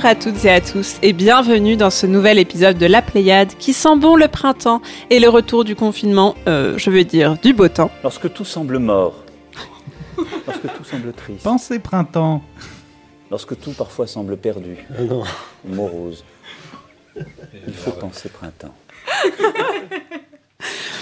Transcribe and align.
Bonjour 0.00 0.12
à 0.12 0.14
toutes 0.14 0.44
et 0.46 0.50
à 0.50 0.62
tous 0.62 0.96
et 1.02 1.12
bienvenue 1.12 1.76
dans 1.76 1.90
ce 1.90 2.06
nouvel 2.06 2.38
épisode 2.38 2.78
de 2.78 2.86
La 2.86 3.02
Pléiade 3.02 3.52
qui 3.58 3.74
sent 3.74 3.96
bon 3.98 4.16
le 4.16 4.28
printemps 4.28 4.80
et 5.10 5.20
le 5.20 5.28
retour 5.28 5.62
du 5.62 5.76
confinement, 5.76 6.36
euh, 6.48 6.78
je 6.78 6.88
veux 6.88 7.04
dire 7.04 7.36
du 7.42 7.52
beau 7.52 7.68
temps. 7.68 7.90
Lorsque 8.02 8.32
tout 8.32 8.46
semble 8.46 8.78
mort. 8.78 9.22
Lorsque 10.46 10.74
tout 10.74 10.84
semble 10.84 11.12
triste. 11.12 11.42
Pensez 11.42 11.78
printemps. 11.80 12.42
Lorsque 13.30 13.60
tout 13.60 13.72
parfois 13.72 14.06
semble 14.06 14.38
perdu. 14.38 14.78
non. 14.98 15.22
Morose. 15.66 16.24
Il 17.66 17.74
faut 17.74 17.90
penser 17.90 18.30
printemps. 18.30 18.74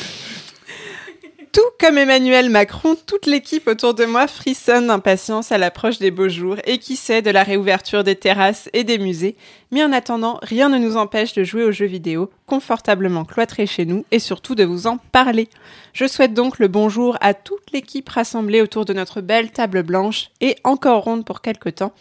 Tout 1.52 1.61
comme 1.80 1.97
Emmanuel 1.97 2.51
Macron, 2.51 2.97
toute 3.07 3.27
l'équipe 3.27 3.69
autour 3.69 3.95
de 3.95 4.05
moi 4.05 4.27
frissonne 4.27 4.89
d'impatience 4.89 5.52
à 5.52 5.59
l'approche 5.59 5.98
des 5.98 6.11
beaux 6.11 6.29
jours 6.29 6.56
et 6.65 6.79
qui 6.79 6.97
sait 6.97 7.23
de 7.23 7.30
la 7.30 7.43
réouverture 7.43 8.05
des 8.05 8.16
terrasses 8.16 8.69
et 8.73 8.84
des 8.84 8.98
musées. 8.98 9.37
Mais 9.70 9.83
en 9.83 9.92
attendant, 9.92 10.39
rien 10.42 10.69
ne 10.69 10.79
nous 10.79 10.97
empêche 10.97 11.33
de 11.34 11.45
jouer 11.45 11.65
aux 11.65 11.73
jeux 11.73 11.87
vidéo, 11.87 12.30
confortablement 12.47 13.25
cloîtrés 13.25 13.66
chez 13.66 13.87
nous 13.87 14.05
et 14.11 14.19
surtout 14.19 14.55
de 14.55 14.65
vous 14.65 14.87
en 14.87 14.98
parler. 14.98 15.48
Je 15.92 16.06
souhaite 16.06 16.34
donc 16.34 16.59
le 16.59 16.69
bonjour 16.69 17.17
à 17.20 17.34
toute 17.34 17.72
l'équipe 17.72 18.09
rassemblée 18.09 18.61
autour 18.61 18.84
de 18.84 18.92
notre 18.92 19.20
belle 19.20 19.50
table 19.50 19.83
blanche 19.83 20.31
et 20.41 20.56
encore 20.65 21.05
ronde 21.05 21.25
pour 21.25 21.41
quelque 21.41 21.70
temps. 21.70 21.92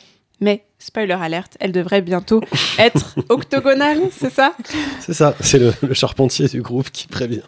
Mais, 0.41 0.65
spoiler 0.77 1.13
alerte, 1.19 1.57
elle 1.59 1.71
devrait 1.71 2.01
bientôt 2.01 2.41
être 2.79 3.15
octogonale, 3.29 4.01
c'est 4.11 4.33
ça? 4.33 4.53
C'est 4.99 5.13
ça, 5.13 5.35
c'est 5.39 5.59
le, 5.59 5.73
le 5.81 5.93
charpentier 5.93 6.47
du 6.47 6.61
groupe 6.61 6.89
qui 6.91 7.07
prévient. 7.07 7.43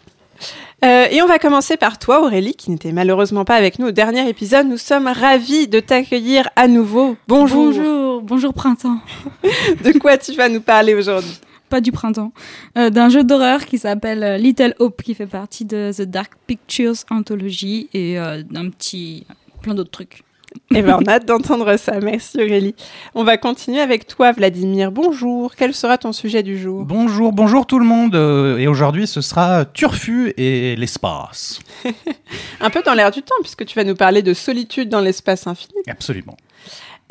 Euh, 0.84 1.06
et 1.10 1.22
on 1.22 1.26
va 1.26 1.38
commencer 1.38 1.76
par 1.76 1.98
toi, 1.98 2.22
Aurélie, 2.22 2.54
qui 2.54 2.70
n'était 2.70 2.92
malheureusement 2.92 3.44
pas 3.44 3.54
avec 3.56 3.78
nous 3.78 3.88
au 3.88 3.90
dernier 3.90 4.28
épisode. 4.28 4.66
Nous 4.66 4.78
sommes 4.78 5.06
ravis 5.06 5.68
de 5.68 5.80
t'accueillir 5.80 6.48
à 6.56 6.68
nouveau. 6.68 7.16
Bonjour. 7.28 7.66
Bonjour, 7.66 8.22
bonjour 8.22 8.54
printemps. 8.54 8.98
De 9.84 9.98
quoi 9.98 10.16
tu 10.18 10.32
vas 10.32 10.48
nous 10.48 10.60
parler 10.60 10.94
aujourd'hui? 10.94 11.38
Pas 11.68 11.80
du 11.80 11.92
printemps. 11.92 12.32
Euh, 12.78 12.90
D'un 12.90 13.08
jeu 13.10 13.22
d'horreur 13.22 13.64
qui 13.64 13.78
s'appelle 13.78 14.24
euh, 14.24 14.36
Little 14.38 14.74
Hope, 14.80 15.02
qui 15.02 15.14
fait 15.14 15.26
partie 15.26 15.64
de 15.64 15.92
The 15.96 16.02
Dark 16.02 16.32
Pictures 16.46 16.96
Anthology 17.10 17.88
et 17.94 18.18
euh, 18.18 18.42
d'un 18.42 18.70
petit. 18.70 19.24
plein 19.62 19.74
d'autres 19.74 19.90
trucs. 19.92 20.24
Eh 20.74 20.82
ben, 20.82 20.98
on 21.00 21.04
a 21.06 21.14
hâte 21.14 21.26
d'entendre 21.26 21.76
ça. 21.76 21.98
Merci, 22.00 22.36
Aurélie. 22.38 22.74
On 23.16 23.24
va 23.24 23.36
continuer 23.36 23.80
avec 23.80 24.06
toi, 24.06 24.30
Vladimir. 24.32 24.92
Bonjour. 24.92 25.54
Quel 25.56 25.74
sera 25.74 25.98
ton 25.98 26.12
sujet 26.12 26.42
du 26.44 26.58
jour? 26.60 26.84
Bonjour, 26.84 27.32
bonjour 27.32 27.66
tout 27.66 27.78
le 27.80 27.84
monde. 27.84 28.14
Euh, 28.14 28.56
Et 28.58 28.68
aujourd'hui, 28.68 29.06
ce 29.08 29.20
sera 29.20 29.64
Turfu 29.64 30.32
et 30.36 30.76
l'espace. 30.76 31.58
Un 32.60 32.70
peu 32.70 32.82
dans 32.84 32.94
l'air 32.94 33.10
du 33.10 33.22
temps, 33.22 33.34
puisque 33.42 33.64
tu 33.66 33.74
vas 33.74 33.82
nous 33.84 33.96
parler 33.96 34.22
de 34.22 34.32
solitude 34.32 34.88
dans 34.88 35.00
l'espace 35.00 35.46
infini. 35.48 35.74
Absolument. 35.88 36.36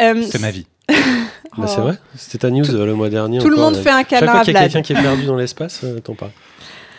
Euh, 0.02 0.22
C'est 0.30 0.40
ma 0.42 0.52
vie. 0.52 0.66
Bah, 1.58 1.66
c'est 1.68 1.82
vrai, 1.82 1.98
c'était 2.16 2.38
ta 2.38 2.52
news 2.52 2.64
Tout- 2.64 2.76
euh, 2.76 2.86
le 2.86 2.94
mois 2.94 3.10
dernier. 3.10 3.40
Tout 3.40 3.50
le 3.50 3.58
monde 3.58 3.76
là. 3.76 3.82
fait 3.82 3.90
un 3.90 3.98
Chaque 4.00 4.08
câlin 4.10 4.32
fois 4.32 4.40
à 4.42 4.44
qu'il 4.46 4.54
y 4.54 4.58
a 4.58 4.62
quelqu'un 4.62 4.82
qui 4.82 4.94
est 4.94 5.02
perdu 5.02 5.26
dans 5.26 5.36
l'espace, 5.36 5.82
euh, 5.84 6.00
t'en 6.00 6.14
parles. 6.14 6.32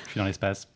Je 0.06 0.10
suis 0.10 0.18
dans 0.20 0.26
l'espace. 0.26 0.68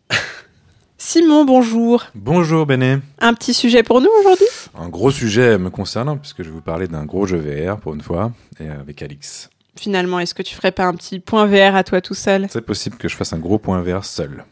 Simon, 1.07 1.45
bonjour. 1.45 2.07
Bonjour 2.15 2.65
Béné. 2.65 2.97
Un 3.21 3.35
petit 3.35 3.53
sujet 3.53 3.83
pour 3.83 4.01
nous 4.01 4.09
aujourd'hui? 4.21 4.47
Un 4.75 4.89
gros 4.89 5.11
sujet 5.11 5.59
me 5.59 5.69
concernant 5.69 6.17
puisque 6.17 6.39
je 6.39 6.45
vais 6.45 6.55
vous 6.55 6.63
parler 6.63 6.89
d'un 6.89 7.05
gros 7.05 7.27
jeu 7.27 7.37
VR 7.37 7.77
pour 7.79 7.93
une 7.93 8.01
fois 8.01 8.33
et 8.59 8.71
avec 8.71 9.03
Alix. 9.03 9.51
Finalement, 9.77 10.19
est-ce 10.19 10.35
que 10.35 10.43
tu 10.43 10.55
ferais 10.55 10.73
pas 10.73 10.87
un 10.87 10.95
petit 10.95 11.21
point 11.21 11.45
VR 11.45 11.77
à 11.77 11.85
toi 11.85 12.01
tout 12.01 12.15
seul? 12.15 12.47
C'est 12.49 12.65
possible 12.65 12.97
que 12.97 13.07
je 13.07 13.17
fasse 13.17 13.35
un 13.35 13.39
gros 13.39 13.59
point 13.59 13.83
VR 13.83 14.03
seul. 14.03 14.47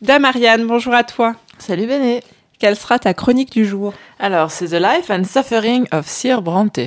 Dame 0.00 0.24
Ariane, 0.24 0.66
bonjour 0.66 0.94
à 0.94 1.04
toi. 1.04 1.36
Salut 1.58 1.86
Béné. 1.86 2.22
Quelle 2.58 2.76
sera 2.76 2.98
ta 2.98 3.12
chronique 3.12 3.52
du 3.52 3.66
jour? 3.66 3.92
Alors, 4.18 4.50
c'est 4.50 4.68
The 4.68 4.82
Life 4.82 5.10
and 5.10 5.24
Suffering 5.24 5.84
of 5.92 6.08
Sir 6.08 6.40
Bronte. 6.40 6.80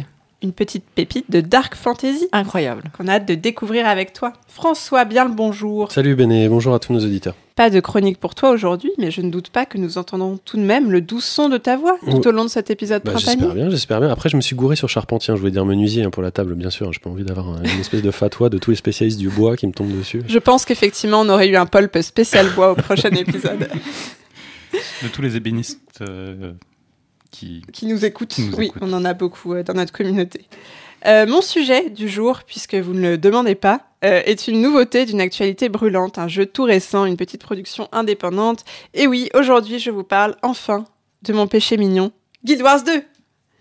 Une 0.44 0.52
petite 0.52 0.84
pépite 0.94 1.32
de 1.32 1.40
dark 1.40 1.74
fantasy 1.74 2.28
Incroyable. 2.34 2.84
qu'on 2.98 3.08
a 3.08 3.14
hâte 3.14 3.26
de 3.28 3.34
découvrir 3.34 3.88
avec 3.88 4.12
toi. 4.12 4.34
François, 4.50 5.06
bien 5.06 5.24
le 5.26 5.34
bonjour. 5.34 5.90
Salut 5.90 6.16
Béné, 6.16 6.50
bonjour 6.50 6.74
à 6.74 6.80
tous 6.80 6.92
nos 6.92 7.00
auditeurs. 7.00 7.34
Pas 7.56 7.70
de 7.70 7.80
chronique 7.80 8.20
pour 8.20 8.36
toi 8.36 8.50
aujourd'hui, 8.50 8.92
mais 8.98 9.10
je 9.10 9.22
ne 9.22 9.30
doute 9.30 9.52
pas 9.52 9.66
que 9.66 9.78
nous 9.78 9.98
entendons 9.98 10.38
tout 10.44 10.58
de 10.58 10.62
même 10.64 10.92
le 10.92 11.00
doux 11.00 11.22
son 11.22 11.48
de 11.48 11.58
ta 11.58 11.78
voix 11.78 11.98
tout 12.02 12.18
Ouais. 12.18 12.28
au 12.28 12.32
long 12.32 12.44
de 12.44 12.50
cet 12.50 12.70
épisode 12.70 13.04
Bah, 13.06 13.14
j'espère 13.16 13.54
bien, 13.56 13.70
j'espère 13.70 14.02
bien. 14.02 14.10
Après, 14.10 14.28
je 14.28 14.36
me 14.36 14.42
suis 14.42 14.56
gouré 14.56 14.76
sur 14.76 14.90
charpentien, 14.90 15.36
je 15.36 15.40
voulais 15.40 15.52
dire 15.52 15.64
menuisier 15.64 16.04
hein, 16.04 16.10
pour 16.10 16.22
la 16.24 16.32
table, 16.32 16.56
bien 16.56 16.70
sûr. 16.72 16.92
J'ai 16.92 17.00
pas 17.00 17.10
envie 17.10 17.24
d'avoir 17.24 17.48
un- 17.48 17.64
une 17.64 17.80
espèce 17.80 18.02
de 18.02 18.12
fatwa 18.12 18.50
de 18.50 18.58
tous 18.58 18.72
les 18.72 18.76
spécialistes 18.78 19.20
du 19.20 19.30
bois 19.30 19.56
qui 19.56 19.66
me 19.66 19.72
tombent 19.72 19.96
dessus. 19.98 20.24
Je 20.28 20.40
pense 20.40 20.66
qu'effectivement, 20.66 21.22
on 21.22 21.30
aurait 21.30 21.48
eu 21.48 21.56
un 21.56 21.68
pulp 21.68 21.98
spécial 22.02 22.48
bois 22.54 22.72
au 22.72 22.76
prochain 22.76 23.12
épisode 23.16 23.70
De 25.04 25.08
tous 25.08 25.22
les 25.22 25.38
ébénistes 25.38 25.80
euh, 26.02 26.52
qui. 27.34 27.64
qui 27.74 27.88
nous 27.88 28.06
écoute. 28.06 28.30
Qui 28.30 28.44
nous 28.44 28.56
oui, 28.56 28.72
on 28.80 28.94
en 28.94 29.04
a 29.04 29.14
beaucoup 29.14 29.54
euh, 29.54 29.64
dans 29.64 29.74
notre 29.74 29.92
communauté. 29.92 30.46
Euh, 31.06 31.26
mon 31.26 31.42
sujet 31.42 31.90
du 31.90 32.08
jour, 32.08 32.42
puisque 32.48 32.76
vous 32.76 32.94
ne 32.94 33.02
le 33.02 33.18
demandez 33.18 33.56
pas, 33.56 33.82
euh, 34.06 34.22
est 34.26 34.48
une 34.48 34.62
nouveauté 34.62 35.06
d'une 35.06 35.20
actualité 35.20 35.68
brûlante, 35.68 36.18
un 36.18 36.30
jeu 36.30 36.46
tout 36.46 36.64
récent, 36.64 37.06
une 37.06 37.18
petite 37.18 37.42
production 37.42 37.90
indépendante. 37.92 38.64
Et 38.94 39.08
oui, 39.08 39.30
aujourd'hui, 39.34 39.80
je 39.80 39.92
vous 39.92 40.04
parle 40.04 40.36
enfin 40.44 40.86
de 41.24 41.34
mon 41.34 41.48
péché 41.48 41.76
mignon, 41.76 42.12
Guild 42.46 42.62
Wars 42.62 42.84
2. 42.84 43.04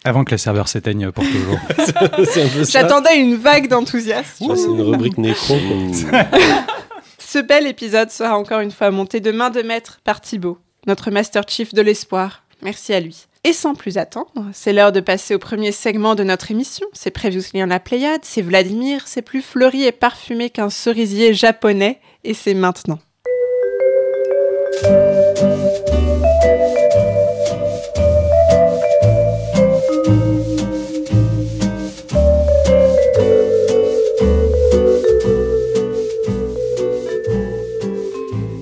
Avant 0.05 0.25
que 0.25 0.33
les 0.33 0.39
serveurs 0.39 0.69
s'éteignent 0.69 1.11
pour 1.11 1.25
toujours. 1.25 1.59
un. 2.59 2.65
J'attendais 2.65 3.19
une 3.19 3.37
vague 3.37 3.69
d'enthousiasme. 3.69 4.55
C'est 4.57 4.65
une 4.65 4.83
rubrique 4.83 5.19
nécro. 5.19 5.57
Ce 7.19 7.39
bel 7.39 7.67
épisode 7.67 8.11
sera 8.11 8.37
encore 8.37 8.61
une 8.61 8.73
fois 8.73 8.91
monté 8.91 9.21
de 9.21 9.31
main 9.33 9.51
de 9.51 9.63
maître 9.63 10.01
par 10.05 10.21
Thibaut, 10.21 10.59
notre 10.87 11.11
Master 11.11 11.45
Chief 11.49 11.73
de 11.73 11.83
l'espoir. 11.83 12.45
Merci 12.63 12.93
à 12.93 13.01
lui. 13.01 13.27
Et 13.45 13.53
sans 13.53 13.75
plus 13.75 13.99
attendre, 13.99 14.51
c'est 14.53 14.73
l'heure 14.73 14.93
de 14.93 15.01
passer 15.01 15.35
au 15.35 15.39
premier 15.41 15.73
segment 15.73 16.15
de 16.15 16.23
notre 16.23 16.53
émission. 16.53 16.87
C'est 16.93 17.11
Previously 17.11 17.61
en 17.61 17.67
la 17.67 17.81
Pléiade, 17.81 18.21
c'est 18.23 18.41
Vladimir, 18.41 19.03
c'est 19.07 19.23
plus 19.23 19.43
fleuri 19.43 19.83
et 19.83 19.91
parfumé 19.91 20.49
qu'un 20.49 20.71
cerisier 20.71 21.35
japonais, 21.35 21.99
et 22.23 22.35
c'est 22.35 22.55
maintenant. 22.55 23.01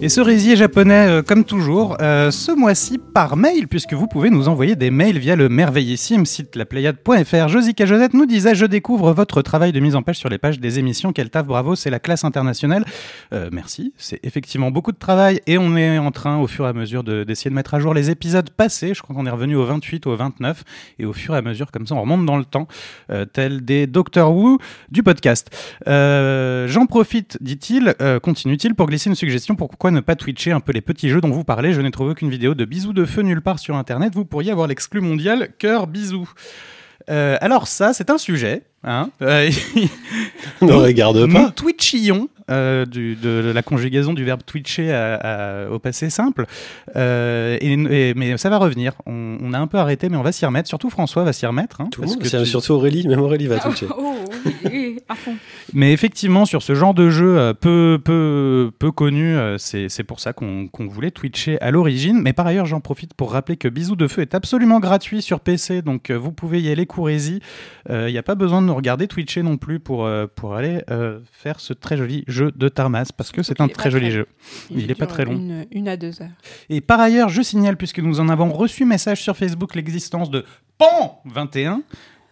Et 0.03 0.09
cerisier 0.09 0.56
japonais, 0.56 1.09
euh, 1.09 1.22
comme 1.22 1.44
toujours, 1.44 1.99
euh, 2.00 2.31
ce 2.31 2.53
mois-ci 2.53 2.97
par 2.97 3.37
mail, 3.37 3.69
puisque 3.69 3.93
vous 3.93 4.06
pouvez 4.06 4.31
nous 4.31 4.49
envoyer 4.49 4.75
des 4.75 4.91
mails 4.91 5.19
via 5.19 5.37
le 5.37 5.50
merveillissime 5.50 6.25
site 6.25 6.56
lapléiade.fr. 6.56 7.49
Josica 7.49 7.84
Josette 7.84 8.15
nous 8.15 8.25
disait 8.25 8.55
Je 8.55 8.65
découvre 8.65 9.12
votre 9.12 9.43
travail 9.43 9.72
de 9.72 9.81
mise 9.81 9.97
en 9.97 10.03
page 10.03 10.16
sur 10.16 10.31
les 10.31 10.39
pages 10.39 10.59
des 10.59 10.78
émissions. 10.78 11.12
Quel 11.12 11.28
taf, 11.28 11.44
bravo, 11.44 11.75
c'est 11.75 11.91
la 11.91 11.99
classe 11.99 12.25
internationale. 12.25 12.87
Euh, 13.34 13.50
merci, 13.53 13.93
c'est 13.99 14.21
effectivement 14.22 14.71
beaucoup 14.71 14.93
de 14.93 14.97
travail 14.97 15.43
et 15.47 15.59
on 15.59 15.77
est 15.77 15.99
en 15.99 16.12
train, 16.12 16.39
au 16.39 16.47
fur 16.47 16.65
et 16.65 16.71
à 16.71 16.72
mesure, 16.72 17.05
de- 17.05 17.22
d'essayer 17.22 17.50
de, 17.50 17.55
mettre 17.55 17.75
à 17.75 17.81
jour 17.81 17.93
les 17.93 18.09
épisodes 18.09 18.49
passés. 18.49 18.94
Je 18.94 19.03
crois 19.03 19.15
qu'on 19.15 19.27
est 19.27 19.31
revenu 19.31 19.56
au 19.56 19.66
28 19.66 20.06
ou 20.06 20.10
au 20.12 20.16
29 20.16 20.65
et 20.99 21.05
au 21.05 21.12
fur 21.12 21.34
et 21.34 21.39
à 21.39 21.43
mesure, 21.43 21.71
comme 21.71 21.87
ça, 21.87 21.94
on 21.94 22.00
remonte 22.00 22.25
dans 22.25 22.39
le 22.39 22.47
temps, 22.47 22.69
tel 23.34 23.66
des 23.66 23.87
Doctor 23.87 24.34
Who 24.34 24.56
du 24.91 25.03
podcast. 25.03 25.50
J'en 25.87 26.87
profite, 26.87 27.37
dit-il, 27.43 27.94
continue-t-il, 28.22 28.75
pour 28.75 28.87
glisser 28.87 29.10
une 29.10 29.15
suggestion. 29.16 29.56
Pourquoi 29.56 29.90
ne 29.91 30.01
pas 30.01 30.16
twitcher 30.16 30.53
un 30.53 30.60
peu 30.60 30.72
les 30.72 30.81
petits 30.81 31.09
jeux 31.09 31.21
dont 31.21 31.31
vous 31.31 31.45
parlez? 31.45 31.72
Je 31.72 31.81
n'ai 31.81 31.91
trouvé 31.91 32.10
aucune 32.13 32.31
vidéo 32.31 32.54
de 32.54 32.65
bisous 32.65 32.92
de 32.92 33.04
feu 33.04 33.22
nulle 33.22 33.41
part 33.42 33.59
sur 33.59 33.77
Internet. 33.77 34.15
Vous 34.15 34.25
pourriez 34.25 34.51
avoir 34.53 34.66
l'exclu 34.66 35.01
mondial 35.01 35.48
cœur 35.59 35.87
bisous. 35.87 36.31
Euh, 37.09 37.37
alors 37.41 37.66
ça, 37.66 37.92
c'est 37.92 38.10
un 38.10 38.19
sujet. 38.19 38.63
Hein 38.84 39.10
Euh, 39.21 39.51
ne 40.63 40.72
regarde 40.72 41.31
pas. 41.33 41.51
twitchillon, 41.51 42.28
euh, 42.51 42.87
du- 42.87 43.15
de 43.16 43.51
la 43.54 43.63
conjugaison 43.63 44.13
du 44.15 44.25
verbe 44.25 44.41
twitcher 44.45 44.91
à- 44.92 45.15
à- 45.16 45.69
au 45.71 45.78
passé 45.78 46.09
simple. 46.09 46.47
Euh, 46.97 47.59
et- 47.60 47.72
et- 47.72 48.15
mais 48.15 48.37
ça 48.39 48.48
va 48.48 48.59
revenir. 48.59 48.92
On, 49.07 49.37
on 49.42 49.53
a 49.53 49.59
un 49.59 49.66
peu 49.66 49.77
arrêté, 49.78 50.09
mais 50.09 50.16
on 50.16 50.22
va 50.22 50.33
s'y 50.33 50.47
remettre. 50.47 50.69
Surtout 50.69 50.89
François 50.89 51.25
va 51.25 51.33
s'y 51.33 51.45
remettre. 51.47 51.81
hein, 51.81 51.89
Tout 51.91 52.01
le 52.01 52.07
parce 52.07 52.15
monde, 52.16 52.22
que 52.22 52.28
c'est 52.31 52.39
tu- 52.39 52.47
surtout 52.47 52.72
Aurélie, 52.72 53.07
même 53.09 53.21
Aurélie 53.21 53.48
va 53.48 53.59
toucher. 53.59 53.87
Oh, 53.97 54.15
oui, 54.47 54.53
oui, 54.65 54.79
à 55.10 55.15
fond. 55.15 55.34
Mais 55.74 55.92
effectivement, 55.92 56.45
sur 56.47 56.62
ce 56.62 56.74
genre 56.74 56.95
de 56.95 57.10
jeu 57.10 57.39
euh, 57.39 57.53
peu, 57.54 58.01
peu, 58.04 58.71
peu 58.78 58.91
connu, 58.92 59.36
euh, 59.36 59.59
c'est 59.59 60.04
pour 60.04 60.21
ça 60.21 60.33
qu'on 60.33 60.68
qu'on 60.68 60.86
voulait 60.86 61.10
twitcher 61.10 61.60
à 61.60 61.71
l'origine. 61.71 62.21
Mais 62.22 62.33
par 62.33 62.47
ailleurs, 62.47 62.66
j'en 62.66 62.80
profite 62.80 63.15
pour 63.15 63.33
rappeler 63.33 63.57
que 63.57 63.68
Bisous 63.68 63.97
de 63.97 64.07
Feu 64.09 64.22
est 64.22 64.34
absolument 64.34 64.80
gratuit 64.80 65.21
sur 65.22 65.41
PC, 65.41 65.83
donc 65.83 66.10
euh, 66.10 66.15
vous 66.16 66.33
pouvez 66.33 66.60
y 66.60 66.71
aller, 66.71 66.86
courez-y. 66.86 67.41
Il 67.89 68.07
n'y 68.07 68.18
a 68.18 68.22
pas 68.22 68.34
besoin 68.36 68.62
de 68.62 68.66
nous 68.68 68.74
regarder 68.74 69.09
twitcher 69.09 69.42
non 69.42 69.57
plus 69.57 69.80
pour, 69.80 70.09
pour 70.36 70.54
aller 70.54 70.83
euh, 70.91 71.18
faire 71.33 71.59
ce 71.59 71.72
très 71.72 71.97
joli 71.97 72.24
jeu 72.28 72.53
de 72.54 72.68
Tarmas, 72.68 73.10
parce 73.16 73.33
que 73.33 73.42
c'est 73.42 73.60
un 73.60 73.66
est 73.66 73.74
très 73.74 73.91
joli 73.91 74.06
très- 74.06 74.13
jeu. 74.13 74.27
Il 74.71 74.91
est 74.91 74.95
pas 74.95 75.06
très 75.06 75.24
long. 75.24 75.33
Une, 75.33 75.66
une 75.72 75.89
à 75.89 75.97
deux 75.97 76.22
heures. 76.22 76.28
Et 76.68 76.80
par 76.80 77.01
ailleurs, 77.01 77.28
je 77.30 77.42
signale, 77.42 77.77
puisque 77.77 77.98
nous 77.98 78.21
en 78.21 78.28
avons 78.28 78.53
reçu 78.53 78.84
message 78.84 79.22
sur 79.22 79.36
Facebook, 79.36 79.74
l'existence 79.74 80.30
de 80.30 80.45
PAN21, 80.78 81.80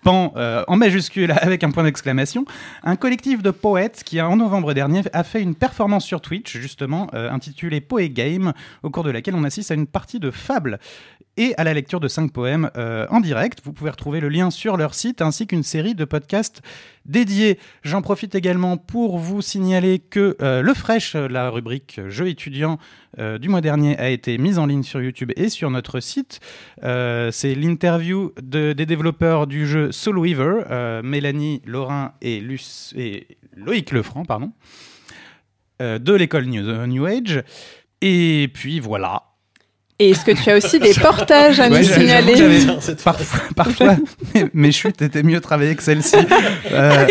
PAN 0.02 0.32
euh, 0.36 0.64
en 0.68 0.76
majuscule 0.76 1.30
avec 1.40 1.64
un 1.64 1.70
point 1.70 1.84
d'exclamation, 1.84 2.44
un 2.82 2.96
collectif 2.96 3.42
de 3.42 3.50
poètes 3.50 4.02
qui, 4.04 4.20
en 4.20 4.36
novembre 4.36 4.74
dernier, 4.74 5.02
a 5.12 5.24
fait 5.24 5.42
une 5.42 5.54
performance 5.54 6.04
sur 6.04 6.20
Twitch, 6.20 6.56
justement, 6.56 7.08
euh, 7.14 7.30
intitulée 7.30 7.80
Poe 7.80 8.08
Game, 8.08 8.52
au 8.82 8.90
cours 8.90 9.04
de 9.04 9.10
laquelle 9.10 9.34
on 9.34 9.44
assiste 9.44 9.70
à 9.70 9.74
une 9.74 9.86
partie 9.86 10.20
de 10.20 10.30
fable. 10.30 10.78
Et 11.38 11.54
à 11.56 11.64
la 11.64 11.72
lecture 11.72 12.00
de 12.00 12.08
cinq 12.08 12.32
poèmes 12.32 12.70
euh, 12.76 13.06
en 13.08 13.20
direct. 13.20 13.60
Vous 13.64 13.72
pouvez 13.72 13.88
retrouver 13.90 14.20
le 14.20 14.28
lien 14.28 14.50
sur 14.50 14.76
leur 14.76 14.92
site 14.94 15.22
ainsi 15.22 15.46
qu'une 15.46 15.62
série 15.62 15.94
de 15.94 16.04
podcasts 16.04 16.60
dédiés. 17.06 17.58
J'en 17.82 18.02
profite 18.02 18.34
également 18.34 18.76
pour 18.76 19.16
vous 19.18 19.40
signaler 19.40 19.98
que 20.00 20.36
euh, 20.42 20.60
le 20.60 20.74
Fresh, 20.74 21.14
la 21.14 21.48
rubrique 21.48 22.00
Jeux 22.08 22.28
étudiants 22.28 22.78
euh, 23.18 23.38
du 23.38 23.48
mois 23.48 23.60
dernier, 23.62 23.98
a 23.98 24.10
été 24.10 24.36
mise 24.36 24.58
en 24.58 24.66
ligne 24.66 24.82
sur 24.82 25.00
YouTube 25.00 25.32
et 25.36 25.48
sur 25.48 25.70
notre 25.70 26.00
site. 26.00 26.40
Euh, 26.82 27.30
C'est 27.30 27.54
l'interview 27.54 28.32
de- 28.42 28.74
des 28.74 28.84
développeurs 28.84 29.46
du 29.46 29.66
jeu 29.66 29.92
Soul 29.92 30.18
Weaver, 30.18 30.64
euh, 30.70 31.02
Mélanie 31.02 31.62
Laurin 31.64 32.12
et, 32.20 32.42
Loïc 33.56 33.92
Lefranc, 33.92 34.24
pardon, 34.24 34.52
euh, 35.80 35.98
de 35.98 36.12
l'école 36.12 36.46
New, 36.46 36.86
New 36.86 37.06
Age. 37.06 37.42
Et 38.00 38.48
puis 38.52 38.80
voilà. 38.80 39.22
Et 40.00 40.10
est-ce 40.10 40.24
que 40.24 40.30
tu 40.30 40.48
as 40.48 40.56
aussi 40.56 40.78
des 40.78 40.94
portages 41.00 41.58
à 41.58 41.68
Ouais, 41.68 41.80
nous 41.80 41.84
signaler 41.84 42.34
Parfois, 43.04 43.40
parfois 43.56 43.96
mes, 44.34 44.46
mes 44.54 44.72
chutes 44.72 45.02
étaient 45.02 45.24
mieux 45.24 45.40
travaillées 45.40 45.74
que 45.74 45.82
celles-ci. 45.82 46.16
Euh, 46.72 47.06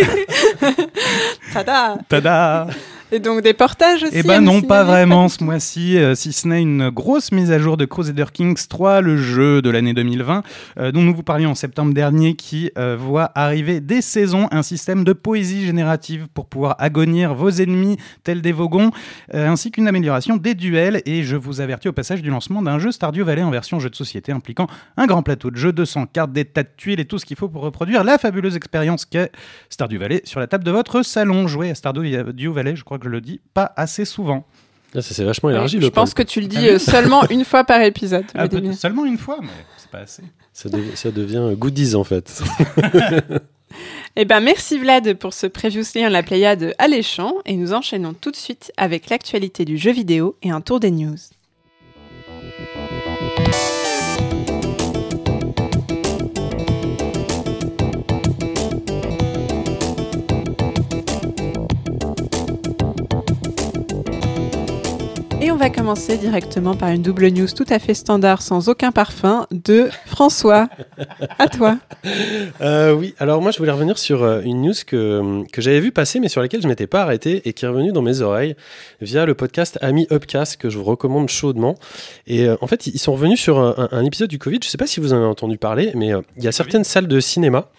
Tada. 1.53 1.97
Tada 2.07 2.67
Et 3.13 3.19
donc 3.19 3.41
des 3.41 3.53
portages 3.53 4.03
aussi 4.03 4.17
Eh 4.17 4.23
ben 4.23 4.41
non, 4.41 4.61
pas 4.61 4.83
vraiment 4.83 5.29
ce 5.29 5.41
mois-ci, 5.41 5.97
euh, 5.97 6.13
si 6.13 6.33
ce 6.33 6.45
n'est 6.45 6.61
une 6.61 6.89
grosse 6.89 7.31
mise 7.31 7.53
à 7.53 7.59
jour 7.59 7.77
de 7.77 7.85
Crusader 7.85 8.25
Kings 8.33 8.67
3, 8.67 8.99
le 8.99 9.15
jeu 9.15 9.61
de 9.61 9.69
l'année 9.69 9.93
2020, 9.93 10.43
euh, 10.77 10.91
dont 10.91 11.01
nous 11.03 11.15
vous 11.15 11.23
parlions 11.23 11.51
en 11.51 11.55
septembre 11.55 11.93
dernier, 11.93 12.35
qui 12.35 12.69
euh, 12.77 12.97
voit 12.99 13.31
arriver 13.33 13.79
des 13.79 14.01
saisons 14.01 14.49
un 14.51 14.61
système 14.61 15.05
de 15.05 15.13
poésie 15.13 15.65
générative 15.65 16.27
pour 16.33 16.47
pouvoir 16.47 16.75
agonir 16.79 17.33
vos 17.33 17.49
ennemis 17.49 17.95
tels 18.25 18.41
des 18.41 18.51
Vogons, 18.51 18.91
ainsi 19.33 19.71
qu'une 19.71 19.87
amélioration 19.87 20.35
des 20.35 20.53
duels. 20.53 21.01
Et 21.05 21.23
je 21.23 21.37
vous 21.37 21.61
avertis 21.61 21.87
au 21.87 21.93
passage 21.93 22.21
du 22.21 22.29
lancement 22.29 22.61
d'un 22.61 22.77
jeu 22.77 22.91
Stardew 22.91 23.23
Valley 23.23 23.43
en 23.43 23.51
version 23.51 23.79
jeu 23.79 23.89
de 23.89 23.95
société 23.95 24.33
impliquant 24.33 24.67
un 24.97 25.05
grand 25.05 25.23
plateau 25.23 25.49
de 25.49 25.55
jeu, 25.55 25.71
200 25.71 26.07
cartes, 26.07 26.33
des 26.33 26.43
tas 26.43 26.63
de 26.63 26.69
tuiles 26.75 26.99
et 26.99 27.05
tout 27.05 27.19
ce 27.19 27.25
qu'il 27.25 27.37
faut 27.37 27.47
pour 27.47 27.61
reproduire 27.61 28.03
la 28.03 28.17
fabuleuse 28.17 28.57
expérience 28.57 29.05
qu'est 29.05 29.31
Stardew 29.69 29.97
Valley 29.97 30.21
sur 30.25 30.41
la 30.41 30.47
table 30.47 30.65
de 30.65 30.71
votre 30.71 31.03
salon. 31.03 31.47
Jouer 31.47 31.69
à 31.69 31.75
Stardew 31.75 32.01
Valley, 32.51 32.75
je 32.75 32.83
crois 32.83 32.96
que 32.97 33.05
je 33.05 33.09
le 33.09 33.21
dis 33.21 33.39
pas 33.53 33.71
assez 33.75 34.05
souvent. 34.05 34.45
Là, 34.93 35.01
ça 35.01 35.13
s'est 35.13 35.23
vachement 35.25 35.49
Ouais, 35.49 35.55
élargi 35.55 35.77
je 35.77 35.81
le 35.85 35.91
pense 35.91 36.13
que 36.13 36.23
tu 36.23 36.39
le 36.41 36.47
dis 36.47 36.69
euh, 36.69 36.79
seulement 36.79 37.27
une 37.29 37.43
fois 37.43 37.63
par 37.65 37.81
épisode. 37.81 38.25
Ah, 38.33 38.47
seulement 38.73 39.05
une 39.05 39.17
fois, 39.17 39.39
mais 39.41 39.49
c'est 39.77 39.89
pas 39.91 39.99
assez. 39.99 40.23
Ça, 40.53 40.69
dev- 40.69 40.95
ça 40.95 41.11
devient 41.11 41.53
goodies 41.57 41.95
en 41.95 42.03
fait. 42.03 42.41
Eh 44.15 44.25
ben 44.25 44.39
merci 44.39 44.79
Vlad 44.79 45.13
pour 45.15 45.33
ce 45.33 45.45
previously 45.45 46.03
en 46.05 46.09
la 46.09 46.23
Pléiade 46.23 46.73
alléchant 46.79 47.33
et 47.45 47.55
nous 47.55 47.73
enchaînons 47.73 48.13
tout 48.13 48.31
de 48.31 48.35
suite 48.35 48.71
avec 48.77 49.09
l'actualité 49.09 49.65
du 49.65 49.77
jeu 49.77 49.91
vidéo 49.91 50.35
et 50.41 50.49
un 50.49 50.61
tour 50.61 50.79
des 50.79 50.89
news. 50.89 51.17
Et 65.47 65.51
on 65.51 65.55
va 65.55 65.69
commencer 65.69 66.17
directement 66.17 66.75
par 66.75 66.89
une 66.89 67.01
double 67.01 67.29
news 67.29 67.47
tout 67.47 67.63
à 67.69 67.79
fait 67.79 67.93
standard 67.93 68.41
sans 68.41 68.67
aucun 68.67 68.91
parfum 68.91 69.47
de 69.51 69.87
François. 70.05 70.67
À 71.39 71.47
toi. 71.47 71.77
Euh, 72.61 72.93
oui, 72.93 73.13
alors 73.19 73.41
moi 73.41 73.51
je 73.51 73.57
voulais 73.57 73.71
revenir 73.71 73.97
sur 73.97 74.23
euh, 74.23 74.41
une 74.41 74.61
news 74.61 74.73
que, 74.85 75.43
que 75.51 75.61
j'avais 75.61 75.79
vu 75.79 75.91
passer 75.91 76.19
mais 76.19 76.29
sur 76.29 76.41
laquelle 76.41 76.61
je 76.61 76.67
m'étais 76.67 76.87
pas 76.87 77.01
arrêté 77.01 77.41
et 77.47 77.53
qui 77.53 77.65
est 77.65 77.67
revenue 77.67 77.91
dans 77.91 78.01
mes 78.01 78.21
oreilles 78.21 78.55
via 79.01 79.25
le 79.25 79.33
podcast 79.35 79.77
Ami 79.81 80.07
Upcast 80.11 80.57
que 80.57 80.69
je 80.69 80.77
vous 80.77 80.83
recommande 80.85 81.27
chaudement. 81.29 81.75
Et 82.27 82.47
euh, 82.47 82.55
en 82.61 82.67
fait, 82.67 82.87
ils 82.87 82.99
sont 82.99 83.13
revenus 83.13 83.39
sur 83.41 83.59
un, 83.59 83.73
un- 83.77 83.89
un 83.91 84.05
épisode 84.05 84.29
du 84.29 84.39
Covid, 84.39 84.59
je 84.63 84.69
sais 84.69 84.77
pas 84.77 84.87
si 84.87 84.99
vous 84.99 85.13
en 85.13 85.17
avez 85.17 85.25
entendu 85.25 85.57
parler, 85.57 85.91
mais 85.95 86.13
euh, 86.13 86.21
il 86.37 86.43
y 86.43 86.47
a 86.47 86.51
certaines 86.51 86.83
salles 86.83 87.07
de 87.07 87.19
cinéma 87.19 87.69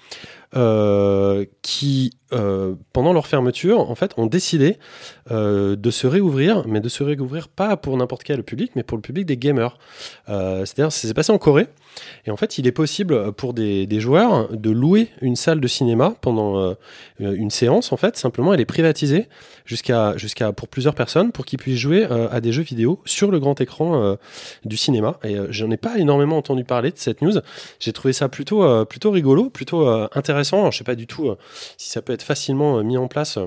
euh, 0.57 1.45
qui, 1.63 2.13
euh, 2.33 2.75
pendant 2.93 3.13
leur 3.13 3.27
fermeture, 3.27 3.91
en 3.91 3.95
fait, 3.95 4.13
ont 4.17 4.27
décidé 4.27 4.79
euh, 5.31 5.77
de 5.77 5.91
se 5.91 6.07
réouvrir, 6.07 6.67
mais 6.67 6.81
de 6.81 6.89
se 6.89 7.03
réouvrir 7.03 7.49
pas 7.49 7.77
pour 7.77 7.97
n'importe 7.97 8.23
quel 8.23 8.43
public, 8.43 8.73
mais 8.77 8.83
pour 8.83 8.97
le 8.97 9.03
public 9.03 9.27
des 9.27 9.37
gamers. 9.37 9.77
Euh, 10.31 10.65
C'est-à-dire, 10.65 10.91
ça 10.91 11.07
s'est 11.07 11.13
passé 11.13 11.33
en 11.33 11.39
Corée. 11.39 11.67
Et 12.27 12.31
en 12.31 12.37
fait, 12.37 12.57
il 12.57 12.67
est 12.67 12.73
possible 12.73 13.33
pour 13.33 13.53
des, 13.53 14.01
joueurs 14.01 14.49
de 14.51 14.71
louer 14.71 15.09
une 15.21 15.37
salle 15.37 15.61
de 15.61 15.69
cinéma 15.69 16.15
pendant 16.21 16.59
euh, 16.59 16.75
une 17.19 17.51
séance. 17.51 17.93
En 17.93 17.97
fait, 17.99 18.17
simplement, 18.17 18.55
elle 18.55 18.61
est 18.61 18.65
privatisée 18.65 19.29
jusqu'à 19.67 20.17
jusqu'à 20.17 20.53
pour 20.53 20.69
plusieurs 20.69 20.95
personnes 20.95 21.33
pour 21.33 21.45
qu'ils 21.45 21.59
puissent 21.59 21.79
jouer 21.79 22.05
à 22.05 22.41
des 22.41 22.53
jeux 22.53 22.63
vidéo 22.63 23.01
sur 23.05 23.31
le 23.31 23.39
grand 23.39 23.61
écran 23.61 24.17
du 24.65 24.77
cinéma. 24.77 25.19
Et 25.25 25.37
j'en 25.51 25.71
ai 25.71 25.77
pas 25.77 25.99
énormément 25.99 26.39
entendu 26.39 26.65
parler 26.65 26.91
de 26.91 26.99
cette 26.99 27.21
news. 27.21 27.35
J'ai 27.81 27.93
trouvé 27.93 28.13
ça 28.13 28.29
plutôt 28.29 28.87
plutôt 28.87 29.11
rigolo, 29.11 29.51
plutôt 29.51 29.89
intéressant. 30.15 30.61
Alors, 30.61 30.73
je 30.73 30.79
sais 30.79 30.85
pas 30.85 30.95
du 30.95 31.07
tout 31.07 31.35
si 31.77 31.91
ça 31.91 32.01
peut 32.01 32.13
être 32.13 32.23
facilement 32.23 32.83
mis 32.83 32.97
en 32.97 33.09
place. 33.09 33.39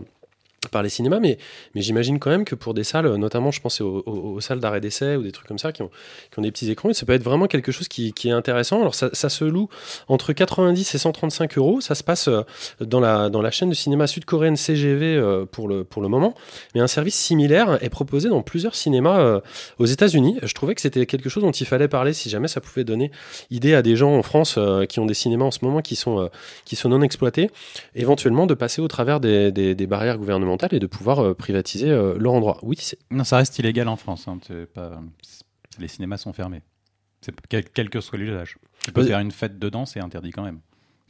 Par 0.69 0.83
les 0.83 0.89
cinémas, 0.89 1.19
mais, 1.19 1.39
mais 1.73 1.81
j'imagine 1.81 2.19
quand 2.19 2.29
même 2.29 2.45
que 2.45 2.53
pour 2.53 2.75
des 2.75 2.83
salles, 2.83 3.15
notamment 3.15 3.49
je 3.49 3.59
pense 3.61 3.81
aux, 3.81 4.39
salles 4.41 4.59
d'arrêt 4.59 4.79
d'essai 4.79 5.15
ou 5.15 5.23
des 5.23 5.31
trucs 5.31 5.47
comme 5.47 5.57
ça 5.57 5.71
qui 5.71 5.81
ont, 5.81 5.89
qui 6.31 6.37
ont 6.37 6.43
des 6.43 6.51
petits 6.51 6.69
écrans, 6.69 6.93
ça 6.93 7.05
peut 7.05 7.13
être 7.13 7.23
vraiment 7.23 7.47
quelque 7.47 7.71
chose 7.71 7.87
qui, 7.87 8.13
est 8.25 8.31
intéressant. 8.31 8.79
Alors 8.81 8.93
ça, 8.93 9.29
se 9.29 9.43
loue 9.43 9.69
entre 10.07 10.33
90 10.33 10.93
et 10.93 10.97
135 10.97 11.57
euros, 11.57 11.81
ça 11.81 11.95
se 11.95 12.03
passe 12.03 12.27
euh, 12.27 12.43
dans 12.79 12.99
la, 12.99 13.29
dans 13.29 13.41
la 13.41 13.49
chaîne 13.49 13.69
de 13.69 13.73
cinéma 13.73 14.05
sud-coréenne 14.05 14.55
CGV 14.55 15.15
euh, 15.15 15.45
pour 15.45 15.67
le, 15.67 15.83
pour 15.83 16.01
le 16.01 16.09
moment, 16.09 16.35
mais 16.75 16.81
un 16.81 16.87
service 16.87 17.15
similaire 17.15 17.83
est 17.83 17.89
proposé 17.89 18.29
dans 18.29 18.43
plusieurs 18.43 18.75
cinémas 18.75 19.19
euh, 19.19 19.39
aux 19.79 19.85
États-Unis. 19.85 20.37
Je 20.43 20.53
trouvais 20.53 20.75
que 20.75 20.81
c'était 20.81 21.07
quelque 21.07 21.29
chose 21.29 21.43
dont 21.43 21.51
il 21.51 21.65
fallait 21.65 21.87
parler 21.87 22.13
si 22.13 22.29
jamais 22.29 22.47
ça 22.47 22.61
pouvait 22.61 22.83
donner 22.83 23.09
idée 23.49 23.73
à 23.73 23.81
des 23.81 23.95
gens 23.95 24.13
en 24.13 24.21
France 24.21 24.59
qui 24.89 24.99
ont 24.99 25.05
des 25.05 25.13
cinémas 25.13 25.45
en 25.45 25.51
ce 25.51 25.59
moment 25.63 25.81
qui 25.81 25.95
sont, 25.95 26.29
qui 26.65 26.75
sont 26.75 26.89
non 26.89 27.01
exploités, 27.01 27.49
éventuellement 27.95 28.45
de 28.45 28.53
passer 28.53 28.81
au 28.81 28.87
travers 28.87 29.19
des, 29.19 29.51
des 29.51 29.87
barrières 29.87 30.17
gouvernementales 30.17 30.50
et 30.71 30.79
de 30.79 30.87
pouvoir 30.87 31.19
euh, 31.19 31.33
privatiser 31.33 31.89
euh, 31.89 32.17
leur 32.17 32.33
endroit. 32.33 32.59
Oui, 32.63 32.77
c'est 32.79 32.99
Non, 33.11 33.23
ça 33.23 33.37
reste 33.37 33.57
illégal 33.59 33.87
en 33.87 33.95
France. 33.95 34.27
hein, 34.27 34.39
pas... 34.73 35.01
Les 35.79 35.87
cinémas 35.87 36.17
sont 36.17 36.33
fermés. 36.33 36.61
C'est 37.21 37.33
quel, 37.47 37.69
quel 37.69 37.89
que 37.89 38.01
soit 38.01 38.17
l'usage. 38.17 38.57
Tu 38.83 38.91
peux 38.91 39.03
faire 39.05 39.19
une 39.19 39.31
fête 39.31 39.59
dedans, 39.59 39.85
c'est 39.85 39.99
interdit 39.99 40.31
quand 40.31 40.43
même. 40.43 40.59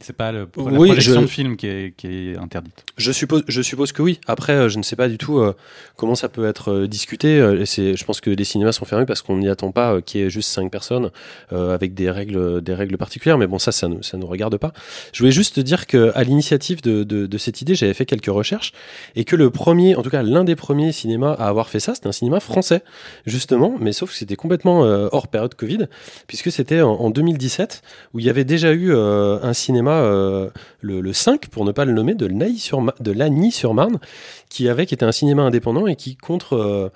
C'est 0.02 0.16
pas 0.16 0.32
le, 0.32 0.48
la 0.56 0.62
Oui, 0.78 0.88
projection 0.88 1.14
je- 1.14 1.20
de 1.20 1.26
film 1.26 1.56
qui 1.56 1.66
est, 1.66 1.94
qui 1.96 2.06
est 2.30 2.36
interdite. 2.36 2.84
Je 2.96 3.12
suppose, 3.12 3.44
je 3.48 3.62
suppose 3.62 3.92
que 3.92 4.02
oui. 4.02 4.20
Après, 4.26 4.52
euh, 4.52 4.68
je 4.68 4.76
ne 4.78 4.82
sais 4.82 4.96
pas 4.96 5.08
du 5.08 5.16
tout 5.16 5.38
euh, 5.38 5.54
comment 5.96 6.14
ça 6.14 6.28
peut 6.28 6.44
être 6.46 6.72
euh, 6.72 6.88
discuté. 6.88 7.38
Euh, 7.40 7.64
c'est, 7.64 7.96
je 7.96 8.04
pense 8.04 8.20
que 8.20 8.30
les 8.30 8.44
cinémas 8.44 8.72
sont 8.72 8.84
fermés 8.84 9.06
parce 9.06 9.22
qu'on 9.22 9.36
n'y 9.38 9.48
attend 9.48 9.70
pas 9.72 10.00
qu'il 10.02 10.20
y 10.20 10.24
ait 10.24 10.30
juste 10.30 10.50
cinq 10.50 10.70
personnes 10.70 11.10
avec 11.50 11.94
des 11.94 12.10
règles, 12.10 12.60
des 12.62 12.74
règles 12.74 12.96
particulières. 12.98 13.38
Mais 13.38 13.46
bon, 13.46 13.58
ça, 13.58 13.72
ça 13.72 13.88
ne 13.88 14.02
ça 14.02 14.16
nous 14.16 14.26
regarde 14.26 14.56
pas. 14.56 14.72
Je 15.12 15.18
voulais 15.20 15.32
juste 15.32 15.54
te 15.56 15.60
dire 15.60 15.86
que 15.86 16.10
à 16.14 16.24
l'initiative 16.24 16.82
de, 16.82 17.04
de, 17.04 17.26
de 17.26 17.38
cette 17.38 17.62
idée, 17.62 17.74
j'avais 17.74 17.94
fait 17.94 18.06
quelques 18.06 18.26
recherches 18.26 18.72
et 19.16 19.24
que 19.24 19.36
le 19.36 19.50
premier, 19.50 19.94
en 19.94 20.02
tout 20.02 20.10
cas 20.10 20.22
l'un 20.22 20.44
des 20.44 20.56
premiers 20.56 20.92
cinémas 20.92 21.32
à 21.34 21.46
avoir 21.48 21.68
fait 21.68 21.80
ça, 21.80 21.94
c'était 21.94 22.08
un 22.08 22.12
cinéma 22.12 22.40
français 22.40 22.82
justement. 23.26 23.76
Mais 23.80 23.92
sauf 23.92 24.10
que 24.10 24.16
c'était 24.16 24.36
complètement 24.36 24.80
hors 24.80 25.28
période 25.28 25.54
Covid 25.54 25.86
puisque 26.26 26.50
c'était 26.50 26.80
en, 26.80 26.90
en 26.92 27.10
2017 27.10 27.82
où 28.14 28.18
il 28.18 28.24
y 28.26 28.30
avait 28.30 28.44
déjà 28.44 28.72
eu 28.72 28.92
un 28.94 29.52
cinéma. 29.52 29.91
Euh, 30.00 30.50
le, 30.80 31.00
le 31.00 31.12
5, 31.12 31.48
pour 31.48 31.64
ne 31.64 31.72
pas 31.72 31.84
le 31.84 31.92
nommer, 31.92 32.14
de 32.14 32.26
Lagny-sur-Ma- 32.26 32.94
de 33.00 33.12
Lagny-sur-Marne, 33.12 33.98
qui 34.48 34.68
avait, 34.68 34.84
était 34.84 35.04
un 35.04 35.12
cinéma 35.12 35.42
indépendant 35.42 35.86
et 35.86 35.96
qui, 35.96 36.16
contre, 36.16 36.54
euh, 36.54 36.88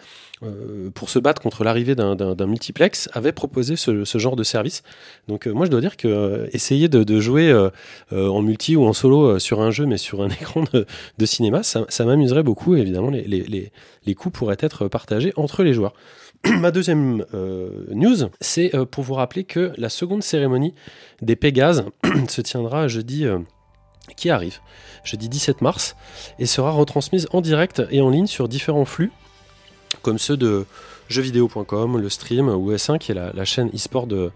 euh, 0.43 0.91
pour 0.95 1.11
se 1.11 1.19
battre 1.19 1.43
contre 1.43 1.65
l'arrivée 1.65 1.95
d'un- 1.95 2.47
multiplex, 2.47 3.09
avait 3.13 3.33
proposé 3.33 3.77
ce, 3.77 4.05
genre 4.19 4.37
de 4.37 4.45
service. 4.45 4.83
Donc 5.29 5.47
moi, 5.47 5.67
je 5.67 5.71
dois 5.71 5.81
dire 5.81 5.97
que 5.97 6.49
essayer 6.53 6.89
de, 6.89 7.21
jouer 7.21 7.53
en 8.13 8.43
multi 8.43 8.77
ou 8.77 8.85
en 8.85 8.93
solo 8.93 9.39
sur 9.39 9.61
un 9.61 9.71
jeu, 9.71 9.87
mais 9.87 9.97
sur 9.97 10.23
un 10.23 10.29
écran 10.41 10.65
de, 10.73 11.27
cinéma, 11.27 11.63
ça, 11.63 12.05
m'amuserait 12.05 12.43
beaucoup. 12.43 12.77
Évidemment, 12.77 13.11
les, 13.11 13.23
les, 13.23 13.43
les, 13.43 13.73
les 14.05 14.15
coûts 14.15 14.31
pourraient 14.31 14.59
être 14.61 14.89
partagés 14.89 15.33
entre 15.37 15.63
les 15.63 15.73
joueurs. 15.73 15.95
Ma 16.61 16.71
deuxième 16.71 17.25
euh, 17.35 17.87
news, 17.91 18.29
c'est 18.41 18.75
euh, 18.75 18.85
pour 18.85 19.03
vous 19.03 19.15
rappeler 19.15 19.45
que 19.45 19.73
la 19.77 19.89
seconde 19.89 20.23
cérémonie 20.23 20.75
des 21.21 21.35
Pégases 21.35 21.87
se 22.29 22.41
tiendra 22.41 22.89
jeudi 22.89 23.25
euh, 23.25 23.39
qui 24.17 24.31
arrive, 24.31 24.61
jeudi 25.03 25.29
17 25.29 25.61
mars, 25.61 25.97
et 26.39 26.47
sera 26.47 26.71
retransmise 26.71 27.27
en 27.33 27.41
direct 27.41 27.83
et 27.91 28.01
en 28.01 28.11
ligne 28.11 28.27
sur 28.27 28.49
différents 28.49 28.85
flux, 28.85 29.11
comme 30.03 30.19
ceux 30.19 30.37
de 30.37 30.67
jeuxvideo.com, 31.09 31.99
le 31.99 32.09
stream 32.09 32.49
ou 32.49 32.73
S1 32.73 32.99
qui 32.99 33.13
est 33.13 33.15
la, 33.15 33.45
chaîne 33.45 33.69
e-sport 33.75 34.07
de, 34.07 34.31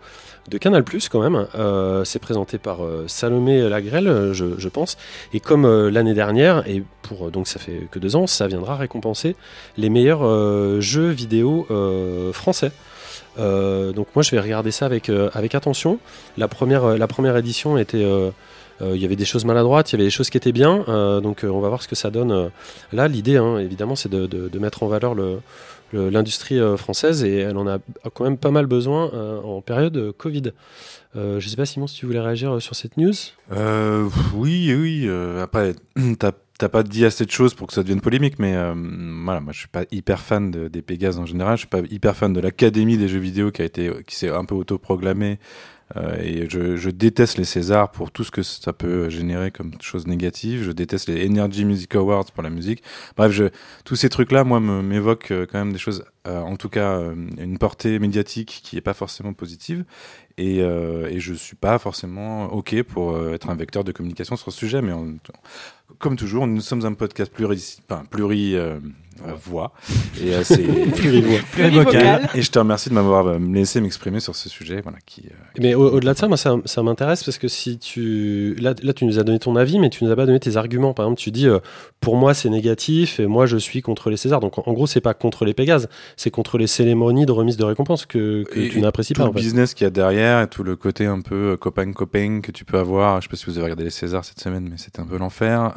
Canal 0.61 0.85
quand 1.11 1.21
même. 1.21 1.47
Euh, 1.55 2.05
c'est 2.05 2.19
présenté 2.19 2.59
par 2.59 2.85
euh, 2.85 3.05
Salomé 3.07 3.69
Lagrelle, 3.69 4.09
euh, 4.09 4.33
je, 4.33 4.69
pense. 4.69 4.97
Et 5.33 5.41
comme 5.41 5.65
euh, 5.65 5.91
l'année 5.91 6.15
dernière, 6.15 6.67
et 6.69 6.83
pour 7.03 7.29
euh, 7.29 7.31
donc 7.31 7.47
ça 7.47 7.59
fait 7.61 7.89
que 7.91 7.99
deux 7.99 8.17
ans, 8.17 8.27
ça 8.27 8.49
viendra 8.49 8.77
récompenser 8.77 9.37
les 9.77 9.91
meilleurs 9.91 10.25
euh, 10.25 10.81
jeux 10.81 11.11
vidéo 11.11 11.67
euh, 11.71 12.33
français. 12.33 12.73
Euh, 13.39 13.93
donc 13.93 14.09
moi 14.15 14.23
je 14.23 14.33
vais 14.33 14.41
regarder 14.41 14.71
ça 14.73 14.87
avec, 14.87 15.09
euh, 15.09 15.31
attention. 15.35 15.99
La 16.37 16.49
première, 16.49 16.85
euh, 16.85 16.97
la 16.97 17.07
première 17.07 17.37
édition 17.37 17.79
était, 17.79 18.03
euh, 18.05 18.31
Euh, 18.83 18.97
Il 18.97 19.03
y 19.03 19.05
avait 19.05 19.17
des 19.17 19.25
choses 19.25 19.45
maladroites, 19.45 19.93
il 19.93 19.95
y 19.95 19.97
avait 19.97 20.05
des 20.05 20.11
choses 20.11 20.31
qui 20.31 20.37
étaient 20.39 20.53
bien. 20.53 20.85
euh, 20.89 21.21
donc, 21.21 21.45
euh, 21.45 21.49
on 21.49 21.61
va 21.61 21.69
voir 21.69 21.83
ce 21.83 21.89
que 21.89 21.95
ça 21.95 22.11
donne. 22.11 22.33
euh. 22.33 22.49
Là, 22.93 23.09
l'idée, 23.09 23.37
hein, 23.37 23.59
évidemment, 23.59 23.95
c'est 23.97 24.09
de, 24.11 24.59
mettre 24.59 24.83
en 24.83 24.89
valeur 24.89 25.15
le- 25.15 25.23
le- 25.35 25.41
l'industrie 25.93 26.59
euh, 26.59 26.77
française 26.77 27.25
et 27.25 27.39
elle 27.39 27.57
en 27.57 27.67
a 27.67 27.79
quand 28.15 28.25
même 28.25 28.37
pas 28.39 28.51
mal 28.51 28.67
besoin 28.67 29.11
euh, 29.15 29.41
en 29.41 29.61
période 29.63 29.97
euh, 29.97 30.13
Covid. 30.13 30.53
Je 31.15 31.41
sais 31.47 31.57
pas, 31.57 31.67
Simon, 31.67 31.87
si 31.89 31.97
tu 31.97 32.07
voulais 32.07 32.21
réagir 32.21 32.63
sur 32.63 32.75
cette 32.77 32.97
news. 32.97 33.13
Oui, 34.35 34.73
oui. 34.75 35.05
euh, 35.09 35.43
après, 35.43 35.75
t'as 36.19 36.69
pas 36.69 36.83
dit 36.83 37.05
assez 37.05 37.25
de 37.25 37.31
choses 37.31 37.55
pour 37.55 37.67
que 37.67 37.73
ça 37.73 37.83
devienne 37.83 38.01
polémique, 38.01 38.39
mais 38.39 38.53
voilà, 38.55 39.41
moi 39.41 39.53
je 39.53 39.59
suis 39.59 39.69
pas 39.69 39.85
hyper 39.91 40.21
fan 40.21 40.51
de- 40.51 40.69
des 40.69 40.83
Pégases 40.83 41.19
en 41.19 41.27
général. 41.27 41.57
Je 41.57 41.61
suis 41.61 41.69
pas 41.69 41.81
hyper 41.91 42.15
fan 42.15 42.33
de 42.33 42.41
l'académie 42.41 42.97
des 42.99 43.09
jeux 43.09 43.19
vidéo 43.19 43.51
qui 43.51 43.63
qui 44.07 44.15
s'est 44.15 44.29
un 44.31 44.45
peu 44.45 44.55
autoproclamée. 44.55 45.39
Euh, 45.97 46.17
et 46.21 46.49
je, 46.49 46.91
déteste 46.91 47.39
les 47.39 47.45
Césars 47.45 47.91
pour 47.91 48.11
tout 48.11 48.25
ce 48.25 48.31
que 48.31 48.43
ça 48.43 48.73
peut 48.73 49.09
générer 49.09 49.51
comme 49.51 49.73
chose 49.81 50.07
négative. 50.07 50.63
Je 50.63 50.73
déteste 50.73 51.09
les 51.09 51.27
Energy 51.27 51.65
Music 51.65 51.95
Awards 51.95 52.31
pour 52.33 52.43
la 52.43 52.51
musique. 52.51 52.83
Bref, 53.17 53.41
tous 53.85 53.97
ces 53.97 54.09
trucs-là, 54.09 54.45
moi, 54.45 54.61
m'évoquent 54.61 55.33
euh, 55.33 55.47
quand 55.51 55.59
même 55.59 55.73
des 55.73 55.79
choses, 55.79 56.05
euh, 56.27 56.41
en 56.41 56.57
tout 56.57 56.69
cas, 56.69 57.01
une 57.39 57.59
portée 57.59 57.99
médiatique 57.99 58.61
qui 58.63 58.77
est 58.77 58.83
pas 58.83 58.95
forcément 58.95 59.33
positive. 59.33 59.85
Et, 60.39 60.61
je 61.19 61.35
suis 61.35 61.57
pas 61.57 61.79
forcément 61.79 62.47
OK 62.47 62.83
pour 62.85 63.19
être 63.29 63.51
un 63.51 63.55
vecteur 63.55 63.85
de 63.85 63.93
communication 63.93 64.37
sur 64.37 64.51
ce 64.53 64.59
sujet. 64.59 64.81
Mais 64.81 64.93
comme 65.99 66.17
toujours, 66.17 66.47
nous 66.47 66.63
sommes 66.63 66.87
un 66.87 66.95
podcast 66.95 67.31
pluri, 67.31 67.79
enfin, 67.89 68.05
pluri 68.11 68.57
euh, 69.27 69.33
voix. 69.43 69.73
Et 70.23 70.35
euh, 70.35 70.43
c'est. 70.45 70.63
Plurivocal. 71.53 72.29
Et 72.35 72.43
je 72.43 72.51
te 72.51 72.59
remercie 72.59 72.89
de 72.89 72.95
m'avoir 72.95 73.27
euh, 73.27 73.39
laissé 73.39 73.81
m'exprimer 73.81 74.21
sur 74.21 74.35
ce 74.37 74.49
sujet. 74.49 74.81
Voilà, 74.83 74.99
qui, 75.07 75.23
euh, 75.27 75.35
Mais 75.59 75.75
au- 75.75 75.91
au-delà 75.95 76.15
de 76.15 76.19
ça, 76.19 76.29
moi, 76.29 76.37
ça, 76.37 76.57
ça 76.65 76.83
m'intéresse 76.83 77.25
parce 77.25 77.39
que 77.39 77.49
si 77.49 77.79
tu. 77.79 78.55
Là, 78.61 78.75
là, 78.83 78.93
tu 78.93 79.05
nous 79.05 79.19
as 79.19 79.23
donné 79.25 79.39
ton 79.39 79.57
avis, 79.57 79.79
mais 79.79 79.91
tu 79.91 80.05
nous 80.05 80.11
as 80.11 80.17
pas 80.17 80.27
donné 80.27 80.41
tes 80.41 80.57
arguments. 80.57 80.95
Par 80.95 81.07
exemple, 81.07 81.21
tu 81.21 81.31
dis, 81.31 81.47
euh, 81.49 81.59
pour 82.01 82.17
moi, 82.17 82.35
c'est 82.35 82.49
négatif 82.51 83.21
et 83.21 83.27
moi, 83.27 83.47
je 83.47 83.57
suis 83.57 83.83
contre 83.83 84.11
les 84.11 84.17
Césars. 84.17 84.41
Donc, 84.41 84.59
en, 84.59 84.63
en 84.67 84.73
gros, 84.73 84.87
c'est 84.87 85.01
pas 85.01 85.15
contre 85.15 85.45
les 85.45 85.55
Pégases, 85.55 85.89
c'est 86.17 86.31
contre 86.31 86.59
les 86.59 86.67
cérémonies 86.67 87.27
de 87.27 87.33
remise 87.33 87.57
de 87.57 87.65
récompenses 87.65 88.07
que, 88.07 88.45
que 88.45 88.61
Et- 88.61 88.69
tu 88.69 88.81
n'apprécies 88.81 89.13
tout 89.15 89.21
pas. 89.21 89.25
le 89.25 89.31
En 89.31 89.33
fait. 89.35 89.41
business 89.41 89.75
qu'il 89.75 89.85
y 89.85 89.89
a 89.89 89.91
derrière 89.91 90.43
et 90.43 90.49
tout 90.49 90.63
le 90.63 90.77
côté 90.77 91.07
un 91.07 91.21
peu 91.21 91.57
copain-copain 91.61 92.41
que 92.41 92.53
tu 92.53 92.65
peux 92.65 92.79
avoir. 92.79 93.21
Je 93.21 93.27
sais 93.27 93.31
pas 93.31 93.37
si 93.37 93.47
vous 93.47 93.53
avez 93.59 93.65
regardé 93.65 93.85
les 93.85 93.91
Césars 93.91 94.25
cette 94.25 94.41
semaine, 94.41 94.69
mais 94.71 94.77
c'était 94.79 95.01
un 95.01 95.07
peu 95.07 95.19
l'enfer. 95.19 95.73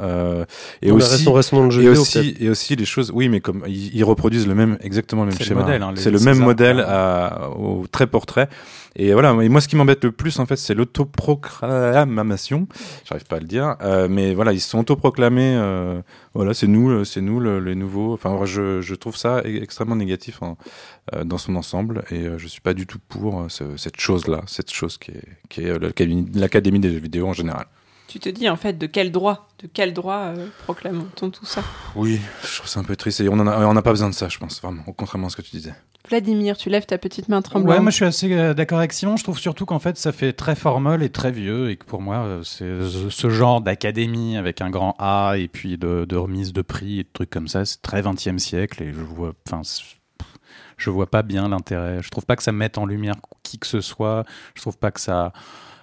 Et 0.82 0.92
aussi, 0.92 1.24
dans 1.24 1.66
le 1.66 1.72
jeu 1.72 1.82
et 1.82 1.86
vidéo, 1.88 2.02
aussi, 2.02 2.36
et 2.40 2.50
aussi 2.50 2.76
les 2.76 2.86
choses, 2.86 3.12
oui, 3.14 3.30
mais 3.34 3.42
comme 3.42 3.64
ils, 3.68 3.94
ils 3.96 4.04
reproduisent 4.04 4.48
le 4.48 4.56
même, 4.56 4.78
exactement 4.82 5.24
le 5.26 5.30
même 5.32 5.38
schéma. 5.40 5.62
hein, 5.82 5.94
c'est 5.96 6.12
le 6.12 6.20
même 6.20 6.34
Césars, 6.36 6.48
modèle 6.48 6.80
à, 6.80 7.50
au 7.58 7.86
trait 7.92 8.08
pour 8.08 8.26
trait. 8.26 8.48
Et 8.96 9.12
voilà. 9.14 9.32
Et 9.44 9.50
moi, 9.50 9.60
ce 9.60 9.68
qui 9.68 9.76
m'embête 9.76 10.04
le 10.04 10.12
plus, 10.12 10.38
en 10.40 10.46
fait, 10.46 10.56
c'est 10.56 10.76
l'autoproclamation. 10.76 12.68
J'arrive 13.06 13.26
pas 13.26 13.38
à 13.38 13.40
le 13.40 13.48
dire, 13.48 13.76
euh, 13.82 14.08
mais 14.10 14.34
voilà, 14.34 14.54
ils 14.54 14.60
se 14.62 14.70
sont 14.70 14.80
autoproclamés. 14.80 15.56
Euh, 15.58 16.02
voilà, 16.34 16.54
c'est 16.54 16.68
nous, 16.68 16.90
le- 16.90 17.04
c'est 17.06 17.22
nous 17.22 17.40
le- 17.40 17.60
les 17.60 17.76
nouveaux. 17.76 18.14
Enfin, 18.14 18.40
je, 18.46 18.82
je 18.82 18.96
trouve 18.96 19.16
ça 19.18 19.40
e- 19.46 19.62
extrêmement 19.62 19.96
négatif 19.96 20.42
en- 20.42 20.58
euh, 21.16 21.24
dans 21.24 21.38
son 21.38 21.56
ensemble, 21.56 22.04
et 22.12 22.26
euh, 22.26 22.38
je 22.38 22.48
suis 22.48 22.62
pas 22.62 22.74
du 22.74 22.86
tout 22.86 23.00
pour 23.10 23.42
euh, 23.42 23.46
ce- 23.50 23.78
cette 23.78 24.00
chose-là, 24.00 24.42
cette 24.48 24.72
chose 24.72 24.98
qui 24.98 25.12
est, 25.12 25.24
qui 25.50 25.62
est 25.62 25.70
euh, 25.70 25.80
l'académie 26.36 26.80
des 26.80 26.92
jeux 26.94 27.00
vidéo 27.00 27.28
en 27.28 27.34
général. 27.34 27.66
Tu 28.14 28.20
te 28.20 28.30
dis 28.30 28.48
en 28.48 28.58
fait 28.58 28.78
de 28.78 28.86
quel 28.86 29.12
droit, 29.12 29.48
de 29.64 29.68
quel 29.74 29.92
droit 29.92 30.18
euh, 30.38 30.46
proclame-t-on 30.66 31.32
tout 31.32 31.46
ça? 31.48 31.64
Oui, 31.96 32.22
je 32.44 32.58
trouve 32.58 32.68
ça 32.70 32.80
un 32.80 32.84
peu 32.84 32.96
triste 32.96 33.22
et 33.22 33.28
on 33.28 33.34
en 33.40 33.48
a, 33.48 33.66
on 33.66 33.74
n'a 33.74 33.82
pas 33.82 33.90
besoin 33.90 34.08
de 34.08 34.14
ça, 34.14 34.30
je 34.30 34.38
pense, 34.38 34.62
vraiment, 34.62 34.84
contrairement 34.96 35.26
à 35.26 35.30
ce 35.32 35.38
que 35.38 35.42
tu 35.42 35.50
disais. 35.50 35.74
Vladimir, 36.08 36.56
tu 36.56 36.70
lèves 36.70 36.86
ta 36.86 37.00
petite 37.00 37.28
main 37.28 37.42
tremblante. 37.42 37.74
Ouais, 37.76 37.82
moi 37.82 37.90
je 37.90 37.96
suis 37.96 38.06
assez 38.06 38.32
euh, 38.32 38.54
d'accord 38.54 38.78
avec 38.78 38.94
Simon. 38.94 39.18
Je 39.18 39.24
trouve 39.24 39.40
surtout 39.40 39.66
qu'en 39.66 39.80
fait 39.80 39.98
ça 39.98 40.12
fait 40.12 40.32
très 40.32 40.54
formol 40.56 41.02
et 41.02 41.10
très 41.10 41.32
vieux 41.32 41.72
et 41.72 41.76
que 41.78 41.86
pour 41.86 42.02
moi 42.04 42.18
euh, 42.18 42.44
c'est 42.44 42.88
ce- 42.88 43.10
ce 43.10 43.30
genre 43.32 43.62
d'académie 43.62 44.38
avec 44.38 44.62
un 44.62 44.70
grand 44.70 44.96
A 45.00 45.34
et 45.40 45.48
puis 45.48 45.80
de, 45.80 46.06
de 46.08 46.16
remise 46.16 46.54
de 46.54 46.62
prix 46.62 47.00
et 47.00 47.04
de 47.06 47.10
trucs 47.12 47.32
comme 47.32 47.48
ça, 47.48 47.66
c'est 47.66 47.82
très 47.82 48.04
20e 48.04 48.38
siècle 48.38 48.84
et 48.84 48.94
je 48.94 49.02
vois, 49.02 49.34
enfin, 49.50 49.64
je 50.78 50.90
vois 50.92 51.10
pas 51.10 51.24
bien 51.24 51.48
l'intérêt. 51.48 52.04
Je 52.04 52.10
trouve 52.10 52.28
pas 52.28 52.36
que 52.36 52.44
ça 52.44 52.52
mette 52.52 52.78
en 52.78 52.86
lumière 52.86 53.16
qui 53.42 53.58
que 53.58 53.66
ce 53.66 53.82
soit. 53.82 54.24
Je 54.54 54.62
trouve 54.62 54.78
pas 54.78 54.92
que 54.92 55.00
ça 55.02 55.34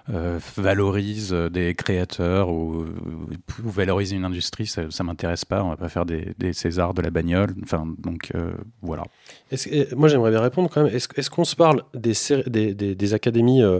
euh, 0.09 0.39
valorise 0.57 1.31
euh, 1.33 1.49
des 1.49 1.73
créateurs 1.75 2.49
ou, 2.49 2.85
ou 2.85 3.69
valorise 3.69 4.11
une 4.11 4.25
industrie. 4.25 4.67
Ça, 4.67 4.83
ça 4.89 5.03
m'intéresse 5.03 5.45
pas. 5.45 5.63
On 5.63 5.69
va 5.69 5.77
pas 5.77 5.89
faire 5.89 6.05
des, 6.05 6.33
des 6.37 6.53
Césars 6.53 6.93
de 6.93 7.01
la 7.01 7.09
bagnole. 7.11 7.53
Enfin, 7.63 7.85
donc 7.99 8.31
euh, 8.35 8.51
voilà. 8.81 9.03
Moi, 9.95 10.07
j'aimerais 10.07 10.31
bien 10.31 10.41
répondre 10.41 10.69
quand 10.73 10.83
même. 10.83 10.93
Est-ce 10.95 11.29
qu'on 11.29 11.45
se 11.45 11.55
parle 11.55 11.83
des, 11.93 12.13
des, 12.47 12.73
des- 12.73 12.95
des 12.95 13.13
académies 13.13 13.61
euh, 13.63 13.79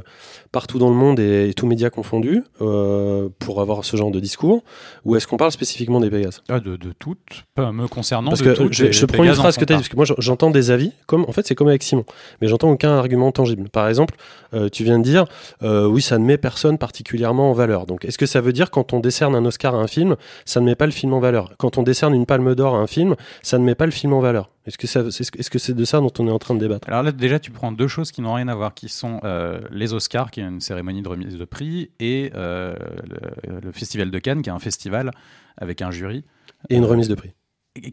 partout 0.51 0.79
dans 0.79 0.89
le 0.89 0.95
monde 0.95 1.19
et, 1.19 1.49
et 1.49 1.53
tous 1.53 1.65
médias 1.67 1.89
confondus 1.89 2.43
euh, 2.61 3.29
pour 3.39 3.61
avoir 3.61 3.83
ce 3.85 3.97
genre 3.97 4.11
de 4.11 4.19
discours 4.19 4.63
Ou 5.05 5.15
est-ce 5.15 5.27
qu'on 5.27 5.37
parle 5.37 5.51
spécifiquement 5.51 5.99
des 5.99 6.09
Pégases? 6.09 6.43
Ah, 6.49 6.59
de, 6.59 6.75
de 6.75 6.91
toutes, 6.97 7.45
pas 7.55 7.71
me 7.71 7.87
concernant. 7.87 8.29
Parce 8.29 8.41
de 8.41 8.51
que 8.51 8.55
toutes, 8.57 8.73
je, 8.73 8.91
je 8.91 9.05
prends 9.05 9.23
une 9.23 9.33
phrase 9.33 9.57
que 9.57 9.65
tu 9.65 9.73
as 9.73 9.77
dit, 9.77 9.81
parce 9.81 9.89
que 9.89 9.95
moi 9.95 10.05
j'en- 10.05 10.15
j'entends 10.17 10.51
des 10.51 10.71
avis, 10.71 10.91
comme 11.07 11.23
en 11.27 11.31
fait 11.31 11.47
c'est 11.47 11.55
comme 11.55 11.67
avec 11.69 11.83
Simon, 11.83 12.05
mais 12.41 12.47
j'entends 12.47 12.69
aucun 12.71 12.91
argument 12.91 13.31
tangible. 13.31 13.69
Par 13.69 13.87
exemple, 13.87 14.15
euh, 14.53 14.69
tu 14.69 14.83
viens 14.83 14.99
de 14.99 15.03
dire, 15.03 15.25
euh, 15.63 15.85
oui, 15.87 16.01
ça 16.01 16.10
ne 16.17 16.25
met 16.25 16.37
personne 16.37 16.77
particulièrement 16.77 17.49
en 17.51 17.53
valeur. 17.53 17.85
Donc 17.85 18.05
est-ce 18.05 18.17
que 18.17 18.25
ça 18.25 18.41
veut 18.41 18.53
dire 18.53 18.71
quand 18.71 18.93
on 18.93 18.99
décerne 18.99 19.35
un 19.35 19.45
Oscar 19.45 19.75
à 19.75 19.77
un 19.79 19.87
film, 19.87 20.15
ça 20.45 20.59
ne 20.59 20.65
met 20.65 20.75
pas 20.75 20.85
le 20.85 20.91
film 20.91 21.13
en 21.13 21.19
valeur? 21.19 21.53
Quand 21.57 21.77
on 21.77 21.83
décerne 21.83 22.13
une 22.13 22.25
palme 22.25 22.53
d'or 22.55 22.75
à 22.75 22.79
un 22.79 22.87
film, 22.87 23.15
ça 23.41 23.57
ne 23.57 23.63
met 23.63 23.75
pas 23.75 23.85
le 23.85 23.91
film 23.91 24.13
en 24.13 24.19
valeur 24.19 24.49
Est-ce 24.65 24.77
que 24.77 24.87
ça- 24.87 25.09
c'est 25.11 25.23
est 25.35 25.41
-ce 25.41 25.57
c'est 25.57 25.73
de 25.75 25.85
ça 25.85 25.99
dont 25.99 26.11
on 26.19 26.27
est 26.27 26.31
en 26.31 26.39
train 26.39 26.53
de 26.55 26.59
débattre? 26.59 26.87
Alors 26.87 27.03
là, 27.03 27.11
déjà, 27.11 27.39
tu 27.39 27.51
prends 27.51 27.71
deux 27.71 27.87
choses 27.87 28.11
qui 28.11 28.21
n'ont 28.21 28.33
rien 28.33 28.47
à 28.47 28.55
voir, 28.55 28.73
qui 28.73 28.89
sont 28.89 29.19
euh, 29.23 29.59
les 29.71 29.93
Oscars, 29.93 30.29
qui 30.31 30.39
est 30.39 30.43
une 30.43 30.61
cérémonie 30.61 31.01
de 31.01 31.09
remise 31.09 31.37
de 31.37 31.45
prix, 31.45 31.89
et 31.99 32.31
euh, 32.35 32.75
le, 33.47 33.59
le 33.59 33.71
Festival 33.71 34.11
de 34.11 34.19
Cannes, 34.19 34.41
qui 34.43 34.49
est 34.49 34.53
un 34.53 34.59
festival 34.59 35.11
avec 35.57 35.81
un 35.81 35.91
jury. 35.91 36.23
Et 36.69 36.75
une 36.75 36.85
remise 36.85 37.07
de 37.07 37.15
prix. 37.15 37.31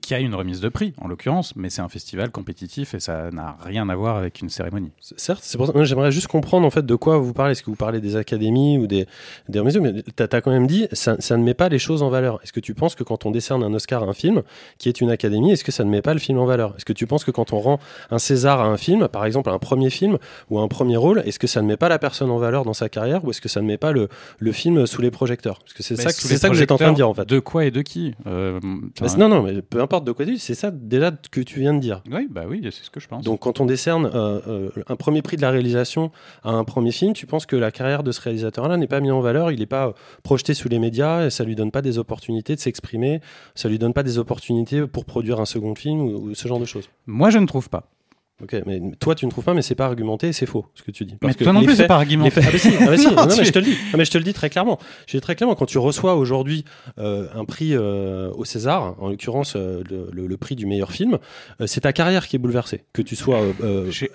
Qui 0.03 0.13
a 0.13 0.19
une 0.19 0.35
remise 0.35 0.61
de 0.61 0.69
prix, 0.69 0.93
en 1.01 1.07
l'occurrence, 1.07 1.55
mais 1.55 1.71
c'est 1.71 1.83
un 1.83 1.89
festival 1.89 2.33
compétitif 2.33 2.95
et 2.95 3.01
ça 3.01 3.31
n'a 3.31 3.57
rien 3.61 3.89
à 3.89 3.95
voir 3.95 4.17
avec 4.17 4.41
une 4.41 4.49
cérémonie. 4.51 4.91
Certes, 5.17 5.39
c'est 5.45 5.57
pour 5.57 5.69
ça. 5.69 5.85
J'aimerais 5.85 6.11
juste 6.11 6.27
comprendre 6.27 6.67
en 6.67 6.71
fait 6.71 6.85
de 6.85 6.95
quoi 6.97 7.19
vous 7.19 7.33
parlez. 7.33 7.53
Est-ce 7.53 7.63
que 7.63 7.71
vous 7.71 7.77
parlez 7.77 8.01
des 8.01 8.17
académies 8.17 8.77
ou 8.77 8.89
des, 8.89 9.07
des 9.49 9.61
remises 9.61 9.79
Mais 9.79 10.03
tu 10.03 10.21
as, 10.21 10.41
quand 10.41 10.51
même 10.51 10.67
dit, 10.67 10.89
ça, 10.91 11.15
ça 11.21 11.37
ne 11.37 11.45
met 11.45 11.55
pas 11.55 11.69
les 11.69 11.79
choses 11.79 12.03
en 12.03 12.09
valeur. 12.11 12.41
Est-ce 12.43 12.53
que 12.53 12.59
tu 12.59 12.75
penses 12.75 12.97
que 12.97 13.05
quand 13.05 13.25
on 13.25 13.31
décerne 13.31 13.63
un 13.63 13.73
Oscar 13.73 14.03
à 14.03 14.07
un 14.07 14.15
film, 14.15 14.43
qui 14.79 14.89
est 14.89 15.01
une 15.01 15.11
académie, 15.11 15.53
est-ce 15.53 15.63
que 15.63 15.71
ça 15.71 15.85
ne 15.85 15.91
met 15.91 16.03
pas 16.03 16.13
le 16.13 16.19
film 16.19 16.39
en 16.39 16.45
valeur? 16.45 16.75
Est-ce 16.77 16.85
que 16.85 16.93
tu 16.93 17.07
penses 17.07 17.23
que 17.23 17.31
quand 17.31 17.53
on 17.53 17.61
rend 17.61 17.79
un 18.11 18.19
César 18.19 18.61
à 18.61 18.65
un 18.67 18.79
film, 18.79 19.07
par 19.07 19.25
exemple 19.27 19.49
un 19.49 19.61
premier 19.61 19.91
film 19.91 20.19
ou 20.51 20.59
un 20.59 20.67
premier 20.67 20.97
rôle, 20.97 21.21
est-ce 21.25 21.39
que 21.39 21.47
ça 21.47 21.63
ne 21.63 21.69
met 21.69 21.77
pas 21.77 21.89
la 21.89 22.01
personne 22.01 22.33
en 22.33 22.39
valeur 22.39 22.65
dans 22.65 22.75
sa 22.75 22.89
carrière 22.89 23.25
ou 23.25 23.31
est-ce 23.31 23.41
que 23.41 23.49
ça 23.49 23.61
ne 23.61 23.67
met 23.69 23.79
pas 23.79 23.93
le, 23.93 24.09
le 24.41 24.51
film 24.51 24.87
sous 24.89 25.03
les 25.03 25.13
projecteurs? 25.13 25.61
Parce 25.61 25.75
que 25.75 25.85
c'est 25.85 25.97
Mais 25.97 26.03
ça, 26.03 26.29
les 26.29 26.37
ça 26.37 26.49
que 26.49 26.57
j'étais 26.57 26.73
en 26.73 26.79
train 26.79 26.91
de 26.91 26.97
dire 26.97 27.09
en 27.09 27.15
fait. 27.15 27.29
De 27.29 27.39
quoi 27.39 27.65
et 27.65 27.71
de 27.71 27.83
qui? 27.83 28.17
Euh, 28.27 28.59
c'est- 28.97 29.17
non, 29.17 29.29
non, 29.29 29.43
mais 29.45 29.63
peu 29.71 29.81
importe 29.81 30.05
de 30.05 30.13
quoi 30.13 30.25
tu 30.25 30.33
dis, 30.33 30.39
c'est 30.39 30.55
ça 30.55 30.71
déjà 30.71 31.11
que 31.31 31.41
tu 31.41 31.61
viens 31.61 31.75
de 31.75 31.81
dire. 31.81 32.03
Oui, 32.11 32.27
bah 32.31 32.45
oui, 32.49 32.61
c'est 32.65 32.85
ce 32.85 32.91
que 32.91 33.01
je 33.01 33.09
pense. 33.09 33.25
Donc, 33.25 33.41
quand 33.41 33.61
on 33.61 33.67
décerne 33.67 34.07
euh, 34.07 34.41
euh, 34.47 34.71
un 34.89 34.97
premier 34.97 35.23
prix 35.23 35.37
de 35.37 35.43
la 35.43 35.51
réalisation 35.51 36.11
à 36.43 36.51
un 36.51 36.65
premier 36.65 36.93
film, 36.93 37.13
tu 37.13 37.27
penses 37.27 37.47
que 37.47 37.57
la 37.57 37.71
carrière 37.71 38.03
de 38.03 38.13
ce 38.13 38.21
réalisateur-là 38.21 38.77
n'est 38.77 38.87
pas 38.87 39.01
mise 39.01 39.13
en 39.13 39.21
valeur, 39.21 39.51
il 39.51 39.61
n'est 39.61 39.67
pas 39.67 39.95
projeté 40.23 40.55
sous 40.55 40.69
les 40.69 40.79
médias, 40.79 41.27
et 41.27 41.31
ça 41.31 41.45
lui 41.45 41.55
donne 41.55 41.71
pas 41.71 41.83
des 41.83 41.99
opportunités 41.99 42.55
de 42.55 42.61
s'exprimer, 42.61 43.21
ça 43.55 43.69
lui 43.69 43.79
donne 43.79 43.93
pas 43.93 44.03
des 44.03 44.19
opportunités 44.19 44.87
pour 44.87 45.05
produire 45.05 45.41
un 45.41 45.47
second 45.47 45.75
film 45.75 46.01
ou, 46.01 46.31
ou 46.31 46.35
ce 46.35 46.49
genre 46.49 46.61
de 46.61 46.65
choses? 46.65 46.89
Moi, 47.07 47.31
je 47.31 47.39
ne 47.39 47.47
trouve 47.47 47.69
pas. 47.69 47.91
Ok, 48.41 48.55
mais 48.67 48.81
toi 49.01 49.17
tu 49.17 49.27
ne 49.27 49.31
trouves 49.33 49.43
pas, 49.45 49.53
mais 49.53 49.63
c'est 49.63 49.75
pas 49.75 49.87
argumenté, 49.87 50.33
c'est 50.33 50.47
faux 50.47 50.65
ce 50.77 50.83
que 50.83 50.93
tu 50.93 51.05
dis. 51.05 51.17
mais 51.23 51.35
que 51.35 51.43
toi 51.43 51.53
non 51.53 51.59
les 51.59 51.67
plus, 51.67 51.75
faits- 51.75 51.85
c'est 51.85 51.89
pas 51.89 51.97
argumenté. 51.97 52.31
faits- 52.31 52.45
ah 52.47 52.53
bah 52.53 52.59
si, 52.59 52.69
ah 52.79 52.97
si. 52.97 53.05
Non, 53.07 53.11
Non, 53.17 53.27
non, 53.27 53.37
mais 53.37 53.45
je 53.45 53.51
te 53.51 53.59
le 53.59 53.65
dis. 53.65 53.71
Non, 53.73 53.99
mais 53.99 54.05
je 54.05 54.11
te 54.13 54.19
le 54.19 54.23
dis 54.23 54.33
très 54.33 54.49
clairement. 54.49 54.79
Je 55.09 55.17
dis 55.17 55.21
très 55.21 55.35
clairement 55.35 55.57
quand 55.57 55.67
tu 55.67 55.79
reçois 55.79 56.15
aujourd'hui 56.15 56.65
euh, 56.99 57.27
un 57.35 57.45
prix 57.45 57.75
euh, 57.75 58.31
au 58.37 58.45
César, 58.45 58.95
en 59.01 59.09
l'occurrence 59.09 59.55
euh, 59.57 59.83
le, 59.91 60.09
le- 60.13 60.29
le 60.29 60.37
prix 60.37 60.55
du 60.55 60.67
meilleur 60.67 60.93
film, 60.93 61.19
c'est 61.67 61.81
ta 61.81 61.93
carrière 61.93 62.29
qui 62.29 62.37
est 62.37 62.39
bouleversée. 62.39 62.85
Que 62.93 63.03
tu 63.03 63.17
sois 63.17 63.41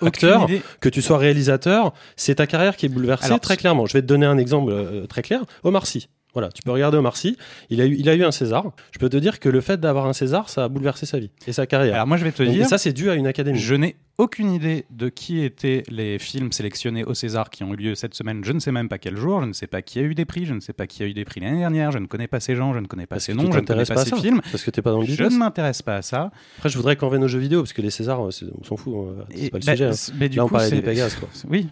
acteur, 0.00 0.46
que 0.80 0.88
tu 0.88 1.02
sois 1.02 1.18
réalisateur, 1.18 1.92
c'est 2.16 2.36
ta 2.36 2.46
carrière 2.46 2.76
qui 2.76 2.86
est 2.86 2.88
bouleversée 2.88 3.26
Alors, 3.26 3.40
très 3.40 3.58
clairement. 3.58 3.84
Je 3.84 3.92
vais 3.92 4.00
te 4.02 4.06
donner 4.06 4.24
un 4.26 4.38
exemple 4.38 4.72
très 5.06 5.20
clair. 5.22 5.42
Omar 5.64 5.86
Sy. 5.86 6.08
Voilà, 6.34 6.50
tu 6.50 6.62
peux 6.62 6.70
regarder 6.72 6.98
Omar 6.98 7.16
Sy. 7.16 7.36
Il 7.70 7.80
a 7.80 7.86
eu, 7.86 7.94
il 7.98 8.08
a 8.08 8.14
eu 8.14 8.24
un 8.24 8.32
César. 8.32 8.72
Je 8.92 8.98
peux 8.98 9.08
te 9.08 9.16
dire 9.16 9.40
que 9.40 9.48
le 9.48 9.60
fait 9.60 9.80
d'avoir 9.80 10.06
un 10.06 10.12
César, 10.12 10.48
ça 10.48 10.64
a 10.64 10.68
bouleversé 10.68 11.06
sa 11.06 11.18
vie 11.18 11.30
et 11.46 11.52
sa 11.52 11.66
carrière. 11.66 11.94
Alors 11.94 12.06
moi, 12.06 12.16
je 12.16 12.24
vais 12.24 12.32
te 12.32 12.42
Donc, 12.42 12.52
dire. 12.52 12.64
et 12.64 12.68
ça, 12.68 12.76
c'est 12.78 12.92
dû 12.92 13.08
à 13.10 13.14
une 13.14 13.26
académie. 13.26 13.58
Je 13.58 13.74
n'ai 13.74 13.96
aucune 14.18 14.50
idée 14.52 14.84
de 14.90 15.08
qui 15.08 15.42
étaient 15.42 15.82
les 15.88 16.18
films 16.18 16.52
sélectionnés 16.52 17.04
au 17.04 17.14
César 17.14 17.50
qui 17.50 17.64
ont 17.64 17.72
eu 17.72 17.76
lieu 17.76 17.94
cette 17.94 18.14
semaine. 18.14 18.44
Je 18.44 18.52
ne 18.52 18.58
sais 18.60 18.70
même 18.72 18.88
pas 18.88 18.98
quel 18.98 19.16
jour, 19.16 19.40
je 19.42 19.46
ne 19.46 19.52
sais 19.52 19.66
pas 19.66 19.82
qui 19.82 19.98
a 19.98 20.02
eu 20.02 20.14
des 20.14 20.24
prix, 20.24 20.44
je 20.44 20.54
ne 20.54 20.60
sais 20.60 20.72
pas 20.72 20.86
qui 20.86 21.02
a 21.02 21.06
eu 21.06 21.14
des 21.14 21.24
prix 21.24 21.40
l'année 21.40 21.58
dernière, 21.60 21.90
je 21.92 21.98
ne 21.98 22.06
connais 22.06 22.28
pas 22.28 22.38
ces 22.40 22.54
gens, 22.56 22.72
je 22.74 22.78
ne 22.80 22.86
connais 22.86 23.06
pas 23.06 23.16
Parce 23.16 23.24
ces 23.26 23.34
noms, 23.34 23.42
je 23.52 23.58
ne 23.58 23.64
connais 23.64 23.84
pas 23.84 23.94
pas 23.94 24.00
à 24.02 24.04
ces 24.04 24.10
ça. 24.10 24.16
films. 24.16 24.40
Parce 24.52 24.62
que 24.64 24.70
t'es 24.70 24.82
pas 24.82 24.90
dans 24.92 25.00
le 25.00 25.06
Je 25.06 25.10
business. 25.12 25.32
ne 25.32 25.38
m'intéresse 25.38 25.82
pas 25.82 25.96
à 25.96 26.02
ça. 26.02 26.30
Après, 26.58 26.68
je 26.68 26.76
voudrais 26.76 26.96
qu'on 26.96 27.06
revienne 27.06 27.24
aux 27.24 27.28
jeux 27.28 27.38
vidéo 27.40 27.60
parce 27.62 27.72
que 27.72 27.82
les 27.82 27.90
Césars, 27.90 28.24
euh, 28.24 28.30
on 28.60 28.64
s'en 28.64 28.76
fout. 28.76 28.94
C'est 29.34 29.50
pas 29.50 29.58
le 29.58 29.64
bah, 29.64 29.72
sujet. 29.72 29.84
hein. 29.86 30.14
mais 30.18 30.28
du 30.28 30.36
Là, 30.36 30.44
on 30.44 30.48
coup, 30.48 30.54
parlait 30.54 30.70
des 30.70 30.82
Pégases, 30.82 31.14
quoi. 31.16 31.28
Oui. 31.48 31.68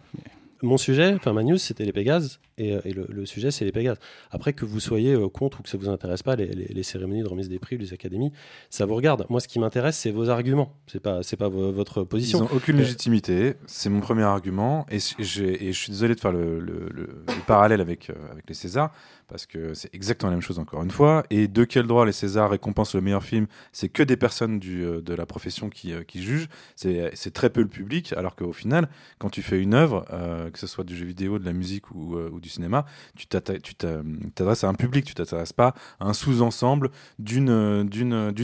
Mon 0.62 0.76
sujet, 0.76 1.14
enfin 1.14 1.32
ma 1.32 1.42
news, 1.42 1.58
c'était 1.58 1.84
les 1.84 1.92
Pégases, 1.92 2.40
et, 2.58 2.74
euh, 2.74 2.80
et 2.84 2.92
le, 2.92 3.06
le 3.08 3.26
sujet, 3.26 3.50
c'est 3.50 3.64
les 3.64 3.72
Pégases. 3.72 3.98
Après, 4.30 4.52
que 4.52 4.64
vous 4.64 4.80
soyez 4.80 5.12
euh, 5.14 5.28
contre 5.28 5.60
ou 5.60 5.62
que 5.62 5.68
ça 5.68 5.76
vous 5.78 5.88
intéresse 5.88 6.22
pas, 6.22 6.36
les, 6.36 6.46
les- 6.46 6.66
les 6.66 6.82
cérémonies 6.82 7.22
de 7.22 7.28
remise 7.28 7.48
des 7.48 7.58
prix, 7.58 7.76
les 7.78 7.92
académies, 7.92 8.32
ça 8.70 8.86
vous 8.86 8.94
regarde. 8.94 9.26
Moi, 9.28 9.40
ce 9.40 9.48
qui 9.48 9.58
m'intéresse, 9.58 9.96
c'est 9.96 10.10
vos 10.10 10.28
arguments. 10.28 10.72
C'est 10.86 11.00
pas, 11.00 11.22
c'est 11.22 11.36
pas 11.36 11.48
vo- 11.48 11.72
votre 11.72 12.02
Ils 12.02 12.06
position. 12.06 12.40
n'ont 12.40 12.48
aucune 12.54 12.76
Euh, 12.76 12.80
légitimité, 12.80 13.54
c'est 13.66 13.90
mon 13.90 14.00
premier 14.00 14.22
argument, 14.22 14.86
et, 14.90 14.98
je 14.98 15.72
suis 15.72 15.90
désolé 15.90 16.14
de 16.14 16.20
faire 16.20 16.32
le, 16.32 16.60
le- 16.60 16.88
le- 16.92 17.24
le 17.26 17.46
parallèle 17.46 17.80
avec, 17.80 18.10
euh, 18.10 18.14
avec 18.30 18.44
les 18.48 18.54
Césars, 18.54 18.92
parce 19.28 19.46
que 19.46 19.74
c'est 19.74 19.94
exactement 19.94 20.30
la 20.30 20.36
même 20.36 20.42
chose 20.42 20.58
encore 20.58 20.82
une 20.82 20.90
fois, 20.90 21.24
et 21.30 21.48
de 21.48 21.64
quel 21.64 21.86
droit 21.86 22.04
les 22.04 22.12
Césars 22.12 22.50
récompensent 22.50 22.94
le 22.94 23.00
meilleur 23.00 23.24
film 23.24 23.46
C'est 23.72 23.88
que 23.88 24.02
des 24.02 24.16
personnes 24.16 24.58
du, 24.58 24.84
euh, 24.84 25.00
de 25.00 25.14
la 25.14 25.26
profession 25.26 25.70
qui, 25.70 25.92
euh, 25.92 26.02
qui 26.02 26.22
jugent, 26.22 26.48
c'est 26.76 27.32
très 27.32 27.50
peu 27.50 27.60
le 27.60 27.68
public, 27.68 28.12
alors 28.16 28.36
qu'au 28.36 28.52
final, 28.52 28.88
quand 29.18 29.30
tu 29.30 29.42
fais 29.42 29.60
une 29.60 29.74
œuvre, 29.74 30.04
euh, 30.12 30.50
que 30.50 30.58
ce 30.58 30.66
soit 30.66 30.84
du 30.84 30.96
jeu 30.96 31.06
vidéo, 31.06 31.38
de 31.38 31.44
la 31.44 31.52
musique 31.52 31.90
ou, 31.90 32.16
euh, 32.16 32.30
ou 32.32 32.40
du 32.40 32.48
cinéma, 32.48 32.84
tu 33.16 33.26
t'adresses 33.26 34.64
à 34.64 34.68
un 34.68 34.74
public, 34.74 35.04
tu 35.04 35.14
t'adresses 35.14 35.52
pas 35.52 35.74
à 36.00 36.06
un 36.06 36.12
sous-ensemble 36.12 36.90
d'une 37.18 37.48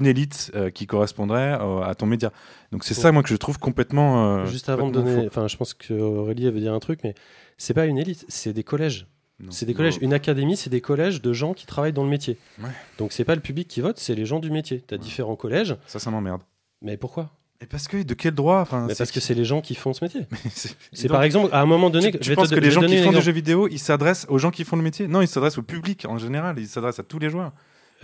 élite 0.06 0.50
euh, 0.54 0.70
qui 0.70 0.86
correspondrait 0.86 1.52
à 1.52 1.94
ton 1.94 2.06
média. 2.06 2.32
Donc 2.72 2.84
c'est 2.84 2.94
ça 2.94 3.12
moi 3.12 3.22
que 3.22 3.28
je 3.28 3.36
trouve 3.36 3.58
complètement 3.58 4.44
Juste 4.46 4.68
avant 4.68 4.88
de 4.88 4.94
donner, 4.94 5.26
enfin, 5.26 5.48
je 5.48 5.56
pense 5.56 5.74
que 5.74 5.94
Aurélie 5.94 6.50
veut 6.50 6.60
dire 6.60 6.74
un 6.74 6.78
truc, 6.78 7.00
mais 7.04 7.14
c'est 7.56 7.74
pas 7.74 7.86
une 7.86 7.98
élite, 7.98 8.24
c'est 8.28 8.52
des 8.52 8.64
collèges. 8.64 9.06
C'est 9.50 9.66
des 9.66 9.74
collèges. 9.74 9.98
Une 10.00 10.12
académie, 10.12 10.56
c'est 10.56 10.70
des 10.70 10.80
collèges 10.80 11.22
de 11.22 11.32
gens 11.32 11.54
qui 11.54 11.64
travaillent 11.66 11.92
dans 11.92 12.02
le 12.04 12.10
métier. 12.10 12.38
Ouais. 12.60 12.70
Donc 12.98 13.12
c'est 13.12 13.24
pas 13.24 13.34
le 13.36 13.40
public 13.40 13.68
qui 13.68 13.80
vote, 13.80 13.98
c'est 13.98 14.14
les 14.14 14.26
gens 14.26 14.40
du 14.40 14.50
métier. 14.50 14.82
Tu 14.86 14.94
as 14.94 14.96
Ouais. 14.98 15.02
différents 15.02 15.36
collèges. 15.36 15.76
Ça 15.86 15.98
ça 15.98 16.10
m'emmerde. 16.10 16.42
Mais 16.82 16.96
pourquoi? 16.96 17.30
Et 17.60 17.66
parce 17.66 17.88
que 17.88 18.02
de 18.02 18.14
quel 18.14 18.34
droit? 18.34 18.60
Enfin 18.60 18.86
Mais 18.88 18.94
Parce 18.94 19.10
que 19.10 19.20
c'est 19.20 19.34
les 19.34 19.44
gens 19.44 19.60
qui 19.60 19.74
font 19.74 19.92
ce 19.92 20.04
métier. 20.04 20.22
c'est 20.92 21.08
par 21.08 21.22
exemple, 21.22 21.48
à 21.52 21.60
un 21.60 21.66
moment 21.66 21.90
donné, 21.90 22.12
tu, 22.12 22.18
tu 22.18 22.30
je 22.30 22.34
te, 22.34 22.54
que 22.54 22.60
les 22.60 22.70
gens 22.70 22.80
qui 22.82 23.02
font 23.02 23.12
des 23.12 23.20
jeux 23.20 23.32
vidéo, 23.32 23.68
ils 23.68 23.78
s'adressent 23.80 24.26
aux 24.28 24.38
gens 24.38 24.50
qui 24.50 24.64
font 24.64 24.76
le 24.76 24.82
métier? 24.82 25.08
Non, 25.08 25.22
ils 25.22 25.28
s'adressent 25.28 25.58
au 25.58 25.62
public 25.62 26.04
en 26.08 26.18
général, 26.18 26.56
ils 26.58 26.68
s'adressent 26.68 27.00
à 27.00 27.04
tous 27.04 27.18
les 27.18 27.30
joueurs. 27.30 27.52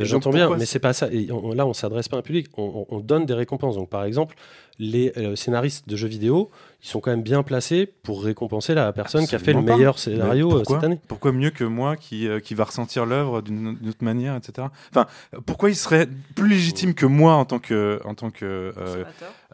J'entends 0.01 0.31
bien, 0.31 0.51
mais 0.57 0.67
c'est 0.67 0.81
pas 0.81 0.93
ça. 0.93 1.09
Et 1.13 1.31
on- 1.31 1.53
là, 1.53 1.67
on 1.67 1.73
s'adresse 1.73 2.09
pas 2.09 2.17
à 2.17 2.19
un 2.19 2.23
public, 2.23 2.49
on, 2.57 2.87
on- 2.91 2.97
on 2.97 2.99
donne 3.01 3.27
des 3.27 3.35
récompenses. 3.35 3.77
Donc, 3.77 3.89
par 3.91 4.03
exemple, 4.05 4.35
les 4.79 5.13
euh, 5.17 5.37
scénaristes 5.37 5.89
de 5.89 5.95
jeux 5.97 6.09
vidéo, 6.09 6.51
ils 6.83 6.89
sont 6.89 7.01
quand 7.01 7.11
même 7.13 7.23
bien 7.23 7.43
placés 7.43 7.87
pour 8.03 8.25
récompenser 8.25 8.75
la 8.75 8.93
personne 8.93 9.27
qui 9.27 9.35
a 9.35 9.39
fait 9.39 9.53
le 9.53 9.65
pas. 9.65 9.77
meilleur 9.77 9.99
scénario 9.99 10.49
euh, 10.51 10.57
pourquoi 10.57 10.77
cette 10.77 10.85
année. 10.85 10.99
Pourquoi 11.09 11.33
mieux 11.33 11.51
que 11.51 11.65
moi 11.65 11.97
qui, 11.97 12.27
euh, 12.29 12.41
qui 12.41 12.55
va 12.55 12.65
ressentir 12.65 13.07
l'œuvre 13.07 13.41
d'une 13.41 13.69
autre 13.89 14.03
manière, 14.05 14.35
etc. 14.37 14.69
Enfin, 14.91 15.07
pourquoi 15.47 15.71
il 15.71 15.77
serait 15.77 16.09
plus 16.35 16.49
légitime 16.49 16.93
que 16.95 17.07
moi 17.07 17.35
en 17.35 17.45
tant 17.45 17.59
que, 17.61 18.01
en 18.05 18.15
tant 18.15 18.31
que 18.31 18.45
euh, 18.77 19.05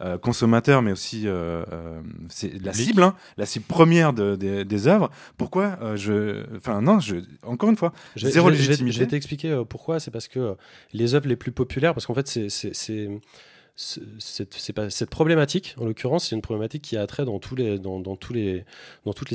euh, 0.00 0.16
consommateur, 0.18 0.80
mais 0.82 0.92
aussi 0.92 1.28
euh, 1.28 1.64
euh, 1.70 2.00
c'est 2.30 2.52
la 2.64 2.72
cible, 2.72 3.02
hein, 3.02 3.14
la 3.36 3.46
cible 3.46 3.66
première 3.66 4.12
de- 4.12 4.34
des- 4.36 4.64
des 4.64 4.86
œuvres. 4.88 5.10
Pourquoi 5.36 5.78
euh, 5.82 5.96
je, 5.96 6.44
enfin 6.56 6.80
non, 6.80 6.98
je, 6.98 7.16
encore 7.46 7.68
une 7.68 7.76
fois, 7.76 7.92
Je, 8.16 8.26
zéro 8.26 8.48
je 8.48 8.52
vais- 8.52 8.56
je 8.56 8.62
vais, 8.62 8.68
légitimité. 8.68 8.94
je 8.94 9.00
vais 9.00 9.06
t'expliquer 9.06 9.62
pourquoi. 9.68 10.00
C'est 10.00 10.10
parce 10.10 10.26
que 10.28 10.56
les 10.94 11.14
œuvres 11.14 11.28
les 11.28 11.36
plus 11.36 11.52
populaires, 11.52 11.92
parce 11.94 12.06
qu'en 12.06 12.14
fait, 12.14 12.26
c'est 12.26 13.08
pas- 14.74 14.90
cette 14.90 15.10
problématique, 15.10 15.74
en 15.78 15.84
l'occurrence, 15.84 16.28
c'est 16.28 16.36
une 16.36 16.42
problématique 16.42 16.82
qui 16.82 16.96
a 16.96 17.06
trait 17.06 17.24
dans, 17.24 17.38
tous 17.38 17.54
les, 17.56 17.78
dans, 17.78 18.02
toutes 18.16 18.34
les 18.34 18.64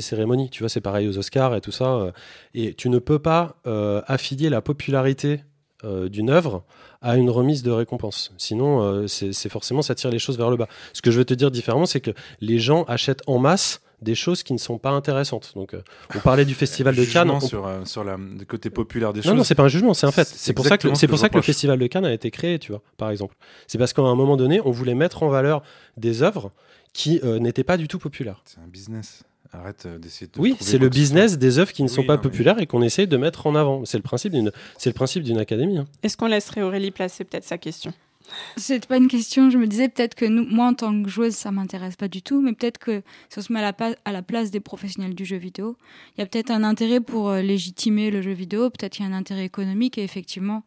cérémonies. 0.02 0.50
Tu 0.50 0.62
vois, 0.62 0.68
c'est 0.68 0.80
pareil 0.80 1.08
aux 1.08 1.18
Oscars 1.18 1.54
et 1.54 1.60
tout 1.60 1.72
ça. 1.72 1.96
euh, 1.96 2.12
et 2.54 2.74
tu 2.74 2.88
ne 2.88 2.98
peux 2.98 3.18
pas 3.18 3.56
euh, 3.66 4.02
affilier 4.06 4.48
la 4.48 4.60
popularité 4.62 5.40
euh, 5.84 6.08
d'une 6.08 6.30
œuvre 6.30 6.64
à 7.02 7.16
une 7.16 7.30
remise 7.30 7.62
de 7.62 7.70
récompense. 7.70 8.32
Sinon, 8.38 9.06
c'est 9.06 9.48
forcément, 9.48 9.82
ça 9.82 9.94
tire 9.94 10.10
les 10.10 10.18
choses 10.18 10.38
vers 10.38 10.50
le 10.50 10.56
bas. 10.56 10.68
Ce 10.92 11.02
que 11.02 11.10
je 11.10 11.18
veux 11.18 11.24
te 11.24 11.34
dire 11.34 11.50
différemment, 11.50 11.86
c'est 11.86 12.00
que 12.00 12.10
les 12.40 12.58
gens 12.58 12.84
achètent 12.84 13.22
en 13.26 13.38
masse 13.38 13.82
des 14.02 14.14
choses 14.14 14.42
qui 14.42 14.52
ne 14.52 14.58
sont 14.58 14.78
pas 14.78 14.90
intéressantes. 14.90 15.52
Donc, 15.54 15.74
euh, 15.74 15.82
on 16.14 16.18
parlait 16.18 16.44
du 16.44 16.54
festival 16.62 16.94
de 16.94 17.04
Cannes. 17.04 17.30
On- 17.30 17.40
sur, 17.40 17.66
euh, 17.66 17.84
sur 17.84 18.04
la, 18.04 18.16
le 18.16 18.44
côté 18.44 18.70
populaire 18.70 19.12
des 19.12 19.20
non, 19.20 19.24
choses. 19.24 19.34
non, 19.34 19.44
c'est 19.44 19.54
pas 19.54 19.64
un 19.64 19.68
jugement, 19.68 19.94
c'est 19.94 20.06
un 20.06 20.12
fait. 20.12 20.26
C'est 20.26 20.52
pour 20.52 20.66
ça 20.66 20.76
que 20.78 20.94
c'est 20.94 21.06
que 21.06 21.10
pour 21.10 21.18
ça 21.18 21.28
que 21.28 21.36
le 21.36 21.42
festival 21.42 21.78
de 21.78 21.86
Cannes 21.86 22.04
a 22.04 22.12
été 22.12 22.30
créé, 22.30 22.58
tu 22.58 22.72
vois, 22.72 22.82
par 22.96 23.10
exemple. 23.10 23.34
C'est 23.66 23.78
parce 23.78 23.92
qu'à 23.92 24.02
un 24.02 24.14
moment 24.14 24.36
donné, 24.36 24.60
on 24.64 24.70
voulait 24.70 24.94
mettre 24.94 25.22
en 25.22 25.28
valeur 25.28 25.62
des 25.96 26.22
œuvres 26.22 26.52
qui 26.92 27.20
euh, 27.24 27.38
n'étaient 27.38 27.64
pas 27.64 27.76
du 27.76 27.88
tout 27.88 27.98
populaires. 27.98 28.42
C'est 28.44 28.58
un 28.60 28.66
business. 28.68 29.22
Arrête 29.52 29.86
euh, 29.86 29.98
d'essayer 29.98 30.26
de. 30.26 30.38
Oui, 30.40 30.56
c'est 30.60 30.76
le 30.76 30.86
soit. 30.86 30.90
business 30.90 31.38
des 31.38 31.58
œuvres 31.60 31.72
qui 31.72 31.82
ne 31.84 31.88
sont 31.88 32.00
Oui, 32.00 32.06
pas 32.06 32.16
non, 32.16 32.20
mais- 32.24 32.30
populaires 32.30 32.58
et 32.60 32.66
qu'on 32.66 32.82
essaye 32.82 33.06
de 33.06 33.16
mettre 33.16 33.46
en 33.46 33.54
avant. 33.54 33.84
C'est 33.84 33.96
le 33.96 34.02
principe 34.02 34.32
d'une, 34.32 34.50
c'est 34.76 34.90
le 34.90 34.94
principe 34.94 35.22
d'une 35.22 35.38
académie. 35.38 35.78
hein. 35.78 35.84
Est-ce 36.02 36.16
qu'on 36.16 36.26
laisserait 36.26 36.62
Aurélie 36.62 36.90
placer 36.90 37.24
peut-être 37.24 37.44
sa 37.44 37.56
question? 37.56 37.92
C'est 38.56 38.86
pas 38.86 38.96
une 38.96 39.08
question. 39.08 39.50
Je 39.50 39.58
me 39.58 39.66
disais 39.66 39.88
peut-être 39.88 40.14
que 40.14 40.24
nous, 40.24 40.44
moi 40.46 40.66
en 40.66 40.74
tant 40.74 41.02
que 41.02 41.08
joueuse, 41.08 41.34
ça 41.34 41.50
m'intéresse 41.50 41.96
pas 41.96 42.08
du 42.08 42.22
tout, 42.22 42.40
mais 42.40 42.52
peut-être 42.52 42.78
que 42.78 43.02
si 43.28 43.38
on 43.38 43.42
se 43.42 43.52
met 43.52 43.58
à 43.60 43.62
la, 43.62 43.72
pa- 43.72 43.96
à 44.04 44.12
la 44.12 44.22
place 44.22 44.50
des 44.50 44.60
professionnels 44.60 45.14
du 45.14 45.24
jeu 45.24 45.36
vidéo, 45.36 45.76
il 46.16 46.20
y 46.20 46.22
a 46.22 46.26
peut-être 46.26 46.50
un 46.50 46.64
intérêt 46.64 47.00
pour 47.00 47.28
euh, 47.30 47.42
légitimer 47.42 48.10
le 48.10 48.22
jeu 48.22 48.32
vidéo. 48.32 48.70
Peut-être 48.70 48.92
qu'il 48.94 49.04
y 49.04 49.08
a 49.08 49.10
un 49.10 49.16
intérêt 49.16 49.44
économique 49.44 49.98
et 49.98 50.02
effectivement, 50.04 50.64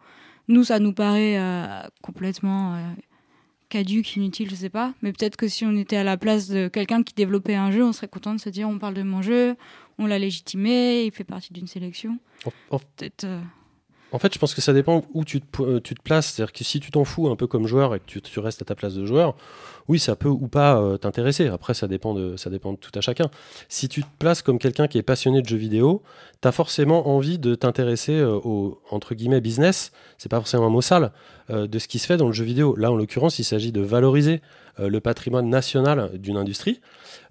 nous, 0.47 0.63
ça 0.63 0.79
nous 0.79 0.93
paraît 0.93 1.37
euh, 1.37 1.81
complètement 2.01 2.75
euh, 2.75 2.79
caduque, 3.69 4.15
inutile, 4.15 4.49
je 4.49 4.55
sais 4.55 4.69
pas. 4.69 4.93
Mais 5.01 5.11
peut-être 5.13 5.35
que 5.35 5.47
si 5.47 5.65
on 5.65 5.75
était 5.75 5.97
à 5.97 6.03
la 6.03 6.17
place 6.17 6.47
de 6.49 6.67
quelqu'un 6.69 7.03
qui 7.03 7.13
développait 7.13 7.55
un 7.55 7.71
jeu, 7.71 7.83
on 7.83 7.93
serait 7.93 8.07
content 8.07 8.33
de 8.33 8.39
se 8.39 8.49
dire, 8.49 8.67
on 8.67 8.79
parle 8.79 8.95
de 8.95 9.03
mon 9.03 9.21
jeu, 9.21 9.55
on 9.99 10.05
l'a 10.07 10.17
légitimé, 10.17 11.03
il 11.05 11.11
fait 11.11 11.23
partie 11.23 11.53
d'une 11.53 11.67
sélection. 11.67 12.17
En- 12.45 12.75
en- 12.75 12.79
Peut-être. 12.79 13.27
En 14.11 14.19
fait, 14.19 14.33
je 14.33 14.39
pense 14.39 14.55
que 14.55 14.61
ça 14.61 14.73
dépend 14.73 15.03
où 15.13 15.23
tu 15.23 15.39
te, 15.39 15.45
po- 15.45 15.65
euh, 15.65 15.79
tu 15.79 15.93
te 15.93 16.01
places. 16.01 16.33
C'est-à-dire 16.33 16.51
que 16.51 16.63
si 16.63 16.79
tu 16.79 16.91
t'en 16.91 17.03
fous 17.03 17.29
un 17.29 17.35
peu 17.35 17.47
comme 17.47 17.67
joueur 17.67 17.93
et 17.95 17.99
que 17.99 18.19
tu, 18.19 18.39
restes 18.39 18.61
à 18.61 18.65
ta 18.65 18.75
place 18.75 18.95
de 18.95 19.05
joueur, 19.05 19.35
oui, 19.87 19.99
ça 19.99 20.15
peut 20.15 20.29
ou 20.29 20.47
pas 20.47 20.79
euh, 20.79 20.97
t'intéresser. 20.97 21.47
Après, 21.47 21.73
ça 21.73 21.87
dépend, 21.87 22.13
de, 22.13 22.35
ça 22.35 22.49
dépend 22.49 22.75
tout 22.75 22.91
à 22.95 23.01
chacun. 23.01 23.29
Si 23.67 23.87
tu 23.87 24.01
te 24.01 24.09
places 24.17 24.41
comme 24.41 24.57
quelqu'un 24.57 24.87
qui 24.87 24.97
est 24.97 25.03
passionné 25.03 25.41
de 25.41 25.47
jeux 25.47 25.57
vidéo, 25.57 26.01
tu 26.41 26.47
as 26.47 26.51
forcément 26.51 27.07
envie 27.07 27.37
de 27.37 27.53
t'intéresser 27.55 28.17
euh, 28.17 28.39
au, 28.43 28.81
entre 28.89 29.13
guillemets, 29.13 29.41
business, 29.41 29.91
c'est 30.17 30.29
pas 30.29 30.37
forcément 30.37 30.65
un 30.65 30.69
mot 30.69 30.81
sale, 30.81 31.11
de 31.49 31.79
ce 31.79 31.87
qui 31.87 31.97
se 31.97 32.05
fait 32.05 32.17
dans 32.17 32.27
le 32.27 32.33
jeu 32.33 32.43
vidéo. 32.45 32.75
Là, 32.75 32.91
en 32.91 32.95
l'occurrence, 32.95 33.39
il 33.39 33.43
s'agit 33.43 33.71
de 33.71 33.81
valoriser 33.81 34.39
le 34.87 34.99
patrimoine 34.99 35.49
national 35.49 36.17
d'une 36.17 36.37
industrie. 36.37 36.79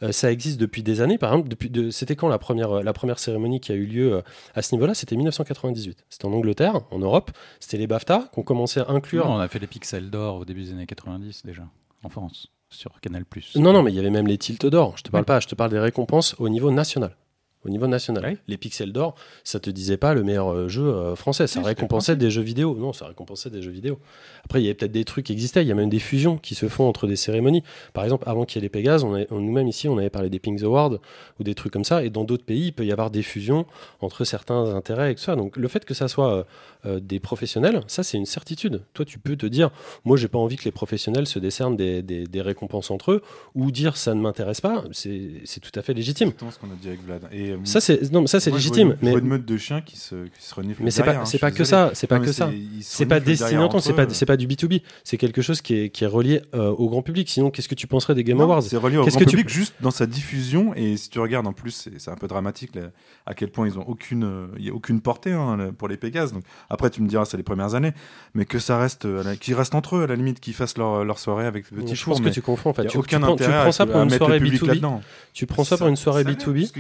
Euh, 0.02 0.12
ça 0.12 0.30
existe 0.30 0.60
depuis 0.60 0.82
des 0.82 1.00
années. 1.00 1.18
Par 1.18 1.32
exemple, 1.32 1.48
depuis 1.48 1.70
de, 1.70 1.90
c'était 1.90 2.16
quand 2.16 2.28
la 2.28 2.38
première, 2.38 2.78
euh, 2.78 2.82
la 2.82 2.92
première 2.92 3.18
cérémonie 3.18 3.60
qui 3.60 3.72
a 3.72 3.74
eu 3.74 3.86
lieu 3.86 4.14
euh, 4.14 4.22
à 4.54 4.62
ce 4.62 4.74
niveau-là? 4.74 4.94
C'était 4.94 5.16
1998. 5.16 6.04
C'était 6.08 6.26
en 6.26 6.32
Angleterre, 6.32 6.80
en 6.90 6.98
Europe. 6.98 7.30
C'était 7.60 7.78
les 7.78 7.86
BAFTA 7.86 8.28
qu'on 8.32 8.42
commençait 8.42 8.80
à 8.80 8.90
inclure. 8.90 9.26
Non, 9.26 9.36
on 9.36 9.38
a 9.38 9.48
fait 9.48 9.58
les 9.58 9.66
pixels 9.66 10.10
d'or 10.10 10.36
au 10.36 10.44
début 10.44 10.62
des 10.62 10.72
années 10.72 10.86
90 10.86 11.42
déjà, 11.44 11.64
en 12.02 12.08
France, 12.08 12.48
sur 12.70 13.00
Canal+. 13.00 13.24
Non, 13.56 13.72
non, 13.72 13.82
mais 13.82 13.92
il 13.92 13.96
y 13.96 13.98
avait 13.98 14.10
même 14.10 14.26
les 14.26 14.38
tilts 14.38 14.66
d'or. 14.66 14.96
Je 14.96 15.02
te 15.02 15.10
parle 15.10 15.24
pas, 15.24 15.40
je 15.40 15.48
te 15.48 15.54
parle 15.54 15.70
des 15.70 15.80
récompenses 15.80 16.36
au 16.38 16.48
niveau 16.48 16.70
national. 16.70 17.16
Au 17.64 17.70
niveau 17.70 17.86
national. 17.88 18.38
Les 18.46 18.56
pixels 18.56 18.92
d'or, 18.92 19.14
ça 19.42 19.58
te 19.58 19.68
disait 19.68 19.96
pas 19.96 20.14
le 20.14 20.22
meilleur 20.22 20.48
euh, 20.52 20.68
jeu 20.68 20.84
euh, 20.86 21.16
français. 21.16 21.46
Ça 21.48 21.58
Oui, 21.58 21.66
récompensait 21.66 22.14
des 22.14 22.30
jeux 22.30 22.40
vidéo. 22.42 22.76
Non, 22.78 22.92
ça 22.92 23.06
récompensait 23.08 23.50
des 23.50 23.62
jeux 23.62 23.72
vidéo. 23.72 23.98
Après, 24.44 24.60
il 24.60 24.64
y 24.64 24.68
avait 24.68 24.74
peut-être 24.74 24.92
des 24.92 25.04
trucs 25.04 25.26
qui 25.26 25.32
existaient. 25.32 25.62
Il 25.62 25.68
y 25.68 25.72
a 25.72 25.74
même 25.74 25.88
des 25.88 25.98
fusions 25.98 26.38
qui 26.38 26.54
se 26.54 26.68
font 26.68 26.88
entre 26.88 27.08
des 27.08 27.16
cérémonies. 27.16 27.64
Par 27.94 28.04
exemple, 28.04 28.24
avant 28.28 28.44
qu'il 28.44 28.58
y 28.58 28.58
ait 28.60 28.66
les 28.66 28.68
Pégases, 28.68 29.02
on 29.02 29.12
avait- 29.14 29.26
on- 29.32 29.40
nous-mêmes 29.40 29.66
ici, 29.66 29.88
on 29.88 29.98
avait 29.98 30.08
parlé 30.08 30.30
des 30.30 30.38
Pings 30.38 30.62
Awards 30.62 30.98
ou 31.40 31.42
des 31.42 31.54
trucs 31.56 31.72
comme 31.72 31.84
ça. 31.84 32.04
Et 32.04 32.10
dans 32.10 32.22
d'autres 32.24 32.44
pays, 32.44 32.66
il 32.66 32.72
peut 32.72 32.86
y 32.86 32.92
avoir 32.92 33.10
des 33.10 33.22
fusions 33.22 33.66
entre 34.00 34.24
certains 34.24 34.74
intérêts 34.76 35.10
et 35.12 35.14
tout 35.16 35.22
ça. 35.22 35.34
Donc, 35.34 35.56
le 35.56 35.66
fait 35.68 35.84
que 35.84 35.94
ça 35.94 36.06
soit 36.06 36.32
euh, 36.32 36.44
euh, 36.86 37.00
des 37.00 37.18
professionnels, 37.18 37.82
ça, 37.88 38.04
c'est 38.04 38.16
une 38.18 38.24
certitude. 38.26 38.82
Toi, 38.94 39.04
tu 39.04 39.18
peux 39.18 39.34
te 39.36 39.46
dire, 39.46 39.70
moi, 40.04 40.16
j'ai 40.16 40.28
pas 40.28 40.38
envie 40.38 40.56
que 40.56 40.64
les 40.64 40.70
professionnels 40.70 41.26
se 41.26 41.40
décernent 41.40 41.76
des, 41.76 42.02
des- 42.02 42.24
des 42.28 42.40
récompenses 42.40 42.92
entre 42.92 43.10
eux 43.12 43.22
ou 43.56 43.72
dire 43.72 43.96
ça 43.96 44.14
ne 44.14 44.20
m'intéresse 44.20 44.60
pas. 44.60 44.84
C'est 44.92 45.42
c'est 45.44 45.58
tout 45.60 45.72
à 45.74 45.82
fait 45.82 45.92
légitime. 45.92 46.28
Exactement 46.28 46.50
ce 46.52 46.58
qu'on 46.60 46.70
a 46.70 46.76
dit 46.80 46.86
avec 46.88 47.02
Vlad. 47.04 47.22
Et, 47.32 47.47
euh, 47.50 47.56
Ça, 47.64 47.80
c'est 47.80 48.10
non, 48.12 48.22
mais 48.22 48.26
ça, 48.26 48.40
c'est 48.40 48.50
vois 48.50 48.58
légitime. 48.58 48.96
mais 49.02 49.12
une 49.12 49.20
meute 49.26 49.44
de 49.44 49.56
chiens 49.56 49.80
qui 49.80 49.96
se, 49.96 50.14
qui 50.26 50.42
se 50.42 50.54
mais 50.80 50.90
c'est 50.90 51.02
pas, 51.02 51.16
hein, 51.16 51.24
c'est 51.24 51.38
pas 51.38 51.50
que 51.50 51.58
désolé. 51.58 51.68
ça. 51.70 51.90
C'est 51.94 52.06
pas 52.06 52.18
Non, 52.18 52.24
que 52.24 52.32
ça. 52.32 52.50
c'est- 52.80 53.06
pas 53.06 53.20
destiné. 53.20 53.50
derrière 53.50 53.68
Attends, 53.68 53.80
c'est 53.80 53.92
pas, 53.92 54.08
c'est 54.08 54.26
pas 54.26 54.36
du 54.36 54.46
B2B. 54.46 54.82
C'est 55.04 55.16
quelque 55.18 55.42
chose 55.42 55.60
qui 55.60 55.74
est, 55.74 55.88
qui 55.90 56.04
est 56.04 56.08
relié 56.08 56.42
euh, 56.54 56.70
au 56.70 56.88
grand 56.88 57.02
public. 57.02 57.28
Sinon, 57.28 57.50
qu'est-ce 57.50 57.68
que 57.68 57.74
tu 57.74 57.86
penserais 57.86 58.14
des 58.14 58.24
Game 58.24 58.38
Non, 58.38 58.44
Awards? 58.44 58.62
C'est 58.62 58.76
relié 58.76 58.96
au 58.96 59.04
grand 59.04 59.18
que 59.18 59.24
tu- 59.24 59.30
public 59.36 59.48
juste 59.48 59.74
dans 59.80 59.90
sa 59.90 60.06
diffusion 60.06 60.74
et 60.74 60.96
si 60.96 61.10
tu 61.10 61.18
regardes 61.20 61.46
en 61.46 61.52
plus 61.52 61.88
c'est 61.96 62.10
un 62.10 62.16
peu 62.16 62.28
dramatique 62.28 62.74
là, 62.74 62.82
à 63.26 63.34
quel 63.34 63.50
point 63.50 63.66
ils 63.66 63.78
ont 63.78 63.84
aucune 63.88 64.24
euh, 64.24 64.46
il 64.58 64.64
y 64.66 64.70
a 64.70 64.72
aucune 64.72 65.00
portée 65.00 65.32
hein, 65.32 65.70
pour 65.76 65.88
les 65.88 65.96
Pégases 65.96 66.32
donc 66.32 66.42
après 66.70 66.90
tu 66.90 67.02
me 67.02 67.08
diras 67.08 67.24
c'est 67.24 67.36
les 67.36 67.42
premières 67.42 67.74
années 67.74 67.92
mais 68.34 68.44
que 68.44 68.58
ça 68.58 68.78
reste 68.78 69.04
euh, 69.06 69.34
qu'ils 69.36 69.54
restent 69.54 69.74
entre 69.74 69.96
eux 69.96 70.02
à 70.02 70.06
la 70.06 70.16
limite 70.16 70.40
qu'ils 70.40 70.54
fassent 70.54 70.76
leur, 70.78 71.04
leur 71.04 71.18
soirée 71.18 71.46
avec 71.46 71.70
le 71.70 71.82
petit 71.82 71.94
Je 71.94 72.04
pense 72.04 72.20
que 72.20 72.28
tu 72.28 72.42
confonds. 72.42 72.70
En 72.70 72.72
tu, 72.74 72.88
tu 72.88 73.18
prends, 73.18 73.36
tu 73.36 73.44
ça 73.72 73.86
pour 73.86 74.00
une 74.02 74.10
soirée 74.10 74.38
B2B. 74.40 74.66
là-dedans. 74.66 75.00
Tu 75.32 75.46
prends 75.46 75.64
ça 75.64 75.76
pour 75.76 75.88
une 75.88 75.96
soirée 75.96 76.22
Ça 76.24 76.30
l'est, 76.30 76.46
B2B. 76.46 76.70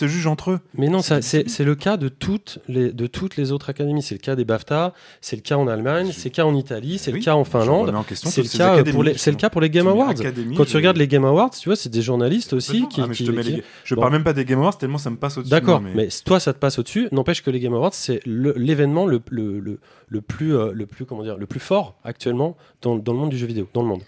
Se 0.00 0.06
jugent 0.08 0.26
entre 0.26 0.50
eux 0.52 0.60
Mais 0.76 0.88
non, 0.88 1.00
C'est 1.02 1.64
le 1.64 1.74
cas 1.74 1.96
de 1.96 2.08
toutes 2.08 2.58
les 2.68 2.92
de 2.92 3.06
toutes 3.06 3.36
les 3.36 3.52
autres 3.52 3.70
académies. 3.70 4.02
C'est 4.02 4.14
le 4.14 4.20
cas 4.20 4.34
des 4.36 4.44
BAFTA, 4.44 4.92
c'est 5.20 5.36
le 5.36 5.42
cas 5.42 5.56
en 5.56 5.66
Allemagne, 5.68 6.10
c'est 6.12 6.28
le 6.30 6.34
cas 6.34 6.44
en 6.44 6.54
Italie, 6.54 6.98
c'est 6.98 7.12
Oui, 7.12 7.18
le 7.20 7.24
cas 7.24 7.34
en 7.34 7.44
Finlande. 7.44 7.92
question 8.06 8.30
C'est 8.30 8.42
le 8.42 8.48
cas 8.84 8.84
pour 8.92 9.02
les 9.04 9.16
c'est 9.16 9.30
le 9.30 9.36
cas 9.36 9.50
pour 9.50 9.60
les 9.60 9.70
Game 9.70 9.86
Awards. 9.86 10.14
Quand 10.56 10.64
tu 10.64 10.76
regardes 10.76 10.96
les 10.96 11.08
Game 11.08 11.24
Awards, 11.24 11.50
tu 11.50 11.68
vois, 11.68 11.76
c'est 11.76 11.88
des 11.90 12.02
journalistes 12.02 12.52
aussi 12.52 12.86
qui, 12.88 13.00
Ah, 13.00 13.06
je 13.10 13.12
qui- 13.12 13.30
les- 13.30 13.62
je 13.84 13.94
Bon. 13.94 14.00
parle 14.02 14.12
même 14.12 14.24
pas 14.24 14.32
des 14.32 14.44
Game 14.44 14.58
Awards 14.58 14.76
tellement 14.78 14.98
ça 14.98 15.10
me 15.10 15.16
passe 15.16 15.38
au-dessus 15.38 15.50
D'accord, 15.50 15.80
mais... 15.80 16.08
toi 16.24 16.40
ça 16.40 16.52
te 16.52 16.58
passe 16.58 16.78
au-dessus. 16.78 17.08
N'empêche 17.12 17.42
que 17.42 17.50
les 17.50 17.60
Game 17.60 17.74
Awards 17.74 17.94
c'est 17.94 18.20
l'événement 18.26 19.06
le, 19.06 19.20
le, 19.30 19.60
le, 19.60 19.78
le 20.08 20.20
plus 20.20 20.56
euh, 20.56 20.72
le 20.72 20.86
plus 20.86 21.04
comment 21.06 21.22
dire 21.22 21.36
le 21.36 21.46
plus 21.46 21.60
fort 21.60 21.96
actuellement 22.04 22.56
dans, 22.82 22.96
dans 22.96 23.12
le 23.12 23.18
monde 23.18 23.30
du 23.30 23.38
jeu 23.38 23.46
vidéo, 23.46 23.68
dans 23.74 23.82
le 23.82 23.88
monde. 23.88 24.02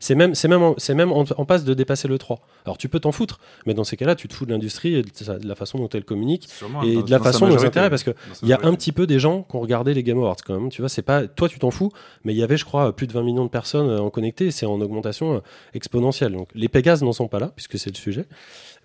C'est 0.00 0.14
même, 0.14 0.34
c'est 0.34 0.48
même, 0.48 0.74
c'est 0.76 0.94
même 0.94 1.12
en, 1.12 1.24
en 1.36 1.44
passe 1.46 1.64
de 1.64 1.72
dépasser 1.72 2.08
le 2.08 2.18
3. 2.18 2.40
Alors 2.66 2.76
tu 2.78 2.88
peux 2.88 3.00
t'en 3.00 3.12
foutre, 3.12 3.40
mais 3.66 3.72
dans 3.74 3.84
ces 3.84 3.96
cas-là, 3.96 4.14
tu 4.14 4.28
te 4.28 4.34
fous 4.34 4.44
de 4.44 4.50
l'industrie 4.52 4.96
et 4.96 5.02
de, 5.02 5.08
la 5.48 5.54
façon 5.54 5.78
dont 5.78 5.88
elle 5.88 6.04
communique 6.04 6.46
Sûrement, 6.48 6.82
et 6.82 6.94
dans- 6.96 7.02
de 7.02 7.10
la 7.10 7.18
façon 7.20 7.40
dont 7.40 7.52
majorité. 7.52 7.66
intérêt, 7.68 7.90
parce 7.90 8.02
que 8.02 8.10
Dans 8.10 8.34
sa 8.34 8.40
il 8.42 8.48
y 8.48 8.52
a 8.52 8.60
un 8.62 8.74
petit 8.74 8.92
peu 8.92 9.06
des 9.06 9.18
gens 9.18 9.42
qui 9.42 9.56
ont 9.56 9.60
regardé 9.60 9.94
les 9.94 10.02
Game 10.02 10.18
Awards 10.18 10.36
quand 10.44 10.58
même. 10.58 10.68
Tu 10.68 10.82
vois, 10.82 10.88
c'est 10.88 11.02
pas 11.02 11.26
toi 11.26 11.48
tu 11.48 11.58
t'en 11.58 11.70
fous, 11.70 11.90
mais 12.24 12.34
il 12.34 12.36
y 12.38 12.42
avait, 12.42 12.56
je 12.56 12.64
crois, 12.64 12.94
plus 12.94 13.06
de 13.06 13.12
20 13.12 13.22
millions 13.22 13.44
de 13.44 13.50
personnes 13.50 13.88
euh, 13.88 14.00
en 14.00 14.10
connecté. 14.10 14.46
et 14.46 14.50
C'est 14.50 14.66
en 14.66 14.80
augmentation 14.80 15.36
euh, 15.36 15.40
exponentielle. 15.74 16.32
Donc 16.32 16.48
les 16.54 16.68
Pégases 16.68 17.02
n'en 17.02 17.12
sont 17.12 17.28
pas 17.28 17.38
là 17.38 17.52
puisque 17.54 17.78
c'est 17.78 17.90
le 17.90 17.96
sujet. 17.96 18.26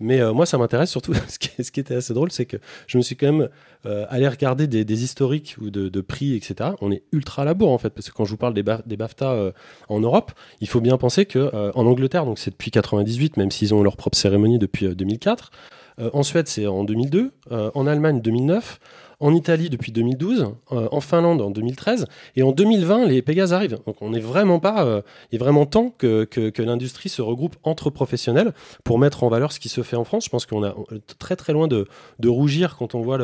Mais 0.00 0.20
euh, 0.20 0.32
moi, 0.32 0.46
ça 0.46 0.58
m'intéresse 0.58 0.90
surtout. 0.90 1.12
ce, 1.28 1.38
qui, 1.38 1.80
était 1.80 1.94
assez 1.94 2.14
drôle, 2.14 2.32
c'est 2.32 2.46
que 2.46 2.56
je 2.86 2.96
me 2.98 3.02
suis 3.02 3.16
quand 3.16 3.32
même 3.32 3.48
euh, 3.86 4.06
allé 4.08 4.26
regarder 4.26 4.66
des, 4.66 5.04
historiques 5.04 5.56
ou 5.60 5.70
de, 5.70 6.00
prix, 6.00 6.34
etc. 6.34 6.70
On 6.80 6.90
est 6.90 7.02
ultra 7.12 7.42
à 7.42 7.44
la 7.44 7.54
bourre 7.54 7.70
en 7.70 7.78
fait, 7.78 7.90
parce 7.90 8.08
que 8.08 8.14
quand 8.14 8.24
je 8.24 8.30
vous 8.30 8.36
parle 8.36 8.54
des, 8.54 8.62
ba- 8.62 8.82
des 8.86 8.96
BAFTA 8.96 9.32
euh, 9.32 9.52
en 9.88 10.00
Europe, 10.00 10.32
il 10.60 10.68
faut 10.68 10.80
bien 10.80 10.96
penser 10.96 11.26
que 11.26 11.50
en 11.74 11.86
Angleterre, 11.86 12.24
donc 12.24 12.38
c'est 12.38 12.50
depuis 12.50 12.70
98, 12.70 13.36
même 13.36 13.50
s'ils 13.50 13.74
ont 13.74 13.82
leur 13.82 13.96
propre 13.96 14.16
cérémonie 14.16 14.58
depuis 14.58 14.86
euh, 14.86 14.94
2004. 14.94 15.50
Euh, 16.00 16.10
en 16.12 16.22
Suède, 16.22 16.48
c'est 16.48 16.66
en 16.66 16.84
2002. 16.84 17.32
euh, 17.52 17.70
en 17.74 17.86
Allemagne, 17.86 18.20
2009. 18.20 18.80
En 19.20 19.34
Italie, 19.34 19.68
depuis 19.70 19.92
2012. 19.92 20.54
euh, 20.72 20.88
en 20.90 21.00
Finlande, 21.00 21.40
en 21.42 21.50
2013. 21.50 22.06
Et 22.36 22.42
en 22.42 22.52
2020, 22.52 23.06
les 23.06 23.22
Pégases 23.22 23.52
arrivent. 23.52 23.78
Donc 23.86 24.00
on 24.00 24.10
n'est 24.10 24.20
vraiment 24.20 24.60
pas. 24.60 24.84
euh, 24.84 25.02
il 25.30 25.36
est 25.36 25.38
vraiment 25.38 25.66
temps 25.66 25.94
que, 25.96 26.24
que, 26.24 26.62
l'industrie 26.62 27.08
se 27.08 27.22
regroupe 27.22 27.56
entre 27.62 27.90
professionnels 27.90 28.52
pour 28.84 28.98
mettre 28.98 29.24
en 29.24 29.28
valeur 29.28 29.52
ce 29.52 29.60
qui 29.60 29.68
se 29.68 29.82
fait 29.82 29.96
en 29.96 30.04
France. 30.04 30.24
Je 30.24 30.30
pense 30.30 30.46
qu'on 30.46 30.64
est 30.64 30.72
très 31.18 31.36
très 31.36 31.52
loin 31.52 31.68
de, 31.68 31.86
de 32.18 32.28
rougir 32.28 32.76
quand 32.76 32.94
on 32.94 33.02
voit 33.02 33.18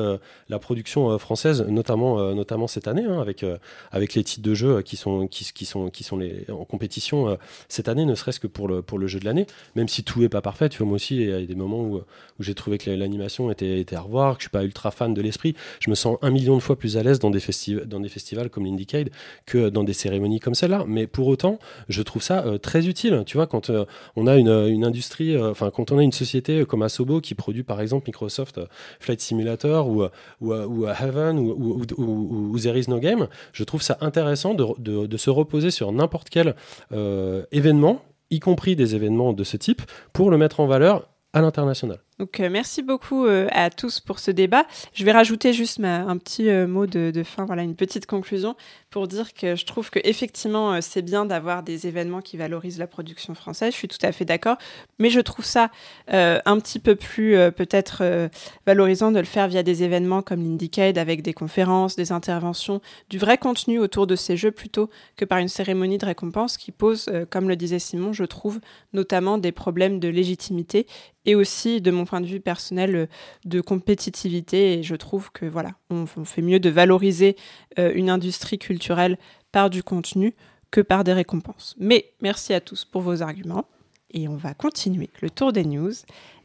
la 0.49 0.59
production 0.59 1.11
euh, 1.11 1.19
française, 1.19 1.65
notamment, 1.69 2.19
euh, 2.19 2.35
notamment 2.35 2.67
cette 2.67 2.89
année, 2.89 3.05
hein, 3.05 3.21
avec, 3.21 3.45
avec 3.91 4.15
les 4.15 4.25
titres 4.25 4.43
de 4.47 4.55
jeu 4.55 4.83
qui 4.83 4.97
sont, 4.97 5.27
qui, 5.27 5.65
sont, 5.65 5.91
qui 5.91 6.05
sont 6.05 6.17
les, 6.17 6.45
en 6.51 6.65
compétition 6.65 7.37
cette 7.69 7.89
année, 7.89 8.05
ne 8.05 8.15
serait-ce 8.15 8.41
que 8.41 8.47
pour 8.47 8.69
le, 8.69 8.83
pour 8.83 8.99
le 8.99 9.07
jeu 9.07 9.21
de 9.21 9.25
l'année. 9.25 9.47
Même 9.75 9.89
si 9.89 10.03
tout 10.03 10.23
est 10.23 10.29
pas 10.29 10.41
parfait, 10.43 10.69
moi 10.81 10.95
aussi, 10.95 11.17
il 11.17 11.29
y 11.29 11.33
a 11.33 11.45
des 11.45 11.55
moments 11.55 11.81
où, 11.83 11.97
où 11.97 12.43
j'ai 12.43 12.55
trouvé 12.55 12.79
que 12.79 12.91
l'animation 12.91 13.51
était, 13.51 13.81
était 13.81 13.97
à 13.97 14.01
revoir, 14.01 14.35
que 14.37 14.41
je 14.41 14.45
suis 14.45 14.51
pas 14.51 14.65
ultra 14.65 14.91
fan 14.91 15.15
de 15.15 15.23
l'esprit. 15.23 15.55
Me 15.90 15.94
sens 15.94 16.18
un 16.22 16.31
million 16.31 16.55
de 16.57 16.62
fois 16.62 16.77
plus 16.77 16.96
à 16.96 17.03
l'aise 17.03 17.18
dans 17.18 17.31
des, 17.31 17.40
dans 17.87 18.01
des 18.01 18.09
festivals 18.09 18.51
comme 18.51 18.64
l'Indiecade 18.64 19.11
que 19.44 19.68
dans 19.68 19.85
des 19.85 19.92
cérémonies 19.92 20.40
comme 20.40 20.55
celle-là. 20.55 20.85
Mais 20.87 21.07
pour 21.07 21.27
autant, 21.27 21.59
je 21.88 22.03
trouve 22.03 22.22
ça 22.22 22.44
euh, 22.44 22.59
très 22.59 22.87
utile. 22.87 23.22
Tu 23.27 23.37
vois, 23.37 23.46
quand 23.46 23.70
euh, 23.70 23.85
on 24.16 24.27
a 24.27 24.37
une, 24.37 24.49
une 24.49 24.85
industrie, 24.85 25.37
euh, 25.37 25.51
enfin, 25.51 25.70
quand 25.70 25.92
on 25.92 25.99
a 25.99 26.03
une 26.03 26.12
société 26.12 26.64
comme 26.66 26.83
Asobo 26.83 27.20
qui 27.20 27.35
produit 27.35 27.62
par 27.62 27.81
exemple 27.81 28.05
Microsoft 28.07 28.59
euh, 28.59 28.66
Flight 29.01 29.20
Simulator 29.20 29.88
ou, 29.88 30.03
euh, 30.03 30.09
ou, 30.40 30.53
euh, 30.53 30.66
ou 30.66 30.87
euh, 30.87 30.94
Heaven 30.94 32.57
There 32.61 32.79
is 32.79 32.88
no 32.88 32.99
game, 32.99 33.29
je 33.53 33.64
trouve 33.64 33.83
ça 33.83 33.99
intéressant 34.01 34.55
de, 34.55 35.16
se 35.16 35.31
reposer 35.31 35.70
sur 35.70 35.92
n'importe 35.92 36.29
quel 36.29 36.55
euh, 36.92 37.44
événement, 37.53 38.03
y 38.31 38.40
compris 38.40 38.77
des 38.77 38.94
événements 38.94 39.33
de 39.33 39.44
ce 39.44 39.57
type, 39.57 39.83
pour 40.12 40.31
le 40.31 40.38
mettre 40.38 40.61
en 40.61 40.66
valeur 40.66 41.09
à 41.33 41.40
l'international. 41.40 41.99
Donc 42.18 42.40
euh, 42.40 42.48
merci 42.50 42.83
beaucoup 42.83 43.26
euh, 43.26 43.46
à 43.52 43.68
tous 43.68 44.00
pour 44.00 44.20
ce 44.20 44.31
débat. 44.31 44.64
Je 44.94 45.05
vais 45.05 45.12
rajouter 45.12 45.52
juste 45.52 45.81
un 45.81 46.16
petit 46.16 46.48
euh, 46.48 46.66
mot 46.66 46.87
de, 46.87 47.22
fin, 47.22 47.44
voilà 47.44 47.62
une 47.62 47.76
petite 47.76 48.07
conclusion 48.07 48.57
pour 48.90 49.07
dire 49.07 49.35
que 49.35 49.55
je 49.55 49.66
trouve 49.66 49.90
que 49.90 49.98
effectivement 50.02 50.81
c'est 50.81 51.02
bien 51.02 51.26
d'avoir 51.26 51.62
des 51.62 51.87
événements 51.87 52.22
qui 52.22 52.38
valorisent 52.38 52.79
la 52.79 52.87
production 52.87 53.35
française. 53.35 53.72
Je 53.72 53.76
suis 53.76 53.88
tout 53.88 53.98
à 54.00 54.12
fait 54.12 54.24
d'accord, 54.24 54.57
mais 54.98 55.11
je 55.11 55.20
trouve 55.20 55.44
ça 55.44 55.70
un 56.09 56.59
petit 56.61 56.79
peu 56.79 56.96
plus 56.96 57.33
peut-être 57.55 58.31
valorisant 58.64 59.12
de 59.12 59.18
le 59.18 59.26
faire 59.26 59.48
via 59.48 59.62
des 59.62 59.83
événements 59.83 60.22
comme 60.22 60.42
l'Indiecade 60.42 60.96
avec 60.96 61.20
des 61.20 61.35
conférences, 61.35 61.96
des 61.96 62.12
interventions, 62.12 62.81
du 63.11 63.18
vrai 63.18 63.37
contenu 63.37 63.79
autour 63.79 64.07
de 64.07 64.16
ces 64.16 64.38
jeux 64.38 64.52
plutôt 64.52 64.88
que 65.16 65.26
par 65.26 65.38
une 65.38 65.48
cérémonie 65.48 65.98
de 65.98 66.07
récompense 66.07 66.57
qui 66.57 66.72
pose, 66.72 67.11
comme 67.29 67.50
le 67.50 67.57
disait 67.57 67.79
Simon, 67.79 68.14
je 68.14 68.24
trouve 68.24 68.61
notamment 68.94 69.37
des 69.37 69.52
problèmes 69.52 70.00
de 70.00 70.09
légitimité 70.09 70.87
et 71.26 71.35
aussi 71.35 71.81
de 71.81 71.90
mon 71.90 72.06
point 72.07 72.23
de 72.23 72.27
vue 72.27 72.40
personnel 72.40 72.97
euh, 72.97 73.07
de 73.45 73.61
compétitivité 73.61 74.79
et 74.79 74.83
je 74.83 74.95
trouve 74.95 75.31
que 75.33 75.45
voilà 75.45 75.73
on, 75.90 76.07
fait 76.07 76.42
mieux 76.42 76.59
de 76.59 76.71
valoriser 76.71 77.37
euh, 77.79 77.92
une 77.95 78.09
industrie 78.09 78.59
culturelle 78.59 79.19
par 79.53 79.69
du 79.69 79.83
contenu 79.83 80.35
que 80.71 80.81
par 80.81 81.05
des 81.05 81.12
récompenses. 81.12 81.75
Mais 81.79 82.12
merci 82.23 82.55
à 82.55 82.61
tous 82.61 82.85
pour 82.85 83.03
vos 83.03 83.23
arguments 83.23 83.66
et 84.12 84.29
on 84.29 84.37
va 84.37 84.55
continuer 84.55 85.11
le 85.21 85.29
tour 85.29 85.53
des 85.53 85.64
news 85.64 85.92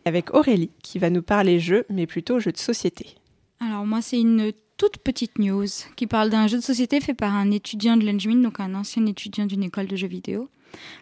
avec 0.03 0.33
Aurélie 0.33 0.71
qui 0.83 0.99
va 0.99 1.09
nous 1.09 1.23
parler 1.23 1.59
jeux 1.59 1.85
mais 1.89 2.07
plutôt 2.07 2.39
jeux 2.39 2.51
de 2.51 2.57
société. 2.57 3.15
Alors 3.61 3.85
moi, 3.85 4.01
c'est 4.01 4.19
une 4.19 4.51
toute 4.75 4.97
petite 4.97 5.37
news 5.37 5.67
qui 5.95 6.07
parle 6.07 6.31
d'un 6.31 6.47
jeu 6.47 6.57
de 6.57 6.63
société 6.63 6.99
fait 6.99 7.13
par 7.13 7.35
un 7.35 7.51
étudiant 7.51 7.95
de 7.95 8.03
l'Engmin, 8.03 8.41
donc 8.41 8.59
un 8.59 8.73
ancien 8.73 9.05
étudiant 9.05 9.45
d'une 9.45 9.61
école 9.61 9.85
de 9.85 9.95
jeux 9.95 10.07
vidéo. 10.07 10.49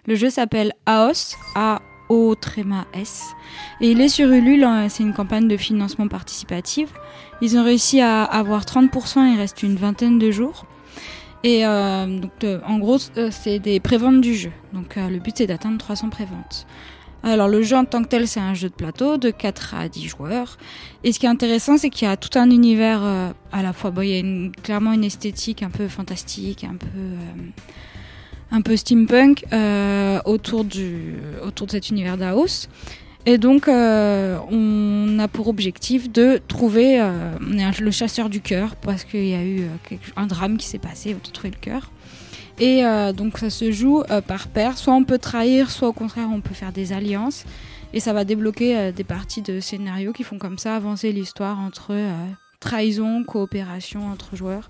Le 0.06 0.15
jeu 0.15 0.30
s'appelle 0.30 0.74
AOS, 0.86 1.36
A-O 1.56 1.99
tréma 2.39 2.86
S, 2.93 3.36
et 3.82 3.91
il 3.91 4.02
est 4.02 4.10
sur 4.10 4.30
Ulule, 4.30 4.63
hein, 4.63 4.89
c'est 4.89 5.04
une 5.04 5.13
campagne 5.13 5.48
de 5.48 5.58
financement 5.58 6.08
participative. 6.08 6.89
Ils 7.41 7.58
ont 7.58 7.63
réussi 7.63 8.02
à 8.02 8.24
avoir 8.24 8.63
30%, 8.63 9.34
il 9.34 9.38
reste 9.38 9.63
une 9.63 9.76
vingtaine 9.76 10.19
de 10.19 10.32
jours. 10.32 10.65
Et 11.43 11.65
euh, 11.65 12.19
donc, 12.19 12.32
euh, 12.43 12.60
en 12.65 12.80
gros, 12.80 12.98
euh, 13.17 13.30
c'est 13.32 13.60
des 13.60 13.80
préventes 13.80 14.22
du 14.22 14.36
jeu. 14.36 14.52
Donc 14.74 14.95
le 14.98 15.19
but 15.19 15.36
c'est 15.38 15.48
d'atteindre 15.48 15.78
300 15.78 16.10
préventes. 16.10 16.67
Alors 17.22 17.48
le 17.50 17.62
jeu 17.62 17.76
en 17.76 17.86
tant 17.86 18.02
que 18.02 18.08
tel, 18.08 18.28
c'est 18.28 18.39
un 18.39 18.54
jeu 18.54 18.69
de 18.69 18.74
plateau 18.74 19.17
de 19.17 19.30
4 19.30 19.76
à 19.76 19.89
10 19.89 20.08
joueurs. 20.08 20.58
Et 21.04 21.12
ce 21.12 21.19
qui 21.19 21.26
est 21.26 21.30
intéressant, 21.30 21.78
c'est 21.78 21.89
qu'il 21.89 22.08
y 22.08 22.12
a 22.12 22.17
tout 22.17 22.38
un 22.38 22.50
univers 22.50 23.02
à 23.52 23.62
la 23.62 23.74
fois. 23.74 23.91
Il 24.04 24.10
y 24.10 24.19
a 24.19 24.52
clairement 24.63 24.93
une 24.93 25.04
esthétique 25.04 25.62
un 25.62 25.69
peu 25.69 25.89
fantastique, 25.89 26.63
un 26.63 26.76
peu, 26.76 26.88
un 28.52 28.62
peu 28.62 28.76
steampunk 28.76 29.46
euh, 29.54 30.20
autour, 30.26 30.64
du, 30.64 31.16
autour 31.44 31.68
de 31.68 31.72
cet 31.72 31.90
univers 31.90 32.18
d'Aos. 32.18 32.68
Et 33.26 33.38
donc, 33.38 33.68
euh, 33.68 34.38
on 34.50 35.20
a 35.20 35.28
pour 35.28 35.48
objectif 35.50 36.12
de 36.12 36.40
trouver. 36.48 37.00
euh, 37.02 37.38
le 37.80 37.92
chasseur 37.92 38.30
du 38.30 38.42
cœur 38.42 38.76
parce 38.76 39.04
qu'il 39.04 39.28
y 39.28 39.36
a 39.36 39.44
eu 39.44 39.68
un 40.16 40.26
drame 40.26 40.58
qui 40.58 40.66
s'est 40.66 40.80
passé, 40.80 41.12
on 41.14 41.24
doit 41.24 41.34
trouver 41.34 41.52
le 41.52 41.60
cœur. 41.60 41.92
Et 42.62 42.84
donc, 43.16 43.38
ça 43.38 43.50
se 43.50 43.72
joue 43.72 44.04
par 44.28 44.50
paire. 44.50 44.78
Soit 44.78 44.94
on 44.94 45.06
peut 45.06 45.18
trahir, 45.18 45.72
soit 45.72 45.88
au 45.88 45.94
contraire, 45.94 46.28
on 46.30 46.42
peut 46.42 46.54
faire 46.54 46.74
des 46.74 46.92
alliances. 46.92 47.46
Et 47.94 48.02
ça 48.02 48.12
va 48.12 48.26
débloquer 48.26 48.92
des 48.92 49.06
parties 49.06 49.42
de 49.42 49.62
scénario 49.62 50.12
qui 50.12 50.24
font 50.24 50.38
comme 50.38 50.58
ça 50.58 50.76
avancer 50.76 51.14
l'histoire 51.14 51.58
entre 51.58 51.96
trahison, 52.60 53.24
coopération 53.24 54.08
entre 54.12 54.36
joueurs. 54.36 54.70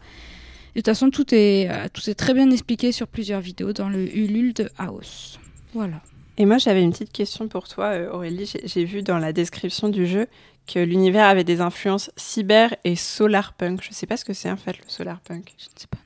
De 0.75 0.81
toute 0.81 0.85
façon, 0.85 1.09
tout 1.09 1.33
est, 1.33 1.69
euh, 1.69 1.87
tout 1.91 2.07
est 2.09 2.15
très 2.15 2.33
bien 2.33 2.49
expliqué 2.51 2.91
sur 2.91 3.07
plusieurs 3.07 3.41
vidéos 3.41 3.73
dans 3.73 3.89
le 3.89 4.15
Ulule 4.15 4.53
de 4.53 4.69
House. 4.77 5.39
Voilà. 5.73 6.01
Et 6.37 6.45
moi 6.45 6.57
j'avais 6.57 6.81
une 6.81 6.91
petite 6.91 7.11
question 7.11 7.49
pour 7.49 7.67
toi 7.67 7.87
euh, 7.87 8.11
Aurélie, 8.11 8.49
j'ai 8.63 8.85
vu 8.85 9.01
dans 9.01 9.19
la 9.19 9.33
description 9.33 9.89
du 9.89 10.07
jeu 10.07 10.27
que 10.67 10.79
l'univers 10.79 11.25
avait 11.25 11.43
des 11.43 11.59
influences 11.59 12.11
cyber 12.15 12.73
et 12.85 12.95
solarpunk. 12.95 13.83
Je 13.83 13.93
sais 13.93 14.07
pas 14.07 14.15
ce 14.15 14.23
que 14.23 14.33
c'est 14.33 14.49
en 14.49 14.55
fait 14.55 14.77
le 14.77 14.83
solarpunk. 14.87 15.53
Je 15.57 15.65
ne 15.65 15.79
sais 15.79 15.87
pas. 15.87 15.97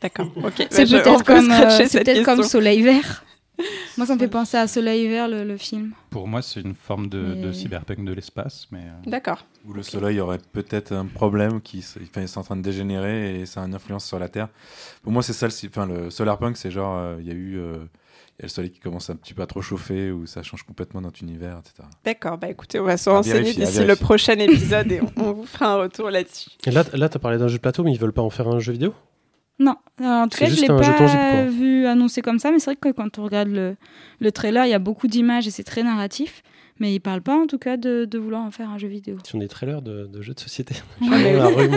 D'accord. 0.00 0.26
Ok. 0.44 0.66
C'est 0.70 0.90
bah, 0.90 1.02
peut-être 1.02 1.24
peut 1.24 1.34
comme, 1.34 1.50
euh, 1.50 2.24
comme. 2.24 2.42
Soleil 2.42 2.82
Vert. 2.82 3.24
Moi, 3.96 4.06
ça 4.06 4.14
me 4.14 4.18
fait 4.18 4.28
penser 4.28 4.56
à 4.56 4.66
Soleil 4.66 5.08
Vert, 5.08 5.28
le, 5.28 5.44
le 5.44 5.56
film. 5.56 5.92
Pour 6.10 6.26
moi, 6.26 6.42
c'est 6.42 6.60
une 6.60 6.74
forme 6.74 7.08
de, 7.08 7.52
cyberpunk 7.52 8.04
de 8.04 8.12
l'espace, 8.12 8.66
mais 8.70 8.80
euh, 8.80 9.10
D'accord. 9.10 9.46
Où 9.66 9.72
le 9.72 9.82
soleil 9.82 10.20
aurait 10.20 10.38
peut-être 10.52 10.92
un 10.92 11.06
problème 11.06 11.60
qui 11.60 11.82
sont 11.82 12.00
en 12.38 12.42
train 12.42 12.56
de 12.56 12.62
dégénérer 12.62 13.40
et 13.40 13.46
ça 13.46 13.62
a 13.62 13.66
une 13.66 13.74
influence 13.74 14.04
sur 14.04 14.18
la 14.18 14.28
Terre. 14.28 14.48
Pour 15.02 15.12
moi, 15.12 15.22
c'est 15.22 15.32
ça 15.32 15.46
le, 15.46 15.52
enfin, 15.68 15.86
le 15.86 16.10
solarpunk, 16.10 16.56
c'est 16.56 16.70
genre, 16.70 16.96
euh, 16.96 17.16
il 17.20 17.26
y 17.26 17.30
a 17.30 17.34
eu 17.34 17.58
euh, 17.58 17.84
il 18.38 18.42
y 18.42 18.42
a 18.42 18.46
le 18.46 18.48
soleil 18.48 18.70
qui 18.72 18.80
commence 18.80 19.10
un 19.10 19.16
petit 19.16 19.32
peu 19.32 19.42
à 19.42 19.46
trop 19.46 19.62
chauffer 19.62 20.10
ou 20.10 20.26
ça 20.26 20.42
change 20.42 20.64
complètement 20.64 21.00
notre 21.00 21.22
univers, 21.22 21.60
etc. 21.60 21.88
D'accord. 22.04 22.36
Bah 22.36 22.48
écoutez, 22.48 22.80
on 22.80 22.84
va 22.84 22.96
se 22.96 23.08
renseigner 23.08 23.52
d'ici 23.52 23.84
le 23.84 23.94
prochain 23.94 24.32
épisode 24.38 24.90
et 24.90 25.00
on, 25.00 25.12
on 25.18 25.32
vous 25.32 25.46
fera 25.46 25.74
un 25.74 25.76
retour 25.76 26.10
là-dessus. 26.10 26.50
Et 26.66 26.72
là, 26.72 26.82
là 26.94 27.08
tu 27.08 27.16
as 27.16 27.20
parlé 27.20 27.38
d'un 27.38 27.46
jeu 27.46 27.58
de 27.58 27.62
plateau, 27.62 27.84
mais 27.84 27.92
ils 27.92 28.00
veulent 28.00 28.12
pas 28.12 28.22
en 28.22 28.30
faire 28.30 28.48
un 28.48 28.58
jeu 28.58 28.72
vidéo? 28.72 28.92
Non, 29.60 29.76
Alors, 30.00 30.22
en 30.24 30.28
tout 30.28 30.38
cas, 30.38 30.46
je 30.46 30.50
juste 30.50 30.62
l'ai 30.62 30.68
pas 30.68 31.44
vu 31.44 31.86
annoncé 31.86 32.22
comme 32.22 32.38
ça, 32.38 32.50
mais 32.50 32.58
c'est 32.58 32.72
vrai 32.72 32.76
que 32.76 32.90
quand 32.90 33.18
on 33.18 33.24
regarde 33.24 33.48
le, 33.48 33.76
le 34.18 34.32
trailer, 34.32 34.66
il 34.66 34.70
y 34.70 34.74
a 34.74 34.78
beaucoup 34.80 35.06
d'images 35.06 35.46
et 35.46 35.50
c'est 35.50 35.62
très 35.64 35.82
narratif. 35.82 36.42
Mais 36.80 36.92
il 36.92 36.98
parle 36.98 37.22
pas 37.22 37.36
en 37.36 37.46
tout 37.46 37.58
cas 37.58 37.76
de, 37.76 38.04
de 38.04 38.18
vouloir 38.18 38.42
en 38.42 38.50
faire 38.50 38.68
un 38.68 38.78
jeu 38.78 38.88
vidéo. 38.88 39.16
Sur 39.22 39.38
des 39.38 39.46
trailers 39.46 39.80
de, 39.80 40.06
de 40.06 40.22
jeux 40.22 40.34
de 40.34 40.40
société. 40.40 40.74
Ouais. 41.00 41.40
Rue. 41.40 41.70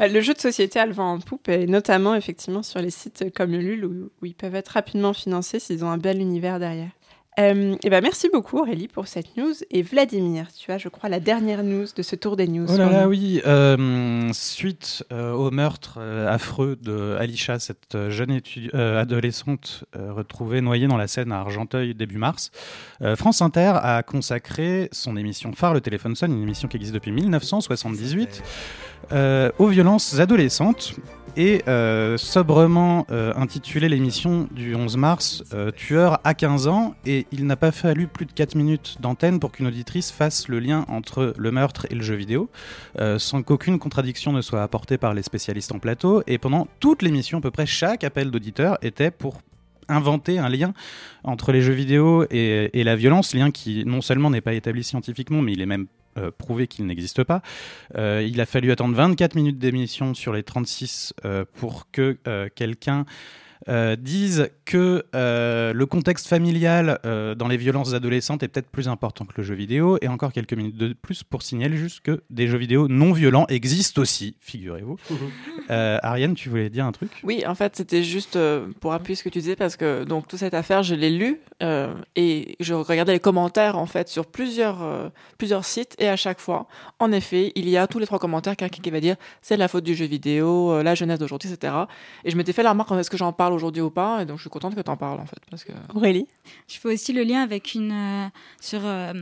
Euh, 0.00 0.06
Le 0.08 0.20
jeu 0.20 0.34
de 0.34 0.38
société 0.38 0.78
a 0.78 0.86
le 0.86 0.92
vent 0.92 1.14
en 1.14 1.18
poupe, 1.18 1.48
et 1.48 1.66
notamment 1.66 2.14
effectivement 2.14 2.62
sur 2.62 2.80
les 2.80 2.90
sites 2.90 3.24
comme 3.34 3.52
Ulule 3.54 3.84
où, 3.84 4.10
où 4.22 4.26
ils 4.26 4.34
peuvent 4.34 4.54
être 4.54 4.68
rapidement 4.68 5.12
financés 5.12 5.58
s'ils 5.58 5.84
ont 5.84 5.90
un 5.90 5.98
bel 5.98 6.20
univers 6.20 6.60
derrière. 6.60 6.90
Euh, 7.38 7.76
et 7.84 7.90
ben 7.90 8.02
merci 8.02 8.28
beaucoup 8.32 8.58
Aurélie 8.58 8.88
pour 8.88 9.06
cette 9.06 9.36
news. 9.36 9.54
Et 9.70 9.82
Vladimir, 9.82 10.48
tu 10.52 10.72
as 10.72 10.78
je 10.78 10.88
crois 10.88 11.08
la 11.08 11.20
dernière 11.20 11.62
news 11.62 11.86
de 11.94 12.02
ce 12.02 12.16
tour 12.16 12.36
des 12.36 12.48
news. 12.48 12.66
Oh 12.68 12.76
là 12.76 12.90
là, 12.90 13.08
oui. 13.08 13.40
euh, 13.46 14.28
suite 14.32 15.04
euh, 15.12 15.32
au 15.32 15.50
meurtre 15.50 16.00
affreux 16.00 16.76
de 16.76 17.16
Alisha, 17.18 17.58
cette 17.58 17.96
jeune 18.08 18.40
adolescente 18.74 19.84
retrouvée 19.94 20.60
noyée 20.60 20.88
dans 20.88 20.96
la 20.96 21.06
Seine 21.06 21.32
à 21.32 21.38
Argenteuil 21.38 21.94
début 21.94 22.18
mars, 22.18 22.50
France 23.16 23.42
Inter 23.42 23.74
a 23.76 24.02
consacré 24.02 24.88
son 24.92 25.16
émission 25.16 25.52
phare, 25.52 25.74
le 25.74 25.80
téléphone 25.80 26.16
sonne, 26.16 26.32
une 26.32 26.42
émission 26.42 26.68
qui 26.68 26.76
existe 26.76 26.94
depuis 26.94 27.12
1978, 27.12 28.42
euh, 29.12 29.50
aux 29.58 29.66
violences 29.66 30.20
adolescentes. 30.20 30.94
Et 31.36 31.62
euh, 31.68 32.16
sobrement 32.16 33.06
euh, 33.10 33.32
intitulé 33.36 33.88
l'émission 33.88 34.48
du 34.50 34.74
11 34.74 34.96
mars 34.96 35.44
euh, 35.52 35.70
Tueur 35.70 36.20
à 36.24 36.34
15 36.34 36.68
ans. 36.68 36.94
Et 37.06 37.26
il 37.32 37.46
n'a 37.46 37.56
pas 37.56 37.72
fallu 37.72 38.06
plus 38.06 38.26
de 38.26 38.32
4 38.32 38.54
minutes 38.54 38.96
d'antenne 39.00 39.40
pour 39.40 39.52
qu'une 39.52 39.66
auditrice 39.66 40.10
fasse 40.10 40.48
le 40.48 40.60
lien 40.60 40.84
entre 40.88 41.34
le 41.36 41.50
meurtre 41.50 41.86
et 41.90 41.94
le 41.94 42.02
jeu 42.02 42.14
vidéo, 42.14 42.48
euh, 42.98 43.18
sans 43.18 43.42
qu'aucune 43.42 43.78
contradiction 43.78 44.32
ne 44.32 44.40
soit 44.40 44.62
apportée 44.62 44.98
par 44.98 45.14
les 45.14 45.22
spécialistes 45.22 45.72
en 45.72 45.78
plateau. 45.78 46.22
Et 46.26 46.38
pendant 46.38 46.66
toute 46.80 47.02
l'émission, 47.02 47.38
à 47.38 47.40
peu 47.40 47.50
près 47.50 47.66
chaque 47.66 48.04
appel 48.04 48.30
d'auditeur 48.30 48.78
était 48.82 49.10
pour 49.10 49.40
inventer 49.88 50.38
un 50.38 50.48
lien 50.48 50.72
entre 51.24 51.52
les 51.52 51.62
jeux 51.62 51.72
vidéo 51.72 52.24
et, 52.30 52.70
et 52.78 52.84
la 52.84 52.96
violence, 52.96 53.34
lien 53.34 53.50
qui 53.50 53.84
non 53.84 54.00
seulement 54.00 54.30
n'est 54.30 54.40
pas 54.40 54.54
établi 54.54 54.84
scientifiquement, 54.84 55.42
mais 55.42 55.52
il 55.52 55.60
est 55.60 55.66
même 55.66 55.86
euh, 56.16 56.30
prouvé 56.36 56.66
qu'il 56.66 56.86
n'existe 56.86 57.24
pas. 57.24 57.42
Euh, 57.96 58.26
il 58.26 58.40
a 58.40 58.46
fallu 58.46 58.72
attendre 58.72 58.94
24 58.94 59.34
minutes 59.34 59.58
d'émission 59.58 60.14
sur 60.14 60.32
les 60.32 60.42
36 60.42 61.14
euh, 61.24 61.44
pour 61.54 61.90
que 61.92 62.18
euh, 62.26 62.48
quelqu'un 62.54 63.04
euh, 63.68 63.96
dise 63.96 64.50
que 64.64 65.04
euh, 65.14 65.72
le 65.72 65.86
contexte 65.86 66.28
familial 66.28 66.98
euh, 67.04 67.34
dans 67.34 67.48
les 67.48 67.56
violences 67.56 67.92
adolescentes 67.92 68.42
est 68.42 68.48
peut-être 68.48 68.70
plus 68.70 68.88
important 68.88 69.24
que 69.24 69.32
le 69.36 69.42
jeu 69.42 69.54
vidéo, 69.54 69.98
et 70.00 70.08
encore 70.08 70.32
quelques 70.32 70.54
minutes 70.54 70.76
de 70.76 70.92
plus 70.94 71.22
pour 71.22 71.42
signaler 71.42 71.76
juste 71.76 72.00
que 72.00 72.22
des 72.30 72.48
jeux 72.48 72.58
vidéo 72.58 72.88
non 72.88 73.12
violents 73.12 73.46
existent 73.48 74.00
aussi, 74.00 74.36
figurez-vous. 74.40 74.96
Euh, 75.70 75.98
Ariane, 76.02 76.34
tu 76.34 76.48
voulais 76.48 76.68
dire 76.68 76.84
un 76.84 76.90
truc? 76.90 77.10
Oui, 77.22 77.44
en 77.46 77.54
fait, 77.54 77.76
c'était 77.76 78.02
juste 78.02 78.36
pour 78.80 78.92
appuyer 78.92 79.14
ce 79.14 79.22
que 79.22 79.28
tu 79.28 79.38
disais 79.38 79.54
parce 79.54 79.76
que 79.76 80.02
donc 80.02 80.26
toute 80.26 80.40
cette 80.40 80.54
affaire, 80.54 80.82
je 80.82 80.96
l'ai 80.96 81.10
lue 81.10 81.40
euh, 81.62 81.94
et 82.16 82.56
je 82.58 82.72
regardais 82.72 83.12
les 83.12 83.20
commentaires 83.20 83.76
en 83.76 83.84
fait 83.84 84.08
sur 84.08 84.24
plusieurs 84.24 84.82
euh, 84.82 85.10
plusieurs 85.36 85.66
sites 85.66 85.94
et 85.98 86.08
à 86.08 86.16
chaque 86.16 86.40
fois, 86.40 86.66
en 86.98 87.12
effet, 87.12 87.52
il 87.54 87.68
y 87.68 87.76
a 87.76 87.86
tous 87.86 87.98
les 87.98 88.06
trois 88.06 88.18
commentaires 88.18 88.56
quelqu'un 88.56 88.80
qui 88.82 88.90
va 88.90 89.00
dire 89.00 89.16
c'est 89.42 89.58
la 89.58 89.68
faute 89.68 89.84
du 89.84 89.94
jeu 89.94 90.06
vidéo, 90.06 90.72
euh, 90.72 90.82
la 90.82 90.94
jeunesse 90.94 91.18
d'aujourd'hui, 91.18 91.52
etc. 91.52 91.74
Et 92.24 92.30
je 92.30 92.36
m'étais 92.36 92.54
fait 92.54 92.62
la 92.62 92.70
remarque 92.70 92.90
est-ce 92.92 93.10
que 93.10 93.18
j'en 93.18 93.32
parle? 93.32 93.49
Aujourd'hui 93.52 93.82
ou 93.82 93.90
pas 93.90 94.22
et 94.22 94.26
donc 94.26 94.36
je 94.38 94.42
suis 94.42 94.50
contente 94.50 94.74
que 94.74 94.80
tu 94.80 94.90
en 94.90 94.96
parles 94.96 95.20
en 95.20 95.26
fait 95.26 95.38
parce 95.50 95.64
que 95.64 95.72
Aurélie 95.94 96.26
Je 96.68 96.78
fais 96.78 96.92
aussi 96.92 97.12
le 97.12 97.22
lien 97.22 97.42
avec 97.42 97.74
une. 97.74 97.92
euh, 97.92 98.28
sur 98.60 98.80
euh, 98.84 99.12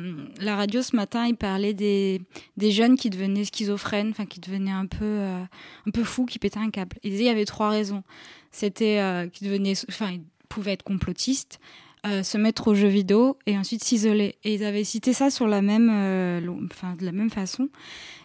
la 0.41 0.57
radio 0.57 0.83
ce 0.83 0.95
matin, 0.97 1.27
il 1.27 1.37
parlait 1.37 1.75
des, 1.75 2.21
des 2.57 2.71
jeunes 2.71 2.97
qui 2.97 3.11
devenaient 3.11 3.45
schizophrènes, 3.45 4.11
enfin 4.11 4.27
qui 4.27 4.41
devenaient 4.41 4.71
un 4.71 4.87
peu, 4.87 5.05
euh, 5.05 5.43
un 5.87 5.91
peu 5.91 6.05
fous, 6.05 6.27
qui 6.27 6.39
pétaient 6.39 6.59
un 6.59 6.71
câble. 6.71 6.97
Il 7.03 7.11
disait 7.13 7.25
il 7.25 7.27
y 7.29 7.31
avait 7.31 7.45
trois 7.45 7.71
raisons. 7.71 8.03
C'était 8.51 8.99
euh, 9.01 9.29
qu'ils 9.29 9.49
devenaient. 9.49 9.75
Enfin, 9.89 10.11
ils 10.13 10.23
pouvaient 10.49 10.73
être 10.73 10.83
complotistes, 10.83 11.61
euh, 12.07 12.23
se 12.23 12.39
mettre 12.39 12.69
aux 12.69 12.75
jeux 12.75 12.89
vidéo 12.89 13.37
et 13.47 13.59
ensuite 13.59 13.85
s'isoler. 13.85 14.37
Et 14.45 14.55
ils 14.55 14.65
avaient 14.65 14.85
cité 14.85 15.13
ça 15.13 15.31
sur 15.31 15.47
la 15.47 15.61
même, 15.63 15.91
euh, 15.93 16.41
lo- 16.41 16.59
enfin, 16.71 16.95
de 16.99 17.05
la 17.05 17.13
même 17.13 17.31
façon. 17.31 17.69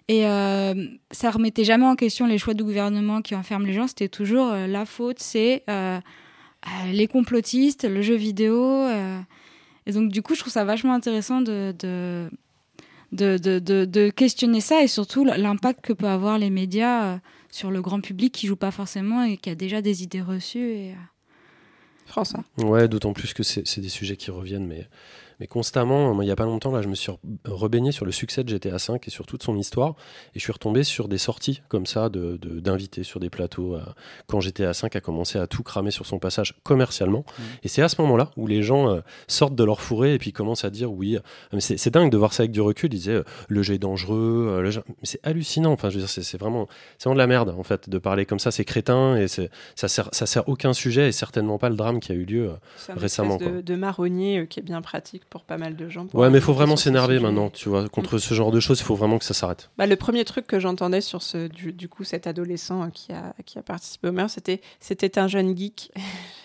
Et 0.10 0.26
euh, 0.28 0.74
ça 1.12 1.32
remettait 1.32 1.64
jamais 1.64 1.86
en 1.86 1.96
question 1.96 2.28
les 2.28 2.38
choix 2.38 2.54
du 2.54 2.64
gouvernement 2.64 3.22
qui 3.22 3.36
enferment 3.36 3.66
les 3.66 3.74
gens. 3.74 3.88
C'était 3.88 4.10
toujours 4.10 4.52
euh, 4.52 4.68
la 4.68 4.86
faute, 4.86 5.20
c'est 5.20 5.64
euh, 5.70 5.98
euh, 6.68 6.92
les 6.92 7.08
complotistes, 7.08 7.86
le 7.86 8.02
jeu 8.02 8.16
vidéo. 8.16 8.62
euh. 8.64 9.20
Et 9.86 9.92
donc, 9.94 10.12
du 10.12 10.22
coup, 10.22 10.36
je 10.36 10.40
trouve 10.42 10.52
ça 10.52 10.66
vachement 10.66 10.94
intéressant 10.94 11.42
de, 11.42 11.74
de, 11.80 12.30
de, 13.14 13.38
de, 13.38 13.60
de- 13.60 13.86
de 13.86 14.10
questionner 14.10 14.60
ça 14.62 14.82
et 14.84 14.88
surtout 14.88 15.24
l'impact 15.26 15.82
que 15.82 15.94
peut 15.94 16.08
avoir 16.08 16.38
les 16.38 16.50
médias 16.50 17.04
euh, 17.06 17.18
sur 17.50 17.72
le 17.72 17.82
grand 17.82 18.02
public 18.02 18.34
qui 18.34 18.48
joue 18.48 18.56
pas 18.56 18.72
forcément 18.72 19.24
et 19.24 19.38
qui 19.38 19.50
a 19.50 19.56
déjà 19.56 19.82
des 19.82 20.04
idées 20.04 20.22
reçues. 20.22 20.70
Et, 20.72 20.92
euh, 20.92 20.96
François. 22.06 22.44
Ouais, 22.58 22.88
d'autant 22.90 23.14
plus 23.14 23.34
que 23.34 23.44
c'est 23.44 23.66
c'est 23.66 23.80
des 23.82 23.90
sujets 23.90 24.18
qui 24.18 24.32
reviennent, 24.32 24.68
mais, 24.68 24.88
mais 25.44 25.48
constamment. 25.48 26.14
Moi, 26.14 26.24
il 26.24 26.28
n'y 26.28 26.32
a 26.32 26.38
pas 26.38 26.46
longtemps, 26.46 26.72
là, 26.72 26.82
je 26.82 26.88
me 26.88 26.96
suis 26.96 27.12
re- 27.12 27.18
rebaigné 27.46 27.92
sur 27.92 28.06
le 28.06 28.14
succès 28.14 28.46
de 28.46 28.50
GTA 28.50 28.78
V 28.78 28.98
et 29.06 29.10
sur 29.10 29.26
toute 29.26 29.44
son 29.44 29.58
histoire. 29.58 29.90
Et 30.36 30.40
je 30.40 30.40
suis 30.40 30.54
retombé 30.54 30.86
sur 30.86 31.10
des 31.10 31.18
sorties 31.18 31.62
comme 31.68 31.86
ça 31.86 32.08
de- 32.08 32.38
de- 32.38 32.62
d'invités 32.62 33.04
sur 33.04 33.20
des 33.20 33.30
plateaux. 33.30 33.76
euh, 33.76 33.82
quand 34.28 34.40
GTA 34.40 34.72
V 34.72 34.88
a 34.94 35.02
commencé 35.02 35.38
à 35.38 35.46
tout 35.48 35.62
cramer 35.64 35.92
sur 35.92 36.06
son 36.06 36.18
passage 36.18 36.56
commercialement. 36.64 37.26
Et 37.64 37.68
c'est 37.68 37.82
à 37.82 37.90
ce 37.90 38.00
moment-là 38.02 38.32
où 38.38 38.48
les 38.48 38.64
gens 38.64 38.90
euh, 38.90 39.02
sortent 39.28 39.56
de 39.56 39.64
leur 39.66 39.82
fourré 39.82 40.14
et 40.14 40.18
puis 40.18 40.32
commencent 40.32 40.64
à 40.64 40.70
dire 40.70 40.94
oui. 40.94 41.18
euh, 41.18 41.20
mais 41.52 41.60
c'est 41.60 41.76
c'est 41.76 41.90
dingue 41.92 42.10
de 42.10 42.18
voir 42.18 42.32
ça 42.32 42.44
avec 42.44 42.52
du 42.52 42.62
recul. 42.62 42.94
Ils 42.94 42.98
disaient 42.98 43.12
euh, 43.16 43.24
le 43.50 43.64
jeu 43.64 43.74
est 43.74 43.80
dangereux. 43.80 44.48
euh, 44.50 44.62
le 44.62 44.72
jeu- 44.72 44.84
Mais 44.88 44.94
c'est 45.04 45.20
hallucinant. 45.24 45.74
Enfin, 45.74 45.90
je 45.90 45.96
veux 45.96 46.00
dire, 46.02 46.10
c'est 46.10 46.24
c'est 46.24 46.38
vraiment, 46.38 46.68
c'est 46.98 47.10
vraiment 47.10 47.16
de 47.16 47.20
la 47.20 47.28
merde, 47.28 47.50
en 47.58 47.64
fait, 47.64 47.90
de 47.90 47.98
parler 47.98 48.26
comme 48.26 48.40
ça. 48.40 48.50
C'est 48.52 48.64
crétin 48.64 49.18
et 49.18 49.28
c'est- 49.28 49.50
ça 49.76 49.90
sert, 49.90 50.08
ça 50.14 50.26
sert 50.26 50.48
aucun 50.48 50.72
sujet 50.72 51.10
et 51.10 51.12
certainement 51.12 51.58
pas 51.58 51.68
le 51.70 51.76
drame 51.76 52.00
qui 52.00 52.14
a 52.14 52.16
eu 52.16 52.24
lieu. 52.24 52.52
C'est 52.78 52.94
Récemment, 52.94 53.36
espèce 53.38 53.54
de, 53.56 53.62
de 53.62 53.76
marronnier 53.76 54.48
qui 54.50 54.60
est 54.62 54.64
bien 54.64 54.82
pratique 54.82 55.26
pour 55.34 55.46
pas 55.46 55.58
mal 55.58 55.76
de 55.76 55.90
gens. 55.90 56.06
Ouais, 56.14 56.30
mais 56.30 56.38
il 56.38 56.44
faut 56.44 56.54
vraiment 56.54 56.76
s'énerver 56.76 57.20
maintenant, 57.20 57.50
tu 57.50 57.68
vois. 57.68 57.90
Contre 57.90 58.20
ce 58.20 58.36
genre 58.36 58.52
de 58.52 58.60
choses, 58.60 58.80
il 58.80 58.84
faut 58.84 58.94
vraiment 58.94 59.18
que 59.18 59.26
ça 59.26 59.34
s'arrête. 59.34 59.72
Bah, 59.80 59.88
le 59.88 59.96
premier 59.96 60.24
truc 60.26 60.46
que 60.46 60.60
j'entendais 60.60 61.02
sur 61.02 61.24
ce, 61.24 61.48
du, 61.48 61.74
du 61.74 61.90
coup, 61.90 62.04
cet 62.04 62.28
adolescent 62.28 62.84
euh, 62.84 62.88
qui 62.94 63.12
a, 63.14 63.34
qui 63.44 63.58
a 63.58 63.64
participé 63.64 64.10
au 64.10 64.12
meurtre, 64.12 64.32
c'était 64.32 64.62
c'était 64.80 65.18
un 65.18 65.28
jeune 65.28 65.58
geek. 65.58 65.92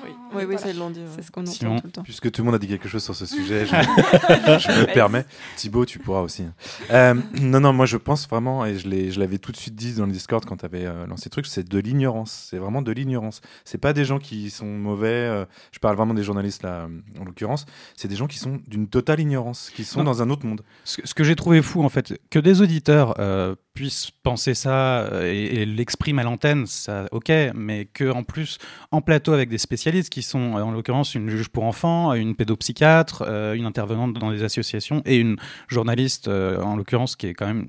oui, 0.02 0.10
oui, 0.34 0.44
oui, 0.48 0.58
ça 0.58 0.70
ils 0.70 0.78
l'ont 0.78 0.88
dit. 0.88 1.00
ouais. 1.00 1.06
C'est 1.16 1.22
ce 1.22 1.30
qu'on 1.30 1.42
entend 1.42 1.52
Simon. 1.52 1.76
tout 1.80 1.86
le 1.86 1.92
temps. 1.92 2.02
Puisque 2.02 2.30
tout 2.32 2.40
le 2.40 2.46
monde 2.46 2.54
a 2.54 2.58
dit 2.58 2.66
quelque 2.66 2.88
chose 2.88 3.04
sur 3.04 3.14
ce 3.14 3.26
sujet, 3.26 3.66
je, 3.66 3.72
je 3.74 4.80
me 4.80 4.86
permets. 4.94 5.26
Thibaut, 5.56 5.84
tu 5.84 5.98
pourras 5.98 6.22
aussi. 6.22 6.44
Euh, 6.90 7.12
non, 7.42 7.60
non, 7.60 7.74
moi 7.74 7.84
je 7.84 7.98
pense 7.98 8.26
vraiment, 8.26 8.64
et 8.64 8.78
je 8.78 8.88
l'ai- 8.88 9.10
je 9.10 9.20
l'avais 9.20 9.36
tout 9.38 9.52
de 9.52 9.58
suite 9.58 9.74
dit 9.74 9.92
dans 9.92 10.06
le 10.06 10.12
Discord 10.12 10.44
quand 10.46 10.56
tu 10.56 10.64
avais 10.64 10.84
lancé 11.06 11.24
le 11.26 11.30
truc, 11.30 11.46
c'est 11.46 11.68
de 11.68 11.78
l'ignorance. 11.78 12.46
C'est 12.50 12.58
vraiment 12.58 12.80
de 12.80 12.90
l'ignorance. 12.92 13.42
C'est 13.66 13.76
pas 13.78 13.92
des 13.92 14.06
gens 14.06 14.18
qui 14.18 14.48
sont 14.50 14.64
mauvais. 14.66 15.08
euh, 15.08 15.44
je 15.72 15.78
parle 15.78 15.96
vraiment 15.96 16.14
des 16.14 16.22
journalistes 16.22 16.62
là, 16.62 16.88
en 17.20 17.24
l'occurrence. 17.24 17.66
C'est 17.96 18.08
des 18.08 18.16
gens 18.16 18.26
qui 18.26 18.38
sont 18.38 18.60
d'une 18.68 18.86
totale 18.88 19.20
ignorance, 19.20 19.70
qui 19.74 19.84
sont 19.84 20.00
Non. 20.00 20.04
dans 20.04 20.22
un 20.22 20.30
autre 20.30 20.46
monde. 20.46 20.62
Ce, 20.84 21.00
ce 21.04 21.14
que 21.14 21.24
j'ai 21.24 21.34
trouvé 21.34 21.62
fou, 21.62 21.82
en 21.82 21.88
fait, 21.88 22.20
que 22.30 22.38
des 22.38 22.60
auditeurs 22.60 23.14
euh, 23.18 23.54
puissent 23.74 24.10
penser 24.22 24.54
ça 24.54 25.00
euh, 25.00 25.32
et, 25.32 25.62
et 25.62 25.66
l'expriment 25.66 26.18
à 26.18 26.22
l'antenne, 26.22 26.66
ça, 26.66 27.06
ok, 27.10 27.32
mais 27.54 27.86
que 27.86 28.10
en 28.10 28.22
plus, 28.24 28.58
en 28.92 29.00
plateau 29.00 29.32
avec 29.32 29.48
des 29.48 29.58
spécialistes 29.58 30.10
qui 30.10 30.22
sont, 30.22 30.52
en 30.54 30.70
l'occurrence, 30.70 31.14
une 31.14 31.28
juge 31.30 31.48
pour 31.48 31.64
enfants, 31.64 32.12
une 32.14 32.34
pédopsychiatre, 32.36 33.24
euh, 33.26 33.54
une 33.54 33.64
intervenante 33.66 34.12
dans 34.14 34.30
des 34.30 34.42
associations 34.42 35.02
et 35.06 35.16
une 35.16 35.36
journaliste, 35.68 36.28
euh, 36.28 36.60
en 36.60 36.76
l'occurrence, 36.76 37.16
qui 37.16 37.26
est 37.28 37.34
quand 37.34 37.46
même 37.46 37.68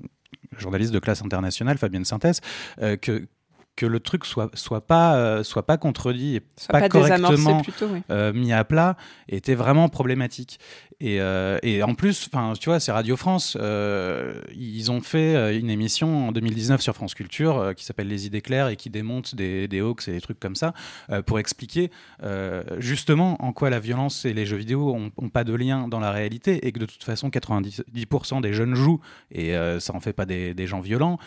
journaliste 0.58 0.92
de 0.92 0.98
classe 0.98 1.22
internationale, 1.22 1.78
Fabienne 1.78 2.04
Synthèse, 2.04 2.40
euh, 2.82 2.96
que 2.96 3.26
que 3.76 3.86
le 3.86 4.00
truc 4.00 4.26
soit 4.26 4.50
soit 4.54 4.86
pas 4.86 5.14
euh, 5.16 5.42
soit 5.42 5.64
pas 5.64 5.78
contredit 5.78 6.36
et 6.36 6.42
Soit 6.58 6.80
pas, 6.80 6.88
correctement 6.88 7.62
plutôt, 7.62 7.86
oui. 7.86 8.00
euh, 8.10 8.30
mis 8.32 8.52
à 8.52 8.62
plat 8.64 8.96
était 9.28 9.54
vraiment 9.54 9.88
problématique. 9.88 10.58
Et, 11.02 11.20
euh, 11.20 11.58
et 11.62 11.82
en 11.82 11.94
plus, 11.94 12.28
tu 12.60 12.68
vois, 12.68 12.78
c'est 12.78 12.92
Radio 12.92 13.16
France. 13.16 13.56
euh, 13.58 14.34
ils 14.54 14.90
ont 14.90 15.00
fait 15.00 15.34
euh, 15.34 15.58
une 15.58 15.70
émission 15.70 16.28
en 16.28 16.32
2019 16.32 16.80
sur 16.82 16.94
France 16.94 17.14
Culture 17.14 17.58
euh, 17.58 17.72
qui 17.72 17.84
s'appelle 17.86 18.08
Les 18.08 18.26
idées 18.26 18.42
claires 18.42 18.68
et 18.68 18.76
qui 18.76 18.90
démonte 18.90 19.34
des, 19.34 19.66
des 19.66 19.80
hoax 19.80 20.08
et 20.08 20.12
des 20.12 20.20
trucs 20.20 20.38
comme 20.38 20.54
ça 20.56 20.74
pour 21.26 21.38
expliquer 21.38 21.90
justement 22.78 23.42
en 23.42 23.52
quoi 23.52 23.70
la 23.70 23.80
violence 23.80 24.24
et 24.24 24.32
les 24.32 24.46
jeux 24.46 24.56
vidéo 24.56 24.94
ont, 24.94 25.10
ont 25.16 25.28
pas 25.28 25.44
de 25.44 25.54
lien 25.54 25.88
dans 25.88 26.00
la 26.00 26.10
réalité 26.10 26.66
et 26.66 26.72
que 26.72 26.78
de 26.78 26.86
toute 26.86 27.02
façon 27.02 27.28
90% 27.28 28.40
des 28.40 28.52
jeunes 28.52 28.74
jouent 28.74 29.00
et 29.32 29.54
ça 29.78 29.94
en 29.94 30.00
fait 30.00 30.12
pas 30.12 30.26
des, 30.26 30.54
des 30.54 30.66
gens 30.66 30.80
violents, 30.80 31.18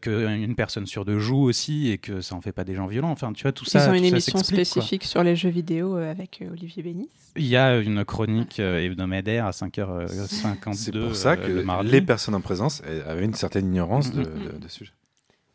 qu'une 0.00 0.54
personne 0.56 0.86
sur 0.86 1.04
deux 1.04 1.18
joue 1.18 1.42
aussi 1.42 1.90
et 1.90 1.98
que 1.98 2.20
ça 2.20 2.34
en 2.34 2.40
fait 2.40 2.52
pas 2.52 2.64
des 2.64 2.74
gens 2.74 2.86
violents. 2.86 3.10
Enfin, 3.10 3.32
tu 3.32 3.42
vois, 3.42 3.52
tout 3.52 3.64
ça. 3.64 3.84
Ils 3.86 3.90
ont 3.90 3.94
une 3.94 4.02
ça 4.04 4.08
émission 4.08 4.38
quoi. 4.38 4.44
spécifique 4.44 5.04
sur 5.04 5.22
les 5.22 5.36
jeux 5.36 5.48
vidéo 5.50 5.96
avec 5.96 6.42
Olivier 6.50 6.82
Bénis. 6.82 7.08
Il 7.36 7.46
y 7.46 7.56
a 7.56 7.78
une 7.78 8.04
chronique 8.04 8.60
hebdomadaire 9.04 9.46
à 9.46 9.50
5h52 9.52 10.74
C'est 10.74 10.92
pour 10.92 11.16
ça 11.16 11.32
euh, 11.32 11.36
que 11.36 11.46
le 11.52 11.62
mardi. 11.64 11.90
les 11.90 12.00
personnes 12.02 12.34
en 12.34 12.40
présence 12.40 12.82
euh, 12.86 13.02
avaient 13.10 13.24
une 13.24 13.34
certaine 13.34 13.66
ignorance 13.66 14.12
de, 14.12 14.20
Mhm. 14.20 14.24
de, 14.52 14.58
de 14.58 14.68
ce 14.68 14.74
sujet. 14.78 14.92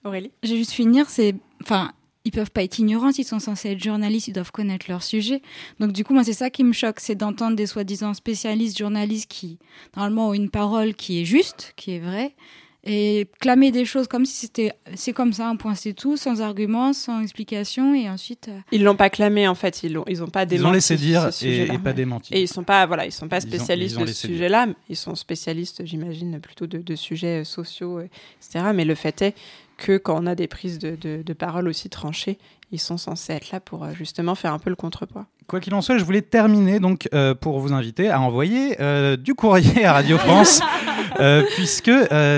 Aurélie? 0.04 0.32
Je 0.44 0.50
vais 0.52 0.58
juste 0.58 0.72
finir, 0.72 1.10
c'est. 1.10 1.36
Enfin, 1.62 1.92
ils 2.26 2.32
peuvent 2.32 2.52
pas 2.52 2.64
être 2.64 2.80
ignorants, 2.80 3.10
ils 3.18 3.24
sont 3.26 3.40
censés 3.40 3.70
être 3.72 3.84
journalistes, 3.84 4.28
ils 4.28 4.34
doivent 4.34 4.52
connaître 4.52 4.86
leur 4.90 5.04
sujet. 5.04 5.42
Donc, 5.80 5.92
du 5.92 6.04
coup, 6.04 6.14
moi, 6.14 6.24
c'est 6.24 6.34
ça 6.34 6.50
qui 6.50 6.64
me 6.64 6.74
choque, 6.74 7.00
c'est 7.00 7.16
d'entendre 7.16 7.56
des 7.56 7.66
soi-disant 7.66 8.14
spécialistes, 8.14 8.78
journalistes 8.78 9.30
qui, 9.30 9.58
normalement, 9.96 10.30
ont 10.30 10.34
une 10.34 10.50
parole 10.50 10.94
qui 10.94 11.22
est 11.22 11.26
juste, 11.26 11.74
qui 11.76 11.92
est 11.92 12.00
vraie, 12.00 12.36
et 12.84 13.28
clamer 13.42 13.72
des 13.72 13.84
choses 13.86 14.08
comme 14.08 14.26
si 14.26 14.36
c'était. 14.46 14.72
C'est 14.96 15.12
comme 15.14 15.34
ça, 15.34 15.48
un 15.50 15.56
point, 15.58 15.76
c'est 15.76 15.94
tout, 15.94 16.16
sans 16.18 16.42
argument, 16.42 16.94
sans 16.94 17.22
explication, 17.22 17.94
et 17.94 18.10
ensuite. 18.10 18.48
euh, 18.48 18.60
Ils 18.72 18.84
l'ont 18.84 18.96
pas 18.96 19.10
clamé 19.10 19.48
en 19.48 19.56
fait, 19.56 19.84
ils 19.84 19.94
l'ont 19.94 20.06
ils 20.08 20.24
ont 20.24 20.28
pas 20.28 20.46
démenti. 20.46 20.64
Ils 20.64 20.68
ont 20.68 20.72
laissé 20.72 20.96
dire 20.96 21.30
et, 21.44 21.78
pas 21.78 21.94
démenti. 21.94 22.34
Et 22.34 22.42
ils 22.42 22.48
sont 22.48 22.64
pas 22.64 22.86
voilà, 22.86 23.06
ils 23.06 23.12
sont 23.12 23.28
pas 23.28 23.38
Ils 23.40 23.46
ont- 23.46 23.50
spécialistes 23.50 23.96
ils 23.96 24.00
ont 24.00 24.06
de 24.06 24.12
ce 24.12 24.28
sujet-là, 24.28 24.66
mais 24.68 24.76
ils 24.90 24.96
sont 24.96 25.16
spécialistes, 25.16 25.86
j'imagine, 25.86 26.40
plutôt 26.40 26.68
de, 26.68 26.78
de 26.78 26.96
sujets 26.96 27.42
euh, 27.42 27.44
sociaux, 27.44 28.00
euh, 28.00 28.08
etc. 28.42 28.72
Mais 28.74 28.86
le 28.86 28.96
fait 28.96 29.22
est 29.22 29.36
que 29.78 29.98
quand 29.98 30.22
on 30.22 30.26
a 30.26 30.36
des 30.36 30.48
prises 30.48 30.80
de, 30.80 30.96
de, 30.96 31.22
de 31.26 31.34
parole 31.34 31.68
aussi 31.68 31.90
tranchées, 31.90 32.38
ils 32.72 32.80
sont 32.80 32.98
censés 32.98 33.34
être 33.34 33.52
là 33.52 33.60
pour 33.60 33.84
euh, 33.84 33.94
justement 33.94 34.36
faire 34.36 34.54
un 34.54 34.60
peu 34.60 34.70
le 34.70 34.76
contrepoids. 34.76 35.26
Quoi 35.50 35.60
qu'il 35.60 35.74
en 35.74 35.82
soit, 35.82 35.98
je 35.98 36.06
voulais 36.06 36.22
terminer 36.22 36.80
donc 36.80 37.10
euh, 37.14 37.34
pour 37.34 37.60
vous 37.60 37.74
inviter 37.74 38.10
à 38.10 38.22
envoyer 38.22 38.78
euh, 38.80 39.18
du 39.18 39.34
courrier 39.34 39.84
à 39.84 39.94
Radio 39.94 40.18
France 40.18 40.62
Euh, 41.20 41.44
puisque 41.56 41.92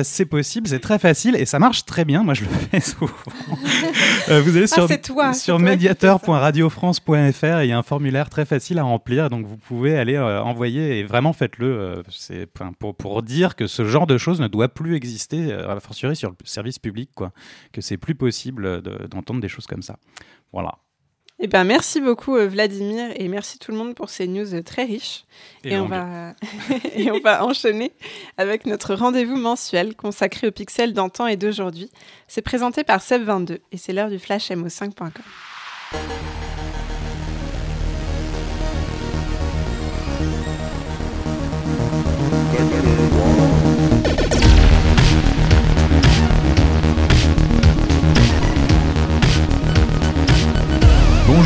c'est 0.04 0.26
possible, 0.26 0.67
c'est 0.67 0.80
très 0.80 0.97
facile 0.97 1.36
et 1.36 1.45
ça 1.45 1.60
marche 1.60 1.86
très 1.86 2.04
bien. 2.06 2.24
Moi, 2.24 2.34
je 2.34 2.45
le 2.45 2.50
fais 2.50 2.80
souvent. 2.80 3.12
Vous 4.28 4.56
allez 4.58 4.65
Ah, 4.71 4.76
sur, 4.76 4.88
sur 5.36 5.60
mediator.radiofrance.fr 5.60 7.60
et 7.60 7.65
il 7.65 7.69
y 7.69 7.74
a 7.74 7.78
un 7.78 7.84
formulaire 7.84 8.30
très 8.30 8.45
facile 8.45 8.80
à 8.80 8.84
remplir. 8.84 9.30
Donc, 9.30 9.45
vous 9.45 9.58
pouvez 9.58 9.97
aller 9.97 10.17
envoyer 10.17 11.00
et 11.00 11.04
vraiment 11.04 11.34
faites-le. 11.34 12.02
c'est 12.10 12.47
pour, 12.80 12.95
pour 12.95 13.21
dire 13.24 13.56
que 13.56 13.67
ce 13.67 13.86
genre 13.86 14.08
de 14.08 14.17
choses 14.17 14.39
ne 14.41 14.47
doit 14.47 14.69
plus 14.69 14.95
exister, 14.95 15.54
a 15.54 15.80
fortiori 15.80 16.15
sur 16.15 16.30
le 16.32 16.36
service 16.45 16.80
public, 16.80 17.10
quoi. 17.13 17.32
Que 17.74 17.82
c'est 17.82 17.97
plus 17.97 18.15
possible 18.15 18.82
de- 18.82 19.06
d'entendre 19.08 19.41
des 19.41 19.50
choses 19.50 19.67
comme 19.67 19.82
ça. 19.84 19.97
Voilà. 20.54 20.76
Eh 21.44 21.48
ben, 21.48 21.64
merci 21.64 22.00
beaucoup 22.02 22.38
euh, 22.38 22.48
Vladimir 22.48 23.10
et 23.16 23.28
merci 23.28 23.58
tout 23.58 23.72
le 23.72 23.78
monde 23.78 23.96
pour 23.96 24.12
ces 24.12 24.28
news 24.28 24.54
euh, 24.54 24.62
très 24.62 24.84
riches. 24.84 25.26
Et, 25.64 25.76
on 25.76 25.88
va 25.88 26.36
et 26.96 27.10
on 27.10 27.20
va 27.20 27.44
enchaîner 27.44 27.94
avec 28.38 28.68
notre 28.68 28.94
rendez-vous 28.94 29.38
mensuel 29.38 29.96
consacré 29.96 30.48
aux 30.48 30.52
pixels 30.52 30.94
d'antan 30.94 31.26
et 31.26 31.38
d'aujourd'hui. 31.38 31.90
C'est 32.28 32.44
présenté 32.44 32.84
par 32.84 33.00
Seb22 33.00 33.58
et 33.72 33.78
c'est 33.78 33.92
l'heure 33.92 34.12
du 34.12 34.20
flash 34.20 34.52
mo5.com. 34.52 35.12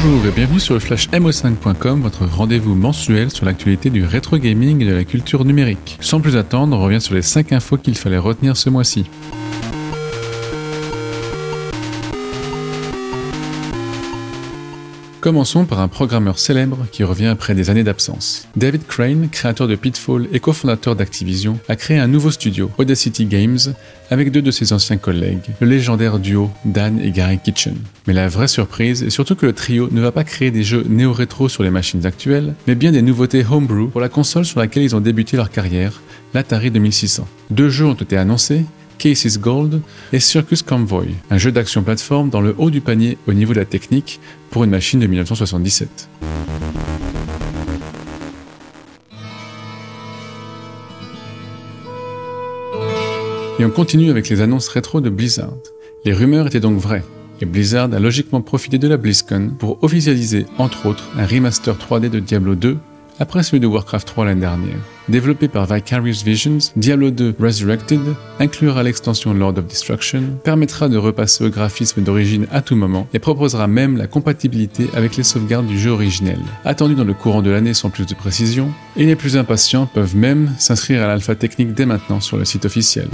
Bonjour 0.08 0.28
et 0.28 0.32
bienvenue 0.32 0.60
sur 0.60 0.76
le 0.76 0.80
flash 0.80 1.10
mo5.com, 1.10 2.02
votre 2.02 2.26
rendez-vous 2.26 2.76
mensuel 2.76 3.32
sur 3.32 3.44
l'actualité 3.44 3.90
du 3.90 4.06
rétro 4.06 4.38
gaming 4.38 4.80
et 4.84 4.86
de 4.86 4.94
la 4.94 5.04
culture 5.04 5.44
numérique. 5.46 5.98
Sans 6.00 6.22
plus 6.22 6.38
attendre, 6.38 6.78
on 6.78 6.80
revient 6.80 7.02
sur 7.02 7.16
les 7.16 7.24
5 7.24 7.52
infos 7.54 7.78
qu'il 7.78 7.98
fallait 7.98 8.20
retenir 8.20 8.56
ce 8.56 8.70
mois-ci. 8.70 9.06
Commençons 15.26 15.66
par 15.66 15.80
un 15.80 15.88
programmeur 15.88 16.38
célèbre 16.38 16.86
qui 16.92 17.04
revient 17.04 17.26
après 17.26 17.56
des 17.56 17.72
années 17.72 17.84
d'absence. 17.84 18.48
David 18.56 18.86
Crane, 18.86 19.28
créateur 19.30 19.68
de 19.68 19.76
Pitfall 19.76 20.28
et 20.32 20.40
cofondateur 20.40 20.96
d'Activision, 20.96 21.58
a 21.68 21.76
créé 21.76 21.98
un 21.98 22.06
nouveau 22.06 22.30
studio, 22.30 22.70
Audacity 22.78 23.26
Games, 23.26 23.58
avec 24.12 24.30
deux 24.30 24.44
de 24.44 24.52
ses 24.52 24.72
anciens 24.72 24.98
collègues, 24.98 25.42
le 25.60 25.68
légendaire 25.68 26.20
duo 26.20 26.52
Dan 26.64 27.00
et 27.00 27.10
Gary 27.10 27.40
Kitchen. 27.40 27.74
Mais 28.06 28.14
la 28.14 28.28
vraie 28.28 28.48
surprise 28.48 29.02
est 29.02 29.10
surtout 29.10 29.34
que 29.34 29.48
le 29.48 29.54
trio 29.54 29.90
ne 29.92 30.00
va 30.00 30.12
pas 30.12 30.24
créer 30.24 30.52
des 30.52 30.62
jeux 30.62 30.86
néo-rétro 30.88 31.50
sur 31.50 31.64
les 31.64 31.72
machines 31.72 32.06
actuelles, 32.06 32.54
mais 32.68 32.76
bien 32.76 32.92
des 32.92 33.02
nouveautés 33.02 33.44
homebrew 33.50 33.90
pour 33.90 34.02
la 34.02 34.10
console 34.10 34.46
sur 34.46 34.60
laquelle 34.60 34.84
ils 34.84 34.96
ont 34.96 35.02
débuté 35.02 35.38
leur 35.38 35.50
carrière, 35.50 36.04
l'Atari 36.36 36.70
2600. 36.70 37.28
Deux 37.50 37.70
jeux 37.70 37.88
ont 37.88 37.94
été 37.96 38.16
annoncés, 38.16 38.64
Cases 38.98 39.40
Gold 39.40 39.82
et 40.14 40.20
Circus 40.20 40.62
Convoy, 40.62 41.08
un 41.30 41.38
jeu 41.38 41.52
d'action 41.52 41.84
plateforme 41.84 42.30
dans 42.30 42.42
le 42.42 42.56
haut 42.58 42.70
du 42.70 42.82
panier 42.82 43.18
au 43.28 43.34
niveau 43.34 43.54
de 43.54 43.60
la 43.60 43.66
technique 43.66 44.20
pour 44.50 44.64
une 44.64 44.72
machine 44.72 45.00
de 45.00 45.08
1977. 45.08 46.10
Et 53.58 53.64
on 53.64 53.70
continue 53.70 54.10
avec 54.10 54.28
les 54.28 54.42
annonces 54.42 54.68
rétro 54.68 55.00
de 55.00 55.10
Blizzard. 55.10 55.54
Les 56.04 56.14
rumeurs 56.14 56.48
étaient 56.48 56.60
donc 56.60 56.78
vraies, 56.78 57.04
et 57.42 57.46
Blizzard 57.46 57.94
a 57.94 58.00
logiquement 58.00 58.42
profité 58.42 58.78
de 58.78 58.88
la 58.88 58.98
BlizzCon 58.98 59.52
pour 59.58 59.82
officialiser, 59.84 60.46
entre 60.58 60.86
autres, 60.88 61.10
un 61.18 61.26
remaster 61.26 61.76
3D 61.76 62.10
de 62.10 62.20
Diablo 62.20 62.56
2 62.56 62.78
après 63.20 63.44
celui 63.44 63.60
de 63.60 63.68
Warcraft 63.68 64.08
3 64.08 64.26
l'année 64.26 64.42
dernière. 64.42 64.78
Développé 65.08 65.48
par 65.48 65.72
Vicarious 65.72 66.24
Visions, 66.26 66.58
Diablo 66.76 67.12
2 67.12 67.36
Resurrected 67.40 68.00
inclura 68.40 68.82
l'extension 68.84 69.34
Lord 69.34 69.58
of 69.58 69.68
Destruction, 69.68 70.24
permettra 70.44 70.90
de 70.90 70.98
repasser 70.98 71.46
au 71.46 71.50
graphisme 71.50 72.02
d'origine 72.02 72.48
à 72.52 72.62
tout 72.62 72.76
moment 72.76 73.08
et 73.14 73.20
proposera 73.20 73.68
même 73.68 73.98
la 73.98 74.08
compatibilité 74.08 74.88
avec 74.96 75.16
les 75.16 75.24
sauvegardes 75.24 75.68
du 75.68 75.78
jeu 75.78 75.92
originel. 75.92 76.40
Attendu 76.66 76.96
dans 76.96 77.04
le 77.04 77.14
courant 77.14 77.42
de 77.42 77.52
l'année 77.52 77.74
sans 77.74 77.90
plus 77.90 78.06
de 78.06 78.16
précision, 78.16 78.72
et 78.98 79.06
les 79.06 79.16
plus 79.16 79.38
impatients 79.38 79.86
peuvent 79.86 80.16
même 80.16 80.52
s'inscrire 80.58 81.04
à 81.04 81.08
l'alpha 81.08 81.36
technique 81.36 81.74
dès 81.74 81.86
maintenant 81.86 82.20
sur 82.20 82.38
le 82.38 82.46
site 82.46 82.66
officiel. 82.66 83.08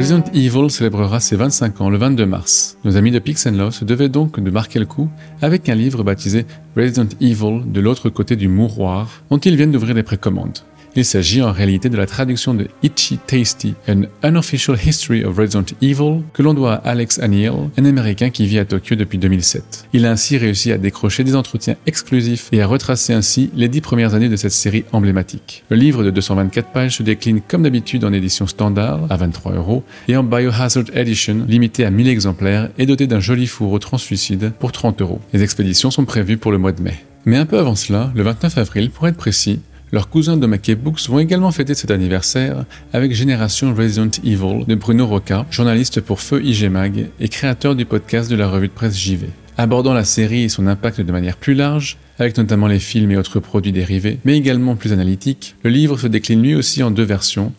Resident 0.00 0.24
Evil 0.32 0.70
célébrera 0.70 1.20
ses 1.20 1.36
25 1.36 1.82
ans 1.82 1.90
le 1.90 1.98
22 1.98 2.24
mars. 2.24 2.78
Nos 2.84 2.96
amis 2.96 3.10
de 3.10 3.18
Pixenlaw 3.18 3.70
se 3.70 3.84
devaient 3.84 4.08
donc 4.08 4.40
de 4.40 4.50
marquer 4.50 4.78
le 4.78 4.86
coup 4.86 5.10
avec 5.42 5.68
un 5.68 5.74
livre 5.74 6.02
baptisé 6.02 6.46
Resident 6.74 7.08
Evil 7.20 7.60
de 7.66 7.80
l'autre 7.82 8.08
côté 8.08 8.34
du 8.34 8.48
mouroir, 8.48 9.22
dont 9.28 9.36
ils 9.36 9.56
viennent 9.56 9.72
d'ouvrir 9.72 9.94
les 9.94 10.02
précommandes. 10.02 10.60
Il 10.96 11.04
s'agit 11.04 11.40
en 11.40 11.52
réalité 11.52 11.88
de 11.88 11.96
la 11.96 12.06
traduction 12.06 12.52
de 12.52 12.66
Itchy 12.82 13.18
Tasty, 13.18 13.74
An 13.88 14.02
Unofficial 14.24 14.76
History 14.84 15.24
of 15.24 15.36
Resident 15.36 15.66
Evil, 15.80 16.22
que 16.32 16.42
l'on 16.42 16.52
doit 16.52 16.74
à 16.74 16.90
Alex 16.90 17.20
Aniel, 17.20 17.52
un 17.78 17.84
Américain 17.84 18.30
qui 18.30 18.44
vit 18.46 18.58
à 18.58 18.64
Tokyo 18.64 18.96
depuis 18.96 19.18
2007. 19.18 19.86
Il 19.92 20.04
a 20.04 20.10
ainsi 20.10 20.36
réussi 20.36 20.72
à 20.72 20.78
décrocher 20.78 21.22
des 21.22 21.36
entretiens 21.36 21.76
exclusifs 21.86 22.48
et 22.50 22.60
à 22.60 22.66
retracer 22.66 23.12
ainsi 23.12 23.50
les 23.54 23.68
dix 23.68 23.80
premières 23.80 24.14
années 24.14 24.28
de 24.28 24.34
cette 24.34 24.50
série 24.50 24.84
emblématique. 24.90 25.62
Le 25.68 25.76
livre 25.76 26.02
de 26.02 26.10
224 26.10 26.72
pages 26.72 26.96
se 26.96 27.04
décline 27.04 27.40
comme 27.40 27.62
d'habitude 27.62 28.04
en 28.04 28.12
édition 28.12 28.48
standard, 28.48 29.06
à 29.10 29.16
23 29.16 29.54
euros, 29.54 29.84
et 30.08 30.16
en 30.16 30.24
Biohazard 30.24 30.86
Edition, 30.92 31.44
limité 31.46 31.84
à 31.84 31.90
1000 31.90 32.08
exemplaires 32.08 32.68
et 32.78 32.86
doté 32.86 33.06
d'un 33.06 33.20
joli 33.20 33.46
fourreau 33.46 33.78
translucide 33.78 34.52
pour 34.58 34.72
30 34.72 35.00
euros. 35.02 35.20
Les 35.32 35.44
expéditions 35.44 35.92
sont 35.92 36.04
prévues 36.04 36.36
pour 36.36 36.50
le 36.50 36.58
mois 36.58 36.72
de 36.72 36.82
mai. 36.82 36.94
Mais 37.26 37.36
un 37.36 37.46
peu 37.46 37.58
avant 37.58 37.74
cela, 37.74 38.10
le 38.14 38.22
29 38.22 38.56
avril, 38.58 38.90
pour 38.90 39.06
être 39.06 39.16
précis, 39.16 39.60
leurs 39.92 40.08
cousins 40.08 40.36
de 40.36 40.46
Mackey 40.46 40.76
Books 40.76 41.08
vont 41.08 41.18
également 41.18 41.50
fêter 41.50 41.74
cet 41.74 41.90
anniversaire 41.90 42.64
avec 42.92 43.12
Génération 43.12 43.74
Resident 43.74 44.10
Evil 44.24 44.64
de 44.66 44.74
Bruno 44.76 45.06
Roca, 45.06 45.46
journaliste 45.50 46.00
pour 46.00 46.20
Feu 46.20 46.44
IG 46.44 46.70
Mag 46.70 47.08
et 47.18 47.28
créateur 47.28 47.74
du 47.74 47.84
podcast 47.84 48.30
de 48.30 48.36
la 48.36 48.48
revue 48.48 48.68
de 48.68 48.72
presse 48.72 48.96
JV. 48.96 49.28
Abordant 49.58 49.92
la 49.92 50.04
série 50.04 50.44
et 50.44 50.48
son 50.48 50.66
impact 50.68 51.00
de 51.00 51.12
manière 51.12 51.36
plus 51.36 51.54
large, 51.54 51.98
avec 52.18 52.36
notamment 52.38 52.68
les 52.68 52.78
films 52.78 53.10
et 53.10 53.16
autres 53.16 53.40
produits 53.40 53.72
dérivés, 53.72 54.18
mais 54.24 54.36
également 54.36 54.76
plus 54.76 54.92
analytique, 54.92 55.56
le 55.64 55.70
livre 55.70 55.98
se 55.98 56.06
décline 56.06 56.42
lui 56.42 56.54
aussi 56.54 56.82
en 56.82 56.90
deux 56.90 57.02
versions, 57.02 57.52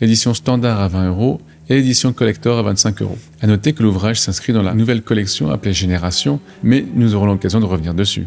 l'édition 0.00 0.34
standard 0.34 0.80
à 0.80 0.88
20 0.88 1.08
euros 1.08 1.40
et 1.68 1.76
l'édition 1.76 2.12
collector 2.12 2.58
à 2.58 2.62
25 2.62 3.02
euros. 3.02 3.18
À 3.40 3.46
noter 3.46 3.72
que 3.72 3.82
l'ouvrage 3.82 4.20
s'inscrit 4.20 4.52
dans 4.52 4.62
la 4.62 4.74
nouvelle 4.74 5.02
collection 5.02 5.50
appelée 5.50 5.72
Génération, 5.72 6.40
mais 6.62 6.84
nous 6.94 7.14
aurons 7.14 7.26
l'occasion 7.26 7.60
de 7.60 7.64
revenir 7.64 7.94
dessus. 7.94 8.26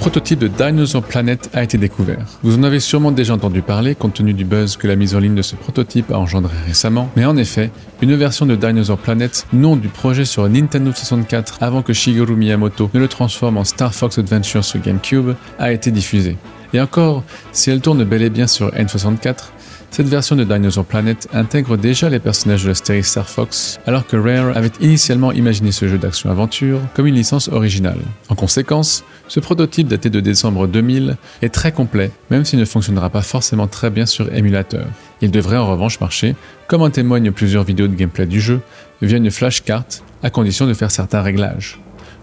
Prototype 0.00 0.38
de 0.38 0.48
Dinosaur 0.48 1.02
Planet 1.02 1.50
a 1.52 1.62
été 1.62 1.76
découvert. 1.76 2.24
Vous 2.42 2.56
en 2.56 2.62
avez 2.62 2.80
sûrement 2.80 3.12
déjà 3.12 3.34
entendu 3.34 3.60
parler 3.60 3.94
compte 3.94 4.14
tenu 4.14 4.32
du 4.32 4.46
buzz 4.46 4.78
que 4.78 4.86
la 4.86 4.96
mise 4.96 5.14
en 5.14 5.18
ligne 5.18 5.34
de 5.34 5.42
ce 5.42 5.56
prototype 5.56 6.10
a 6.10 6.18
engendré 6.18 6.54
récemment, 6.66 7.10
mais 7.16 7.26
en 7.26 7.36
effet, 7.36 7.70
une 8.00 8.14
version 8.14 8.46
de 8.46 8.56
Dinosaur 8.56 8.96
Planet, 8.96 9.46
nom 9.52 9.76
du 9.76 9.88
projet 9.88 10.24
sur 10.24 10.48
Nintendo 10.48 10.90
64 10.90 11.58
avant 11.60 11.82
que 11.82 11.92
Shigeru 11.92 12.34
Miyamoto 12.34 12.88
ne 12.94 12.98
le 12.98 13.08
transforme 13.08 13.58
en 13.58 13.64
Star 13.64 13.94
Fox 13.94 14.18
Adventure 14.18 14.64
sur 14.64 14.80
GameCube, 14.80 15.34
a 15.58 15.70
été 15.70 15.90
diffusée. 15.90 16.38
Et 16.72 16.80
encore, 16.80 17.22
si 17.52 17.70
elle 17.70 17.82
tourne 17.82 18.02
bel 18.04 18.22
et 18.22 18.30
bien 18.30 18.46
sur 18.46 18.70
N64, 18.70 19.50
cette 19.90 20.06
version 20.06 20.36
de 20.36 20.44
Dinosaur 20.44 20.84
Planet 20.84 21.28
intègre 21.32 21.76
déjà 21.76 22.08
les 22.08 22.20
personnages 22.20 22.62
de 22.62 22.68
la 22.68 22.74
série 22.74 23.02
Star 23.02 23.28
Fox, 23.28 23.80
alors 23.86 24.06
que 24.06 24.16
Rare 24.16 24.56
avait 24.56 24.70
initialement 24.80 25.32
imaginé 25.32 25.72
ce 25.72 25.88
jeu 25.88 25.98
d'action-aventure 25.98 26.80
comme 26.94 27.06
une 27.06 27.16
licence 27.16 27.48
originale. 27.48 27.98
En 28.28 28.34
conséquence, 28.34 29.04
ce 29.28 29.40
prototype 29.40 29.88
daté 29.88 30.08
de 30.08 30.20
décembre 30.20 30.66
2000 30.68 31.16
est 31.42 31.48
très 31.48 31.72
complet, 31.72 32.12
même 32.30 32.44
s'il 32.44 32.58
ne 32.58 32.64
fonctionnera 32.64 33.10
pas 33.10 33.22
forcément 33.22 33.66
très 33.66 33.90
bien 33.90 34.06
sur 34.06 34.32
émulateur. 34.34 34.86
Il 35.20 35.30
devrait 35.30 35.56
en 35.56 35.70
revanche 35.70 36.00
marcher, 36.00 36.36
comme 36.68 36.82
en 36.82 36.90
témoignent 36.90 37.32
plusieurs 37.32 37.64
vidéos 37.64 37.88
de 37.88 37.94
gameplay 37.94 38.26
du 38.26 38.40
jeu, 38.40 38.60
via 39.02 39.18
une 39.18 39.30
flashcard, 39.30 39.84
à 40.22 40.30
condition 40.30 40.66
de 40.66 40.74
faire 40.74 40.90
certains 40.90 41.22
réglages. 41.22 41.80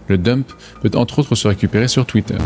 Le 0.08 0.16
dump 0.16 0.50
peut 0.80 0.90
entre 0.94 1.18
autres 1.18 1.34
se 1.34 1.48
récupérer 1.48 1.88
sur 1.88 2.06
Twitter. 2.06 2.38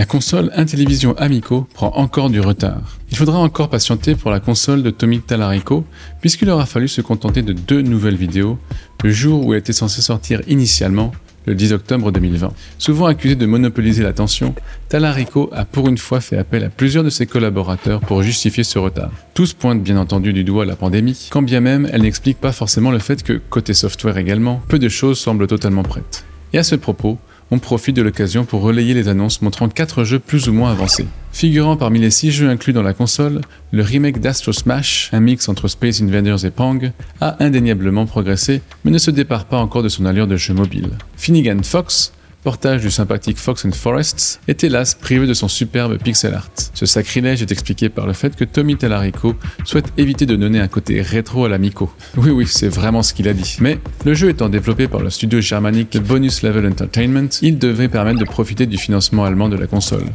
La 0.00 0.06
console 0.06 0.50
Intellivision 0.56 1.14
Amico 1.18 1.68
prend 1.74 1.94
encore 1.94 2.30
du 2.30 2.40
retard. 2.40 2.96
Il 3.10 3.18
faudra 3.18 3.38
encore 3.38 3.68
patienter 3.68 4.14
pour 4.14 4.30
la 4.30 4.40
console 4.40 4.82
de 4.82 4.88
Tommy 4.88 5.20
Talarico, 5.20 5.84
puisqu'il 6.22 6.48
aura 6.48 6.64
fallu 6.64 6.88
se 6.88 7.02
contenter 7.02 7.42
de 7.42 7.52
deux 7.52 7.82
nouvelles 7.82 8.16
vidéos, 8.16 8.58
le 9.04 9.10
jour 9.10 9.44
où 9.44 9.52
elle 9.52 9.58
était 9.58 9.74
censée 9.74 10.00
sortir 10.00 10.40
initialement, 10.48 11.12
le 11.44 11.54
10 11.54 11.74
octobre 11.74 12.12
2020. 12.12 12.50
Souvent 12.78 13.04
accusé 13.04 13.34
de 13.34 13.44
monopoliser 13.44 14.02
l'attention, 14.02 14.54
Talarico 14.88 15.50
a 15.52 15.66
pour 15.66 15.86
une 15.86 15.98
fois 15.98 16.22
fait 16.22 16.38
appel 16.38 16.64
à 16.64 16.70
plusieurs 16.70 17.04
de 17.04 17.10
ses 17.10 17.26
collaborateurs 17.26 18.00
pour 18.00 18.22
justifier 18.22 18.64
ce 18.64 18.78
retard. 18.78 19.10
Tous 19.34 19.52
pointent 19.52 19.82
bien 19.82 19.98
entendu 19.98 20.32
du 20.32 20.44
doigt 20.44 20.64
la 20.64 20.76
pandémie, 20.76 21.28
quand 21.28 21.42
bien 21.42 21.60
même 21.60 21.86
elle 21.92 22.00
n'explique 22.00 22.40
pas 22.40 22.52
forcément 22.52 22.90
le 22.90 23.00
fait 23.00 23.22
que, 23.22 23.34
côté 23.50 23.74
software 23.74 24.16
également, 24.16 24.62
peu 24.66 24.78
de 24.78 24.88
choses 24.88 25.20
semblent 25.20 25.46
totalement 25.46 25.82
prêtes. 25.82 26.24
Et 26.54 26.58
à 26.58 26.62
ce 26.62 26.74
propos, 26.74 27.18
on 27.50 27.58
profite 27.58 27.96
de 27.96 28.02
l'occasion 28.02 28.44
pour 28.44 28.62
relayer 28.62 28.94
les 28.94 29.08
annonces 29.08 29.42
montrant 29.42 29.68
4 29.68 30.04
jeux 30.04 30.18
plus 30.18 30.48
ou 30.48 30.52
moins 30.52 30.70
avancés. 30.70 31.06
Figurant 31.32 31.76
parmi 31.76 31.98
les 31.98 32.10
6 32.10 32.30
jeux 32.30 32.48
inclus 32.48 32.72
dans 32.72 32.82
la 32.82 32.94
console, 32.94 33.40
le 33.72 33.82
remake 33.82 34.20
d'Astro 34.20 34.52
Smash, 34.52 35.10
un 35.12 35.20
mix 35.20 35.48
entre 35.48 35.68
Space 35.68 36.00
Invaders 36.00 36.44
et 36.44 36.50
Pong, 36.50 36.92
a 37.20 37.42
indéniablement 37.42 38.06
progressé, 38.06 38.62
mais 38.84 38.90
ne 38.90 38.98
se 38.98 39.10
départ 39.10 39.44
pas 39.44 39.58
encore 39.58 39.82
de 39.82 39.88
son 39.88 40.06
allure 40.06 40.26
de 40.26 40.36
jeu 40.36 40.54
mobile. 40.54 40.90
Finnegan 41.16 41.62
Fox, 41.62 42.12
portage 42.42 42.82
du 42.82 42.90
sympathique 42.90 43.38
Fox 43.38 43.64
and 43.64 43.72
Forests, 43.72 44.40
est 44.48 44.64
hélas 44.64 44.94
privé 44.94 45.26
de 45.26 45.34
son 45.34 45.48
superbe 45.48 45.98
pixel 45.98 46.34
art. 46.34 46.50
Ce 46.74 46.86
sacrilège 46.86 47.42
est 47.42 47.52
expliqué 47.52 47.88
par 47.88 48.06
le 48.06 48.12
fait 48.12 48.34
que 48.34 48.44
Tommy 48.44 48.76
Tallarico 48.76 49.34
souhaite 49.64 49.92
éviter 49.98 50.26
de 50.26 50.36
donner 50.36 50.60
un 50.60 50.68
côté 50.68 51.02
rétro 51.02 51.44
à 51.44 51.48
l'Amico. 51.48 51.90
Oui 52.16 52.30
oui, 52.30 52.46
c'est 52.46 52.68
vraiment 52.68 53.02
ce 53.02 53.12
qu'il 53.12 53.28
a 53.28 53.32
dit. 53.32 53.56
Mais 53.60 53.78
le 54.04 54.14
jeu 54.14 54.30
étant 54.30 54.48
développé 54.48 54.88
par 54.88 55.00
le 55.00 55.10
studio 55.10 55.40
germanique 55.40 55.98
Bonus 55.98 56.42
Level 56.42 56.66
Entertainment, 56.66 57.28
il 57.42 57.58
devrait 57.58 57.88
permettre 57.88 58.20
de 58.20 58.24
profiter 58.24 58.66
du 58.66 58.78
financement 58.78 59.24
allemand 59.24 59.48
de 59.48 59.56
la 59.56 59.66
console. 59.66 60.06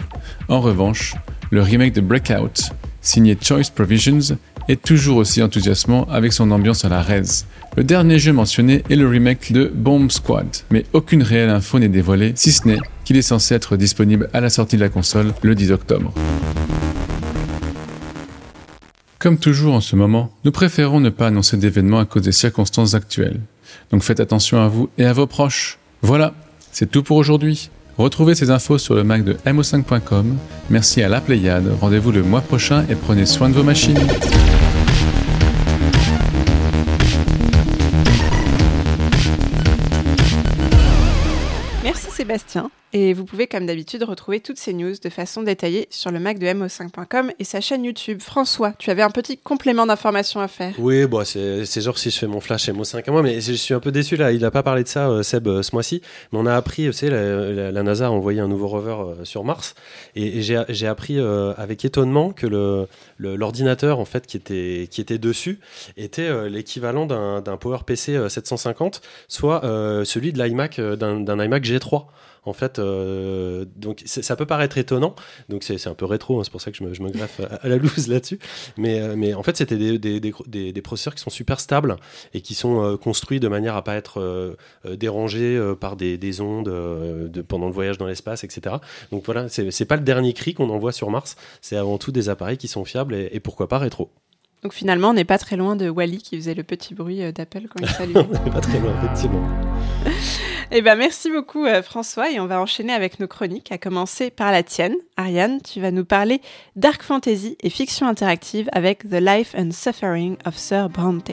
En 0.48 0.62
revanche, 0.62 1.16
le 1.52 1.62
remake 1.62 1.94
de 1.94 2.02
Breakout, 2.02 2.72
signé 3.02 3.38
Choice 3.40 3.70
Provisions, 3.74 4.38
est 4.68 4.82
toujours 4.82 5.18
aussi 5.18 5.41
enthousiasmant 5.41 6.05
avec 6.09 6.34
son 6.34 6.51
ambiance 6.51 6.86
à 6.86 6.89
la 6.89 7.01
Rez. 7.01 7.45
Le 7.78 7.84
dernier 7.84 8.20
jeu 8.20 8.34
mentionné 8.34 8.84
est 8.89 8.95
le 8.95 9.07
remake 9.07 9.51
de 9.51 9.72
Bomb 9.74 10.09
Squad, 10.09 10.47
mais 10.72 10.86
aucune 10.93 11.24
réelle 11.24 11.49
info 11.49 11.80
n'est 11.80 11.89
dévoilée, 11.89 12.34
si 12.36 12.51
ce 12.51 12.68
n'est 12.68 12.80
qu'il 13.03 13.18
est 13.18 13.22
censé 13.22 13.55
être 13.55 13.78
disponible 13.78 14.30
à 14.34 14.41
la 14.41 14.49
sortie 14.49 14.76
de 14.78 14.82
la 14.82 14.89
console 14.89 15.34
le 15.41 15.55
10 15.55 15.72
octobre. 15.72 16.13
Comme 19.20 19.38
toujours 19.38 19.74
en 19.74 19.82
ce 19.82 19.95
moment, 19.95 20.32
nous 20.43 20.51
préférons 20.51 20.99
ne 20.99 21.09
pas 21.09 21.28
annoncer 21.28 21.57
d'événements 21.57 21.99
à 21.99 22.05
cause 22.05 22.22
des 22.22 22.32
circonstances 22.32 22.93
actuelles. 22.93 23.39
Donc 23.91 24.03
faites 24.03 24.20
attention 24.20 24.61
à 24.61 24.68
vous 24.68 24.89
et 24.97 25.05
à 25.05 25.13
vos 25.13 25.28
proches. 25.28 25.80
Voilà, 26.01 26.34
c'est 26.72 26.91
tout 26.91 27.03
pour 27.03 27.18
aujourd'hui. 27.18 27.70
Retrouvez 27.97 28.36
ces 28.36 28.51
infos 28.51 28.78
sur 28.78 28.93
le 28.93 29.03
Mac 29.03 29.24
de 29.24 29.34
mo5.com. 29.45 30.38
Merci 30.70 31.01
à 31.01 31.09
la 31.09 31.22
Pléiade. 31.22 31.72
Rendez-vous 31.80 32.11
le 32.11 32.24
mois 32.24 32.41
prochain 32.41 32.86
et 32.89 32.95
prenez 32.95 33.26
soin 33.26 33.49
de 33.49 33.53
vos 33.53 33.63
machines. 33.63 33.97
Sébastien. 42.26 42.72
Et 42.98 43.12
vous 43.12 43.26
pouvez, 43.26 43.46
comme 43.46 43.66
d'habitude, 43.66 44.04
retrouver 44.04 44.39
toutes 44.39 44.58
ces 44.58 44.72
news 44.72 44.93
de 45.04 45.10
façon 45.10 45.43
détaillée 45.43 45.86
sur 45.89 46.12
le 46.12 46.20
Mac 46.22 46.39
de 46.39 46.46
mo5.com 46.46 47.30
et 47.38 47.43
sa 47.43 47.60
chaîne 47.60 47.84
YouTube. 47.84 48.22
François, 48.22 48.72
tu 48.80 48.89
avais 48.89 49.02
un 49.02 49.10
petit 49.10 49.38
complément 49.38 49.86
d'information 49.86 50.39
à 50.39 50.48
faire. 50.48 50.74
Oui, 50.80 51.06
bon, 51.06 51.26
c'est 51.26 51.82
genre 51.82 51.98
si 51.98 52.10
je 52.10 52.18
fais 52.18 52.26
mon 52.28 52.39
flash 52.39 52.70
MO5 52.70 53.04
à 53.06 53.12
moi, 53.12 53.22
mais 53.22 53.41
je 53.41 53.52
suis 53.52 53.74
un 53.74 53.82
peu 53.82 53.91
déçu 53.91 54.16
là. 54.16 54.32
Il 54.32 54.39
n'a 54.39 54.50
pas 54.50 54.64
parlé 54.64 54.84
de 54.84 54.88
ça, 54.88 55.10
euh, 55.10 55.24
Seb, 55.24 55.46
euh, 55.50 55.62
ce 55.62 55.76
mois-ci. 55.76 56.02
Mais 56.32 56.39
on 56.39 56.46
a 56.46 56.56
appris, 56.56 56.86
tu 56.86 56.93
sais, 56.93 57.10
la, 57.10 57.70
la- 57.74 57.84
NASA 57.84 58.08
a 58.08 58.12
envoyé 58.12 58.39
un 58.39 58.48
nouveau 58.48 58.70
rover 58.70 58.96
euh, 58.98 59.26
sur 59.26 59.43
Mars. 59.43 59.76
Et, 60.16 60.41
j'ai 60.41 60.88
appris 60.88 61.20
euh, 61.20 61.54
avec 61.58 61.84
étonnement 61.84 62.32
que 62.32 62.48
l'ordinateur 63.20 64.00
en 64.00 64.06
fait 64.06 64.26
qui 64.26 64.38
était, 64.38 65.18
dessus 65.18 65.60
était 65.98 66.30
euh, 66.30 66.48
l'équivalent 66.48 67.06
d'un 67.06 67.58
PowerPC 67.58 68.16
euh, 68.16 68.30
750, 68.30 69.02
soit 69.28 69.66
euh, 69.66 70.06
celui 70.06 70.32
de 70.32 70.41
l'iMac, 70.41 70.80
euh, 70.80 70.96
d'un 70.96 71.43
iMac 71.43 71.66
G3. 71.66 72.06
En 72.46 72.54
fait, 72.54 72.78
euh, 72.80 73.66
donc 73.76 74.02
ça 74.06 74.36
peut 74.36 74.46
paraître 74.46 74.78
étonnant, 74.78 75.16
donc 75.50 75.64
c'est 75.64 75.88
un 75.88 75.93
peu 75.96 76.06
rétro, 76.06 76.39
hein, 76.39 76.43
c'est 76.43 76.52
pour 76.52 76.62
ça 76.62 76.70
que 76.72 76.78
je 76.78 76.84
me, 76.84 76.93
je 76.93 77.02
me 77.02 77.10
greffe 77.10 77.39
à, 77.39 77.56
à 77.56 77.68
la 77.68 77.78
loose 77.78 78.08
là-dessus. 78.08 78.39
Mais, 78.78 79.00
euh, 79.00 79.16
mais 79.18 79.34
en 79.34 79.41
fait, 79.43 79.58
c'était 79.58 79.78
des, 79.78 79.98
des, 80.00 80.20
des, 80.20 80.34
des- 80.48 80.72
des 80.74 80.82
processeurs 80.82 81.16
qui 81.16 81.22
sont 81.22 81.30
super 81.30 81.60
stables 81.60 81.96
et 82.34 82.41
qui 82.41 82.54
sont 82.54 82.84
euh, 82.84 82.98
construits 82.98 83.39
de 83.39 83.48
manière 83.48 83.76
à 83.76 83.84
pas 83.84 83.96
être 83.96 84.56
dérangés 84.89 85.60
par 85.80 85.96
des, 85.96 86.18
des 86.18 86.41
ondes 86.41 86.66
de, 86.66 87.41
pendant 87.41 87.66
le 87.68 87.74
voyage 87.74 87.98
dans 87.98 88.06
l'espace, 88.08 88.43
etc. 88.43 88.76
Donc 89.12 89.24
voilà, 89.26 89.48
c'est 89.50 89.86
pas 89.86 89.96
le 89.96 90.04
dernier 90.04 90.34
cri 90.34 90.54
qu'on 90.54 90.70
envoie 90.70 90.91
sur 90.91 91.10
Mars, 91.10 91.36
c'est 91.62 91.76
avant 91.76 91.98
tout 91.98 92.12
des 92.12 92.30
appareils 92.30 92.58
qui 92.58 92.68
sont 92.68 92.86
fiables 92.86 93.16
et, 93.16 93.30
et 93.32 93.39
pourquoi 93.39 93.68
pas 93.68 93.78
rétro. 93.80 94.10
Donc 94.64 94.74
finalement, 94.74 95.10
on 95.10 95.14
n'est 95.14 95.26
pas 95.26 95.38
très 95.38 95.58
loin 95.58 95.76
de 95.76 95.89
Wally 95.89 96.18
qui 96.20 96.38
faisait 96.38 96.56
le 96.56 96.64
petit 96.64 96.96
bruit 96.96 97.32
d'appel 97.34 97.68
quand 97.70 97.82
il 97.84 97.88
saluait. 97.98 98.18
On 98.18 98.43
n'est 98.46 98.52
pas 98.52 98.62
très 98.62 98.80
loin, 98.80 98.93
effectivement. 99.04 99.48
Eh 100.72 100.82
ben, 100.82 100.95
merci 100.95 101.30
beaucoup 101.30 101.66
euh, 101.66 101.84
François 101.84 102.32
et 102.32 102.39
on 102.39 102.47
va 102.47 102.59
enchaîner 102.59 102.91
avec 102.91 103.20
nos 103.20 103.28
chroniques, 103.28 103.72
à 103.72 103.78
commencer 103.78 104.32
par 104.32 104.51
la 104.51 104.63
tienne. 104.63 104.95
Ariane, 105.16 105.61
tu 105.61 105.80
vas 105.80 105.91
nous 105.91 106.05
parler 106.05 106.41
dark 106.76 107.03
fantasy 107.03 107.55
et 107.61 107.70
fiction 107.70 108.07
interactive 108.07 108.68
avec 108.72 109.07
The 109.07 109.22
Life 109.22 109.53
and 109.55 109.70
Suffering 109.72 110.38
of 110.43 110.57
Sir 110.57 110.89
Bronte. 110.89 111.32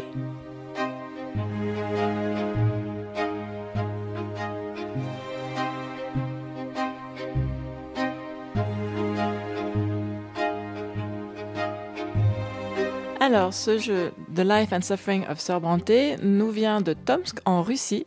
Alors, 13.18 13.54
ce 13.54 13.78
jeu, 13.78 14.12
The 14.34 14.40
Life 14.40 14.72
and 14.72 14.82
Suffering 14.82 15.24
of 15.26 15.40
Sir 15.40 15.58
Bronte, 15.58 16.20
nous 16.22 16.50
vient 16.50 16.82
de 16.82 16.92
Tomsk, 16.92 17.38
en 17.46 17.62
Russie. 17.62 18.04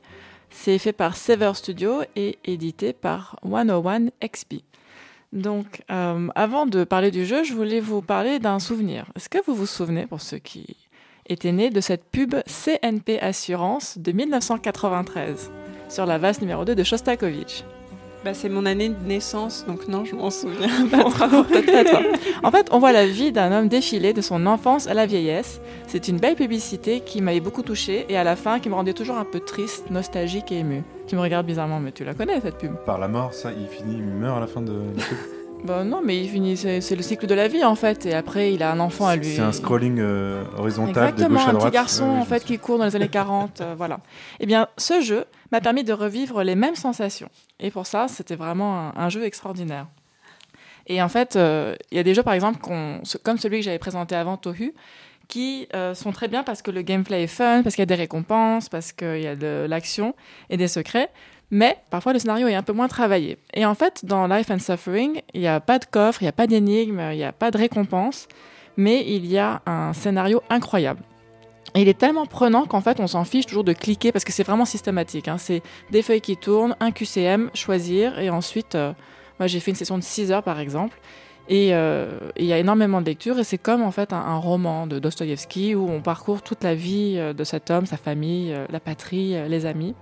C'est 0.57 0.79
fait 0.79 0.93
par 0.93 1.15
Sever 1.15 1.51
Studio 1.53 2.01
et 2.15 2.39
édité 2.45 2.93
par 2.93 3.37
101 3.43 4.07
XP. 4.25 4.63
Donc, 5.31 5.83
euh, 5.91 6.27
avant 6.33 6.65
de 6.65 6.85
parler 6.85 7.11
du 7.11 7.25
jeu, 7.25 7.43
je 7.43 7.53
voulais 7.53 7.81
vous 7.81 8.01
parler 8.01 8.39
d'un 8.39 8.57
souvenir. 8.59 9.05
Est-ce 9.15 9.29
que 9.29 9.37
vous 9.45 9.53
vous 9.53 9.67
souvenez, 9.67 10.07
pour 10.07 10.21
ceux 10.21 10.39
qui 10.39 10.77
étaient 11.27 11.51
nés, 11.51 11.69
de 11.69 11.81
cette 11.81 12.05
pub 12.05 12.35
CNP 12.45 13.19
Assurance 13.19 13.97
de 13.99 14.11
1993 14.13 15.51
sur 15.89 16.05
la 16.05 16.17
vase 16.17 16.39
numéro 16.41 16.63
2 16.65 16.73
de 16.73 16.83
Shostakovich? 16.83 17.63
Bah, 18.25 18.33
c'est 18.33 18.49
mon 18.49 18.65
année 18.65 18.89
de 18.89 19.07
naissance, 19.07 19.65
donc 19.67 19.87
non, 19.87 20.03
je 20.03 20.15
m'en 20.15 20.31
souviens 20.31 20.67
Bon, 20.91 21.11
pas 21.11 21.27
trop. 21.27 21.43
peut-être 21.43 21.71
pas 21.71 21.83
toi. 21.83 22.01
En 22.41 22.49
fait, 22.49 22.69
on 22.71 22.79
voit 22.79 22.91
la 22.91 23.05
vie 23.05 23.31
d'un 23.31 23.51
homme 23.51 23.67
défiler 23.67 24.13
de 24.13 24.21
son 24.21 24.47
enfance 24.47 24.87
à 24.87 24.95
la 24.95 25.05
vieillesse. 25.05 25.61
C'est 25.85 26.07
une 26.07 26.17
belle 26.17 26.33
publicité 26.33 27.01
qui 27.01 27.21
m'avait 27.21 27.39
beaucoup 27.39 27.61
touchée 27.61 28.07
et 28.09 28.17
à 28.17 28.23
la 28.23 28.35
fin 28.35 28.59
qui 28.59 28.67
me 28.67 28.73
rendait 28.73 28.93
toujours 28.93 29.17
un 29.17 29.25
peu 29.25 29.39
triste, 29.39 29.91
nostalgique 29.91 30.51
et 30.51 30.57
ému. 30.57 30.81
Tu 31.05 31.15
me 31.15 31.21
regardes 31.21 31.45
bizarrement, 31.45 31.79
mais 31.79 31.91
tu 31.91 32.03
la 32.03 32.15
connais 32.15 32.41
cette 32.41 32.57
pub 32.57 32.73
Par 32.83 32.97
la 32.97 33.07
mort, 33.07 33.31
ça, 33.31 33.51
il 33.51 33.67
finit, 33.67 33.97
il 33.97 34.03
meurt 34.03 34.37
à 34.37 34.39
la 34.39 34.47
fin 34.47 34.61
de. 34.61 34.73
Bah 35.65 35.83
non, 35.83 36.01
mais 36.03 36.19
il 36.23 36.29
finit, 36.29 36.55
c'est 36.57 36.95
le 36.95 37.01
cycle 37.01 37.25
de 37.25 37.33
la 37.33 37.47
vie 37.47 37.63
en 37.63 37.73
fait, 37.75 38.05
et 38.05 38.13
après 38.13 38.53
il 38.53 38.61
a 38.61 38.71
un 38.71 38.79
enfant 38.79 39.07
à 39.07 39.15
lui. 39.15 39.25
C'est 39.25 39.41
un 39.41 39.51
scrolling 39.51 39.97
euh, 39.99 40.43
horizontal 40.57 41.09
Exactement, 41.09 41.29
de 41.29 41.33
gauche 41.33 41.45
à 41.45 41.49
un 41.49 41.53
droite. 41.53 41.65
petit 41.71 41.73
garçon 41.73 42.11
Ouais, 42.13 42.19
en 42.19 42.25
fait 42.25 42.43
qui 42.45 42.59
court 42.59 42.77
dans 42.77 42.85
les 42.85 42.95
années 42.95 43.09
40, 43.09 43.61
euh, 43.61 43.73
voilà. 43.75 43.99
Eh 44.39 44.45
bien, 44.45 44.67
ce 44.77 45.01
jeu 45.01 45.25
m'a 45.51 45.61
permis 45.61 45.83
de 45.83 45.91
revivre 45.93 46.43
les 46.43 46.53
mêmes 46.55 46.75
sensations. 46.75 47.29
Et 47.59 47.71
pour 47.71 47.87
ça, 47.87 48.07
c'était 48.07 48.35
vraiment 48.35 48.89
un, 48.89 48.93
un 48.95 49.09
jeu 49.09 49.23
extraordinaire. 49.23 49.87
Et 50.85 51.01
en 51.01 51.09
fait, 51.09 51.35
euh, 51.35 51.75
il 51.91 51.97
y 51.97 51.99
a 51.99 52.03
des 52.03 52.13
jeux 52.13 52.21
par 52.21 52.35
exemple 52.35 52.59
comme 52.59 53.37
celui 53.39 53.57
que 53.59 53.65
j'avais 53.65 53.79
présenté 53.79 54.15
avant, 54.15 54.37
Tohu, 54.37 54.73
qui 55.27 55.67
sont 55.95 56.11
très 56.11 56.27
bien 56.27 56.43
parce 56.43 56.61
que 56.61 56.69
le 56.69 56.83
gameplay 56.83 57.23
est 57.23 57.27
fun, 57.27 57.63
parce 57.63 57.73
qu'il 57.73 57.81
y 57.81 57.83
a 57.83 57.87
des 57.87 57.95
récompenses, 57.95 58.69
parce 58.69 58.91
qu'il 58.91 59.21
y 59.21 59.25
a 59.25 59.35
de 59.35 59.65
l'action 59.67 60.13
et 60.51 60.57
des 60.57 60.67
secrets. 60.67 61.09
Mais 61.51 61.77
parfois 61.91 62.13
le 62.13 62.19
scénario 62.19 62.47
est 62.47 62.55
un 62.55 62.63
peu 62.63 62.73
moins 62.73 62.87
travaillé. 62.87 63.37
Et 63.53 63.65
en 63.65 63.75
fait, 63.75 64.03
dans 64.03 64.27
Life 64.27 64.49
and 64.49 64.59
Suffering, 64.59 65.21
il 65.33 65.41
n'y 65.41 65.47
a 65.47 65.59
pas 65.59 65.79
de 65.79 65.85
coffre, 65.85 66.21
il 66.21 66.25
n'y 66.25 66.29
a 66.29 66.33
pas 66.33 66.47
d'énigme, 66.47 66.99
il 67.11 67.17
n'y 67.17 67.23
a 67.23 67.31
pas 67.31 67.51
de 67.51 67.57
récompense, 67.57 68.27
mais 68.77 69.05
il 69.07 69.25
y 69.25 69.37
a 69.37 69.61
un 69.65 69.93
scénario 69.93 70.41
incroyable. 70.49 71.01
Et 71.75 71.81
il 71.81 71.89
est 71.89 71.97
tellement 71.99 72.25
prenant 72.25 72.65
qu'en 72.65 72.81
fait, 72.81 72.99
on 72.99 73.07
s'en 73.07 73.25
fiche 73.25 73.45
toujours 73.45 73.63
de 73.63 73.73
cliquer 73.73 74.11
parce 74.11 74.23
que 74.23 74.31
c'est 74.31 74.43
vraiment 74.43 74.65
systématique. 74.65 75.27
hein. 75.27 75.37
C'est 75.37 75.61
des 75.91 76.01
feuilles 76.01 76.21
qui 76.21 76.37
tournent, 76.37 76.75
un 76.79 76.91
QCM, 76.91 77.49
choisir, 77.53 78.17
et 78.17 78.29
ensuite, 78.29 78.75
euh, 78.75 78.93
moi 79.39 79.47
j'ai 79.47 79.59
fait 79.59 79.71
une 79.71 79.75
session 79.77 79.97
de 79.97 80.03
6 80.03 80.31
heures 80.31 80.43
par 80.43 80.59
exemple. 80.59 80.97
Et 81.47 81.75
euh, 81.75 82.09
et 82.37 82.43
il 82.43 82.47
y 82.47 82.53
a 82.53 82.57
énormément 82.57 83.01
de 83.01 83.05
lectures, 83.05 83.37
et 83.37 83.43
c'est 83.43 83.57
comme 83.59 83.83
en 83.83 83.91
fait 83.91 84.13
un, 84.13 84.17
un 84.17 84.37
roman 84.37 84.87
de 84.87 84.99
Dostoïevski 84.99 85.75
où 85.75 85.87
on 85.89 86.01
parcourt 86.01 86.41
toute 86.41 86.63
la 86.63 86.73
vie 86.75 87.15
euh, 87.17 87.33
de 87.33 87.43
cet 87.43 87.69
homme, 87.69 87.85
sa 87.85 87.97
famille, 87.97 88.55
la 88.69 88.79
patrie, 88.79 89.35
les 89.47 89.65
amis. 89.65 89.93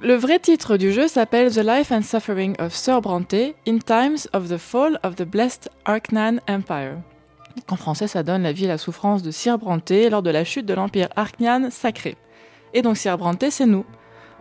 Le 0.00 0.14
vrai 0.14 0.38
titre 0.38 0.76
du 0.76 0.92
jeu 0.92 1.08
s'appelle 1.08 1.52
The 1.52 1.64
Life 1.64 1.92
and 1.92 2.02
Suffering 2.02 2.54
of 2.58 2.74
Sir 2.74 3.00
Bronte 3.00 3.54
in 3.66 3.78
Times 3.78 4.28
of 4.32 4.48
the 4.48 4.58
Fall 4.58 4.98
of 5.02 5.14
the 5.16 5.22
Blessed 5.22 5.70
Arknan 5.84 6.40
Empire. 6.46 6.96
En 7.70 7.76
français, 7.76 8.08
ça 8.08 8.22
donne 8.22 8.42
la 8.42 8.52
vie 8.52 8.64
et 8.64 8.68
la 8.68 8.76
souffrance 8.76 9.22
de 9.22 9.30
Sir 9.30 9.56
Bronte 9.56 9.92
lors 10.10 10.22
de 10.22 10.30
la 10.30 10.44
chute 10.44 10.66
de 10.66 10.74
l'Empire 10.74 11.08
Arknan 11.16 11.70
sacré. 11.70 12.16
Et 12.74 12.82
donc 12.82 12.96
Sir 12.96 13.16
Bronte, 13.16 13.44
c'est 13.50 13.66
nous. 13.66 13.86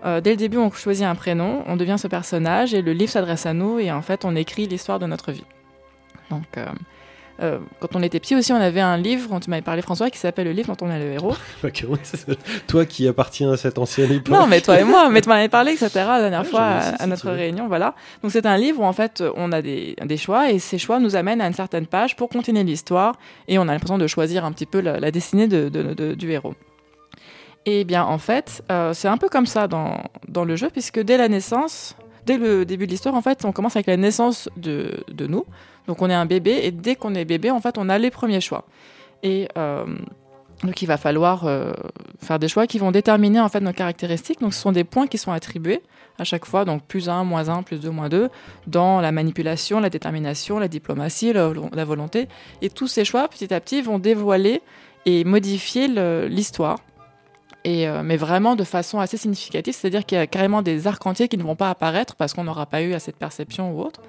Euh, 0.04 0.20
dès 0.20 0.32
le 0.32 0.38
début, 0.38 0.58
on 0.58 0.72
choisit 0.72 1.06
un 1.06 1.16
prénom, 1.16 1.64
on 1.68 1.78
devient 1.78 1.98
ce 1.98 2.08
personnage 2.08 2.74
et 2.74 2.82
le 2.82 2.92
livre 2.92 3.12
s'adresse 3.12 3.46
à 3.46 3.54
nous 3.54 3.80
et 3.80 3.92
en 3.92 4.02
fait, 4.02 4.26
on 4.26 4.36
écrit 4.36 4.68
l'histoire 4.68 5.00
de 5.00 5.06
notre 5.06 5.32
vie. 5.32 5.46
Donc, 6.30 6.58
euh, 6.58 6.66
euh, 7.42 7.60
quand 7.80 7.96
on 7.96 8.04
était 8.04 8.20
petit 8.20 8.36
aussi, 8.36 8.54
on 8.54 8.58
avait 8.58 8.80
un 8.82 8.98
livre, 8.98 9.30
dont 9.30 9.40
tu 9.40 9.50
m'avais 9.50 9.62
parlé 9.64 9.82
François, 9.82 10.10
qui 10.10 10.18
s'appelle 10.20 10.46
Le 10.46 10.52
livre 10.54 10.76
dont 10.76 10.86
on 10.86 10.92
est 10.92 11.00
le 11.00 11.12
héros. 11.14 11.36
Toi 12.68 12.86
qui 12.86 13.08
appartiens 13.08 13.52
à 13.54 13.58
cette 13.58 13.78
ancienne 13.78 14.12
époque. 14.12 14.34
Non, 14.34 14.48
mais 14.48 14.62
toi 14.62 14.80
et 14.80 14.84
moi, 14.84 15.10
mais 15.10 15.22
tu 15.22 15.30
m'en 15.30 15.36
avais 15.36 15.50
parlé, 15.50 15.72
etc. 15.74 15.90
la 15.96 16.20
dernière 16.22 16.42
Ouais, 16.42 16.48
fois 16.48 16.62
à, 17.00 17.08
notre 17.08 17.30
réunion, 17.32 17.68
voilà. 17.68 17.96
Donc 18.22 18.32
c'est 18.32 18.46
un 18.46 18.58
livre 18.58 18.82
où 18.82 18.86
en 18.86 18.94
fait 18.94 19.24
on 19.36 19.52
a 19.52 19.62
des, 19.62 19.96
des 20.06 20.18
choix 20.18 20.52
et 20.52 20.60
ces 20.60 20.78
choix 20.78 21.00
nous 21.00 21.16
amènent 21.16 21.42
à 21.42 21.48
une 21.48 21.54
certaine 21.54 21.88
page 21.88 22.16
pour 22.16 22.30
continuer 22.30 22.64
l'histoire 22.64 23.16
et 23.48 23.58
on 23.58 23.64
a 23.64 23.74
l'impression 23.74 23.98
de 23.98 24.08
choisir 24.08 24.46
un 24.46 24.52
petit 24.52 24.66
peu 24.66 24.80
la, 24.80 25.00
la 25.00 25.12
destinée 25.12 25.48
de- 25.48 25.70
de- 25.70 25.94
de- 25.94 26.14
du 26.14 26.32
héros. 26.32 26.54
Et 27.66 27.86
bien 27.86 28.04
en 28.04 28.18
fait, 28.18 28.62
euh, 28.72 28.94
c'est 28.94 29.08
un 29.08 29.18
peu 29.18 29.30
comme 29.30 29.46
ça 29.46 29.68
dans, 29.68 29.98
dans 30.28 30.44
le 30.44 30.56
jeu 30.56 30.70
puisque 30.70 31.00
dès 31.00 31.18
la 31.18 31.30
naissance, 31.30 31.96
dès 32.26 32.38
le 32.38 32.66
début 32.66 32.86
de 32.86 32.92
l'histoire, 32.92 33.16
en 33.16 33.22
fait, 33.22 33.46
on 33.46 33.52
commence 33.52 33.76
avec 33.76 33.88
la 33.88 33.98
naissance 33.98 34.50
de, 34.58 35.04
de 35.12 35.28
nous. 35.28 35.46
Donc 35.88 36.02
on 36.02 36.10
est 36.10 36.14
un 36.14 36.26
bébé 36.26 36.62
et 36.64 36.72
dès 36.72 36.96
qu'on 36.96 37.16
est 37.16 37.26
bébé, 37.26 37.52
en 37.52 37.60
fait, 37.60 37.78
on 37.78 37.90
a 37.90 37.98
les 37.98 38.12
premiers 38.12 38.42
choix. 38.42 38.66
Et 39.22 39.48
euh, 39.58 39.86
donc 40.64 40.82
il 40.82 40.86
va 40.86 40.98
falloir 40.98 41.46
euh, 41.46 41.74
faire 42.20 42.40
des 42.40 42.48
choix 42.48 42.68
qui 42.68 42.80
vont 42.80 42.92
déterminer 42.92 43.40
en 43.40 43.50
fait 43.50 43.60
nos 43.60 43.74
caractéristiques. 43.74 44.40
Donc 44.42 44.54
ce 44.54 44.62
sont 44.62 44.72
des 44.72 44.84
points 44.84 45.08
qui 45.08 45.18
sont 45.18 45.32
attribués 45.32 45.82
à 46.20 46.24
chaque 46.24 46.46
fois, 46.46 46.64
donc 46.64 46.84
plus 46.84 47.10
1, 47.10 47.24
moins 47.24 47.50
1, 47.50 47.64
plus 47.64 47.80
2, 47.80 47.90
moins 47.90 48.08
2, 48.08 48.30
dans 48.68 49.02
la 49.02 49.12
manipulation, 49.12 49.80
la 49.80 49.90
détermination, 49.90 50.60
la 50.60 50.68
diplomatie, 50.68 51.34
la, 51.34 51.86
volonté. 51.86 52.28
Et 52.62 52.70
tous 52.70 52.88
ces 52.88 53.04
choix, 53.04 53.28
petit 53.28 53.52
à 53.52 53.60
petit, 53.60 53.82
vont 53.82 53.98
dévoiler 53.98 54.62
et 55.06 55.24
modifier 55.24 55.88
l'histoire. 56.30 56.78
Euh, 57.66 58.04
mais 58.04 58.18
vraiment 58.18 58.56
de 58.56 58.64
façon 58.64 59.00
assez 59.00 59.16
significative, 59.16 59.74
c'est-à-dire 59.74 60.06
qu'il 60.06 60.18
y 60.18 60.22
a 60.22 60.28
carrément 60.28 60.62
des 60.62 60.86
arcs 60.86 61.06
entiers 61.06 61.30
qui 61.30 61.38
ne 61.38 61.44
vont 61.44 61.56
pas 61.56 61.70
apparaître 61.70 62.16
parce 62.16 62.34
qu'on 62.34 62.44
n'aura 62.44 62.66
pas 62.66 62.82
eu 62.82 62.94
assez 62.94 63.12
de 63.12 63.18
perception 63.18 63.74
ou 63.74 63.82
autre. 63.82 64.02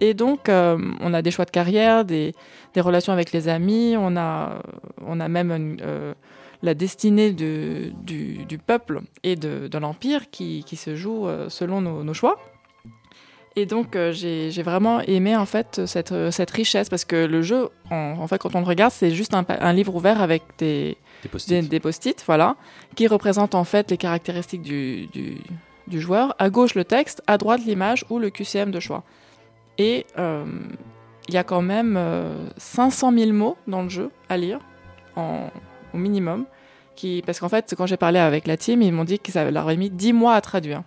Et 0.00 0.12
donc, 0.12 0.48
euh, 0.48 0.78
on 1.00 1.14
a 1.14 1.22
des 1.22 1.30
choix 1.30 1.46
de 1.46 1.50
carrière, 1.50 2.04
des, 2.04 2.34
relations 2.76 3.12
avec 3.12 3.32
les 3.32 3.48
amis, 3.48 3.94
on 3.98 4.16
a, 4.16 4.62
on 5.06 5.18
a 5.18 5.28
même 5.28 5.78
euh, 5.80 6.12
la 6.62 6.74
destinée 6.74 7.32
de- 7.32 7.92
du, 8.02 8.58
peuple 8.58 9.00
et 9.22 9.36
de, 9.36 9.68
l'Empire 9.78 10.30
qui, 10.30 10.62
se 10.76 10.94
joue 10.94 11.26
selon 11.48 11.80
nos, 11.80 12.14
choix. 12.14 12.38
Et 13.56 13.64
donc, 13.64 13.96
j'ai 14.12 14.62
vraiment 14.62 15.00
aimé 15.00 15.36
en 15.36 15.46
fait 15.46 15.86
cette, 15.86 16.50
richesse 16.50 16.90
parce 16.90 17.06
que 17.06 17.24
le 17.24 17.40
jeu, 17.40 17.70
en, 17.90 18.26
fait, 18.26 18.38
quand 18.38 18.54
on 18.54 18.60
le 18.60 18.66
regarde, 18.66 18.92
c'est 18.92 19.10
juste 19.10 19.34
un 19.34 19.72
livre 19.72 19.94
ouvert 19.94 20.20
avec 20.20 20.42
des, 20.58 20.98
Des 21.22 21.28
post-it. 21.28 21.62
des, 21.62 21.68
des 21.68 21.80
post-it, 21.80 22.22
voilà, 22.26 22.56
qui 22.96 23.06
représentent 23.06 23.54
en 23.54 23.64
fait 23.64 23.90
les 23.90 23.96
caractéristiques 23.96 24.62
du, 24.62 25.06
du, 25.08 25.38
du 25.86 26.00
joueur. 26.00 26.34
À 26.38 26.50
gauche, 26.50 26.74
le 26.74 26.84
texte, 26.84 27.22
à 27.26 27.38
droite, 27.38 27.60
l'image 27.66 28.04
ou 28.10 28.18
le 28.18 28.30
QCM 28.30 28.70
de 28.70 28.80
choix. 28.80 29.02
Et 29.78 30.06
euh, 30.18 30.44
il 31.28 31.34
y 31.34 31.36
a 31.36 31.44
quand 31.44 31.62
même 31.62 31.96
euh, 31.96 32.34
500 32.56 33.12
000 33.16 33.32
mots 33.32 33.56
dans 33.66 33.82
le 33.82 33.88
jeu 33.88 34.10
à 34.28 34.36
lire, 34.36 34.60
en, 35.16 35.50
au 35.94 35.98
minimum. 35.98 36.46
Qui, 36.96 37.22
parce 37.24 37.40
qu'en 37.40 37.48
fait, 37.48 37.74
quand 37.76 37.86
j'ai 37.86 37.96
parlé 37.96 38.18
avec 38.18 38.46
la 38.46 38.56
team, 38.56 38.82
ils 38.82 38.92
m'ont 38.92 39.04
dit 39.04 39.18
que 39.18 39.32
ça 39.32 39.50
leur 39.50 39.66
avait 39.66 39.76
mis 39.76 39.90
10 39.90 40.12
mois 40.12 40.34
à 40.34 40.40
traduire. 40.40 40.82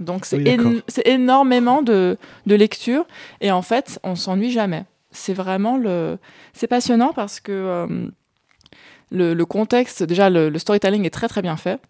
Donc 0.00 0.26
Oui, 0.32 0.82
c'est 0.88 1.06
énormément 1.06 1.82
de, 1.82 2.18
de 2.46 2.54
lecture. 2.54 3.06
Et 3.40 3.50
en 3.50 3.62
fait, 3.62 3.98
on 4.02 4.14
s'ennuie 4.14 4.50
jamais. 4.50 4.84
C'est 5.10 5.32
vraiment 5.32 5.76
le. 5.76 6.18
C'est 6.52 6.66
passionnant 6.66 7.12
parce 7.14 7.40
que 7.40 7.52
euh, 7.52 8.08
le, 9.10 9.44
contexte, 9.44 10.02
déjà, 10.02 10.30
le, 10.30 10.58
storytelling 10.58 11.04
est 11.04 11.10
très 11.10 11.28
très 11.28 11.42
bien 11.42 11.56
fait. 11.56 11.80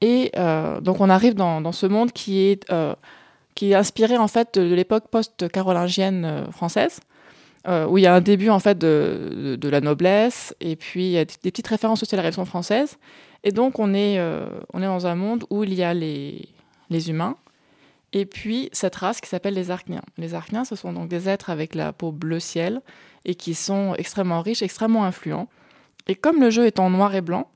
Et 0.00 0.30
euh, 0.36 0.80
donc, 0.80 1.00
on 1.00 1.08
arrive 1.08 1.34
dans, 1.34 1.72
ce 1.72 1.86
monde 1.86 2.12
qui 2.12 2.40
est, 2.40 2.70
euh, 2.70 2.94
qui 3.54 3.72
est 3.72 3.74
inspiré 3.74 4.16
en 4.16 4.28
fait 4.28 4.58
de, 4.58 4.74
l'époque 4.74 5.08
post-carolingienne 5.10 6.24
euh, 6.24 6.50
française, 6.50 7.00
où 7.88 7.96
il 7.96 8.02
y 8.02 8.06
a 8.06 8.14
un 8.14 8.20
début 8.20 8.50
en 8.50 8.58
fait 8.58 8.76
de, 8.76 9.56
de, 9.58 9.68
la 9.70 9.80
noblesse, 9.80 10.54
et 10.60 10.76
puis 10.76 11.06
il 11.06 11.12
y 11.12 11.18
a 11.18 11.24
des, 11.24 11.50
petites 11.50 11.66
références 11.66 12.02
aussi 12.02 12.14
à 12.14 12.16
la 12.16 12.22
Révolution 12.22 12.44
française. 12.44 12.98
Et 13.42 13.52
donc, 13.52 13.78
on 13.78 13.94
est, 13.94 14.20
on 14.74 14.82
est 14.82 14.86
dans 14.86 15.06
un 15.06 15.14
monde 15.14 15.44
où 15.48 15.64
il 15.64 15.72
y 15.72 15.82
a 15.82 15.94
les, 15.94 16.46
les 16.90 17.08
humains, 17.08 17.36
et 18.12 18.26
puis 18.26 18.68
cette 18.72 18.94
race 18.96 19.20
qui 19.20 19.28
s'appelle 19.28 19.54
les 19.54 19.70
Archniens. 19.70 20.02
Les 20.18 20.34
Archniens, 20.34 20.64
ce 20.64 20.76
sont 20.76 20.92
donc 20.92 21.08
des 21.08 21.28
êtres 21.28 21.48
avec 21.48 21.74
la 21.74 21.92
peau 21.92 22.12
bleu 22.12 22.38
ciel 22.38 22.82
et 23.24 23.34
qui 23.34 23.54
sont 23.54 23.94
extrêmement 23.96 24.40
riches, 24.40 24.62
extrêmement 24.62 25.04
influents. 25.04 25.48
Et 26.06 26.14
comme 26.14 26.40
le 26.40 26.50
jeu 26.50 26.66
est 26.66 26.78
en 26.78 26.90
noir 26.90 27.14
et 27.14 27.20
blanc, 27.20 27.50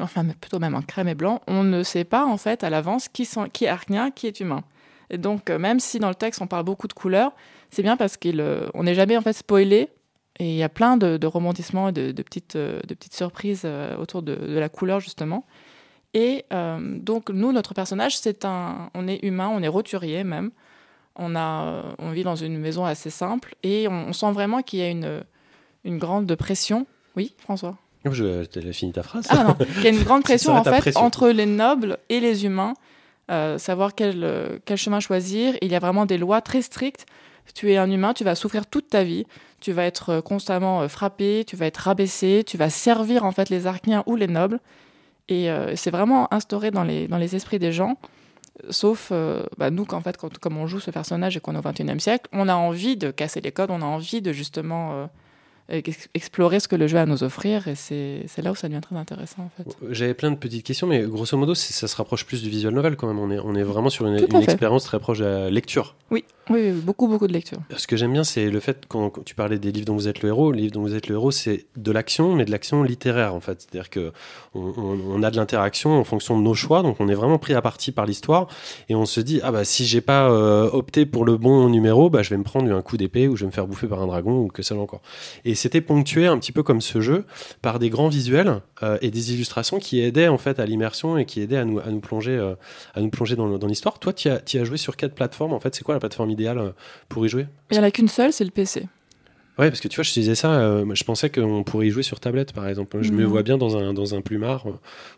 enfin 0.00 0.24
plutôt 0.40 0.58
même 0.58 0.74
en 0.74 0.82
crème 0.82 1.08
et 1.08 1.14
blanc, 1.14 1.40
on 1.46 1.62
ne 1.62 1.82
sait 1.82 2.04
pas 2.04 2.24
en 2.24 2.36
fait 2.36 2.64
à 2.64 2.70
l'avance 2.70 3.08
qui, 3.08 3.24
sont, 3.24 3.48
qui 3.48 3.64
est 3.64 3.68
Archnien, 3.68 4.10
qui 4.10 4.26
est 4.26 4.40
humain. 4.40 4.64
Et 5.10 5.18
donc 5.18 5.50
euh, 5.50 5.58
même 5.58 5.80
si 5.80 5.98
dans 5.98 6.08
le 6.08 6.14
texte 6.14 6.40
on 6.40 6.46
parle 6.46 6.64
beaucoup 6.64 6.88
de 6.88 6.92
couleurs, 6.92 7.32
c'est 7.70 7.82
bien 7.82 7.96
parce 7.96 8.16
qu'on 8.16 8.82
n'est 8.82 8.94
jamais 8.94 9.16
en 9.16 9.20
fait 9.20 9.32
spoilé. 9.32 9.90
Et 10.40 10.50
il 10.50 10.56
y 10.56 10.62
a 10.64 10.68
plein 10.68 10.96
de, 10.96 11.16
de 11.16 11.26
rebondissements 11.26 11.90
et 11.90 11.92
de, 11.92 12.10
petites, 12.22 12.56
euh, 12.56 12.80
de 12.88 12.94
petites 12.94 13.14
surprises 13.14 13.62
euh, 13.64 13.96
autour 13.96 14.22
de, 14.22 14.34
la 14.34 14.68
couleur 14.68 14.98
justement. 14.98 15.44
Et 16.12 16.44
euh, 16.52 16.78
donc 16.98 17.30
nous, 17.30 17.52
notre 17.52 17.74
personnage, 17.74 18.18
c'est 18.18 18.44
un, 18.44 18.90
on 18.94 19.06
est 19.06 19.24
humain, 19.24 19.48
on 19.52 19.62
est 19.62 19.68
roturier 19.68 20.24
même. 20.24 20.50
On 21.16 21.36
a, 21.36 21.66
euh, 21.66 21.82
on 21.98 22.10
vit 22.10 22.24
dans 22.24 22.34
une 22.34 22.58
maison 22.58 22.84
assez 22.84 23.10
simple 23.10 23.54
et 23.62 23.86
on, 23.86 24.08
on 24.08 24.12
sent 24.12 24.32
vraiment 24.32 24.62
qu'il 24.62 24.80
y 24.80 24.82
a 24.82 24.90
une, 24.90 25.22
une 25.84 25.98
grande 25.98 26.34
pression. 26.34 26.86
Oui, 27.16 27.34
François? 27.38 27.76
Je, 28.10 28.44
t'as 28.44 28.60
fini 28.72 28.92
ta 28.92 29.02
phrase 29.02 29.26
Ah 29.30 29.44
non, 29.44 29.54
qu'il 29.54 29.84
y 29.84 29.86
a 29.86 29.90
une 29.90 30.02
grande 30.02 30.22
pression 30.24 30.54
en 30.54 30.64
fait 30.64 30.78
pression. 30.80 31.00
entre 31.00 31.28
les 31.28 31.46
nobles 31.46 31.98
et 32.08 32.20
les 32.20 32.44
humains, 32.44 32.74
euh, 33.30 33.58
savoir 33.58 33.94
quel, 33.94 34.60
quel 34.64 34.76
chemin 34.76 35.00
choisir. 35.00 35.54
Il 35.62 35.70
y 35.72 35.74
a 35.74 35.78
vraiment 35.78 36.06
des 36.06 36.18
lois 36.18 36.40
très 36.40 36.62
strictes. 36.62 37.06
Tu 37.54 37.72
es 37.72 37.76
un 37.76 37.90
humain, 37.90 38.14
tu 38.14 38.24
vas 38.24 38.34
souffrir 38.34 38.66
toute 38.66 38.88
ta 38.88 39.04
vie. 39.04 39.26
Tu 39.60 39.72
vas 39.72 39.84
être 39.84 40.10
euh, 40.10 40.20
constamment 40.20 40.82
euh, 40.82 40.88
frappé, 40.88 41.44
tu 41.46 41.56
vas 41.56 41.66
être 41.66 41.78
rabaissé, 41.78 42.42
tu 42.46 42.56
vas 42.56 42.70
servir 42.70 43.24
en 43.24 43.32
fait 43.32 43.48
les 43.48 43.66
archniens 43.66 44.02
ou 44.06 44.16
les 44.16 44.26
nobles. 44.26 44.60
Et 45.28 45.50
euh, 45.50 45.74
c'est 45.76 45.90
vraiment 45.90 46.32
instauré 46.34 46.70
dans 46.70 46.84
les, 46.84 47.08
dans 47.08 47.18
les 47.18 47.34
esprits 47.34 47.58
des 47.58 47.72
gens. 47.72 47.96
Sauf 48.70 49.08
euh, 49.10 49.42
bah, 49.58 49.70
nous, 49.70 49.84
qu'en 49.84 50.00
fait, 50.00 50.16
quand, 50.16 50.36
comme 50.38 50.58
on 50.58 50.66
joue 50.66 50.80
ce 50.80 50.90
personnage 50.90 51.36
et 51.36 51.40
qu'on 51.40 51.54
est 51.54 51.58
au 51.58 51.62
XXIe 51.62 51.98
siècle, 51.98 52.28
on 52.32 52.48
a 52.48 52.54
envie 52.54 52.96
de 52.96 53.10
casser 53.10 53.40
les 53.40 53.52
codes, 53.52 53.70
on 53.70 53.82
a 53.82 53.86
envie 53.86 54.20
de 54.20 54.32
justement 54.32 55.08
explorer 55.68 56.60
ce 56.60 56.68
que 56.68 56.76
le 56.76 56.86
jeu 56.86 56.98
a 56.98 57.02
à 57.02 57.06
nous 57.06 57.22
offrir. 57.22 57.68
Et 57.68 57.74
c'est 57.74 58.42
là 58.42 58.52
où 58.52 58.54
ça 58.54 58.68
devient 58.68 58.80
très 58.80 58.96
intéressant 58.96 59.42
en 59.42 59.50
fait. 59.56 59.76
J'avais 59.90 60.14
plein 60.14 60.30
de 60.30 60.36
petites 60.36 60.64
questions, 60.64 60.86
mais 60.86 61.02
grosso 61.02 61.36
modo, 61.36 61.54
ça 61.54 61.88
se 61.88 61.96
rapproche 61.96 62.26
plus 62.26 62.42
du 62.42 62.50
visual 62.50 62.74
novel 62.74 62.96
quand 62.96 63.06
même. 63.06 63.18
On 63.18 63.30
est, 63.30 63.38
on 63.38 63.54
est 63.54 63.62
vraiment 63.62 63.90
sur 63.90 64.06
une, 64.06 64.18
une 64.18 64.42
expérience 64.42 64.84
très 64.84 65.00
proche 65.00 65.18
de 65.18 65.24
la 65.24 65.50
lecture. 65.50 65.96
Oui, 66.10 66.24
oui, 66.50 66.72
beaucoup, 66.72 67.08
beaucoup 67.08 67.26
de 67.26 67.32
lecture. 67.32 67.58
Ce 67.74 67.86
que 67.86 67.96
j'aime 67.96 68.12
bien, 68.12 68.24
c'est 68.24 68.50
le 68.50 68.60
fait, 68.60 68.84
quand, 68.86 69.24
tu 69.24 69.34
parlais 69.34 69.58
des 69.58 69.72
livres 69.72 69.86
dont 69.86 69.94
vous 69.94 70.08
êtes 70.08 70.22
le 70.22 70.28
héros, 70.28 70.52
les 70.52 70.62
livres 70.62 70.74
dont 70.74 70.82
vous 70.82 70.94
êtes 70.94 71.08
le 71.08 71.14
héros, 71.14 71.30
c'est 71.30 71.66
de 71.76 71.90
l'action, 71.90 72.34
mais 72.34 72.44
de 72.44 72.50
l'action 72.50 72.82
littéraire 72.82 73.34
en 73.34 73.40
fait. 73.40 73.62
C'est-à-dire 73.62 73.88
que 73.88 74.12
on, 74.54 75.22
a 75.22 75.30
de 75.30 75.36
l'interaction 75.36 75.98
en 75.98 76.04
fonction 76.04 76.38
de 76.38 76.42
nos 76.42 76.54
choix, 76.54 76.82
donc 76.82 76.96
on 77.00 77.08
est 77.08 77.14
vraiment 77.14 77.38
pris 77.38 77.54
à 77.54 77.62
partie 77.62 77.92
par 77.92 78.04
l'histoire, 78.04 78.48
et 78.88 78.94
on 78.94 79.06
se 79.06 79.20
dit 79.20 79.40
ah 79.42 79.52
bah 79.52 79.64
si 79.64 79.86
j'ai 79.86 80.02
pas 80.02 80.28
euh, 80.28 80.68
opté 80.70 81.06
pour 81.06 81.24
le 81.24 81.36
bon 81.38 81.68
numéro, 81.70 82.10
bah 82.10 82.22
je 82.22 82.30
vais 82.30 82.36
me 82.36 82.44
prendre 82.44 82.70
un 82.70 82.82
coup 82.82 82.98
d'épée 82.98 83.26
ou 83.26 83.36
je 83.36 83.44
vais 83.44 83.46
me 83.46 83.52
faire 83.52 83.66
bouffer 83.66 83.86
par 83.86 84.02
un 84.02 84.06
dragon 84.06 84.40
ou 84.40 84.48
que 84.48 84.62
sais-je 84.62 84.78
encore. 84.78 85.00
Et 85.44 85.54
c'était 85.54 85.80
ponctué 85.80 86.26
un 86.26 86.38
petit 86.38 86.52
peu 86.52 86.62
comme 86.62 86.82
ce 86.82 87.00
jeu 87.00 87.24
par 87.62 87.78
des 87.78 87.88
grands 87.88 88.08
visuels 88.08 88.60
euh, 88.82 88.98
et 89.00 89.10
des 89.10 89.32
illustrations 89.32 89.78
qui 89.78 90.00
aidaient 90.00 90.28
en 90.28 90.38
fait 90.38 90.58
à 90.58 90.66
l'immersion 90.66 91.16
et 91.16 91.24
qui 91.24 91.40
aidaient 91.40 91.56
à 91.56 91.64
nous 91.64 91.78
à 91.78 91.90
nous 91.90 92.00
plonger 92.00 92.36
euh, 92.36 92.54
à 92.94 93.00
nous 93.00 93.08
plonger 93.08 93.34
dans, 93.34 93.66
l'histoire. 93.66 93.98
Toi, 93.98 94.12
tu 94.12 94.28
as, 94.28 94.42
as 94.54 94.64
joué 94.64 94.76
sur 94.76 94.96
quelle 94.96 95.12
plateforme 95.12 95.54
en 95.54 95.60
fait 95.60 95.74
C'est 95.74 95.84
quoi 95.84 95.94
la 95.94 96.00
plateforme 96.00 96.33
euh, 96.40 96.70
pour 97.08 97.24
y 97.26 97.28
jouer 97.28 97.46
Il 97.70 97.74
n'y 97.78 97.80
en 97.84 97.86
a 97.86 97.90
qu'une 97.90 98.08
seule, 98.08 98.32
c'est 98.32 98.44
le 98.44 98.50
PC. 98.50 98.86
Ouais, 99.56 99.68
parce 99.70 99.80
que 99.80 99.86
tu 99.86 99.94
vois, 99.96 100.02
je 100.02 100.12
te 100.12 100.18
disais 100.18 100.34
ça, 100.34 100.50
euh, 100.54 100.84
je 100.94 101.04
pensais 101.04 101.30
qu'on 101.30 101.62
pourrait 101.62 101.86
y 101.86 101.90
jouer 101.90 102.02
sur 102.02 102.18
tablette, 102.18 102.52
par 102.52 102.66
exemple. 102.66 102.98
Je 103.02 103.12
me 103.12 103.22
Non. 103.22 103.28
vois 103.28 103.44
bien 103.44 103.56
dans 103.56 103.76
un, 103.76 103.94
dans 103.94 104.16
un 104.16 104.20
plumard 104.20 104.66
euh, 104.66 104.72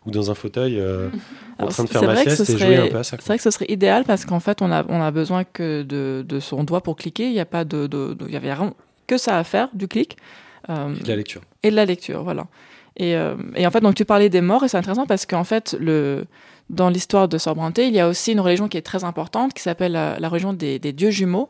ou 0.05 0.11
dans 0.11 0.29
un 0.29 0.35
fauteuil 0.35 0.79
euh, 0.79 1.09
en 1.59 1.65
train 1.67 1.83
de 1.85 1.89
faire 1.89 2.03
ma 2.03 2.15
sieste 2.15 2.47
et 2.47 2.57
jouer 2.57 2.75
un 2.77 2.87
peu 2.87 2.97
à 2.97 3.03
ça. 3.03 3.17
C'est 3.19 3.25
vrai 3.25 3.37
que 3.37 3.43
ce 3.43 3.49
serait 3.49 3.65
idéal 3.69 4.03
parce 4.03 4.25
qu'en 4.25 4.39
fait, 4.39 4.61
on 4.61 4.71
a, 4.71 4.85
on 4.89 5.01
a 5.01 5.09
besoin 5.09 5.43
que 5.43 5.81
de, 5.81 6.23
de 6.27 6.39
son 6.39 6.63
doigt 6.63 6.81
pour 6.81 6.95
cliquer. 6.97 7.25
Il 7.25 7.33
n'y 7.33 7.39
a 7.39 7.45
pas 7.45 7.65
de, 7.65 7.87
de, 7.87 8.13
de- 8.13 8.29
y 8.29 8.35
avait 8.35 8.53
rien 8.53 8.75
que 9.07 9.17
ça 9.17 9.39
à 9.39 9.43
faire, 9.43 9.69
du 9.73 9.87
clic. 9.87 10.17
Et 10.69 10.73
de 11.03 11.07
la 11.07 11.15
lecture. 11.15 11.41
et 11.63 11.71
de 11.71 11.75
la 11.75 11.85
lecture, 11.85 12.23
voilà. 12.23 12.45
Et, 12.97 13.11
et 13.55 13.65
en 13.65 13.71
fait, 13.71 13.79
donc 13.79 13.95
tu 13.95 14.03
parlais 14.05 14.27
des 14.27 14.41
morts, 14.41 14.63
et 14.65 14.67
c'est 14.67 14.75
intéressant 14.77 15.05
parce 15.07 15.25
qu'en 15.25 15.45
fait, 15.45 15.77
le, 15.79 16.25
dans 16.69 16.89
l'histoire 16.89 17.27
de 17.27 17.37
Sorbranté, 17.37 17.87
il 17.87 17.93
y 17.93 17.99
a 17.99 18.07
aussi 18.07 18.33
une 18.33 18.41
religion 18.41 18.67
qui 18.67 18.77
est 18.77 18.81
très 18.81 19.03
importante, 19.03 19.53
qui 19.53 19.61
s'appelle 19.61 19.93
la, 19.93 20.19
la 20.19 20.29
religion 20.29 20.53
des, 20.53 20.79
dieux 20.79 21.11
jumeaux. 21.11 21.49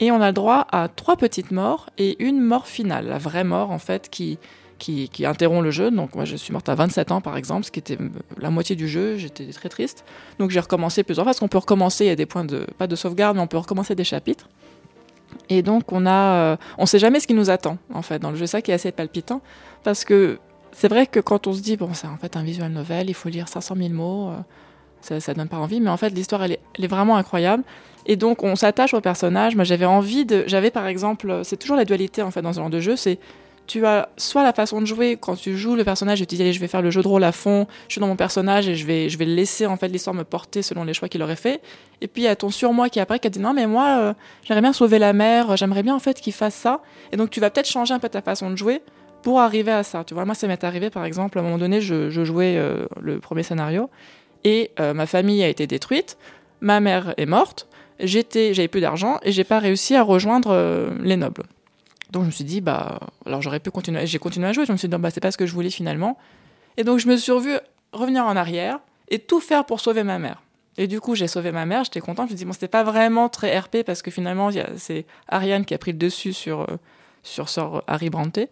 Et 0.00 0.10
on 0.10 0.20
a 0.20 0.26
le 0.26 0.32
droit 0.32 0.66
à 0.72 0.88
trois 0.88 1.16
petites 1.16 1.50
morts 1.52 1.88
et 1.96 2.22
une 2.22 2.40
mort 2.40 2.66
finale, 2.66 3.06
la 3.06 3.18
vraie 3.18 3.44
mort, 3.44 3.70
en 3.70 3.78
fait, 3.78 4.10
qui, 4.10 4.38
qui, 4.78 5.08
qui 5.08 5.24
interrompt 5.24 5.62
le 5.62 5.70
jeu. 5.70 5.90
Donc, 5.90 6.14
moi, 6.14 6.24
je 6.24 6.36
suis 6.36 6.52
morte 6.52 6.68
à 6.68 6.74
27 6.74 7.12
ans, 7.12 7.20
par 7.20 7.36
exemple, 7.36 7.64
ce 7.64 7.70
qui 7.70 7.78
était 7.78 7.96
euh, 7.98 8.08
la 8.38 8.50
moitié 8.50 8.76
du 8.76 8.88
jeu. 8.88 9.16
J'étais 9.16 9.46
très 9.46 9.68
triste. 9.68 10.04
Donc, 10.38 10.50
j'ai 10.50 10.60
recommencé 10.60 11.02
plusieurs 11.02 11.24
fois, 11.24 11.30
parce 11.30 11.40
qu'on 11.40 11.48
peut 11.48 11.58
recommencer, 11.58 12.04
il 12.04 12.08
y 12.08 12.10
a 12.10 12.16
des 12.16 12.26
points 12.26 12.44
de, 12.44 12.66
pas 12.76 12.86
de 12.86 12.96
sauvegarde, 12.96 13.36
mais 13.36 13.42
on 13.42 13.46
peut 13.46 13.56
recommencer 13.56 13.94
des 13.94 14.04
chapitres. 14.04 14.48
Et 15.48 15.62
donc, 15.62 15.92
on 15.92 16.04
a, 16.06 16.10
euh, 16.10 16.56
on 16.76 16.86
sait 16.86 16.98
jamais 16.98 17.20
ce 17.20 17.26
qui 17.26 17.34
nous 17.34 17.50
attend, 17.50 17.78
en 17.94 18.02
fait, 18.02 18.18
dans 18.18 18.30
le 18.30 18.36
jeu. 18.36 18.46
Ça 18.46 18.60
qui 18.60 18.72
est 18.72 18.74
assez 18.74 18.92
palpitant, 18.92 19.40
parce 19.82 20.04
que 20.04 20.38
c'est 20.78 20.88
vrai 20.88 21.06
que 21.06 21.20
quand 21.20 21.46
on 21.46 21.54
se 21.54 21.62
dit, 21.62 21.78
bon, 21.78 21.94
c'est 21.94 22.06
en 22.06 22.18
fait 22.18 22.36
un 22.36 22.42
visual 22.42 22.70
novel, 22.70 23.08
il 23.08 23.14
faut 23.14 23.30
lire 23.30 23.48
500 23.48 23.76
000 23.78 23.88
mots, 23.94 24.28
euh, 24.28 24.36
ça, 25.00 25.20
ça 25.20 25.32
donne 25.32 25.48
pas 25.48 25.56
envie, 25.56 25.80
mais 25.80 25.88
en 25.88 25.96
fait, 25.96 26.10
l'histoire, 26.10 26.42
elle 26.42 26.58
est, 26.78 26.86
vraiment 26.86 27.16
incroyable. 27.16 27.62
Et 28.04 28.16
donc, 28.16 28.42
on 28.42 28.56
s'attache 28.56 28.92
au 28.92 29.00
personnage. 29.00 29.56
Moi, 29.56 29.64
j'avais 29.64 29.86
envie 29.86 30.26
de. 30.26 30.44
J'avais, 30.46 30.70
par 30.70 30.86
exemple, 30.86 31.40
c'est 31.44 31.56
toujours 31.56 31.78
la 31.78 31.86
dualité, 31.86 32.20
en 32.20 32.30
fait, 32.30 32.42
dans 32.42 32.52
ce 32.52 32.58
genre 32.60 32.68
de 32.68 32.80
jeu, 32.80 32.94
c'est. 32.94 33.18
Tu 33.66 33.86
as 33.86 34.10
soit 34.18 34.44
la 34.44 34.52
façon 34.52 34.80
de 34.82 34.86
jouer, 34.86 35.16
quand 35.18 35.34
tu 35.34 35.56
joues 35.56 35.76
le 35.76 35.82
personnage, 35.82 36.20
tu 36.20 36.26
dis, 36.26 36.40
allez, 36.42 36.52
je 36.52 36.60
vais 36.60 36.68
faire 36.68 36.82
le 36.82 36.90
jeu 36.90 37.02
de 37.02 37.08
rôle 37.08 37.24
à 37.24 37.32
fond, 37.32 37.66
je 37.88 37.94
suis 37.94 38.00
dans 38.00 38.06
mon 38.06 38.14
personnage 38.14 38.68
et 38.68 38.76
je 38.76 38.86
vais, 38.86 39.08
je 39.08 39.18
vais 39.18 39.24
laisser, 39.24 39.66
en 39.66 39.76
fait, 39.76 39.88
l'histoire 39.88 40.14
me 40.14 40.24
porter 40.24 40.60
selon 40.60 40.84
les 40.84 40.92
choix 40.94 41.08
qu'il 41.08 41.22
aurait 41.22 41.34
fait. 41.36 41.62
Et 42.00 42.06
puis, 42.06 42.22
il 42.22 42.26
y 42.26 42.28
a 42.28 42.36
ton 42.36 42.50
surmoi 42.50 42.90
qui, 42.90 43.00
après, 43.00 43.18
qui 43.18 43.26
a 43.26 43.30
dit, 43.30 43.40
non, 43.40 43.54
mais 43.54 43.66
moi, 43.66 43.96
euh, 43.98 44.14
j'aimerais 44.44 44.60
bien 44.60 44.72
sauver 44.74 44.98
la 44.98 45.14
mer, 45.14 45.56
j'aimerais 45.56 45.82
bien, 45.82 45.96
en 45.96 46.00
fait, 46.00 46.20
qu'il 46.20 46.34
fasse 46.34 46.54
ça. 46.54 46.80
Et 47.12 47.16
donc, 47.16 47.30
tu 47.30 47.40
vas 47.40 47.50
peut-être 47.50 47.68
changer 47.68 47.94
un 47.94 47.98
peu 47.98 48.10
ta 48.10 48.20
façon 48.20 48.50
de 48.50 48.56
jouer 48.56 48.82
pour 49.26 49.40
arriver 49.40 49.72
à 49.72 49.82
ça. 49.82 50.04
Tu 50.04 50.14
vois, 50.14 50.24
moi, 50.24 50.36
ça 50.36 50.46
m'est 50.46 50.62
arrivé, 50.62 50.88
par 50.88 51.04
exemple, 51.04 51.36
à 51.36 51.40
un 51.40 51.44
moment 51.44 51.58
donné, 51.58 51.80
je, 51.80 52.08
jouais 52.10 52.54
euh, 52.56 52.86
le 53.00 53.18
premier 53.18 53.42
scénario 53.42 53.90
et 54.44 54.70
euh, 54.78 54.94
ma 54.94 55.04
famille 55.06 55.42
a 55.42 55.48
été 55.48 55.66
détruite, 55.66 56.16
ma 56.60 56.78
mère 56.78 57.12
est 57.16 57.26
morte, 57.26 57.66
j'étais, 57.98 58.54
j'avais 58.54 58.68
plus 58.68 58.80
d'argent 58.80 59.18
et 59.24 59.32
j'ai 59.32 59.42
pas 59.42 59.58
réussi 59.58 59.96
à 59.96 60.04
rejoindre 60.04 60.50
euh, 60.52 60.90
les 61.02 61.16
nobles. 61.16 61.42
Donc 62.12 62.22
je 62.22 62.26
me 62.26 62.30
suis 62.30 62.44
dit, 62.44 62.60
bah, 62.60 63.00
alors 63.26 63.42
j'aurais 63.42 63.58
pu 63.58 63.72
continuer. 63.72 64.06
J'ai 64.06 64.20
continué 64.20 64.46
à 64.46 64.52
jouer. 64.52 64.64
Je 64.64 64.70
me 64.70 64.76
suis 64.76 64.86
dit, 64.86 64.96
bah, 64.96 65.10
c'est 65.10 65.20
pas 65.20 65.32
ce 65.32 65.38
que 65.38 65.46
je 65.46 65.52
voulais 65.52 65.70
finalement. 65.70 66.16
Et 66.76 66.84
donc 66.84 67.00
je 67.00 67.08
me 67.08 67.16
suis 67.16 67.32
revu 67.32 67.58
revenir 67.92 68.26
en 68.26 68.36
arrière 68.36 68.78
et 69.08 69.18
tout 69.18 69.40
faire 69.40 69.64
pour 69.64 69.80
sauver 69.80 70.04
ma 70.04 70.20
mère. 70.20 70.40
Et 70.78 70.86
du 70.86 71.00
coup, 71.00 71.16
j'ai 71.16 71.26
sauvé 71.26 71.50
ma 71.50 71.66
mère, 71.66 71.82
j'étais 71.82 71.98
contente. 71.98 72.28
Je 72.28 72.34
me 72.34 72.36
suis 72.36 72.44
dit, 72.44 72.44
bon, 72.44 72.52
c'était 72.52 72.68
pas 72.68 72.84
vraiment 72.84 73.28
très 73.28 73.58
RP 73.58 73.78
parce 73.84 74.02
que 74.02 74.12
finalement, 74.12 74.50
c'est 74.76 75.04
Ariane 75.26 75.64
qui 75.64 75.74
a 75.74 75.78
pris 75.78 75.90
le 75.90 75.98
dessus 75.98 76.32
sur, 76.32 76.64
sur 77.24 77.48
Sir 77.48 77.82
Harry 77.88 78.08
Branté. 78.08 78.50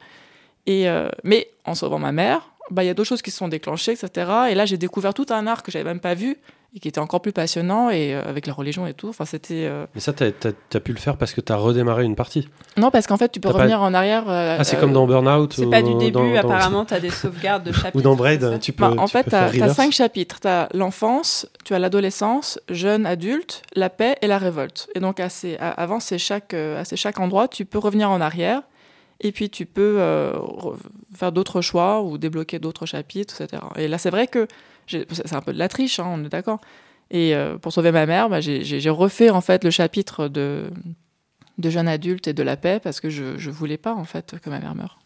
Et, 0.67 0.89
euh, 0.89 1.09
mais 1.25 1.49
en 1.65 1.75
sauvant 1.75 1.99
ma 1.99 2.13
mère, 2.13 2.51
bah, 2.71 2.83
il 2.83 2.87
y 2.87 2.91
a 2.91 2.95
d'autres 2.95 3.09
choses 3.09 3.23
qui 3.23 3.31
se 3.31 3.37
sont 3.39 3.49
déclenchées, 3.49 3.93
etc. 3.93 4.31
Et 4.51 4.55
là, 4.55 4.65
j'ai 4.65 4.79
découvert 4.79 5.13
tout 5.15 5.27
un 5.31 5.47
art 5.47 5.63
que 5.63 5.71
j'avais 5.71 5.85
même 5.85 6.01
pas 6.01 6.15
vu 6.15 6.39
et 6.77 6.81
qui 6.81 6.89
était 6.89 6.99
encore 6.99 7.21
plus 7.23 7.31
passionnant 7.31 7.89
et 7.91 8.15
euh, 8.15 8.23
avec 8.29 8.47
la 8.49 8.53
religion 8.55 8.85
et 8.87 8.95
tout. 8.95 9.09
Enfin, 9.11 9.27
c'était. 9.27 9.67
euh, 9.67 9.87
Mais 9.95 10.01
ça, 10.01 10.13
t'as 10.15 10.31
as, 10.75 10.81
pu 10.81 10.93
le 10.93 10.99
faire 10.99 11.17
parce 11.19 11.33
que 11.35 11.41
t'as 11.43 11.55
redémarré 11.57 12.05
une 12.05 12.17
partie. 12.17 12.49
Non, 12.79 12.91
parce 12.91 13.07
qu'en 13.07 13.17
fait, 13.19 13.29
tu 13.31 13.39
peux 13.39 13.49
T'as 13.51 13.53
pas- 13.53 13.59
revenir 13.61 13.83
en 13.83 13.93
arrière. 13.95 14.25
euh, 14.29 14.57
Ah, 14.59 14.65
c'est 14.65 14.77
euh, 14.79 14.81
comme 14.81 14.93
dans 14.95 15.07
Burnout 15.07 15.53
C'est 15.53 15.69
pas 15.71 15.83
du 15.83 15.95
début, 15.97 16.11
dans- 16.13 16.35
apparemment, 16.35 16.85
t'as 16.87 16.99
des 16.99 17.11
sauvegardes 17.11 17.63
de 17.65 17.71
chapitres. 17.73 17.97
Ou 17.97 18.01
dans 18.03 18.17
Braid, 18.17 18.59
tu 18.61 18.73
peux. 18.73 18.83
Bah, 18.89 18.95
en 18.99 19.05
tu 19.05 19.13
fait, 19.13 19.25
tu 19.25 19.31
faire 19.31 19.63
as, 19.71 19.75
cinq 19.75 19.93
chapitres. 19.93 20.41
Tu 20.41 20.49
as 20.49 20.69
l'enfance, 20.75 21.47
tu 21.65 21.75
as 21.75 21.79
l'adolescence, 21.79 22.59
jeune 22.71 23.05
adulte, 23.07 23.63
la 23.77 23.91
paix 23.91 24.17
et 24.23 24.27
la 24.27 24.39
révolte. 24.39 24.89
Et 24.97 25.01
donc, 25.01 25.21
à 25.21 25.29
ces- 25.29 25.57
à- 25.59 25.71
avant, 25.71 26.01
c'est 26.01 26.19
chaque, 26.19 26.55
euh, 26.55 26.81
à 26.81 26.85
ces 26.87 26.97
chaque 26.97 27.21
endroit, 27.21 27.47
tu 27.47 27.67
peux 27.67 27.79
revenir 27.79 28.11
en 28.11 28.21
arrière 28.23 28.63
et 29.21 29.33
puis 29.33 29.51
tu 29.51 29.67
peux 29.67 29.97
euh, 29.99 30.33
re- 30.35 30.77
faire 31.15 31.33
d'autres 31.33 31.61
choix 31.61 32.03
ou 32.03 32.19
débloquer 32.19 32.59
d'autres 32.59 32.87
chapitres, 32.87 33.41
etc. 33.41 33.63
Et 33.77 33.89
là, 33.89 33.99
c'est 33.99 34.11
vrai 34.11 34.27
que 34.27 34.47
c'est 34.87 35.33
un 35.33 35.41
peu 35.41 35.53
de 35.53 35.59
la 35.59 35.69
triche, 35.69 35.99
hein, 36.01 36.07
on 36.09 36.25
est 36.25 36.29
d'accord. 36.29 36.61
Et 37.11 37.35
euh, 37.35 37.59
pour 37.59 37.73
sauver 37.73 37.93
ma 37.93 38.07
mère, 38.07 38.29
bah, 38.29 38.41
j'ai 38.41 38.91
refait 38.91 39.31
en 39.31 39.41
fait 39.41 39.63
le 39.65 39.71
chapitre 39.71 40.29
de, 40.29 40.71
de 41.59 41.71
jeune 41.71 41.89
adulte 41.89 42.29
et 42.29 42.33
de 42.33 42.43
la 42.43 42.57
paix 42.57 42.81
parce 42.83 43.01
que 43.01 43.11
je, 43.11 43.39
je 43.39 43.51
voulais 43.51 43.77
pas 43.79 43.95
en 43.95 44.05
fait 44.05 44.37
que 44.43 44.51
ma 44.51 44.59
mère 44.59 44.75
meure. 44.75 44.99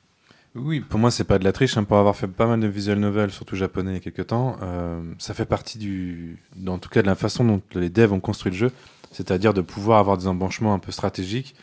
Oui, 0.54 0.80
pour 0.80 0.98
moi, 0.98 1.10
c'est 1.10 1.24
pas 1.24 1.38
de 1.38 1.44
la 1.44 1.52
triche. 1.52 1.76
hein, 1.76 1.84
pour 1.84 1.98
avoir 1.98 2.16
fait 2.16 2.26
pas 2.26 2.46
mal 2.46 2.58
de 2.58 2.66
visual 2.66 2.98
novels, 2.98 3.30
surtout 3.30 3.54
japonais, 3.54 3.90
il 3.92 3.94
y 3.94 3.96
a 3.98 4.00
quelques 4.00 4.28
temps, 4.28 4.56
euh, 4.62 5.00
ça 5.18 5.34
fait 5.34 5.44
partie 5.44 5.78
du. 5.78 6.38
En 6.66 6.78
tout 6.78 6.88
cas, 6.88 7.02
de 7.02 7.06
la 7.06 7.14
façon 7.14 7.44
dont 7.44 7.60
les 7.74 7.90
devs 7.90 8.12
ont 8.12 8.20
construit 8.20 8.50
le 8.50 8.56
jeu, 8.58 8.72
c'est-à-dire 9.12 9.52
de 9.54 9.60
pouvoir 9.60 9.98
avoir 9.98 10.16
des 10.16 10.26
embranchements 10.26 10.72
un 10.74 10.78
peu 10.78 10.90
stratégiques. 10.90 11.54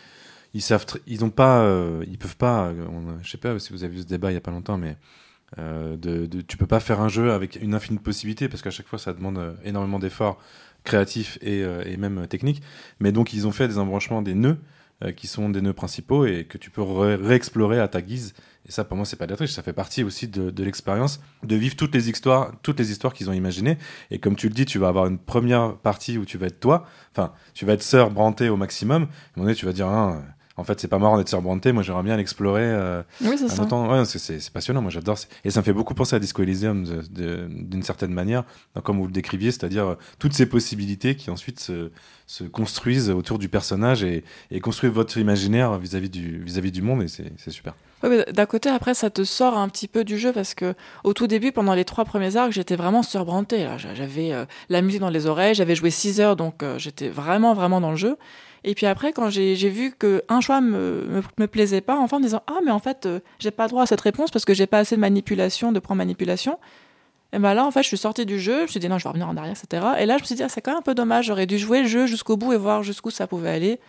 Ils 0.55 0.61
savent, 0.61 0.85
ils 1.05 1.23
ont 1.25 1.29
pas, 1.29 1.59
euh, 1.63 2.03
ils 2.07 2.17
peuvent 2.17 2.37
pas. 2.37 2.67
euh, 2.69 2.87
on- 2.89 3.21
je 3.21 3.29
sais 3.29 3.37
pas 3.37 3.59
si 3.59 3.73
vous 3.73 3.83
avez 3.83 3.93
vu 3.93 4.01
ce 4.01 4.07
débat 4.07 4.31
il 4.31 4.35
y 4.35 4.37
a 4.37 4.41
pas 4.41 4.51
longtemps, 4.51 4.77
mais 4.77 4.95
euh, 5.59 5.97
de, 5.97 6.41
tu 6.41 6.57
peux 6.57 6.67
pas 6.67 6.79
faire 6.79 7.01
un 7.01 7.09
jeu 7.09 7.31
avec 7.33 7.57
une 7.61 7.75
infinie 7.75 7.99
possibilité 7.99 8.49
parce 8.49 8.61
qu'à 8.63 8.71
chaque 8.71 8.87
fois, 8.87 8.99
ça 8.99 9.13
demande 9.13 9.37
euh, 9.37 9.53
énormément 9.65 9.99
d'efforts 9.99 10.39
créatifs 10.85 11.37
et, 11.41 11.63
euh, 11.63 11.83
même 11.97 12.27
techniques. 12.27 12.61
Mais 13.01 13.11
donc, 13.11 13.33
ils 13.33 13.47
ont 13.47 13.51
fait 13.51 13.67
des 13.67 13.77
embranchements 13.79 14.21
des 14.21 14.33
nœuds 14.35 14.57
qui 15.17 15.27
sont 15.27 15.49
des 15.49 15.61
nœuds 15.61 15.73
principaux 15.73 16.25
et 16.25 16.45
que 16.45 16.57
tu 16.57 16.69
peux 16.71 16.81
ré- 16.81 17.15
réexplorer 17.15 17.81
à 17.81 17.87
ta 17.89 18.01
guise. 18.01 18.33
Et 18.67 18.71
ça, 18.71 18.85
pour 18.85 18.95
moi, 18.95 19.05
c'est 19.05 19.17
pas 19.17 19.25
de 19.25 19.31
la 19.31 19.37
triche. 19.37 19.51
Ça 19.51 19.61
fait 19.61 19.73
partie 19.73 20.03
aussi 20.05 20.29
de, 20.29 20.63
l'expérience 20.63 21.19
de 21.43 21.55
vivre 21.57 21.75
toutes 21.75 21.93
les 21.93 22.09
histoires, 22.09 22.53
toutes 22.63 22.79
les 22.79 22.91
histoires 22.91 23.13
qu'ils 23.13 23.29
ont 23.29 23.33
imaginées. 23.33 23.77
Et 24.09 24.19
comme 24.19 24.37
tu 24.37 24.47
le 24.47 24.53
dis, 24.53 24.65
tu 24.65 24.79
vas 24.79 24.87
avoir 24.87 25.07
une 25.07 25.19
première 25.19 25.75
partie 25.77 26.17
où 26.17 26.23
tu 26.25 26.37
vas 26.37 26.47
être 26.47 26.61
toi. 26.61 26.85
Enfin, 27.11 27.33
tu 27.53 27.65
vas 27.65 27.73
être 27.73 27.83
sœur 27.83 28.09
Branté 28.09 28.47
au 28.47 28.55
maximum. 28.55 29.03
À 29.03 29.05
un 29.05 29.09
moment 29.35 29.45
donné, 29.47 29.55
tu 29.55 29.65
vas 29.65 29.73
dire, 29.73 29.87
Ah, 29.87 30.21
en 30.57 30.63
fait, 30.63 30.79
c'est 30.79 30.87
pas 30.87 30.99
marrant 30.99 31.17
d'être 31.17 31.27
sœur 31.29 31.41
Branté. 31.41 31.71
Moi, 31.71 31.83
j'aimerais 31.83 32.03
bien 32.03 32.15
l'explorer. 32.17 32.63
euh, 32.63 33.03
Oui, 33.21 33.37
c'est 33.37 33.49
ça. 33.49 33.63
Ouais, 33.63 34.05
c'est- 34.05 34.51
passionnant. 34.53 34.81
Moi, 34.81 34.89
j'adore. 34.91 35.17
Et 35.43 35.51
ça 35.51 35.59
me 35.59 35.65
fait 35.65 35.73
beaucoup 35.73 35.93
penser 35.93 36.15
à 36.15 36.19
Disco 36.19 36.41
Elysium 36.43 36.85
d'une 37.49 37.83
certaine 37.83 38.11
manière, 38.13 38.43
comme 38.83 38.97
vous 38.99 39.07
le 39.07 39.11
décriviez, 39.11 39.51
c'est-à-dire 39.51 39.85
euh, 39.85 39.95
toutes 40.19 40.33
ces 40.33 40.45
possibilités 40.45 41.15
qui 41.15 41.29
ensuite 41.29 41.59
se, 41.59 41.91
se 42.27 42.43
construisent 42.45 43.09
autour 43.09 43.37
du 43.39 43.49
personnage 43.49 44.03
et, 44.03 44.23
et 44.51 44.59
construisent 44.59 44.91
votre 44.93 45.17
imaginaire 45.17 45.77
vis-à-vis 45.77 46.09
du, 46.09 46.39
vis-à-vis 46.43 46.71
du 46.71 46.81
monde. 46.81 47.03
Et 47.03 47.07
c'est 47.07 47.51
super. 47.51 47.73
Ouais, 48.03 48.09
mais 48.09 48.33
d'un 48.33 48.45
côté, 48.45 48.69
après, 48.69 48.93
ça 48.93 49.09
te 49.09 49.23
sort 49.23 49.57
un 49.57 49.67
petit 49.69 49.87
peu 49.87 50.03
du 50.03 50.17
jeu 50.17 50.31
parce 50.31 50.53
que 50.53 50.73
au 51.03 51.13
tout 51.13 51.27
début, 51.27 51.51
pendant 51.51 51.73
les 51.73 51.85
trois 51.85 52.05
premiers 52.05 52.35
arcs, 52.35 52.51
j'étais 52.51 52.75
vraiment. 52.75 53.01
J'a- 53.77 53.93
J'avais 53.95 54.31
euh, 54.31 54.45
la 54.69 54.81
musique 54.81 55.01
dans 55.01 55.09
les 55.09 55.25
oreilles, 55.25 55.55
j'avais 55.55 55.75
joué 55.75 55.89
6 55.89 56.19
heures, 56.21 56.35
donc 56.35 56.61
euh, 56.63 56.77
j'étais 56.77 57.09
vraiment, 57.09 57.53
vraiment 57.53 57.81
dans 57.81 57.91
le 57.91 57.97
jeu. 57.97 58.17
Et 58.67 58.73
puis 58.73 58.87
après, 58.87 59.13
quand 59.13 59.29
j'ai 59.29 59.69
vu 59.69 59.93
qu'un 59.93 60.41
choix 60.41 60.59
me, 60.59 61.05
me, 61.07 61.21
me 61.37 61.45
plaisait 61.45 61.81
pas, 61.81 61.97
enfin, 61.99 62.17
en 62.17 62.19
me 62.19 62.25
disant 62.25 62.41
Ah, 62.47 62.57
mais 62.65 62.71
en 62.71 62.79
fait, 62.79 63.05
euh, 63.05 63.19
j'ai 63.37 63.51
pas 63.51 63.67
droit 63.67 63.83
à 63.83 63.85
cette 63.85 64.01
réponse 64.01 64.31
parce 64.31 64.43
que 64.43 64.55
j'ai 64.55 64.65
pas 64.65 64.79
assez 64.79 64.95
de 64.95 65.01
manipulation, 65.01 65.71
de 65.71 65.79
point 65.79 65.95
manipulation. 65.95 66.57
Et 67.31 67.37
ben 67.37 67.53
là, 67.53 67.63
en 67.63 67.69
fait, 67.69 67.83
je 67.83 67.87
suis 67.87 67.97
sortie 67.97 68.25
du 68.25 68.39
jeu, 68.39 68.57
je 68.59 68.61
me 68.63 68.67
suis 68.67 68.79
dit 68.79 68.89
non, 68.89 68.97
je 68.97 69.03
vais 69.03 69.09
revenir 69.09 69.29
en 69.29 69.37
arrière, 69.37 69.53
etc. 69.55 69.85
Et 69.99 70.07
là, 70.07 70.17
je 70.17 70.23
me 70.23 70.25
suis 70.25 70.35
dit, 70.35 70.41
ah, 70.41 70.49
c'est 70.49 70.61
quand 70.61 70.71
même 70.71 70.79
un 70.79 70.83
peu 70.83 70.95
dommage, 70.95 71.25
j'aurais 71.25 71.45
dû 71.45 71.59
jouer 71.59 71.81
le 71.83 71.87
jeu 71.87 72.07
jusqu'au 72.07 72.37
bout 72.37 72.53
et 72.53 72.57
voir 72.57 72.81
jusqu'où 72.81 73.11
ça 73.11 73.27
pouvait 73.27 73.49
aller. 73.49 73.79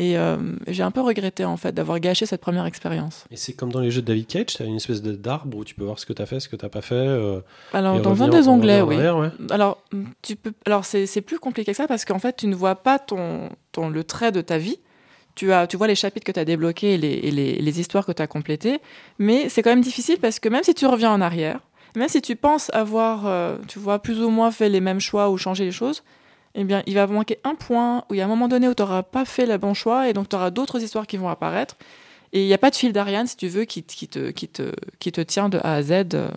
Et 0.00 0.16
euh, 0.16 0.36
j'ai 0.68 0.84
un 0.84 0.92
peu 0.92 1.00
regretté, 1.00 1.44
en 1.44 1.56
fait, 1.56 1.72
d'avoir 1.72 1.98
gâché 1.98 2.24
cette 2.24 2.40
première 2.40 2.64
expérience. 2.66 3.24
Et 3.32 3.36
c'est 3.36 3.52
comme 3.52 3.72
dans 3.72 3.80
les 3.80 3.90
jeux 3.90 4.00
de 4.00 4.06
David 4.06 4.28
Cage, 4.28 4.54
t'as 4.56 4.64
une 4.64 4.76
espèce 4.76 5.02
d'arbre 5.02 5.58
où 5.58 5.64
tu 5.64 5.74
peux 5.74 5.82
voir 5.82 5.98
ce 5.98 6.06
que 6.06 6.12
t'as 6.12 6.24
fait, 6.24 6.38
ce 6.38 6.48
que 6.48 6.54
t'as 6.54 6.68
pas 6.68 6.82
fait. 6.82 6.94
euh, 6.94 7.40
Alors, 7.72 8.00
dans 8.00 8.22
un 8.22 8.28
des 8.28 8.46
onglets, 8.46 8.80
oui. 8.80 8.94
arrière, 8.94 9.16
ouais. 9.18 9.30
Alors, 9.50 9.82
tu 10.22 10.36
peux. 10.36 10.52
Alors, 10.66 10.84
c'est 10.84 11.06
c'est 11.06 11.20
plus 11.20 11.40
compliqué 11.40 11.72
que 11.72 11.76
ça 11.76 11.88
parce 11.88 12.04
qu'en 12.04 12.20
fait, 12.20 12.36
tu 12.36 12.46
ne 12.46 12.54
vois 12.54 12.76
pas 12.76 13.00
ton, 13.00 13.48
ton 13.72 13.88
le 13.90 14.04
trait 14.04 14.30
de 14.30 14.40
ta 14.40 14.56
vie. 14.56 14.78
Tu 15.34 15.52
as, 15.52 15.66
tu 15.66 15.76
vois 15.76 15.88
les 15.88 15.94
chapitres 15.96 16.24
que 16.24 16.32
tu 16.32 16.38
as 16.40 16.44
débloqués 16.44 16.94
et 16.94 16.98
les, 16.98 17.12
et 17.14 17.30
les, 17.32 17.56
les 17.60 17.80
histoires 17.80 18.06
que 18.06 18.12
tu 18.12 18.22
as 18.22 18.26
complétées, 18.28 18.78
mais 19.18 19.48
c'est 19.48 19.62
quand 19.62 19.70
même 19.70 19.80
difficile 19.82 20.18
parce 20.20 20.38
que 20.40 20.48
même 20.48 20.62
si 20.64 20.74
tu 20.74 20.86
reviens 20.86 21.12
en 21.12 21.20
arrière, 21.20 21.60
même 21.96 22.08
si 22.08 22.20
tu 22.22 22.36
penses 22.36 22.70
avoir, 22.74 23.26
euh, 23.26 23.56
tu 23.68 23.78
vois, 23.78 24.00
plus 24.00 24.20
ou 24.22 24.30
moins 24.30 24.50
fait 24.50 24.68
les 24.68 24.80
mêmes 24.80 25.00
choix 25.00 25.30
ou 25.30 25.36
changé 25.38 25.64
les 25.64 25.70
choses, 25.72 26.02
eh 26.54 26.64
bien, 26.64 26.82
il 26.86 26.94
va 26.94 27.06
manquer 27.06 27.38
un 27.44 27.54
point 27.54 28.04
où 28.10 28.14
il 28.14 28.18
y 28.18 28.20
a 28.20 28.24
un 28.24 28.28
moment 28.28 28.48
donné 28.48 28.68
où 28.68 28.74
tu 28.74 28.82
n'auras 28.82 29.02
pas 29.02 29.24
fait 29.24 29.46
le 29.46 29.58
bon 29.58 29.74
choix 29.74 30.08
et 30.08 30.12
donc 30.12 30.28
tu 30.28 30.36
auras 30.36 30.50
d'autres 30.50 30.82
histoires 30.82 31.06
qui 31.06 31.16
vont 31.16 31.28
apparaître. 31.28 31.76
Et 32.32 32.42
il 32.42 32.46
n'y 32.46 32.54
a 32.54 32.58
pas 32.58 32.70
de 32.70 32.76
fil 32.76 32.92
d'Ariane, 32.92 33.26
si 33.26 33.36
tu 33.36 33.48
veux, 33.48 33.64
qui, 33.64 33.82
qui, 33.82 34.06
te, 34.08 34.30
qui, 34.30 34.48
te, 34.48 34.72
qui 34.98 35.12
te 35.12 35.20
tient 35.22 35.48
de 35.48 35.58
A 35.62 35.74
à 35.74 35.82
Z. 35.82 35.92
euh, 36.14 36.28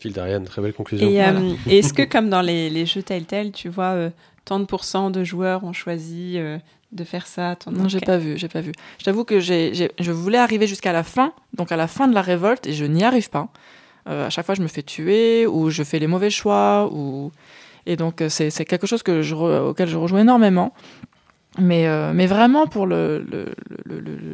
Phil 0.00 0.12
d'Ariane, 0.12 0.44
très 0.44 0.62
belle 0.62 0.72
conclusion. 0.72 1.08
Et 1.10 1.22
euh, 1.22 1.32
Voilà. 1.32 1.54
est-ce 1.68 1.92
que, 1.92 2.02
comme 2.02 2.28
dans 2.30 2.40
les, 2.42 2.70
les 2.70 2.86
jeux 2.86 3.02
Telltale, 3.02 3.52
tu 3.52 3.68
vois, 3.68 3.92
euh, 3.92 4.10
tant 4.44 4.58
de 4.60 4.64
pourcents 4.64 5.10
de 5.10 5.22
joueurs 5.24 5.64
ont 5.64 5.72
choisi 5.74 6.34
euh, 6.36 6.58
de 6.92 7.04
faire 7.04 7.26
ça 7.26 7.56
tant 7.56 7.70
Non, 7.72 7.88
j'ai 7.88 8.00
pas 8.00 8.16
vu, 8.18 8.38
j'ai 8.38 8.48
pas 8.48 8.60
vu. 8.62 8.72
Je 8.98 9.04
t'avoue 9.04 9.24
que 9.24 9.40
j'ai, 9.40 9.74
j'ai- 9.74 9.90
je 9.98 10.12
voulais 10.12 10.38
arriver 10.38 10.66
jusqu'à 10.66 10.92
la 10.92 11.02
fin, 11.02 11.32
donc 11.54 11.72
à 11.72 11.76
la 11.76 11.88
fin 11.88 12.06
de 12.08 12.14
la 12.14 12.22
révolte, 12.22 12.66
et 12.66 12.72
je 12.72 12.84
n'y 12.86 13.02
arrive 13.04 13.28
pas. 13.30 13.48
Euh, 14.08 14.26
à 14.26 14.30
chaque 14.30 14.46
fois, 14.46 14.54
je 14.54 14.62
me 14.62 14.68
fais 14.68 14.82
tuer, 14.82 15.46
ou 15.46 15.68
je 15.70 15.82
fais 15.82 15.98
les 15.98 16.06
mauvais 16.06 16.30
choix, 16.30 16.88
ou... 16.92 17.32
Et 17.86 17.96
donc, 17.96 18.22
euh, 18.22 18.28
c'est, 18.28 18.64
quelque 18.64 18.86
chose 18.86 19.02
auquel 19.02 19.88
je 19.88 19.96
rejoue 19.96 20.18
énormément. 20.18 20.72
Mais, 21.58 21.86
euh, 21.86 22.12
mais 22.12 22.26
vraiment, 22.26 22.66
pour 22.66 22.86
le, 22.86 23.24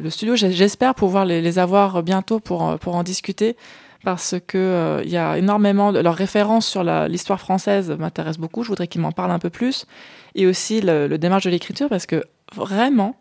studio, 0.09 0.35
j'espère 0.35 0.95
pouvoir 0.95 1.25
les, 1.25 1.59
avoir 1.59 2.01
bientôt 2.01 2.39
pour, 2.39 2.63
en- 2.63 2.77
pour 2.77 2.95
en 2.95 3.03
discuter, 3.03 3.55
parce 4.03 4.35
que 4.47 4.57
euh, 4.57 5.01
il 5.03 5.11
y 5.11 5.17
a 5.17 5.37
énormément 5.37 5.91
de 5.91 5.99
leurs 5.99 6.15
références 6.15 6.65
sur 6.65 6.83
l'histoire 6.83 7.39
française 7.39 7.91
m'intéressent 7.91 8.39
beaucoup. 8.39 8.63
Je 8.63 8.69
voudrais 8.69 8.87
qu'ils 8.87 9.01
m'en 9.01 9.11
parlent 9.11 9.31
un 9.31 9.39
peu 9.39 9.51
plus, 9.51 9.85
et 10.33 10.47
aussi 10.47 10.81
le, 10.81 11.07
le 11.07 11.17
démarche 11.19 11.43
de 11.43 11.51
l'écriture, 11.51 11.89
parce 11.89 12.07
que 12.07 12.23
vraiment, 12.55 13.15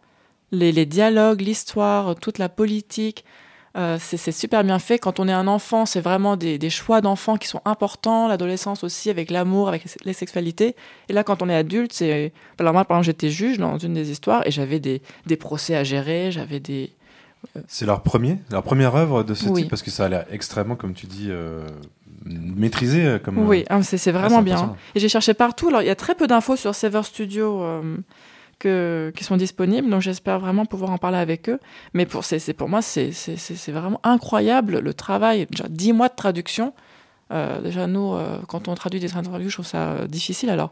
les 0.51 0.87
dialogues, 0.87 1.43
l'histoire, 1.43 2.15
toute 2.17 2.39
la 2.39 2.49
politique, 2.49 3.25
euh, 3.77 3.99
c'est 4.01 4.33
super 4.33 4.65
bien 4.65 4.79
fait. 4.79 4.99
Quand 4.99 5.21
on 5.21 5.29
est 5.29 5.33
un 5.33 5.47
enfant, 5.47 5.87
c'est 5.87 6.01
vraiment 6.01 6.37
des, 6.37 6.59
des 6.59 6.71
choix 6.71 7.01
d'enfants 7.01 7.37
qui 7.37 7.47
sont 7.49 7.61
importants. 7.65 8.27
L'adolescence 8.29 8.83
aussi, 8.83 9.11
avec 9.11 9.31
l'amour, 9.31 9.69
avec 9.69 9.85
les 10.05 10.13
sexualités. 10.13 10.75
Et 11.09 11.13
là, 11.13 11.23
quand 11.23 11.41
on 11.43 11.49
est 11.49 11.55
adulte, 11.55 11.93
c'est. 11.93 12.33
Alors, 12.59 12.73
moi, 12.73 12.85
par 12.85 12.97
exemple, 12.99 13.07
j'étais 13.07 13.31
juge 13.31 13.59
dans 13.59 13.79
une 13.79 13.95
des 13.95 14.11
histoires 14.11 14.43
et 14.47 14.51
j'avais 14.51 14.81
des, 14.81 15.03
des 15.27 15.37
procès 15.37 15.77
à 15.77 15.85
gérer, 15.85 16.33
j'avais 16.33 16.59
des. 16.61 16.91
C'est 17.69 17.87
leur 17.87 18.03
premier, 18.03 18.39
leur 18.51 18.63
première 18.63 18.95
œuvre 18.97 19.23
de 19.23 19.33
ce 19.35 19.49
Oui. 19.49 19.63
type 19.63 19.71
parce 19.71 19.83
que 19.83 19.91
ça 19.91 20.05
a 20.05 20.09
l'air 20.09 20.27
extrêmement, 20.31 20.77
comme 20.77 20.93
tu 20.93 21.07
dis, 21.07 21.29
euh, 21.31 21.65
maîtrisé. 22.25 23.05
euh, 23.07 23.19
Comme, 23.19 23.39
Oui, 23.39 23.65
ah, 23.71 23.83
c'est 23.83 24.11
vraiment 24.13 24.43
bien. 24.43 24.77
Et 24.95 25.01
j'ai 25.01 25.09
cherché 25.09 25.33
partout. 25.35 25.69
Alors, 25.69 25.83
il 25.83 25.87
y 25.87 25.91
a 25.91 25.95
très 25.97 26.15
peu 26.15 26.27
d'infos 26.27 26.57
sur 26.57 26.75
Sever 26.75 27.03
Studio 27.05 27.63
euh, 27.63 27.97
que, 28.61 29.13
qui 29.17 29.25
sont 29.25 29.37
disponibles, 29.37 29.91
donc 29.91 30.03
j'espère 30.03 30.39
vraiment 30.39 30.67
pouvoir 30.67 30.93
en 30.93 30.99
parler 30.99 31.19
avec 31.19 31.49
eux. 31.49 31.59
Mais 31.95 32.07
pour, 32.07 32.23
c'est, 32.23 32.53
pour 32.53 32.69
moi, 32.69 32.83
c'est, 32.83 33.11
vraiment 33.69 34.01
incroyable 34.05 34.79
le 34.79 34.95
travail. 34.95 35.47
Déjà, 35.51 35.65
10 35.69 35.93
mois 35.93 36.09
de 36.09 36.15
traduction. 36.15 36.73
Euh, 37.33 37.61
déjà, 37.61 37.89
nous, 37.89 38.15
euh, 38.15 38.39
quand 38.47 38.69
on 38.69 38.75
traduit 38.75 39.01
des 39.01 39.17
interviews, 39.17 39.49
je 39.49 39.57
trouve 39.57 39.67
ça 39.67 39.91
euh, 39.91 40.07
difficile. 40.07 40.51
Alors, 40.51 40.71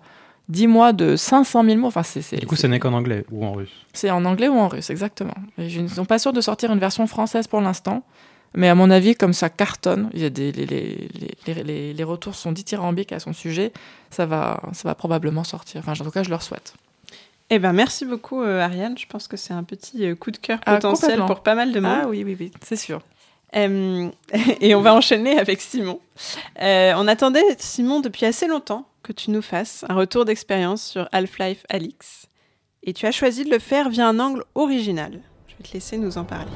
10 0.48 0.66
mois 0.66 0.92
de 0.92 1.16
500 1.16 1.64
000 1.64 1.76
mots, 1.78 1.88
enfin, 1.88 2.02
c'est, 2.04 2.36
Du 2.36 2.46
coup, 2.46 2.56
ça 2.56 2.68
n'est 2.68 2.78
qu'en 2.78 2.92
anglais 2.92 3.24
ou 3.30 3.44
en 3.44 3.52
russe? 3.52 3.72
c'est 3.92 4.10
en 4.10 4.24
anglais 4.24 4.48
ou 4.48 4.54
en 4.54 4.68
russe, 4.68 4.90
exactement. 4.90 5.34
Et 5.58 5.68
je 5.68 5.80
ne 5.80 5.88
suis 5.88 6.04
pas 6.04 6.18
sûre 6.18 6.32
de 6.32 6.40
sortir 6.40 6.72
une 6.72 6.78
version 6.78 7.06
française 7.06 7.48
pour 7.48 7.60
l'instant. 7.60 8.04
Mais 8.54 8.68
à 8.68 8.74
mon 8.74 8.90
avis, 8.90 9.14
comme 9.14 9.34
ça 9.34 9.50
cartonne, 9.50 10.08
il 10.14 10.20
y 10.20 10.24
a 10.24 10.30
des, 10.30 10.52
les, 10.52 10.64
les, 10.64 11.08
les, 11.46 11.62
les, 11.64 11.92
les 11.92 12.04
retours 12.04 12.34
sont 12.34 12.50
dithyrambiques 12.50 13.12
à 13.12 13.20
son 13.20 13.34
sujet, 13.34 13.72
ça 14.10 14.24
va, 14.24 14.62
ça 14.72 14.88
va 14.88 14.94
probablement 14.94 15.44
sortir. 15.44 15.82
Enfin, 15.82 15.92
en 15.92 16.04
tout 16.04 16.10
cas, 16.10 16.22
je 16.22 16.30
leur 16.30 16.42
souhaite. 16.42 16.72
Eh 17.50 17.58
ben, 17.58 17.72
merci 17.72 18.04
beaucoup, 18.04 18.42
euh, 18.42 18.60
Ariane. 18.60 18.98
Je 18.98 19.06
pense 19.06 19.26
que 19.26 19.36
c'est 19.36 19.54
un 19.54 19.64
petit 19.64 20.06
euh, 20.06 20.14
coup 20.14 20.30
de 20.30 20.36
cœur 20.36 20.60
Ah, 20.66 20.74
potentiel 20.74 21.24
pour 21.26 21.40
pas 21.40 21.54
mal 21.54 21.72
de 21.72 21.80
monde. 21.80 21.98
Ah 22.02 22.08
oui, 22.08 22.22
oui, 22.24 22.36
oui, 22.38 22.52
c'est 22.62 22.76
sûr. 22.76 23.00
Euh, 23.56 24.10
et 24.60 24.74
on 24.74 24.80
va 24.80 24.94
enchaîner 24.94 25.38
avec 25.38 25.60
Simon. 25.60 26.00
Euh, 26.60 26.92
on 26.96 27.08
attendait, 27.08 27.42
Simon, 27.58 28.00
depuis 28.00 28.26
assez 28.26 28.46
longtemps 28.46 28.86
que 29.02 29.12
tu 29.12 29.30
nous 29.30 29.42
fasses 29.42 29.84
un 29.88 29.94
retour 29.94 30.24
d'expérience 30.24 30.82
sur 30.82 31.08
Half-Life 31.12 31.64
Alix. 31.70 32.26
Et 32.82 32.92
tu 32.92 33.06
as 33.06 33.12
choisi 33.12 33.44
de 33.44 33.50
le 33.50 33.58
faire 33.58 33.88
via 33.88 34.06
un 34.06 34.18
angle 34.20 34.44
original. 34.54 35.20
Je 35.48 35.54
vais 35.56 35.68
te 35.68 35.72
laisser 35.72 35.96
nous 35.96 36.18
en 36.18 36.24
parler. 36.24 36.52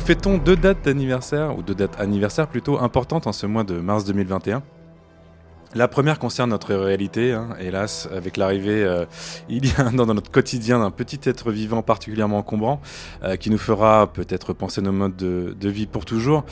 Nous 0.00 0.06
fêtons 0.06 0.38
deux 0.38 0.56
dates 0.56 0.82
d'anniversaire, 0.82 1.56
ou 1.56 1.62
deux 1.62 1.74
dates 1.74 2.00
anniversaires 2.00 2.48
plutôt 2.48 2.78
importantes 2.80 3.26
en 3.26 3.32
ce 3.32 3.44
mois 3.44 3.64
de 3.64 3.74
mars 3.74 4.06
2021. 4.06 4.62
La 5.74 5.88
première 5.88 6.18
concerne 6.18 6.50
notre 6.50 6.74
réalité, 6.74 7.32
hein, 7.32 7.50
hélas, 7.60 8.08
avec 8.10 8.38
l'arrivée 8.38 8.82
euh, 8.82 9.04
il 9.50 9.66
y 9.66 9.72
a 9.76 9.90
dans 9.90 10.06
notre 10.06 10.30
quotidien 10.30 10.80
d'un 10.80 10.90
petit 10.90 11.20
être 11.28 11.52
vivant 11.52 11.82
particulièrement 11.82 12.38
encombrant, 12.38 12.80
euh, 13.22 13.36
qui 13.36 13.50
nous 13.50 13.58
fera 13.58 14.10
peut-être 14.10 14.54
penser 14.54 14.80
nos 14.80 14.90
modes 14.90 15.16
de, 15.16 15.68
vie 15.68 15.86
pour 15.86 16.06
toujours. 16.06 16.44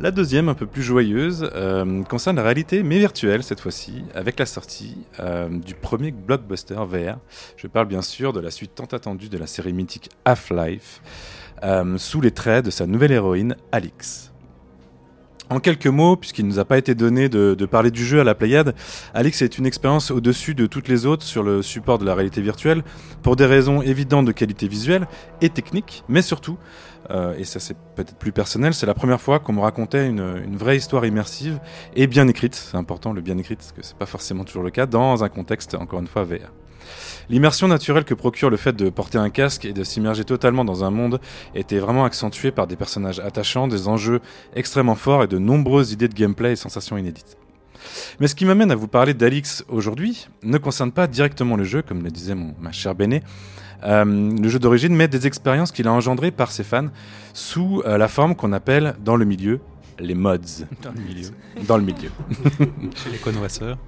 La 0.00 0.10
deuxième, 0.10 0.48
un 0.48 0.54
peu 0.54 0.66
plus 0.66 0.82
joyeuse, 0.82 1.48
euh, 1.54 2.02
concerne 2.02 2.36
la 2.36 2.42
réalité, 2.42 2.82
mais 2.82 2.98
virtuelle 2.98 3.44
cette 3.44 3.60
fois-ci, 3.60 4.04
avec 4.14 4.38
la 4.38 4.46
sortie 4.46 4.96
du 5.64 5.74
premier 5.74 6.10
blockbuster 6.10 6.74
VR. 6.74 7.18
Je 7.56 7.68
parle 7.68 7.86
bien 7.86 8.02
sûr 8.02 8.32
de 8.32 8.40
la 8.40 8.50
suite 8.50 8.74
tant 8.74 8.84
attendue 8.84 9.28
de 9.28 9.38
la 9.38 9.46
série 9.46 9.72
mythique 9.72 10.10
Half-Life, 10.24 11.00
euh, 11.62 11.98
sous 11.98 12.20
les 12.20 12.30
traits 12.30 12.64
de 12.64 12.70
sa 12.70 12.86
nouvelle 12.86 13.12
héroïne, 13.12 13.56
Alix. 13.72 14.32
En 15.48 15.60
quelques 15.60 15.86
mots, 15.86 16.16
puisqu'il 16.16 16.44
ne 16.44 16.50
nous 16.50 16.58
a 16.58 16.64
pas 16.64 16.76
été 16.76 16.96
donné 16.96 17.28
de, 17.28 17.54
parler 17.66 17.92
du 17.92 18.04
jeu 18.04 18.20
à 18.20 18.24
la 18.24 18.34
Pléiade, 18.34 18.74
Alix 19.14 19.42
est 19.42 19.58
une 19.58 19.66
expérience 19.66 20.10
au-dessus 20.10 20.56
de 20.56 20.66
toutes 20.66 20.88
les 20.88 21.06
autres 21.06 21.22
sur 21.22 21.44
le 21.44 21.62
support 21.62 21.98
de 21.98 22.04
la 22.04 22.16
réalité 22.16 22.42
virtuelle, 22.42 22.82
pour 23.22 23.36
des 23.36 23.46
raisons 23.46 23.80
évidentes 23.80 24.26
de 24.26 24.32
qualité 24.32 24.66
visuelle 24.66 25.06
et 25.40 25.48
technique, 25.48 26.02
mais 26.08 26.20
surtout, 26.20 26.58
euh, 27.10 27.36
et 27.38 27.44
ça 27.44 27.60
c'est 27.60 27.76
peut-être 27.94 28.16
plus 28.16 28.32
personnel, 28.32 28.74
c'est 28.74 28.86
la 28.86 28.94
première 28.94 29.20
fois 29.20 29.38
qu'on 29.38 29.52
me 29.52 29.60
racontait 29.60 30.08
une, 30.08 30.42
une 30.44 30.56
vraie 30.56 30.76
histoire 30.76 31.06
immersive 31.06 31.60
et 31.94 32.08
bien 32.08 32.26
écrite, 32.26 32.56
c'est 32.56 32.76
important 32.76 33.12
le 33.12 33.20
bien 33.20 33.38
écrite, 33.38 33.58
parce 33.58 33.72
que 33.72 33.82
c'est 33.82 33.96
pas 33.96 34.06
forcément 34.06 34.42
toujours 34.42 34.64
le 34.64 34.70
cas, 34.70 34.86
dans 34.86 35.22
un 35.22 35.28
contexte, 35.28 35.76
encore 35.76 36.00
une 36.00 36.08
fois, 36.08 36.24
VR. 36.24 36.50
L'immersion 37.28 37.68
naturelle 37.68 38.04
que 38.04 38.14
procure 38.14 38.50
le 38.50 38.56
fait 38.56 38.74
de 38.74 38.88
porter 38.90 39.18
un 39.18 39.30
casque 39.30 39.64
et 39.64 39.72
de 39.72 39.84
s'immerger 39.84 40.24
totalement 40.24 40.64
dans 40.64 40.84
un 40.84 40.90
monde 40.90 41.20
était 41.54 41.78
vraiment 41.78 42.04
accentuée 42.04 42.50
par 42.50 42.66
des 42.66 42.76
personnages 42.76 43.20
attachants, 43.20 43.68
des 43.68 43.88
enjeux 43.88 44.20
extrêmement 44.54 44.94
forts 44.94 45.24
et 45.24 45.26
de 45.26 45.38
nombreuses 45.38 45.92
idées 45.92 46.08
de 46.08 46.14
gameplay 46.14 46.52
et 46.52 46.56
sensations 46.56 46.96
inédites. 46.96 47.36
Mais 48.20 48.28
ce 48.28 48.34
qui 48.34 48.44
m'amène 48.44 48.70
à 48.70 48.74
vous 48.74 48.88
parler 48.88 49.14
d'Alix 49.14 49.64
aujourd'hui 49.68 50.28
ne 50.42 50.58
concerne 50.58 50.92
pas 50.92 51.06
directement 51.06 51.56
le 51.56 51.64
jeu, 51.64 51.82
comme 51.82 52.02
le 52.02 52.10
disait 52.10 52.34
mon, 52.34 52.54
ma 52.60 52.72
chère 52.72 52.94
Béné, 52.94 53.22
euh, 53.84 54.04
le 54.04 54.48
jeu 54.48 54.58
d'origine, 54.58 54.94
mais 54.94 55.08
des 55.08 55.26
expériences 55.26 55.72
qu'il 55.72 55.86
a 55.86 55.92
engendrées 55.92 56.30
par 56.30 56.50
ses 56.50 56.64
fans 56.64 56.88
sous 57.32 57.82
euh, 57.84 57.98
la 57.98 58.08
forme 58.08 58.34
qu'on 58.34 58.52
appelle 58.52 58.94
dans 59.04 59.16
le 59.16 59.24
milieu 59.24 59.60
les 59.98 60.14
mods. 60.14 60.36
Dans 60.82 60.92
le 60.92 61.00
milieu. 61.00 61.30
Dans 61.66 61.76
le 61.78 61.84
milieu. 61.84 62.10
Chez 62.96 63.10
les 63.10 63.18
connoisseurs. 63.18 63.78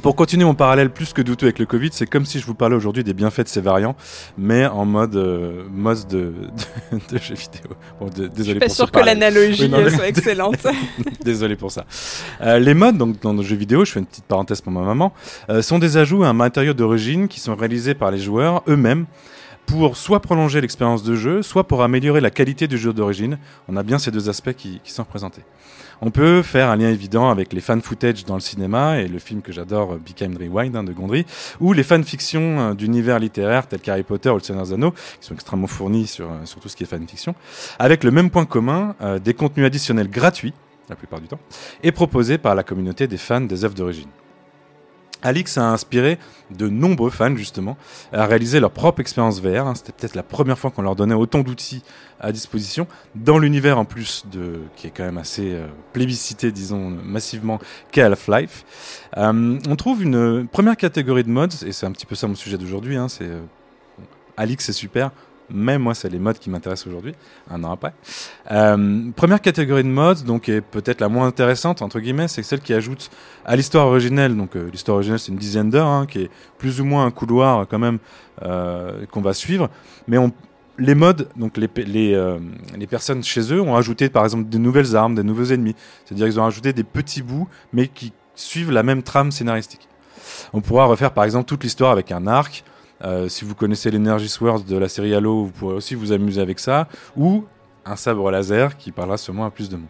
Pour 0.00 0.16
continuer 0.16 0.44
mon 0.44 0.54
parallèle 0.54 0.90
plus 0.90 1.12
que 1.12 1.22
douteux 1.22 1.46
avec 1.46 1.58
le 1.58 1.66
Covid, 1.66 1.90
c'est 1.92 2.06
comme 2.06 2.24
si 2.24 2.38
je 2.40 2.46
vous 2.46 2.54
parlais 2.54 2.74
aujourd'hui 2.76 3.04
des 3.04 3.14
bienfaits 3.14 3.42
de 3.42 3.48
ces 3.48 3.60
variants, 3.60 3.94
mais 4.38 4.66
en 4.66 4.84
mode 4.84 5.14
euh, 5.16 5.64
mode 5.70 6.06
de, 6.08 6.32
de, 6.92 6.98
de 7.14 7.18
jeux 7.18 7.34
vidéo. 7.34 7.70
Bon, 8.00 8.06
de- 8.06 8.24
Je 8.24 8.28
désolé 8.28 8.50
suis 8.52 8.58
pas 8.60 8.68
ce 8.68 8.82
que 8.84 8.98
l'analogie 9.00 9.64
Oui, 9.72 9.74
euh, 9.74 9.90
soit 9.90 10.08
excellente. 10.08 10.66
Désolé 11.24 11.56
pour 11.56 11.70
ça. 11.70 11.84
Euh, 12.40 12.58
les 12.58 12.74
mods, 12.74 12.92
donc 12.92 13.20
dans 13.20 13.32
nos 13.34 13.42
jeux 13.42 13.56
vidéo, 13.56 13.84
je 13.84 13.92
fais 13.92 14.00
une 14.00 14.06
petite 14.06 14.24
parenthèse 14.24 14.60
pour 14.60 14.72
ma 14.72 14.80
maman, 14.82 15.12
euh, 15.50 15.62
sont 15.62 15.78
des 15.78 15.96
ajouts 15.96 16.24
à 16.24 16.28
un 16.28 16.32
matériau 16.32 16.72
d'origine 16.74 17.28
qui 17.28 17.38
sont 17.40 17.54
réalisés 17.54 17.94
par 17.94 18.10
les 18.10 18.18
joueurs 18.18 18.62
eux-mêmes 18.68 19.06
pour 19.66 19.96
soit 19.96 20.20
prolonger 20.20 20.60
l'expérience 20.60 21.02
de 21.04 21.14
jeu, 21.14 21.42
soit 21.42 21.68
pour 21.68 21.82
améliorer 21.82 22.20
la 22.20 22.30
qualité 22.30 22.66
du 22.66 22.76
jeu 22.78 22.92
d'origine. 22.92 23.38
On 23.68 23.76
a 23.76 23.82
bien 23.82 23.98
ces 23.98 24.10
deux 24.10 24.28
aspects 24.28 24.52
qui, 24.52 24.80
qui 24.82 24.92
sont 24.92 25.02
représentés. 25.04 25.42
On 26.04 26.10
peut 26.10 26.42
faire 26.42 26.68
un 26.68 26.74
lien 26.74 26.90
évident 26.90 27.30
avec 27.30 27.52
les 27.52 27.60
fan 27.60 27.80
footage 27.80 28.24
dans 28.24 28.34
le 28.34 28.40
cinéma 28.40 28.98
et 28.98 29.06
le 29.06 29.20
film 29.20 29.40
que 29.40 29.52
j'adore, 29.52 29.92
euh, 29.92 30.00
Became 30.04 30.36
Rewind 30.36 30.74
hein, 30.74 30.82
de 30.82 30.92
Gondry, 30.92 31.24
ou 31.60 31.72
les 31.72 31.84
fanfictions 31.84 32.58
euh, 32.58 32.74
d'univers 32.74 33.20
littéraires 33.20 33.68
tels 33.68 33.80
qu'Harry 33.80 34.02
Potter 34.02 34.28
ou 34.30 34.34
Le 34.34 34.40
Seigneur 34.40 34.64
des 34.64 34.72
Anneaux, 34.72 34.90
qui 34.90 35.28
sont 35.28 35.34
extrêmement 35.34 35.68
fournis 35.68 36.08
sur, 36.08 36.28
euh, 36.28 36.60
tout 36.60 36.68
ce 36.68 36.74
qui 36.74 36.82
est 36.82 36.86
fanfiction, 36.86 37.36
avec 37.78 38.02
le 38.02 38.10
même 38.10 38.30
point 38.30 38.46
commun, 38.46 38.96
des 39.22 39.32
contenus 39.32 39.64
additionnels 39.64 40.10
gratuits, 40.10 40.54
la 40.88 40.96
plupart 40.96 41.20
du 41.20 41.28
temps, 41.28 41.38
et 41.84 41.92
proposés 41.92 42.36
par 42.36 42.56
la 42.56 42.64
communauté 42.64 43.06
des 43.06 43.16
fans 43.16 43.40
des 43.40 43.64
œuvres 43.64 43.74
d'origine. 43.74 44.08
Alix 45.22 45.56
a 45.58 45.70
inspiré 45.70 46.18
de 46.50 46.68
nombreux 46.68 47.10
fans 47.10 47.36
justement 47.36 47.76
à 48.12 48.26
réaliser 48.26 48.60
leur 48.60 48.70
propre 48.70 49.00
expérience 49.00 49.40
VR. 49.40 49.66
hein. 49.66 49.74
C'était 49.74 49.92
peut-être 49.92 50.14
la 50.14 50.22
première 50.22 50.58
fois 50.58 50.70
qu'on 50.70 50.82
leur 50.82 50.96
donnait 50.96 51.14
autant 51.14 51.40
d'outils 51.40 51.82
à 52.20 52.32
disposition 52.32 52.86
dans 53.14 53.38
l'univers 53.38 53.78
en 53.78 53.84
plus 53.84 54.24
de 54.30 54.60
qui 54.76 54.86
est 54.86 54.90
quand 54.90 55.04
même 55.04 55.18
assez 55.18 55.52
euh, 55.52 55.66
plébiscité, 55.92 56.52
disons 56.52 56.90
massivement, 56.90 57.58
qu'est 57.90 58.02
Half-Life. 58.02 58.64
Euh, 59.16 59.58
on 59.68 59.76
trouve 59.76 60.02
une 60.02 60.46
première 60.48 60.76
catégorie 60.76 61.24
de 61.24 61.30
mods 61.30 61.46
et 61.66 61.72
c'est 61.72 61.86
un 61.86 61.92
petit 61.92 62.06
peu 62.06 62.14
ça 62.14 62.26
mon 62.26 62.34
sujet 62.34 62.58
d'aujourd'hui. 62.58 62.96
hein, 62.96 63.08
c'est 63.08 63.24
euh, 63.24 63.40
Alix 64.36 64.64
c'est 64.64 64.72
super. 64.72 65.10
Mais 65.52 65.78
moi, 65.78 65.94
c'est 65.94 66.08
les 66.08 66.18
mods 66.18 66.32
qui 66.32 66.50
m'intéressent 66.50 66.86
aujourd'hui, 66.86 67.14
un 67.50 67.62
an 67.64 67.72
après. 67.72 67.92
Euh, 68.50 69.10
première 69.14 69.40
catégorie 69.40 69.84
de 69.84 69.88
mods, 69.88 70.22
donc 70.26 70.48
est 70.48 70.62
peut-être 70.62 71.00
la 71.00 71.08
moins 71.08 71.26
intéressante 71.26 71.82
entre 71.82 72.00
guillemets, 72.00 72.28
c'est 72.28 72.42
celle 72.42 72.60
qui 72.60 72.72
ajoute 72.72 73.10
à 73.44 73.54
l'histoire 73.54 73.86
originelle. 73.86 74.36
Donc 74.36 74.56
euh, 74.56 74.68
l'histoire 74.72 74.96
originelle, 74.96 75.18
c'est 75.18 75.30
une 75.30 75.38
dizaine 75.38 75.70
d'heures, 75.70 75.86
hein, 75.86 76.06
qui 76.06 76.22
est 76.22 76.30
plus 76.58 76.80
ou 76.80 76.84
moins 76.84 77.04
un 77.04 77.10
couloir 77.10 77.66
quand 77.68 77.78
même 77.78 77.98
euh, 78.42 79.04
qu'on 79.10 79.20
va 79.20 79.34
suivre. 79.34 79.68
Mais 80.08 80.16
les 80.78 80.94
mods, 80.94 81.12
donc 81.36 81.58
les, 81.58 81.68
les, 81.84 82.38
les 82.76 82.86
personnes 82.86 83.22
chez 83.22 83.52
eux 83.52 83.60
ont 83.60 83.76
ajouté 83.76 84.08
par 84.08 84.24
exemple 84.24 84.48
des 84.48 84.58
nouvelles 84.58 84.96
armes, 84.96 85.14
des 85.14 85.22
nouveaux 85.22 85.44
ennemis. 85.44 85.76
C'est-à-dire 86.04 86.26
qu'ils 86.26 86.40
ont 86.40 86.46
ajouté 86.46 86.72
des 86.72 86.84
petits 86.84 87.22
bouts, 87.22 87.46
mais 87.74 87.88
qui 87.88 88.12
suivent 88.34 88.70
la 88.70 88.82
même 88.82 89.02
trame 89.02 89.30
scénaristique. 89.30 89.86
On 90.52 90.60
pourra 90.60 90.86
refaire 90.86 91.12
par 91.12 91.24
exemple 91.24 91.44
toute 91.44 91.62
l'histoire 91.62 91.92
avec 91.92 92.10
un 92.10 92.26
arc. 92.26 92.64
Euh, 93.02 93.28
si 93.28 93.44
vous 93.44 93.54
connaissez 93.54 93.90
l'Energy 93.90 94.28
Swords 94.28 94.64
de 94.64 94.76
la 94.76 94.88
série 94.88 95.14
Halo, 95.14 95.44
vous 95.44 95.50
pourrez 95.50 95.74
aussi 95.74 95.94
vous 95.94 96.12
amuser 96.12 96.40
avec 96.40 96.58
ça. 96.58 96.88
Ou 97.16 97.44
un 97.84 97.96
sabre 97.96 98.30
laser 98.30 98.76
qui 98.76 98.92
parlera 98.92 99.16
sûrement 99.16 99.44
à 99.44 99.50
plus 99.50 99.68
de 99.68 99.76
monde. 99.76 99.86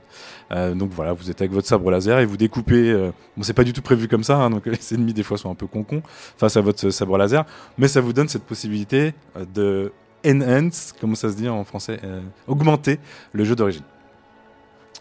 Euh, 0.52 0.74
donc 0.74 0.90
voilà, 0.90 1.12
vous 1.12 1.30
êtes 1.30 1.40
avec 1.40 1.52
votre 1.52 1.68
sabre 1.68 1.90
laser 1.90 2.18
et 2.18 2.24
vous 2.24 2.36
découpez. 2.36 2.90
euh, 2.90 3.10
bon, 3.36 3.42
c'est 3.42 3.52
pas 3.52 3.64
du 3.64 3.72
tout 3.72 3.82
prévu 3.82 4.08
comme 4.08 4.24
ça, 4.24 4.36
hein, 4.36 4.50
donc 4.50 4.66
les 4.66 4.94
ennemis 4.94 5.12
des 5.12 5.22
fois 5.22 5.38
sont 5.38 5.50
un 5.50 5.54
peu 5.54 5.66
concons 5.66 6.02
face 6.36 6.56
à 6.56 6.60
votre 6.60 6.90
sabre 6.90 7.18
laser, 7.18 7.44
mais 7.78 7.88
ça 7.88 8.00
vous 8.00 8.12
donne 8.12 8.28
cette 8.28 8.44
possibilité 8.44 9.14
euh, 9.36 9.44
de 9.54 9.92
enhance, 10.24 10.94
comment 11.00 11.16
ça 11.16 11.30
se 11.30 11.36
dit 11.36 11.48
en 11.48 11.64
français, 11.64 11.98
augmenter 12.46 13.00
le 13.32 13.42
jeu 13.42 13.56
d'origine. 13.56 13.82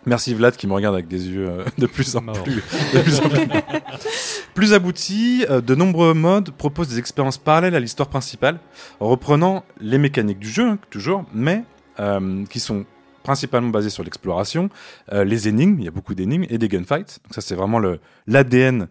Merci 0.05 0.33
Vlad 0.33 0.55
qui 0.55 0.65
me 0.67 0.73
regarde 0.73 0.95
avec 0.95 1.07
des 1.07 1.27
yeux 1.29 1.47
euh, 1.47 1.63
de 1.77 1.85
plus 1.85 2.15
en 2.15 2.21
Mort. 2.21 2.41
plus, 2.43 2.55
de 2.55 2.99
plus, 3.01 3.19
en 3.19 3.29
plus, 3.29 3.47
plus 4.55 4.73
aboutis. 4.73 5.45
euh, 5.49 5.61
de 5.61 5.75
nombreux 5.75 6.13
modes 6.13 6.49
proposent 6.51 6.87
des 6.89 6.97
expériences 6.99 7.37
parallèles 7.37 7.75
à 7.75 7.79
l'histoire 7.79 8.09
principale, 8.09 8.59
en 8.99 9.07
reprenant 9.07 9.63
les 9.79 9.97
mécaniques 9.99 10.39
du 10.39 10.49
jeu, 10.49 10.67
hein, 10.69 10.79
toujours, 10.89 11.25
mais 11.33 11.63
euh, 11.99 12.43
qui 12.45 12.59
sont 12.59 12.85
principalement 13.23 13.69
basées 13.69 13.91
sur 13.91 14.03
l'exploration, 14.03 14.69
les 15.11 15.47
énigmes, 15.47 15.75
il 15.77 15.85
y 15.85 15.87
a 15.87 15.91
beaucoup 15.91 16.15
d'énigmes, 16.15 16.45
et 16.49 16.57
des 16.57 16.67
gunfights. 16.67 17.19
Donc 17.23 17.35
ça, 17.35 17.41
c'est 17.41 17.53
vraiment 17.53 17.77
le- 17.77 17.99
l'ADN 18.25 18.87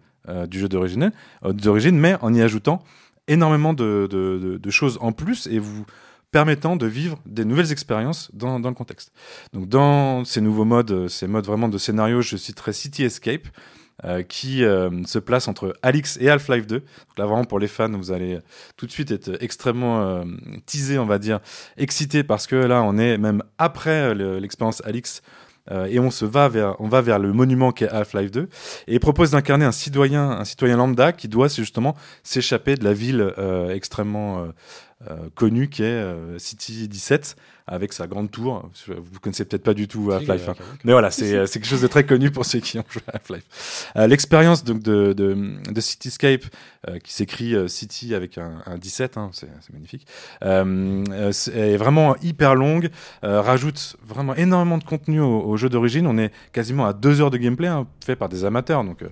du 0.48 0.60
jeu 0.60 0.68
d'origine, 0.68 1.10
d'origine, 1.44 1.98
mais 1.98 2.14
en 2.20 2.32
y 2.32 2.40
ajoutant 2.40 2.80
énormément 3.26 3.74
de, 3.74 4.06
de- 4.08 4.38
de- 4.40 4.56
de 4.58 4.70
choses 4.70 4.98
en 5.00 5.10
plus 5.10 5.48
et 5.48 5.58
vous 5.58 5.84
permettant 6.30 6.76
de 6.76 6.86
vivre 6.86 7.18
des 7.26 7.44
nouvelles 7.44 7.72
expériences 7.72 8.30
dans, 8.32 8.60
dans 8.60 8.68
le 8.68 8.74
contexte. 8.74 9.12
Donc 9.52 9.68
dans 9.68 10.24
ces 10.24 10.40
nouveaux 10.40 10.64
modes, 10.64 10.90
euh, 10.92 11.08
ces 11.08 11.26
modes 11.26 11.46
vraiment 11.46 11.68
de 11.68 11.78
scénario, 11.78 12.22
je 12.22 12.36
citerai 12.36 12.72
City 12.72 13.04
Escape, 13.04 13.46
euh, 14.04 14.22
qui 14.22 14.64
euh, 14.64 14.88
se 15.04 15.18
place 15.18 15.46
entre 15.48 15.76
Alix 15.82 16.16
et 16.20 16.30
Half-Life 16.30 16.66
2. 16.66 16.78
Donc 16.78 16.86
là 17.18 17.26
vraiment 17.26 17.44
pour 17.44 17.58
les 17.58 17.68
fans, 17.68 17.90
vous 17.90 18.12
allez 18.12 18.38
tout 18.76 18.86
de 18.86 18.90
suite 18.92 19.10
être 19.10 19.36
extrêmement 19.42 20.00
euh, 20.02 20.24
teasé, 20.64 20.98
on 20.98 21.04
va 21.06 21.18
dire, 21.18 21.40
excité 21.76 22.22
parce 22.24 22.46
que 22.46 22.56
là 22.56 22.82
on 22.82 22.96
est 22.96 23.18
même 23.18 23.42
après 23.58 23.90
euh, 24.10 24.14
le- 24.14 24.38
l'expérience 24.38 24.82
Alix 24.86 25.20
euh, 25.70 25.84
et 25.84 25.98
on 26.00 26.10
se 26.10 26.24
va 26.24 26.48
vers, 26.48 26.80
on 26.80 26.88
va 26.88 27.02
vers 27.02 27.18
le 27.18 27.34
monument 27.34 27.72
qu'est 27.72 27.90
Half-Life 27.90 28.30
2 28.30 28.48
et 28.88 28.94
il 28.94 29.00
propose 29.00 29.32
d'incarner 29.32 29.66
un 29.66 29.72
citoyen, 29.72 30.30
un 30.30 30.44
citoyen 30.46 30.78
lambda 30.78 31.12
qui 31.12 31.28
doit 31.28 31.48
justement 31.48 31.94
s'échapper 32.22 32.76
de 32.76 32.84
la 32.84 32.94
ville 32.94 33.34
euh, 33.36 33.68
extrêmement 33.74 34.38
euh, 34.38 34.46
euh, 34.46 34.52
connu 35.34 35.68
qui 35.68 35.82
est 35.82 35.86
euh, 35.86 36.38
City 36.38 36.86
17 36.88 37.36
avec 37.66 37.92
sa 37.92 38.06
grande 38.08 38.30
tour. 38.30 38.68
Vous 38.88 39.20
connaissez 39.20 39.44
peut-être 39.44 39.62
pas 39.62 39.74
du 39.74 39.86
tout 39.86 40.10
Half-Life, 40.10 40.48
hein. 40.48 40.54
mais 40.84 40.92
voilà, 40.92 41.10
c'est 41.10 41.34
euh, 41.34 41.46
quelque 41.46 41.66
chose 41.66 41.80
de 41.80 41.86
très 41.86 42.04
connu 42.04 42.30
pour 42.30 42.44
ceux 42.44 42.58
qui 42.58 42.78
ont 42.78 42.84
joué 42.90 43.02
à 43.06 43.16
Half-Life. 43.16 43.92
Euh, 43.96 44.06
L'expérience 44.08 44.64
de, 44.64 44.72
de, 44.74 45.12
de 45.12 45.80
Cityscape, 45.80 46.42
euh, 46.88 46.98
qui 46.98 47.12
s'écrit 47.12 47.54
euh, 47.54 47.68
City 47.68 48.14
avec 48.14 48.38
un, 48.38 48.62
un 48.66 48.76
17, 48.76 49.16
hein, 49.16 49.30
c'est 49.32 49.48
magnifique, 49.72 50.06
euh, 50.42 51.04
euh, 51.10 51.32
est 51.54 51.76
vraiment 51.76 52.16
hyper 52.22 52.56
longue, 52.56 52.90
euh, 53.22 53.40
rajoute 53.40 53.96
vraiment 54.04 54.34
énormément 54.34 54.78
de 54.78 54.84
contenu 54.84 55.20
au, 55.20 55.40
au 55.40 55.56
jeu 55.56 55.68
d'origine. 55.68 56.06
On 56.08 56.18
est 56.18 56.32
quasiment 56.52 56.86
à 56.86 56.92
deux 56.92 57.20
heures 57.20 57.30
de 57.30 57.38
gameplay 57.38 57.68
hein, 57.68 57.86
fait 58.04 58.16
par 58.16 58.28
des 58.28 58.44
amateurs, 58.44 58.82
donc 58.82 59.02
euh, 59.02 59.08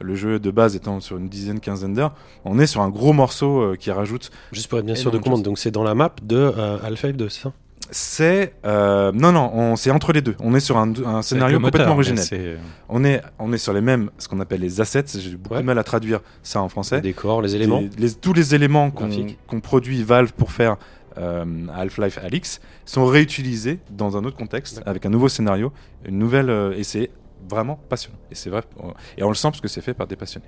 le 0.00 0.14
jeu 0.14 0.38
de 0.38 0.50
base 0.50 0.76
étant 0.76 1.00
sur 1.00 1.16
une 1.16 1.28
dizaine, 1.28 1.60
quinzaine 1.60 1.94
d'heures, 1.94 2.14
on 2.44 2.58
est 2.58 2.66
sur 2.66 2.80
un 2.80 2.88
gros 2.90 3.12
morceau 3.12 3.60
euh, 3.60 3.76
qui 3.76 3.90
rajoute 3.90 4.30
Juste 4.52 4.68
pour 4.68 4.78
être 4.78 4.86
bien 4.86 4.94
sûr 4.94 5.10
de 5.10 5.18
commande, 5.18 5.42
donc 5.42 5.58
c'est 5.58 5.70
dans 5.70 5.82
la 5.84 5.94
map 5.94 6.12
de 6.22 6.36
euh, 6.36 6.78
Half-Life 6.82 7.16
2, 7.16 7.28
c'est 7.28 7.42
ça? 7.42 7.52
C'est 7.92 8.54
euh, 8.66 9.10
non 9.12 9.32
non 9.32 9.50
on 9.52 9.74
c'est 9.74 9.90
entre 9.90 10.12
les 10.12 10.20
deux. 10.20 10.36
On 10.38 10.54
est 10.54 10.60
sur 10.60 10.76
un, 10.78 10.92
un 11.04 11.22
scénario 11.22 11.58
complètement 11.58 11.96
moteur, 11.96 12.18
c'est- 12.18 12.56
on 12.88 13.02
est 13.04 13.20
on 13.40 13.52
est 13.52 13.58
sur 13.58 13.72
les 13.72 13.80
mêmes 13.80 14.10
ce 14.18 14.28
qu'on 14.28 14.38
appelle 14.38 14.60
les 14.60 14.80
assets. 14.80 15.06
J'ai 15.18 15.30
eu 15.32 15.36
beaucoup 15.36 15.54
Ouais. 15.56 15.60
de 15.60 15.66
mal 15.66 15.76
à 15.78 15.82
traduire 15.82 16.20
ça 16.44 16.62
en 16.62 16.68
français. 16.68 16.96
Les 16.96 17.02
décors, 17.02 17.42
les 17.42 17.56
éléments. 17.56 17.80
Les- 17.80 17.90
les- 18.06 18.14
tous 18.14 18.32
les 18.32 18.54
éléments 18.54 18.92
qu'on 18.92 19.60
produit 19.60 20.04
Valve 20.04 20.32
pour 20.34 20.52
faire 20.52 20.76
euh, 21.18 21.44
Half-Life 21.74 22.18
Alix 22.22 22.60
sont 22.84 23.04
réutilisés 23.06 23.80
dans 23.90 24.16
un 24.16 24.22
autre 24.24 24.36
contexte 24.36 24.80
avec 24.86 25.04
un 25.04 25.10
nouveau 25.10 25.28
scénario 25.28 25.72
une 26.04 26.18
nouvelle 26.18 26.48
euh, 26.50 26.72
et 26.76 26.84
c'est 26.84 27.10
vraiment 27.48 27.78
passionnant 27.88 28.18
et 28.30 28.34
c'est 28.34 28.50
vrai 28.50 28.62
on- 28.78 28.92
et 29.16 29.22
on 29.22 29.28
le 29.28 29.34
sent 29.34 29.48
parce 29.48 29.60
que 29.60 29.68
c'est 29.68 29.80
fait 29.80 29.94
par 29.94 30.06
des 30.06 30.16
passionnés 30.16 30.46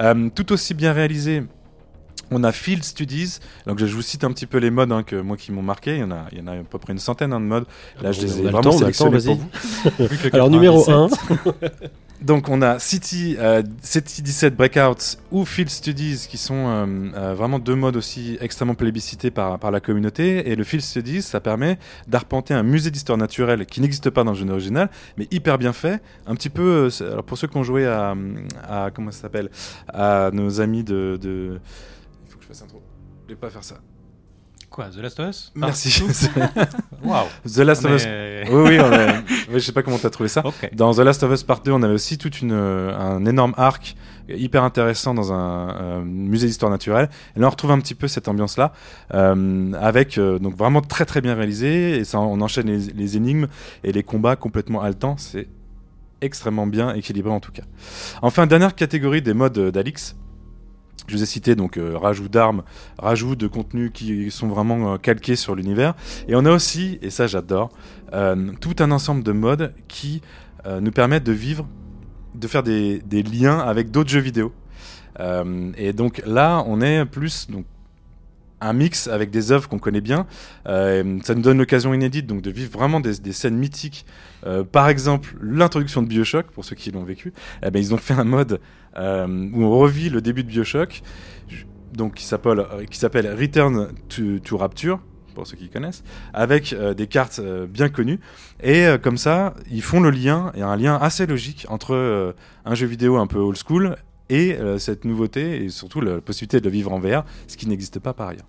Euh, 0.00 0.28
tout 0.34 0.52
aussi 0.52 0.74
bien 0.74 0.92
réalisé 0.92 1.42
on 2.32 2.42
a 2.42 2.50
Field 2.50 2.82
Studies, 2.82 3.38
donc 3.68 3.78
je 3.78 3.84
vous 3.86 4.02
cite 4.02 4.24
un 4.24 4.32
petit 4.32 4.46
peu 4.46 4.58
les 4.58 4.70
modes 4.70 4.90
hein, 4.90 5.04
que 5.04 5.14
moi 5.14 5.36
qui 5.36 5.52
m'ont 5.52 5.62
marqué. 5.62 5.94
Il 5.94 6.00
y 6.00 6.02
en 6.02 6.10
a, 6.10 6.24
il 6.32 6.38
y 6.38 6.40
en 6.40 6.48
a 6.48 6.52
à 6.54 6.62
peu 6.64 6.78
près 6.78 6.92
une 6.92 6.98
centaine 6.98 7.32
hein, 7.32 7.38
de 7.38 7.44
modes. 7.44 7.66
Là, 8.02 8.10
je 8.10 8.20
les 8.20 8.40
ai 8.40 8.42
vraiment 8.50 8.62
sélectionnés 8.72 9.18
pour 9.26 9.36
vous. 9.36 10.28
Alors 10.32 10.50
numéro 10.50 10.90
1, 10.90 11.08
97. 11.08 11.92
Donc 12.22 12.48
on 12.48 12.62
a 12.62 12.78
City, 12.78 13.36
euh, 13.38 13.62
City 13.82 14.22
17 14.22 14.56
Breakout 14.56 15.18
ou 15.30 15.44
Field 15.44 15.68
Studies 15.68 16.26
qui 16.28 16.38
sont 16.38 16.54
euh, 16.54 16.86
euh, 17.14 17.34
vraiment 17.34 17.58
deux 17.58 17.74
modes 17.74 17.96
aussi 17.96 18.38
extrêmement 18.40 18.74
plébiscités 18.74 19.30
par, 19.30 19.58
par 19.58 19.70
la 19.70 19.80
communauté. 19.80 20.50
Et 20.50 20.56
le 20.56 20.64
Field 20.64 20.82
Studies, 20.82 21.22
ça 21.22 21.40
permet 21.40 21.78
d'arpenter 22.08 22.54
un 22.54 22.62
musée 22.62 22.90
d'histoire 22.90 23.18
naturelle 23.18 23.66
qui 23.66 23.80
n'existe 23.80 24.08
pas 24.10 24.24
dans 24.24 24.32
le 24.32 24.36
jeu 24.36 24.48
original, 24.48 24.90
mais 25.18 25.28
hyper 25.30 25.58
bien 25.58 25.72
fait. 25.72 26.00
Un 26.26 26.34
petit 26.34 26.50
peu, 26.50 26.88
euh, 26.90 27.12
alors 27.12 27.24
pour 27.24 27.36
ceux 27.36 27.48
qui 27.48 27.56
ont 27.58 27.64
joué 27.64 27.86
à, 27.86 28.14
à 28.66 28.90
comment 28.90 29.10
ça 29.10 29.22
s'appelle, 29.22 29.50
à 29.88 30.30
nos 30.32 30.60
amis 30.60 30.84
de, 30.84 31.18
de... 31.20 31.60
Il 32.24 32.30
faut 32.30 32.38
que 32.38 32.44
je 32.44 32.48
fasse 32.48 32.62
un 32.62 32.66
trou. 32.66 32.80
Je 33.24 33.34
vais 33.34 33.40
pas 33.40 33.50
faire 33.50 33.64
ça. 33.64 33.76
Quoi, 34.76 34.90
The 34.90 34.98
Last 34.98 35.18
of 35.20 35.28
Us 35.30 35.52
Merci. 35.54 36.02
Waouh. 37.02 37.24
The 37.46 37.58
Last 37.60 37.86
of 37.86 37.92
Us. 37.92 38.04
Oui, 38.04 38.62
oui, 38.68 38.78
on 38.78 38.90
oui, 38.90 39.54
je 39.54 39.58
sais 39.60 39.72
pas 39.72 39.82
comment 39.82 39.96
t'as 39.96 40.10
trouvé 40.10 40.28
ça. 40.28 40.42
Dans 40.74 40.92
The 40.92 40.98
Last 40.98 41.22
of 41.22 41.32
Us 41.32 41.42
Part 41.44 41.62
2, 41.62 41.72
on 41.72 41.82
avait 41.82 41.94
aussi 41.94 42.18
toute 42.18 42.42
une, 42.42 42.52
euh, 42.52 42.94
un 42.94 43.24
énorme 43.24 43.54
arc 43.56 43.96
hyper 44.28 44.62
intéressant 44.64 45.14
dans 45.14 45.32
un, 45.32 45.70
euh, 45.70 46.04
musée 46.04 46.46
d'histoire 46.46 46.70
naturelle. 46.70 47.08
Et 47.36 47.40
là, 47.40 47.46
on 47.46 47.50
retrouve 47.50 47.70
un 47.70 47.80
petit 47.80 47.94
peu 47.94 48.06
cette 48.06 48.28
ambiance-là, 48.28 48.74
euh, 49.14 49.72
avec 49.80 50.18
euh, 50.18 50.38
donc 50.38 50.54
vraiment 50.54 50.82
très 50.82 51.06
très 51.06 51.22
bien 51.22 51.34
réalisé. 51.34 51.96
Et 51.96 52.04
ça, 52.04 52.20
on 52.20 52.38
enchaîne 52.42 52.66
les, 52.66 52.92
les 52.92 53.16
énigmes 53.16 53.46
et 53.82 53.92
les 53.92 54.02
combats 54.02 54.36
complètement 54.36 54.82
haletants. 54.82 55.16
C'est 55.16 55.48
extrêmement 56.20 56.66
bien 56.66 56.94
équilibré 56.94 57.30
en 57.32 57.40
tout 57.40 57.52
cas. 57.52 57.64
Enfin, 58.22 58.46
dernière 58.46 58.74
catégorie 58.74 59.22
des 59.22 59.32
modes 59.34 59.56
euh, 59.56 59.70
d'Alix. 59.70 60.16
Je 61.06 61.14
vous 61.14 61.22
ai 61.22 61.26
cité 61.26 61.54
donc 61.54 61.76
euh, 61.76 61.96
rajout 61.96 62.28
d'armes, 62.28 62.62
rajout 62.98 63.36
de 63.36 63.46
contenus 63.46 63.90
qui 63.94 64.30
sont 64.30 64.48
vraiment 64.48 64.94
euh, 64.94 64.96
calqués 64.96 65.36
sur 65.36 65.54
l'univers. 65.54 65.94
Et 66.26 66.34
on 66.34 66.44
a 66.44 66.50
aussi, 66.50 66.98
et 67.00 67.10
ça 67.10 67.26
j'adore, 67.26 67.70
euh, 68.12 68.50
tout 68.60 68.76
un 68.80 68.90
ensemble 68.90 69.22
de 69.22 69.32
modes 69.32 69.72
qui 69.88 70.22
nous 70.80 70.90
permettent 70.90 71.22
de 71.22 71.30
vivre, 71.30 71.64
de 72.34 72.48
faire 72.48 72.64
des, 72.64 73.00
liens 73.22 73.60
avec 73.60 73.92
d'autres 73.92 74.10
jeux 74.10 74.18
vidéo. 74.18 74.52
Et 75.76 75.92
donc 75.92 76.20
là, 76.26 76.64
on 76.66 76.80
est 76.80 77.04
plus 77.04 77.48
donc 77.48 77.66
un 78.60 78.72
mix 78.72 79.06
avec 79.06 79.30
des 79.30 79.52
œuvres 79.52 79.68
qu'on 79.68 79.78
connaît 79.78 80.00
bien. 80.00 80.26
Ça 80.64 81.04
nous 81.36 81.42
donne 81.42 81.58
l'occasion 81.58 81.94
inédite 81.94 82.26
donc 82.26 82.42
de 82.42 82.50
vivre 82.50 82.72
vraiment 82.72 82.98
des, 82.98 83.32
scènes 83.32 83.56
mythiques. 83.56 84.06
Par 84.72 84.88
exemple, 84.88 85.36
l'introduction 85.40 86.02
de 86.02 86.08
Bioshock 86.08 86.46
pour 86.46 86.64
ceux 86.64 86.74
qui 86.74 86.90
l'ont 86.90 87.04
vécu. 87.04 87.32
Eh 87.64 87.70
ben, 87.70 87.78
ils 87.78 87.94
ont 87.94 87.98
fait 87.98 88.14
un 88.14 88.24
mode 88.24 88.58
euh, 88.96 89.26
où 89.52 89.64
on 89.64 89.78
revit 89.78 90.08
le 90.08 90.20
début 90.20 90.42
de 90.42 90.48
Bioshock, 90.48 91.02
donc 91.92 92.14
qui 92.14 92.24
s'appelle 92.24 92.60
Return 92.60 93.88
to, 94.08 94.56
Rapture 94.56 95.00
pour 95.34 95.46
ceux 95.46 95.56
qui 95.56 95.68
connaissent, 95.68 96.02
avec 96.32 96.72
euh, 96.72 96.94
des 96.94 97.06
cartes 97.06 97.40
euh, 97.40 97.66
bien 97.66 97.90
connues. 97.90 98.20
Et 98.62 98.86
comme 99.02 99.18
ça, 99.18 99.54
ils 99.70 99.82
font 99.82 100.00
le 100.00 100.10
lien, 100.10 100.50
et 100.54 100.62
un 100.62 100.76
lien 100.76 100.96
assez 100.96 101.26
logique 101.26 101.66
entre 101.68 102.34
un 102.64 102.74
jeu 102.74 102.86
vidéo 102.86 103.16
un 103.16 103.26
peu 103.26 103.38
old 103.38 103.58
school 103.58 103.96
et 104.28 104.58
cette 104.78 105.04
nouveauté, 105.04 105.64
et 105.64 105.68
surtout 105.68 106.00
la 106.00 106.20
possibilité 106.20 106.58
de 106.58 106.64
le 106.64 106.70
vivre 106.70 106.92
en 106.92 106.98
VR, 106.98 107.24
ce 107.46 107.56
qui 107.56 107.68
n'existe 107.68 108.00
pas 108.00 108.12
par 108.12 108.30
ailleurs. 108.30 108.46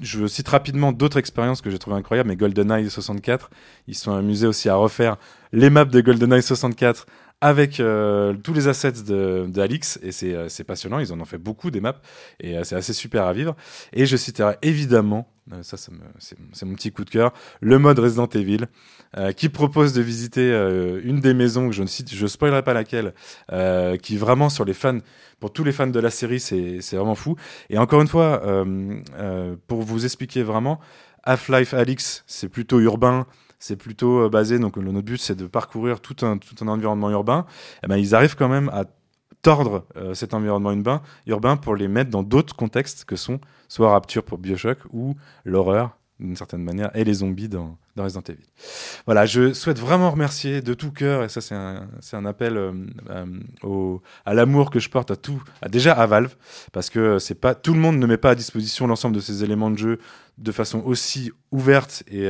Je 0.00 0.26
cite 0.26 0.48
rapidement 0.48 0.92
d'autres 0.92 1.18
expériences 1.18 1.60
que 1.60 1.70
j'ai 1.70 1.78
trouvées 1.78 1.96
incroyables, 1.96 2.28
mais 2.28 2.36
GoldenEye 2.36 2.88
64, 2.88 3.50
ils 3.88 3.94
sont 3.94 4.12
amusés 4.12 4.46
aussi 4.46 4.68
à 4.68 4.76
refaire 4.76 5.16
les 5.52 5.70
maps 5.70 5.84
de 5.84 6.00
GoldenEye 6.00 6.42
64 6.42 7.06
avec 7.40 7.80
euh, 7.80 8.34
tous 8.34 8.54
les 8.54 8.66
assets 8.66 9.02
de, 9.06 9.46
de 9.46 9.62
et 10.02 10.12
c'est 10.12 10.34
euh, 10.34 10.48
c'est 10.48 10.64
passionnant, 10.64 10.98
ils 10.98 11.12
en 11.12 11.20
ont 11.20 11.24
fait 11.26 11.38
beaucoup 11.38 11.70
des 11.70 11.80
maps, 11.80 12.00
et 12.40 12.56
euh, 12.56 12.64
c'est 12.64 12.76
assez 12.76 12.94
super 12.94 13.24
à 13.24 13.32
vivre. 13.32 13.54
Et 13.92 14.06
je 14.06 14.16
citerai 14.16 14.56
évidemment, 14.62 15.30
euh, 15.52 15.62
ça, 15.62 15.76
c'est 15.76 16.64
mon 16.64 16.74
petit 16.74 16.92
coup 16.92 17.04
de 17.04 17.10
cœur, 17.10 17.32
le 17.60 17.78
mode 17.78 17.98
Resident 17.98 18.26
Evil, 18.28 18.66
euh, 19.18 19.32
qui 19.32 19.50
propose 19.50 19.92
de 19.92 20.00
visiter 20.00 20.50
euh, 20.50 21.00
une 21.04 21.20
des 21.20 21.34
maisons, 21.34 21.68
que 21.68 21.74
je 21.74 21.82
ne 21.82 21.86
cite, 21.86 22.12
je 22.12 22.26
spoilerai 22.26 22.62
pas 22.62 22.72
laquelle, 22.72 23.12
qui 24.02 24.16
vraiment 24.16 24.48
sur 24.48 24.64
les 24.64 24.74
fans, 24.74 24.98
pour 25.38 25.52
tous 25.52 25.64
les 25.64 25.72
fans 25.72 25.86
de 25.86 26.00
la 26.00 26.10
série, 26.10 26.40
c'est 26.40 26.80
vraiment 26.92 27.14
fou. 27.14 27.36
Et 27.68 27.76
encore 27.76 28.00
une 28.00 28.08
fois, 28.08 28.42
pour 29.66 29.82
vous 29.82 30.04
expliquer 30.04 30.42
vraiment, 30.42 30.80
Half-Life 31.22 31.74
Alix, 31.74 32.24
c'est 32.26 32.48
plutôt 32.48 32.80
urbain, 32.80 33.26
c'est 33.58 33.76
plutôt 33.76 34.24
euh, 34.24 34.28
basé, 34.28 34.58
donc 34.58 34.76
notre 34.76 35.00
but 35.00 35.20
c'est 35.20 35.34
de 35.34 35.46
parcourir 35.46 36.00
tout 36.00 36.24
un, 36.24 36.38
tout 36.38 36.62
un 36.64 36.68
environnement 36.68 37.10
urbain, 37.10 37.46
et 37.82 37.86
ben, 37.86 37.96
ils 37.96 38.14
arrivent 38.14 38.36
quand 38.36 38.48
même 38.48 38.68
à 38.70 38.84
tordre 39.42 39.86
euh, 39.96 40.14
cet 40.14 40.34
environnement 40.34 40.72
urbain, 40.72 41.02
urbain 41.26 41.56
pour 41.56 41.76
les 41.76 41.88
mettre 41.88 42.10
dans 42.10 42.22
d'autres 42.22 42.56
contextes 42.56 43.04
que 43.04 43.16
sont 43.16 43.40
soit 43.68 43.90
Rapture 43.90 44.24
pour 44.24 44.38
Bioshock 44.38 44.78
ou 44.92 45.14
l'horreur 45.44 45.96
d'une 46.18 46.34
certaine 46.34 46.62
manière 46.62 46.90
et 46.94 47.04
les 47.04 47.14
zombies 47.14 47.48
dans, 47.48 47.76
dans 47.94 48.04
Resident 48.04 48.22
Evil. 48.28 48.46
Voilà, 49.04 49.26
je 49.26 49.52
souhaite 49.52 49.78
vraiment 49.78 50.10
remercier 50.10 50.62
de 50.62 50.72
tout 50.72 50.90
cœur, 50.90 51.22
et 51.24 51.28
ça 51.28 51.40
c'est 51.40 51.54
un, 51.54 51.88
un 52.12 52.24
appel 52.24 52.56
euh, 52.56 52.72
au, 53.62 54.00
à 54.24 54.32
l'amour 54.32 54.70
que 54.70 54.80
je 54.80 54.88
porte 54.88 55.10
à 55.10 55.16
tout, 55.16 55.42
à, 55.60 55.68
déjà 55.68 55.92
à 55.92 56.06
Valve, 56.06 56.34
parce 56.72 56.88
que 56.90 57.18
c'est 57.18 57.34
pas 57.34 57.54
tout 57.54 57.74
le 57.74 57.80
monde 57.80 57.98
ne 57.98 58.06
met 58.06 58.16
pas 58.16 58.30
à 58.30 58.34
disposition 58.34 58.86
l'ensemble 58.86 59.14
de 59.14 59.20
ces 59.20 59.44
éléments 59.44 59.70
de 59.70 59.78
jeu 59.78 59.98
de 60.38 60.52
façon 60.52 60.82
aussi 60.84 61.32
ouverte 61.52 62.02
et, 62.10 62.28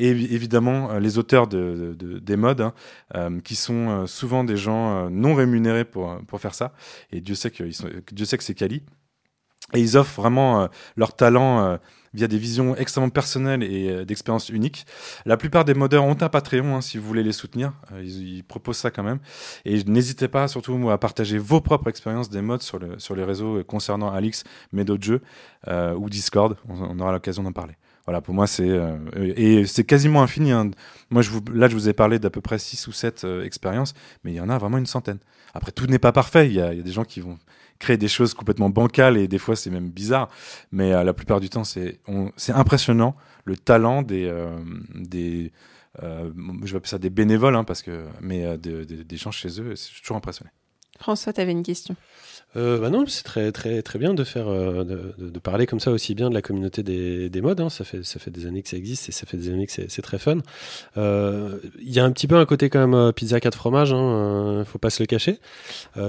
et 0.00 0.12
évi- 0.14 0.32
évidemment 0.32 0.90
euh, 0.90 1.00
les 1.00 1.18
auteurs 1.18 1.46
de, 1.46 1.94
de- 1.98 2.06
de- 2.06 2.18
des 2.18 2.36
modes 2.36 2.60
hein, 2.60 2.72
euh, 3.14 3.40
qui 3.40 3.54
sont 3.56 3.88
euh, 3.90 4.06
souvent 4.06 4.44
des 4.44 4.56
gens 4.56 5.08
non 5.10 5.34
rémunérés 5.34 5.84
pour, 5.84 6.18
pour 6.26 6.40
faire 6.40 6.54
ça 6.54 6.72
et 7.12 7.20
Dieu 7.20 7.34
sait 7.34 7.52
Dieu 8.12 8.24
sait 8.24 8.38
que 8.38 8.44
c'est 8.44 8.54
quali 8.54 8.82
et 9.72 9.80
ils 9.80 9.96
offrent 9.96 10.20
vraiment 10.20 10.68
leur 10.96 11.14
talent 11.14 11.78
via 12.12 12.26
des 12.26 12.38
visions 12.38 12.74
extrêmement 12.74 13.08
personnelles 13.10 13.62
et 13.62 14.04
d'expériences 14.04 14.48
uniques. 14.48 14.84
La 15.26 15.36
plupart 15.36 15.64
des 15.64 15.74
modeurs 15.74 16.02
ont 16.04 16.16
un 16.20 16.28
Patreon 16.28 16.74
hein, 16.74 16.80
si 16.80 16.98
vous 16.98 17.06
voulez 17.06 17.22
les 17.22 17.30
soutenir. 17.30 17.72
Ils, 18.02 18.42
proposent 18.42 18.78
ça 18.78 18.90
quand 18.90 19.04
même. 19.04 19.20
Et 19.64 19.84
n'hésitez 19.84 20.26
pas 20.26 20.48
surtout 20.48 20.90
à 20.90 20.98
partager 20.98 21.38
vos 21.38 21.60
propres 21.60 21.88
expériences 21.88 22.30
des 22.30 22.42
modes 22.42 22.62
sur, 22.62 22.80
sur 22.98 23.14
les 23.14 23.22
réseaux 23.22 23.62
concernant 23.62 24.10
Alix, 24.12 24.42
mais 24.72 24.84
d'autres 24.84 25.04
jeux, 25.04 25.22
ou 25.68 26.10
Discord. 26.10 26.56
On 26.68 26.98
aura 26.98 27.12
l'occasion 27.12 27.44
d'en 27.44 27.52
parler. 27.52 27.74
Voilà, 28.06 28.20
pour 28.20 28.34
moi, 28.34 28.46
c'est 28.46 28.68
euh, 28.68 28.96
et 29.36 29.66
c'est 29.66 29.84
quasiment 29.84 30.22
infini. 30.22 30.52
hein. 30.52 30.70
Moi, 31.10 31.22
là, 31.52 31.68
je 31.68 31.74
vous 31.74 31.88
ai 31.88 31.92
parlé 31.92 32.18
d'à 32.18 32.30
peu 32.30 32.40
près 32.40 32.58
6 32.58 32.86
ou 32.88 32.92
7 32.92 33.24
euh, 33.24 33.44
expériences, 33.44 33.94
mais 34.24 34.32
il 34.32 34.36
y 34.36 34.40
en 34.40 34.48
a 34.48 34.58
vraiment 34.58 34.78
une 34.78 34.86
centaine. 34.86 35.18
Après, 35.54 35.72
tout 35.72 35.86
n'est 35.86 35.98
pas 35.98 36.12
parfait. 36.12 36.46
Il 36.48 36.54
y, 36.54 36.60
a, 36.60 36.74
des 36.74 36.92
gens 36.92 37.04
qui 37.04 37.20
vont 37.20 37.38
créer 37.78 37.96
des 37.96 38.08
choses 38.08 38.34
complètement 38.34 38.70
bancales 38.70 39.16
et 39.16 39.28
des 39.28 39.38
fois, 39.38 39.56
c'est 39.56 39.70
même 39.70 39.90
bizarre. 39.90 40.28
Mais 40.72 40.92
euh, 40.92 41.04
la 41.04 41.12
plupart 41.12 41.40
du 41.40 41.48
temps, 41.50 41.64
c'est 41.64 42.00
on- 42.08 42.30
c'est 42.36 42.52
impressionnant 42.52 43.16
le 43.44 43.56
talent 43.56 44.02
des 44.02 44.32
des 44.94 45.52
je 46.02 46.70
vais 46.72 46.76
appeler 46.76 46.88
ça 46.88 46.98
des 46.98 47.10
bénévoles, 47.10 47.56
hein, 47.56 47.64
parce 47.64 47.82
que 47.82 48.06
mais 48.20 48.56
de- 48.58 48.84
de- 48.84 49.02
des 49.02 49.16
gens 49.16 49.30
chez 49.32 49.48
eux, 49.60 49.70
je 49.70 49.74
suis 49.74 50.00
toujours 50.02 50.16
impressionné. 50.16 50.50
François, 51.00 51.32
tu 51.32 51.40
avais 51.40 51.52
une 51.52 51.62
question. 51.62 51.96
Euh, 52.56 52.78
bah 52.78 52.90
non, 52.90 53.06
c'est 53.06 53.22
très 53.22 53.52
très 53.52 53.80
très 53.80 53.98
bien 53.98 54.12
de 54.12 54.24
faire 54.24 54.48
euh, 54.48 54.82
de, 54.84 55.38
parler 55.38 55.66
comme 55.66 55.78
ça 55.78 55.92
aussi 55.92 56.16
bien 56.16 56.30
de 56.30 56.34
la 56.34 56.42
communauté 56.42 56.82
des, 56.82 57.30
des 57.30 57.40
modes. 57.40 57.60
hein. 57.60 57.70
Ça 57.70 57.84
fait 57.84 58.04
ça 58.04 58.18
fait 58.18 58.30
des 58.32 58.46
années 58.46 58.62
que 58.62 58.68
ça 58.68 58.76
existe 58.76 59.08
et 59.08 59.12
ça 59.12 59.24
fait 59.24 59.36
des 59.36 59.50
années 59.50 59.66
que 59.66 59.72
c'est 59.72 60.02
très 60.02 60.18
fun. 60.18 60.38
Euh, 60.96 61.58
Il 61.80 61.92
y 61.92 62.00
a 62.00 62.04
un 62.04 62.10
petit 62.10 62.26
peu 62.26 62.36
un 62.36 62.46
côté 62.46 62.68
quand 62.68 62.80
même 62.80 62.94
euh, 62.94 63.12
pizza 63.12 63.38
4 63.40 63.54
fromages. 63.54 63.92
Hein, 63.92 64.64
faut 64.66 64.78
pas 64.78 64.90
se 64.90 65.02
le 65.02 65.06
cacher. 65.06 65.38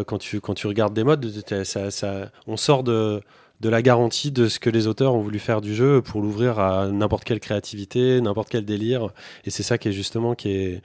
Quand 0.07 0.17
tu 0.17 0.41
quand 0.41 0.55
tu 0.55 0.67
regardes 0.67 0.93
des 0.93 1.03
modes, 1.03 1.25
ça, 1.63 1.91
ça, 1.91 2.31
on 2.47 2.57
sort 2.57 2.83
de 2.83 3.21
de 3.61 3.69
la 3.69 3.81
garantie 3.81 4.31
de 4.31 4.47
ce 4.47 4.59
que 4.59 4.69
les 4.69 4.87
auteurs 4.87 5.13
ont 5.13 5.21
voulu 5.21 5.37
faire 5.39 5.61
du 5.61 5.75
jeu 5.75 6.01
pour 6.01 6.21
l'ouvrir 6.21 6.59
à 6.59 6.87
n'importe 6.87 7.23
quelle 7.23 7.39
créativité, 7.39 8.19
n'importe 8.19 8.49
quel 8.49 8.65
délire. 8.65 9.09
Et 9.45 9.51
c'est 9.51 9.63
ça 9.63 9.77
qui 9.77 9.87
est 9.89 9.91
justement 9.91 10.33
qui 10.35 10.49
est, 10.49 10.81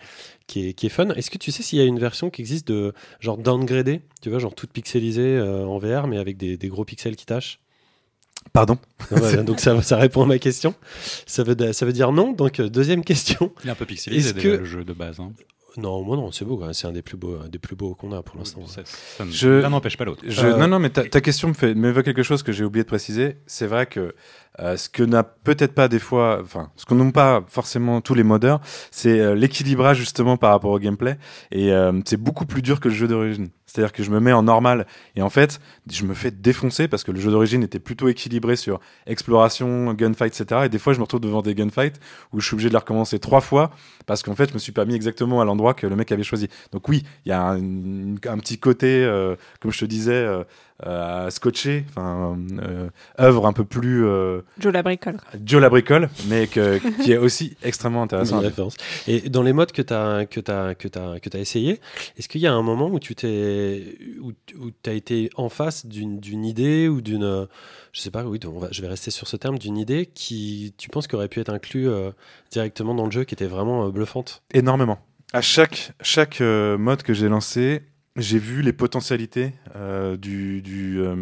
qui 0.47 0.69
est, 0.69 0.73
qui 0.75 0.87
est 0.87 0.91
fun. 0.91 1.09
Est-ce 1.11 1.31
que 1.31 1.39
tu 1.39 1.51
sais 1.53 1.63
s'il 1.63 1.79
y 1.79 1.83
a 1.83 1.85
une 1.87 1.99
version 1.99 2.29
qui 2.29 2.43
existe 2.43 2.69
de 2.69 2.93
genre 3.19 3.39
downgradée, 3.39 4.03
tu 4.21 4.29
vois, 4.31 4.39
genre 4.39 4.55
toute 4.55 4.71
pixelisée 4.71 5.37
euh, 5.39 5.65
en 5.65 5.79
VR, 5.79 6.07
mais 6.07 6.19
avec 6.19 6.37
des, 6.37 6.57
des 6.59 6.69
gros 6.69 6.85
pixels 6.85 7.17
qui 7.17 7.25
tâchent? 7.27 7.61
Pardon? 8.53 8.79
Donc 9.45 9.59
ça, 9.59 9.81
ça 9.83 9.97
répond 9.97 10.23
à 10.23 10.27
ma 10.27 10.39
question. 10.39 10.75
Ça 11.27 11.43
veut, 11.43 11.57
ça 11.73 11.87
veut 11.87 11.93
dire 11.93 12.13
non. 12.13 12.33
Donc 12.33 12.61
euh, 12.61 12.69
deuxième 12.69 13.03
question. 13.05 13.53
Il 13.65 13.69
est 13.69 13.73
un 13.73 13.75
peu 13.75 13.87
pixelisé 13.87 14.29
Est-ce 14.29 14.35
déjà, 14.35 14.49
que- 14.51 14.57
le 14.61 14.65
jeu 14.65 14.85
de 14.85 14.93
base. 14.93 15.19
Hein. 15.19 15.33
Non, 15.79 16.03
moi 16.03 16.17
non, 16.17 16.31
c'est 16.33 16.45
beau. 16.45 16.57
quand 16.57 16.65
même. 16.65 16.75
C'est 16.75 16.87
un 16.87 16.93
des 16.93 17.03
plus 17.03 17.17
beaux, 17.17 17.37
un 17.45 17.49
des 17.49 17.59
plus 17.59 17.77
beaux 17.77 17.95
qu'on 17.95 18.13
a 18.13 18.23
pour 18.23 18.37
l'instant. 18.39 18.67
Ça, 18.67 18.83
ça 18.85 19.25
ne- 19.25 19.31
Je- 19.31 19.49
l'un 19.61 19.71
n'empêche 19.71 19.97
pas 19.97 20.05
l'autre. 20.05 20.23
Je- 20.27 20.47
Euh, 20.47 20.57
Non, 20.57 20.69
non, 20.69 20.79
mais 20.79 20.91
ta, 20.91 21.05
ta 21.05 21.21
question 21.21 21.49
me 21.49 21.53
fait 21.55 21.75
m'évoque 21.75 22.05
quelque 22.05 22.23
chose 22.23 22.43
que 22.43 22.53
j'ai 22.53 22.65
oublié 22.65 22.83
de 22.83 22.89
préciser. 22.89 23.37
C'est 23.47 23.67
vrai 23.67 23.87
que 23.87 24.15
euh, 24.59 24.77
ce 24.79 24.89
que 24.89 25.03
n'a 25.03 25.23
peut-être 25.23 25.75
pas 25.75 25.89
des 25.89 25.99
fois, 25.99 26.39
enfin, 26.43 26.71
ce 26.77 26.87
que 26.87 26.95
n'ont 26.95 27.11
pas 27.11 27.45
forcément 27.47 28.01
tous 28.01 28.15
les 28.15 28.23
modeurs, 28.23 28.61
c'est 28.91 29.21
euh, 29.21 29.35
l'équilibrage 29.35 29.99
justement 29.99 30.37
par 30.39 30.51
rapport 30.51 30.71
au 30.71 30.79
gameplay. 30.79 31.19
Et 31.53 31.73
euh, 31.73 31.93
c'est 32.07 32.17
beaucoup 32.17 32.47
plus 32.47 32.63
dur 32.63 32.81
que 32.81 32.89
le 32.89 32.95
jeu 32.95 33.07
d'origine. 33.09 33.49
C'est-à-dire 33.77 33.93
que 33.93 34.03
je 34.03 34.11
me 34.11 34.21
mets 34.21 34.33
en 34.33 34.43
normal 34.43 34.87
et 35.17 35.23
en 35.23 35.29
fait, 35.29 35.61
je 35.91 36.05
me 36.05 36.15
fais 36.15 36.31
défoncer 36.31 36.89
parce 36.89 37.05
que 37.05 37.13
le 37.13 37.21
jeu 37.21 37.31
d'origine 37.31 37.63
était 37.63 37.79
plutôt 37.79 38.09
équilibré 38.09 38.57
sur 38.57 38.81
exploration, 39.07 39.93
gunfight, 39.93 40.41
etc. 40.41 40.63
Et 40.65 40.69
des 40.71 40.79
fois, 40.79 40.95
je 40.95 40.99
me 40.99 41.03
retrouve 41.03 41.21
devant 41.21 41.43
des 41.43 41.55
gunfights 41.55 42.01
où 42.33 42.41
je 42.41 42.47
suis 42.47 42.55
obligé 42.55 42.71
de 42.71 42.73
les 42.73 42.79
recommencer 42.79 43.19
trois 43.19 43.43
fois 43.43 43.71
parce 44.07 44.23
qu'en 44.23 44.35
fait, 44.35 44.49
je 44.49 44.55
me 44.55 44.59
suis 44.59 44.73
pas 44.73 44.87
mis 44.87 44.95
exactement 44.95 45.43
à 45.43 45.45
l'endroit 45.45 45.75
que 45.75 45.87
le 45.87 45.95
mec 45.95 46.11
avait 46.11 46.23
choisi. 46.23 46.49
Donc 46.73 46.89
oui, 46.89 47.03
il 47.27 47.29
y 47.29 47.33
a 47.33 47.43
un, 47.43 47.59
petit 48.39 48.59
côté, 48.59 49.05
euh, 49.05 49.37
comme 49.61 49.73
je 49.73 49.81
te 49.81 49.85
disais, 49.85 50.15
euh, 50.15 50.45
euh, 50.85 51.27
à 51.27 51.31
scotcher, 51.31 51.85
enfin, 51.89 52.37
euh, 52.61 52.89
œuvre 53.19 53.47
un 53.47 53.53
peu 53.53 53.65
plus 53.65 54.05
euh, 54.05 54.43
Joe 54.59 54.73
la 54.73 54.83
bricole. 54.83 55.17
Joe 55.45 55.61
la 55.63 55.71
bricole, 55.71 56.11
mais 56.29 56.47
que, 56.49 56.79
qui 57.03 57.13
est 57.13 57.17
aussi 57.17 57.57
extrêmement 57.63 58.03
intéressant. 58.03 58.41
Référence. 58.41 58.77
Et 59.09 59.31
dans 59.31 59.43
les 59.43 59.53
modes 59.55 59.73
que 59.73 59.81
tu 59.83 59.95
as, 59.95 60.27
que 60.27 60.41
t'as- 60.41 60.75
que 60.75 60.89
t'as 60.89 61.39
essayé, 61.39 61.81
est-ce 62.19 62.29
qu'il 62.29 62.41
y 62.43 62.47
a 62.47 62.53
un 62.53 62.63
moment 62.63 62.89
où 62.89 62.99
tu 62.99 63.15
t'es, 63.15 63.97
où, 64.21 64.33
où 64.59 64.71
as 64.87 64.93
été 64.93 65.31
en 65.37 65.49
face 65.49 65.87
d'une 65.87 66.45
idée 66.45 66.89
ou 66.89 67.01
d'une, 67.01 67.47
je 67.93 68.01
sais 68.01 68.11
pas, 68.11 68.25
oui, 68.25 68.39
on 68.47 68.59
va, 68.59 68.69
je 68.71 68.83
vais 68.83 68.89
rester 68.89 69.11
sur 69.11 69.29
ce 69.29 69.37
terme, 69.37 69.59
d'une 69.59 69.79
idée 69.79 70.07
qui, 70.07 70.75
tu 70.77 70.89
penses, 70.91 71.07
qu'aurait 71.07 71.29
pu 71.29 71.41
être 71.41 71.49
inclus 71.53 71.89
euh, 71.89 72.11
directement 72.51 72.95
dans 72.95 73.07
le 73.07 73.11
jeu, 73.11 73.25
qui 73.25 73.35
était 73.35 73.47
vraiment 73.47 73.87
euh, 73.87 73.91
bluffante? 73.91 74.43
Énormément. 74.53 74.99
À 75.33 75.41
chaque, 75.41 75.93
chaque 76.03 76.41
euh, 76.41 76.79
mode 76.79 77.03
que 77.03 77.13
j'ai 77.15 77.29
lancé, 77.29 77.83
j'ai 78.17 78.39
vu 78.39 78.63
les 78.63 78.73
potentialités 78.73 79.53
euh, 79.77 80.17
du, 80.17 80.63
du, 80.63 81.01
euh, 81.01 81.17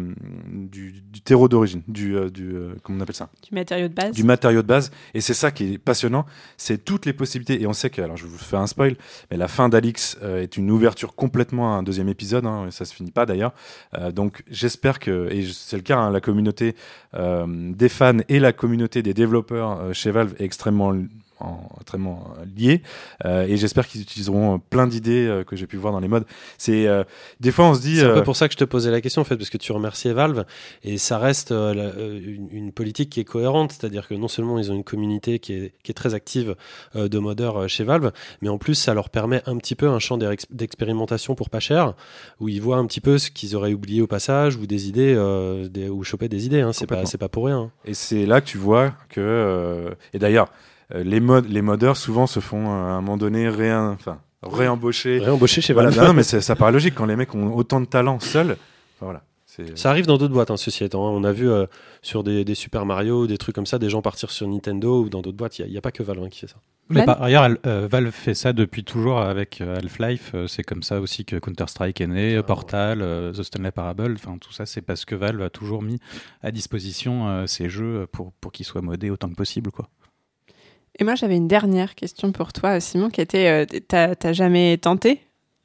du, 0.47 1.01
du 1.01 1.21
terreau 1.21 1.47
d'origine, 1.49 1.81
du, 1.87 2.15
euh, 2.15 2.29
du 2.29 2.55
comment 2.83 2.97
on 2.99 3.01
appelle 3.01 3.15
ça? 3.15 3.29
Du 3.47 3.53
matériau 3.53 3.87
de 3.87 3.93
base. 3.93 4.11
du 4.11 4.23
matériau 4.23 4.61
de 4.61 4.67
base. 4.67 4.91
Et 5.13 5.21
c'est 5.21 5.33
ça 5.33 5.51
qui 5.51 5.73
est 5.73 5.77
passionnant, 5.77 6.25
c'est 6.57 6.83
toutes 6.83 7.05
les 7.05 7.13
possibilités. 7.13 7.61
Et 7.61 7.67
on 7.67 7.73
sait 7.73 7.89
que, 7.89 8.01
alors 8.01 8.17
je 8.17 8.25
vous 8.25 8.37
fais 8.37 8.57
un 8.57 8.67
spoil, 8.67 8.95
mais 9.31 9.37
la 9.37 9.47
fin 9.47 9.69
d'Alix 9.69 10.17
est 10.23 10.57
une 10.57 10.71
ouverture 10.71 11.15
complètement 11.15 11.73
à 11.75 11.77
un 11.77 11.83
deuxième 11.83 12.09
épisode, 12.09 12.45
hein, 12.45 12.67
et 12.67 12.71
ça 12.71 12.85
se 12.85 12.93
finit 12.93 13.11
pas 13.11 13.25
d'ailleurs. 13.25 13.53
Donc 14.13 14.43
j'espère 14.49 14.99
que, 14.99 15.27
et 15.31 15.45
c'est 15.51 15.77
le 15.77 15.83
cas, 15.83 15.97
hein, 15.97 16.11
la 16.11 16.21
communauté 16.21 16.75
des 17.17 17.89
fans 17.89 18.17
et 18.29 18.39
la 18.39 18.53
communauté 18.53 19.01
des 19.03 19.13
développeurs 19.13 19.93
chez 19.93 20.11
Valve 20.11 20.33
est 20.39 20.43
extrêmement 20.45 20.89
en- 20.89 21.05
extrêmement 21.79 22.33
euh, 22.39 22.45
liés 22.57 22.81
Euh, 23.25 23.43
et 23.47 23.57
j'espère 23.57 23.87
qu'ils 23.87 24.01
utiliseront 24.01 24.55
euh, 24.55 24.57
plein 24.69 24.87
d'idées 24.87 25.25
euh, 25.27 25.43
que 25.43 25.55
j'ai 25.55 25.67
pu 25.67 25.77
voir 25.77 25.91
dans 25.93 25.99
les 25.99 26.07
modes 26.07 26.25
c'est 26.57 26.87
euh, 26.87 27.03
des 27.39 27.51
fois 27.51 27.65
on 27.65 27.73
se 27.73 27.81
dit 27.81 27.97
C'est 27.97 28.05
un 28.05 28.13
peu 28.13 28.23
pour 28.23 28.35
ça 28.35 28.47
que 28.47 28.53
je 28.53 28.57
te 28.57 28.63
posais 28.63 28.91
la 28.91 29.01
question, 29.01 29.21
en 29.21 29.25
fait, 29.25 29.37
parce 29.37 29.49
que 29.49 29.57
tu 29.57 29.71
remerciais 29.71 30.13
Valve, 30.13 30.45
et 30.83 30.97
ça 30.97 31.17
reste 31.17 31.51
la- 31.51 31.93
une, 31.97 32.47
une 32.51 32.71
politique 32.71 33.09
qui 33.09 33.19
est 33.19 33.23
cohérente, 33.25 33.71
c'est-à-dire 33.73 34.07
que 34.07 34.13
non 34.13 34.27
seulement 34.27 34.59
ils 34.59 34.71
ont 34.71 34.75
une 34.75 34.83
communauté 34.83 35.39
qui 35.39 35.53
est, 35.53 35.73
qui 35.83 35.91
est 35.91 35.95
très 35.95 36.13
active 36.13 36.55
de 36.95 37.19
modeurs 37.19 37.67
chez 37.69 37.83
Valve, 37.83 38.11
mais 38.41 38.49
en 38.49 38.57
plus 38.57 38.75
ça 38.75 38.93
leur 38.93 39.09
permet 39.09 39.41
un 39.45 39.57
petit 39.57 39.75
peu 39.75 39.87
un 39.89 39.99
champ 39.99 40.17
d'ex- 40.17 40.45
d'expérimentation 40.51 41.35
pour 41.35 41.49
pas 41.49 41.59
cher, 41.59 41.93
où 42.39 42.49
ils 42.49 42.61
voient 42.61 42.77
un 42.77 42.85
petit 42.85 43.01
peu 43.01 43.17
ce 43.17 43.29
qu'ils 43.31 43.55
auraient 43.55 43.73
oublié 43.73 44.01
au 44.01 44.07
passage, 44.07 44.55
ou 44.57 44.65
des 44.67 44.87
idées, 44.87 45.15
des- 45.69 45.89
ou 45.89 46.03
choper 46.03 46.29
des 46.29 46.45
idées, 46.45 46.61
hein, 46.61 46.71
c'est 46.73 46.85
pas, 46.87 46.95
c'est 47.05 47.17
pas 47.17 47.29
pour 47.29 47.45
rien. 47.45 47.71
Et 47.85 47.93
c'est 47.93 48.25
là 48.25 48.41
que 48.41 48.47
tu 48.47 48.57
vois 48.57 48.93
que. 49.09 49.95
et 50.13 50.19
d'ailleurs, 50.19 50.49
les, 50.93 51.19
modes, 51.19 51.49
les 51.49 51.61
modeurs 51.61 51.97
souvent 51.97 52.27
se 52.27 52.39
font 52.39 52.67
euh, 52.67 52.85
à 52.85 52.91
un 52.93 53.01
moment 53.01 53.17
donné 53.17 53.49
réin, 53.49 53.91
enfin, 53.91 54.19
réembaucher. 54.43 55.19
Réembaucher 55.19 55.61
chez 55.61 55.73
Voilà, 55.73 55.89
Valve. 55.89 56.07
non, 56.09 56.13
mais 56.13 56.23
c'est- 56.23 56.41
ça 56.41 56.55
paraît 56.55 56.71
logique 56.71 56.95
quand 56.95 57.05
les 57.05 57.15
mecs 57.15 57.33
ont 57.35 57.53
autant 57.55 57.81
de 57.81 57.85
talent 57.85 58.19
seuls. 58.19 58.57
Voilà. 59.01 59.23
c'est- 59.45 59.77
Ça 59.77 59.89
arrive 59.89 60.05
dans 60.05 60.17
d'autres 60.17 60.33
boîtes, 60.33 60.51
hein, 60.51 60.57
ceci 60.57 60.83
étant. 60.83 61.07
hein. 61.07 61.11
On 61.11 61.23
a 61.23 61.31
vu 61.31 61.49
euh, 61.49 61.65
sur 62.01 62.23
des, 62.23 62.43
des 62.45 62.55
Super 62.55 62.85
Mario, 62.85 63.25
des 63.25 63.37
trucs 63.37 63.55
comme 63.55 63.65
ça, 63.65 63.79
des 63.79 63.89
gens 63.89 64.01
partir 64.01 64.29
sur 64.31 64.47
Nintendo 64.47 65.01
ou 65.01 65.09
dans 65.09 65.21
d'autres 65.21 65.37
boîtes. 65.37 65.59
Il 65.59 65.67
n'y 65.69 65.77
a, 65.77 65.81
pas 65.81 65.91
que 65.91 66.03
Valve 66.03 66.23
hein, 66.23 66.29
qui 66.29 66.41
fait 66.41 66.47
ça. 66.47 66.57
Mais 66.89 67.03
par 67.03 67.19
ailleurs, 67.23 67.43
Al- 67.43 67.57
euh, 67.65 67.87
Valve 67.89 68.11
fait 68.11 68.33
ça 68.35 68.53
depuis 68.53 68.83
toujours 68.83 69.19
avec 69.19 69.59
euh, 69.61 69.77
Half-Life. 69.77 70.31
euh, 70.35 70.45
c'est 70.47 70.61
comme 70.63 70.83
ça 70.83 70.99
aussi 71.01 71.25
que 71.25 71.37
Counter-Strike 71.37 71.99
est 72.01 72.05
né, 72.07 72.35
Ah, 72.37 72.43
Portal, 72.43 73.01
euh, 73.01 73.31
The 73.33 73.41
Stanley 73.43 73.71
Parable. 73.71 74.13
Enfin, 74.15 74.37
tout 74.39 74.51
ça, 74.53 74.65
c'est 74.67 74.81
parce 74.81 75.03
que 75.05 75.15
Valve 75.15 75.41
a 75.41 75.49
toujours 75.49 75.81
mis 75.81 75.99
à 76.43 76.51
disposition 76.51 77.27
euh, 77.27 77.47
ces 77.47 77.69
jeux 77.69 78.05
pour, 78.11 78.33
pour 78.33 78.51
qu'ils 78.51 78.65
soient 78.67 78.81
modés 78.81 79.09
autant 79.09 79.29
que 79.29 79.35
possible. 79.35 79.71
Quoi. 79.71 79.87
Et 80.97 81.03
moi, 81.03 81.15
j'avais 81.15 81.35
une 81.35 81.47
dernière 81.47 81.95
question 81.95 82.31
pour 82.31 82.53
toi, 82.53 82.79
Simon, 82.79 83.09
qui 83.09 83.21
était 83.21 83.47
euh, 83.47 83.79
t'as 83.87 84.33
jamais 84.33 84.77
tenté 84.77 85.21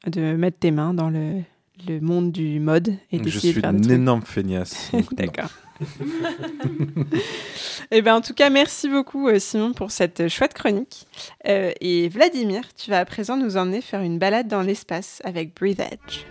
de 0.06 0.34
mettre 0.34 0.58
tes 0.58 0.70
mains 0.70 0.94
dans 0.94 1.10
le, 1.10 1.42
le 1.86 2.00
monde 2.00 2.32
du 2.32 2.60
mode 2.60 2.94
et 3.12 3.20
Je 3.22 3.38
suis 3.38 3.54
de 3.54 3.60
faire 3.60 3.70
une 3.70 3.90
énorme 3.90 4.22
feignasse. 4.22 4.90
D'accord. 5.12 5.50
Eh 7.92 8.02
ben, 8.02 8.14
en 8.14 8.20
tout 8.20 8.34
cas, 8.34 8.50
merci 8.50 8.88
beaucoup, 8.88 9.26
euh, 9.26 9.40
Simon, 9.40 9.72
pour 9.72 9.90
cette 9.90 10.28
chouette 10.28 10.54
chronique. 10.54 11.08
Euh, 11.48 11.72
et 11.80 12.08
Vladimir, 12.08 12.62
tu 12.76 12.88
vas 12.88 13.00
à 13.00 13.04
présent 13.04 13.36
nous 13.36 13.56
emmener 13.56 13.80
faire 13.80 14.00
une 14.02 14.16
balade 14.16 14.46
dans 14.46 14.62
l'espace 14.62 15.20
avec 15.24 15.56
Breathe 15.56 15.80
Edge. 15.80 16.24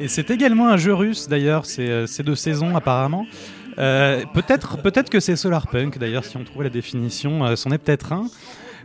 Et 0.00 0.08
c'est 0.08 0.30
également 0.30 0.68
un 0.68 0.76
jeu 0.76 0.94
russe, 0.94 1.28
d'ailleurs. 1.28 1.66
C'est 1.66 1.88
euh, 1.88 2.06
c'est 2.06 2.22
de 2.22 2.34
saison, 2.34 2.76
apparemment. 2.76 3.26
Euh, 3.78 4.22
peut-être 4.32 4.78
peut-être 4.80 5.10
que 5.10 5.20
c'est 5.20 5.36
Solarpunk, 5.36 5.98
d'ailleurs, 5.98 6.24
si 6.24 6.36
on 6.36 6.44
trouvait 6.44 6.64
la 6.64 6.70
définition, 6.70 7.44
euh, 7.44 7.56
c'en 7.56 7.70
est 7.70 7.78
peut-être 7.78 8.12
un. 8.12 8.26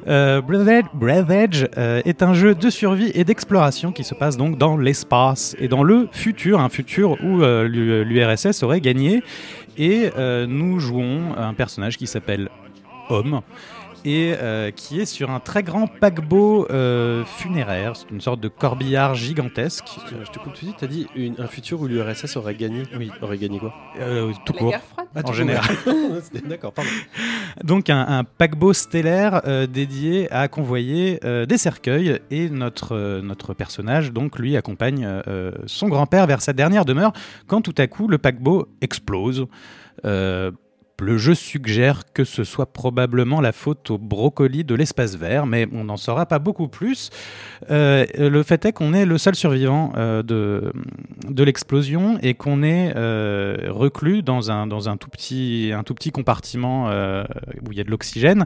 Euh, 0.07 0.41
Breath 0.41 0.67
Edge, 0.67 0.85
Breath 0.95 1.29
Edge, 1.29 1.65
euh, 1.77 2.01
est 2.05 2.23
un 2.23 2.33
jeu 2.33 2.55
de 2.55 2.69
survie 2.71 3.11
et 3.13 3.23
d'exploration 3.23 3.91
qui 3.91 4.03
se 4.03 4.15
passe 4.15 4.35
donc 4.35 4.57
dans 4.57 4.75
l'espace 4.75 5.55
et 5.59 5.67
dans 5.67 5.83
le 5.83 6.09
futur, 6.11 6.59
un 6.59 6.69
futur 6.69 7.17
où 7.23 7.43
euh, 7.43 7.67
l'U- 7.67 8.03
l'URSS 8.03 8.63
aurait 8.63 8.81
gagné. 8.81 9.21
Et 9.77 10.09
euh, 10.17 10.47
nous 10.47 10.79
jouons 10.79 11.35
un 11.37 11.53
personnage 11.53 11.97
qui 11.97 12.07
s'appelle 12.07 12.49
Homme 13.09 13.41
et 14.05 14.33
euh, 14.39 14.71
qui 14.71 14.99
est 14.99 15.05
sur 15.05 15.29
un 15.31 15.39
très 15.39 15.63
grand 15.63 15.87
paquebot 15.87 16.67
euh, 16.71 17.23
funéraire. 17.25 17.95
C'est 17.95 18.09
une 18.11 18.21
sorte 18.21 18.39
de 18.39 18.47
corbillard 18.47 19.15
gigantesque. 19.15 19.85
Euh, 20.13 20.23
Je 20.25 20.31
te 20.31 20.39
coupe 20.39 20.53
tout 20.53 20.65
de 20.65 20.71
suite, 20.71 20.75
tu 20.79 20.85
as 20.85 20.87
dit 20.87 21.07
une- 21.15 21.35
un 21.39 21.47
futur 21.47 21.81
où 21.81 21.87
l'URSS 21.87 22.35
aurait 22.37 22.55
gagné. 22.55 22.83
Oui. 22.97 23.11
Aurait 23.21 23.37
gagné 23.37 23.59
quoi? 23.59 23.73
Euh, 23.99 24.31
tout 24.45 24.53
La 24.53 24.59
court. 24.59 24.69
guerre 24.71 24.81
froide 24.83 25.07
en 25.25 25.33
général. 25.33 25.75
D'accord, 26.47 26.73
pardon. 26.73 26.89
Donc 27.63 27.89
un, 27.89 27.99
un 28.07 28.23
paquebot 28.23 28.73
stellaire 28.73 29.41
euh, 29.45 29.67
dédié 29.67 30.31
à 30.31 30.47
convoyer 30.47 31.19
euh, 31.23 31.45
des 31.45 31.57
cercueils 31.57 32.19
et 32.31 32.49
notre, 32.49 32.95
euh, 32.95 33.21
notre 33.21 33.53
personnage 33.53 34.11
donc 34.11 34.39
lui 34.39 34.55
accompagne 34.57 35.05
euh, 35.27 35.51
son 35.67 35.87
grand-père 35.89 36.27
vers 36.27 36.41
sa 36.41 36.53
dernière 36.53 36.85
demeure 36.85 37.13
quand 37.47 37.61
tout 37.61 37.75
à 37.77 37.87
coup 37.87 38.07
le 38.07 38.17
paquebot 38.17 38.67
explose. 38.81 39.47
Euh, 40.05 40.51
le 41.01 41.17
jeu 41.17 41.33
suggère 41.33 42.03
que 42.13 42.23
ce 42.23 42.43
soit 42.43 42.71
probablement 42.71 43.41
la 43.41 43.51
faute 43.51 43.89
au 43.89 43.97
brocoli 43.97 44.63
de 44.63 44.75
l'espace 44.75 45.15
vert, 45.15 45.47
mais 45.47 45.67
on 45.73 45.85
n'en 45.85 45.97
saura 45.97 46.27
pas 46.27 46.39
beaucoup 46.39 46.67
plus. 46.67 47.09
Euh, 47.71 48.05
le 48.17 48.43
fait 48.43 48.63
est 48.65 48.71
qu'on 48.71 48.93
est 48.93 49.05
le 49.05 49.17
seul 49.17 49.35
survivant 49.35 49.93
euh, 49.97 50.21
de, 50.21 51.43
l'explosion 51.43 52.19
et 52.21 52.35
qu'on 52.35 52.61
est 52.61 52.93
euh, 52.95 53.69
reclus 53.69 54.21
dans 54.21 54.51
un, 54.51 54.67
tout 54.97 55.09
petit, 55.09 55.71
compartiment 56.13 56.87
où 56.87 57.71
il 57.71 57.77
y 57.77 57.81
a 57.81 57.83
de 57.83 57.89
l'oxygène, 57.89 58.45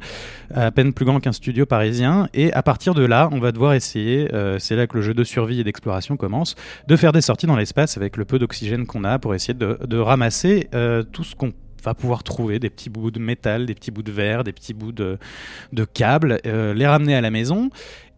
à 0.53 0.71
peine 0.71 0.93
plus 0.93 1.05
grand 1.05 1.19
qu'un 1.19 1.33
studio 1.33 1.65
parisien. 1.65 2.29
Et 2.33 2.53
à 2.53 2.63
partir 2.63 2.93
de 2.93 3.03
là, 3.03 3.27
on 3.33 3.39
va 3.39 3.51
devoir 3.51 3.73
essayer, 3.73 4.29
c'est 4.59 4.77
là 4.77 4.87
que 4.87 4.95
le 4.95 5.03
jeu 5.03 5.13
de 5.13 5.23
survie 5.25 5.59
et 5.59 5.63
d'exploration 5.65 6.15
commence, 6.15 6.55
de 6.87 6.95
faire 6.95 7.11
des 7.11 7.21
sorties 7.21 7.47
dans 7.47 7.57
l'espace 7.57 7.97
avec 7.97 8.15
le 8.15 8.23
peu 8.23 8.39
d'oxygène 8.39 8.85
qu'on 8.85 9.03
a 9.03 9.19
pour 9.19 9.35
essayer 9.35 9.53
de, 9.53 9.77
de 9.85 9.97
ramasser 9.97 10.69
tout 11.11 11.25
ce 11.25 11.35
qu'on 11.35 11.51
va 11.85 11.93
pouvoir 11.93 12.23
trouver 12.23 12.59
des 12.59 12.69
petits 12.69 12.89
bouts 12.89 13.11
de 13.11 13.19
métal, 13.19 13.65
des 13.65 13.75
petits 13.75 13.91
bouts 13.91 14.03
de 14.03 14.11
verre, 14.11 14.43
des 14.43 14.51
petits 14.51 14.73
bouts 14.73 14.91
de, 14.91 15.17
de 15.73 15.85
câbles, 15.85 16.39
euh, 16.45 16.73
les 16.73 16.87
ramener 16.87 17.15
à 17.15 17.21
la 17.21 17.31
maison. 17.31 17.69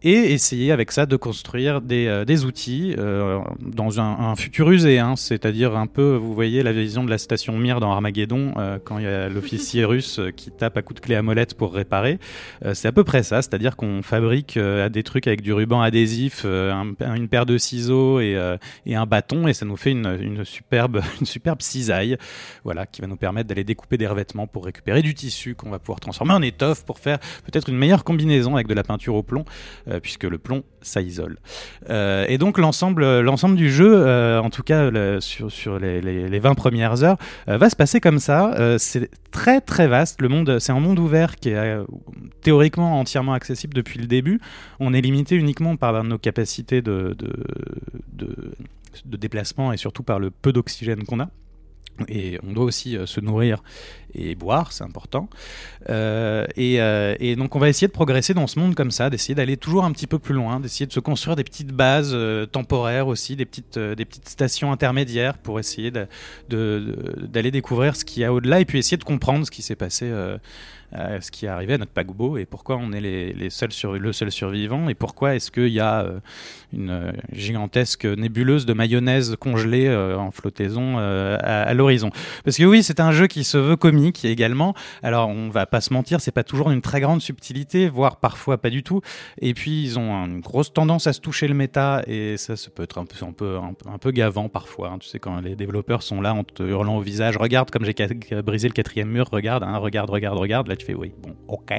Et 0.02 0.32
essayer 0.32 0.70
avec 0.72 0.92
ça 0.92 1.06
de 1.06 1.16
construire 1.16 1.80
des, 1.80 2.06
euh, 2.06 2.24
des 2.24 2.44
outils 2.44 2.94
euh, 2.98 3.40
dans 3.60 4.00
un, 4.00 4.04
un 4.30 4.36
futur 4.36 4.70
usé, 4.70 4.98
hein, 4.98 5.16
c'est-à-dire 5.16 5.76
un 5.76 5.86
peu, 5.86 6.14
vous 6.14 6.34
voyez 6.34 6.62
la 6.62 6.72
vision 6.72 7.02
de 7.04 7.10
la 7.10 7.18
station 7.18 7.56
Mir 7.58 7.80
dans 7.80 7.90
Armageddon, 7.92 8.52
euh, 8.58 8.78
quand 8.82 8.98
il 8.98 9.04
y 9.04 9.08
a 9.08 9.28
l'officier 9.28 9.84
russe 9.86 10.20
qui 10.36 10.50
tape 10.50 10.76
à 10.76 10.82
coups 10.82 11.00
de 11.00 11.04
clé 11.06 11.14
à 11.16 11.22
molette 11.22 11.54
pour 11.54 11.74
réparer. 11.74 12.18
C'est 12.74 12.88
à 12.88 12.92
peu 12.92 13.04
près 13.04 13.22
ça, 13.22 13.42
c'est-à-dire 13.42 13.76
qu'on 13.76 14.02
fabrique 14.02 14.58
des 14.58 15.02
trucs 15.02 15.26
avec 15.26 15.40
du 15.42 15.52
ruban 15.52 15.80
adhésif, 15.80 16.44
un- 16.44 16.94
une 17.14 17.28
paire 17.28 17.46
de 17.46 17.58
ciseaux 17.58 18.20
et, 18.20 18.36
et 18.86 18.94
un 18.94 19.06
bâton, 19.06 19.48
et 19.48 19.52
ça 19.52 19.64
nous 19.66 19.76
fait 19.76 19.90
une, 19.90 20.16
une 20.20 20.44
superbe, 20.44 21.02
une 21.20 21.26
superbe 21.26 21.60
cisaille, 21.62 22.16
voilà, 22.64 22.86
qui 22.86 23.00
va 23.00 23.06
nous 23.06 23.16
permettre 23.16 23.48
d'aller 23.48 23.64
découper 23.64 23.96
des 23.98 24.06
revêtements 24.06 24.46
pour 24.46 24.64
récupérer 24.64 25.02
du 25.02 25.14
tissu 25.14 25.54
qu'on 25.54 25.70
va 25.70 25.78
pouvoir 25.78 26.00
transformer 26.00 26.34
en 26.34 26.42
étoffe 26.42 26.84
pour 26.84 26.98
faire 26.98 27.18
peut-être 27.44 27.68
une 27.68 27.76
meilleure 27.76 28.04
combinaison 28.04 28.54
avec 28.54 28.66
de 28.68 28.74
la 28.74 28.82
peinture 28.84 29.14
au 29.14 29.22
plomb, 29.22 29.44
puisque 30.02 30.24
le 30.24 30.38
plomb, 30.38 30.64
ça 30.82 31.00
isole. 31.00 31.38
Euh, 31.90 32.26
et 32.28 32.38
donc 32.38 32.58
l'ensemble, 32.58 33.20
l'ensemble 33.20 33.56
du 33.56 33.70
jeu, 33.70 33.92
euh, 33.94 34.40
en 34.40 34.50
tout 34.50 34.62
cas 34.62 34.90
sur, 35.20 35.78
les, 35.78 36.00
les, 36.00 36.28
les 36.28 36.38
20 36.38 36.54
premières 36.54 37.02
heures, 37.04 37.16
euh, 37.48 37.58
va 37.58 37.70
se 37.70 37.76
passer 37.76 38.00
comme 38.00 38.18
ça. 38.18 38.54
Euh, 38.54 38.76
c'est 38.78 39.10
très 39.30 39.60
très 39.60 39.88
vaste. 39.88 40.20
Le 40.20 40.28
monde, 40.28 40.58
c'est 40.58 40.72
un 40.72 40.80
monde 40.80 40.98
ouvert 40.98 41.36
qui 41.36 41.50
est 41.50 41.56
euh, 41.56 41.84
théoriquement 42.42 42.98
entièrement 42.98 43.34
accessible 43.34 43.74
depuis 43.74 43.98
le 43.98 44.06
début. 44.06 44.40
On 44.80 44.92
est 44.94 45.00
limité 45.00 45.36
uniquement 45.36 45.76
par 45.76 46.04
nos 46.04 46.18
capacités 46.18 46.82
de, 46.82 47.16
de 48.14 49.16
déplacement 49.16 49.72
et 49.72 49.76
surtout 49.76 50.02
par 50.02 50.18
le 50.18 50.30
peu 50.30 50.52
d'oxygène 50.52 51.04
qu'on 51.04 51.20
a. 51.20 51.28
Et 52.06 52.38
on 52.46 52.52
doit 52.52 52.64
aussi 52.64 52.96
euh, 52.96 53.06
se 53.06 53.20
nourrir 53.20 53.62
et 54.14 54.34
boire, 54.34 54.72
c'est 54.72 54.84
important. 54.84 55.28
Euh, 55.90 56.46
et, 56.56 56.80
euh, 56.80 57.14
et 57.20 57.36
donc 57.36 57.56
on 57.56 57.58
va 57.58 57.68
essayer 57.68 57.88
de 57.88 57.92
progresser 57.92 58.32
dans 58.34 58.46
ce 58.46 58.58
monde 58.58 58.74
comme 58.74 58.90
ça, 58.90 59.10
d'essayer 59.10 59.34
d'aller 59.34 59.56
toujours 59.56 59.84
un 59.84 59.92
petit 59.92 60.06
peu 60.06 60.18
plus 60.18 60.34
loin, 60.34 60.60
d'essayer 60.60 60.86
de 60.86 60.92
se 60.92 61.00
construire 61.00 61.36
des 61.36 61.44
petites 61.44 61.72
bases 61.72 62.16
temporaires 62.50 63.08
aussi, 63.08 63.36
des 63.36 63.44
petites, 63.44 63.78
des 63.78 64.04
petites 64.04 64.28
stations 64.28 64.72
intermédiaires 64.72 65.36
pour 65.36 65.60
essayer 65.60 65.92
d'aller 66.48 67.50
découvrir 67.50 67.96
ce 67.96 68.04
qu'il 68.04 68.22
y 68.22 68.24
a 68.24 68.32
au-delà 68.32 68.60
et 68.60 68.64
puis 68.64 68.78
essayer 68.78 68.96
de 68.96 69.04
comprendre 69.04 69.44
ce 69.44 69.50
qui 69.50 69.62
s'est 69.62 69.76
passé. 69.76 70.10
Euh, 70.94 71.20
ce 71.20 71.30
qui 71.30 71.44
est 71.44 71.48
arrivé 71.48 71.74
à 71.74 71.78
notre 71.78 71.92
paquebot 71.92 72.38
et 72.38 72.46
pourquoi 72.46 72.76
on 72.76 72.92
est 72.92 73.00
les, 73.00 73.32
les 73.34 73.50
seuls 73.50 73.72
sur, 73.72 73.92
le 73.92 74.12
seul 74.12 74.32
survivant 74.32 74.88
et 74.88 74.94
pourquoi 74.94 75.34
est-ce 75.34 75.50
qu'il 75.50 75.68
y 75.68 75.80
a 75.80 76.00
euh, 76.00 76.20
une 76.72 76.90
euh, 76.90 77.12
gigantesque 77.32 78.04
nébuleuse 78.04 78.64
de 78.64 78.72
mayonnaise 78.72 79.36
congelée 79.38 79.86
euh, 79.86 80.16
en 80.18 80.30
flottaison 80.30 80.98
à, 80.98 81.74
l'horizon. 81.74 82.10
Parce 82.44 82.56
que 82.56 82.64
oui, 82.64 82.82
c'est 82.82 83.00
un 83.00 83.12
jeu 83.12 83.26
qui 83.26 83.44
se 83.44 83.58
veut 83.58 83.76
comique 83.76 84.24
également. 84.24 84.74
Alors 85.02 85.28
on 85.28 85.50
va 85.50 85.66
pas 85.66 85.80
se 85.80 85.92
mentir, 85.92 86.20
c'est 86.20 86.32
pas 86.32 86.44
toujours 86.44 86.70
une 86.70 86.82
très 86.82 87.00
grande 87.00 87.20
subtilité, 87.20 87.88
voire 87.88 88.16
parfois 88.16 88.58
pas 88.58 88.70
du 88.70 88.82
tout. 88.82 89.00
Et 89.40 89.54
puis 89.54 89.82
ils 89.82 89.98
ont 89.98 90.24
une 90.24 90.40
grosse 90.40 90.72
tendance 90.72 91.06
à 91.06 91.12
se 91.12 91.20
toucher 91.20 91.48
le 91.48 91.54
méta 91.54 92.02
et 92.06 92.36
ça, 92.36 92.56
ça 92.56 92.70
peut 92.70 92.82
être 92.82 92.98
un 92.98 93.04
peu, 93.04 93.24
un 93.24 93.32
peu, 93.32 93.58
un 93.90 93.98
peu, 93.98 94.10
gavant 94.10 94.48
parfois. 94.48 94.90
hein. 94.90 94.98
Tu 94.98 95.08
sais 95.08 95.18
quand 95.18 95.40
les 95.40 95.54
développeurs 95.54 96.02
sont 96.02 96.20
là 96.20 96.34
en 96.34 96.44
te 96.44 96.62
hurlant 96.62 96.96
au 96.96 97.00
visage, 97.00 97.36
regarde 97.36 97.70
comme 97.70 97.84
j'ai 97.84 97.94
brisé 98.42 98.68
le 98.68 98.74
quatrième 98.74 99.08
mur, 99.08 99.28
regarde, 99.30 99.62
hein, 99.62 99.76
regarde, 99.76 100.10
regarde, 100.10 100.38
regarde. 100.38 100.68
Là 100.68 100.76
tu 100.78 100.86
fais 100.86 100.94
oui, 100.94 101.12
bon, 101.22 101.34
ok. 101.48 101.72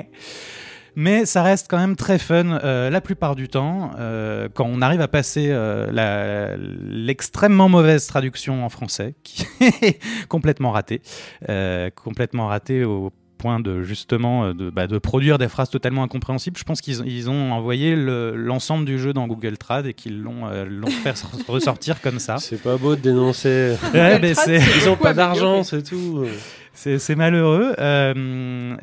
Mais 0.96 1.26
ça 1.26 1.44
reste 1.44 1.68
quand 1.70 1.78
même 1.78 1.96
très 1.96 2.18
fun 2.20 2.60
euh, 2.64 2.90
la 2.90 3.00
plupart 3.00 3.36
du 3.36 3.48
temps. 3.48 3.92
euh, 4.00 4.50
quand 4.54 4.66
on 4.66 4.82
arrive 4.82 5.02
à 5.02 5.08
passer 5.08 5.48
euh, 5.50 6.58
l'extrêmement 6.90 7.70
mauvaise 7.70 8.06
traduction 8.08 8.66
en 8.66 8.70
français, 8.70 9.16
qui 9.24 9.46
est 9.82 10.00
complètement 10.28 10.72
ratée, 10.72 11.02
euh, 11.50 11.90
complètement 11.92 12.48
ratée 12.48 12.84
au 12.84 13.12
point 13.38 13.62
de 13.62 13.84
justement 13.84 14.54
de, 14.54 14.70
bah, 14.70 14.88
de 14.88 14.98
produire 14.98 15.38
des 15.38 15.48
phrases 15.48 15.70
totalement 15.70 16.04
incompréhensibles. 16.04 16.58
Je 16.58 16.66
pense 16.66 16.82
qu'ils 16.82 17.06
ils 17.08 17.30
ont 17.30 17.54
envoyé 17.54 17.96
le- 17.96 18.36
l'ensemble 18.36 18.84
du 18.84 19.00
jeu 19.00 19.14
dans 19.14 19.28
Google 19.28 19.58
Trad 19.58 19.86
et 19.86 19.94
qu'ils 19.94 20.22
l'ont 20.22 20.48
euh, 20.48 20.66
fait 21.04 21.14
ressortir 21.48 22.02
comme 22.02 22.20
ça. 22.20 22.38
C'est 22.40 22.62
pas 22.62 22.76
beau 22.76 22.98
de 22.98 23.02
dénoncer. 23.02 23.76
Ouais, 23.94 24.20
mais 24.20 24.34
c'est- 24.34 24.60
Ils 24.82 24.90
ont 24.90 24.98
pas 24.98 25.14
d'argent, 25.14 25.64
c'est 25.64 25.84
tout. 25.84 26.26
C'est 26.74 27.16
malheureux, 27.16 27.74
euh, 27.78 28.14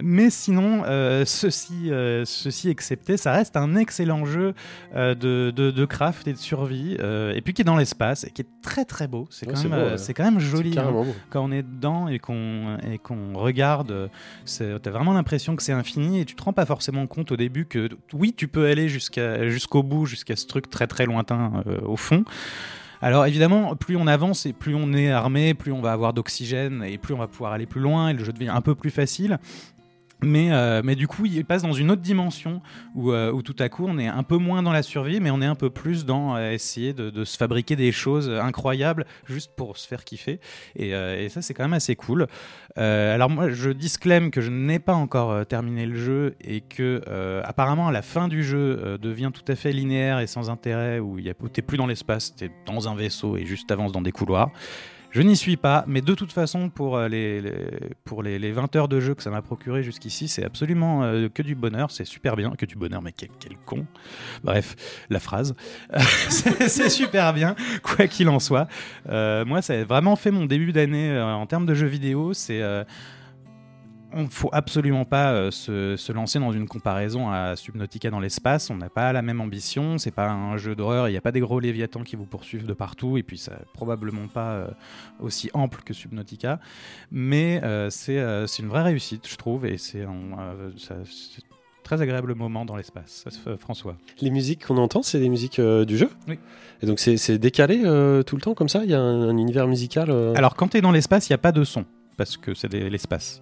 mais 0.02 0.28
sinon, 0.28 0.82
euh, 0.86 1.24
ceci, 1.24 1.90
euh, 1.90 2.24
ceci 2.26 2.68
excepté, 2.68 3.16
ça 3.16 3.32
reste 3.32 3.56
un 3.56 3.76
excellent 3.76 4.24
jeu 4.24 4.54
de, 4.94 5.14
de, 5.14 5.70
de 5.70 5.84
craft 5.84 6.28
et 6.28 6.32
de 6.32 6.38
survie, 6.38 6.94
et 6.94 7.40
puis 7.42 7.54
qui 7.54 7.62
est 7.62 7.64
dans 7.64 7.76
l'espace 7.76 8.24
et 8.24 8.30
qui 8.30 8.42
est 8.42 8.48
très 8.62 8.84
très 8.84 9.06
beau. 9.06 9.26
C'est 9.30 9.46
Ouais, 9.46 9.54
quand, 9.54 9.70
ouais. 9.70 10.14
quand 10.14 10.24
même 10.24 10.40
joli 10.40 10.76
hein. 10.78 10.92
quand 11.30 11.44
on 11.44 11.52
est 11.52 11.62
dedans 11.62 12.08
et 12.08 12.18
qu'on 12.18 12.78
qu'on 13.02 13.34
regarde. 13.34 14.10
T'as 14.46 14.90
vraiment 14.90 15.12
l'impression 15.12 15.56
que 15.56 15.62
c'est 15.62 15.72
infini 15.72 16.20
et 16.20 16.24
tu 16.24 16.34
te 16.34 16.42
rends 16.42 16.52
pas 16.52 16.66
forcément 16.66 17.06
compte 17.06 17.32
au 17.32 17.36
début 17.36 17.66
que 17.66 17.88
oui, 18.12 18.34
tu 18.36 18.48
peux 18.48 18.66
aller 18.66 18.88
jusqu'au 18.88 19.82
bout, 19.82 20.06
jusqu'à 20.06 20.36
ce 20.36 20.46
truc 20.46 20.68
très 20.68 20.86
très 20.86 21.06
lointain 21.06 21.62
au 21.84 21.96
fond. 21.96 22.24
Alors 23.02 23.26
évidemment, 23.26 23.76
plus 23.76 23.96
on 23.96 24.06
avance 24.06 24.46
et 24.46 24.52
plus 24.52 24.74
on 24.74 24.92
est 24.92 25.10
armé, 25.10 25.54
plus 25.54 25.72
on 25.72 25.80
va 25.80 25.92
avoir 25.92 26.12
d'oxygène 26.12 26.82
et 26.82 26.98
plus 26.98 27.14
on 27.14 27.18
va 27.18 27.26
pouvoir 27.26 27.52
aller 27.52 27.66
plus 27.66 27.80
loin 27.80 28.08
et 28.08 28.12
le 28.14 28.24
jeu 28.24 28.32
devient 28.32 28.48
un 28.48 28.62
peu 28.62 28.74
plus 28.74 28.90
facile. 28.90 29.38
Mais, 30.22 30.50
euh, 30.50 30.80
mais 30.82 30.94
du 30.94 31.06
coup, 31.06 31.26
il 31.26 31.44
passe 31.44 31.62
dans 31.62 31.74
une 31.74 31.90
autre 31.90 32.00
dimension 32.00 32.62
où, 32.94 33.12
euh, 33.12 33.30
où 33.30 33.42
tout 33.42 33.56
à 33.58 33.68
coup, 33.68 33.84
on 33.86 33.98
est 33.98 34.06
un 34.06 34.22
peu 34.22 34.38
moins 34.38 34.62
dans 34.62 34.72
la 34.72 34.82
survie, 34.82 35.20
mais 35.20 35.30
on 35.30 35.42
est 35.42 35.46
un 35.46 35.54
peu 35.54 35.68
plus 35.68 36.06
dans 36.06 36.36
euh, 36.36 36.52
essayer 36.52 36.94
de, 36.94 37.24
se 37.24 37.36
fabriquer 37.36 37.76
des 37.76 37.92
choses 37.92 38.30
incroyables 38.30 39.04
juste 39.26 39.52
pour 39.56 39.76
se 39.76 39.86
faire 39.86 40.04
kiffer. 40.04 40.40
Et, 40.74 41.28
ça, 41.28 41.42
c'est 41.42 41.54
quand 41.54 41.64
même 41.64 41.72
assez 41.72 41.96
cool. 41.96 42.26
Alors 42.76 43.30
moi, 43.30 43.50
je 43.50 43.70
disclème 43.70 44.30
que 44.30 44.40
je 44.40 44.50
n'ai 44.50 44.78
pas 44.78 44.94
encore 44.94 45.44
terminé 45.46 45.86
le 45.86 45.96
jeu 45.96 46.36
et 46.40 46.60
que 46.60 47.02
apparemment, 47.44 47.90
la 47.90 48.02
fin 48.02 48.28
du 48.28 48.44
jeu 48.44 48.98
devient 49.00 49.30
tout 49.34 49.50
à 49.50 49.56
fait 49.56 49.72
linéaire 49.72 50.20
et 50.20 50.26
sans 50.26 50.50
intérêt, 50.50 51.00
où 51.00 51.18
t'es 51.52 51.62
plus 51.62 51.78
dans 51.78 51.86
l'espace, 51.86 52.34
t'es 52.36 52.50
dans 52.66 52.88
un 52.88 52.94
vaisseau 52.94 53.36
et 53.36 53.44
juste 53.44 53.70
avances 53.70 53.92
dans 53.92 54.02
des 54.02 54.12
couloirs. 54.12 54.50
Je 55.16 55.22
n'y 55.22 55.34
suis 55.34 55.56
pas, 55.56 55.82
mais 55.86 56.02
de 56.02 56.12
toute 56.12 56.30
façon, 56.30 56.68
pour 56.68 56.98
euh, 56.98 57.08
les, 57.08 57.42
pour 58.04 58.22
les, 58.22 58.38
les 58.38 58.52
20 58.52 58.76
heures 58.76 58.86
de 58.86 59.00
jeu 59.00 59.14
que 59.14 59.22
ça 59.22 59.30
m'a 59.30 59.40
procuré 59.40 59.82
jusqu'ici, 59.82 60.28
c'est 60.28 60.44
absolument 60.44 61.04
euh, 61.04 61.30
que 61.30 61.40
du 61.40 61.54
bonheur, 61.54 61.90
c'est 61.90 62.04
super 62.04 62.36
bien, 62.36 62.50
que 62.50 62.66
du 62.66 62.74
bonheur, 62.74 63.00
mais 63.00 63.12
quel, 63.12 63.30
quel 63.40 63.56
con. 63.64 63.86
Bref, 64.44 64.76
la 65.08 65.18
phrase. 65.18 65.54
c'est 66.28 66.90
super 66.90 67.32
bien, 67.32 67.56
quoi 67.82 68.08
qu'il 68.08 68.28
en 68.28 68.38
soit. 68.38 68.68
Euh, 69.08 69.46
moi, 69.46 69.62
ça 69.62 69.72
a 69.72 69.84
vraiment 69.84 70.16
fait 70.16 70.30
mon 70.30 70.44
début 70.44 70.72
d'année 70.72 71.18
en 71.18 71.46
termes 71.46 71.64
de 71.64 71.72
jeux 71.72 71.86
vidéo. 71.86 72.34
C'est. 72.34 72.60
On 74.12 74.28
faut 74.28 74.50
absolument 74.52 75.04
pas 75.04 75.32
euh, 75.32 75.50
se, 75.50 75.96
se 75.96 76.12
lancer 76.12 76.38
dans 76.38 76.52
une 76.52 76.66
comparaison 76.66 77.30
à 77.30 77.56
Subnautica 77.56 78.10
dans 78.10 78.20
l'espace. 78.20 78.70
On 78.70 78.76
n'a 78.76 78.88
pas 78.88 79.12
la 79.12 79.22
même 79.22 79.40
ambition. 79.40 79.98
C'est 79.98 80.10
pas 80.10 80.30
un 80.30 80.56
jeu 80.56 80.74
d'horreur. 80.74 81.08
Il 81.08 81.12
n'y 81.12 81.18
a 81.18 81.20
pas 81.20 81.32
des 81.32 81.40
gros 81.40 81.60
léviathans 81.60 82.02
qui 82.02 82.16
vous 82.16 82.26
poursuivent 82.26 82.66
de 82.66 82.72
partout. 82.74 83.18
Et 83.18 83.22
puis, 83.22 83.38
ça 83.38 83.52
probablement 83.74 84.28
pas 84.28 84.52
euh, 84.52 84.68
aussi 85.20 85.50
ample 85.54 85.82
que 85.82 85.94
Subnautica. 85.94 86.60
Mais 87.10 87.60
euh, 87.62 87.90
c'est 87.90 88.18
une 88.58 88.68
vraie 88.68 88.82
réussite, 88.82 89.28
je 89.28 89.36
trouve. 89.36 89.66
Et 89.66 89.78
c'est 89.78 90.02
un 90.02 90.54
très 91.86 92.02
agréable 92.02 92.34
moment 92.34 92.64
dans 92.64 92.76
l'espace. 92.76 93.24
François. 93.60 93.96
Les 94.20 94.30
musiques 94.30 94.66
qu'on 94.66 94.76
entend, 94.76 95.02
c'est 95.02 95.20
des 95.20 95.28
musiques 95.28 95.60
euh, 95.60 95.84
du 95.84 95.96
jeu? 95.96 96.10
Oui. 96.26 96.36
Et 96.82 96.86
donc 96.86 96.98
c'est 96.98 97.38
décalé 97.38 97.82
euh, 97.84 98.24
tout 98.24 98.34
le 98.34 98.42
temps 98.42 98.54
comme 98.54 98.68
ça? 98.68 98.82
Il 98.82 98.90
y 98.90 98.94
a 98.94 99.00
un, 99.00 99.28
un 99.28 99.36
univers 99.36 99.68
musical 99.68 100.10
euh, 100.10 100.34
Alors, 100.34 100.56
quand 100.56 100.68
tu 100.68 100.78
es 100.78 100.80
dans 100.80 100.90
l'espace, 100.90 101.28
il 101.28 101.32
n'y 101.32 101.36
a 101.36 101.38
pas 101.38 101.52
de 101.52 101.62
son. 101.62 101.84
Parce 102.16 102.36
que 102.36 102.54
c'est 102.54 102.72
l'espace. 102.72 103.40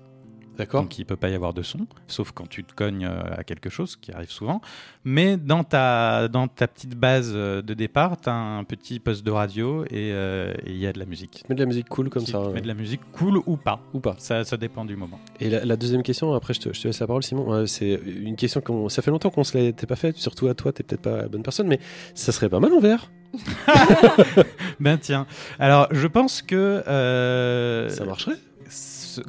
D'accord. 0.57 0.83
Donc 0.83 0.99
il 0.99 1.05
peut 1.05 1.17
pas 1.17 1.29
y 1.29 1.35
avoir 1.35 1.53
de 1.53 1.63
son, 1.63 1.87
sauf 2.07 2.31
quand 2.33 2.49
tu 2.49 2.63
te 2.65 2.73
cognes 2.75 3.07
euh, 3.07 3.21
à 3.37 3.43
quelque 3.45 3.71
chose, 3.71 3.97
qui 3.97 4.13
arrive 4.13 4.31
souvent. 4.31 4.61
Mais 5.05 5.37
dans 5.37 5.65
ta, 5.65 6.29
dans 6.29 6.47
ta 6.49 6.69
petite 6.69 6.95
base 6.97 7.33
euh, 7.35 7.61
de 7.61 7.75
départ, 7.75 8.21
tu 8.21 8.29
as 8.29 8.35
un 8.35 8.63
petit 8.65 9.01
poste 9.01 9.25
de 9.25 9.31
radio 9.31 9.85
et 9.87 10.13
euh, 10.13 10.53
et 10.65 10.71
il 10.71 10.79
y 10.79 10.87
a 10.87 10.93
de 10.93 10.99
la 10.99 11.07
musique. 11.07 11.43
Tu 11.45 11.45
mets 11.49 11.55
de 11.57 11.61
la 11.61 11.67
musique 11.67 11.89
cool 11.89 12.09
comme 12.09 12.25
ça. 12.25 12.41
met 12.51 12.61
de 12.61 12.69
la 12.69 12.75
musique 12.75 13.01
cool 13.13 13.39
ou 13.47 13.57
pas. 13.57 13.81
Ou 13.95 14.01
pas. 14.01 14.15
Ça, 14.19 14.45
ça 14.45 14.57
dépend 14.57 14.85
du 14.85 14.97
moment. 14.97 15.19
Et 15.41 15.51
la, 15.51 15.65
la 15.65 15.77
deuxième 15.77 16.03
question, 16.03 16.33
après 16.35 16.55
je 16.55 16.61
te, 16.61 16.73
je 16.73 16.81
te 16.81 16.87
laisse 16.89 17.01
la 17.01 17.07
parole 17.07 17.23
Simon, 17.25 17.53
euh, 17.53 17.67
c'est 17.67 18.01
une 18.07 18.37
question 18.37 18.61
qu'on... 18.61 18.89
Ça 18.89 19.03
fait 19.03 19.11
longtemps 19.11 19.31
qu'on 19.31 19.45
se 19.45 19.59
l'était 19.59 19.87
pas 19.87 19.97
faite, 19.97 20.17
surtout 20.19 20.47
à 20.49 20.55
toi, 20.55 20.73
t'es 20.73 20.83
peut-être 20.85 21.03
pas 21.03 21.17
la 21.23 21.29
bonne 21.29 21.43
personne, 21.43 21.67
mais 21.67 21.81
ça 22.15 22.31
serait 22.33 22.49
pas 22.49 22.61
mal 22.61 22.73
en 22.73 22.81
vert. 22.81 23.11
Ben 24.81 24.99
tiens. 24.99 25.27
Alors 25.59 25.89
je 25.91 26.07
pense 26.07 26.43
que... 26.43 26.83
euh, 26.87 27.89
Ça 27.89 28.05
marcherait 28.05 28.37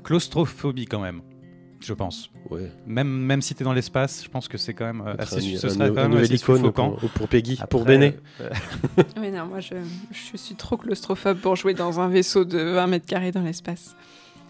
Claustrophobie 0.04 0.86
quand 0.86 1.00
même. 1.02 1.22
Je 1.82 1.94
pense. 1.94 2.32
Ouais. 2.50 2.72
Même, 2.88 3.08
même 3.08 3.42
si 3.42 3.54
tu 3.54 3.62
es 3.62 3.64
dans 3.64 3.74
l'espace, 3.74 4.24
je 4.24 4.30
pense 4.30 4.48
que 4.48 4.58
c'est 4.58 4.74
quand 4.74 4.86
même 4.86 5.02
euh, 5.06 5.14
assez, 5.20 5.36
un, 5.56 5.58
ce 5.60 5.68
un- 5.68 5.70
serait 5.70 5.84
un 5.86 5.90
quand 5.90 5.96
même 5.96 6.12
nouvel 6.12 6.24
assez 6.26 6.36
icône 6.36 6.58
suffocant. 6.58 6.92
pour, 6.92 7.10
pour 7.12 7.28
Peggy, 7.28 7.60
pour 7.70 7.86
Béné. 7.86 8.16
euh, 8.42 8.50
Oui, 9.20 9.30
non, 9.32 9.46
moi 9.46 9.60
je, 9.60 9.76
je 10.12 10.38
suis 10.38 10.56
trop 10.56 10.78
claustrophobe 10.78 11.38
pour 11.38 11.56
jouer 11.56 11.74
dans 11.76 12.00
un 12.00 12.08
vaisseau 12.08 12.44
de 12.46 12.58
20 12.58 12.88
mètres 12.88 13.06
carrés 13.06 13.32
dans 13.32 13.42
l'espace. 13.42 13.96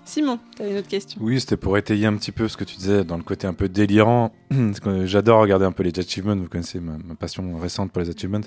Simon, 0.06 0.40
t'avais 0.56 0.72
une 0.72 0.78
autre 0.78 0.88
question? 0.88 1.20
Oui, 1.22 1.40
c'était 1.42 1.58
pour 1.58 1.78
étayer 1.80 2.06
un 2.06 2.16
petit 2.16 2.32
peu 2.32 2.48
ce 2.48 2.56
que 2.56 2.64
tu 2.64 2.78
disais 2.78 3.04
dans 3.04 3.18
le 3.18 3.24
côté 3.24 3.48
un 3.48 3.54
peu 3.56 3.68
délirant. 3.68 4.32
J'adore 5.06 5.42
regarder 5.42 5.66
un 5.66 5.72
peu 5.72 5.82
les 5.84 5.98
achievements. 6.00 6.36
Vous 6.36 6.48
connaissez 6.48 6.80
ma, 6.80 6.98
ma 7.04 7.16
passion 7.16 7.58
récente 7.58 7.92
pour 7.92 8.02
les 8.04 8.10
achievements. 8.12 8.38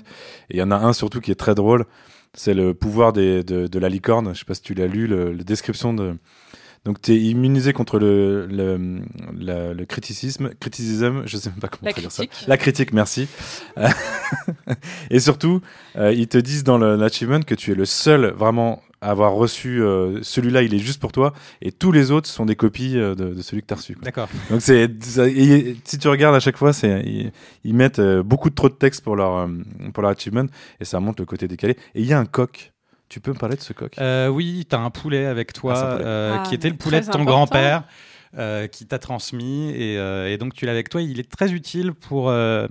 Et 0.49 0.55
il 0.55 0.57
y 0.57 0.63
en 0.63 0.71
a 0.71 0.77
un 0.77 0.93
surtout 0.93 1.19
qui 1.19 1.31
est 1.31 1.35
très 1.35 1.55
drôle. 1.55 1.85
C'est 2.33 2.53
le 2.53 2.73
pouvoir 2.73 3.11
des, 3.11 3.43
de, 3.43 3.67
de 3.67 3.79
la 3.79 3.89
licorne. 3.89 4.33
Je 4.33 4.39
sais 4.39 4.45
pas 4.45 4.53
si 4.53 4.61
tu 4.61 4.73
l'as 4.73 4.87
lu, 4.87 5.05
le, 5.05 5.33
la 5.33 5.43
description 5.43 5.93
de, 5.93 6.15
Donc 6.85 7.01
tu 7.01 7.11
es 7.13 7.17
immunisé 7.17 7.73
contre 7.73 7.99
le, 7.99 8.45
le, 8.47 9.01
le, 9.37 9.73
le 9.73 9.85
criticisme, 9.85 10.49
criticisme, 10.59 11.23
je 11.25 11.37
sais 11.37 11.49
même 11.49 11.59
pas 11.59 11.67
comment 11.67 11.81
La 11.83 11.91
traduire 11.91 12.11
ça. 12.11 12.25
critique. 12.25 12.47
La 12.47 12.57
critique, 12.57 12.93
merci. 12.93 13.27
Euh, 13.77 13.87
et 15.09 15.19
surtout, 15.19 15.61
euh, 15.97 16.13
ils 16.13 16.27
te 16.27 16.37
disent 16.37 16.63
dans 16.63 16.77
l'achievement 16.77 17.41
que 17.41 17.55
tu 17.55 17.71
es 17.71 17.75
le 17.75 17.85
seul 17.85 18.27
vraiment 18.27 18.81
à 19.01 19.11
avoir 19.11 19.31
reçu 19.33 19.81
euh, 19.81 20.19
celui-là, 20.23 20.61
il 20.61 20.73
est 20.73 20.79
juste 20.79 20.99
pour 20.99 21.13
toi, 21.13 21.33
et 21.61 21.71
tous 21.71 21.93
les 21.93 22.11
autres 22.11 22.27
sont 22.27 22.45
des 22.45 22.57
copies 22.57 22.97
euh, 22.97 23.15
de, 23.15 23.33
de 23.33 23.41
celui 23.41 23.61
que 23.61 23.67
tu 23.67 23.73
as 23.73 23.77
reçu. 23.77 23.97
D'accord. 24.01 24.27
Donc 24.49 24.61
c'est 24.61 24.89
si 25.85 25.97
tu 25.97 26.07
regardes 26.09 26.35
à 26.35 26.41
chaque 26.41 26.57
fois, 26.57 26.73
c'est 26.73 27.01
ils, 27.05 27.31
ils 27.63 27.73
mettent 27.73 27.99
euh, 27.99 28.23
beaucoup 28.23 28.49
de 28.49 28.55
trop 28.55 28.67
de 28.67 28.73
texte 28.73 29.01
pour 29.03 29.15
leur 29.15 29.47
pour 29.93 30.01
leur 30.03 30.11
achievement 30.11 30.45
et 30.81 30.85
ça 30.85 30.99
montre 30.99 31.21
le 31.21 31.25
côté 31.25 31.47
décalé. 31.47 31.77
Et 31.95 32.01
il 32.01 32.05
y 32.07 32.13
a 32.13 32.19
un 32.19 32.25
coq. 32.25 32.73
Tu 33.09 33.19
peux 33.19 33.31
me 33.31 33.37
parler 33.37 33.55
de 33.55 33.61
ce 33.61 33.73
coq? 33.73 33.93
Euh, 33.99 34.27
oui, 34.27 34.65
tu 34.69 34.75
as 34.75 34.79
un 34.79 34.91
poulet 34.91 35.25
avec 35.25 35.51
toi, 35.53 35.73
Ah, 35.75 35.91
poulet. 35.93 36.05
euh, 36.07 36.35
Ah, 36.39 36.43
qui 36.47 36.55
était 36.55 36.69
le 36.69 36.75
poulet 36.77 37.01
de 37.01 37.07
ton 37.07 37.23
grand-père, 37.23 37.83
euh, 38.37 38.67
qui 38.67 38.85
t'a 38.85 38.99
transmis, 38.99 39.71
et, 39.71 39.97
euh, 39.97 40.31
et 40.31 40.37
donc 40.37 40.53
tu 40.53 40.65
l'as 40.65 40.71
avec 40.71 40.89
toi. 40.89 41.01
Il 41.01 41.19
est 41.19 41.29
très 41.29 41.51
utile 41.51 41.93
pour, 41.93 42.29
euh, 42.29 42.67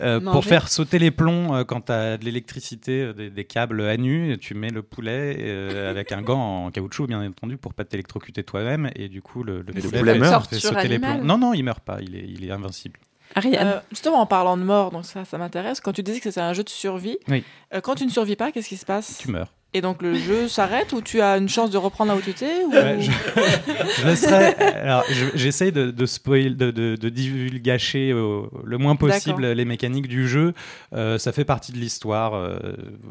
euh, 0.00 0.20
pour 0.20 0.44
faire 0.44 0.68
sauter 0.68 0.98
les 1.00 1.10
plombs 1.10 1.54
euh, 1.54 1.64
quand 1.64 1.86
tu 1.86 1.92
as 1.92 2.16
de 2.18 2.24
l'électricité, 2.24 3.02
euh, 3.02 3.12
des, 3.12 3.30
des 3.30 3.44
câbles 3.44 3.80
à 3.82 3.96
nu. 3.96 4.38
Tu 4.38 4.54
mets 4.54 4.70
le 4.70 4.82
poulet 4.82 5.36
euh, 5.40 5.90
avec 5.90 6.12
un 6.12 6.22
gant 6.22 6.66
en 6.66 6.70
caoutchouc, 6.70 7.06
bien 7.08 7.24
entendu, 7.26 7.56
pour 7.56 7.74
pas 7.74 7.84
t'électrocuter 7.84 8.44
toi-même, 8.44 8.90
et 8.94 9.08
du 9.08 9.22
coup, 9.22 9.42
le, 9.42 9.62
le 9.62 9.72
poulet, 9.72 10.18
meurt 10.18 10.44
fait 10.48 10.56
Torture 10.56 10.70
sauter 10.70 10.88
les 10.88 10.94
animale. 10.96 11.16
plombs. 11.18 11.26
Non, 11.26 11.38
non, 11.38 11.52
il 11.52 11.62
meurt 11.64 11.80
pas, 11.84 11.98
il 12.00 12.14
est, 12.14 12.24
il 12.28 12.44
est 12.44 12.50
invincible. 12.52 12.98
Ariane. 13.34 13.66
Euh, 13.66 13.80
justement, 13.90 14.20
en 14.20 14.26
parlant 14.26 14.56
de 14.56 14.62
mort, 14.62 14.90
donc 14.90 15.04
ça, 15.04 15.24
ça 15.24 15.38
m'intéresse. 15.38 15.80
Quand 15.80 15.92
tu 15.92 16.02
disais 16.02 16.18
que 16.20 16.30
c'était 16.30 16.40
un 16.40 16.52
jeu 16.52 16.62
de 16.64 16.68
survie, 16.68 17.18
Oui. 17.28 17.42
euh, 17.74 17.80
quand 17.80 17.94
tu 17.96 18.04
ne 18.06 18.10
survis 18.10 18.36
pas, 18.36 18.52
qu'est-ce 18.52 18.68
qui 18.68 18.76
se 18.76 18.86
passe? 18.86 19.18
Tu 19.18 19.30
meurs. 19.30 19.52
Et 19.76 19.80
donc 19.80 20.02
le 20.02 20.14
jeu 20.14 20.46
s'arrête 20.56 20.92
ou 20.92 21.00
tu 21.00 21.20
as 21.20 21.36
une 21.36 21.48
chance 21.48 21.70
de 21.70 21.76
reprendre 21.78 22.12
là 22.12 22.16
où 22.16 22.20
tu 22.20 22.30
étais 22.30 22.62
ou... 22.64 22.70
Ouais, 22.70 22.98
je, 23.00 23.10
je 24.00 24.06
laisserai. 24.06 24.54
Alors, 24.54 25.02
je- 25.10 25.36
j'essaye 25.36 25.72
de, 25.72 25.90
de 25.90 26.06
spoil, 26.06 26.56
de, 26.56 26.70
de, 26.70 26.94
de 26.94 27.08
divulgacher 27.08 28.12
au- 28.12 28.50
le 28.64 28.78
moins 28.78 28.94
possible 28.94 29.42
D'accord. 29.42 29.56
les 29.56 29.64
mécaniques 29.64 30.06
du 30.08 30.28
jeu. 30.28 30.54
Euh, 30.92 31.18
ça 31.18 31.32
fait 31.32 31.44
partie 31.44 31.72
de 31.72 31.78
l'histoire. 31.78 32.34
euh, 32.34 32.56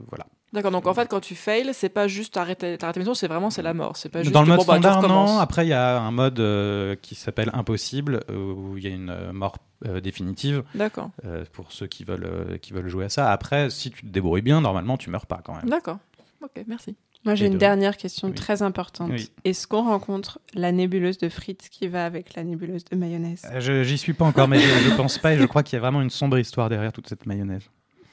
voilà. 0.10 0.26
D'accord, 0.54 0.70
donc 0.72 0.86
en 0.86 0.94
fait, 0.94 1.08
quand 1.10 1.20
tu 1.20 1.34
fails, 1.34 1.72
c'est 1.74 1.90
pas 1.90 2.08
juste 2.08 2.38
arrêter, 2.38 2.78
ta 2.78 2.94
mission, 2.96 3.16
c'est 3.16 3.28
vraiment 3.28 3.50
c'est 3.50 3.64
la 3.64 3.74
mort. 3.74 3.98
C'est 3.98 4.10
pas 4.10 4.22
juste 4.22 4.32
Dans 4.34 4.44
le 4.44 4.48
mode 4.48 4.58
bon, 4.60 4.66
bah, 4.66 4.80
standard, 4.80 5.02
non. 5.08 5.40
Après, 5.40 5.66
il 5.66 5.70
y 5.70 5.74
a 5.74 6.00
un 6.00 6.12
mode 6.12 6.40
euh, 6.40 6.96
qui 7.02 7.16
s'appelle 7.16 7.50
impossible 7.54 8.20
euh, 8.30 8.54
où 8.54 8.78
il 8.78 8.84
y 8.84 8.88
a 8.88 8.92
une 8.92 9.10
euh, 9.10 9.34
mort 9.34 9.58
euh, 9.88 10.00
définitive 10.00 10.64
D'accord, 10.76 11.10
euh, 11.26 11.44
pour 11.54 11.72
ceux 11.72 11.88
qui 11.88 12.04
veulent 12.04 12.26
euh, 12.26 12.58
qui 12.60 12.72
veulent 12.72 12.88
jouer 12.88 13.06
à 13.06 13.10
ça. 13.10 13.32
Après, 13.32 13.72
si 13.72 13.90
tu 13.90 14.04
te 14.04 14.08
débrouilles 14.08 14.44
bien, 14.44 14.62
normalement, 14.62 14.96
tu 14.96 15.10
meurs 15.10 15.26
pas 15.26 15.42
quand 15.44 15.56
même. 15.56 15.66
d'accord. 15.70 15.98
Ok, 16.44 16.64
merci. 16.68 16.96
Moi, 17.26 17.36
j'ai 17.36 17.46
une 17.48 17.54
de- 17.54 17.58
dernière 17.58 17.96
question 17.98 18.28
Oui. 18.28 18.34
très 18.36 18.62
importante. 18.62 19.10
Oui. 19.12 19.32
Est-ce 19.46 19.66
qu'on 19.66 19.84
rencontre 19.84 20.40
la 20.54 20.72
nébuleuse 20.74 21.18
de 21.18 21.30
frites 21.30 21.70
qui 21.72 21.88
va 21.88 22.06
avec 22.06 22.36
la 22.36 22.44
nébuleuse 22.44 22.84
de 22.84 22.96
mayonnaise? 22.98 23.44
Euh, 23.52 23.60
je- 23.62 23.84
J'y 23.84 23.98
suis 23.98 24.14
pas 24.14 24.26
encore, 24.26 24.48
mais 24.50 24.60
je, 24.60 24.68
je 24.90 24.94
pense 24.96 25.18
pas 25.18 25.34
et 25.34 25.38
je 25.40 25.46
crois 25.46 25.64
qu'il 25.64 25.78
y 25.78 25.78
a 25.78 25.80
vraiment 25.80 26.02
une 26.02 26.10
sombre 26.10 26.38
histoire 26.38 26.68
derrière 26.70 26.92
toute 26.92 27.08
cette 27.10 27.26
mayonnaise. 27.26 27.64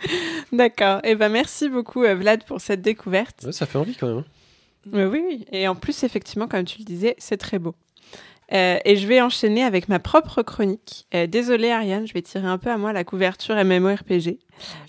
D'accord. 0.53 1.01
Et 1.05 1.15
ben 1.15 1.29
merci 1.29 1.69
beaucoup, 1.69 2.03
euh, 2.05 2.15
Vlad, 2.15 2.45
pour 2.45 2.61
cette 2.61 2.83
découverte. 2.83 3.45
Ouais, 3.45 3.53
ça 3.53 3.67
fait 3.67 3.79
envie 3.79 3.95
quand 3.95 4.09
même. 4.09 4.19
hein. 4.19 4.25
Euh, 4.95 5.09
oui, 5.11 5.23
oui. 5.27 5.45
Et 5.53 5.69
en 5.69 5.75
plus, 5.75 6.03
effectivement, 6.05 6.49
comme 6.49 6.65
tu 6.65 6.79
le 6.79 6.85
disais, 6.85 7.15
c'est 7.19 7.37
très 7.37 7.59
beau. 7.59 7.75
Euh, 8.53 8.79
et 8.85 8.97
je 8.97 9.07
vais 9.07 9.21
enchaîner 9.21 9.63
avec 9.63 9.89
ma 9.89 10.01
propre 10.01 10.43
chronique. 10.43 11.07
Euh, 11.15 11.27
désolée, 11.29 11.71
Ariane, 11.71 12.07
je 12.09 12.13
vais 12.13 12.23
tirer 12.23 12.47
un 12.49 12.59
peu 12.59 12.71
à 12.71 12.79
moi 12.79 12.93
la 12.93 13.05
couverture 13.05 13.55
MMORPG, 13.55 14.39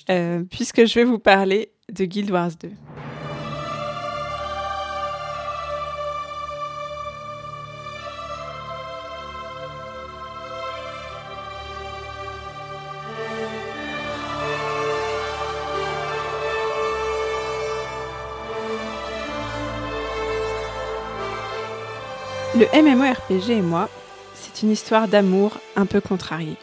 euh, 0.10 0.44
puisque 0.50 0.86
je 0.86 0.96
vais 0.96 1.04
vous 1.04 1.20
parler 1.20 1.72
de 1.92 2.06
Guild 2.06 2.32
Wars 2.32 2.52
2. 2.60 2.70
Le 22.62 22.68
MMORPG 22.80 23.50
et 23.50 23.62
moi, 23.64 23.90
c'est 24.36 24.62
une 24.62 24.70
histoire 24.70 25.08
d'amour 25.08 25.58
un 25.76 25.88
peu 25.88 26.00
contrariée, 26.00 26.58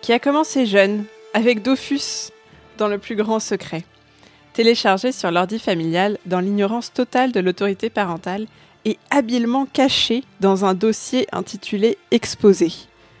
qui 0.00 0.12
a 0.12 0.20
commencé 0.20 0.64
jeune, 0.64 1.06
avec 1.34 1.60
Dofus, 1.60 2.30
dans 2.76 2.86
le 2.86 2.98
plus 2.98 3.16
grand 3.16 3.40
secret, 3.40 3.82
téléchargé 4.52 5.10
sur 5.10 5.32
l'ordi 5.32 5.58
familial 5.58 6.18
dans 6.26 6.38
l'ignorance 6.38 6.92
totale 6.92 7.32
de 7.32 7.40
l'autorité 7.40 7.90
parentale 7.90 8.46
et 8.84 8.96
habilement 9.10 9.66
caché 9.66 10.22
dans 10.38 10.64
un 10.64 10.74
dossier 10.74 11.26
intitulé 11.32 11.98
Exposé. 12.12 12.70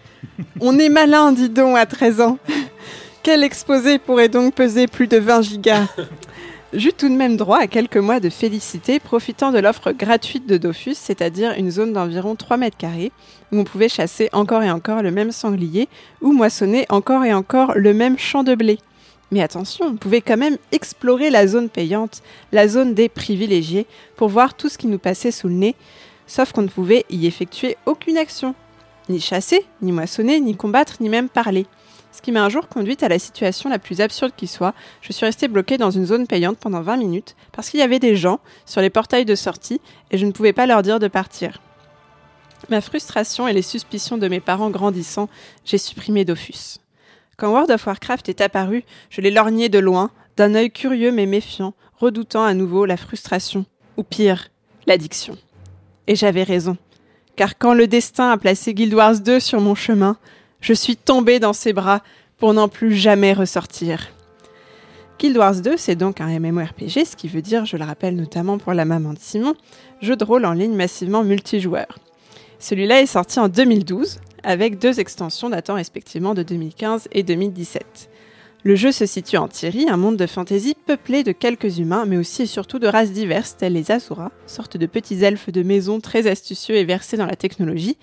On 0.60 0.78
est 0.78 0.90
malin, 0.90 1.32
dis 1.32 1.48
donc, 1.48 1.76
à 1.76 1.84
13 1.84 2.20
ans. 2.20 2.38
Quel 3.24 3.42
exposé 3.42 3.98
pourrait 3.98 4.28
donc 4.28 4.54
peser 4.54 4.86
plus 4.86 5.08
de 5.08 5.16
20 5.16 5.42
gigas? 5.42 5.88
J'eus 6.74 6.92
tout 6.92 7.08
de 7.08 7.14
même 7.14 7.38
droit 7.38 7.60
à 7.60 7.66
quelques 7.66 7.96
mois 7.96 8.20
de 8.20 8.28
félicité 8.28 9.00
profitant 9.00 9.52
de 9.52 9.58
l'offre 9.58 9.92
gratuite 9.92 10.46
de 10.46 10.58
Dofus, 10.58 10.96
c'est-à-dire 10.96 11.54
une 11.56 11.70
zone 11.70 11.94
d'environ 11.94 12.34
3 12.34 12.58
mètres 12.58 12.76
carrés 12.76 13.10
où 13.50 13.58
on 13.58 13.64
pouvait 13.64 13.88
chasser 13.88 14.28
encore 14.34 14.62
et 14.62 14.70
encore 14.70 15.02
le 15.02 15.10
même 15.10 15.32
sanglier 15.32 15.88
ou 16.20 16.32
moissonner 16.32 16.84
encore 16.90 17.24
et 17.24 17.32
encore 17.32 17.72
le 17.74 17.94
même 17.94 18.18
champ 18.18 18.44
de 18.44 18.54
blé. 18.54 18.78
Mais 19.30 19.40
attention, 19.42 19.86
on 19.86 19.96
pouvait 19.96 20.20
quand 20.20 20.36
même 20.36 20.58
explorer 20.70 21.30
la 21.30 21.46
zone 21.46 21.70
payante, 21.70 22.20
la 22.52 22.68
zone 22.68 22.92
des 22.92 23.08
privilégiés, 23.08 23.86
pour 24.16 24.28
voir 24.28 24.52
tout 24.52 24.68
ce 24.68 24.76
qui 24.76 24.88
nous 24.88 24.98
passait 24.98 25.30
sous 25.30 25.48
le 25.48 25.54
nez, 25.54 25.74
sauf 26.26 26.52
qu'on 26.52 26.62
ne 26.62 26.68
pouvait 26.68 27.06
y 27.08 27.26
effectuer 27.26 27.78
aucune 27.86 28.18
action. 28.18 28.54
Ni 29.08 29.20
chasser, 29.20 29.64
ni 29.80 29.90
moissonner, 29.90 30.38
ni 30.38 30.54
combattre, 30.54 30.98
ni 31.00 31.08
même 31.08 31.30
parler. 31.30 31.66
Ce 32.18 32.20
qui 32.20 32.32
m'a 32.32 32.42
un 32.42 32.48
jour 32.48 32.66
conduite 32.66 33.04
à 33.04 33.08
la 33.08 33.20
situation 33.20 33.70
la 33.70 33.78
plus 33.78 34.00
absurde 34.00 34.32
qui 34.36 34.48
soit. 34.48 34.74
Je 35.02 35.12
suis 35.12 35.24
restée 35.24 35.46
bloquée 35.46 35.78
dans 35.78 35.92
une 35.92 36.04
zone 36.04 36.26
payante 36.26 36.58
pendant 36.58 36.80
20 36.80 36.96
minutes 36.96 37.36
parce 37.52 37.70
qu'il 37.70 37.78
y 37.78 37.82
avait 37.84 38.00
des 38.00 38.16
gens 38.16 38.40
sur 38.66 38.80
les 38.80 38.90
portails 38.90 39.24
de 39.24 39.36
sortie 39.36 39.80
et 40.10 40.18
je 40.18 40.26
ne 40.26 40.32
pouvais 40.32 40.52
pas 40.52 40.66
leur 40.66 40.82
dire 40.82 40.98
de 40.98 41.06
partir. 41.06 41.62
Ma 42.70 42.80
frustration 42.80 43.46
et 43.46 43.52
les 43.52 43.62
suspicions 43.62 44.18
de 44.18 44.26
mes 44.26 44.40
parents 44.40 44.70
grandissant, 44.70 45.28
j'ai 45.64 45.78
supprimé 45.78 46.24
Dofus. 46.24 46.80
Quand 47.36 47.52
World 47.52 47.70
of 47.70 47.86
Warcraft 47.86 48.28
est 48.28 48.40
apparu, 48.40 48.82
je 49.10 49.20
l'ai 49.20 49.30
lorgné 49.30 49.68
de 49.68 49.78
loin, 49.78 50.10
d'un 50.36 50.56
œil 50.56 50.72
curieux 50.72 51.12
mais 51.12 51.26
méfiant, 51.26 51.74
redoutant 51.98 52.42
à 52.42 52.52
nouveau 52.52 52.84
la 52.84 52.96
frustration, 52.96 53.64
ou 53.96 54.02
pire, 54.02 54.48
l'addiction. 54.88 55.38
Et 56.08 56.16
j'avais 56.16 56.42
raison. 56.42 56.78
Car 57.36 57.56
quand 57.58 57.74
le 57.74 57.86
destin 57.86 58.32
a 58.32 58.38
placé 58.38 58.74
Guild 58.74 58.94
Wars 58.94 59.20
2 59.20 59.38
sur 59.38 59.60
mon 59.60 59.76
chemin, 59.76 60.18
je 60.60 60.72
suis 60.72 60.96
tombée 60.96 61.40
dans 61.40 61.52
ses 61.52 61.72
bras 61.72 62.02
pour 62.38 62.54
n'en 62.54 62.68
plus 62.68 62.94
jamais 62.94 63.32
ressortir. 63.32 64.08
Guild 65.18 65.36
Wars 65.36 65.56
2, 65.56 65.76
c'est 65.76 65.96
donc 65.96 66.20
un 66.20 66.38
MMORPG, 66.38 67.04
ce 67.04 67.16
qui 67.16 67.26
veut 67.26 67.42
dire, 67.42 67.64
je 67.64 67.76
le 67.76 67.84
rappelle 67.84 68.14
notamment 68.14 68.58
pour 68.58 68.72
la 68.72 68.84
maman 68.84 69.12
de 69.14 69.18
Simon, 69.18 69.54
jeu 70.00 70.14
de 70.14 70.24
rôle 70.24 70.44
en 70.44 70.52
ligne 70.52 70.76
massivement 70.76 71.24
multijoueur. 71.24 71.98
Celui-là 72.60 73.02
est 73.02 73.06
sorti 73.06 73.40
en 73.40 73.48
2012, 73.48 74.20
avec 74.44 74.78
deux 74.78 75.00
extensions 75.00 75.50
datant 75.50 75.74
respectivement 75.74 76.34
de 76.34 76.44
2015 76.44 77.08
et 77.10 77.24
2017. 77.24 78.10
Le 78.64 78.74
jeu 78.74 78.90
se 78.90 79.06
situe 79.06 79.36
en 79.36 79.46
Thierry, 79.46 79.88
un 79.88 79.96
monde 79.96 80.16
de 80.16 80.26
fantasy 80.26 80.74
peuplé 80.74 81.22
de 81.22 81.30
quelques 81.30 81.78
humains, 81.78 82.06
mais 82.06 82.16
aussi 82.16 82.42
et 82.42 82.46
surtout 82.46 82.80
de 82.80 82.88
races 82.88 83.12
diverses, 83.12 83.56
telles 83.56 83.72
les 83.72 83.92
Asuras, 83.92 84.32
sorte 84.48 84.76
de 84.76 84.86
petits 84.86 85.22
elfes 85.22 85.50
de 85.50 85.62
maison 85.62 86.00
très 86.00 86.26
astucieux 86.26 86.74
et 86.74 86.84
versés 86.84 87.16
dans 87.16 87.26
la 87.26 87.36
technologie, 87.36 87.96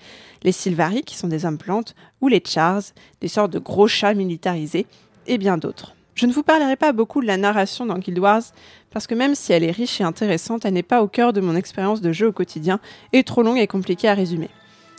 les 0.44 0.52
Sylvari, 0.52 1.02
qui 1.02 1.14
sont 1.14 1.28
des 1.28 1.44
hommes 1.44 1.58
plantes, 1.58 1.94
ou 2.22 2.28
les 2.28 2.42
Chars, 2.42 2.82
des 3.20 3.28
sortes 3.28 3.52
de 3.52 3.58
gros 3.58 3.86
chats 3.86 4.14
militarisés, 4.14 4.86
et 5.26 5.36
bien 5.36 5.58
d'autres. 5.58 5.94
Je 6.14 6.24
ne 6.24 6.32
vous 6.32 6.42
parlerai 6.42 6.76
pas 6.76 6.92
beaucoup 6.92 7.20
de 7.20 7.26
la 7.26 7.36
narration 7.36 7.84
dans 7.84 7.98
Guild 7.98 8.18
Wars, 8.18 8.42
parce 8.90 9.06
que 9.06 9.14
même 9.14 9.34
si 9.34 9.52
elle 9.52 9.62
est 9.62 9.70
riche 9.70 10.00
et 10.00 10.04
intéressante, 10.04 10.64
elle 10.64 10.72
n'est 10.72 10.82
pas 10.82 11.02
au 11.02 11.08
cœur 11.08 11.34
de 11.34 11.42
mon 11.42 11.54
expérience 11.54 12.00
de 12.00 12.12
jeu 12.12 12.28
au 12.28 12.32
quotidien, 12.32 12.80
et 13.12 13.24
trop 13.24 13.42
longue 13.42 13.58
et 13.58 13.66
compliquée 13.66 14.08
à 14.08 14.14
résumer. 14.14 14.48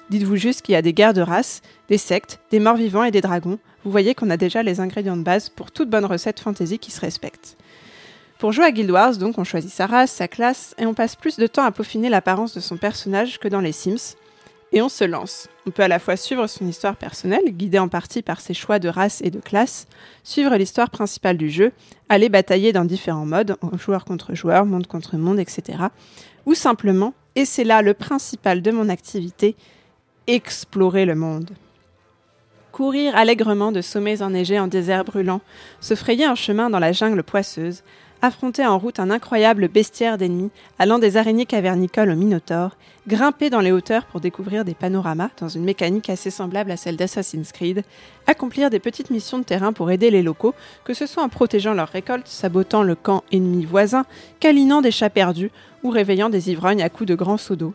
Dites-vous 0.10 0.38
juste 0.38 0.62
qu'il 0.62 0.74
y 0.74 0.78
a 0.78 0.82
des 0.82 0.94
guerres 0.94 1.14
de 1.14 1.22
races, 1.22 1.62
des 1.90 1.98
sectes, 1.98 2.40
des 2.50 2.60
morts 2.60 2.78
vivants 2.78 3.04
et 3.04 3.12
des 3.12 3.20
dragons. 3.20 3.60
Vous 3.84 3.92
voyez 3.92 4.16
qu'on 4.16 4.30
a 4.30 4.38
déjà 4.38 4.64
les 4.64 4.80
ingrédients 4.80 5.18
de 5.18 5.24
base 5.24 5.50
pour 5.50 5.72
toute 5.72 5.90
bonne 5.90 6.06
recette 6.06 6.40
fantasy 6.40 6.80
qui 6.80 6.92
se 6.92 7.02
respecte. 7.02 7.58
Pour 8.40 8.52
jouer 8.52 8.66
à 8.66 8.72
Guild 8.72 8.92
Wars, 8.92 9.18
donc, 9.18 9.38
on 9.38 9.44
choisit 9.44 9.72
sa 9.72 9.86
race, 9.86 10.12
sa 10.12 10.28
classe, 10.28 10.76
et 10.78 10.86
on 10.86 10.94
passe 10.94 11.16
plus 11.16 11.38
de 11.38 11.48
temps 11.48 11.64
à 11.64 11.72
peaufiner 11.72 12.08
l'apparence 12.08 12.54
de 12.54 12.60
son 12.60 12.78
personnage 12.78 13.40
que 13.40 13.48
dans 13.48 13.60
les 13.60 13.72
Sims. 13.72 14.16
Et 14.72 14.82
on 14.82 14.90
se 14.90 15.04
lance. 15.04 15.48
On 15.66 15.72
peut 15.72 15.84
à 15.84 15.88
la 15.88 16.00
fois 16.00 16.16
suivre 16.16 16.46
son 16.48 16.68
histoire 16.68 16.96
personnelle, 16.96 17.52
guidée 17.52 17.80
en 17.80 17.88
partie 17.88 18.22
par 18.22 18.40
ses 18.40 18.54
choix 18.54 18.80
de 18.80 18.90
race 18.90 19.22
et 19.24 19.32
de 19.32 19.40
classe, 19.40 19.88
suivre 20.24 20.56
l'histoire 20.56 20.90
principale 20.90 21.38
du 21.38 21.50
jeu, 21.50 21.72
aller 22.10 22.30
batailler 22.30 22.74
dans 22.74 22.86
différents 22.86 23.26
modes, 23.26 23.58
joueur 23.78 24.06
contre 24.06 24.36
joueur, 24.36 24.66
monde 24.66 24.88
contre 24.88 25.18
monde, 25.18 25.40
etc. 25.40 25.86
Ou 26.46 26.54
simplement, 26.54 27.14
et 27.36 27.46
c'est 27.46 27.64
là 27.64 27.82
le 27.82 27.94
principal 27.94 28.62
de 28.62 28.72
mon 28.72 28.90
activité, 28.90 29.56
explorer 30.28 31.06
le 31.06 31.16
monde. 31.16 31.52
Courir 32.74 33.16
allègrement 33.16 33.72
de 33.72 33.82
sommets 33.82 34.22
enneigés 34.22 34.60
en 34.60 34.68
désert 34.68 35.06
brûlant, 35.06 35.42
se 35.80 35.96
frayer 35.96 36.26
un 36.26 36.36
chemin 36.36 36.70
dans 36.70 36.80
la 36.80 36.92
jungle 36.92 37.24
poisseuse, 37.24 37.82
affronter 38.22 38.66
en 38.66 38.78
route 38.78 39.00
un 39.00 39.10
incroyable 39.10 39.68
bestiaire 39.68 40.18
d'ennemis 40.18 40.52
allant 40.80 41.00
des 41.00 41.18
araignées 41.18 41.46
cavernicoles 41.46 42.10
au 42.10 42.16
Minotaure, 42.16 42.76
grimper 43.08 43.50
dans 43.50 43.62
les 43.62 43.72
hauteurs 43.72 44.06
pour 44.06 44.20
découvrir 44.20 44.66
des 44.66 44.74
panoramas 44.74 45.30
dans 45.40 45.48
une 45.48 45.64
mécanique 45.64 46.10
assez 46.10 46.30
semblable 46.30 46.72
à 46.72 46.78
celle 46.78 46.98
d'Assassin's 46.98 47.52
Creed, 47.52 47.84
accomplir 48.26 48.70
des 48.70 48.80
petites 48.80 49.12
missions 49.12 49.40
de 49.40 49.44
terrain 49.44 49.72
pour 49.72 49.92
aider 49.92 50.12
les 50.12 50.24
locaux, 50.24 50.56
que 50.84 50.94
ce 50.94 51.06
soit 51.06 51.24
en 51.24 51.30
protégeant 51.30 51.74
leurs 51.74 51.90
récoltes, 51.90 52.28
sabotant 52.28 52.84
le 52.84 52.96
camp 52.96 53.24
ennemi 53.32 53.66
voisin, 53.66 54.06
câlinant 54.40 54.82
des 54.82 54.92
chats 54.92 55.10
perdus 55.10 55.52
ou 55.84 55.90
réveillant 55.90 56.30
des 56.30 56.52
ivrognes 56.52 56.82
à 56.82 56.90
coups 56.90 57.08
de 57.08 57.16
grands 57.16 57.38
seaux 57.38 57.56
d'eau, 57.56 57.74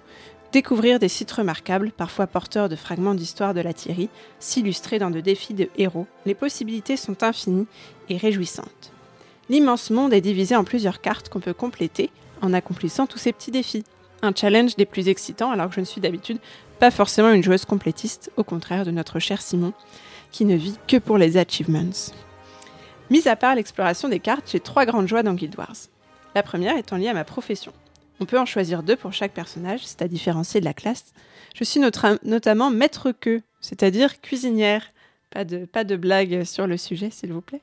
découvrir 0.53 0.99
des 0.99 1.09
sites 1.09 1.33
remarquables, 1.33 1.93
parfois 1.97 2.27
porteurs 2.27 2.69
de 2.69 2.77
fragments 2.77 3.15
d'histoire 3.15 3.55
de 3.55 3.61
la 3.61 3.73
Thierry, 3.73 4.11
s'illustrer 4.39 4.99
dans 4.99 5.11
de 5.11 5.21
défis 5.21 5.55
de 5.55 5.69
héros, 5.77 6.07
les 6.27 6.35
possibilités 6.35 6.99
sont 6.99 7.23
infinies 7.23 7.67
et 8.11 8.19
réjouissantes. 8.19 8.93
L'immense 9.49 9.91
monde 9.91 10.13
est 10.13 10.21
divisé 10.21 10.55
en 10.55 10.65
plusieurs 10.65 11.01
cartes 11.01 11.31
qu'on 11.31 11.41
peut 11.41 11.55
compléter 11.55 12.11
en 12.43 12.53
accomplissant 12.53 13.07
tous 13.07 13.19
ces 13.19 13.33
petits 13.33 13.51
défis. 13.51 13.85
Un 14.21 14.35
challenge 14.35 14.77
des 14.77 14.87
plus 14.87 15.09
excitants 15.09 15.51
alors 15.51 15.69
que 15.69 15.75
je 15.75 15.81
ne 15.81 15.87
suis 15.87 16.01
d'habitude 16.01 16.39
pas 16.79 16.91
forcément 16.91 17.31
une 17.31 17.43
joueuse 17.43 17.65
complétiste, 17.65 18.31
au 18.37 18.45
contraire 18.45 18.85
de 18.85 18.91
notre 18.91 19.21
cher 19.21 19.41
Simon, 19.41 19.73
qui 20.33 20.45
ne 20.45 20.57
vit 20.57 20.77
que 20.87 20.97
pour 20.97 21.17
les 21.17 21.37
achievements. 21.37 22.13
Mis 23.11 23.27
à 23.29 23.37
part 23.37 23.55
l'exploration 23.55 24.09
des 24.09 24.21
cartes, 24.21 24.51
j'ai 24.51 24.61
trois 24.61 24.85
grandes 24.85 25.09
joies 25.09 25.23
dans 25.23 25.35
Guild 25.35 25.57
Wars. 25.57 25.77
La 26.35 26.43
première 26.43 26.77
étant 26.77 26.97
liée 26.97 27.09
à 27.09 27.15
ma 27.15 27.25
profession. 27.25 27.73
On 28.23 28.25
peut 28.25 28.39
en 28.39 28.47
choisir 28.47 28.85
deux 28.85 28.95
pour 28.95 29.13
chaque 29.13 29.33
personnage, 29.33 29.81
c'est 29.85 30.01
à 30.01 30.07
différencier 30.07 30.61
de 30.61 30.65
la 30.65 30.75
classe. 30.75 31.07
Je 31.57 31.65
suis 31.65 31.81
notre- 31.81 32.21
notamment 32.23 32.71
maître 32.71 33.11
queue, 33.11 33.43
c'est-à-dire 33.61 34.21
cuisinière. 34.21 34.85
Pas 35.31 35.45
de, 35.45 35.65
pas 35.65 35.83
de 35.83 35.97
blague 35.97 36.45
sur 36.45 36.69
le 36.69 36.77
sujet, 36.77 37.11
s'il 37.11 37.33
vous 37.33 37.41
plaît. 37.41 37.63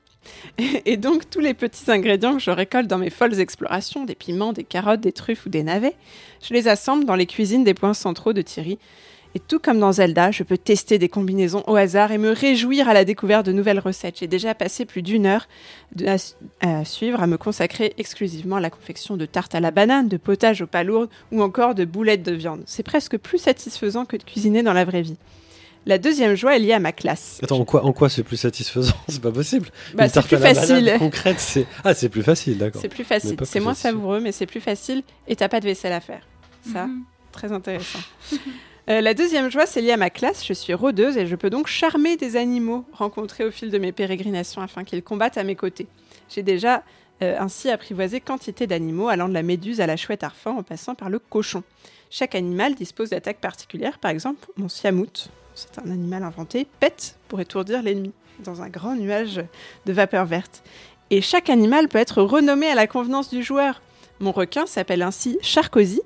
Et 0.85 0.97
donc, 0.97 1.29
tous 1.29 1.39
les 1.39 1.53
petits 1.53 1.89
ingrédients 1.89 2.33
que 2.33 2.41
je 2.41 2.51
récolte 2.51 2.87
dans 2.87 2.97
mes 2.97 3.09
folles 3.09 3.39
explorations, 3.39 4.03
des 4.03 4.15
piments, 4.15 4.51
des 4.51 4.65
carottes, 4.65 4.99
des 4.99 5.13
truffes 5.13 5.45
ou 5.45 5.49
des 5.49 5.63
navets, 5.63 5.95
je 6.45 6.53
les 6.53 6.67
assemble 6.67 7.05
dans 7.05 7.15
les 7.15 7.25
cuisines 7.25 7.63
des 7.63 7.73
points 7.73 7.93
centraux 7.93 8.33
de 8.33 8.41
Thierry. 8.41 8.79
Et 9.35 9.39
tout 9.39 9.59
comme 9.59 9.79
dans 9.79 9.91
Zelda, 9.91 10.31
je 10.31 10.41
peux 10.41 10.57
tester 10.57 10.97
des 10.97 11.07
combinaisons 11.07 11.63
au 11.67 11.75
hasard 11.75 12.11
et 12.11 12.17
me 12.17 12.31
réjouir 12.31 12.89
à 12.89 12.93
la 12.95 13.05
découverte 13.05 13.45
de 13.45 13.51
nouvelles 13.51 13.77
recettes. 13.79 14.17
J'ai 14.19 14.27
déjà 14.27 14.55
passé 14.55 14.85
plus 14.85 15.03
d'une 15.03 15.27
heure 15.27 15.47
de- 15.95 16.07
à, 16.07 16.17
su- 16.17 16.33
à 16.61 16.83
suivre, 16.83 17.21
à 17.21 17.27
me 17.27 17.37
consacrer 17.37 17.93
exclusivement 17.99 18.55
à 18.55 18.59
la 18.59 18.71
confection 18.71 19.17
de 19.17 19.25
tartes 19.27 19.53
à 19.53 19.59
la 19.59 19.69
banane, 19.69 20.07
de 20.07 20.17
potage 20.17 20.63
aux 20.63 20.67
palourdes 20.67 21.09
ou 21.31 21.43
encore 21.43 21.75
de 21.75 21.85
boulettes 21.85 22.23
de 22.23 22.31
viande. 22.31 22.63
C'est 22.65 22.81
presque 22.81 23.17
plus 23.19 23.37
satisfaisant 23.37 24.05
que 24.05 24.17
de 24.17 24.23
cuisiner 24.23 24.63
dans 24.63 24.73
la 24.73 24.83
vraie 24.83 25.03
vie. 25.03 25.17
La 25.85 25.99
deuxième 25.99 26.35
joie 26.35 26.55
est 26.55 26.59
liée 26.59 26.73
à 26.73 26.79
ma 26.79 26.91
classe. 26.91 27.39
Attends, 27.43 27.59
en 27.59 27.65
quoi, 27.65 27.85
en 27.85 27.93
quoi 27.93 28.09
c'est 28.09 28.23
plus 28.23 28.35
satisfaisant? 28.37 28.95
C'est 29.07 29.21
pas 29.21 29.31
possible. 29.31 29.69
Bah, 29.93 30.03
Une 30.03 30.09
c'est 30.09 30.13
tarte 30.15 30.27
plus 30.27 30.35
à 30.37 30.39
la 30.39 30.53
banane 30.53 30.67
facile. 30.67 30.95
concrète, 30.99 31.39
c'est 31.39 31.65
ah, 31.83 31.93
c'est 31.93 32.09
plus 32.09 32.23
facile, 32.23 32.57
d'accord. 32.57 32.81
C'est 32.81 32.89
plus 32.89 33.03
facile. 33.05 33.37
C'est 33.43 33.59
moins 33.59 33.75
savoureux, 33.75 34.19
mais 34.19 34.31
c'est 34.31 34.45
plus 34.47 34.59
facile 34.59 35.03
et 35.27 35.35
t'as 35.35 35.47
pas 35.49 35.59
de 35.59 35.65
vaisselle 35.65 35.93
à 35.93 36.01
faire. 36.01 36.21
Ça, 36.73 36.87
Mhm. 36.87 37.03
très 37.31 37.51
intéressant. 37.51 37.99
Euh, 38.89 39.01
la 39.01 39.13
deuxième 39.13 39.51
joie, 39.51 39.67
c'est 39.67 39.81
lié 39.81 39.91
à 39.91 39.97
ma 39.97 40.09
classe. 40.09 40.43
Je 40.45 40.53
suis 40.53 40.73
rôdeuse 40.73 41.15
et 41.17 41.27
je 41.27 41.35
peux 41.35 41.51
donc 41.51 41.67
charmer 41.67 42.17
des 42.17 42.35
animaux 42.35 42.85
rencontrés 42.91 43.45
au 43.45 43.51
fil 43.51 43.69
de 43.69 43.77
mes 43.77 43.91
pérégrinations 43.91 44.63
afin 44.63 44.83
qu'ils 44.83 45.03
combattent 45.03 45.37
à 45.37 45.43
mes 45.43 45.55
côtés. 45.55 45.85
J'ai 46.27 46.41
déjà 46.41 46.83
euh, 47.21 47.35
ainsi 47.39 47.69
apprivoisé 47.69 48.19
quantité 48.19 48.65
d'animaux 48.65 49.07
allant 49.07 49.29
de 49.29 49.33
la 49.35 49.43
méduse 49.43 49.79
à 49.79 49.85
la 49.85 49.95
chouette 49.95 50.23
arfan 50.23 50.57
en 50.57 50.63
passant 50.63 50.95
par 50.95 51.11
le 51.11 51.19
cochon. 51.19 51.61
Chaque 52.09 52.33
animal 52.33 52.73
dispose 52.73 53.11
d'attaques 53.11 53.39
particulières. 53.39 53.99
Par 53.99 54.09
exemple, 54.09 54.47
mon 54.57 54.69
siamout, 54.69 55.29
c'est 55.53 55.77
un 55.77 55.91
animal 55.91 56.23
inventé, 56.23 56.65
pète 56.79 57.15
pour 57.27 57.39
étourdir 57.41 57.83
l'ennemi 57.83 58.11
dans 58.43 58.63
un 58.63 58.69
grand 58.69 58.95
nuage 58.95 59.39
de 59.85 59.93
vapeur 59.93 60.25
verte. 60.25 60.63
Et 61.11 61.21
chaque 61.21 61.51
animal 61.51 61.89
peut 61.89 61.99
être 61.99 62.23
renommé 62.23 62.67
à 62.67 62.75
la 62.75 62.87
convenance 62.87 63.29
du 63.29 63.43
joueur. 63.43 63.83
Mon 64.19 64.31
requin 64.31 64.65
s'appelle 64.65 65.03
ainsi 65.03 65.37
Charcozy 65.41 66.01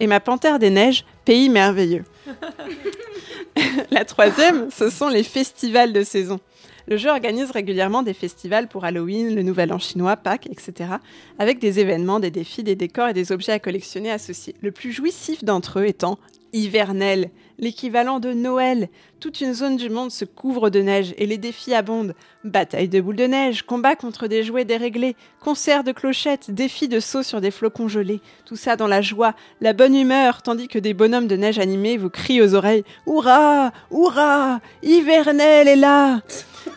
et 0.00 0.06
ma 0.08 0.18
panthère 0.18 0.58
des 0.58 0.70
neiges 0.70 1.04
Pays 1.24 1.48
merveilleux. 1.48 2.04
la 3.90 4.04
troisième, 4.04 4.70
ce 4.70 4.90
sont 4.90 5.08
les 5.08 5.22
festivals 5.22 5.92
de 5.92 6.02
saison. 6.02 6.40
Le 6.86 6.98
jeu 6.98 7.08
organise 7.08 7.50
régulièrement 7.50 8.02
des 8.02 8.12
festivals 8.12 8.68
pour 8.68 8.84
Halloween, 8.84 9.34
le 9.34 9.42
Nouvel 9.42 9.72
An 9.72 9.78
chinois, 9.78 10.16
Pâques, 10.16 10.46
etc., 10.50 10.90
avec 11.38 11.58
des 11.58 11.80
événements, 11.80 12.20
des 12.20 12.30
défis, 12.30 12.62
des 12.62 12.76
décors 12.76 13.08
et 13.08 13.14
des 13.14 13.32
objets 13.32 13.52
à 13.52 13.58
collectionner 13.58 14.10
associés. 14.10 14.54
Le 14.60 14.70
plus 14.70 14.92
jouissif 14.92 15.44
d'entre 15.44 15.80
eux 15.80 15.86
étant 15.86 16.18
hivernel, 16.52 17.30
l'équivalent 17.58 18.20
de 18.20 18.32
Noël. 18.32 18.88
Toute 19.20 19.40
une 19.40 19.54
zone 19.54 19.76
du 19.76 19.88
monde 19.88 20.10
se 20.10 20.24
couvre 20.24 20.70
de 20.70 20.80
neige 20.80 21.14
et 21.18 21.26
les 21.26 21.38
défis 21.38 21.74
abondent. 21.74 22.14
Bataille 22.44 22.88
de 22.88 23.00
boules 23.00 23.16
de 23.16 23.24
neige, 23.24 23.62
combat 23.62 23.96
contre 23.96 24.26
des 24.26 24.42
jouets 24.42 24.64
déréglés, 24.64 25.16
concert 25.40 25.84
de 25.84 25.92
clochettes, 25.92 26.50
défis 26.50 26.88
de 26.88 27.00
saut 27.00 27.22
sur 27.22 27.40
des 27.40 27.50
flocons 27.50 27.88
gelés. 27.88 28.20
Tout 28.44 28.56
ça 28.56 28.76
dans 28.76 28.88
la 28.88 29.02
joie, 29.02 29.34
la 29.60 29.72
bonne 29.72 29.94
humeur, 29.94 30.42
tandis 30.42 30.68
que 30.68 30.78
des 30.78 30.94
bonhommes 30.94 31.28
de 31.28 31.36
neige 31.36 31.58
animés 31.58 31.96
vous 31.96 32.10
crient 32.10 32.42
aux 32.42 32.54
oreilles 32.54 32.84
Hurrah 33.06 33.72
Hurrah 33.90 34.60
Hivernel 34.82 35.68
est 35.68 35.76
là 35.76 36.20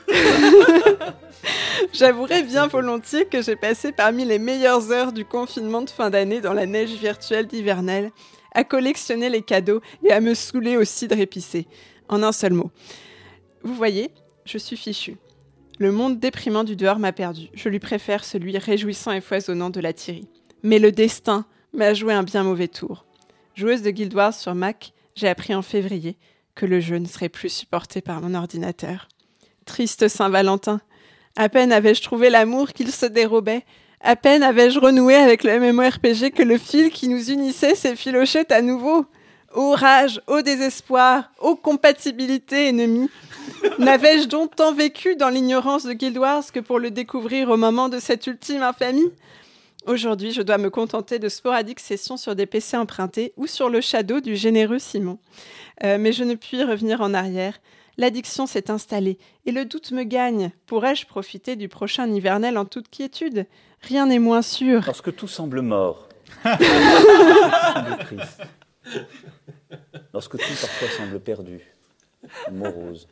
J'avouerai 1.94 2.44
bien 2.44 2.68
volontiers 2.68 3.26
que 3.26 3.42
j'ai 3.42 3.56
passé 3.56 3.92
parmi 3.92 4.26
les 4.26 4.40
meilleures 4.40 4.92
heures 4.92 5.14
du 5.14 5.26
confinement 5.26 5.82
de 5.82 5.90
fin 5.90 6.10
d'année 6.10 6.42
dans 6.42 6.54
la 6.54 6.66
neige 6.66 6.92
virtuelle 6.92 7.48
d'hivernel, 7.48 8.12
à 8.58 8.64
collectionner 8.64 9.30
les 9.30 9.44
cadeaux 9.44 9.82
et 10.04 10.12
à 10.12 10.20
me 10.20 10.34
saouler 10.34 10.78
au 10.78 10.84
cidre 10.84 11.20
épicé. 11.20 11.68
En 12.10 12.24
un 12.24 12.32
seul 12.32 12.54
mot. 12.54 12.72
Vous 13.62 13.76
voyez, 13.76 14.10
je 14.46 14.58
suis 14.58 14.76
fichu. 14.76 15.18
Le 15.78 15.92
monde 15.92 16.20
déprimant 16.20 16.64
du 16.64 16.76
dehors 16.76 16.98
m'a 16.98 17.12
perdu. 17.12 17.50
Je 17.54 17.70
lui 17.70 17.78
préfère 17.78 18.26
celui 18.26 18.58
réjouissant 18.58 19.12
et 19.12 19.22
foisonnant 19.22 19.70
de 19.70 19.80
la 19.80 19.94
Thierry. 19.94 20.28
Mais 20.64 20.80
le 20.80 20.92
destin 20.92 21.46
m'a 21.72 21.94
joué 21.94 22.14
un 22.14 22.24
bien 22.24 22.42
mauvais 22.42 22.68
tour. 22.68 23.06
Joueuse 23.54 23.84
de 23.84 23.92
Guild 23.92 24.16
Wars 24.16 24.34
sur 24.34 24.56
Mac, 24.56 24.92
j'ai 25.14 25.28
appris 25.28 25.54
en 25.54 25.62
février 25.62 26.18
que 26.56 26.66
le 26.66 26.80
jeu 26.80 26.98
ne 26.98 27.06
serait 27.06 27.30
plus 27.30 27.50
supporté 27.50 28.02
par 28.02 28.22
mon 28.22 28.34
ordinateur. 28.34 29.08
Triste 29.66 30.08
Saint-Valentin. 30.08 30.82
À 31.36 31.48
peine 31.48 31.72
avais-je 31.72 32.02
trouvé 32.02 32.32
l'amour 32.32 32.74
qu'il 32.74 32.92
se 32.92 33.06
dérobait. 33.06 33.66
À 34.02 34.16
peine 34.16 34.44
avais-je 34.44 34.80
renoué 34.80 35.16
avec 35.16 35.44
le 35.44 35.60
MMORPG 35.60 36.32
que 36.32 36.44
le 36.44 36.58
fil 36.58 36.92
qui 36.92 37.08
nous 37.08 37.32
unissait 37.32 37.76
s'effilochait 37.76 38.52
à 38.54 38.62
nouveau. 38.62 39.06
Ô 39.56 39.72
rage, 39.72 40.22
ô 40.28 40.42
désespoir, 40.42 41.32
ô 41.40 41.56
compatibilité 41.56 42.68
ennemie. 42.68 43.10
N'avais-je 43.80 44.28
donc 44.28 44.56
tant 44.56 44.72
vécu 44.72 45.16
dans 45.16 45.30
l'ignorance 45.30 45.84
de 45.84 45.94
Guild 45.94 46.18
Wars 46.18 46.44
que 46.54 46.60
pour 46.60 46.80
le 46.80 46.92
découvrir 46.92 47.50
au 47.50 47.58
moment 47.58 47.90
de 47.90 48.00
cette 48.00 48.28
ultime 48.28 48.62
infamie? 48.62 49.12
Aujourd'hui, 49.88 50.32
je 50.32 50.42
dois 50.42 50.58
me 50.58 50.70
contenter 50.70 51.18
de 51.18 51.30
sporadiques 51.30 51.80
sessions 51.80 52.18
sur 52.18 52.36
des 52.36 52.46
PC 52.46 52.78
empruntés 52.78 53.34
ou 53.36 53.48
sur 53.48 53.70
le 53.70 53.82
shadow 53.82 54.20
du 54.20 54.36
généreux 54.36 54.80
Simon. 54.80 55.18
Euh, 55.84 55.98
mais 56.00 56.12
je 56.12 56.24
ne 56.24 56.36
puis 56.36 56.64
revenir 56.64 57.02
en 57.02 57.14
arrière. 57.14 57.58
L'addiction 57.98 58.46
s'est 58.46 58.70
installée 58.70 59.18
et 59.46 59.52
le 59.52 59.66
doute 59.66 59.92
me 59.92 60.04
gagne. 60.04 60.52
Pourrais-je 60.68 61.08
profiter 61.08 61.56
du 61.56 61.68
prochain 61.68 62.08
hivernel 62.08 62.58
en 62.60 62.66
toute 62.66 62.90
quiétude? 62.90 63.48
Rien 63.82 64.08
n'est 64.08 64.20
moins 64.20 64.42
sûr. 64.42 64.84
Lorsque 64.86 65.16
tout 65.16 65.28
semble 65.28 65.62
mort, 65.62 66.08
lorsque 66.44 66.60
tout 66.60 67.74
semble 67.74 67.98
triste, 68.00 68.42
lorsque 70.14 70.38
tout 70.38 70.54
parfois 70.62 70.90
semble 70.98 71.20
perdu, 71.20 71.62
morose, 72.52 73.08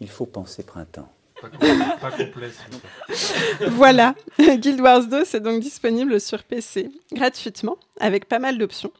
il 0.00 0.08
faut 0.08 0.26
penser 0.26 0.62
printemps. 0.62 1.12
Pas 1.40 2.10
complet. 2.10 2.50
Voilà, 3.68 4.14
Guild 4.38 4.80
Wars 4.80 5.06
2, 5.06 5.24
c'est 5.24 5.40
donc 5.40 5.60
disponible 5.60 6.20
sur 6.20 6.42
PC 6.42 6.90
gratuitement, 7.12 7.76
avec 8.00 8.26
pas 8.26 8.40
mal 8.40 8.58
d'options. 8.58 8.90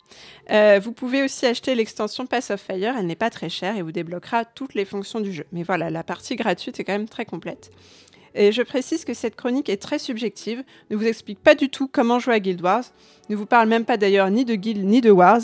Euh, 0.51 0.81
vous 0.83 0.93
pouvez 0.93 1.25
aussi 1.25 1.47
acheter 1.47 1.75
l'extension 1.75 2.27
Pass 2.27 2.51
of 2.51 2.61
Fire, 2.61 2.95
elle 2.97 3.07
n'est 3.07 3.17
pas 3.17 3.31
très 3.31 3.49
chère 3.49 3.77
et 3.77 3.83
vous 3.83 3.93
débloquera 3.93 4.45
toutes 4.45 4.75
les 4.75 4.85
fonctions 4.85 5.21
du 5.21 5.33
jeu. 5.33 5.47
Mais 5.53 5.65
voilà, 5.65 5.91
la 5.91 6.05
partie 6.05 6.37
gratuite 6.37 6.79
est 6.79 6.85
quand 6.85 6.93
même 6.93 7.09
très 7.09 7.25
complète. 7.25 7.73
Et 8.35 8.53
je 8.53 8.63
précise 8.63 9.05
que 9.05 9.15
cette 9.15 9.37
chronique 9.37 9.69
est 9.69 9.77
très 9.83 9.99
subjective, 9.99 10.63
ne 10.91 10.97
vous 10.97 11.07
explique 11.07 11.41
pas 11.41 11.55
du 11.55 11.69
tout 11.69 11.89
comment 11.89 12.19
jouer 12.19 12.35
à 12.35 12.41
Guild 12.41 12.61
Wars, 12.61 12.85
ne 13.29 13.37
vous 13.37 13.47
parle 13.47 13.69
même 13.69 13.85
pas 13.85 13.97
d'ailleurs 13.97 14.31
ni 14.31 14.45
de 14.45 14.55
Guild 14.55 14.85
ni 14.85 15.01
de 15.01 15.11
Wars, 15.11 15.41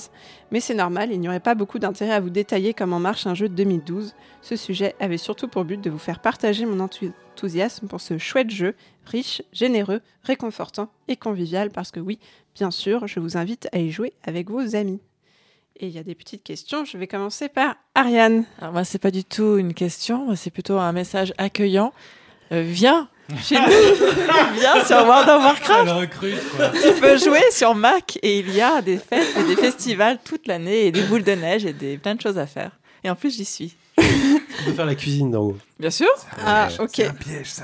mais 0.50 0.60
c'est 0.60 0.74
normal, 0.74 1.10
il 1.12 1.20
n'y 1.20 1.28
aurait 1.28 1.40
pas 1.40 1.54
beaucoup 1.54 1.78
d'intérêt 1.78 2.12
à 2.12 2.20
vous 2.20 2.30
détailler 2.30 2.74
comment 2.74 2.98
marche 3.00 3.26
un 3.26 3.34
jeu 3.34 3.48
de 3.48 3.54
2012. 3.54 4.14
Ce 4.42 4.56
sujet 4.56 4.94
avait 5.00 5.16
surtout 5.18 5.48
pour 5.48 5.64
but 5.64 5.80
de 5.80 5.90
vous 5.90 5.98
faire 5.98 6.20
partager 6.20 6.66
mon 6.66 6.78
enthou- 6.84 7.12
enthousiasme 7.32 7.88
pour 7.88 8.00
ce 8.00 8.18
chouette 8.18 8.50
jeu, 8.50 8.74
riche, 9.06 9.42
généreux, 9.52 10.00
réconfortant 10.22 10.88
et 11.08 11.16
convivial, 11.16 11.70
parce 11.70 11.90
que 11.90 12.00
oui, 12.00 12.18
bien 12.54 12.70
sûr, 12.70 13.06
je 13.06 13.20
vous 13.20 13.36
invite 13.36 13.68
à 13.72 13.78
y 13.78 13.90
jouer 13.90 14.12
avec 14.22 14.48
vos 14.50 14.76
amis. 14.76 15.00
Et 15.80 15.88
il 15.88 15.92
y 15.92 15.98
a 15.98 16.04
des 16.04 16.14
petites 16.14 16.44
questions, 16.44 16.84
je 16.84 16.96
vais 16.96 17.08
commencer 17.08 17.48
par 17.48 17.74
Ariane. 17.96 18.44
Alors 18.60 18.72
moi, 18.72 18.84
c'est 18.84 19.00
pas 19.00 19.10
du 19.10 19.24
tout 19.24 19.56
une 19.56 19.74
question, 19.74 20.34
c'est 20.36 20.50
plutôt 20.52 20.78
un 20.78 20.92
message 20.92 21.34
accueillant. 21.36 21.92
Euh, 22.52 22.62
viens 22.66 23.08
chez 23.42 23.54
nous, 23.56 23.62
viens 24.60 24.84
sur 24.84 24.98
World 25.06 25.28
of 25.28 25.42
Warcraft. 25.42 25.90
recrute, 25.92 26.56
quoi. 26.56 26.68
Tu 26.70 27.00
peux 27.00 27.16
jouer 27.16 27.40
sur 27.50 27.74
Mac 27.74 28.18
et 28.22 28.40
il 28.40 28.54
y 28.54 28.60
a 28.60 28.82
des 28.82 28.98
fêtes 28.98 29.34
et 29.38 29.44
des 29.44 29.56
festivals 29.56 30.18
toute 30.22 30.46
l'année 30.46 30.86
et 30.86 30.92
des 30.92 31.02
boules 31.02 31.22
de 31.24 31.32
neige 31.32 31.64
et 31.64 31.72
des 31.72 31.96
plein 31.96 32.14
de 32.14 32.20
choses 32.20 32.38
à 32.38 32.46
faire. 32.46 32.70
Et 33.02 33.08
en 33.10 33.14
plus, 33.14 33.34
j'y 33.36 33.44
suis. 33.46 33.76
On 33.98 34.64
peut 34.66 34.72
faire 34.72 34.84
la 34.86 34.94
cuisine 34.94 35.30
d'en 35.30 35.40
haut. 35.42 35.58
Bien 35.78 35.90
sûr, 35.90 36.08
Ah, 36.44 36.68
ok. 36.78 36.98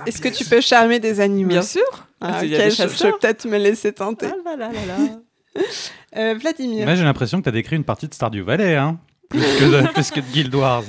Est-ce 0.07 0.21
que 0.21 0.29
tu 0.29 0.45
peux 0.45 0.61
charmer 0.61 0.99
des 0.99 1.21
animaux 1.21 1.49
bien 1.51 1.63
sûr. 1.63 1.83
Ah, 2.21 2.41
ok, 2.43 2.49
je, 2.49 2.71
je 2.71 3.03
vais 3.05 3.13
peut-être 3.13 3.47
me 3.47 3.59
laisser 3.59 3.93
tenter. 3.93 4.27
Ah 4.31 4.57
là 4.57 4.57
là 4.57 4.73
là 4.73 4.81
là. 4.87 5.63
Euh, 6.17 6.35
Vladimir, 6.41 6.87
Moi, 6.87 6.97
j'ai 6.97 7.05
l'impression 7.05 7.39
que 7.39 7.45
tu 7.45 7.49
as 7.49 7.53
décrit 7.53 7.77
une 7.77 7.85
partie 7.85 8.09
de 8.09 8.15
Stardew 8.15 8.43
Valley, 8.43 8.75
hein. 8.75 8.99
Plus 9.31 9.41
que 9.41 9.65
de, 9.65 9.93
plus 9.93 10.11
que 10.11 10.21
de 10.21 10.27
Guild 10.27 10.55
Wars. 10.55 10.83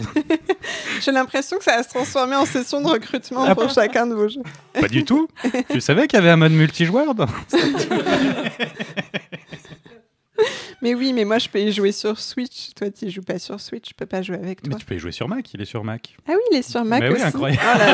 j'ai 1.02 1.12
l'impression 1.12 1.58
que 1.60 1.64
ça 1.64 1.78
va 1.78 1.84
se 1.84 1.90
transformer 1.90 2.36
en 2.36 2.46
session 2.46 2.82
de 2.82 2.88
recrutement 2.88 3.54
pour 3.56 3.70
chacun 3.70 4.08
de 4.08 4.16
vos 4.16 4.28
jeux. 4.28 4.42
Pas 4.74 4.88
du 4.88 5.06
tout. 5.06 5.28
Tu 5.70 5.80
savais 5.80 6.08
qu'il 6.08 6.18
y 6.18 6.22
avait 6.22 6.32
un 6.32 6.38
mode 6.38 6.52
multijoueur 6.52 7.14
dans- 7.14 7.28
Mais 10.82 10.96
oui, 10.96 11.14
mais 11.14 11.26
moi 11.26 11.38
je 11.38 11.48
peux 11.48 11.60
y 11.60 11.72
jouer 11.72 11.92
sur 11.92 12.20
Switch. 12.20 12.72
Toi, 12.76 12.90
tu 12.90 13.08
joues 13.12 13.22
pas 13.22 13.38
sur 13.38 13.60
Switch, 13.62 13.90
je 13.90 13.94
peux 13.94 14.08
pas 14.08 14.24
jouer 14.24 14.38
avec 14.38 14.64
Mais 14.64 14.72
toi. 14.72 14.80
tu 14.80 14.86
peux 14.88 14.96
y 14.96 15.00
jouer 15.00 15.12
sur 15.12 15.28
Mac, 15.28 15.54
il 15.54 15.62
est 15.62 15.66
sur 15.66 15.84
Mac. 15.84 16.16
Ah 16.28 16.32
oui, 16.32 16.40
il 16.52 16.58
est 16.58 16.68
sur 16.68 16.84
Mac 16.84 17.02
Mais 17.02 17.10
oui, 17.10 17.16
aussi. 17.18 17.24
incroyable. 17.24 17.62
Oh 17.64 17.78
là 17.78 17.94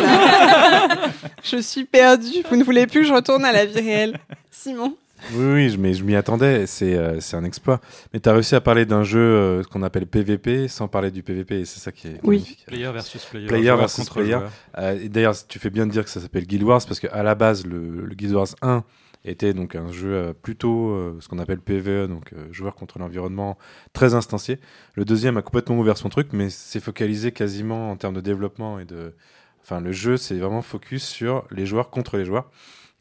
là. 0.87 0.97
je 1.43 1.57
suis 1.57 1.83
perdue. 1.83 2.43
Vous 2.49 2.55
ne 2.55 2.63
voulez 2.63 2.87
plus 2.87 3.01
que 3.01 3.07
je 3.07 3.13
retourne 3.13 3.43
à 3.43 3.51
la 3.51 3.65
vie 3.65 3.81
réelle. 3.81 4.17
Simon 4.49 4.95
Oui, 5.33 5.45
oui, 5.69 5.77
mais 5.77 5.93
je 5.93 6.03
m'y 6.03 6.15
attendais, 6.15 6.65
c'est 6.67 6.95
euh, 6.95 7.19
c'est 7.19 7.35
un 7.35 7.43
exploit. 7.43 7.81
Mais 8.13 8.19
tu 8.19 8.29
as 8.29 8.33
réussi 8.33 8.55
à 8.55 8.61
parler 8.61 8.85
d'un 8.85 9.03
jeu 9.03 9.19
euh, 9.19 9.63
qu'on 9.63 9.83
appelle 9.83 10.07
PVP 10.07 10.67
sans 10.67 10.87
parler 10.87 11.11
du 11.11 11.23
PVP, 11.23 11.59
et 11.61 11.65
c'est 11.65 11.79
ça 11.79 11.91
qui 11.91 12.07
est 12.07 12.19
Oui. 12.23 12.37
magnifique. 12.37 12.63
Player 12.67 12.91
versus 12.91 13.25
player. 13.25 13.47
Player 13.47 13.63
joueur 13.65 13.77
versus 13.77 14.03
contre 14.03 14.13
player. 14.19 14.31
joueur. 14.33 14.51
Euh, 14.77 15.07
D'ailleurs, 15.09 15.35
tu 15.47 15.59
fais 15.59 15.69
bien 15.69 15.85
de 15.85 15.91
dire 15.91 16.03
que 16.03 16.09
ça 16.09 16.21
s'appelle 16.21 16.45
Guild 16.47 16.63
Wars, 16.63 16.81
parce 16.87 16.99
qu'à 16.99 17.23
la 17.23 17.35
base, 17.35 17.65
le, 17.65 18.05
le 18.05 18.15
Guild 18.15 18.33
Wars 18.33 18.55
1 18.61 18.83
était 19.25 19.53
donc 19.53 19.75
un 19.75 19.91
jeu 19.91 20.13
euh, 20.13 20.33
plutôt 20.33 20.91
euh, 20.91 21.17
ce 21.19 21.27
qu'on 21.27 21.39
appelle 21.39 21.59
PVE, 21.59 22.07
donc 22.07 22.31
euh, 22.33 22.47
joueur 22.53 22.75
contre 22.75 22.97
l'environnement, 22.99 23.57
très 23.91 24.13
instancié. 24.13 24.59
Le 24.95 25.03
deuxième 25.03 25.35
a 25.37 25.41
complètement 25.41 25.77
ouvert 25.77 25.97
son 25.97 26.07
truc, 26.09 26.29
mais 26.31 26.49
c'est 26.49 26.79
focalisé 26.79 27.31
quasiment 27.33 27.91
en 27.91 27.97
termes 27.97 28.13
de 28.13 28.21
développement 28.21 28.79
et 28.79 28.85
de... 28.85 29.13
Enfin, 29.61 29.81
le 29.81 29.91
jeu, 29.91 30.15
c'est 30.15 30.35
vraiment 30.37 30.61
focus 30.61 31.03
sur 31.03 31.45
les 31.51 31.65
joueurs 31.65 31.89
contre 31.89 32.15
les 32.15 32.23
joueurs. 32.23 32.49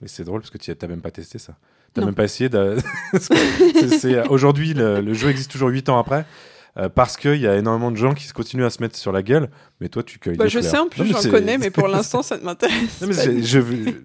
Et 0.03 0.09
c'est 0.09 0.25
drôle 0.25 0.41
parce 0.41 0.51
que 0.51 0.59
tu 0.59 0.71
n'as 0.73 0.89
même 0.89 1.01
pas 1.01 1.13
testé 1.13 1.39
ça. 1.39 1.57
Non. 2.01 2.07
même 2.07 2.15
pas 2.15 2.25
essayé 2.25 2.49
de... 2.49 2.77
C'est- 3.19 4.27
Aujourd'hui, 4.29 4.75
le, 4.75 5.01
le 5.01 5.15
jeu 5.15 5.29
existe 5.31 5.51
toujours 5.51 5.69
8 5.69 5.89
ans 5.89 5.99
après. 5.99 6.25
Euh, 6.79 6.89
parce 6.89 7.17
qu'il 7.17 7.37
y 7.41 7.47
a 7.47 7.57
énormément 7.57 7.91
de 7.91 7.97
gens 7.97 8.13
qui 8.15 8.29
continuent 8.33 8.65
à 8.65 8.71
se 8.71 8.83
mettre 8.83 8.97
sur 8.97 9.11
la 9.13 9.23
gueule, 9.23 9.49
mais 9.81 9.89
toi 9.89 10.03
tu 10.03 10.19
cueilles 10.19 10.37
bah, 10.37 10.45
des 10.45 10.51
Je 10.51 10.59
fleurs. 10.61 10.71
sais 10.73 10.79
en 10.79 10.89
plus, 10.89 11.01
Non, 11.01 11.07
mais 11.15 11.23
j'en 11.23 11.31
connais, 11.31 11.59
mais 11.59 11.71
pour 11.71 11.89
l'instant, 11.89 12.23
ça 12.23 12.37
ne 12.37 12.43
m'intéresse 12.43 13.03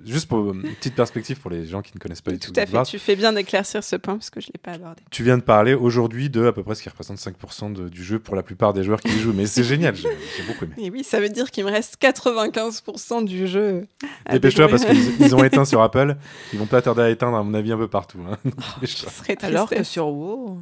juste 0.05 0.27
pour 0.27 0.53
une 0.53 0.61
petite 0.75 0.95
perspective 0.95 1.39
pour 1.39 1.51
les 1.51 1.65
gens 1.67 1.81
qui 1.81 1.91
ne 1.95 1.99
connaissent 1.99 2.21
pas 2.21 2.31
du 2.31 2.39
tout. 2.39 2.51
Tout 2.51 2.59
à 2.59 2.65
fait, 2.65 2.83
tu 2.83 2.99
fais 2.99 3.15
bien 3.15 3.33
d'éclaircir 3.33 3.83
ce 3.83 3.95
point 3.95 4.15
parce 4.15 4.29
que 4.29 4.39
je 4.41 4.47
ne 4.47 4.53
l'ai 4.53 4.59
pas 4.61 4.71
abordé. 4.73 5.01
Tu 5.11 5.23
viens 5.23 5.37
de 5.37 5.43
parler 5.43 5.73
aujourd'hui 5.73 6.29
de 6.29 6.45
à 6.45 6.51
peu 6.53 6.63
près 6.63 6.75
ce 6.75 6.83
qui 6.83 6.89
représente 6.89 7.17
5% 7.17 7.73
de- 7.73 7.89
du 7.89 8.03
jeu 8.03 8.19
pour 8.19 8.35
la 8.35 8.43
plupart 8.43 8.73
des 8.73 8.83
joueurs 8.83 9.01
qui 9.01 9.15
y 9.15 9.19
jouent, 9.19 9.33
mais 9.33 9.45
c'est 9.45 9.63
génial, 9.71 9.95
j'ai 9.95 10.07
beaucoup 10.47 10.65
aimé. 10.65 10.73
Et 10.77 10.89
oui, 10.89 11.03
ça 11.03 11.19
veut 11.19 11.29
dire 11.29 11.51
qu'il 11.51 11.65
me 11.65 11.71
reste 11.71 11.97
95% 12.01 13.25
du 13.25 13.47
jeu. 13.47 13.85
à 14.25 14.33
Dépêche-toi 14.33 14.67
parce 14.67 14.85
qu'ils 14.85 15.01
ils 15.21 15.35
ont 15.35 15.43
éteint 15.43 15.65
sur 15.65 15.81
Apple, 15.81 16.15
ils 16.53 16.59
vont 16.59 16.65
pas 16.65 16.81
tarder 16.81 17.01
à 17.01 17.09
éteindre 17.09 17.37
à 17.37 17.43
mon 17.43 17.53
avis 17.53 17.71
un 17.71 17.77
peu 17.77 17.87
partout. 17.87 18.19
hein. 18.29 18.37
Je 18.81 18.87
serais 18.87 19.37
Alors 19.41 19.69
que 19.69 19.83
sur 19.83 20.07
WoW. 20.07 20.59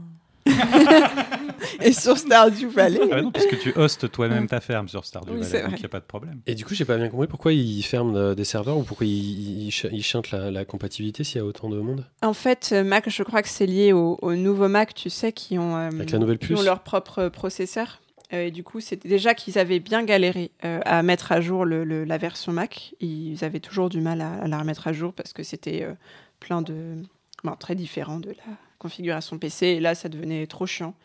Et 1.82 1.92
sur 1.94 2.18
Stardew 2.18 2.68
Valley. 2.70 3.00
Ah 3.04 3.08
bah 3.08 3.22
non, 3.22 3.32
puisque 3.32 3.60
tu 3.60 3.74
hostes 3.76 4.12
toi-même 4.12 4.48
ta 4.48 4.60
ferme 4.62 4.88
sur 4.88 5.06
Stardew 5.06 5.32
Oui, 5.32 5.40
Valley, 5.40 5.50
c'est 5.50 5.62
donc 5.64 5.74
il 5.74 5.80
n'y 5.80 5.86
a 5.86 5.90
pas 5.90 6.00
de 6.00 6.06
problème. 6.06 6.42
Et 6.48 6.56
du 6.56 6.66
coup, 6.66 6.74
j'ai 6.74 6.86
pas 6.86 6.98
bien 6.98 7.10
compris 7.10 7.28
pourquoi 7.28 7.54
ils 7.54 7.82
ferment 7.84 8.16
euh, 8.16 8.36
des 8.36 8.46
serveurs 8.46 8.78
ou 8.78 8.84
pourquoi 8.84 9.06
ils, 9.06 9.68
ils, 9.68 9.72
ch- 9.72 9.92
ils 9.94 10.04
chantent 10.04 10.32
la, 10.32 10.52
la 10.52 10.66
compatibilité 10.66 11.24
s'il 11.24 11.38
y 11.38 11.42
a 11.42 11.46
autant 11.46 11.70
de 11.70 11.78
monde? 11.80 12.06
En 12.22 12.34
fait, 12.34 12.70
euh, 12.74 12.84
Mac, 12.84 13.10
je 13.10 13.24
crois 13.24 13.42
que 13.42 13.50
c'est 13.50 13.66
lié 13.66 13.94
aux 13.94 14.18
au 14.22 14.36
nouveaux 14.36 14.68
Mac, 14.70 14.94
tu 14.94 15.10
sais, 15.10 15.32
qui 15.32 15.58
ont, 15.60 15.76
euh, 15.76 15.88
Avec 15.90 16.12
la 16.12 16.20
nouvelle 16.20 16.38
qui 16.38 16.54
ont 16.54 16.62
leur 16.62 16.82
propre 16.82 17.20
euh, 17.20 17.30
processeur. 17.30 18.00
Euh, 18.34 18.46
et 18.46 18.52
du 18.52 18.64
coup, 18.64 18.80
c'était 18.80 19.10
déjà 19.10 19.34
qu'ils 19.34 19.58
avaient 19.58 19.80
bien 19.80 20.04
galéré 20.04 20.52
euh, 20.64 20.80
à 20.86 21.02
mettre 21.04 21.32
à 21.32 21.42
jour 21.42 21.66
le- 21.66 21.84
le- 21.84 22.04
la 22.06 22.18
version 22.18 22.52
Mac. 22.54 22.94
Ils 23.00 23.44
avaient 23.44 23.60
toujours 23.60 23.90
du 23.90 24.02
mal 24.02 24.22
à, 24.22 24.34
à 24.44 24.48
la 24.48 24.60
remettre 24.60 24.88
à 24.88 24.94
jour 24.94 25.14
parce 25.14 25.34
que 25.34 25.44
c'était 25.44 25.84
euh, 25.84 25.94
plein 26.40 26.62
de. 26.62 26.96
bon, 27.44 27.56
très 27.60 27.76
différent 27.76 28.20
de 28.20 28.30
la 28.30 28.54
configuration 28.80 29.38
PC. 29.38 29.68
Et 29.68 29.80
là, 29.80 29.94
ça 29.94 30.10
devenait 30.10 30.48
trop 30.48 30.66
chiant. 30.66 30.96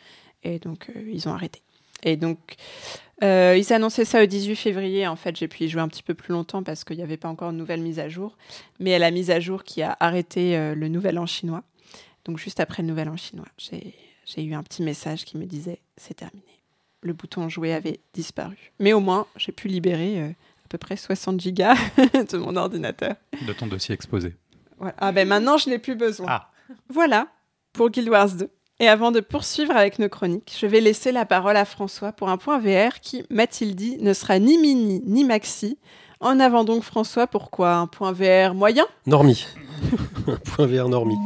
Et 0.43 0.59
donc, 0.59 0.91
euh, 0.95 1.11
ils 1.13 1.29
ont 1.29 1.35
arrêté. 1.35 1.61
Et 2.03 2.17
donc, 2.17 2.57
euh, 3.23 3.57
ils 3.59 3.73
annonçaient 3.73 4.05
ça 4.05 4.21
le 4.21 4.27
18 4.27 4.57
février. 4.57 5.07
En 5.07 5.17
fait, 5.17 5.37
j'ai 5.37 5.49
pu 5.49 5.65
y 5.65 5.69
jouer 5.69 5.83
un 5.83 5.89
petit 5.89 6.03
peu 6.03 6.15
plus 6.15 6.33
longtemps 6.33 6.63
parce 6.63 6.85
qu'il 6.85 6.97
n'y 6.97 7.03
avait 7.03 7.17
pas 7.17 7.29
encore 7.29 7.53
de 7.53 7.57
nouvelle 7.57 7.81
mise 7.81 7.99
à 7.99 8.09
jour. 8.09 8.37
Mais 8.79 8.95
à 8.95 8.99
la 8.99 9.11
mise 9.11 9.31
à 9.31 9.41
jour 9.41 9.65
qui 9.65 9.83
a 9.83 9.97
arrêté 10.01 10.57
euh, 10.57 10.75
le 10.75 10.89
nouvel 10.89 11.19
an 11.19 11.27
chinois. 11.27 11.63
Donc, 12.25 12.39
juste 12.39 12.61
après 12.61 12.83
le 12.83 12.89
nouvel 12.89 13.09
an 13.09 13.17
chinois, 13.17 13.49
j'ai 13.59 13.95
j'ai 14.27 14.43
eu 14.43 14.55
un 14.55 14.63
petit 14.63 14.83
message 14.83 15.27
qui 15.27 15.37
me 15.37 15.45
disait 15.45 15.81
c'est 15.99 16.15
terminé. 16.15 16.47
Le 17.03 17.13
bouton 17.13 17.51
jouer 17.51 17.75
avait 17.75 18.01
disparu. 18.15 18.73
Mais 18.79 18.95
au 18.95 19.01
moins, 19.01 19.27
j'ai 19.37 19.53
pu 19.53 19.69
libérer 19.69 20.19
à 20.23 20.69
peu 20.71 20.79
près 20.79 20.97
60 20.97 21.39
gigas 21.39 21.77
de 21.99 22.39
mon 22.39 22.57
ordinateur. 22.57 23.17
De 23.47 23.53
ton 23.53 23.67
dossier 23.67 23.95
exposé. 23.95 24.35
Voilà. 24.79 24.95
Ah 24.97 25.13
ben 25.13 25.29
maintenant, 25.29 25.59
je 25.59 25.69
n'ai 25.69 25.79
plus 25.79 25.95
besoin. 25.95 26.27
Ah. 26.31 26.51
Voilà 26.89 27.29
pour 27.75 27.91
Guild 27.91 28.09
Wars 28.09 28.31
2. 28.31 28.49
Et 28.81 28.89
avant 28.89 29.13
de 29.13 29.21
poursuivre 29.21 29.77
avec 29.77 29.99
nos 29.99 30.09
chroniques, 30.09 30.57
je 30.59 30.67
vais 30.67 30.81
laisser 30.81 31.13
la 31.13 31.25
parole 31.27 31.57
à 31.57 31.65
François 31.65 32.13
pour 32.13 32.29
un 32.29 32.39
point 32.39 32.59
VR 32.59 33.01
qui, 33.01 33.25
m'a-t-il 33.31 33.77
dit, 33.77 33.99
ne 34.01 34.13
sera 34.13 34.39
ni 34.39 34.59
mini 34.59 35.03
ni 35.05 35.25
maxi. 35.25 35.79
En 36.21 36.41
avant 36.41 36.65
donc 36.65 36.83
François, 36.83 37.27
pourquoi 37.27 37.75
un 37.75 37.87
point 37.87 38.13
VR 38.13 38.55
moyen? 38.55 38.87
Normie. 39.07 39.47
Un 40.27 40.37
point 40.37 40.67
VR 40.67 40.89
normie. 40.89 41.19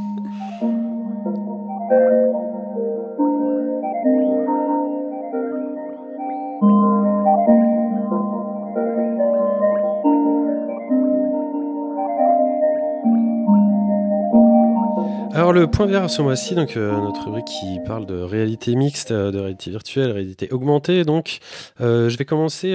Alors 15.39 15.53
le 15.53 15.69
point 15.69 15.87
vert 15.87 16.11
ce 16.11 16.21
mois-ci, 16.21 16.57
donc 16.57 16.77
euh, 16.77 16.91
notre 17.01 17.27
rubrique 17.27 17.45
qui 17.45 17.79
parle 17.87 18.07
de 18.07 18.21
réalité 18.21 18.75
mixte, 18.75 19.13
euh, 19.13 19.31
de 19.31 19.39
réalité 19.39 19.71
virtuelle, 19.71 20.11
réalité 20.11 20.49
augmentée. 20.51 21.05
Donc 21.05 21.39
euh, 21.81 22.09
je 22.09 22.17
vais 22.19 22.25
commencer 22.25 22.75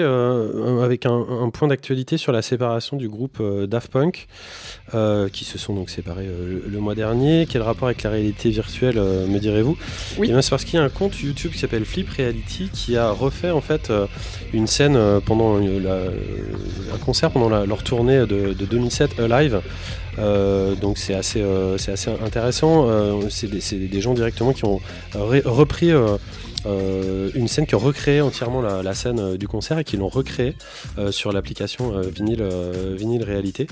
avec 0.82 1.06
un, 1.06 1.26
un 1.42 1.50
point 1.50 1.68
d'actualité 1.68 2.16
sur 2.16 2.32
la 2.32 2.42
séparation 2.42 2.96
du 2.96 3.10
groupe 3.10 3.44
Daft 3.68 3.92
Punk, 3.92 4.28
qui 5.34 5.44
se 5.44 5.58
sont 5.58 5.74
donc 5.74 5.90
séparés 5.90 6.26
le, 6.28 6.64
le 6.66 6.80
mois 6.80 6.96
dernier. 6.96 7.48
Quel 7.50 7.64
rapport 7.64 7.90
avec 7.90 8.02
la 8.04 8.12
réalité 8.12 8.50
virtuelle, 8.50 8.96
me 8.96 9.40
direz-vous? 9.40 9.78
Oui. 10.18 10.32
Eh 10.34 10.42
C'est 10.42 10.50
parce 10.50 10.64
qu'il 10.64 10.76
y 10.80 10.82
a 10.82 10.86
un 10.86 10.90
compte 10.90 11.20
YouTube 11.20 11.52
qui 11.52 11.60
s'appelle 11.60 11.84
Flip 11.84 12.08
Reality 12.10 12.70
qui 12.72 12.96
a 12.96 13.12
refait 13.12 13.52
en 13.52 13.60
fait 13.62 13.92
une 14.54 14.68
scène 14.68 14.98
pendant 15.26 15.58
la- 15.58 16.06
un 16.94 16.98
concert 17.04 17.30
pendant 17.32 17.50
la- 17.50 17.66
leur 17.66 17.84
tournée 17.84 18.20
de, 18.20 18.54
de 18.54 18.66
2007 18.66 19.20
Alive. 19.20 19.60
Euh, 20.20 20.76
donc 20.76 20.98
c'est 20.98 21.14
assez, 21.14 21.42
euh, 21.42 21.78
c'est 21.78 21.92
assez 21.92 22.10
intéressant. 22.10 22.88
Euh, 22.88 23.30
c'est 23.30 23.48
des, 23.48 23.88
des 23.88 24.02
gens 24.02 24.14
directement 24.14 24.54
qui 24.54 24.66
ont 24.66 24.80
repris 25.16 25.92
une 27.36 27.48
scène 27.48 27.66
qui 27.66 27.76
ont 27.76 27.80
recréé 27.80 28.22
entièrement 28.22 28.62
la, 28.62 28.94
scène 28.94 29.38
du 29.38 29.48
concert 29.48 29.80
et 29.80 29.84
qui 29.84 29.98
l'ont 29.98 30.08
recréée 30.08 30.56
sur 31.12 31.32
l'application 31.32 31.96
euh, 31.96 32.02
Vinyl, 32.02 32.42
euh, 32.42 32.96
Vinyl 32.98 33.24
Réalité. 33.24 33.68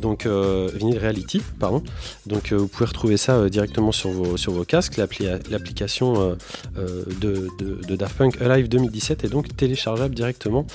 Donc 0.00 0.26
euh, 0.26 0.68
Vinyl 0.74 0.98
Reality, 0.98 1.42
pardon. 1.60 1.82
Donc 2.26 2.52
euh, 2.52 2.56
vous 2.56 2.66
pouvez 2.68 2.86
retrouver 2.86 3.16
ça 3.16 3.34
euh, 3.36 3.48
directement 3.48 3.92
sur 3.92 4.10
vos, 4.10 4.36
sur 4.36 4.52
vos 4.52 4.64
casques. 4.64 4.96
L'appli- 4.96 5.26
L'application 5.50 6.36
euh, 6.76 7.04
de, 7.20 7.48
de- 7.58 7.96
Daft 7.96 8.16
Punk 8.16 8.40
Alive 8.40 8.68
2017 8.68 9.24
est 9.24 9.28
donc 9.28 9.54
téléchargeable 9.56 10.14
directement 10.14 10.66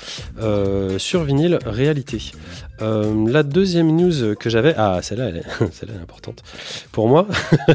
sur 0.97 1.23
Vinyl 1.23 1.57
Réalité. 1.65 2.21
Euh, 2.81 3.25
la 3.27 3.41
deuxième 3.41 3.95
news 3.95 4.35
que 4.39 4.49
j'avais, 4.51 4.75
ah 4.77 4.99
celle-là, 5.01 5.29
elle 5.29 5.37
est, 5.37 6.01
importante 6.03 6.43
pour 6.91 7.07
moi, 7.07 7.27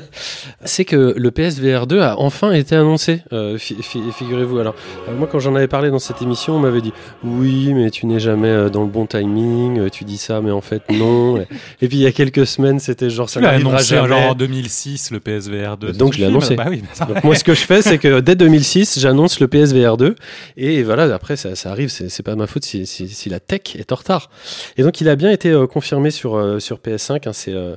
c'est 0.65 0.85
que 0.85 1.15
le 1.17 1.31
PSVR 1.33 1.87
2 1.89 2.01
a 2.01 2.19
enfin 2.19 2.53
été 2.53 2.77
annoncé. 2.77 3.23
fi- 3.59 3.83
fi- 3.83 4.13
Figurez-vous. 4.13 4.59
Alors 4.59 4.75
moi 5.19 5.29
quand 5.31 5.41
j'en 5.41 5.55
avais 5.57 5.67
parlé 5.69 5.91
dans 5.91 5.99
cette 5.99 6.23
émission, 6.23 6.55
on 6.57 6.59
m'avait 6.61 6.81
dit 6.83 6.93
oui, 7.25 7.75
mais 7.75 7.91
tu 7.91 8.07
n'es 8.07 8.21
jamais 8.21 8.71
dans 8.71 8.83
le 8.83 8.89
bon 8.89 9.07
timing. 9.07 9.91
Tu 9.91 10.05
dis 10.05 10.19
ça, 10.19 10.41
mais 10.41 10.51
en 10.53 10.61
fait 10.61 10.83
non. 10.91 11.32
Et 11.81 11.89
puis 11.89 11.97
il 11.99 12.03
y 12.03 12.07
a 12.07 12.13
quelques 12.13 12.47
semaines, 12.47 12.79
c'était 12.81 13.11
genre 13.11 13.29
ça 13.29 13.41
Tu 13.41 13.45
n'arrivera 13.47 13.75
annoncé 13.77 13.95
jamais. 13.95 14.09
genre 14.09 14.31
en 14.31 14.35
2006, 14.35 15.11
le 15.11 15.21
PSVR 15.21 15.77
2. 15.77 15.93
Donc, 15.93 16.13
je 16.15 16.19
l'ai 16.19 16.27
annoncé. 16.27 16.55
Bah 16.57 16.67
oui, 16.69 16.81
mais 16.83 16.89
ça- 16.95 17.05
Donc 17.07 17.23
moi, 17.25 17.35
ce 17.35 17.45
que 17.45 17.55
je 17.55 17.61
fais, 17.65 17.83
c'est 17.83 17.99
que 17.99 18.21
dès 18.21 18.35
2006, 18.37 18.99
j'annonce 19.01 19.41
le 19.41 19.49
PSVR 19.49 19.97
2. 19.97 20.15
Et 20.57 20.83
voilà, 20.83 21.13
après, 21.15 21.37
ça, 21.37 21.55
ça 21.55 21.71
arrive, 21.71 21.89
c'est 21.89 22.23
pas 22.23 22.37
ma 22.37 22.47
faute 22.47 22.65
si, 22.65 22.87
si- 22.87 23.09
si 23.09 23.29
la 23.29 23.41
tech 23.41 23.75
est 23.77 23.93
en 23.93 23.97
retard. 23.97 24.31
Et 24.77 24.83
donc, 24.83 25.01
il 25.01 25.09
a 25.09 25.17
bien 25.17 25.31
été 25.31 25.51
euh, 25.51 25.67
confirmé 25.67 26.11
sur, 26.11 26.35
euh, 26.37 26.59
sur 26.59 26.79
PS5. 26.79 27.27
hein, 27.29 27.33
c'est 27.33 27.53
euh, 27.53 27.77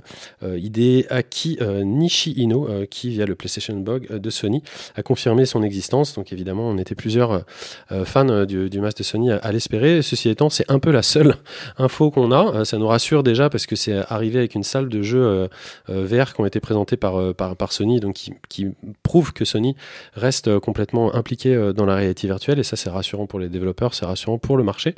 Hideaki 0.57 1.60
Nishihino, 1.84 2.69
qui, 2.90 3.10
via 3.10 3.26
le 3.26 3.36
PlayStation 3.36 3.76
Blog 3.77 4.07
de 4.19 4.30
Sony, 4.30 4.61
a 4.95 5.03
confirmé 5.03 5.45
son 5.45 5.64
existence. 5.64 6.14
Donc, 6.15 6.32
évidemment, 6.34 6.68
on 6.69 6.77
était 6.77 6.95
plusieurs 6.95 7.44
fans 8.06 8.45
du, 8.45 8.69
du 8.69 8.80
masque 8.80 8.98
de 8.99 9.03
Sony 9.03 9.32
à, 9.32 9.38
à 9.38 9.52
l'espérer. 9.52 10.02
Ceci 10.02 10.30
étant, 10.30 10.49
c'est 10.49 10.65
un 10.69 10.80
peu 10.80 10.91
la 10.91 11.02
seule 11.02 11.36
info 11.77 12.11
qu'on 12.11 12.32
a. 12.32 12.65
Ça 12.65 12.77
nous 12.77 12.88
rassure 12.88 13.23
déjà 13.23 13.44
parce 13.49 13.65
que 13.65 13.76
c'est 13.76 13.93
arrivé 14.09 14.39
avec 14.39 14.55
une 14.55 14.63
salle 14.63 14.89
de 14.89 15.01
jeux 15.01 15.23
euh, 15.23 15.47
euh, 15.89 16.05
VR 16.05 16.34
qui 16.34 16.41
ont 16.41 16.45
été 16.45 16.59
présentés 16.59 16.97
par, 16.97 17.19
euh, 17.19 17.34
par, 17.34 17.55
par 17.55 17.72
Sony, 17.72 17.99
donc 17.99 18.13
qui, 18.15 18.34
qui 18.49 18.67
prouvent 19.03 19.34
que 19.34 19.45
Sony 19.45 19.76
reste 20.13 20.59
complètement 20.59 21.13
impliqué 21.15 21.72
dans 21.76 21.85
la 21.85 21.95
réalité 21.95 22.27
virtuelle 22.27 22.59
et 22.59 22.63
ça 22.63 22.76
c'est 22.76 22.89
rassurant 22.89 23.26
pour 23.26 23.39
les 23.39 23.49
développeurs, 23.49 23.93
c'est 23.93 24.05
rassurant 24.05 24.38
pour 24.38 24.57
le 24.57 24.63
marché. 24.63 24.95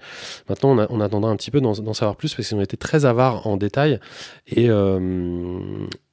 Maintenant 0.50 0.72
on, 0.72 0.80
a- 0.80 0.88
on 0.90 1.00
attendra 1.02 1.30
un 1.32 1.36
petit 1.36 1.52
peu 1.52 1.62
d'en 1.62 1.74
savoir 1.94 2.16
plus 2.16 2.34
parce 2.34 2.48
qu'ils 2.48 2.58
ont 2.58 2.62
été 2.62 2.78
très 2.78 3.06
avares 3.06 3.48
en 3.48 3.58
détails 3.58 4.00
et, 4.48 4.70
euh, 4.70 5.60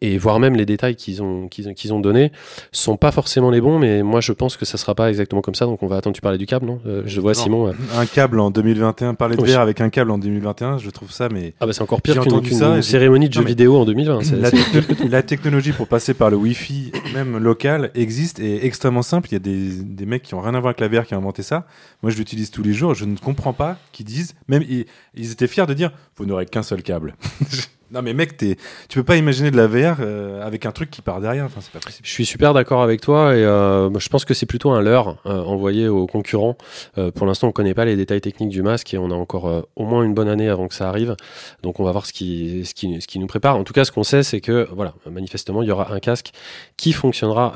et 0.01 0.19
voire 0.19 0.39
même 0.41 0.55
les 0.57 0.67
détails 0.67 0.97
qu'ils 0.97 1.23
ont, 1.23 1.49
qu'ils 1.49 1.69
ont, 1.69 1.75
qu'ils 1.75 1.93
ont 1.95 2.01
donnés 2.01 2.33
sont 2.73 2.97
pas 2.97 3.13
forcément 3.13 3.51
les 3.51 3.61
bons, 3.61 3.79
mais 3.79 4.03
moi 4.03 4.21
je 4.21 4.33
pense 4.33 4.57
que 4.57 4.65
ça 4.65 4.79
sera 4.79 4.95
pas 4.95 5.09
exactement 5.09 5.41
comme 5.41 5.55
ça, 5.55 5.67
donc 5.67 5.83
on 5.83 5.87
va 5.87 5.97
attendre. 5.97 6.15
Tu 6.15 6.21
parlais 6.23 6.39
du 6.39 6.47
câble, 6.47 6.67
non? 6.67 6.81
Euh, 6.87 7.03
Je 7.07 7.21
vois 7.21 7.33
Non. 7.33 7.39
Simon. 7.43 7.69
euh, 7.69 7.73
Un 7.97 8.07
câble 8.07 8.41
en 8.41 8.51
2021, 8.51 9.15
parler 9.15 9.37
de 9.37 9.43
Oui. 9.43 9.51
VR 9.53 9.61
avec 9.61 9.81
un 9.81 9.89
câble 9.91 10.11
en 10.11 10.19
2021, 10.19 10.79
je 10.79 10.91
trouve 10.91 11.11
ça, 11.11 11.29
mais 11.29 11.55
Ah 11.61 11.67
bah 11.67 11.73
c'est 11.73 11.83
encore 11.83 12.03
pire 12.03 12.15
qu'une 12.41 12.83
cérémonie 12.83 13.29
de 13.29 13.35
jeux 13.35 13.45
vidéo 13.45 13.77
en 13.79 13.85
2020. 13.85 14.23
c'est- 14.23 14.37
la, 14.37 14.51
la 15.09 15.23
technologie 15.23 15.73
pour 15.73 15.87
passer 15.89 16.15
par 16.15 16.31
le 16.31 16.37
Wi-Fi, 16.37 16.93
même 17.15 17.39
local, 17.39 17.91
existe 17.95 18.41
et 18.41 18.57
est 18.57 18.67
extrêmement 18.67 19.03
simple. 19.03 19.29
Il 19.31 19.33
y 19.33 19.37
a 19.37 19.41
des, 19.41 19.71
des 19.83 20.07
mecs 20.07 20.23
qui 20.23 20.35
ont 20.35 20.41
rien 20.41 20.55
à 20.55 20.61
voir 20.61 20.75
avec 20.77 20.81
la 20.81 20.89
VR 20.89 21.07
qui 21.07 21.15
ont 21.15 21.19
inventé 21.19 21.43
ça. 21.43 21.67
Moi, 22.03 22.11
je 22.11 22.17
l'utilise 22.19 22.51
tous 22.51 22.63
les 22.63 22.73
jours. 22.73 22.95
Je 22.95 23.05
ne 23.05 23.17
comprends 23.17 23.53
pas 23.53 23.79
qu'ils 23.93 24.07
disent, 24.07 24.35
même 24.49 24.63
ils, 24.69 24.87
ils 25.15 25.33
étaient 25.33 25.47
fiers 25.47 25.67
de 25.67 25.75
dire, 25.75 25.91
vous 26.17 26.27
n'aurez 26.27 26.47
qu'un 26.47 26.63
seul 26.63 26.83
câble. 26.83 27.15
non, 27.91 28.03
mais 28.03 28.15
mec, 28.15 28.37
tu 28.37 28.57
peux 28.95 29.05
pas 29.05 29.17
imaginer 29.17 29.51
de 29.51 29.57
la 29.57 29.67
VR 29.67 29.99
euh, 30.01 30.45
avec 30.45 30.67
un 30.67 30.73
truc 30.73 30.91
qui 30.91 31.03
part 31.03 31.21
derrière. 31.21 31.49
Je 32.03 32.11
suis 32.11 32.27
super 32.27 32.55
d'accord 32.55 32.83
avec 32.83 33.01
toi 33.01 33.37
et 33.37 33.45
euh, 33.45 33.91
je 33.99 34.09
pense 34.09 34.25
que 34.25 34.35
c'est 34.35 34.47
plutôt 34.47 34.71
un 34.71 34.81
leurre 34.81 35.17
euh, 35.27 35.43
envoyé 35.43 35.89
aux 35.89 36.07
concurrents. 36.07 36.57
Pour 37.15 37.27
l'instant, 37.27 37.49
on 37.49 37.53
connaît 37.53 37.75
pas 37.75 37.85
les 37.85 37.97
détails 37.97 38.21
techniques 38.21 38.49
du 38.49 38.63
masque 38.63 38.95
et 38.95 38.99
on 38.99 39.11
a 39.11 39.15
encore 39.15 39.67
au 39.77 39.85
moins 39.85 40.03
une 40.03 40.15
bonne 40.15 40.29
année 40.29 40.49
avant 40.49 40.69
que 40.69 40.75
ça 40.75 40.89
arrive. 40.89 41.17
Donc, 41.63 41.81
on 41.81 41.85
va 41.85 41.93
voir 41.93 42.07
ce 42.07 42.13
qui, 42.13 42.65
ce 42.65 42.75
qui, 42.75 43.01
ce 43.01 43.07
qui 43.07 43.19
nous 43.19 43.27
prépare. 43.27 43.57
En 43.57 43.65
tout 43.65 43.73
cas, 43.73 43.85
ce 43.85 43.93
qu'on 43.93 44.05
sait, 44.05 44.23
c'est 44.23 44.41
que 44.41 44.69
voilà, 44.73 44.95
manifestement, 45.11 45.63
il 45.63 45.69
y 45.69 45.73
aura 45.73 45.93
un 45.93 46.01
casque 46.01 46.31
qui 46.77 46.93
fonctionnera 46.93 47.53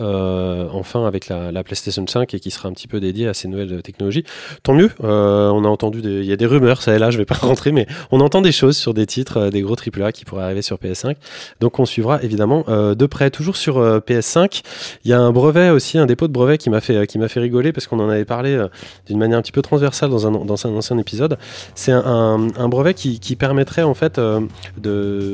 enfin 0.73 1.07
avec 1.07 1.29
la, 1.29 1.53
la 1.53 1.65
PlayStation 1.65 2.07
5 2.07 2.35
et 2.35 2.41
qui 2.41 2.51
sera 2.51 2.69
un 2.69 2.73
petit 2.73 2.89
peu 2.89 3.01
dédié 3.01 3.29
à 3.29 3.35
ces 3.35 3.49
nouvelles 3.49 3.83
technologies. 3.83 4.25
Tant 4.63 4.75
mieux. 4.75 4.91
On 5.01 5.65
a 5.65 5.69
entendu, 5.69 6.01
il 6.03 6.25
y 6.25 6.33
a 6.33 6.37
des 6.37 6.47
rumeurs, 6.47 6.83
ça 6.83 6.95
et 6.95 6.99
là, 6.99 7.11
je 7.11 7.19
vais 7.19 7.25
pas 7.25 7.35
rentrer, 7.41 7.73
mais 7.73 7.87
on 8.11 8.21
entend 8.21 8.41
des 8.41 8.53
choses 8.53 8.77
sur 8.77 8.95
des 8.95 9.07
titres, 9.07 9.51
des 9.51 9.63
gros 9.63 9.77
AAA 9.77 10.13
qui 10.13 10.25
pourraient 10.29 10.45
arriver 10.45 10.63
sur 10.63 10.77
PS5. 10.77 11.17
Donc, 11.61 11.81
on 11.81 11.87
suivra 11.87 12.23
évidemment 12.23 12.65
euh, 12.69 12.95
de 12.95 13.07
près. 13.07 13.31
Toujours 13.31 13.57
sur 13.57 13.79
euh, 13.79 13.99
PS5, 14.01 14.63
il 15.05 15.11
y 15.11 15.15
a 15.15 15.21
un 15.21 15.33
brevet 15.33 15.71
aussi, 15.71 15.99
un 15.99 16.07
dépôt 16.07 16.29
de 16.29 16.33
brevet 16.33 16.59
qui 16.59 16.71
m'a 16.71 16.81
fait, 16.81 17.07
qui 17.07 17.19
fait 17.29 17.41
rigoler 17.41 17.73
parce 17.73 17.87
qu'on 17.87 17.99
en 17.99 18.09
avait 18.09 18.25
parlé 18.25 18.53
euh, 18.53 18.69
d'une 19.07 19.19
manière 19.19 19.39
un 19.39 19.43
petit 19.43 19.53
peu 19.53 19.63
transversale 19.63 20.11
dans 20.11 20.27
un, 20.27 20.31
dans 20.45 20.67
un 20.67 20.71
ancien 20.71 20.99
épisode. 20.99 21.39
C'est 21.75 21.93
un, 21.93 22.69
brevet 22.69 22.95
qui, 22.95 23.37
permettrait 23.37 23.83
en 23.83 23.95
fait 23.95 24.21
de, 24.21 25.29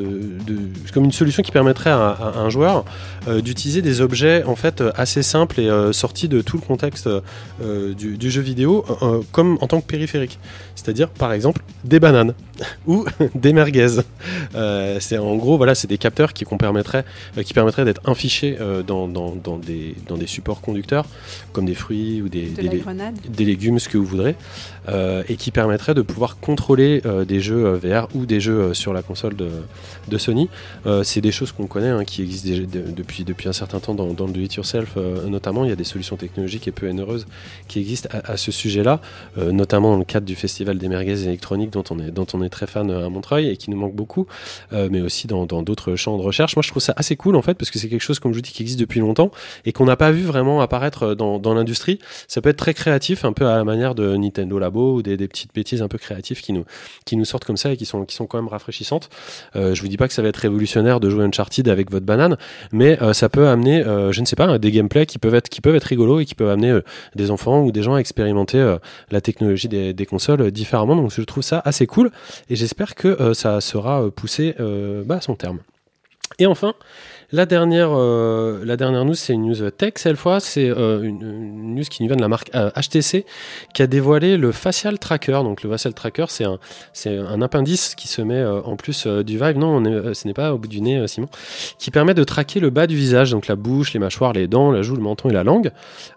comme 0.92 1.04
une 1.04 1.12
solution 1.12 1.42
qui 1.42 1.50
permettrait 1.50 1.90
à, 1.90 2.34
un 2.36 2.48
joueur 2.48 2.84
d'utiliser 3.26 3.82
des 3.82 4.00
objets 4.00 4.44
en 4.44 4.54
fait 4.54 4.82
assez 4.94 5.22
simples 5.22 5.60
et 5.60 5.70
sortis 5.92 6.28
de 6.28 6.40
tout 6.42 6.56
le 6.56 6.62
contexte 6.62 7.08
du, 7.60 8.16
du 8.16 8.30
jeu 8.30 8.42
vidéo 8.42 8.84
comme 9.32 9.58
en 9.60 9.66
tant 9.66 9.80
que 9.80 9.86
périphérique. 9.86 10.38
C'est-à-dire 10.74 11.08
par 11.08 11.32
exemple 11.32 11.62
des 11.84 11.98
bananes 11.98 12.34
ou 12.86 13.04
des 13.34 13.52
merguez. 13.52 13.98
Euh, 14.54 14.98
c'est 15.00 15.18
en 15.18 15.36
gros 15.36 15.56
voilà, 15.56 15.74
c'est 15.74 15.86
des 15.88 15.98
capteurs 15.98 16.32
qui, 16.32 16.44
qu'on 16.44 16.58
permettrait, 16.58 17.04
euh, 17.38 17.42
qui 17.42 17.54
permettraient 17.54 17.84
d'être 17.84 18.00
infichés 18.04 18.56
euh, 18.60 18.82
dans, 18.82 19.08
dans, 19.08 19.34
dans, 19.34 19.56
des, 19.58 19.94
dans 20.08 20.16
des 20.16 20.26
supports 20.26 20.60
conducteurs 20.60 21.06
comme 21.52 21.66
des 21.66 21.74
fruits 21.74 22.22
ou 22.22 22.28
des, 22.28 22.46
De 22.48 22.62
des, 23.28 23.44
légumes, 23.44 23.78
ce 23.78 23.88
que 23.88 23.98
vous 23.98 24.04
voudrez, 24.04 24.34
euh, 24.88 25.22
et 25.28 25.36
qui 25.36 25.50
permettrait 25.50 25.94
de 25.94 26.02
pouvoir 26.02 26.38
contrôler 26.40 27.00
euh, 27.06 27.24
des 27.24 27.40
jeux 27.40 27.74
VR 27.74 28.08
ou 28.14 28.26
des 28.26 28.40
jeux 28.40 28.74
sur 28.74 28.92
la 28.92 29.02
console 29.02 29.36
de, 29.36 29.48
de 30.08 30.18
Sony. 30.18 30.48
C'est 31.02 31.20
des 31.20 31.32
choses 31.32 31.52
qu'on 31.52 31.66
connaît, 31.66 31.88
hein, 31.88 32.04
qui 32.04 32.22
existent 32.22 32.48
déjà 32.48 32.62
de- 32.62 32.90
depuis, 32.90 33.24
depuis 33.24 33.48
un 33.48 33.52
certain 33.52 33.80
temps 33.80 33.94
dans, 33.94 34.26
le 34.26 34.32
do-it-yourself, 34.32 34.96
notamment. 35.26 35.64
Il 35.64 35.70
y 35.70 35.72
a 35.72 35.76
des 35.76 35.84
solutions 35.84 36.16
technologiques 36.16 36.68
et 36.68 36.72
peu 36.72 36.88
onéreuses 36.88 37.26
qui 37.68 37.78
existent 37.78 38.08
à, 38.12 38.32
à 38.32 38.36
ce 38.36 38.50
sujet-là, 38.52 39.00
notamment 39.36 39.92
dans 39.92 39.98
le 39.98 40.04
cadre 40.04 40.26
du 40.26 40.34
festival 40.34 40.78
des 40.78 40.88
merguez 40.88 41.24
électroniques 41.24 41.70
dont 41.70 41.84
on 41.90 41.98
est, 42.00 42.10
dont 42.10 42.26
on 42.34 42.42
est 42.42 42.48
très 42.55 42.66
fan 42.66 42.90
à 42.90 43.09
Montreuil 43.09 43.48
et 43.48 43.56
qui 43.56 43.70
nous 43.70 43.76
manque 43.76 43.94
beaucoup, 43.94 44.26
euh, 44.72 44.89
mais 44.90 45.01
aussi 45.01 45.26
dans 45.26 45.44
d'autres 45.44 45.97
champs 45.97 46.16
de 46.16 46.22
recherche. 46.22 46.56
Moi, 46.56 46.62
je 46.62 46.70
trouve 46.70 46.82
ça 46.82 46.94
assez 46.97 47.16
cool 47.16 47.36
en 47.36 47.43
fait, 47.43 47.55
parce 47.55 47.70
que 47.70 47.78
c'est 47.78 47.89
quelque 47.89 48.02
chose, 48.02 48.18
comme 48.18 48.32
je 48.32 48.39
vous 48.39 48.43
dis, 48.43 48.52
qui 48.52 48.62
existe 48.62 48.81
depuis 48.81 49.01
longtemps 49.01 49.31
et 49.64 49.72
qu'on 49.72 49.85
n'a 49.85 49.97
pas 49.97 50.10
vu 50.12 50.22
vraiment 50.22 50.60
apparaître 50.60 51.14
dans, 51.14 51.55
l'industrie. 51.55 51.98
Ça 52.28 52.40
peut 52.40 52.48
être 52.48 52.56
très 52.56 52.74
créatif, 52.74 53.24
un 53.24 53.32
peu 53.32 53.47
à 53.47 53.56
la 53.56 53.64
manière 53.64 53.94
de 53.94 54.16
Nintendo 54.16 54.59
Labo 54.59 54.94
ou 54.97 55.02
des, 55.02 55.16
petites 55.28 55.55
bêtises 55.55 55.82
un 55.82 55.89
peu 55.89 55.98
créatives 55.98 56.40
qui 56.40 56.52
nous, 56.52 56.64
qui 57.05 57.16
nous 57.16 57.24
sortent 57.24 57.44
comme 57.44 57.56
ça 57.56 57.72
et 57.72 57.76
qui 57.76 57.86
sont, 57.86 58.05
qui 58.05 58.14
sont 58.14 58.26
quand 58.26 58.39
même 58.39 58.48
rafraîchissantes. 58.48 59.09
Euh, 59.56 59.74
je 59.74 59.82
vous 59.82 59.89
dis 59.89 59.97
pas 59.97 60.09
que 60.09 60.14
ça 60.14 60.22
va 60.22 60.28
être 60.28 60.36
révolutionnaire 60.36 61.01
de 61.01 61.10
jouer 61.10 61.24
Uncharted 61.24 61.68
avec 61.68 61.90
votre 61.90 62.06
banane, 62.06 62.36
mais 62.72 63.01
euh, 63.02 63.12
ça 63.12 63.28
peut 63.28 63.48
amener, 63.48 63.85
euh, 63.85 64.12
je 64.12 64.20
ne 64.20 64.26
sais 64.26 64.36
pas, 64.36 64.59
des 64.59 64.70
gameplays 64.70 65.06
qui 65.06 65.18
peuvent 65.18 65.35
être, 65.35 65.48
qui 65.48 65.60
peuvent 65.60 65.76
être 65.76 65.85
rigolos 65.85 66.20
et 66.20 66.24
qui 66.24 66.35
peuvent 66.35 66.51
amener 66.51 66.81
des 67.14 67.31
enfants 67.31 67.62
ou 67.62 67.72
des 67.72 67.82
gens 67.82 67.94
à 67.94 67.98
expérimenter 67.98 68.76
la 69.10 69.20
technologie 69.20 69.68
des, 69.68 70.06
consoles 70.06 70.51
différemment. 70.51 70.97
Donc 70.97 71.10
je 71.10 71.22
trouve 71.22 71.43
ça 71.43 71.62
assez 71.64 71.86
cool 71.86 72.10
et 72.48 72.56
j'espère 72.56 72.94
que 72.94 73.09
euh, 73.09 73.35
ça 73.35 73.61
sera 73.61 74.02
euh, 74.02 74.11
poussé 74.11 74.55
euh, 74.61 75.05
bah, 75.05 75.16
à 75.16 75.20
son 75.20 75.35
terme. 75.35 75.59
Et 76.39 76.47
enfin, 76.47 76.74
la 77.35 77.47
dernière, 77.47 77.90
euh, 77.93 78.65
la 78.65 78.77
dernière 78.77 79.05
news, 79.05 79.15
c'est 79.15 79.32
une 79.32 79.48
news 79.48 79.70
tech 79.70 79.94
cette 79.97 80.16
fois. 80.16 80.39
C'est 80.39 80.70
euh, 80.70 81.02
une, 81.02 81.74
news 81.74 81.82
qui 81.82 82.02
nous 82.02 82.09
vient 82.09 82.16
de 82.16 82.23
la 82.23 82.28
marque 82.28 82.51
euh, 82.55 82.70
HTC 82.70 83.27
qui 83.73 83.82
a 83.82 83.89
dévoilé 83.89 84.36
le 84.36 84.52
Facial 84.52 85.01
Tracker. 85.01 85.40
Donc 85.43 85.65
le 85.65 85.70
Facial 85.70 85.94
Tracker, 85.94 86.27
c'est 86.28 86.44
un, 86.44 86.59
c'est 86.93 87.19
appendice 87.44 87.94
qui 87.94 88.09
se 88.09 88.23
met 88.23 88.40
euh, 88.40 88.61
en 88.62 88.77
plus 88.77 89.06
euh, 89.06 89.23
du 89.23 89.39
Vive. 89.39 89.59
Non, 89.59 89.85
euh, 89.85 90.15
ce 90.15 90.27
n'est 90.27 90.35
pas 90.35 90.52
au 90.52 90.59
bout 90.59 90.69
du 90.69 90.81
nez, 90.81 90.98
euh, 90.98 91.06
Simon, 91.06 91.28
qui 91.78 91.90
permet 91.90 92.15
de 92.15 92.24
traquer 92.24 92.59
le 92.59 92.70
bas 92.70 92.86
du 92.86 92.97
visage, 92.97 93.31
donc 93.31 93.47
la 93.47 93.56
bouche, 93.56 93.93
les 93.93 94.01
mâchoires, 94.01 94.32
les 94.32 94.48
dents, 94.48 94.73
la 94.73 94.82
joue, 94.82 94.97
le 94.97 95.02
menton 95.02 95.28
et 95.28 95.32
la 95.32 95.44
langue. 95.44 95.70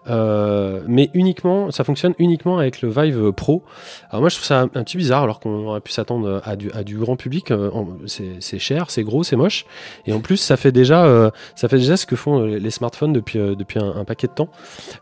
Euh, 0.08 0.80
mais 0.86 1.10
uniquement, 1.14 1.70
ça 1.70 1.84
fonctionne 1.84 2.14
uniquement 2.18 2.58
avec 2.58 2.82
le 2.82 2.88
Vive 2.88 3.32
Pro. 3.32 3.62
Alors 4.10 4.22
moi, 4.22 4.28
je 4.28 4.36
trouve 4.36 4.46
ça 4.46 4.60
un, 4.60 4.68
petit 4.68 4.96
bizarre, 4.96 5.22
alors 5.22 5.38
qu'on 5.40 5.66
aurait 5.66 5.80
pu 5.80 5.92
s'attendre 5.92 6.42
à 6.44 6.56
du, 6.56 6.96
grand 6.96 7.16
public. 7.16 7.50
Euh, 7.50 7.70
c'est 8.06 8.58
cher, 8.58 8.90
c'est 8.90 9.04
gros, 9.04 9.22
c'est 9.22 9.36
moche. 9.36 9.66
Et 10.06 10.12
en 10.12 10.20
plus, 10.20 10.38
ça 10.38 10.56
fait 10.56 10.72
déjà, 10.72 11.04
euh, 11.08 11.30
ça 11.54 11.68
fait 11.68 11.78
déjà 11.78 11.96
ce 11.96 12.06
que 12.06 12.16
font 12.16 12.40
euh, 12.40 12.58
les 12.58 12.70
smartphones 12.70 13.12
depuis, 13.12 13.38
euh, 13.38 13.54
un, 13.76 14.04
paquet 14.04 14.26
de 14.26 14.32
temps. 14.32 14.48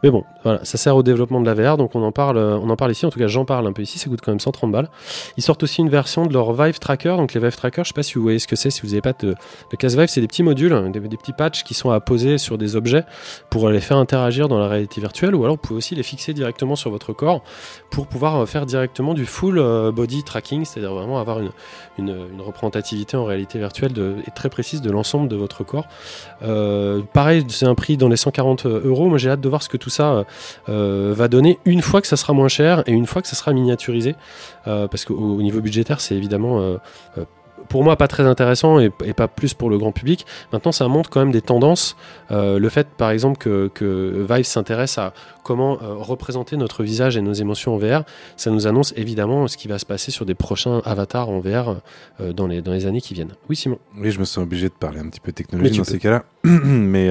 Mais 0.03 0.11
bon, 0.11 0.25
voilà, 0.43 0.65
ça 0.65 0.79
sert 0.79 0.97
au 0.97 1.03
développement 1.03 1.41
de 1.41 1.47
la 1.47 1.55
VR, 1.55 1.77
donc 1.77 1.95
on 1.95 2.03
en 2.03 2.13
parle, 2.13 2.39
on 2.39 2.71
en 2.71 2.77
parle 2.77 2.93
ici. 2.93 3.07
En 3.07 3.11
tout 3.11 3.19
cas, 3.19 3.27
j'en 3.27 3.45
parle 3.45 3.67
un 3.67 3.73
peu 3.73 3.83
ici. 3.83 3.99
Ça 3.99 4.09
coûte 4.09 4.21
quand 4.23 4.33
même 4.33 4.41
130 4.41 4.71
balles. 4.71 4.89
Ils 5.37 5.43
sortent 5.43 5.63
aussi 5.63 5.81
une 5.81 5.91
version 5.91 6.27
de 6.27 6.33
leur 6.33 6.53
Vive 6.53 6.79
Tracker. 6.79 7.17
Donc 7.17 7.35
les 7.35 7.41
Vive 7.41 7.57
Tracker, 7.57 7.83
je 7.85 7.89
sais 7.89 7.95
pas 7.95 8.03
si 8.03 8.15
vous 8.15 8.23
voyez 8.23 8.39
ce 8.39 8.47
que 8.47 8.57
c'est. 8.57 8.71
Si 8.71 8.83
vous 8.83 8.89
n'avez 8.89 9.01
pas 9.01 9.13
de, 9.13 9.35
de 9.71 9.77
casque 9.77 9.99
Vive, 9.99 10.09
c'est 10.09 10.21
des 10.21 10.29
petits 10.29 10.43
modules, 10.43 10.73
hein, 10.73 10.91
des, 10.91 11.01
petits 11.01 11.33
patchs 11.33 11.65
qui 11.65 11.75
sont 11.75 11.91
à 11.91 12.01
poser 12.01 12.39
sur 12.39 12.59
des 12.59 12.77
objets 12.77 13.05
pour 13.51 13.69
les 13.69 13.81
faire 13.81 13.97
interagir 13.97 14.49
dans 14.49 14.59
la 14.59 14.69
réalité 14.69 15.01
virtuelle. 15.01 15.35
Ou 15.35 15.45
alors, 15.45 15.57
vous 15.57 15.63
pouvez 15.63 15.79
aussi 15.79 15.95
les 15.95 16.03
fixer 16.03 16.33
directement 16.33 16.77
sur 16.77 16.91
votre 16.91 17.13
corps 17.13 17.43
pour 17.91 18.07
pouvoir 18.07 18.47
faire 18.49 18.67
directement 18.67 19.15
du 19.15 19.27
full 19.27 19.57
body 19.93 20.23
tracking, 20.25 20.65
c'est-à-dire 20.65 20.95
vraiment 20.95 21.19
avoir 21.19 21.41
une, 21.41 21.51
représentativité 22.39 23.17
en 23.17 23.25
réalité 23.25 23.59
virtuelle 23.59 23.93
et 24.27 24.31
très 24.31 24.49
précise 24.49 24.81
de 24.81 24.91
l'ensemble 24.91 25.29
de 25.29 25.37
votre 25.37 25.65
corps. 25.65 25.86
Euh, 26.43 27.03
pareil, 27.13 27.45
c'est 27.49 27.67
un 27.67 27.75
prix 27.75 27.97
dans 27.97 28.09
les 28.09 28.17
140 28.17 28.67
euros. 28.67 29.09
Moi, 29.09 29.19
j'ai 29.19 29.31
hâte 29.31 29.41
de 29.41 29.49
voir 29.49 29.63
ce 29.63 29.69
que 29.69 29.77
tout 29.77 29.91
ça 29.91 30.25
euh, 30.69 31.13
va 31.17 31.29
donner 31.29 31.59
une 31.65 31.83
fois 31.83 32.01
que 32.01 32.07
ça 32.07 32.17
sera 32.17 32.33
moins 32.33 32.49
cher 32.49 32.83
et 32.87 32.93
une 32.93 33.07
fois 33.07 33.23
que 33.23 33.29
ça 33.29 33.37
sera 33.37 33.53
miniaturisé. 33.53 34.15
Euh, 34.67 34.89
parce 34.89 35.05
qu'au 35.05 35.15
au 35.15 35.43
niveau 35.43 35.61
budgétaire, 35.61 36.01
c'est 36.01 36.15
évidemment. 36.15 36.79
Pour 37.69 37.85
moi, 37.85 37.97
pas 37.97 38.09
très 38.09 38.25
intéressant 38.25 38.79
et, 38.81 38.91
et 39.05 39.13
pas 39.13 39.29
plus 39.29 39.55
pour 39.55 39.71
le 39.71 39.79
grand 39.79 39.93
public. 39.93 40.27
Maintenant, 40.53 40.73
ça 40.73 40.89
montre 40.89 41.11
quand 41.11 41.21
même 41.21 41.33
des 41.33 41.43
tendances. 41.43 41.97
Euh, 42.31 42.59
le 42.59 42.69
fait, 42.69 42.89
par 42.89 43.11
exemple, 43.11 43.39
que, 43.39 43.69
que 43.75 44.27
Vive 44.29 44.45
s'intéresse 44.45 44.99
à 44.99 45.13
comment 45.45 45.79
euh, 45.83 45.95
représenter 45.95 46.57
notre 46.57 46.83
visage 46.83 47.17
et 47.17 47.23
nos 47.23 47.33
émotions 47.33 47.75
en 47.75 47.79
VR, 47.79 48.05
ça 48.37 48.51
nous 48.51 48.67
annonce 48.67 48.93
évidemment 48.97 49.47
ce 49.49 49.57
qui 49.57 49.69
va 49.69 49.79
se 49.79 49.87
passer 49.87 50.11
sur 50.11 50.27
des 50.27 50.35
prochains 50.35 50.81
avatars 50.85 51.29
en 51.29 51.41
VR 51.41 51.77
euh, 52.21 52.33
dans, 52.33 52.47
les, 52.47 52.63
dans 52.63 52.73
les 52.73 52.87
années 52.87 53.01
qui 53.01 53.15
viennent. 53.15 53.35
Oui, 53.49 53.57
Simon. 53.57 53.79
Oui, 53.97 54.11
je 54.11 54.19
me 54.19 54.25
sens 54.25 54.43
obligé 54.43 54.69
de 54.69 54.75
parler 54.75 55.01
un 55.01 55.09
petit 55.09 55.21
peu 55.21 55.29
Mais 55.29 55.33
technologie 55.33 55.77
dans 55.79 55.85
peux. 55.85 55.91
ces 55.93 55.99
cas-là. 55.99 56.25
Mais 56.45 57.11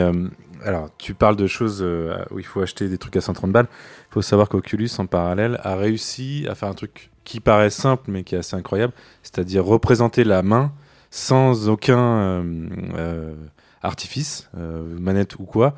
alors, 0.63 0.89
tu 0.97 1.13
parles 1.13 1.35
de 1.35 1.47
choses 1.47 1.85
où 2.31 2.39
il 2.39 2.45
faut 2.45 2.61
acheter 2.61 2.87
des 2.87 2.97
trucs 2.97 3.15
à 3.15 3.21
130 3.21 3.51
balles. 3.51 3.67
Il 4.09 4.13
faut 4.13 4.21
savoir 4.21 4.49
qu'Oculus, 4.49 4.89
en 4.97 5.05
parallèle, 5.05 5.59
a 5.63 5.75
réussi 5.75 6.45
à 6.49 6.55
faire 6.55 6.69
un 6.69 6.73
truc 6.73 7.11
qui 7.25 7.41
paraît 7.41 7.69
simple, 7.69 8.09
mais 8.09 8.23
qui 8.23 8.35
est 8.35 8.37
assez 8.37 8.55
incroyable, 8.55 8.93
c'est-à-dire 9.23 9.65
représenter 9.65 10.23
la 10.23 10.43
main 10.43 10.71
sans 11.09 11.69
aucun 11.69 11.99
euh, 11.99 12.67
euh, 12.97 13.35
artifice, 13.81 14.49
euh, 14.57 14.97
manette 14.99 15.35
ou 15.39 15.43
quoi, 15.43 15.75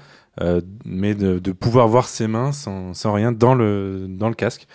mais 0.85 1.15
de, 1.15 1.39
de 1.39 1.51
pouvoir 1.51 1.87
voir 1.87 2.07
ses 2.07 2.27
mains 2.27 2.51
sans, 2.51 2.93
sans 2.93 3.11
rien 3.11 3.31
dans 3.31 3.55
le, 3.55 4.05
dans 4.07 4.29
le 4.29 4.35
casque 4.35 4.67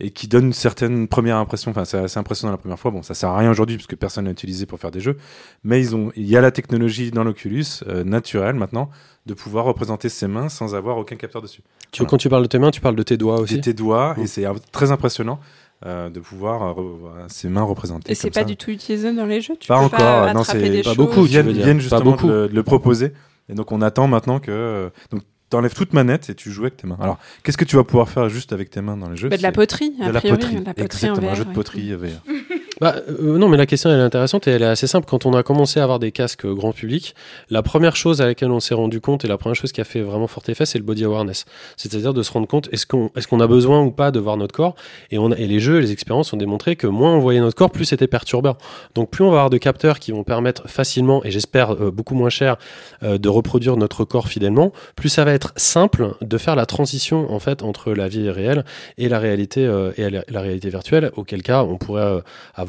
et 0.00 0.10
qui 0.10 0.26
donne 0.26 0.46
une 0.46 0.52
certaine 0.52 1.06
première 1.06 1.36
impression. 1.36 1.70
Enfin, 1.70 1.84
c'est 1.84 1.98
assez 1.98 2.18
impressionnant 2.18 2.50
la 2.50 2.58
première 2.58 2.80
fois. 2.80 2.90
Bon, 2.90 3.02
ça 3.02 3.14
sert 3.14 3.28
à 3.28 3.38
rien 3.38 3.48
aujourd'hui 3.48 3.76
parce 3.76 3.86
que 3.86 3.94
personne 3.94 4.24
l'a 4.24 4.32
utilisé 4.32 4.66
pour 4.66 4.80
faire 4.80 4.90
des 4.90 4.98
jeux, 4.98 5.16
mais 5.62 5.78
ils 5.80 5.94
ont, 5.94 6.10
il 6.16 6.26
y 6.26 6.36
a 6.36 6.40
la 6.40 6.50
technologie 6.50 7.12
dans 7.12 7.22
l'Oculus 7.22 7.64
naturelle 8.04 8.56
maintenant 8.56 8.90
de 9.26 9.34
pouvoir 9.34 9.64
représenter 9.64 10.08
ses 10.08 10.28
mains 10.28 10.48
sans 10.48 10.74
avoir 10.74 10.98
aucun 10.98 11.16
capteur 11.16 11.40
dessus. 11.40 11.62
Tu, 11.90 12.04
Quand 12.04 12.18
tu 12.18 12.28
parles 12.28 12.42
de 12.42 12.48
tes 12.48 12.58
mains, 12.58 12.70
tu 12.70 12.80
parles 12.80 12.96
de 12.96 13.02
tes 13.02 13.16
doigts 13.16 13.40
aussi? 13.40 13.56
Et 13.56 13.60
tes 13.60 13.72
doigts, 13.72 14.14
et 14.18 14.26
c'est 14.26 14.44
euh, 14.44 14.54
très 14.72 14.90
impressionnant. 14.90 15.40
Euh, 15.86 16.08
de 16.10 16.20
pouvoir 16.20 16.78
euh, 16.78 16.82
voir 17.00 17.14
ses 17.28 17.48
mains 17.48 17.62
représentées. 17.62 18.12
Et 18.12 18.14
c'est 18.14 18.30
pas 18.30 18.40
ça. 18.40 18.44
du 18.46 18.56
tout 18.56 18.70
utilisé 18.70 19.12
dans 19.12 19.26
les 19.26 19.40
jeux 19.40 19.54
tu 19.60 19.68
Pas 19.68 19.78
peux 19.78 19.84
encore, 19.84 19.98
pas 19.98 20.32
non, 20.32 20.40
attraper 20.40 20.60
c'est 20.60 20.70
des 20.70 20.82
pas 20.82 20.90
choses 20.90 20.96
beaucoup, 20.96 21.20
Ils 21.22 21.28
viennent, 21.28 21.50
viennent 21.52 21.76
Pas 21.76 21.82
justement 21.82 22.02
beaucoup. 22.12 22.26
de 22.28 22.32
le, 22.32 22.48
de 22.48 22.54
le 22.54 22.62
proposer. 22.62 23.12
Et 23.48 23.54
donc 23.54 23.70
on 23.72 23.82
attend 23.82 24.06
maintenant 24.08 24.38
que. 24.40 24.50
euh, 24.50 24.88
Donc 25.10 25.22
t'enlèves 25.50 25.74
toute 25.74 25.92
manette 25.92 26.30
et 26.30 26.34
tu 26.34 26.50
joues 26.50 26.62
avec 26.62 26.76
tes 26.78 26.86
mains. 26.86 26.96
Alors 27.00 27.18
qu'est-ce 27.42 27.58
que 27.58 27.64
tu 27.66 27.76
vas 27.76 27.84
pouvoir 27.84 28.08
faire 28.08 28.28
juste 28.28 28.52
avec 28.52 28.70
tes 28.70 28.80
mains 28.80 28.96
dans 28.96 29.08
les 29.10 29.16
jeux? 29.16 29.28
Bah, 29.28 29.36
de 29.36 29.42
la 29.42 29.52
poterie, 29.52 29.90
de 29.96 30.10
la 30.10 30.20
poterie. 30.20 30.56
de 30.56 30.64
la 30.64 30.74
poterie 30.74 31.10
en 31.10 31.14
Exactement, 31.14 31.30
un 31.30 31.34
jeu 31.34 31.44
de 31.44 31.48
ouais. 31.50 31.54
poterie 31.54 31.92
VR. 31.94 32.06
Bah, 32.84 32.96
euh, 33.08 33.38
non, 33.38 33.48
mais 33.48 33.56
la 33.56 33.64
question 33.64 33.88
elle 33.88 33.98
est 33.98 34.02
intéressante 34.02 34.46
et 34.46 34.50
elle 34.50 34.60
est 34.60 34.66
assez 34.66 34.86
simple. 34.86 35.06
Quand 35.08 35.24
on 35.24 35.32
a 35.32 35.42
commencé 35.42 35.80
à 35.80 35.84
avoir 35.84 35.98
des 35.98 36.12
casques 36.12 36.46
grand 36.46 36.72
public, 36.72 37.14
la 37.48 37.62
première 37.62 37.96
chose 37.96 38.20
à 38.20 38.26
laquelle 38.26 38.50
on 38.50 38.60
s'est 38.60 38.74
rendu 38.74 39.00
compte 39.00 39.24
et 39.24 39.26
la 39.26 39.38
première 39.38 39.56
chose 39.56 39.72
qui 39.72 39.80
a 39.80 39.84
fait 39.84 40.02
vraiment 40.02 40.26
fort 40.26 40.42
effet, 40.48 40.66
c'est 40.66 40.76
le 40.76 40.84
body 40.84 41.04
awareness. 41.04 41.46
C'est-à-dire 41.78 42.12
de 42.12 42.22
se 42.22 42.30
rendre 42.30 42.46
compte 42.46 42.68
est-ce 42.72 42.84
qu'on 42.84 43.08
qu'on 43.08 43.40
a 43.40 43.46
besoin 43.46 43.80
ou 43.80 43.90
pas 43.90 44.10
de 44.10 44.20
voir 44.20 44.36
notre 44.36 44.54
corps? 44.54 44.74
Et, 45.10 45.16
on 45.16 45.32
et 45.32 45.46
les 45.46 45.60
jeux 45.60 45.78
et 45.78 45.80
les 45.80 45.92
expériences 45.92 46.34
ont 46.34 46.36
démontré 46.36 46.76
que 46.76 46.86
moins 46.86 47.14
on 47.14 47.20
voyait 47.20 47.40
notre 47.40 47.56
corps, 47.56 47.70
plus 47.70 47.86
c'était 47.86 48.06
perturbant. 48.06 48.58
Donc 48.94 49.08
plus 49.08 49.24
on 49.24 49.30
va 49.30 49.38
avoir 49.38 49.48
de 49.48 49.56
capteurs 49.56 49.98
qui 49.98 50.12
vont 50.12 50.22
permettre 50.22 50.68
facilement 50.68 51.24
et 51.24 51.30
j'espère 51.30 51.70
euh, 51.72 51.90
beaucoup 51.90 52.14
moins 52.14 52.28
cher 52.28 52.58
euh, 53.02 53.16
de 53.16 53.30
reproduire 53.30 53.78
notre 53.78 54.04
corps 54.04 54.28
fidèlement, 54.28 54.72
plus 54.94 55.08
ça 55.08 55.24
va 55.24 55.32
être 55.32 55.54
simple 55.56 56.16
de 56.20 56.36
faire 56.36 56.54
la 56.54 56.66
transition 56.66 57.32
en 57.32 57.38
fait 57.38 57.62
entre 57.62 57.94
la 57.94 58.08
vie 58.08 58.28
réelle 58.28 58.66
et 58.98 59.08
la 59.08 59.20
réalité 59.20 59.62
et 59.96 60.10
la, 60.10 60.40
réalité 60.42 60.68
virtuelle. 60.68 61.12
Auquel 61.16 61.42
cas 61.42 61.62
on 61.62 61.78
pourrait 61.78 62.02
euh, 62.02 62.20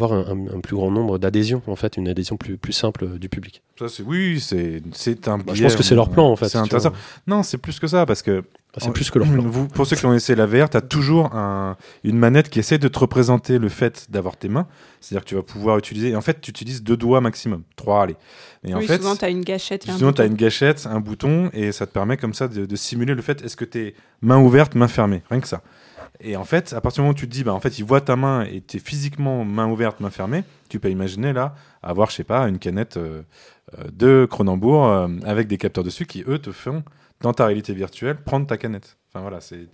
avoir 0.06 0.28
un, 0.30 0.32
un- 0.32 0.58
un 0.58 0.60
plus 0.62 0.76
grand 0.76 0.90
nombre 0.92 1.18
d'adhésions, 1.18 1.62
en 1.68 1.76
fait, 1.76 1.98
une 1.98 2.08
adhésion 2.08 2.38
plus, 2.38 2.58
plus 2.58 2.74
simple 2.74 3.04
euh, 3.06 3.18
du 3.20 3.30
public. 3.30 3.62
Ça, 3.78 3.88
c'est 3.90 4.04
oui, 4.04 4.40
c'est 4.40 4.82
c'est 4.94 5.28
un. 5.28 5.38
Bah, 5.40 5.54
je 5.54 5.64
pense 5.64 5.76
que 5.76 5.84
c'est 5.84 5.96
leur 5.96 6.10
plan, 6.10 6.30
en 6.32 6.36
fait, 6.36 6.48
C'est 6.50 6.58
intéressant. 6.58 6.90
vois. 6.92 6.98
Non, 7.28 7.44
c'est 7.44 7.58
plus 7.58 7.80
que 7.80 7.88
ça 7.88 8.06
parce 8.06 8.22
que. 8.22 8.44
c'est 8.78 8.92
plus 8.94 9.10
que 9.12 9.20
leur 9.20 9.28
plan. 9.30 9.44
Vous, 9.44 9.68
pour 9.68 9.86
ceux 9.86 9.96
qui 9.96 10.06
ont 10.06 10.14
essayé 10.14 10.36
la 10.36 10.46
VR, 10.46 10.70
tu 10.70 10.78
as 10.78 10.82
toujours 10.82 11.34
un- 11.36 11.76
une 12.04 12.18
manette 12.18 12.50
qui 12.50 12.60
essaie 12.60 12.78
de 12.78 12.88
te 12.88 13.00
représenter 13.00 13.58
le 13.58 13.70
fait 13.70 14.08
d'avoir 14.10 14.38
tes 14.38 14.48
mains. 14.50 14.68
C'est-à-dire 15.02 15.24
que 15.26 15.30
tu 15.30 15.36
vas 15.36 15.44
pouvoir 15.44 15.78
utiliser. 15.78 16.10
Et 16.10 16.16
en 16.16 16.22
fait, 16.22 16.40
tu 16.42 16.50
utilises 16.52 16.84
deux 16.84 16.98
doigts 16.98 17.22
maximum, 17.22 17.64
trois, 17.76 18.04
allez. 18.04 18.16
Et 18.68 18.74
en 18.74 18.80
oui, 18.80 18.88
fait, 18.88 18.98
souvent, 18.98 19.16
tu 19.16 19.26
as 19.26 19.30
une 19.30 19.44
gâchette 19.44 19.88
et 19.88 19.92
un 19.92 19.98
Sinon, 19.98 20.14
tu 20.14 20.22
as 20.22 20.26
une 20.26 20.34
gâchette, 20.36 20.88
un 20.90 21.00
bouton, 21.00 21.50
et 21.54 21.72
ça 21.72 21.86
te 21.86 21.92
permet 21.92 22.18
comme 22.18 22.34
ça 22.34 22.48
de, 22.48 22.66
de 22.66 22.76
simuler 22.76 23.14
le 23.14 23.22
fait 23.22 23.44
est-ce 23.44 23.56
que 23.56 23.66
tu 23.66 23.80
es 23.80 23.96
main 24.22 24.40
ouverte, 24.40 24.74
main 24.76 24.88
fermée, 24.88 25.22
rien 25.30 25.40
que 25.40 25.48
ça. 25.48 25.62
Et 26.20 26.36
en 26.38 26.44
fait, 26.46 26.74
à 26.74 26.82
partir 26.82 27.02
du 27.02 27.06
moment 27.06 27.12
où 27.12 27.16
tu 27.20 27.28
te 27.28 27.32
dis, 27.32 27.44
bah, 27.44 27.54
en 27.54 27.60
fait, 27.60 27.78
il 27.80 27.84
voit 27.86 28.02
ta 28.02 28.16
main 28.16 28.44
et 28.46 28.62
tu 28.62 28.78
es 28.78 28.80
physiquement 28.80 29.44
main 29.44 29.68
ouverte, 29.68 30.00
main 30.00 30.10
fermée, 30.10 30.44
tu 30.70 30.80
peux 30.80 30.90
imaginer 30.90 31.34
là 31.34 31.56
avoir, 31.84 32.10
je 32.10 32.16
sais 32.16 32.24
pas, 32.24 32.48
une 32.48 32.58
canette 32.60 32.98
euh, 32.98 33.22
euh, 33.78 33.84
de 33.92 34.28
Cronenbourg 34.30 34.88
euh, 34.88 35.08
avec 35.26 35.48
des 35.48 35.58
capteurs 35.58 35.84
dessus 35.84 36.06
qui, 36.06 36.24
eux, 36.28 36.40
te 36.40 36.52
font, 36.52 36.84
dans 37.22 37.34
ta 37.34 37.46
réalité 37.46 37.74
virtuelle, 37.74 38.18
prendre 38.18 38.48
ta 38.48 38.58
canette. 38.58 38.98
Enfin 39.10 39.22
voilà, 39.22 39.42
c'est. 39.42 39.68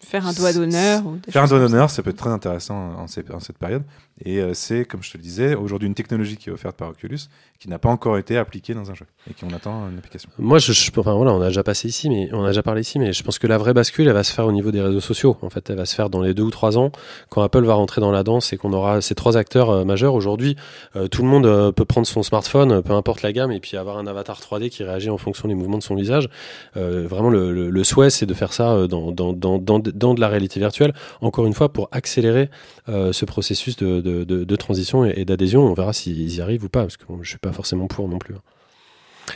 Faire 0.00 0.26
un 0.26 0.32
doigt 0.32 0.52
d'honneur 0.52 1.02
Faire 1.28 1.42
un 1.42 1.48
doigt 1.48 1.58
d'honneur, 1.58 1.90
ça 1.90 2.02
peut 2.04 2.10
être 2.10 2.16
très 2.18 2.30
intéressant 2.30 2.76
en, 2.96 3.06
ces- 3.08 3.28
en 3.32 3.40
cette 3.40 3.58
période. 3.58 3.82
Et 4.24 4.40
euh, 4.40 4.54
c'est, 4.54 4.84
comme 4.84 5.02
je 5.02 5.12
te 5.12 5.16
le 5.16 5.22
disais, 5.22 5.54
aujourd'hui 5.54 5.88
une 5.88 5.94
technologie 5.94 6.36
qui 6.36 6.48
est 6.48 6.52
offerte 6.52 6.76
par 6.76 6.88
Oculus 6.88 7.28
qui 7.58 7.68
n'a 7.68 7.78
pas 7.80 7.88
encore 7.88 8.18
été 8.18 8.38
appliquée 8.38 8.72
dans 8.72 8.88
un 8.90 8.94
jeu 8.94 9.06
et 9.28 9.34
qui 9.34 9.44
on 9.44 9.50
attend 9.50 9.88
une 9.90 9.98
application. 9.98 10.30
Moi, 10.38 10.58
on 10.58 11.40
a 11.40 11.48
déjà 11.48 12.62
parlé 12.62 12.82
ici, 12.82 12.98
mais 13.00 13.12
je 13.12 13.22
pense 13.24 13.40
que 13.40 13.48
la 13.48 13.58
vraie 13.58 13.74
bascule, 13.74 14.06
elle 14.06 14.14
va 14.14 14.22
se 14.22 14.32
faire 14.32 14.46
au 14.46 14.52
niveau 14.52 14.70
des 14.70 14.80
réseaux 14.80 15.00
sociaux. 15.00 15.36
En 15.42 15.50
fait, 15.50 15.68
elle 15.68 15.76
va 15.76 15.84
se 15.84 15.94
faire 15.94 16.08
dans 16.08 16.22
les 16.22 16.34
deux 16.34 16.44
ou 16.44 16.50
trois 16.50 16.78
ans, 16.78 16.92
quand 17.30 17.42
Apple 17.42 17.64
va 17.64 17.74
rentrer 17.74 18.00
dans 18.00 18.12
la 18.12 18.22
danse 18.22 18.52
et 18.52 18.56
qu'on 18.56 18.72
aura 18.72 19.00
ces 19.00 19.16
trois 19.16 19.36
acteurs 19.36 19.70
euh, 19.70 19.84
majeurs. 19.84 20.14
Aujourd'hui, 20.14 20.54
euh, 20.94 21.08
tout 21.08 21.22
le 21.22 21.28
monde 21.28 21.72
peut 21.72 21.84
prendre 21.84 22.06
son 22.06 22.22
smartphone, 22.22 22.80
peu 22.82 22.92
importe 22.92 23.22
la 23.22 23.32
gamme, 23.32 23.50
et 23.50 23.58
puis 23.58 23.76
avoir 23.76 23.98
un 23.98 24.06
avatar 24.06 24.38
3D 24.40 24.68
qui 24.68 24.84
réagit 24.84 25.10
en 25.10 25.18
fonction 25.18 25.48
des 25.48 25.54
mouvements 25.56 25.78
de 25.78 25.82
son 25.82 25.96
visage. 25.96 26.28
Vraiment, 26.76 27.30
le, 27.30 27.84
souhait, 27.84 28.10
c'est 28.10 28.26
de 28.26 28.34
faire 28.34 28.52
ça 28.52 28.86
dans, 28.86 29.12
de 29.12 30.20
la 30.20 30.28
réalité 30.28 30.60
virtuelle. 30.60 30.94
Encore 31.20 31.46
une 31.46 31.54
fois, 31.54 31.72
pour 31.72 31.88
accélérer 31.92 32.50
ce 32.86 33.24
processus 33.24 33.76
de, 33.76 34.07
de, 34.24 34.44
de 34.44 34.56
transition 34.56 35.04
et, 35.04 35.14
et 35.16 35.24
d'adhésion. 35.24 35.62
On 35.62 35.74
verra 35.74 35.92
s'ils 35.92 36.34
y 36.36 36.40
arrivent 36.40 36.64
ou 36.64 36.68
pas, 36.68 36.82
parce 36.82 36.96
que 36.96 37.04
bon, 37.08 37.18
je 37.22 37.28
suis 37.28 37.38
pas 37.38 37.52
forcément 37.52 37.86
pour 37.86 38.08
non 38.08 38.18
plus. 38.18 38.34
hein. 38.34 38.40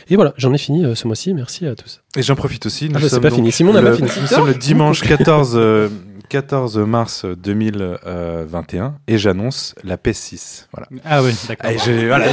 Et 0.09 0.15
voilà, 0.15 0.33
j'en 0.37 0.51
ai 0.53 0.57
fini 0.57 0.83
euh, 0.83 0.95
ce 0.95 1.05
mois-ci. 1.07 1.33
Merci 1.35 1.67
à 1.67 1.75
tous. 1.75 2.01
Et 2.17 2.23
j'en 2.23 2.35
profite 2.35 2.65
aussi. 2.65 2.87
Ah 2.89 2.93
bah, 2.93 2.99
c'est 3.01 3.09
sommes 3.09 3.21
pas 3.21 3.29
donc 3.29 3.37
fini. 3.37 3.51
Simon 3.51 3.73
n'a 3.73 3.81
pas 3.81 3.93
fini. 3.95 4.09
Nous 4.21 4.27
sommes 4.27 4.47
le 4.47 4.55
dimanche 4.55 5.01
14, 5.03 5.53
euh, 5.55 5.87
14 6.29 6.77
mars 6.79 7.25
2021 7.25 8.95
et 9.07 9.17
j'annonce 9.17 9.75
la 9.83 9.97
PS6. 9.97 10.65
Voilà. 10.73 10.87
Ah 11.05 11.21
oui, 11.23 11.31
d'accord. 11.47 11.71
Voilà, 12.07 12.25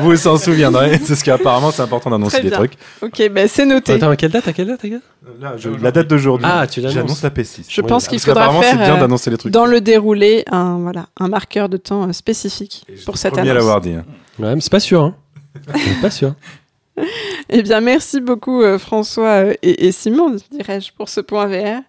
vous 0.00 0.10
vous 0.10 0.28
en 0.28 0.36
souviendrez, 0.36 0.98
c'est 1.04 1.14
ce 1.14 1.24
qu'apparemment 1.24 1.70
c'est 1.70 1.82
important 1.82 2.10
d'annoncer 2.10 2.42
des 2.42 2.50
trucs. 2.50 2.74
Ok, 3.00 3.22
ben 3.30 3.48
c'est 3.48 3.64
noté. 3.66 3.94
Attends, 3.94 4.10
à 4.10 4.16
quelle 4.16 4.30
date 4.32 4.48
À 4.48 4.52
quelle 4.52 4.66
date, 4.68 4.84
Là, 5.40 5.54
je- 5.56 5.70
la 5.70 5.90
date 5.92 6.08
d'aujourd'hui, 6.08 6.46
Ah, 6.50 6.66
tu 6.66 6.80
l'annonces. 6.80 6.94
j'annonce 6.94 7.22
la 7.22 7.30
PS6. 7.30 7.64
Je 7.68 7.80
Oui, 7.80 7.86
pense 7.88 8.04
parce 8.04 8.08
qu'il 8.08 8.18
faudra 8.20 8.34
qu'apparemment, 8.42 8.62
faire 8.62 8.72
c'est 8.72 8.78
bien 8.78 8.96
euh, 8.96 9.00
d'annoncer 9.00 9.30
les 9.30 9.36
trucs. 9.38 9.52
dans 9.52 9.66
le 9.66 9.80
déroulé 9.80 10.44
un, 10.50 10.78
voilà, 10.78 11.06
un 11.18 11.28
marqueur 11.28 11.68
de 11.68 11.76
temps 11.76 12.08
euh, 12.08 12.12
spécifique 12.12 12.84
pour 13.06 13.16
cette 13.18 13.32
le 13.32 13.36
premier 13.36 13.48
à 13.50 13.52
annonce. 13.52 13.62
l'avoir 13.64 13.80
dit. 13.80 13.92
hein. 13.94 14.04
Ouais, 14.38 14.54
mais 14.54 14.60
c'est 14.60 14.70
pas 14.72 14.80
sûr. 14.80 15.02
Hein. 15.02 15.14
C'est 15.74 16.00
pas 16.00 16.10
sûr. 16.10 16.34
Eh 17.48 17.62
bien, 17.62 17.80
merci 17.80 18.20
beaucoup 18.20 18.62
euh, 18.62 18.78
François 18.78 19.46
euh, 19.46 19.54
et, 19.62 19.92
Simon, 19.92 20.36
dirais-je, 20.50 20.92
pour 20.92 21.08
ce 21.08 21.20
point 21.20 21.46
VR. 21.46 21.82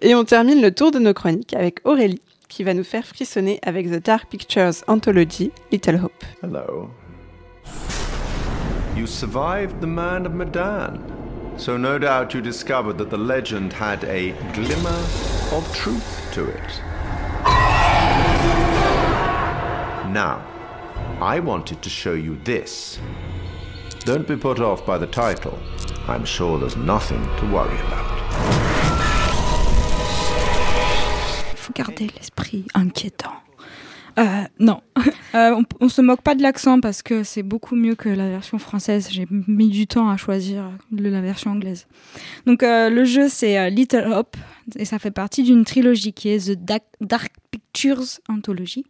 Et 0.00 0.14
on 0.14 0.24
termine 0.24 0.60
le 0.60 0.72
tour 0.72 0.90
de 0.90 0.98
nos 0.98 1.14
chroniques 1.14 1.54
avec 1.54 1.80
Aurélie, 1.84 2.20
qui 2.48 2.62
va 2.64 2.74
nous 2.74 2.84
faire 2.84 3.04
frissonner 3.04 3.58
avec 3.62 3.90
The 3.90 4.04
Dark 4.04 4.28
Pictures 4.28 4.84
Anthology, 4.88 5.50
Little 5.70 6.00
Hope. 6.02 6.24
Hello. 6.42 6.90
You 8.96 9.06
survived 9.06 9.80
the 9.80 9.86
Man 9.86 10.26
of 10.26 10.34
Medan. 10.34 10.98
So 11.56 11.76
no 11.76 11.98
doubt 11.98 12.34
you 12.34 12.40
discovered 12.40 12.98
that 12.98 13.10
the 13.10 13.18
legend 13.18 13.72
had 13.72 14.04
a 14.04 14.34
glimmer 14.54 15.00
of 15.52 15.70
truth 15.74 16.30
to 16.34 16.48
it. 16.48 16.80
Now, 20.12 20.42
I 21.20 21.40
wanted 21.40 21.82
to 21.82 21.90
show 21.90 22.14
you 22.14 22.36
this. 22.44 22.98
Don't 24.04 24.26
be 24.26 24.36
put 24.36 24.58
off 24.58 24.84
by 24.84 24.98
the 24.98 25.06
title. 25.06 25.56
I'm 26.08 26.24
sure 26.24 26.58
there's 26.58 26.76
nothing 26.76 27.20
to 27.38 27.46
worry 27.52 27.78
about. 27.86 28.08
Il 31.52 31.56
faut 31.56 31.72
garder 31.72 32.08
l'esprit 32.18 32.64
inquiétant. 32.74 33.32
Euh, 34.18 34.42
non, 34.58 34.80
Euh, 35.34 35.54
on, 35.56 35.64
on 35.80 35.88
se 35.88 36.02
moque 36.02 36.20
pas 36.20 36.34
de 36.34 36.42
l'accent 36.42 36.80
parce 36.80 37.02
que 37.02 37.22
c'est 37.22 37.42
beaucoup 37.42 37.74
mieux 37.74 37.94
que 37.94 38.10
la 38.10 38.28
version 38.28 38.58
française. 38.58 39.08
J'ai 39.10 39.26
mis 39.30 39.70
du 39.70 39.86
temps 39.86 40.10
à 40.10 40.18
choisir 40.18 40.64
la 40.94 41.20
version 41.22 41.52
anglaise. 41.52 41.86
Donc 42.44 42.62
euh, 42.62 42.90
le 42.90 43.04
jeu 43.04 43.28
c'est 43.30 43.70
Little 43.70 44.12
Hope 44.12 44.36
et 44.76 44.84
ça 44.84 44.98
fait 44.98 45.10
partie 45.10 45.42
d'une 45.42 45.64
trilogie 45.64 46.12
qui 46.12 46.28
est 46.28 46.52
The 46.54 46.58
Dark 47.00 47.32
Pictures 47.50 48.20
Anthology. 48.28 48.84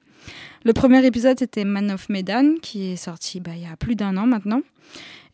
Le 0.64 0.72
premier 0.72 1.04
épisode 1.04 1.38
c'était 1.40 1.64
Man 1.64 1.90
of 1.90 2.08
Medan 2.08 2.54
qui 2.62 2.92
est 2.92 2.96
sorti 2.96 3.40
bah, 3.40 3.50
il 3.56 3.62
y 3.62 3.66
a 3.66 3.76
plus 3.76 3.96
d'un 3.96 4.16
an 4.16 4.26
maintenant. 4.26 4.60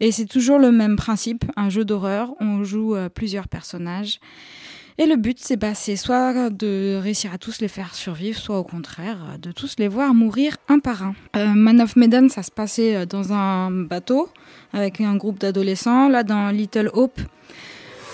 Et 0.00 0.12
c'est 0.12 0.26
toujours 0.26 0.58
le 0.58 0.70
même 0.70 0.96
principe, 0.96 1.44
un 1.56 1.68
jeu 1.68 1.84
d'horreur. 1.84 2.32
On 2.40 2.64
joue 2.64 2.94
euh, 2.94 3.08
plusieurs 3.08 3.48
personnages. 3.48 4.20
Et 4.96 5.06
le 5.06 5.16
but, 5.16 5.38
c'est 5.40 5.56
bah, 5.56 5.74
c'est 5.74 5.96
soit 5.96 6.50
de 6.50 6.98
réussir 7.02 7.32
à 7.32 7.38
tous 7.38 7.60
les 7.60 7.68
faire 7.68 7.94
survivre, 7.94 8.38
soit 8.38 8.58
au 8.58 8.64
contraire, 8.64 9.18
euh, 9.34 9.38
de 9.38 9.52
tous 9.52 9.74
les 9.78 9.88
voir 9.88 10.14
mourir 10.14 10.56
un 10.68 10.78
par 10.78 11.02
un. 11.02 11.14
Euh, 11.36 11.48
Man 11.48 11.80
of 11.80 11.96
Medan, 11.96 12.28
ça 12.28 12.42
se 12.42 12.50
passait 12.50 13.06
dans 13.06 13.32
un 13.32 13.70
bateau 13.70 14.28
avec 14.72 15.00
un 15.00 15.16
groupe 15.16 15.40
d'adolescents. 15.40 16.08
Là, 16.08 16.22
dans 16.22 16.50
Little 16.50 16.90
Hope, 16.94 17.20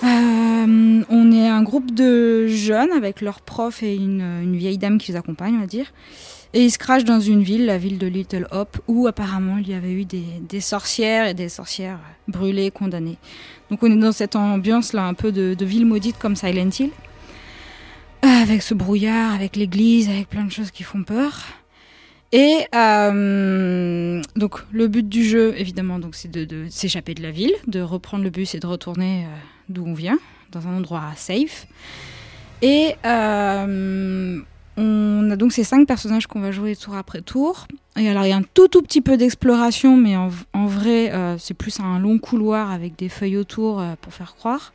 on 0.03 1.33
est 1.33 1.49
un 1.49 1.63
groupe 1.63 1.95
de 1.95 2.47
jeunes 2.47 2.93
avec 2.93 3.21
leurs 3.21 3.41
profs 3.41 3.83
et 3.83 3.95
une, 3.95 4.21
une 4.43 4.57
vieille 4.57 4.79
dame 4.79 4.99
qui 4.99 5.13
les 5.13 5.17
accompagne, 5.17 5.55
on 5.57 5.61
va 5.61 5.67
dire. 5.67 5.93
Et 6.57 6.63
ils 6.65 6.71
se 6.71 6.79
crachent 6.79 7.05
dans 7.05 7.19
une 7.19 7.43
ville, 7.43 7.67
la 7.67 7.79
ville 7.79 7.99
de 7.99 8.07
Little 8.07 8.47
Hope, 8.53 8.79
où 8.87 9.09
apparemment 9.09 9.59
il 9.59 9.69
y 9.69 9.75
avait 9.75 9.91
eu 9.91 10.05
des, 10.05 10.61
sorcières 10.61 11.27
et 11.27 11.35
des 11.35 11.49
sorcières 11.49 11.99
brûlées, 12.29 12.71
condamnées. 12.71 13.19
Donc 13.71 13.83
on 13.83 13.91
est 13.91 13.97
dans 13.97 14.13
cette 14.13 14.37
ambiance-là, 14.37 15.03
un 15.03 15.15
peu 15.15 15.33
de, 15.33 15.65
ville 15.65 15.85
maudite 15.85 16.17
comme 16.17 16.37
Silent 16.37 16.71
Hill. 16.79 16.91
Euh, 18.25 18.29
Avec 18.29 18.63
ce 18.63 18.73
brouillard, 18.73 19.35
avec 19.35 19.57
l'église, 19.57 20.09
avec 20.09 20.29
plein 20.29 20.45
de 20.45 20.53
choses 20.53 20.71
qui 20.71 20.85
font 20.85 21.03
peur. 21.03 21.43
Et 22.31 22.67
euh, 22.73 24.23
donc 24.37 24.61
le 24.71 24.87
but 24.87 25.09
du 25.09 25.25
jeu, 25.25 25.55
évidemment, 25.59 25.99
donc 25.99 26.15
c'est 26.15 26.31
de, 26.31 26.67
s'échapper 26.69 27.15
de 27.15 27.23
la 27.23 27.33
ville, 27.33 27.55
de 27.67 27.81
reprendre 27.81 28.23
le 28.23 28.31
bus 28.31 28.55
et 28.55 28.61
de 28.61 28.67
retourner 28.69 29.25
euh, 29.25 29.29
d'où 29.69 29.85
on 29.87 29.95
vient, 29.95 30.21
dans 30.53 30.69
un 30.69 30.77
endroit 30.77 31.03
safe. 31.17 31.67
Et 32.63 32.95
on 34.77 35.31
a 35.31 35.37
donc 35.37 35.53
ces 35.53 35.65
cinq 35.65 35.87
personnages 35.87 36.27
qu'on 36.27 36.41
va 36.41 36.51
jouer 36.51 36.75
tour 36.75 36.97
après 36.97 37.21
tour. 37.21 37.67
Et 37.97 38.09
alors 38.09 38.25
il 38.25 38.31
y 38.31 38.33
a 38.33 38.37
un 38.37 38.43
tout 38.43 38.69
petit 38.69 39.01
peu 39.01 39.17
d'exploration, 39.17 39.97
mais 39.97 40.17
en, 40.17 40.29
vrai 40.67 41.13
euh, 41.13 41.39
c'est 41.39 41.55
plus 41.55 41.79
un 41.81 41.99
long 41.99 42.19
couloir 42.19 42.71
avec 42.71 42.97
des 42.97 43.09
feuilles 43.09 43.37
autour 43.37 43.81
euh, 43.81 43.95
pour 44.01 44.13
faire 44.13 44.35
croire. 44.35 44.73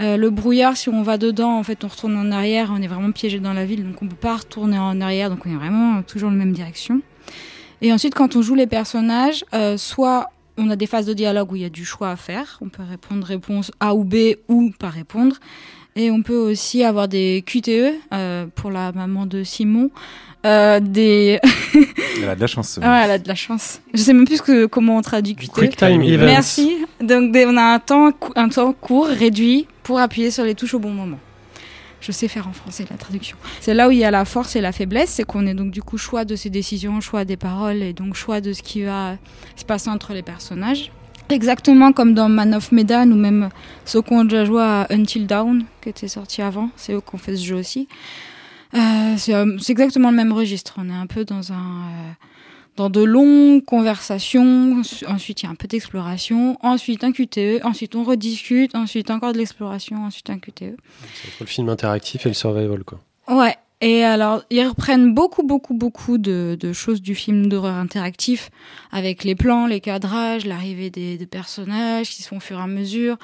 Euh, 0.00 0.16
le 0.16 0.30
brouillard, 0.30 0.76
si 0.76 0.88
on 0.88 1.02
va 1.02 1.18
dedans, 1.18 1.58
en 1.58 1.62
fait 1.62 1.84
on 1.84 1.88
retourne 1.88 2.16
en 2.16 2.30
arrière, 2.30 2.70
on 2.72 2.80
est 2.80 2.86
vraiment 2.86 3.10
piégé 3.10 3.40
dans 3.40 3.52
la 3.52 3.66
ville, 3.66 3.84
donc 3.84 4.00
on 4.00 4.06
peut 4.06 4.14
pas 4.14 4.36
retourner 4.36 4.78
en 4.78 5.00
arrière, 5.00 5.28
donc 5.28 5.44
on 5.44 5.50
est 5.50 5.56
vraiment 5.56 6.02
toujours 6.02 6.30
dans 6.30 6.36
la 6.36 6.44
même 6.44 6.54
direction. 6.54 7.02
Et 7.82 7.92
ensuite 7.92 8.14
quand 8.14 8.36
on 8.36 8.42
joue 8.42 8.54
les 8.54 8.66
personnages, 8.66 9.44
soit 9.76 10.30
on 10.56 10.70
a 10.70 10.76
des 10.76 10.86
phases 10.86 11.06
de 11.06 11.12
dialogue 11.12 11.52
où 11.52 11.56
il 11.56 11.62
y 11.62 11.66
a 11.66 11.70
du 11.70 11.84
choix 11.84 12.10
à 12.10 12.16
faire, 12.16 12.58
on 12.60 12.68
peut 12.68 12.82
répondre 12.82 13.26
réponse 13.26 13.72
A 13.80 13.94
ou 13.94 14.04
B 14.04 14.36
ou 14.48 14.70
pas 14.78 14.90
répondre. 14.90 15.36
Et 15.96 16.10
on 16.10 16.22
peut 16.22 16.36
aussi 16.36 16.84
avoir 16.84 17.08
des 17.08 17.42
QTE 17.44 17.94
euh, 18.12 18.46
pour 18.54 18.70
la 18.70 18.92
maman 18.92 19.26
de 19.26 19.42
Simon. 19.42 19.90
Euh, 20.46 20.80
des... 20.80 21.38
Elle 22.22 22.28
a 22.28 22.34
de 22.34 22.40
la 22.40 22.46
chance. 22.46 22.70
ce 22.70 22.80
ouais, 22.80 23.02
elle 23.04 23.10
a 23.10 23.18
de 23.18 23.28
la 23.28 23.34
chance. 23.34 23.80
Je 23.92 24.00
sais 24.00 24.12
même 24.12 24.26
plus 24.26 24.40
que, 24.40 24.66
comment 24.66 24.96
on 24.96 25.02
traduit 25.02 25.34
QTE. 25.34 25.52
Quick 25.52 25.76
time 25.76 26.02
events. 26.02 26.24
Merci. 26.24 26.78
Donc 27.00 27.34
on 27.36 27.56
a 27.56 27.62
un 27.62 27.78
temps, 27.78 28.12
un 28.36 28.48
temps 28.48 28.72
court, 28.72 29.06
réduit, 29.06 29.66
pour 29.82 29.98
appuyer 29.98 30.30
sur 30.30 30.44
les 30.44 30.54
touches 30.54 30.74
au 30.74 30.78
bon 30.78 30.90
moment. 30.90 31.18
Je 32.00 32.12
sais 32.12 32.28
faire 32.28 32.48
en 32.48 32.52
français 32.52 32.86
la 32.90 32.96
traduction. 32.96 33.36
C'est 33.60 33.74
là 33.74 33.88
où 33.88 33.90
il 33.90 33.98
y 33.98 34.04
a 34.04 34.10
la 34.10 34.24
force 34.24 34.56
et 34.56 34.62
la 34.62 34.72
faiblesse, 34.72 35.10
c'est 35.10 35.24
qu'on 35.24 35.46
est 35.46 35.54
donc 35.54 35.70
du 35.70 35.82
coup 35.82 35.98
choix 35.98 36.24
de 36.24 36.34
ses 36.36 36.48
décisions, 36.48 37.00
choix 37.00 37.26
des 37.26 37.36
paroles 37.36 37.82
et 37.82 37.92
donc 37.92 38.14
choix 38.14 38.40
de 38.40 38.54
ce 38.54 38.62
qui 38.62 38.82
va 38.82 39.16
se 39.56 39.64
passer 39.64 39.90
entre 39.90 40.14
les 40.14 40.22
personnages. 40.22 40.90
Exactement 41.30 41.92
comme 41.92 42.14
dans 42.14 42.28
Man 42.28 42.54
of 42.54 42.72
Medan 42.72 43.10
ou 43.10 43.14
même 43.14 43.50
ceux 43.84 44.02
qu'on 44.02 44.20
a 44.20 44.24
déjà 44.24 44.44
joué 44.44 44.62
à 44.62 44.86
Until 44.90 45.26
Dawn, 45.26 45.64
qui 45.80 45.88
était 45.88 46.08
sorti 46.08 46.42
avant, 46.42 46.70
c'est 46.76 46.92
eux 46.92 47.00
qui 47.00 47.14
ont 47.14 47.18
fait 47.18 47.36
ce 47.36 47.44
jeu 47.44 47.56
aussi. 47.56 47.88
Euh, 48.74 49.14
c'est 49.16 49.34
euh, 49.34 49.56
c'est 49.58 49.72
exactement 49.72 50.10
le 50.10 50.16
même 50.16 50.32
registre. 50.32 50.74
On 50.78 50.88
est 50.88 50.94
un 50.94 51.06
peu 51.06 51.24
dans 51.24 51.52
un 51.52 51.56
euh, 51.56 52.12
dans 52.76 52.90
de 52.90 53.02
longues 53.02 53.64
conversations. 53.64 54.82
Ensuite, 55.08 55.42
il 55.42 55.46
y 55.46 55.48
a 55.48 55.50
un 55.50 55.56
peu 55.56 55.66
d'exploration. 55.66 56.56
Ensuite, 56.62 57.02
un 57.04 57.12
QTE. 57.12 57.64
Ensuite, 57.64 57.96
on 57.96 58.04
rediscute. 58.04 58.74
Ensuite, 58.74 59.10
encore 59.10 59.32
de 59.32 59.38
l'exploration. 59.38 60.04
Ensuite, 60.04 60.30
un 60.30 60.38
QTE. 60.38 60.76
C'est 61.14 61.28
entre 61.28 61.40
le 61.40 61.46
film 61.46 61.68
interactif 61.68 62.26
et 62.26 62.28
le 62.28 62.34
survival, 62.34 62.84
quoi. 62.84 63.00
Ouais. 63.28 63.56
Et 63.82 64.04
alors, 64.04 64.42
ils 64.50 64.66
reprennent 64.66 65.14
beaucoup, 65.14 65.42
beaucoup, 65.42 65.72
beaucoup 65.72 66.18
de, 66.18 66.54
de 66.60 66.72
choses 66.74 67.00
du 67.00 67.14
film 67.14 67.46
d'horreur 67.46 67.76
interactif, 67.76 68.50
avec 68.92 69.24
les 69.24 69.34
plans, 69.34 69.66
les 69.66 69.80
cadrages, 69.80 70.44
l'arrivée 70.44 70.90
des, 70.90 71.16
des 71.16 71.26
personnages 71.26 72.10
qui 72.10 72.22
se 72.22 72.28
font 72.28 72.36
au 72.36 72.40
fur 72.40 72.58
et 72.58 72.62
à 72.62 72.66
mesure. 72.66 73.16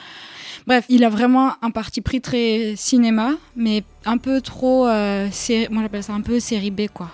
Bref, 0.66 0.86
il 0.88 1.04
a 1.04 1.10
vraiment 1.10 1.52
un 1.60 1.70
parti 1.70 2.00
pris 2.00 2.22
très 2.22 2.72
cinéma, 2.74 3.32
mais 3.54 3.84
un 4.06 4.16
peu 4.16 4.40
trop, 4.40 4.86
euh, 4.86 5.28
série- 5.30 5.68
moi 5.70 5.82
j'appelle 5.82 6.02
ça 6.02 6.14
un 6.14 6.22
peu 6.22 6.40
série 6.40 6.70
B, 6.70 6.88
quoi. 6.92 7.10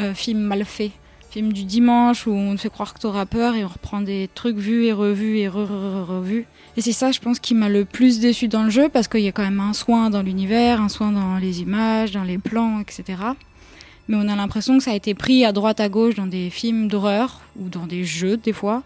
Euh, 0.00 0.12
film 0.12 0.40
mal 0.40 0.64
fait. 0.64 0.90
Film 1.30 1.52
du 1.52 1.64
dimanche 1.64 2.26
où 2.26 2.32
on 2.32 2.54
te 2.56 2.60
fait 2.60 2.70
croire 2.70 2.94
que 2.94 2.98
t'auras 3.00 3.26
peur 3.26 3.54
et 3.54 3.64
on 3.64 3.68
reprend 3.68 4.00
des 4.00 4.28
trucs 4.34 4.56
vus 4.56 4.86
et 4.86 4.92
revus 4.92 5.38
et 5.38 5.48
re- 5.48 5.66
re- 5.66 6.02
re- 6.02 6.04
revus. 6.04 6.46
Et 6.76 6.80
c'est 6.80 6.92
ça, 6.92 7.12
je 7.12 7.20
pense, 7.20 7.38
qui 7.38 7.54
m'a 7.54 7.68
le 7.68 7.84
plus 7.84 8.18
déçu 8.20 8.48
dans 8.48 8.64
le 8.64 8.70
jeu, 8.70 8.88
parce 8.88 9.06
qu'il 9.08 9.20
y 9.20 9.28
a 9.28 9.32
quand 9.32 9.44
même 9.44 9.60
un 9.60 9.72
soin 9.72 10.10
dans 10.10 10.22
l'univers, 10.22 10.80
un 10.80 10.88
soin 10.88 11.12
dans 11.12 11.36
les 11.36 11.60
images, 11.62 12.10
dans 12.12 12.24
les 12.24 12.38
plans, 12.38 12.80
etc. 12.80 13.04
Mais 14.08 14.16
on 14.16 14.28
a 14.28 14.36
l'impression 14.36 14.76
que 14.76 14.84
ça 14.84 14.90
a 14.90 14.94
été 14.94 15.14
pris 15.14 15.44
à 15.44 15.52
droite 15.52 15.80
à 15.80 15.88
gauche 15.88 16.14
dans 16.16 16.26
des 16.26 16.50
films 16.50 16.88
d'horreur 16.88 17.40
ou 17.58 17.68
dans 17.68 17.86
des 17.86 18.04
jeux 18.04 18.36
des 18.36 18.52
fois, 18.52 18.82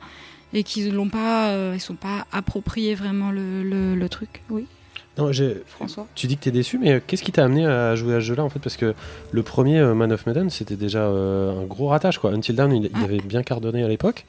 et 0.53 0.63
qu'ils 0.63 0.93
l'ont 0.95 1.09
pas, 1.09 1.49
euh, 1.49 1.73
ils 1.75 1.81
sont 1.81 1.95
pas 1.95 2.27
appropriés 2.31 2.95
vraiment 2.95 3.31
le, 3.31 3.63
le, 3.63 3.95
le 3.95 4.09
truc. 4.09 4.43
Oui, 4.51 4.67
Non, 5.17 5.31
François. 5.67 6.07
tu 6.15 6.27
dis 6.27 6.37
que 6.37 6.45
t'es 6.45 6.51
déçu, 6.53 6.79
mais 6.79 6.93
euh, 6.93 7.01
qu'est-ce 7.07 7.23
qui 7.23 7.33
t'a 7.33 7.45
amené 7.45 7.67
à 7.67 7.97
jouer 7.97 8.15
à 8.15 8.21
ce 8.21 8.27
jeu-là 8.27 8.45
en 8.45 8.49
fait? 8.51 8.59
Parce 8.61 8.77
que 8.77 8.95
le 9.33 9.43
premier 9.43 9.79
euh, 9.79 9.95
Man 9.95 10.13
of 10.13 10.27
Medan, 10.27 10.49
c'était 10.51 10.77
déjà 10.77 11.01
euh, 11.01 11.59
un 11.63 11.65
gros 11.65 11.89
ratage 11.89 12.19
quoi. 12.19 12.33
Until 12.33 12.55
Dawn, 12.55 12.71
il, 12.73 12.85
il 12.85 12.91
Ah. 12.95 13.05
avait 13.05 13.19
bien 13.19 13.43
cardonné 13.43 13.83
à 13.83 13.89
l'époque, 13.89 14.25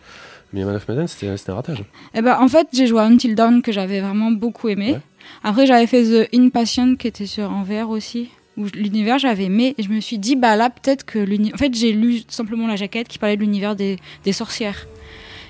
mais 0.53 0.63
Man 0.65 0.75
of 0.75 0.87
Medan, 0.87 1.07
c'était 1.07 1.35
c'était 1.37 1.51
un 1.51 1.55
ratage. 1.55 1.83
Eh 2.13 2.21
ben, 2.21 2.37
en 2.39 2.47
fait, 2.47 2.67
j'ai 2.73 2.87
joué 2.87 2.99
à 3.01 3.03
Until 3.05 3.35
Dawn 3.35 3.61
que 3.61 3.71
j'avais 3.71 4.01
vraiment 4.01 4.31
beaucoup 4.31 4.67
aimé. 4.69 4.93
Ouais. 4.93 5.01
Après, 5.43 5.65
j'avais 5.67 5.85
fait 5.87 6.03
The 6.03 6.29
Inpatient 6.33 6.95
qui 6.95 7.07
était 7.07 7.25
sur 7.27 7.51
en 7.51 7.63
VR 7.63 7.89
aussi, 7.89 8.29
où 8.57 8.65
l'univers 8.73 9.19
j'avais 9.19 9.43
aimé. 9.45 9.75
Et 9.77 9.83
je 9.83 9.89
me 9.89 9.99
suis 9.99 10.17
dit, 10.17 10.35
bah 10.35 10.55
là, 10.55 10.69
peut-être 10.69 11.05
que 11.05 11.19
l'univers. 11.19 11.53
En 11.55 11.57
fait, 11.57 11.73
j'ai 11.75 11.91
lu 11.91 12.21
simplement 12.29 12.65
la 12.67 12.75
jaquette 12.75 13.07
qui 13.07 13.19
parlait 13.19 13.35
de 13.37 13.41
l'univers 13.41 13.75
des, 13.75 13.97
des 14.23 14.31
sorcières. 14.33 14.87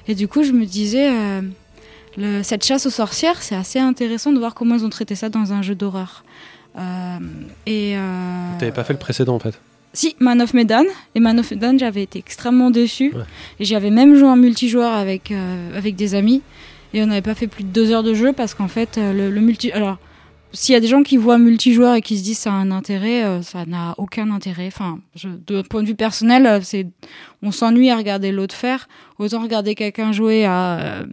Et 0.07 0.15
du 0.15 0.27
coup, 0.27 0.43
je 0.43 0.51
me 0.51 0.65
disais, 0.65 1.09
euh, 1.11 1.41
le- 2.17 2.43
cette 2.43 2.65
chasse 2.65 2.85
aux 2.85 2.89
sorcières, 2.89 3.41
c'est 3.41 3.55
assez 3.55 3.79
intéressant 3.79 4.31
de 4.33 4.39
voir 4.39 4.53
comment 4.53 4.75
ils 4.75 4.83
ont 4.85 4.89
traité 4.89 5.15
ça 5.15 5.29
dans 5.29 5.53
un 5.53 5.61
jeu 5.61 5.75
d'horreur. 5.75 6.23
Euh, 6.77 7.17
et. 7.65 7.93
euh, 7.95 8.57
T'avais 8.59 8.71
pas 8.71 8.83
fait 8.83 8.93
le 8.93 8.99
précédent 8.99 9.35
en 9.35 9.39
fait. 9.39 9.59
Si, 9.93 10.15
Man 10.19 10.41
of 10.41 10.53
Medan. 10.53 10.83
Et 11.15 11.19
Man 11.19 11.39
of 11.39 11.51
Medan, 11.51 11.77
j'avais 11.77 12.03
été 12.03 12.19
extrêmement 12.19 12.71
déçue. 12.71 13.11
Ouais. 13.13 13.23
Et 13.59 13.65
j'avais 13.65 13.89
même 13.89 14.15
joué 14.15 14.27
en 14.27 14.35
multijoueur 14.35 14.93
avec, 14.93 15.31
euh, 15.31 15.77
avec 15.77 15.95
des 15.95 16.15
amis. 16.15 16.41
Et 16.93 17.03
on 17.03 17.07
n'avait 17.07 17.21
pas 17.21 17.35
fait 17.35 17.47
plus 17.47 17.63
de 17.63 17.69
deux 17.69 17.91
heures 17.91 18.03
de 18.03 18.13
jeu 18.13 18.33
parce 18.33 18.53
qu'en 18.53 18.67
fait, 18.67 18.97
euh, 18.97 19.13
le, 19.13 19.29
le 19.29 19.41
multi. 19.41 19.71
Alors, 19.71 19.97
s'il 20.51 20.73
y 20.73 20.75
a 20.75 20.79
des 20.79 20.87
gens 20.87 21.03
qui 21.03 21.17
voient 21.17 21.37
multijoueur 21.37 21.93
et 21.93 22.01
qui 22.01 22.17
se 22.17 22.23
disent 22.23 22.39
ça 22.39 22.51
a 22.51 22.55
un 22.55 22.71
intérêt, 22.71 23.23
euh, 23.23 23.43
ça 23.43 23.65
n'a 23.67 23.93
aucun 23.99 24.31
intérêt. 24.31 24.67
Enfin, 24.67 24.99
je, 25.15 25.29
de 25.29 25.61
point 25.61 25.83
de 25.83 25.87
vue 25.87 25.95
personnel, 25.95 26.61
c'est, 26.63 26.87
on 27.43 27.51
s'ennuie 27.51 27.91
à 27.91 27.97
regarder 27.97 28.31
l'autre 28.31 28.55
faire. 28.55 28.87
Autant 29.19 29.41
regarder 29.41 29.75
quelqu'un 29.75 30.11
jouer 30.11 30.45
à, 30.45 31.03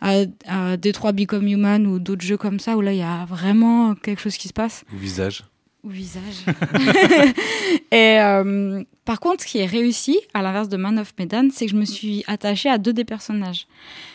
à, 0.00 0.12
à 0.46 0.76
Detroit 0.76 1.12
Become 1.12 1.48
Human 1.48 1.84
ou 1.86 1.98
d'autres 1.98 2.24
jeux 2.24 2.36
comme 2.36 2.60
ça 2.60 2.76
où 2.76 2.80
là, 2.80 2.92
il 2.92 2.98
y 2.98 3.02
a 3.02 3.24
vraiment 3.24 3.94
quelque 3.96 4.20
chose 4.20 4.36
qui 4.36 4.46
se 4.46 4.52
passe 4.52 4.84
Ou 4.94 4.98
visage. 4.98 5.42
Au 5.84 5.88
visage. 5.88 6.44
et 7.90 8.18
euh, 8.20 8.82
par 9.04 9.20
contre, 9.20 9.42
ce 9.42 9.46
qui 9.46 9.58
est 9.58 9.66
réussi, 9.66 10.18
à 10.32 10.42
l'inverse 10.42 10.68
de 10.68 10.76
Man 10.76 10.98
of 10.98 11.12
Medan, 11.18 11.48
c'est 11.52 11.66
que 11.66 11.72
je 11.72 11.76
me 11.76 11.84
suis 11.84 12.24
attachée 12.26 12.68
à 12.70 12.78
deux 12.78 12.92
des 12.92 13.04
personnages. 13.04 13.66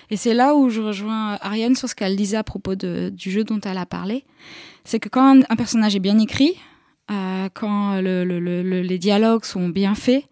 Et 0.09 0.17
c'est 0.17 0.33
là 0.33 0.55
où 0.55 0.69
je 0.69 0.81
rejoins 0.81 1.37
Ariane 1.41 1.75
sur 1.75 1.87
ce 1.87 1.95
qu'elle 1.95 2.15
disait 2.15 2.37
à 2.37 2.43
propos 2.43 2.75
du 2.75 3.31
jeu 3.31 3.43
dont 3.43 3.59
elle 3.61 3.77
a 3.77 3.85
parlé. 3.85 4.23
C'est 4.83 4.99
que 4.99 5.09
quand 5.09 5.41
un, 5.47 5.55
personnage 5.55 5.95
est 5.95 5.99
bien 5.99 6.17
écrit, 6.17 6.55
euh, 7.11 7.47
quand 7.53 8.01
le- 8.01 8.23
le- 8.23 8.39
le- 8.39 8.63
le- 8.63 8.81
les 8.81 8.97
dialogues 8.97 9.45
sont 9.45 9.69
bien 9.69 9.93
faits, 9.93 10.23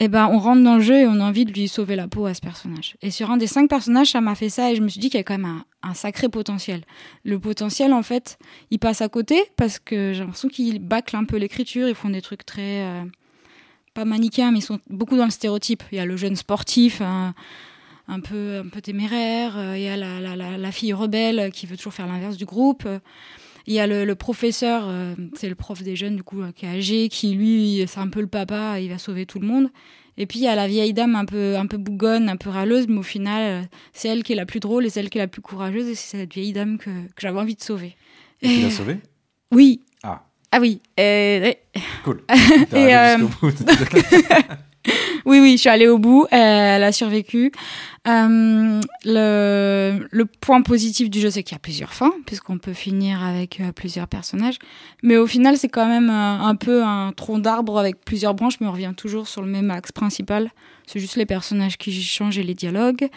eh 0.00 0.08
ben, 0.08 0.28
on 0.32 0.38
rentre 0.38 0.62
dans 0.62 0.76
le 0.76 0.82
jeu 0.82 1.00
et 1.00 1.06
on 1.06 1.20
a 1.20 1.24
envie 1.24 1.44
de 1.44 1.52
lui 1.52 1.68
sauver 1.68 1.94
la 1.94 2.08
peau 2.08 2.26
à 2.26 2.34
ce 2.34 2.40
personnage. 2.40 2.96
Et 3.00 3.10
sur 3.10 3.30
un 3.30 3.36
des 3.36 3.46
cinq 3.46 3.68
personnages, 3.68 4.10
ça 4.10 4.20
m'a 4.20 4.34
fait 4.34 4.48
ça 4.48 4.72
et 4.72 4.76
je 4.76 4.82
me 4.82 4.88
suis 4.88 5.00
dit 5.00 5.08
qu'il 5.08 5.18
y 5.18 5.20
a 5.20 5.24
quand 5.24 5.38
même 5.38 5.62
un, 5.82 5.94
sacré 5.94 6.28
potentiel. 6.28 6.82
Le 7.24 7.38
potentiel, 7.38 7.92
en 7.92 8.02
fait, 8.02 8.38
il 8.70 8.78
passe 8.78 9.02
à 9.02 9.08
côté 9.08 9.40
parce 9.56 9.78
que 9.78 10.12
j'ai 10.12 10.20
l'impression 10.20 10.48
qu'ils 10.48 10.80
bâclent 10.80 11.16
un 11.16 11.24
peu 11.24 11.36
l'écriture, 11.36 11.88
ils 11.88 11.94
font 11.94 12.10
des 12.10 12.22
trucs 12.22 12.44
très. 12.44 12.82
euh, 12.82 13.04
pas 13.94 14.04
manichéens, 14.04 14.50
mais 14.50 14.58
ils 14.58 14.62
sont 14.62 14.80
beaucoup 14.90 15.16
dans 15.16 15.26
le 15.26 15.30
stéréotype. 15.30 15.84
Il 15.92 15.98
y 15.98 16.00
a 16.00 16.06
le 16.06 16.16
jeune 16.16 16.34
sportif, 16.34 17.00
un, 17.00 17.32
peu, 18.20 18.62
un 18.64 18.68
peu 18.68 18.80
téméraire, 18.80 19.56
euh, 19.56 19.78
il 19.78 19.84
y 19.84 19.88
a 19.88 19.96
la, 19.96 20.18
la, 20.18 20.58
la 20.58 20.72
fille 20.72 20.92
rebelle 20.92 21.52
qui 21.52 21.66
veut 21.66 21.76
toujours 21.76 21.94
faire 21.94 22.08
l'inverse 22.08 22.36
du 22.36 22.44
groupe. 22.44 22.88
Il 23.66 23.74
y 23.74 23.80
a 23.80 23.86
le, 23.86 24.04
le 24.04 24.14
professeur, 24.14 24.84
euh, 24.88 25.14
c'est 25.34 25.48
le 25.48 25.54
prof 25.54 25.82
des 25.82 25.96
jeunes, 25.96 26.16
du 26.16 26.22
coup, 26.22 26.42
euh, 26.42 26.52
qui 26.54 26.66
est 26.66 26.68
âgé, 26.68 27.08
qui 27.08 27.34
lui, 27.34 27.84
c'est 27.88 28.00
un 28.00 28.08
peu 28.08 28.20
le 28.20 28.26
papa, 28.26 28.80
il 28.80 28.88
va 28.90 28.98
sauver 28.98 29.26
tout 29.26 29.38
le 29.40 29.46
monde. 29.46 29.68
Et 30.16 30.26
puis 30.26 30.38
il 30.38 30.42
y 30.42 30.48
a 30.48 30.54
la 30.54 30.68
vieille 30.68 30.92
dame 30.92 31.16
un 31.16 31.24
peu, 31.24 31.56
un 31.56 31.66
peu 31.66 31.76
bougonne, 31.76 32.28
un 32.28 32.36
peu 32.36 32.48
râleuse, 32.50 32.86
mais 32.88 32.98
au 32.98 33.02
final, 33.02 33.62
euh, 33.64 33.66
c'est 33.92 34.08
elle 34.08 34.22
qui 34.22 34.32
est 34.32 34.36
la 34.36 34.46
plus 34.46 34.60
drôle 34.60 34.86
et 34.86 34.90
c'est 34.90 35.00
elle 35.00 35.10
qui 35.10 35.18
est 35.18 35.22
la 35.22 35.26
plus 35.28 35.42
courageuse, 35.42 35.88
et 35.88 35.94
c'est 35.96 36.18
cette 36.18 36.32
vieille 36.32 36.52
dame 36.52 36.78
que, 36.78 36.84
que 36.90 37.20
j'avais 37.20 37.38
envie 37.40 37.56
de 37.56 37.62
sauver. 37.62 37.96
Et 38.42 38.48
tu 38.48 38.60
l'as 38.60 38.70
sauvé 38.76 38.98
Oui. 39.50 39.80
Ah. 40.04 40.22
Ah 40.52 40.60
oui. 40.60 40.80
euh. 41.00 41.52
Cool. 42.04 42.22
Et, 42.72 42.94
euh, 42.94 43.16
bout. 43.18 43.50
oui, 45.24 45.40
oui, 45.40 45.52
je 45.52 45.60
suis 45.62 45.68
allée 45.68 45.88
au 45.88 45.98
bout. 45.98 46.24
euh, 46.24 46.26
elle 46.76 46.82
a 46.82 46.92
survécu. 46.92 47.52
Euh, 48.06 48.80
le, 49.04 50.06
le 50.10 50.24
point 50.26 50.60
positif 50.62 51.08
du 51.08 51.20
jeu, 51.20 51.30
c'est 51.30 51.42
qu'il 51.42 51.54
y 51.54 51.56
a 51.56 51.60
plusieurs 51.60 51.94
fins, 51.94 52.12
puisqu'on 52.26 52.58
peut 52.58 52.74
finir 52.74 53.22
avec 53.22 53.60
euh, 53.60 53.72
plusieurs 53.72 54.08
personnages. 54.08 54.58
Mais 55.02 55.16
au 55.16 55.26
final, 55.26 55.56
c'est 55.56 55.68
quand 55.68 55.86
même 55.86 56.10
un, 56.10 56.46
un 56.46 56.54
peu 56.54 56.84
un 56.84 57.12
tronc 57.12 57.38
d'arbre 57.38 57.78
avec 57.78 58.04
plusieurs 58.04 58.34
branches, 58.34 58.60
mais 58.60 58.66
on 58.66 58.72
revient 58.72 58.92
toujours 58.96 59.26
sur 59.26 59.40
le 59.40 59.48
même 59.48 59.70
axe 59.70 59.92
principal. 59.92 60.50
C'est 60.86 61.00
juste 61.00 61.16
les 61.16 61.26
personnages 61.26 61.78
qui 61.78 61.92
changent 62.02 62.38
et 62.38 62.42
les 62.42 62.54
dialogues. 62.54 63.08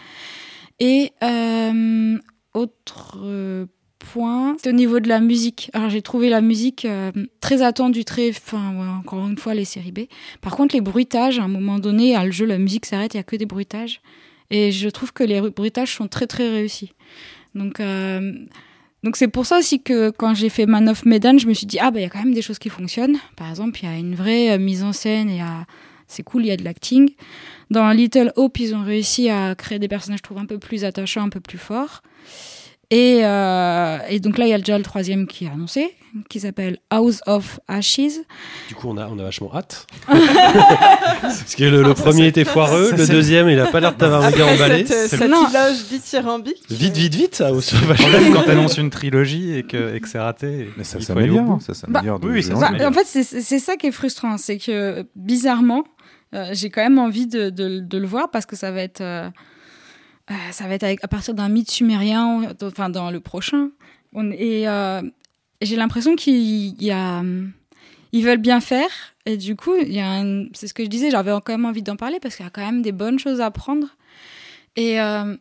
Et 0.80 1.12
euh, 1.24 2.18
autre 2.54 3.18
euh, 3.22 3.66
point, 4.14 4.56
c'est 4.62 4.70
au 4.70 4.74
niveau 4.74 5.00
de 5.00 5.10
la 5.10 5.20
musique. 5.20 5.70
Alors 5.74 5.90
j'ai 5.90 6.02
trouvé 6.02 6.30
la 6.30 6.42
musique 6.42 6.86
euh, 6.86 7.12
très 7.42 7.62
attendue, 7.62 8.06
très, 8.06 8.30
enfin 8.30 9.00
encore 9.00 9.28
une 9.28 9.38
fois 9.38 9.54
les 9.54 9.66
séries 9.66 9.92
B. 9.92 10.00
Par 10.42 10.56
contre 10.56 10.76
les 10.76 10.82
bruitages, 10.82 11.40
à 11.40 11.44
un 11.44 11.48
moment 11.48 11.80
donné, 11.80 12.16
à 12.16 12.26
le 12.26 12.32
jeu, 12.32 12.46
la 12.46 12.58
musique 12.58 12.86
s'arrête, 12.86 13.14
il 13.14 13.18
y 13.18 13.20
a 13.20 13.24
que 13.24 13.36
des 13.36 13.46
bruitages. 13.46 14.02
Et 14.50 14.72
je 14.72 14.88
trouve 14.90 15.12
que 15.12 15.24
les 15.24 15.42
bruitages 15.42 15.94
sont 15.96 16.08
très 16.08 16.28
très 16.28 16.50
réussis. 16.50 16.94
Donc 17.56 17.80
euh, 17.80 18.34
donc 19.04 19.16
c'est 19.16 19.28
pour 19.28 19.46
ça 19.46 19.60
aussi 19.60 19.82
que 19.82 20.10
quand 20.10 20.34
j'ai 20.34 20.50
fait 20.50 20.66
Man 20.66 20.90
of 20.90 21.06
Medan, 21.06 21.38
je 21.38 21.48
me 21.48 21.54
suis 21.54 21.68
dit 21.68 21.80
ah 21.80 21.92
bah 21.92 22.00
il 22.00 22.04
y 22.04 22.06
a 22.06 22.10
quand 22.10 22.24
même 22.24 22.34
des 22.34 22.42
choses 22.42 22.60
qui 22.60 22.70
fonctionnent. 22.70 23.18
Par 23.36 23.50
exemple, 23.50 23.80
il 23.82 23.90
y 23.90 23.92
a 23.92 23.98
une 23.98 24.16
vraie 24.16 24.52
euh, 24.52 24.58
mise 24.58 24.84
en 24.84 24.94
scène 24.94 25.30
et 25.30 25.42
c'est 26.08 26.24
cool, 26.24 26.46
il 26.46 26.48
y 26.48 26.52
a 26.52 26.58
de 26.58 26.64
l'acting. 26.64 27.12
Dans 27.70 27.92
Little 27.92 28.32
Hope, 28.38 28.60
ils 28.60 28.74
ont 28.74 28.84
réussi 28.84 29.30
à 29.30 29.54
créer 29.56 29.78
des 29.78 29.90
personnages, 29.90 30.20
je 30.20 30.24
trouve, 30.24 30.38
un 30.38 30.46
peu 30.46 30.58
plus 30.58 30.86
attachants, 30.86 31.24
un 31.24 31.30
peu 31.30 31.42
plus 31.42 31.58
forts. 31.58 32.02
Et, 32.90 33.20
euh, 33.26 33.98
et 34.10 34.20
donc 34.22 34.38
là, 34.38 34.46
il 34.46 34.50
y 34.50 34.54
a 34.54 34.58
déjà 34.60 34.78
le 34.78 34.84
troisième 34.84 35.28
qui 35.28 35.44
est 35.46 35.50
annoncé, 35.50 35.94
qui 36.30 36.40
s'appelle 36.40 36.78
House 36.90 37.20
of 37.28 37.60
Ashes. 37.68 38.22
Du 38.70 38.76
coup, 38.76 38.88
on 38.88 38.96
a, 38.96 39.08
on 39.08 39.20
a 39.20 39.24
vachement 39.24 39.54
hâte. 39.54 39.86
Parce 41.22 41.56
que 41.56 41.66
le, 41.66 41.84
le 41.84 41.94
premier 41.94 42.28
était 42.28 42.46
foireux, 42.46 42.92
ça, 42.92 42.96
le 42.96 43.06
c'est- 43.06 43.12
deuxième, 43.12 43.50
il 43.50 43.60
a 43.60 43.66
pas 43.68 43.82
l'air 43.82 43.92
de 43.94 43.98
t'avoir 43.98 44.22
méga 44.32 44.46
emballé. 44.46 44.86
Cette 44.86 45.20
Non. 45.22 45.50
éloge 45.50 45.88
dithyrambique. 45.90 46.64
Vite, 46.70 46.96
vite, 46.96 47.16
vite, 47.16 47.44
Le 47.46 47.60
sauvage. 47.60 47.98
problème 47.98 48.34
quand 48.34 48.44
t'annonces 48.44 48.78
une 48.78 48.90
trilogie 48.90 49.54
et 49.58 49.64
que, 49.64 49.94
et 49.96 50.00
que 50.00 50.08
c'est 50.08 50.20
raté. 50.20 50.70
Mais 50.78 50.84
ça 50.86 51.02
s'améliore. 51.02 51.60
Ça 51.62 51.74
s'améliore. 51.74 52.20
de 52.22 52.30
oui, 52.30 52.46
Bah, 52.50 52.72
en 52.88 52.94
fait, 52.94 53.06
c'est 53.06 53.24
c'est 53.24 53.60
ça 53.60 53.76
qui 53.76 53.88
est 53.88 53.92
frustrant, 53.92 54.38
c'est 54.38 54.58
que 54.58 55.06
bizarrement, 55.16 55.84
euh, 56.34 56.52
j'ai 56.54 56.70
quand 56.70 56.82
même 56.84 57.00
envie 57.00 57.28
de, 57.28 57.50
de- 57.50 57.80
de 57.80 57.98
le 57.98 58.08
voir 58.08 58.32
parce 58.32 58.46
que 58.46 58.56
ça 58.56 58.72
va 58.72 58.82
être, 58.82 59.02
euh, 59.02 59.30
euh, 60.32 60.34
ça 60.52 60.68
va 60.68 60.74
être 60.76 60.84
avec- 60.84 61.04
à 61.04 61.08
partir 61.08 61.34
d'un 61.34 61.50
mythe 61.50 61.72
sumérien, 61.72 62.54
enfin 62.62 62.90
dans 62.90 63.12
le 63.12 63.20
prochain. 63.20 63.70
On, 64.14 64.32
et, 64.32 64.68
euh, 64.68 65.02
j'ai 65.62 65.76
l'impression 65.76 66.16
qu'il 66.16 66.82
y 66.82 66.92
a, 66.92 67.20
hum, 67.20 67.52
ils 68.12 68.24
veulent 68.24 68.38
bien 68.38 68.60
faire. 68.62 68.90
Et 69.26 69.38
du 69.38 69.56
coup, 69.56 69.76
il 69.82 69.92
y 69.94 70.00
a 70.00 70.10
un- 70.10 70.46
c'est 70.54 70.68
ce 70.68 70.74
que 70.74 70.84
je 70.84 70.90
disais, 70.90 71.12
j'avais 71.12 71.32
quand 71.44 71.50
même 71.54 71.66
envie 71.66 71.82
d'en 71.84 71.96
parler 71.98 72.20
parce 72.22 72.36
qu'il 72.36 72.46
y 72.46 72.48
a 72.48 72.52
quand 72.52 72.66
même 72.66 72.82
des 72.82 72.92
bonnes 72.94 73.20
choses 73.20 73.42
à 73.42 73.52
prendre. 73.52 73.88
Et, 74.76 75.02
euh, 75.02 75.36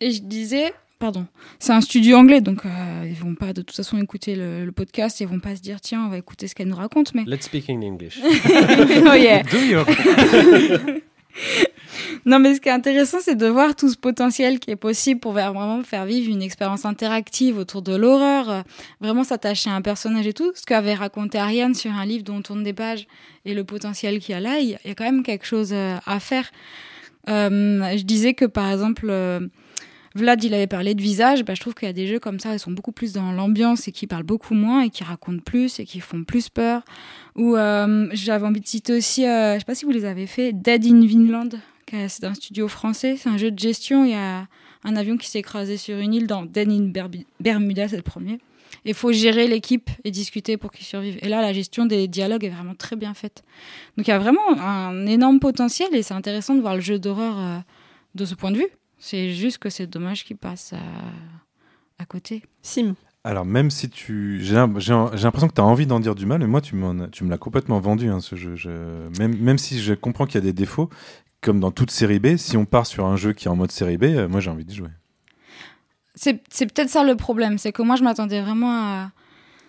et 0.00 0.10
je 0.12 0.20
disais, 0.22 0.72
pardon, 0.98 1.26
c'est 1.58 1.72
un 1.72 1.80
studio 1.80 2.16
anglais, 2.16 2.40
donc 2.40 2.64
euh, 2.64 3.04
ils 3.06 3.14
vont 3.16 3.34
pas 3.34 3.52
de 3.52 3.62
toute 3.62 3.74
façon 3.74 3.98
écouter 3.98 4.36
le, 4.36 4.64
le 4.64 4.72
podcast, 4.72 5.18
ils 5.20 5.26
vont 5.26 5.40
pas 5.40 5.56
se 5.56 5.62
dire, 5.62 5.80
tiens, 5.80 6.04
on 6.04 6.08
va 6.08 6.18
écouter 6.18 6.46
ce 6.46 6.54
qu'elle 6.54 6.68
nous 6.68 6.76
raconte. 6.76 7.14
Mais 7.14 7.24
Let's 7.26 7.46
speak 7.46 7.68
in 7.70 7.80
English. 7.82 8.20
oh 8.24 9.14
yeah. 9.14 9.42
Do 9.42 9.58
you? 9.58 9.84
Non, 12.24 12.38
mais 12.38 12.54
ce 12.54 12.60
qui 12.60 12.68
est 12.68 12.72
intéressant, 12.72 13.18
c'est 13.20 13.34
de 13.34 13.46
voir 13.46 13.74
tout 13.74 13.88
ce 13.88 13.96
potentiel 13.96 14.58
qui 14.60 14.70
est 14.70 14.76
possible 14.76 15.20
pour 15.20 15.32
vraiment 15.32 15.82
faire 15.82 16.04
vivre 16.06 16.30
une 16.30 16.42
expérience 16.42 16.84
interactive 16.84 17.58
autour 17.58 17.82
de 17.82 17.94
l'horreur, 17.94 18.48
euh, 18.50 18.62
vraiment 19.00 19.24
s'attacher 19.24 19.70
à 19.70 19.74
un 19.74 19.82
personnage 19.82 20.26
et 20.26 20.32
tout. 20.32 20.52
Ce 20.54 20.64
qu'avait 20.64 20.94
raconté 20.94 21.38
Ariane 21.38 21.74
sur 21.74 21.90
un 21.92 22.06
livre 22.06 22.24
dont 22.24 22.36
on 22.36 22.42
tourne 22.42 22.62
des 22.62 22.72
pages 22.72 23.06
et 23.44 23.54
le 23.54 23.64
potentiel 23.64 24.20
qu'il 24.20 24.32
y 24.34 24.38
a 24.38 24.40
là, 24.40 24.58
il 24.58 24.70
y 24.70 24.74
a- 24.74 24.94
quand 24.94 25.04
même 25.04 25.22
quelque 25.22 25.46
chose 25.46 25.70
euh, 25.72 25.96
à 26.06 26.20
faire. 26.20 26.50
Euh, 27.28 27.96
je 27.96 28.02
disais 28.04 28.34
que 28.34 28.44
par 28.44 28.70
exemple, 28.70 29.10
Vlad, 30.14 30.42
il 30.44 30.54
avait 30.54 30.66
parlé 30.66 30.94
de 30.94 31.02
visage. 31.02 31.44
Bah, 31.44 31.54
je 31.54 31.60
trouve 31.60 31.74
qu'il 31.74 31.86
y 31.86 31.90
a 31.90 31.94
des 31.94 32.06
jeux 32.06 32.18
comme 32.18 32.38
ça, 32.38 32.52
ils 32.52 32.58
sont 32.58 32.70
beaucoup 32.70 32.92
plus 32.92 33.12
dans 33.12 33.32
l'ambiance 33.32 33.88
et 33.88 33.92
qui 33.92 34.06
parlent 34.06 34.22
beaucoup 34.22 34.54
moins 34.54 34.82
et 34.82 34.90
qui 34.90 35.04
racontent 35.04 35.42
plus 35.44 35.80
et 35.80 35.84
qui 35.84 36.00
font 36.00 36.24
plus 36.24 36.48
peur. 36.48 36.82
Ou 37.36 37.56
euh, 37.56 38.08
j'avais 38.12 38.46
envie 38.46 38.60
de 38.60 38.66
citer 38.66 38.94
aussi, 38.94 39.26
euh, 39.26 39.54
je 39.54 39.60
sais 39.60 39.64
pas 39.64 39.74
si 39.74 39.84
vous 39.84 39.90
les 39.90 40.04
avez 40.04 40.26
fait, 40.26 40.52
Dead 40.52 40.84
in 40.84 41.06
Vinland. 41.06 41.50
C'est 42.08 42.24
un 42.24 42.32
studio 42.32 42.68
français, 42.68 43.16
c'est 43.18 43.28
un 43.28 43.36
jeu 43.36 43.50
de 43.50 43.58
gestion. 43.58 44.06
Il 44.06 44.12
y 44.12 44.14
a 44.14 44.46
un 44.82 44.96
avion 44.96 45.18
qui 45.18 45.28
s'est 45.28 45.40
écrasé 45.40 45.76
sur 45.76 45.98
une 45.98 46.14
île 46.14 46.26
dans 46.26 46.44
Dead 46.46 46.70
in 46.70 46.90
Bermuda, 47.40 47.88
c'est 47.88 47.96
le 47.96 48.02
premier. 48.02 48.38
Il 48.84 48.94
faut 48.94 49.12
gérer 49.12 49.46
l'équipe 49.46 49.90
et 50.02 50.10
discuter 50.10 50.56
pour 50.56 50.72
qu'ils 50.72 50.86
survivent. 50.86 51.18
Et 51.20 51.28
là, 51.28 51.42
la 51.42 51.52
gestion 51.52 51.84
des 51.86 52.08
dialogues 52.08 52.44
est 52.44 52.50
vraiment 52.50 52.74
très 52.74 52.96
bien 52.96 53.12
faite. 53.14 53.44
Donc 53.96 54.08
il 54.08 54.10
y 54.10 54.14
a 54.14 54.18
vraiment 54.18 54.58
un 54.58 55.06
énorme 55.06 55.38
potentiel 55.38 55.94
et 55.94 56.02
c'est 56.02 56.14
intéressant 56.14 56.54
de 56.54 56.60
voir 56.60 56.74
le 56.74 56.80
jeu 56.80 56.98
d'horreur 56.98 57.38
euh, 57.38 57.58
de 58.14 58.24
ce 58.24 58.34
point 58.34 58.50
de 58.50 58.56
vue. 58.56 58.68
C'est 59.04 59.30
juste 59.32 59.58
que 59.58 59.68
c'est 59.68 59.88
dommage 59.88 60.24
qu'il 60.24 60.36
passe 60.36 60.72
à, 60.74 62.00
à 62.00 62.04
côté. 62.04 62.44
Sim. 62.62 62.94
Alors, 63.24 63.44
même 63.44 63.68
si 63.70 63.90
tu. 63.90 64.38
J'ai 64.40 64.54
l'im- 64.54 64.72
j'ai 64.78 64.94
j'ai 65.14 65.24
l'impression 65.24 65.48
que 65.48 65.54
tu 65.54 65.60
as 65.60 65.64
envie 65.64 65.86
d'en 65.86 65.98
dire 65.98 66.14
du 66.14 66.24
mal, 66.24 66.38
mais 66.38 66.46
moi, 66.46 66.60
tu, 66.60 66.76
m'en 66.76 66.98
as- 67.00 67.08
tu 67.08 67.24
me 67.24 67.30
l'as 67.30 67.36
complètement 67.38 67.80
vendu, 67.80 68.08
hein, 68.08 68.20
ce 68.20 68.36
jeu. 68.36 68.54
Je- 68.54 69.08
Même, 69.18 69.36
même 69.38 69.58
si 69.58 69.80
je 69.82 69.94
comprends 69.94 70.24
qu'il 70.26 70.36
y 70.36 70.38
a 70.38 70.40
des 70.46 70.52
défauts, 70.52 70.88
comme 71.40 71.58
dans 71.58 71.72
toute 71.72 71.90
série 71.90 72.20
B, 72.20 72.36
si 72.36 72.56
on 72.56 72.64
part 72.64 72.86
sur 72.86 73.04
un 73.06 73.16
jeu 73.16 73.32
qui 73.32 73.48
est 73.48 73.50
en 73.50 73.56
mode 73.56 73.72
série 73.72 73.96
B, 73.96 74.04
euh, 74.04 74.28
moi, 74.28 74.38
j'ai 74.40 74.50
envie 74.50 74.64
d'y 74.64 74.74
jouer. 74.76 74.90
C'est 76.14 76.40
c'est 76.50 76.66
peut-être 76.72 76.90
ça 76.90 77.02
le 77.04 77.16
problème, 77.16 77.58
c'est 77.58 77.72
que 77.72 77.82
moi 77.82 77.96
je 77.96 78.04
m'attendais 78.04 78.40
vraiment 78.40 78.70
à. 78.72 79.10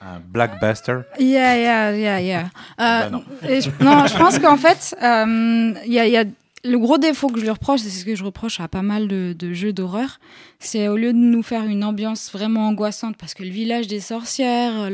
Un 0.02 0.20
Blackbuster. 0.20 1.00
Yeah, 1.18 1.58
yeah, 1.58 1.96
yeah, 1.98 2.20
yeah. 2.22 2.42
Euh, 2.44 2.50
Bah 2.78 3.10
non. 3.10 3.24
et 3.48 3.62
je, 3.62 3.70
non, 3.82 4.06
je 4.06 4.18
pense 4.18 4.38
qu'en 4.38 4.58
fait, 4.58 4.94
euh, 5.02 5.74
il 5.86 5.94
y, 5.94 6.00
a, 6.00 6.06
il 6.06 6.12
y 6.12 6.18
a 6.18 6.26
le 6.64 6.80
gros 6.80 6.98
défaut 6.98 7.28
que 7.28 7.40
je 7.40 7.44
lui 7.44 7.50
reproche, 7.50 7.82
c'est 7.82 7.90
ce 7.90 8.06
que 8.06 8.16
je 8.16 8.24
reproche 8.24 8.60
à 8.60 8.68
pas 8.68 8.82
mal 8.82 9.08
de, 9.08 9.54
jeux 9.54 9.74
d'horreur, 9.74 10.20
c'est 10.60 10.88
au 10.88 10.96
lieu 10.96 11.12
de 11.12 11.18
nous 11.18 11.44
faire 11.44 11.66
une 11.66 11.84
ambiance 11.84 12.32
vraiment 12.32 12.68
angoissante, 12.68 13.18
parce 13.18 13.34
que 13.34 13.44
le 13.44 13.50
village 13.50 13.88
des 13.88 14.00
sorcières, 14.00 14.90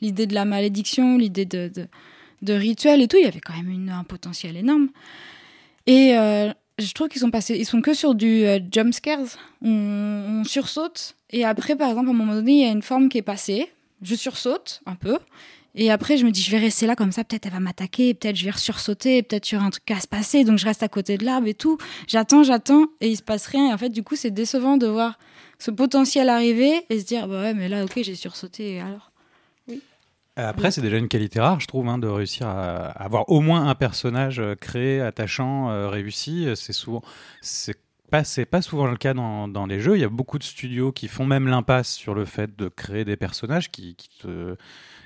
l'idée 0.00 0.26
de 0.26 0.34
la 0.34 0.44
malédiction, 0.44 1.18
l'idée 1.18 1.44
de, 1.44 1.88
rituel 2.48 3.02
et 3.02 3.08
tout, 3.08 3.18
il 3.18 3.24
y 3.24 3.28
avait 3.28 3.40
quand 3.40 3.54
même 3.54 3.90
un 3.90 4.04
potentiel 4.04 4.56
énorme. 4.56 4.88
Et 5.86 6.16
euh, 6.16 6.52
je 6.78 6.92
trouve 6.92 7.08
qu'ils 7.08 7.20
sont 7.20 7.30
passés, 7.30 7.56
ils 7.58 7.66
sont 7.66 7.82
que 7.82 7.92
sur 7.92 8.14
du 8.14 8.44
euh, 8.44 8.58
jump 8.70 8.94
scares. 8.94 9.38
On 9.62 10.42
sursaute 10.44 11.16
et 11.32 11.44
après, 11.44 11.76
par 11.76 11.88
exemple, 11.88 12.08
à 12.08 12.10
un 12.10 12.14
moment 12.14 12.34
donné, 12.34 12.52
il 12.52 12.60
y 12.60 12.68
a 12.68 12.70
une 12.70 12.82
forme 12.82 13.08
qui 13.08 13.18
est 13.18 13.22
passée. 13.22 13.70
Je 14.02 14.14
sursaute 14.14 14.82
un 14.86 14.94
peu. 14.94 15.18
Et 15.74 15.90
après, 15.90 16.18
je 16.18 16.26
me 16.26 16.30
dis, 16.30 16.42
je 16.42 16.50
vais 16.50 16.58
rester 16.58 16.86
là 16.86 16.96
comme 16.96 17.12
ça, 17.12 17.24
peut-être 17.24 17.46
elle 17.46 17.52
va 17.52 17.60
m'attaquer, 17.60 18.12
peut-être 18.12 18.36
je 18.36 18.44
vais 18.44 18.52
sursauter, 18.52 19.22
peut-être 19.22 19.50
il 19.50 19.54
y 19.54 19.56
aura 19.56 19.66
un 19.66 19.70
truc 19.70 19.90
à 19.90 20.00
se 20.00 20.06
passer, 20.06 20.44
donc 20.44 20.58
je 20.58 20.66
reste 20.66 20.82
à 20.82 20.88
côté 20.88 21.16
de 21.16 21.24
l'arbre 21.24 21.48
et 21.48 21.54
tout. 21.54 21.78
J'attends, 22.06 22.42
j'attends, 22.42 22.86
et 23.00 23.08
il 23.08 23.16
se 23.16 23.22
passe 23.22 23.46
rien. 23.46 23.70
Et 23.70 23.72
en 23.72 23.78
fait, 23.78 23.88
du 23.88 24.02
coup, 24.02 24.14
c'est 24.14 24.30
décevant 24.30 24.76
de 24.76 24.86
voir 24.86 25.18
ce 25.58 25.70
potentiel 25.70 26.28
arriver 26.28 26.84
et 26.90 27.00
se 27.00 27.06
dire, 27.06 27.26
bah 27.26 27.40
ouais, 27.40 27.54
mais 27.54 27.68
là, 27.68 27.84
ok, 27.84 28.00
j'ai 28.02 28.14
sursauté, 28.14 28.74
et 28.74 28.80
alors? 28.80 29.12
Après, 30.36 30.70
c'est 30.70 30.80
déjà 30.80 30.96
une 30.96 31.08
qualité 31.08 31.40
rare, 31.40 31.60
je 31.60 31.66
trouve, 31.66 31.88
hein, 31.88 31.98
de 31.98 32.06
réussir 32.06 32.46
à 32.46 32.86
avoir 32.86 33.28
au 33.28 33.40
moins 33.40 33.68
un 33.68 33.74
personnage 33.74 34.40
euh, 34.40 34.54
créé, 34.54 34.98
attachant, 35.00 35.70
euh, 35.70 35.88
réussi. 35.88 36.46
Euh, 36.46 36.54
C'est 36.54 36.72
souvent, 36.72 37.02
c'est 37.42 37.78
pas, 38.10 38.24
c'est 38.24 38.46
pas 38.46 38.62
souvent 38.62 38.86
le 38.86 38.96
cas 38.96 39.12
dans, 39.12 39.46
dans 39.46 39.66
les 39.66 39.78
jeux. 39.78 39.94
Il 39.96 40.00
y 40.00 40.04
a 40.04 40.08
beaucoup 40.08 40.38
de 40.38 40.42
studios 40.42 40.90
qui 40.90 41.08
font 41.08 41.26
même 41.26 41.48
l'impasse 41.48 41.92
sur 41.92 42.14
le 42.14 42.24
fait 42.24 42.56
de 42.56 42.68
créer 42.68 43.04
des 43.04 43.16
personnages 43.16 43.70
qui, 43.70 43.94
qui 43.94 44.08
te 44.20 44.56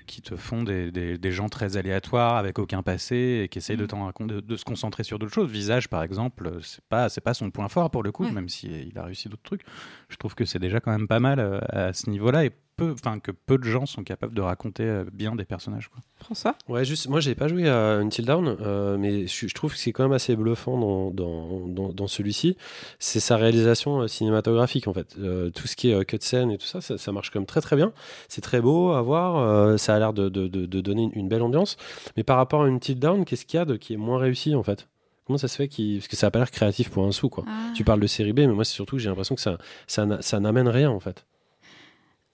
qui 0.06 0.22
te 0.22 0.36
font 0.36 0.62
des, 0.62 0.90
des, 0.90 1.18
des 1.18 1.32
gens 1.32 1.48
très 1.48 1.76
aléatoires 1.76 2.36
avec 2.36 2.58
aucun 2.58 2.82
passé 2.82 3.42
et 3.44 3.48
qui 3.48 3.58
essayent 3.58 3.76
de, 3.76 3.86
racon- 3.86 4.26
de, 4.26 4.40
de 4.40 4.56
se 4.56 4.64
concentrer 4.64 5.02
sur 5.04 5.18
d'autres 5.18 5.34
choses. 5.34 5.50
Visage, 5.50 5.88
par 5.88 6.02
exemple, 6.02 6.58
c'est 6.62 6.84
pas 6.88 7.08
c'est 7.08 7.20
pas 7.20 7.34
son 7.34 7.50
point 7.50 7.68
fort 7.68 7.90
pour 7.90 8.02
le 8.02 8.12
coup, 8.12 8.24
Ouais. 8.24 8.32
même 8.32 8.48
s'il 8.48 8.72
il 8.88 8.98
a 8.98 9.04
réussi 9.04 9.28
d'autres 9.28 9.42
trucs. 9.42 9.62
Je 10.08 10.16
trouve 10.16 10.34
que 10.34 10.44
c'est 10.44 10.58
déjà 10.58 10.80
quand 10.80 10.90
même 10.92 11.08
pas 11.08 11.20
mal 11.20 11.38
euh, 11.40 11.58
à 11.68 11.92
ce 11.92 12.08
niveau-là 12.08 12.44
et 12.44 12.52
peu, 12.76 12.92
enfin 12.92 13.18
que 13.18 13.30
peu 13.30 13.58
de 13.58 13.64
gens 13.64 13.86
sont 13.86 14.04
capables 14.04 14.34
de 14.34 14.40
raconter 14.42 14.82
euh, 14.84 15.04
bien 15.12 15.34
des 15.34 15.44
personnages. 15.44 15.88
Quoi. 15.88 16.00
François? 16.18 16.54
Ouais, 16.68 16.84
juste, 16.84 17.08
moi, 17.08 17.20
j'ai 17.20 17.34
pas 17.34 17.48
joué 17.48 17.68
à 17.68 17.94
Until 17.94 18.24
Dawn, 18.24 18.56
euh, 18.60 18.96
mais 18.98 19.26
je, 19.26 19.46
je 19.48 19.54
trouve 19.54 19.72
que 19.72 19.78
c'est 19.78 19.92
quand 19.92 20.02
même 20.02 20.12
assez 20.12 20.36
bluffant 20.36 20.78
dans, 20.78 21.10
dans, 21.10 21.66
dans, 21.66 21.92
dans 21.92 22.06
celui-ci. 22.06 22.56
C'est 22.98 23.20
sa 23.20 23.36
réalisation 23.36 24.02
euh, 24.02 24.08
cinématographique, 24.08 24.88
en 24.88 24.92
fait. 24.92 25.16
Euh, 25.18 25.50
tout 25.50 25.66
ce 25.66 25.76
qui 25.76 25.90
est 25.90 25.94
euh, 25.94 26.04
cutscene 26.04 26.50
et 26.50 26.58
tout 26.58 26.66
ça, 26.66 26.80
ça, 26.80 26.98
ça 26.98 27.12
marche 27.12 27.30
quand 27.30 27.40
même 27.40 27.46
très 27.46 27.60
très 27.60 27.76
bien. 27.76 27.92
C'est 28.28 28.42
très 28.42 28.60
beau 28.60 28.92
à 28.92 29.02
voir, 29.02 29.36
euh, 29.36 29.76
ça 29.76 29.94
a 29.94 29.98
l'air 29.98 30.12
de, 30.12 30.28
de, 30.28 30.46
de, 30.48 30.66
de 30.66 30.80
donner 30.80 31.10
une, 31.14 31.28
belle 31.28 31.42
ambiance. 31.42 31.76
Mais 32.16 32.22
par 32.22 32.36
rapport 32.36 32.62
à 32.62 32.66
Until 32.66 32.98
Dawn, 32.98 33.24
qu'est-ce 33.24 33.46
qu'il 33.46 33.58
y 33.58 33.60
a 33.60 33.64
de 33.64 33.76
qui 33.76 33.94
est 33.94 33.98
moins 33.98 34.18
réussi, 34.18 34.54
en 34.54 34.62
fait? 34.62 34.88
Comment 35.26 35.38
ça 35.38 35.48
se 35.48 35.56
fait 35.56 35.66
qu'il... 35.66 35.98
Parce 35.98 36.08
que 36.08 36.14
ça 36.16 36.28
a 36.28 36.30
pas 36.30 36.38
l'air 36.38 36.50
créatif 36.52 36.88
pour 36.90 37.04
un 37.04 37.10
sou, 37.10 37.28
quoi. 37.28 37.44
Ah. 37.48 37.72
Tu 37.74 37.82
parles 37.82 37.98
de 38.00 38.06
série 38.06 38.32
B, 38.32 38.40
mais 38.40 38.46
moi, 38.48 38.64
c'est 38.64 38.74
surtout 38.74 38.96
que 38.96 39.02
j'ai 39.02 39.08
l'impression 39.08 39.34
que 39.34 39.40
ça, 39.40 39.58
ça, 39.88 40.06
n'a- 40.06 40.22
ça 40.22 40.38
n'amène 40.38 40.68
rien, 40.68 40.90
en 40.90 41.00
fait. 41.00 41.26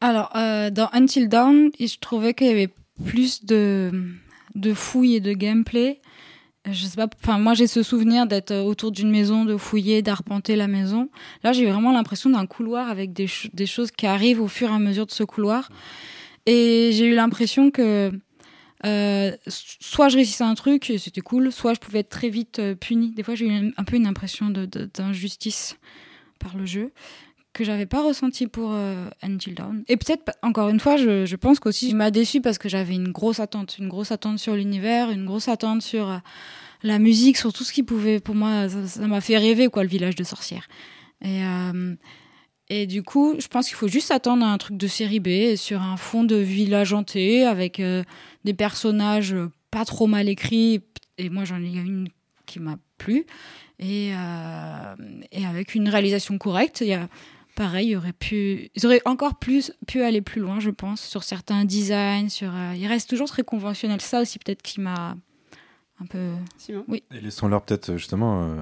Alors, 0.02 0.32
euh, 0.34 0.68
dans 0.70 0.88
Until 0.92 1.28
Dawn, 1.28 1.70
je 1.78 1.96
trouvais 2.00 2.34
qu'il 2.34 2.48
y 2.48 2.50
avait 2.50 2.70
plus 3.06 3.44
de, 3.44 3.92
de 4.56 4.74
fouilles 4.74 5.14
et 5.14 5.20
de 5.20 5.32
gameplay. 5.32 6.00
Je 6.68 6.86
sais 6.86 6.96
pas, 6.96 7.06
enfin, 7.22 7.38
moi 7.38 7.54
j'ai 7.54 7.68
ce 7.68 7.84
souvenir 7.84 8.26
d'être 8.26 8.52
autour 8.52 8.90
d'une 8.90 9.10
maison, 9.12 9.44
de 9.44 9.56
fouiller, 9.56 10.02
d'arpenter 10.02 10.56
la 10.56 10.66
maison. 10.66 11.08
Là, 11.44 11.52
j'ai 11.52 11.66
vraiment 11.66 11.92
l'impression 11.92 12.30
d'un 12.30 12.46
couloir 12.46 12.90
avec 12.90 13.12
des, 13.12 13.28
ch- 13.28 13.50
des 13.52 13.66
choses 13.66 13.92
qui 13.92 14.08
arrivent 14.08 14.40
au 14.40 14.48
fur 14.48 14.70
et 14.70 14.74
à 14.74 14.80
mesure 14.80 15.06
de 15.06 15.12
ce 15.12 15.22
couloir. 15.22 15.70
Et 16.46 16.90
j'ai 16.92 17.06
eu 17.06 17.14
l'impression 17.14 17.70
que 17.70 18.10
euh, 18.84 19.30
soit 19.46 20.08
je 20.08 20.16
réussissais 20.16 20.42
un 20.42 20.56
truc 20.56 20.90
et 20.90 20.98
c'était 20.98 21.20
cool, 21.20 21.52
soit 21.52 21.74
je 21.74 21.78
pouvais 21.78 22.00
être 22.00 22.08
très 22.08 22.28
vite 22.28 22.58
euh, 22.58 22.74
puni. 22.74 23.12
Des 23.12 23.22
fois, 23.22 23.36
j'ai 23.36 23.46
eu 23.46 23.72
un 23.76 23.84
peu 23.84 23.94
une 23.94 24.08
impression 24.08 24.50
d'injustice 24.50 25.76
par 26.40 26.56
le 26.56 26.66
jeu 26.66 26.90
que 27.52 27.64
j'avais 27.64 27.86
pas 27.86 28.02
ressenti 28.02 28.46
pour 28.46 28.70
euh, 28.72 29.08
Until 29.22 29.54
Dawn. 29.54 29.84
Et 29.88 29.96
peut-être, 29.96 30.32
encore 30.42 30.68
une 30.70 30.80
fois, 30.80 30.96
je, 30.96 31.26
je 31.26 31.36
pense 31.36 31.60
qu'aussi, 31.60 31.88
il 31.88 31.96
m'a 31.96 32.10
déçu 32.10 32.40
parce 32.40 32.58
que 32.58 32.68
j'avais 32.68 32.94
une 32.94 33.12
grosse 33.12 33.40
attente. 33.40 33.76
Une 33.78 33.88
grosse 33.88 34.10
attente 34.10 34.38
sur 34.38 34.54
l'univers, 34.54 35.10
une 35.10 35.26
grosse 35.26 35.48
attente 35.48 35.82
sur 35.82 36.10
euh, 36.10 36.18
la 36.82 36.98
musique, 36.98 37.36
sur 37.36 37.52
tout 37.52 37.64
ce 37.64 37.72
qui 37.72 37.82
pouvait, 37.82 38.20
pour 38.20 38.34
moi, 38.34 38.68
ça 38.68 39.06
m'a 39.06 39.20
fait 39.20 39.36
rêver, 39.36 39.68
quoi, 39.68 39.82
le 39.82 39.88
village 39.88 40.14
de 40.14 40.24
sorcières. 40.24 40.66
Et, 41.20 41.44
euh, 41.44 41.94
et 42.68 42.86
du 42.86 43.02
coup, 43.02 43.34
je 43.38 43.48
pense 43.48 43.68
qu'il 43.68 43.76
faut 43.76 43.88
juste 43.88 44.10
attendre 44.10 44.46
un 44.46 44.56
truc 44.56 44.78
de 44.78 44.86
série 44.86 45.20
B 45.20 45.56
sur 45.56 45.82
un 45.82 45.98
fond 45.98 46.24
de 46.24 46.36
village 46.36 46.94
hanté 46.94 47.44
avec 47.44 47.80
euh, 47.80 48.02
des 48.44 48.54
personnages 48.54 49.36
pas 49.70 49.84
trop 49.84 50.06
mal 50.06 50.28
écrits. 50.28 50.80
Et 51.18 51.28
moi, 51.28 51.44
j'en 51.44 51.60
ai 51.60 51.66
une 51.66 52.08
qui 52.46 52.60
m'a 52.60 52.78
plu. 52.96 53.26
Et, 53.78 54.10
et 55.32 55.46
avec 55.46 55.74
une 55.74 55.88
réalisation 55.88 56.38
correcte, 56.38 56.82
il 56.82 56.86
y 56.88 56.94
a, 56.94 57.08
pareil, 57.54 57.88
il 57.88 57.90
y 57.90 57.96
aurait 57.96 58.12
pu, 58.12 58.70
ils 58.74 58.86
auraient 58.86 59.02
encore 59.04 59.34
plus 59.36 59.72
pu 59.86 60.02
aller 60.02 60.20
plus 60.20 60.40
loin, 60.40 60.60
je 60.60 60.70
pense, 60.70 61.00
sur 61.02 61.22
certains 61.22 61.64
designs. 61.64 62.28
Sur, 62.28 62.48
euh, 62.54 62.74
il 62.76 62.86
reste 62.86 63.08
toujours 63.10 63.28
très 63.28 63.42
conventionnel. 63.42 64.00
Ça 64.00 64.20
aussi, 64.20 64.38
peut-être, 64.38 64.62
qui 64.62 64.80
m'a 64.80 65.16
un 66.00 66.06
peu. 66.06 66.30
Simon 66.58 66.84
Oui. 66.88 67.02
Et 67.16 67.20
laissons-leur 67.20 67.62
peut-être 67.62 67.90
euh, 67.90 67.96
justement 67.98 68.42
euh, 68.42 68.56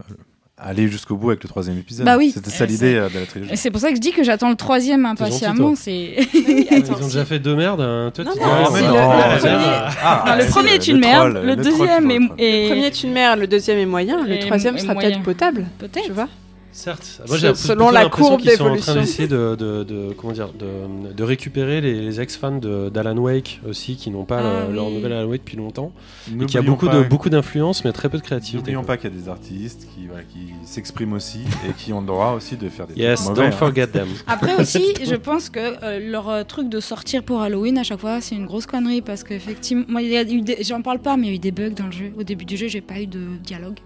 aller 0.59 0.89
jusqu'au 0.89 1.17
bout 1.17 1.31
avec 1.31 1.43
le 1.43 1.49
troisième 1.49 1.79
épisode. 1.79 2.05
Bah 2.05 2.19
oui. 2.19 2.33
C'était 2.35 2.51
ça 2.51 2.65
Euh, 2.65 2.67
l'idée 2.67 2.95
de 2.95 3.19
la 3.19 3.25
trilogie. 3.27 3.53
Et 3.53 3.57
C'est 3.57 3.71
pour 3.71 3.81
ça 3.81 3.89
que 3.89 3.95
je 3.97 4.01
dis 4.01 4.12
que 4.12 4.23
j'attends 4.23 4.51
le 4.51 4.57
troisième 4.57 5.07
impatiemment. 5.07 5.75
C'est. 5.75 6.17
Ils 6.35 6.93
ont 6.93 6.99
déjà 7.07 7.25
fait 7.25 7.39
deux 7.39 7.57
merdes. 7.57 7.81
hein. 7.81 8.11
Toi, 8.15 8.25
Non, 8.25 8.33
tu 8.35 8.39
non, 8.41 8.45
ah, 8.47 8.69
mais 8.73 8.81
le- 8.83 8.87
non, 8.89 8.93
le 8.93 8.99
ah, 9.01 9.37
premier- 9.39 9.55
ah, 9.65 9.91
Ah, 10.03 10.25
Non, 10.33 10.37
le 10.37 10.43
c'est 10.43 10.51
premier 10.51 10.71
est 10.75 10.89
une 10.89 10.95
le 10.97 11.01
merde, 11.01 11.31
troll, 11.35 11.47
le, 11.47 11.57
deuxième 11.57 12.11
est, 12.11 12.19
Le 12.19 12.69
premier 12.69 12.87
est 12.87 13.03
une 13.05 13.12
merde, 13.12 13.39
le 13.39 13.47
deuxième 13.47 13.79
est 13.79 13.87
moyen, 13.87 14.23
le 14.27 14.39
troisième 14.41 14.77
sera 14.79 14.95
peut-être 14.95 15.23
potable. 15.23 15.67
peut-être. 15.79 16.05
Tu 16.07 16.12
vois 16.12 16.29
Certes, 16.73 17.21
moi 17.27 17.37
j'ai 17.37 17.55
selon 17.57 17.91
la 17.91 18.09
courbe 18.09 18.41
qu'ils 18.41 18.53
sont 18.53 18.67
en 18.69 18.77
train 18.77 18.95
d'essayer 18.95 19.27
de, 19.27 19.57
de, 19.59 19.83
de- 19.83 20.13
comment 20.17 20.33
dire, 20.33 20.51
de, 20.53 21.13
de 21.13 21.23
récupérer 21.25 21.81
les, 21.81 22.01
les 22.01 22.21
ex-fans 22.21 22.61
d'Alan 22.93 23.17
Wake 23.19 23.61
aussi, 23.69 23.97
qui 23.97 24.11
n'ont 24.11 24.25
pas 24.25 24.39
Ah 24.39 24.67
le- 24.69 24.75
leur 24.75 24.87
oui. 24.87 24.95
nouvel 24.95 25.13
Alan 25.13 25.29
Wake 25.29 25.41
depuis 25.43 25.57
longtemps, 25.57 25.93
et 26.41 26.47
qui 26.47 26.57
a 26.59 26.63
beaucoup 26.63 26.89
de 26.89 27.03
beaucoup 27.03 27.29
d'influence, 27.29 27.85
mais 27.85 27.93
très 27.93 28.09
peu 28.09 28.19
de 28.19 28.23
créativité. 28.23 28.59
N'oublions 28.59 28.85
pas 28.85 28.97
qu'il 28.97 29.11
y 29.11 29.13
a 29.13 29.17
des 29.21 29.29
artistes 29.29 29.89
qui, 29.95 30.07
voilà, 30.07 30.23
qui 30.23 30.55
s'expriment 30.65 31.15
aussi 31.15 31.41
et 31.69 31.73
qui 31.77 31.93
ont 31.93 32.01
le 32.01 32.07
droit 32.07 32.33
aussi 32.37 32.57
de 32.57 32.69
faire 32.69 32.87
des 32.87 32.95
Yes, 32.95 33.17
trucs 33.25 33.31
mauvais. 33.31 33.43
don't 33.49 33.53
hein. 33.55 33.57
forget 33.59 33.87
them. 33.89 34.09
Après 34.29 34.55
aussi, 34.55 34.95
je 35.05 35.15
pense 35.17 35.51
que 35.51 35.59
euh, 35.83 36.11
leur 36.11 36.29
euh, 36.29 36.45
truc 36.45 36.69
de 36.69 36.79
sortir 36.79 37.25
pour 37.25 37.41
Halloween 37.41 37.79
à 37.79 37.83
chaque 37.83 38.01
fois, 38.01 38.21
c'est 38.21 38.37
une 38.37 38.47
grosse 38.47 38.67
connerie 38.67 39.03
parce 39.03 39.25
qu'effectivement, 39.25 39.99
j'en 40.63 40.83
parle 40.83 41.01
pas, 41.01 41.17
mais 41.17 41.27
il 41.27 41.31
y 41.31 41.33
a 41.33 41.37
eu 41.37 41.39
des 41.41 41.51
bugs 41.53 41.71
dans 41.71 41.87
le 41.87 41.93
jeu. 41.93 42.13
Au 42.19 42.23
début 42.23 42.45
du 42.45 42.57
jeu, 42.57 42.69
j'ai 42.69 42.81
pas 42.81 43.01
eu 43.01 43.07
de 43.07 43.21
dialogue. 43.43 43.79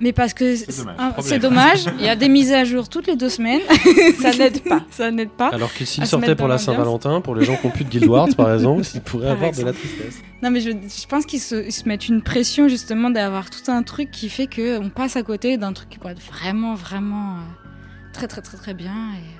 Mais 0.00 0.12
parce 0.12 0.34
que 0.34 0.54
C'est 0.56 1.38
dommage. 1.38 1.86
ah, 1.86 1.92
il 1.98 2.04
y 2.04 2.08
a 2.08 2.16
des 2.16 2.28
mises 2.28 2.52
à 2.52 2.64
jour 2.64 2.88
toutes 2.88 3.06
les 3.06 3.16
deux 3.16 3.28
semaines. 3.28 3.62
Ça 4.20 4.32
n'aide 4.32 4.62
pas. 4.62 4.82
Ça 4.90 5.10
n'aide 5.10 5.30
pas. 5.30 5.48
Alors 5.48 5.72
que 5.72 5.84
s'ils 5.84 6.06
sortaient 6.06 6.34
pour 6.34 6.48
la. 6.48 6.58
Saint-Valentin, 6.58 7.20
pour 7.20 7.34
les 7.34 7.44
gens 7.44 7.56
qui 7.56 7.66
ont 7.66 7.70
plus 7.70 7.84
de 7.84 7.90
Guild 7.90 8.06
Wars 8.06 8.28
par 8.36 8.52
exemple, 8.52 8.82
ils 8.94 9.00
pourraient 9.00 9.28
avoir 9.28 9.52
de 9.52 9.62
la 9.62 9.72
tristesse. 9.72 10.20
Non, 10.42 10.50
mais 10.50 10.60
je, 10.60 10.70
je 10.70 11.06
pense 11.06 11.26
qu'ils 11.26 11.40
se, 11.40 11.88
mettent 11.88 12.08
une 12.08 12.22
pression 12.22 12.68
justement 12.68 13.10
d'avoir 13.10 13.50
tout 13.50 13.70
un 13.70 13.82
truc 13.82 14.10
qui 14.10 14.28
fait 14.28 14.46
qu'on 14.46 14.90
passe 14.90 15.16
à 15.16 15.22
côté 15.22 15.56
d'un 15.58 15.72
truc 15.72 15.88
qui 15.88 15.98
pourrait 15.98 16.12
être 16.12 16.22
vraiment, 16.22 16.74
vraiment 16.74 17.34
euh, 17.34 17.40
très, 18.12 18.26
très, 18.26 18.42
très, 18.42 18.56
très 18.56 18.74
bien. 18.74 18.94
Et, 19.14 19.35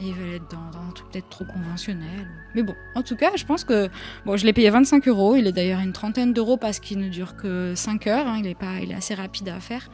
et 0.00 0.06
ils 0.08 0.14
veulent 0.14 0.34
être 0.34 0.50
dans, 0.50 0.70
dans 0.70 0.86
un 0.86 0.90
truc 0.92 1.10
peut-être 1.10 1.28
trop 1.28 1.44
conventionnel. 1.44 2.26
Mais 2.54 2.62
bon, 2.62 2.74
en 2.94 3.02
tout 3.02 3.16
cas, 3.16 3.32
je 3.36 3.44
pense 3.44 3.64
que. 3.64 3.88
Bon, 4.24 4.36
je 4.36 4.46
l'ai 4.46 4.52
payé 4.52 4.70
25 4.70 5.06
euros. 5.08 5.36
Il 5.36 5.46
est 5.46 5.52
d'ailleurs 5.52 5.80
une 5.80 5.92
trentaine 5.92 6.32
d'euros 6.32 6.56
parce 6.56 6.80
qu'il 6.80 6.98
ne 6.98 7.08
dure 7.08 7.36
que 7.36 7.74
5 7.76 8.06
heures. 8.06 8.26
hein, 8.26 8.38
il, 8.40 8.46
est 8.46 8.54
pas, 8.58 8.80
il 8.80 8.90
est 8.90 8.94
assez 8.94 9.14
rapide 9.14 9.48
à 9.48 9.60
faire. 9.60 9.90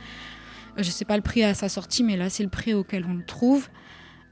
Euh, 0.78 0.82
Je 0.82 0.90
sais 0.90 1.04
pas 1.04 1.16
le 1.16 1.22
prix 1.22 1.42
à 1.42 1.54
sa 1.54 1.68
sortie, 1.68 2.04
mais 2.04 2.16
là, 2.16 2.30
c'est 2.30 2.42
le 2.44 2.48
prix 2.50 2.72
auquel 2.74 3.04
on 3.08 3.14
le 3.14 3.24
trouve. 3.24 3.68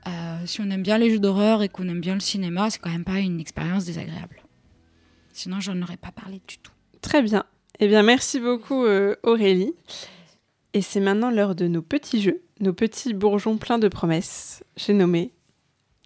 Euh, 0.07 0.37
si 0.47 0.61
on 0.61 0.71
aime 0.71 0.83
bien 0.83 0.99
les 0.99 1.11
jeux 1.11 1.19
d'horreur 1.19 1.63
et 1.63 1.69
qu'on 1.69 1.89
aime 1.89 2.01
bien 2.01 2.15
le 2.15 2.21
cinéma, 2.21 2.71
c'est 2.71 2.79
quand 2.79 2.91
même 2.91 3.05
pas 3.05 3.19
une 3.19 3.41
expérience 3.41 3.85
désagréable. 3.85 4.43
Sinon, 5.33 5.61
j'en 5.61 5.81
aurais 5.83 5.97
pas 5.97 6.13
parlé 6.13 6.41
du 6.47 6.59
tout. 6.59 6.73
Très 7.01 7.23
bien. 7.23 7.45
Eh 7.81 7.89
bien, 7.89 8.03
merci 8.03 8.39
beaucoup 8.39 8.85
euh, 8.85 9.17
Aurélie. 9.25 9.73
Et 10.75 10.83
c'est 10.83 11.01
maintenant 11.01 11.31
l'heure 11.31 11.55
de 11.55 11.67
nos 11.69 11.83
petits 11.83 12.21
jeux, 12.21 12.43
nos 12.61 12.73
petits 12.73 13.15
bourgeons 13.15 13.57
pleins 13.57 13.79
de 13.79 13.89
promesses. 13.89 14.63
J'ai 14.77 14.93
nommé 14.93 15.33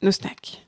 nos 0.03 0.17
snacks. 0.17 0.59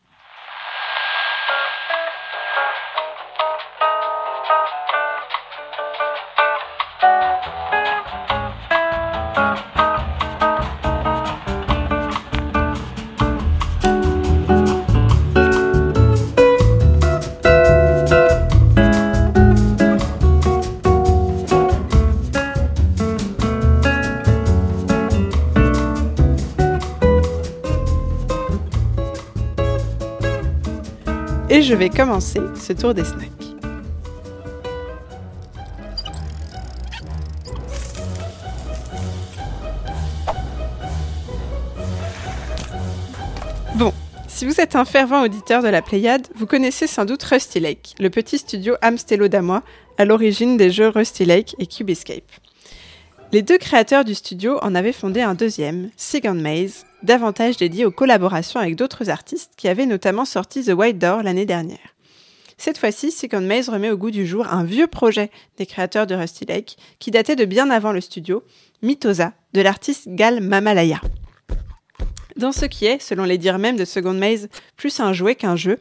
Je 31.71 31.77
vais 31.77 31.89
commencer 31.89 32.41
ce 32.57 32.73
tour 32.73 32.95
des 32.95 33.05
snacks. 33.05 33.31
Bon, 43.77 43.93
si 44.27 44.47
vous 44.47 44.61
êtes 44.61 44.75
un 44.75 44.85
fervent 44.85 45.23
auditeur 45.23 45.63
de 45.63 45.69
la 45.69 45.81
Pléiade, 45.81 46.27
vous 46.35 46.47
connaissez 46.47 46.89
sans 46.89 47.05
doute 47.05 47.23
Rusty 47.23 47.61
Lake, 47.61 47.95
le 48.01 48.11
petit 48.11 48.39
studio 48.39 48.75
Amstello 48.83 49.29
damois 49.29 49.63
à 49.97 50.05
l'origine 50.05 50.57
des 50.57 50.73
jeux 50.73 50.89
Rusty 50.89 51.25
Lake 51.25 51.55
et 51.61 51.67
Cube 51.67 51.91
Escape. 51.91 52.33
Les 53.33 53.43
deux 53.43 53.59
créateurs 53.59 54.05
du 54.05 54.17
studio 54.17 54.59
en 54.61 54.75
avaient 54.75 54.93
fondé 54.93 55.21
un 55.21 55.35
deuxième, 55.35 55.91
Second 55.97 56.35
Maze, 56.35 56.85
davantage 57.05 57.57
dédié 57.57 57.85
aux 57.85 57.93
collaborations 57.93 58.59
avec 58.59 58.75
d'autres 58.75 59.09
artistes 59.09 59.53
qui 59.57 59.69
avaient 59.69 59.87
notamment 59.87 60.25
sorti 60.25 60.65
The 60.65 60.73
White 60.73 60.99
Door 60.99 61.23
l'année 61.23 61.47
dernière. 61.47 61.95
Cette 62.59 62.77
fois-ci, 62.77 63.13
Second 63.13 63.41
Maze 63.41 63.69
remet 63.69 63.91
au 63.91 63.97
goût 63.97 64.11
du 64.11 64.27
jour 64.27 64.49
un 64.49 64.65
vieux 64.65 64.89
projet 64.89 65.31
des 65.59 65.67
créateurs 65.67 66.09
de 66.09 66.17
Rusty 66.17 66.45
Lake 66.45 66.77
qui 66.99 67.13
datait 67.13 67.37
de 67.37 67.45
bien 67.45 67.71
avant 67.71 67.93
le 67.93 68.01
studio, 68.01 68.43
Mitosa, 68.83 69.33
de 69.53 69.61
l'artiste 69.61 70.09
Gal 70.09 70.41
Mamalaya. 70.41 71.01
Dans 72.35 72.53
ce 72.53 72.65
qui 72.65 72.87
est, 72.87 73.01
selon 73.01 73.23
les 73.23 73.39
dires 73.39 73.59
même 73.59 73.77
de 73.77 73.85
Second 73.85 74.15
Maze, 74.15 74.49
plus 74.77 74.99
un 74.99 75.13
jouet 75.13 75.37
qu'un 75.37 75.55
jeu, 75.55 75.79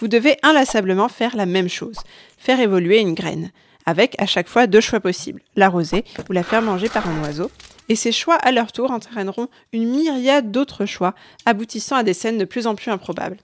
vous 0.00 0.08
devez 0.08 0.36
inlassablement 0.42 1.08
faire 1.08 1.34
la 1.34 1.46
même 1.46 1.68
chose, 1.70 1.96
faire 2.36 2.60
évoluer 2.60 3.00
une 3.00 3.14
graine, 3.14 3.52
avec 3.90 4.14
à 4.18 4.24
chaque 4.24 4.48
fois 4.48 4.66
deux 4.66 4.80
choix 4.80 5.00
possibles, 5.00 5.42
l'arroser 5.56 6.04
ou 6.28 6.32
la 6.32 6.42
faire 6.42 6.62
manger 6.62 6.88
par 6.88 7.06
un 7.06 7.22
oiseau, 7.22 7.50
et 7.90 7.96
ces 7.96 8.12
choix 8.12 8.36
à 8.36 8.52
leur 8.52 8.70
tour 8.72 8.92
entraîneront 8.92 9.48
une 9.72 9.90
myriade 9.90 10.50
d'autres 10.50 10.86
choix, 10.86 11.14
aboutissant 11.44 11.96
à 11.96 12.02
des 12.04 12.14
scènes 12.14 12.38
de 12.38 12.44
plus 12.44 12.66
en 12.66 12.76
plus 12.76 12.90
improbables. 12.90 13.36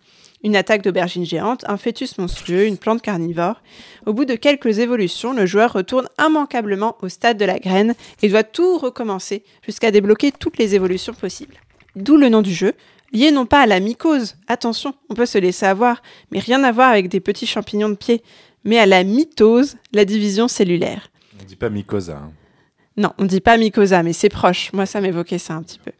Une 0.44 0.55
attaque 0.55 0.82
d'aubergine 0.82 1.27
géante, 1.27 1.64
un 1.66 1.77
fœtus 1.77 2.18
monstrueux, 2.18 2.66
une 2.66 2.78
plante 2.78 3.02
carnivore. 3.02 3.60
Au 4.06 4.12
bout 4.12 4.24
de 4.24 4.36
quelques 4.36 4.78
évolutions, 4.78 5.32
le 5.32 5.47
joueur 5.47 5.73
retourne 5.73 6.09
immanquablement 6.18 6.97
au 7.02 7.09
stade 7.09 7.39
de 7.39 7.44
la 7.44 7.59
graine 7.59 7.94
et 8.23 8.28
doit 8.28 8.44
tout 8.44 8.78
recommencer 8.78 9.43
jusqu'à 9.62 9.90
débloquer 9.90 10.31
toutes 10.31 10.59
les 10.59 10.77
évolutions 10.77 11.14
possibles. 11.14 11.56
D'où 11.97 12.16
le 12.16 12.28
nom 12.28 12.43
du 12.43 12.55
jeu, 12.55 12.74
lié 13.12 13.32
non 13.32 13.47
pas 13.47 13.62
à 13.62 13.66
la 13.66 13.81
mycose, 13.81 14.36
attention, 14.47 14.94
on 15.09 15.14
peut 15.14 15.27
se 15.27 15.39
laisser 15.39 15.66
avoir, 15.66 16.02
mais 16.31 16.39
rien 16.39 16.62
à 16.62 16.70
voir 16.70 16.90
avec 16.90 17.09
des 17.09 17.20
petits 17.20 17.47
champignons 17.47 17.89
de 17.89 17.94
pied, 17.94 18.23
mais 18.66 18.78
à 18.78 18.84
la 18.84 19.02
mitose, 19.05 19.76
la 19.93 20.05
division 20.05 20.48
cellulaire. 20.48 21.10
On 21.40 21.44
dit 21.44 21.56
pas 21.56 21.70
mycosa. 21.70 22.18
hein. 22.18 22.32
Non, 22.98 23.12
on 23.18 23.24
dit 23.24 23.40
pas 23.40 23.56
mycosa, 23.56 24.02
mais 24.02 24.12
c'est 24.12 24.28
proche. 24.28 24.72
Moi, 24.72 24.84
ça 24.86 25.01
m'évoquait 25.01 25.38
ça 25.38 25.55
un 25.55 25.62
petit 25.62 25.78
peu. 25.78 25.93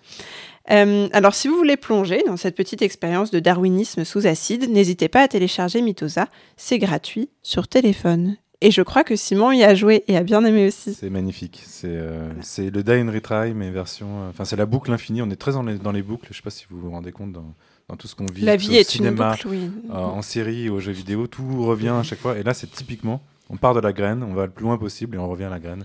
Euh, 0.70 1.09
alors, 1.12 1.34
si 1.34 1.47
vous 1.47 1.56
voulez 1.56 1.76
plonger 1.76 2.22
dans 2.26 2.36
cette 2.36 2.56
petite 2.56 2.82
expérience 2.82 3.30
de 3.30 3.38
darwinisme 3.38 4.05
sous 4.05 4.26
acide, 4.26 4.68
n'hésitez 4.70 5.09
pas 5.09 5.22
à 5.22 5.28
télécharger 5.28 5.80
Mitosa. 5.82 6.26
C'est 6.56 6.78
gratuit 6.78 7.28
sur 7.43 7.68
téléphone. 7.68 8.36
Et 8.62 8.70
je 8.70 8.80
crois 8.80 9.05
que 9.05 9.14
Simon 9.16 9.52
y 9.52 9.62
a 9.62 9.74
joué 9.74 10.02
et 10.09 10.16
a 10.16 10.22
bien 10.22 10.43
aimé 10.44 10.66
aussi. 10.68 10.94
C'est 10.94 11.10
magnifique. 11.10 11.62
C'est 11.66 11.88
euh, 11.90 12.32
le 12.59 12.82
Die 12.82 12.93
and 12.93 13.12
Retry, 13.12 13.52
mais 13.55 13.70
version. 13.70 14.22
euh, 14.22 14.30
Enfin, 14.30 14.47
c'est 14.47 14.56
la 14.56 14.64
boucle 14.66 14.90
infinie. 14.90 15.20
On 15.22 15.30
est 15.30 15.36
très 15.36 15.52
dans 15.52 15.62
les, 15.62 15.76
dans 15.76 15.93
les 15.93 16.02
boucles. 16.02 16.28
Je 16.30 16.36
sais 16.38 16.43
pas 16.43 16.51
si 16.51 16.64
vous 16.70 16.80
vous 16.80 16.90
rendez 16.90 17.12
compte 17.12 17.32
dans, 17.32 17.55
dans 17.88 17.96
tout 17.96 18.08
ce 18.08 18.14
qu'on 18.14 18.26
vit. 18.26 18.42
La 18.42 18.56
vie 18.56 18.70
au 18.70 18.80
est 18.80 18.94
une 18.96 19.10
boucle, 19.10 19.46
oui. 19.46 19.70
euh, 19.90 19.94
en 19.94 20.22
série, 20.22 20.68
aux 20.68 20.80
jeux 20.80 20.92
vidéo, 20.92 21.26
tout 21.26 21.64
revient 21.64 21.90
à 21.90 22.02
chaque 22.02 22.18
fois. 22.18 22.36
Et 22.38 22.42
là, 22.42 22.54
c'est 22.54 22.66
typiquement, 22.70 23.22
on 23.48 23.56
part 23.56 23.74
de 23.74 23.80
la 23.80 23.92
graine, 23.92 24.22
on 24.22 24.34
va 24.34 24.46
le 24.46 24.52
plus 24.52 24.64
loin 24.64 24.76
possible 24.78 25.16
et 25.16 25.18
on 25.18 25.28
revient 25.28 25.44
à 25.44 25.50
la 25.50 25.60
graine. 25.60 25.84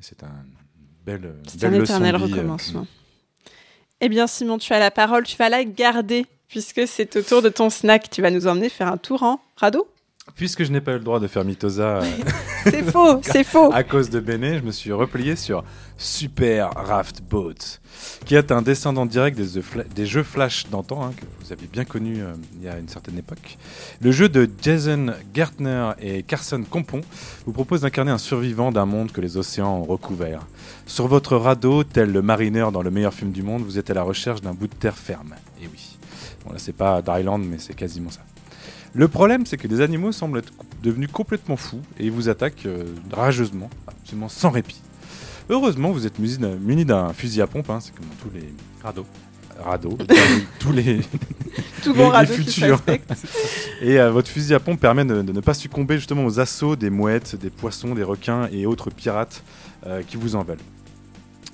C'est 0.00 0.22
un 0.24 0.32
belle, 1.06 1.34
C'est 1.46 1.60
belle 1.60 1.74
un 1.74 1.78
leçon 1.78 1.94
éternel 2.02 2.16
vie, 2.16 2.22
euh, 2.22 2.36
recommencement. 2.36 2.86
Eh 4.00 4.08
bien, 4.08 4.26
Simon, 4.26 4.58
tu 4.58 4.72
as 4.72 4.80
la 4.80 4.90
parole, 4.90 5.24
tu 5.24 5.36
vas 5.36 5.48
la 5.48 5.64
garder, 5.64 6.26
puisque 6.48 6.88
c'est 6.88 7.14
au 7.16 7.22
tour 7.22 7.40
de 7.40 7.48
ton 7.48 7.70
snack. 7.70 8.10
Tu 8.10 8.20
vas 8.20 8.30
nous 8.32 8.48
emmener 8.48 8.68
faire 8.68 8.88
un 8.88 8.96
tour 8.96 9.22
en 9.22 9.40
radeau 9.56 9.86
Puisque 10.36 10.62
je 10.64 10.70
n'ai 10.70 10.80
pas 10.80 10.92
eu 10.92 10.98
le 10.98 11.00
droit 11.04 11.18
de 11.20 11.26
faire 11.26 11.44
Mitosa 11.44 11.98
euh, 11.98 12.04
C'est 12.64 12.82
faux, 12.84 13.20
c'est 13.22 13.42
faux. 13.44 13.72
à 13.72 13.82
cause 13.82 14.08
de 14.08 14.20
Bene, 14.20 14.58
je 14.58 14.62
me 14.64 14.70
suis 14.70 14.92
replié 14.92 15.34
sur 15.34 15.64
Super 15.98 16.70
Raft 16.76 17.22
Boat, 17.22 17.80
qui 18.24 18.36
est 18.36 18.52
un 18.52 18.62
descendant 18.62 19.04
direct 19.04 19.36
des, 19.36 19.44
jeux 19.46 19.62
Fla- 19.62 19.84
des 19.94 20.06
jeux 20.06 20.22
Flash 20.22 20.68
d'antan, 20.70 21.04
hein, 21.04 21.12
que 21.16 21.24
vous 21.44 21.52
avez 21.52 21.66
bien 21.66 21.84
connu 21.84 22.22
euh, 22.22 22.34
il 22.56 22.62
y 22.62 22.68
a 22.68 22.78
une 22.78 22.88
certaine 22.88 23.18
époque. 23.18 23.58
Le 24.00 24.12
jeu 24.12 24.28
de 24.28 24.48
Jason 24.62 25.12
Gertner 25.34 25.90
et 26.00 26.22
Carson 26.22 26.62
Compon 26.70 27.00
vous 27.44 27.52
propose 27.52 27.80
d'incarner 27.80 28.12
un 28.12 28.18
survivant 28.18 28.70
d'un 28.70 28.86
monde 28.86 29.10
que 29.10 29.20
les 29.20 29.36
océans 29.36 29.78
ont 29.78 29.84
recouvert. 29.84 30.46
Sur 30.86 31.08
votre 31.08 31.36
radeau, 31.36 31.82
tel 31.82 32.12
le 32.12 32.22
marineur 32.22 32.70
dans 32.70 32.82
le 32.82 32.92
meilleur 32.92 33.12
film 33.12 33.32
du 33.32 33.42
monde, 33.42 33.62
vous 33.64 33.76
êtes 33.76 33.90
à 33.90 33.94
la 33.94 34.04
recherche 34.04 34.40
d'un 34.40 34.54
bout 34.54 34.68
de 34.68 34.74
terre 34.74 34.96
ferme. 34.96 35.34
Et 35.60 35.66
oui. 35.66 35.98
Bon, 36.46 36.52
là, 36.52 36.58
c'est 36.60 36.76
pas 36.76 37.02
Dryland, 37.02 37.38
mais 37.38 37.58
c'est 37.58 37.74
quasiment 37.74 38.10
ça. 38.10 38.20
Le 38.94 39.08
problème, 39.08 39.46
c'est 39.46 39.56
que 39.56 39.68
les 39.68 39.80
animaux 39.80 40.12
semblent 40.12 40.38
être 40.38 40.52
devenus 40.82 41.08
complètement 41.10 41.56
fous 41.56 41.80
et 41.98 42.04
ils 42.06 42.12
vous 42.12 42.28
attaquent 42.28 42.66
euh, 42.66 42.84
rageusement, 43.10 43.70
absolument 43.86 44.28
sans 44.28 44.50
répit. 44.50 44.80
Heureusement, 45.48 45.90
vous 45.92 46.06
êtes 46.06 46.18
muni 46.18 46.84
d'un- 46.84 47.12
fusil 47.12 47.40
à 47.42 47.46
pompe, 47.46 47.70
hein, 47.70 47.78
c'est 47.80 47.94
comme 47.94 48.04
dans 48.06 48.14
tous 48.22 48.34
les 48.34 48.52
radeaux. 48.82 49.06
Radeaux, 49.62 49.98
tous 50.58 50.72
les, 50.72 51.00
Tout 51.82 51.92
les- 51.92 51.98
bon 51.98 52.04
les 52.10 52.16
radeau 52.16 52.34
qui 52.34 52.44
se 52.44 52.60
futurs. 52.60 52.80
Et 53.82 53.98
euh, 54.00 54.10
votre 54.10 54.28
fusil 54.28 54.54
à 54.54 54.60
pompe 54.60 54.80
permet 54.80 55.04
de, 55.04 55.22
de 55.22 55.32
ne 55.32 55.40
pas 55.40 55.54
succomber 55.54 55.96
justement 55.96 56.24
aux 56.24 56.40
assauts 56.40 56.74
des 56.76 56.90
mouettes, 56.90 57.36
des 57.36 57.50
poissons, 57.50 57.94
des 57.94 58.02
requins 58.02 58.48
et 58.52 58.66
autres 58.66 58.90
pirates 58.90 59.42
euh, 59.86 60.02
qui 60.06 60.16
vous 60.16 60.36
en 60.36 60.42
veulent. 60.42 60.58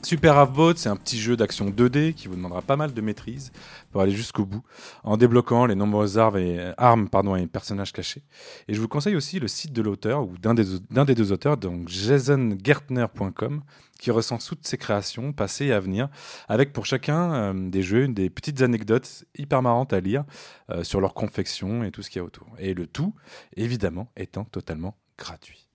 Super 0.02 0.38
Half-Boat, 0.38 0.74
c'est 0.76 0.88
un 0.88 0.96
petit 0.96 1.18
jeu 1.18 1.36
d'action 1.36 1.70
2D 1.70 2.14
qui 2.14 2.28
vous 2.28 2.36
demandera 2.36 2.62
pas 2.62 2.76
mal 2.76 2.94
de 2.94 3.00
maîtrise 3.00 3.52
pour 3.90 4.00
aller 4.00 4.12
jusqu'au 4.12 4.46
bout, 4.46 4.62
en 5.02 5.16
débloquant 5.16 5.66
les 5.66 5.74
nombreuses 5.74 6.18
armes 6.18 6.38
et, 6.38 6.72
armes, 6.78 7.08
pardon, 7.08 7.34
et 7.34 7.46
personnages 7.46 7.92
cachés. 7.92 8.22
Et 8.68 8.74
je 8.74 8.80
vous 8.80 8.88
conseille 8.88 9.16
aussi 9.16 9.40
le 9.40 9.48
site 9.48 9.72
de 9.72 9.82
l'auteur, 9.82 10.26
ou 10.26 10.38
d'un 10.38 10.54
des, 10.54 10.64
d'un 10.90 11.04
des 11.04 11.14
deux 11.14 11.32
auteurs, 11.32 11.56
donc 11.56 11.88
jasongertner.com, 11.88 13.62
qui 13.98 14.10
recense 14.10 14.46
toutes 14.46 14.66
ses 14.66 14.78
créations, 14.78 15.32
passées 15.32 15.66
et 15.66 15.72
à 15.72 15.80
venir, 15.80 16.08
avec 16.48 16.72
pour 16.72 16.86
chacun 16.86 17.34
euh, 17.34 17.68
des 17.68 17.82
jeux, 17.82 18.06
des 18.08 18.30
petites 18.30 18.62
anecdotes 18.62 19.24
hyper 19.36 19.62
marrantes 19.62 19.92
à 19.92 20.00
lire 20.00 20.24
euh, 20.70 20.84
sur 20.84 21.00
leur 21.00 21.12
confection 21.12 21.82
et 21.82 21.90
tout 21.90 22.02
ce 22.02 22.10
qu'il 22.10 22.20
y 22.20 22.22
a 22.22 22.24
autour. 22.24 22.46
Et 22.58 22.72
le 22.72 22.86
tout, 22.86 23.14
évidemment, 23.56 24.10
étant 24.16 24.44
totalement 24.44 24.96
gratuit. 25.18 25.68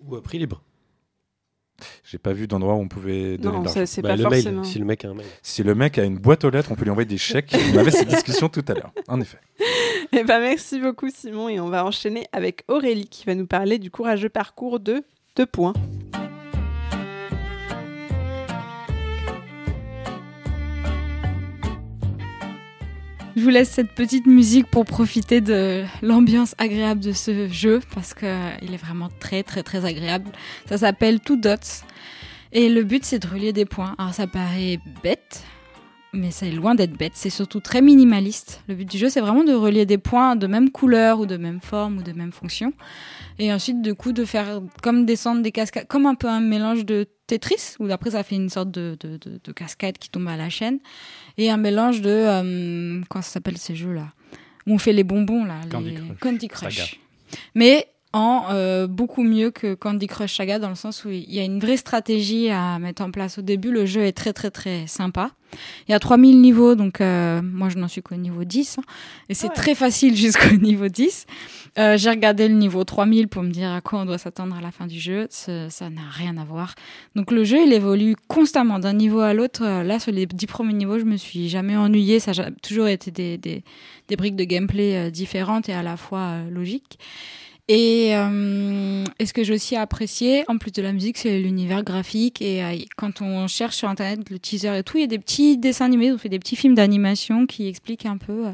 Ou 0.00 0.14
à 0.14 0.22
prix 0.22 0.38
libre. 0.38 0.62
J'ai 2.04 2.18
pas 2.18 2.32
vu 2.32 2.46
d'endroit 2.46 2.74
où 2.74 2.80
on 2.80 2.88
pouvait 2.88 3.36
donner 3.38 3.56
Non, 3.56 3.62
de 3.62 3.66
l'argent. 3.66 3.80
Bah, 4.02 4.08
pas 4.08 4.16
le 4.16 4.22
forcément. 4.22 4.60
mail, 4.62 4.70
si 4.70 4.78
le 4.78 4.84
mec 4.84 5.04
a 5.04 5.08
un 5.08 5.14
mail. 5.14 5.26
Si 5.42 5.62
le 5.62 5.74
mec 5.74 5.98
a 5.98 6.04
une 6.04 6.18
boîte 6.18 6.44
aux 6.44 6.50
lettres, 6.50 6.70
on 6.72 6.74
peut 6.74 6.84
lui 6.84 6.90
envoyer 6.90 7.08
des 7.08 7.18
chèques. 7.18 7.54
On 7.74 7.78
avait 7.78 7.90
cette 7.90 8.08
discussion 8.08 8.48
tout 8.48 8.64
à 8.68 8.74
l'heure. 8.74 8.92
En 9.08 9.20
effet. 9.20 9.38
Eh 10.12 10.22
ben, 10.22 10.38
merci 10.40 10.80
beaucoup, 10.80 11.08
Simon. 11.10 11.48
Et 11.48 11.58
on 11.58 11.68
va 11.68 11.84
enchaîner 11.84 12.26
avec 12.32 12.62
Aurélie 12.68 13.08
qui 13.08 13.24
va 13.26 13.34
nous 13.34 13.46
parler 13.46 13.78
du 13.78 13.90
courageux 13.90 14.28
parcours 14.28 14.78
de 14.78 15.02
deux 15.34 15.46
points. 15.46 15.74
Je 23.36 23.42
vous 23.42 23.50
laisse 23.50 23.68
cette 23.68 23.92
petite 23.92 24.26
musique 24.26 24.66
pour 24.66 24.86
profiter 24.86 25.42
de 25.42 25.84
l'ambiance 26.00 26.54
agréable 26.56 27.02
de 27.02 27.12
ce 27.12 27.48
jeu 27.48 27.80
parce 27.94 28.14
que 28.14 28.24
euh, 28.24 28.56
est 28.62 28.78
vraiment 28.78 29.10
très 29.20 29.42
très 29.42 29.62
très 29.62 29.84
agréable. 29.84 30.30
Ça 30.66 30.78
s'appelle 30.78 31.20
Two 31.20 31.36
Dots 31.36 31.84
et 32.52 32.70
le 32.70 32.82
but 32.82 33.04
c'est 33.04 33.18
de 33.18 33.26
relier 33.26 33.52
des 33.52 33.66
points. 33.66 33.94
Alors 33.98 34.14
ça 34.14 34.26
paraît 34.26 34.80
bête, 35.02 35.44
mais 36.16 36.30
c'est 36.30 36.50
loin 36.50 36.74
d'être 36.74 36.96
bête. 36.96 37.12
C'est 37.14 37.30
surtout 37.30 37.60
très 37.60 37.80
minimaliste. 37.82 38.62
Le 38.68 38.74
but 38.74 38.90
du 38.90 38.98
jeu 38.98 39.08
c'est 39.08 39.20
vraiment 39.20 39.44
de 39.44 39.52
relier 39.52 39.86
des 39.86 39.98
points 39.98 40.36
de 40.36 40.46
même 40.46 40.70
couleur 40.70 41.20
ou 41.20 41.26
de 41.26 41.36
même 41.36 41.60
forme 41.60 41.98
ou 41.98 42.02
de 42.02 42.12
même 42.12 42.32
fonction 42.32 42.72
et 43.38 43.52
ensuite 43.52 43.82
du 43.82 43.94
coup 43.94 44.12
de 44.12 44.24
faire 44.24 44.60
comme 44.82 45.04
descendre 45.04 45.42
des 45.42 45.52
cascades, 45.52 45.86
comme 45.86 46.06
un 46.06 46.14
peu 46.14 46.28
un 46.28 46.40
mélange 46.40 46.84
de 46.84 47.06
Tetris 47.26 47.74
où 47.78 47.90
après 47.90 48.12
ça 48.12 48.22
fait 48.22 48.36
une 48.36 48.48
sorte 48.48 48.70
de, 48.70 48.96
de, 49.00 49.18
de, 49.18 49.40
de 49.42 49.52
cascade 49.52 49.98
qui 49.98 50.08
tombe 50.08 50.28
à 50.28 50.36
la 50.36 50.48
chaîne 50.48 50.78
et 51.36 51.50
un 51.50 51.56
mélange 51.56 52.00
de 52.00 52.10
euh, 52.10 53.00
comment 53.08 53.22
ça 53.22 53.32
s'appelle 53.32 53.58
ces 53.58 53.76
jeux 53.76 53.92
là 53.92 54.08
où 54.66 54.72
on 54.72 54.78
fait 54.78 54.92
les 54.92 55.04
bonbons 55.04 55.44
là 55.44 55.60
Candy 55.70 55.90
les... 55.90 55.96
Crush. 55.96 56.18
Candy 56.20 56.48
Crush. 56.48 57.00
Mais 57.54 57.88
en 58.12 58.44
euh, 58.50 58.86
beaucoup 58.86 59.22
mieux 59.22 59.50
que 59.50 59.74
Candy 59.74 60.06
Crush 60.06 60.36
Saga 60.36 60.58
dans 60.58 60.68
le 60.70 60.74
sens 60.74 61.04
où 61.04 61.10
il 61.10 61.32
y 61.32 61.38
a 61.40 61.44
une 61.44 61.58
vraie 61.60 61.76
stratégie 61.76 62.48
à 62.50 62.78
mettre 62.78 63.02
en 63.02 63.10
place 63.10 63.38
au 63.38 63.42
début 63.42 63.70
le 63.70 63.84
jeu 63.84 64.02
est 64.02 64.12
très 64.12 64.32
très 64.32 64.50
très 64.50 64.86
sympa 64.86 65.32
il 65.88 65.92
y 65.92 65.94
a 65.94 65.98
3000 65.98 66.40
niveaux 66.40 66.74
donc 66.74 67.00
euh, 67.00 67.40
moi 67.42 67.68
je 67.68 67.78
n'en 67.78 67.88
suis 67.88 68.02
qu'au 68.02 68.16
niveau 68.16 68.44
10 68.44 68.78
hein, 68.78 68.82
et 69.28 69.34
c'est 69.34 69.48
Ouais. 69.48 69.54
très 69.54 69.74
facile 69.74 70.16
jusqu'au 70.26 70.56
niveau 70.56 70.88
10 70.88 71.26
Euh, 71.78 71.98
j'ai 71.98 72.08
regardé 72.08 72.48
le 72.48 72.54
niveau 72.54 72.84
3000 72.84 73.28
pour 73.28 73.42
me 73.42 73.50
dire 73.50 73.70
à 73.70 73.82
quoi 73.82 73.98
on 74.00 74.06
doit 74.06 74.16
s'attendre 74.16 74.56
à 74.56 74.62
la 74.62 74.70
fin 74.70 74.86
du 74.86 74.98
jeu 74.98 75.26
ça 75.30 75.90
n'a 75.90 76.08
rien 76.10 76.38
à 76.38 76.44
voir 76.44 76.74
donc 77.16 77.30
le 77.30 77.44
jeu, 77.44 77.58
il 77.66 77.72
évolue 77.72 78.16
constamment 78.28 78.78
d'un 78.78 78.94
niveau 78.94 79.20
à 79.20 79.34
l'autre. 79.34 79.62
Euh, 79.62 79.82
Là, 79.82 79.98
sur 79.98 80.10
les 80.12 80.24
dix 80.26 80.46
premiers 80.46 80.72
niveaux, 80.72 80.98
je 80.98 81.04
me 81.04 81.16
suis 81.16 81.48
jamais 81.48 81.76
ennuyée. 81.76 82.18
Ça 82.20 82.32
a 82.32 82.50
toujours 82.62 82.88
été 82.88 83.10
des, 83.10 83.36
des, 83.38 83.62
des 84.08 84.16
briques 84.16 84.36
de 84.36 84.44
gameplay 84.44 84.96
euh, 84.96 85.10
différentes 85.10 85.68
et 85.68 85.72
à 85.74 85.82
la 85.82 85.96
fois 85.96 86.18
euh, 86.20 86.50
logiques. 86.50 86.98
Et, 87.68 88.14
euh, 88.14 89.04
et 89.18 89.26
ce 89.26 89.32
que 89.32 89.42
j'ai 89.42 89.54
aussi 89.54 89.74
apprécié, 89.74 90.44
en 90.46 90.56
plus 90.56 90.70
de 90.70 90.82
la 90.82 90.92
musique, 90.92 91.18
c'est 91.18 91.40
l'univers 91.40 91.82
graphique. 91.82 92.40
Et 92.40 92.62
euh, 92.62 92.76
quand 92.96 93.22
on 93.22 93.48
cherche 93.48 93.76
sur 93.76 93.88
Internet 93.88 94.30
le 94.30 94.38
teaser 94.38 94.78
et 94.78 94.82
tout, 94.84 94.98
il 94.98 95.00
y 95.00 95.04
a 95.04 95.08
des 95.08 95.18
petits 95.18 95.58
dessins 95.58 95.86
animés, 95.86 96.12
on 96.12 96.18
fait 96.18 96.28
des 96.28 96.38
petits 96.38 96.54
films 96.54 96.76
d'animation 96.76 97.46
qui 97.46 97.66
expliquent 97.66 98.06
un 98.06 98.18
peu 98.18 98.46
euh, 98.46 98.52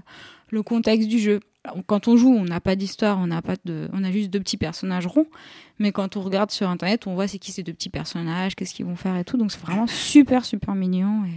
le 0.51 0.63
contexte 0.63 1.09
du 1.09 1.19
jeu. 1.19 1.41
Quand 1.87 2.09
on 2.09 2.17
joue, 2.17 2.35
on 2.35 2.45
n'a 2.45 2.61
pas 2.61 2.75
d'histoire, 2.75 3.19
on 3.19 3.29
on 3.31 4.05
a 4.05 4.11
juste 4.11 4.31
deux 4.31 4.41
petits 4.41 4.57
personnages 4.57 5.07
ronds. 5.07 5.29
Mais 5.79 5.93
quand 5.93 6.17
on 6.17 6.23
regarde 6.23 6.51
sur 6.51 6.69
internet, 6.69 7.07
on 7.07 7.15
voit 7.15 7.29
c'est 7.29 7.39
qui 7.39 7.53
ces 7.53 7.63
deux 7.63 7.73
petits 7.73 7.91
personnages, 7.91 8.57
qu'est-ce 8.57 8.75
qu'ils 8.75 8.87
vont 8.87 8.97
faire 8.97 9.17
et 9.17 9.25
tout. 9.25 9.37
Donc 9.37 9.53
c'est 9.53 9.61
vraiment 9.61 9.87
super 9.87 10.45
super 10.45 10.75
mignon 10.75 11.25
et 11.25 11.35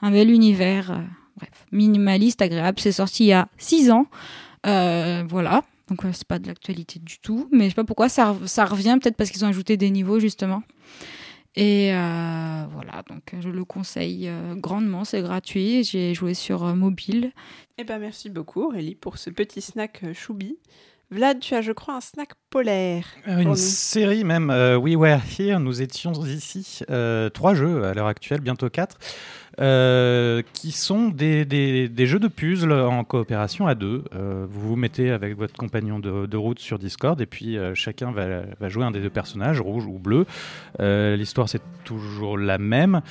un 0.00 0.10
bel 0.10 0.30
univers. 0.30 1.00
bref, 1.36 1.66
minimaliste, 1.70 2.42
agréable. 2.42 2.80
C'est 2.80 2.90
sorti 2.90 3.24
il 3.24 3.28
y 3.28 3.32
a 3.34 3.46
6 3.58 3.92
ans. 3.92 4.06
Voilà. 4.64 5.62
Donc 5.88 6.04
ouais, 6.04 6.12
c'est 6.12 6.26
pas 6.26 6.38
de 6.38 6.46
l'actualité 6.46 6.98
du 6.98 7.18
tout. 7.18 7.48
Mais 7.52 7.64
je 7.64 7.68
sais 7.70 7.74
pas 7.74 7.84
pourquoi 7.84 8.08
ça, 8.08 8.36
ça 8.46 8.64
revient, 8.64 8.98
peut-être 9.00 9.16
parce 9.16 9.30
qu'ils 9.30 9.44
ont 9.44 9.48
ajouté 9.48 9.76
des 9.76 9.90
niveaux 9.90 10.18
justement. 10.20 10.62
Et 11.54 11.92
euh, 11.92 12.64
voilà, 12.72 13.02
donc 13.08 13.34
je 13.38 13.50
le 13.50 13.64
conseille 13.64 14.26
euh, 14.26 14.54
grandement, 14.54 15.04
c'est 15.04 15.20
gratuit. 15.20 15.84
J'ai 15.84 16.14
joué 16.14 16.32
sur 16.32 16.64
euh, 16.64 16.74
mobile. 16.74 17.32
Eh 17.76 17.84
ben, 17.84 17.98
merci 17.98 18.30
beaucoup, 18.30 18.62
Aurélie, 18.62 18.94
pour 18.94 19.18
ce 19.18 19.28
petit 19.28 19.60
snack 19.60 20.02
choubi. 20.14 20.56
Vlad, 21.10 21.40
tu 21.40 21.54
as, 21.54 21.60
je 21.60 21.72
crois, 21.72 21.96
un 21.96 22.00
snack 22.00 22.30
polaire. 22.48 23.04
Une 23.26 23.50
nous. 23.50 23.54
série 23.54 24.24
même, 24.24 24.48
euh, 24.48 24.78
We 24.78 24.96
Were 24.96 25.20
Here, 25.38 25.60
nous 25.60 25.82
étions 25.82 26.12
ici, 26.24 26.80
euh, 26.88 27.28
trois 27.28 27.52
jeux 27.54 27.84
à 27.84 27.92
l'heure 27.92 28.06
actuelle, 28.06 28.40
bientôt 28.40 28.70
quatre, 28.70 28.96
euh, 29.60 30.40
qui 30.54 30.72
sont 30.72 31.08
des, 31.08 31.46
jeux 32.06 32.18
de 32.18 32.28
puzzle 32.28 32.72
en 32.72 33.04
coopération 33.04 33.66
à 33.66 33.74
deux. 33.74 34.04
Euh, 34.14 34.46
vous 34.48 34.68
vous 34.68 34.76
mettez 34.76 35.10
avec 35.10 35.36
votre 35.36 35.54
compagnon 35.54 35.98
de, 35.98 36.36
route 36.36 36.58
sur 36.58 36.78
Discord 36.78 37.20
et 37.20 37.26
puis 37.26 37.58
euh, 37.58 37.74
chacun 37.74 38.12
va, 38.12 38.42
va 38.58 38.68
jouer 38.68 38.84
un 38.84 38.90
des 38.90 39.00
deux 39.00 39.10
personnages, 39.10 39.60
rouge 39.60 39.86
ou 39.86 39.98
bleu. 39.98 40.26
L'histoire 40.78 41.48
c'est 41.48 41.62
toujours 41.84 42.38
la 42.38 42.58
même. 42.58 43.02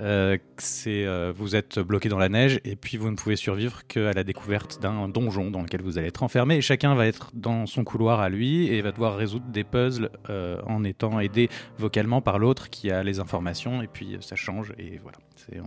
Euh, 0.00 0.38
c'est 0.58 1.04
euh, 1.04 1.32
vous 1.34 1.56
êtes 1.56 1.78
bloqué 1.78 2.08
dans 2.08 2.18
la 2.18 2.28
neige 2.28 2.60
et 2.64 2.76
puis 2.76 2.96
vous 2.96 3.10
ne 3.10 3.16
pouvez 3.16 3.36
survivre 3.36 3.86
qu'à 3.86 4.12
la 4.12 4.24
découverte 4.24 4.80
d'un 4.80 5.08
donjon 5.08 5.50
dans 5.50 5.62
lequel 5.62 5.82
vous 5.82 5.98
allez 5.98 6.08
être 6.08 6.22
enfermé. 6.22 6.60
Chacun 6.60 6.94
va 6.94 7.06
être 7.06 7.30
dans 7.34 7.66
son 7.66 7.84
couloir 7.84 8.20
à 8.20 8.28
lui 8.28 8.68
et 8.68 8.82
va 8.82 8.92
devoir 8.92 9.16
résoudre 9.16 9.46
des 9.46 9.64
puzzles 9.64 10.10
euh, 10.30 10.60
en 10.66 10.84
étant 10.84 11.20
aidé 11.20 11.48
vocalement 11.78 12.20
par 12.20 12.38
l'autre 12.38 12.70
qui 12.70 12.90
a 12.90 13.02
les 13.02 13.20
informations 13.20 13.82
et 13.82 13.86
puis 13.86 14.16
ça 14.20 14.36
change 14.36 14.72
et 14.78 14.98
voilà. 15.02 15.18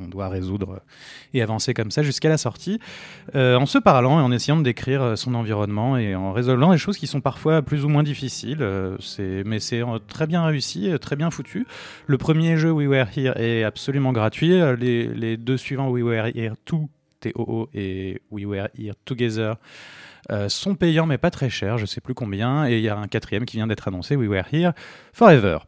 On 0.02 0.08
doit 0.08 0.28
résoudre 0.28 0.82
et 1.36 1.44
avancer 1.44 1.76
comme 1.76 1.92
ça 1.92 2.02
jusqu'à 2.02 2.30
la 2.30 2.38
sortie. 2.38 2.80
En 3.36 3.66
se 3.68 3.78
parlant 3.78 4.20
et 4.20 4.24
en 4.24 4.32
essayant 4.32 4.58
de 4.58 4.64
décrire 4.64 5.16
son 5.16 5.36
environnement 5.36 5.98
et 5.98 6.16
en 6.16 6.32
résolvant 6.32 6.72
des 6.72 6.80
choses 6.80 6.98
qui 6.98 7.06
sont 7.06 7.22
parfois 7.22 7.62
plus 7.62 7.86
ou 7.86 7.90
moins 7.90 8.02
difficiles 8.02 8.66
mais 9.46 9.60
c'est 9.60 9.84
très 10.08 10.26
bien 10.26 10.44
réussi 10.46 10.90
très 11.00 11.16
bien 11.16 11.30
foutu. 11.30 11.68
Le 12.08 12.18
premier 12.18 12.58
jeu 12.58 12.72
We 12.72 12.88
Were 12.88 13.08
Here 13.16 13.34
est 13.38 13.64
absolument 13.64 14.14
gratuit. 14.18 14.54
Euh, 14.54 14.76
Les, 14.76 15.08
les 15.08 15.38
deux 15.38 15.58
suivants, 15.58 15.90
We 15.90 16.04
Were 16.04 16.28
Here 16.36 16.54
2, 16.66 16.78
TOO, 17.32 17.70
et 17.74 18.22
We 18.32 18.46
Were 18.46 18.68
Here 18.78 18.94
Together, 19.06 19.56
euh, 20.32 20.50
sont 20.50 20.76
payants 20.76 21.06
mais 21.06 21.18
pas 21.18 21.32
très 21.32 21.50
chers, 21.50 21.78
je 21.78 21.86
sais 21.86 22.02
plus 22.02 22.14
combien. 22.14 22.68
Et 22.68 22.78
il 22.78 22.84
y 22.84 22.90
a 22.90 22.98
un 22.98 23.08
quatrième 23.08 23.46
qui 23.46 23.58
vient 23.58 23.68
d'être 23.68 23.88
annoncé, 23.88 24.16
We 24.16 24.28
Were 24.30 24.44
Here 24.52 24.74
Forever. 25.14 25.60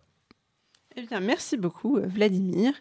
Eh 0.95 1.03
bien, 1.03 1.19
merci 1.19 1.55
beaucoup, 1.55 1.97
euh, 1.97 2.07
Vladimir. 2.07 2.73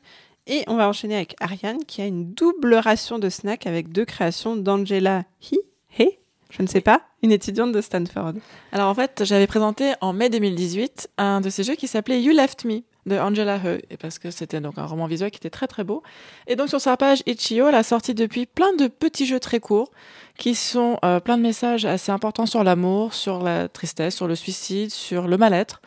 Et 0.47 0.65
on 0.67 0.77
va 0.77 0.89
enchaîner 0.89 1.15
avec 1.15 1.37
Ariane, 1.41 1.85
qui 1.87 2.01
a 2.01 2.07
une 2.07 2.33
double 2.33 2.75
ration 2.75 3.19
de 3.19 3.29
snacks 3.29 3.67
avec 3.67 3.93
deux 3.93 4.07
créations 4.07 4.57
d'Angela 4.57 5.25
He, 5.43 5.57
He, 5.99 6.19
je 6.51 6.63
ne 6.63 6.67
sais 6.67 6.81
pas, 6.81 7.03
une 7.23 7.33
étudiante 7.33 7.73
de 7.73 7.81
Stanford. 7.83 8.33
Alors 8.73 8.89
en 8.89 8.95
fait, 8.95 9.23
j'avais 9.25 9.47
présenté 9.47 9.93
en 10.01 10.15
mai 10.15 10.31
2018 10.31 11.11
un 11.19 11.43
de 11.43 11.51
ces 11.51 11.65
jeux 11.65 11.75
qui 11.75 11.87
s'appelait 11.87 12.23
You 12.23 12.33
Left 12.33 12.65
Me 12.65 12.81
de 13.09 13.17
Angela 13.17 13.57
He, 13.57 13.83
et 13.91 13.97
parce 13.97 14.19
que 14.19 14.31
c'était 14.31 14.61
donc 14.61 14.79
un 14.79 14.87
roman 14.87 15.07
visuel 15.07 15.31
qui 15.31 15.39
était 15.39 15.51
très 15.51 15.67
très 15.67 15.85
beau. 15.85 16.03
Et 16.47 16.57
donc 16.57 16.69
sur 16.69 16.81
sa 16.81 16.97
page 16.97 17.23
Itch.io, 17.27 17.69
elle 17.69 17.75
a 17.75 17.83
sorti 17.83 18.15
depuis 18.15 18.47
plein 18.47 18.73
de 18.77 18.87
petits 18.87 19.27
jeux 19.27 19.41
très 19.41 19.61
courts 19.61 19.91
qui 20.39 20.55
sont 20.55 20.99
euh, 21.05 21.21
plein 21.21 21.37
de 21.37 21.43
messages 21.43 21.85
assez 21.85 22.13
importants 22.13 22.47
sur 22.47 22.65
l'amour, 22.65 23.13
sur 23.13 23.43
la 23.43 23.69
tristesse, 23.69 24.15
sur 24.15 24.29
le 24.29 24.37
suicide, 24.37 24.91
sur 24.91 25.27
le 25.27 25.37
mal-être, 25.37 25.83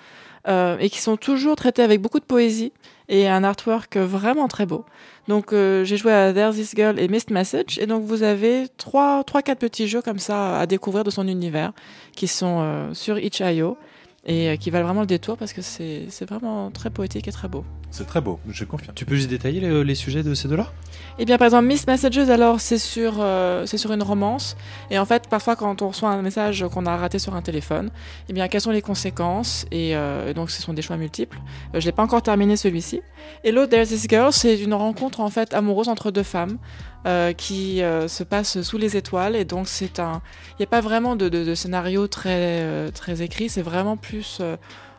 euh, 0.48 0.77
et 0.80 0.89
qui 0.89 0.99
sont 0.99 1.18
toujours 1.18 1.56
traités 1.56 1.81
avec 1.81 2.02
beaucoup 2.02 2.19
de 2.19 2.26
poésie 2.26 2.73
et 3.07 3.27
un 3.27 3.43
artwork 3.43 3.98
vraiment 3.98 4.48
très 4.48 4.65
beau. 4.65 4.85
Donc 5.27 5.53
euh, 5.53 5.84
j'ai 5.85 5.98
joué 5.98 6.11
à 6.11 6.34
There's 6.34 6.56
This 6.56 6.73
Girl 6.76 6.99
et 6.99 7.07
Missed 7.07 7.31
Message, 7.31 7.80
et 7.80 7.85
donc 7.85 8.03
vous 8.03 8.23
avez 8.23 8.68
trois, 8.77 9.23
trois, 9.23 9.41
quatre 9.41 9.60
petits 9.60 9.88
jeux 9.88 10.02
comme 10.02 10.19
ça 10.19 10.60
à 10.60 10.65
découvrir 10.65 11.03
de 11.03 11.11
son 11.11 11.27
univers 11.27 11.72
qui 12.15 12.27
sont 12.27 12.89
sur 12.93 13.18
itch.io 13.19 13.77
et 14.26 14.49
euh, 14.49 14.56
qui 14.56 14.69
valent 14.69 14.85
vraiment 14.85 15.02
le 15.02 15.07
détour 15.07 15.38
parce 15.38 15.53
que 15.53 15.61
c'est 15.61 16.06
c'est 16.10 16.27
vraiment 16.30 16.72
très 16.72 16.89
poétique 16.89 17.27
et 17.27 17.31
très 17.31 17.48
beau. 17.48 17.64
C'est 17.89 18.06
très 18.07 18.22
beau, 18.22 18.39
je 18.49 18.64
confirme. 18.64 18.93
Tu 18.95 19.03
peux 19.06 19.15
juste 19.15 19.30
détailler 19.30 19.60
les, 19.60 19.84
les 19.84 19.95
sujets 19.95 20.23
de 20.23 20.34
ces 20.34 20.48
deux-là? 20.48 20.72
Et 21.19 21.26
bien 21.26 21.38
par 21.38 21.48
exemple 21.48 21.65
Miss 21.65 21.88
Messages 21.88 22.30
alors 22.30 22.61
c'est 22.61 22.77
sur 22.77 23.15
euh, 23.19 23.65
c'est 23.65 23.77
sur 23.77 23.91
une 23.91 24.03
romance 24.03 24.56
et 24.89 24.98
en 24.98 25.06
fait 25.06 25.27
parfois 25.27 25.56
quand 25.56 25.81
on 25.81 25.89
reçoit 25.89 26.10
un 26.10 26.22
message 26.22 26.65
qu'on 26.72 26.85
a 26.85 26.95
raté 26.95 27.19
sur 27.19 27.35
un 27.35 27.41
téléphone, 27.41 27.89
et 28.30 28.34
bien 28.34 28.48
quelles 28.48 28.61
sont 28.61 28.72
les 28.72 28.81
conséquences? 28.81 29.65
Et, 29.72 29.95
euh, 29.95 30.30
et 30.30 30.34
donc 30.34 30.52
ce 30.52 30.61
sont 30.61 30.73
des 30.73 30.81
choix 30.81 30.98
multiples. 30.98 31.39
Euh, 31.76 31.80
je 31.80 31.85
l'ai 31.85 31.91
pas 31.91 32.03
encore 32.03 32.22
terminé 32.22 32.56
celui-ci. 32.56 33.02
Et 33.43 33.52
l'autre 33.52 33.72
There's 33.72 33.89
This 33.89 34.07
Girl 34.07 34.31
c'est 34.31 34.60
une 34.60 34.73
rencontre 34.73 35.19
en 35.19 35.30
fait 35.30 35.53
amoureuse 35.53 35.89
entre 35.89 36.11
deux 36.11 36.23
femmes 36.23 36.57
euh, 37.07 37.33
qui 37.33 37.81
euh, 37.81 38.07
se 38.07 38.23
passe 38.23 38.61
sous 38.61 38.77
les 38.77 38.95
étoiles 38.95 39.35
et 39.35 39.45
donc 39.45 39.67
c'est 39.67 39.99
un 39.99 40.21
il 40.51 40.55
n'y 40.61 40.65
a 40.65 40.67
pas 40.67 40.81
vraiment 40.81 41.15
de, 41.15 41.29
de, 41.29 41.43
de 41.43 41.55
scénario 41.55 42.07
très 42.07 42.61
euh, 42.61 42.91
très 42.91 43.21
écrit, 43.23 43.49
c'est 43.49 43.63
vraiment 43.63 43.97
plus 43.97 44.37
euh, 44.39 44.55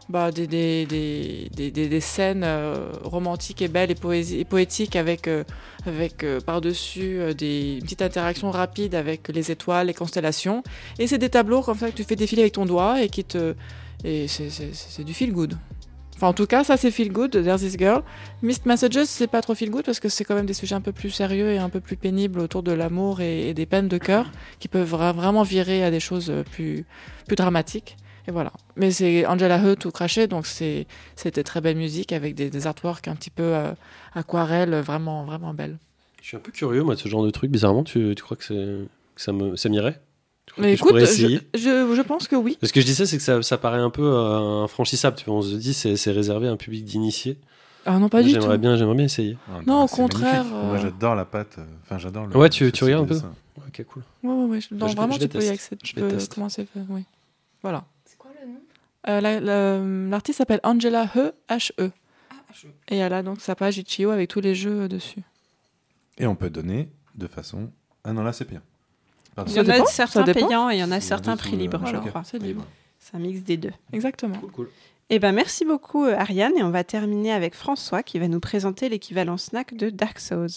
bah, 0.09 0.33
des, 0.33 0.47
des, 0.49 0.85
des, 0.85 1.71
des, 1.71 2.01
scènes 2.01 2.43
euh, 2.45 2.91
romantiques 3.05 3.63
et 3.63 3.69
belles 3.69 3.93
et, 3.93 3.95
poési- 3.95 4.39
et 4.41 4.45
poétiques 4.45 4.97
avec, 4.97 5.29
euh, 5.29 5.45
avec 5.87 6.27
par-dessus 6.45 7.21
des 7.39 7.75
une 7.77 7.83
petite 7.83 8.03
interactions 8.03 8.51
rapides 8.51 8.97
avec 8.97 9.29
les 9.29 9.51
étoiles, 9.53 9.87
les 9.87 9.95
constellations. 9.95 10.65
Et 10.99 11.07
c'est 11.07 11.19
des 11.19 11.31
tableaux 11.31 11.63
comme 11.63 11.79
ça 11.79 11.89
que 11.91 11.97
tu 11.97 12.05
fais 12.05 12.17
défiler 12.17 12.43
avec 12.43 12.55
ton 12.55 12.67
doigt 12.67 13.01
et 13.03 13.09
qui 13.09 13.25
te. 13.25 13.55
Et 14.05 14.27
c'est 14.27 15.05
du 15.05 15.15
feel 15.15 15.33
good. 15.33 15.55
Enfin, 16.23 16.31
en 16.31 16.35
tout 16.35 16.47
cas, 16.47 16.63
ça 16.63 16.77
c'est 16.77 16.93
feel 16.93 17.11
good, 17.11 17.33
There's 17.33 17.63
This 17.63 17.77
Girl. 17.77 18.05
Missed 18.43 18.65
Messages, 18.65 19.07
c'est 19.07 19.27
pas 19.27 19.43
trop 19.43 19.57
feel 19.57 19.71
good 19.71 19.85
parce 19.85 19.99
que 19.99 20.09
c'est 20.09 20.23
quand 20.23 20.37
même 20.37 20.47
des 20.47 20.55
sujets 20.55 20.77
un 20.77 20.81
peu 20.81 20.93
plus 20.93 21.11
sérieux 21.11 21.51
et 21.51 21.59
un 21.59 21.69
peu 21.69 21.81
plus 21.81 21.97
pénibles 21.97 22.39
autour 22.39 22.63
de 22.63 22.71
l'amour 22.71 23.21
et, 23.21 23.53
des 23.55 23.67
peines 23.67 23.89
de 23.89 23.99
cœur 23.99 24.31
qui 24.61 24.69
peuvent 24.69 24.89
vra- 24.89 25.13
vraiment 25.13 25.43
virer 25.43 25.83
à 25.83 25.91
des 25.91 25.99
choses 25.99 26.33
plus, 26.53 26.87
plus 27.27 27.35
dramatiques. 27.35 27.97
Et 28.29 28.31
voilà. 28.31 28.53
Mais 28.77 28.93
c'est 28.93 29.27
Angela 29.27 29.59
He 29.59 29.77
tout 29.77 29.91
craché, 29.91 30.29
donc 30.29 30.47
c'était 30.47 31.43
très 31.43 31.61
belle 31.61 31.77
musique 31.77 32.13
avec 32.13 32.37
des, 32.37 32.67
artworks 32.69 33.09
un 33.09 33.17
petit 33.17 33.31
peu 33.31 33.43
euh, 33.43 33.73
aquarelles, 34.15 34.77
vraiment, 34.77 35.25
vraiment 35.25 35.55
belles. 35.55 35.77
Je 36.21 36.29
suis 36.29 36.37
un 36.37 36.41
peu 36.41 36.53
curieux, 36.53 36.85
moi, 36.85 36.95
de 36.95 37.01
ce 37.01 37.09
genre 37.09 37.25
de 37.25 37.31
truc. 37.31 37.51
Bizarrement, 37.51 37.83
tu, 37.83 38.15
tu 38.15 38.23
crois 38.23 38.37
que, 38.37 38.87
que 39.17 39.57
ça 39.57 39.69
m'irait? 39.69 40.01
Mais 40.59 40.75
écoute, 40.75 40.95
je, 40.99 41.39
je, 41.55 41.95
je 41.95 42.03
pense 42.03 42.29
que 42.29 42.37
oui. 42.37 42.59
Parce 42.61 42.73
que 42.73 42.81
je 42.81 42.87
dis 42.87 42.95
ça, 42.95 43.07
c'est 43.07 43.17
que 43.17 43.23
ça, 43.23 43.43
ça 43.43 43.57
paraît 43.59 43.79
un 43.79 43.91
peu 43.91 44.03
euh, 44.05 44.65
infranchissable. 44.65 45.17
Tu 45.17 45.25
vois, 45.25 45.37
on 45.37 45.43
se 45.43 45.55
dit, 45.55 45.73
c'est 45.73 45.97
c'est 45.97 46.11
réservé 46.13 46.49
à 46.49 46.51
un 46.53 46.57
public 46.57 46.85
d'initiés. 46.85 47.39
Ah 47.87 47.99
non, 47.99 48.09
pas 48.09 48.19
Moi, 48.19 48.29
du 48.29 48.35
tout. 48.35 48.41
J'aimerais 48.41 48.59
bien, 48.59 48.77
j'aimerais 48.77 48.95
bien 48.97 49.05
essayer. 49.07 49.39
Ah, 49.49 49.61
Non, 49.67 49.79
bah, 49.79 49.85
au 49.85 49.87
contraire, 49.89 50.45
magnifique. 50.45 50.53
Moi, 50.67 50.75
euh, 50.77 50.79
j'adore 50.83 51.15
la 51.15 51.25
pâte. 51.25 51.57
euh, 51.59 51.65
Enfin, 51.83 51.99
j'adore 51.99 52.27
le. 52.27 52.37
Ouais, 52.37 52.51
tu, 52.51 52.67
ce 52.67 52.71
tu 52.71 52.85
regardes 52.85 53.11
un 53.11 53.19
peu. 53.19 53.27
Ok, 53.67 53.85
cool. 53.87 54.03
Ouais, 54.23 54.31
ouais, 54.35 54.45
ouais. 54.45 54.59
Non, 54.73 54.89
je- 54.89 54.97
vraiment, 54.97 55.15
je 55.15 55.21
tu 55.21 55.29
peux 55.29 55.43
y 55.45 55.49
accéder. 55.49 55.81
Je 55.83 55.89
Tu 55.89 55.95
peux 55.95 56.19
commencer. 56.35 56.67
Oui. 56.91 57.05
Voilà. 57.63 57.85
C'est 58.05 58.19
quoi 58.19 58.31
le 58.41 58.47
nom? 58.49 58.59
Euh, 59.09 59.21
la- 59.21 59.41
la- 59.41 60.09
L'artiste 60.11 60.39
s'appelle 60.39 60.61
Angela 60.65 61.05
He, 61.15 61.33
H-E. 61.49 61.91
Et 62.89 62.99
elle 62.99 63.13
a 63.15 63.23
donc 63.23 63.41
sa 63.41 63.55
page 63.55 63.79
Itch.io 63.79 64.11
avec 64.11 64.29
tous 64.29 64.41
les 64.41 64.55
jeux 64.55 64.83
euh, 64.83 64.89
dessus. 64.89 65.21
Et 66.19 66.27
on 66.27 66.35
peut 66.37 66.51
donner 66.51 66.91
de 67.15 67.27
façon. 67.27 67.71
Ah 68.05 68.13
non, 68.13 68.23
là, 68.23 68.33
c'est 68.33 68.45
payant. 68.45 68.61
Pardon. 69.35 69.51
Il 69.51 69.57
y 69.57 69.61
en 69.61 69.69
a 69.83 69.87
certains 69.87 70.25
payants 70.25 70.71
et 70.71 70.77
il 70.77 70.81
y 70.81 70.85
en 70.85 70.91
a 70.93 71.01
certains 71.01 71.37
prix 71.37 71.57
libres, 71.57 71.81
je 71.87 71.97
crois. 71.97 72.23
C'est 72.25 72.39
libre. 72.39 72.65
C'est 72.99 73.17
un 73.17 73.21
mix 73.21 73.41
des 73.41 73.57
deux. 73.57 73.73
Exactement. 73.93 74.37
Cool, 74.39 74.51
cool. 74.53 74.71
Eh 75.11 75.19
ben, 75.19 75.33
merci 75.33 75.65
beaucoup, 75.65 76.05
euh, 76.05 76.15
Ariane. 76.17 76.53
Et 76.57 76.63
on 76.63 76.71
va 76.71 76.85
terminer 76.85 77.33
avec 77.33 77.55
François 77.55 78.03
qui 78.03 78.19
va 78.19 78.29
nous 78.29 78.41
présenter 78.41 78.89
l'équivalent 78.89 79.37
snack 79.37 79.75
de 79.75 79.91
Dark 79.91 80.19
Souls. 80.21 80.49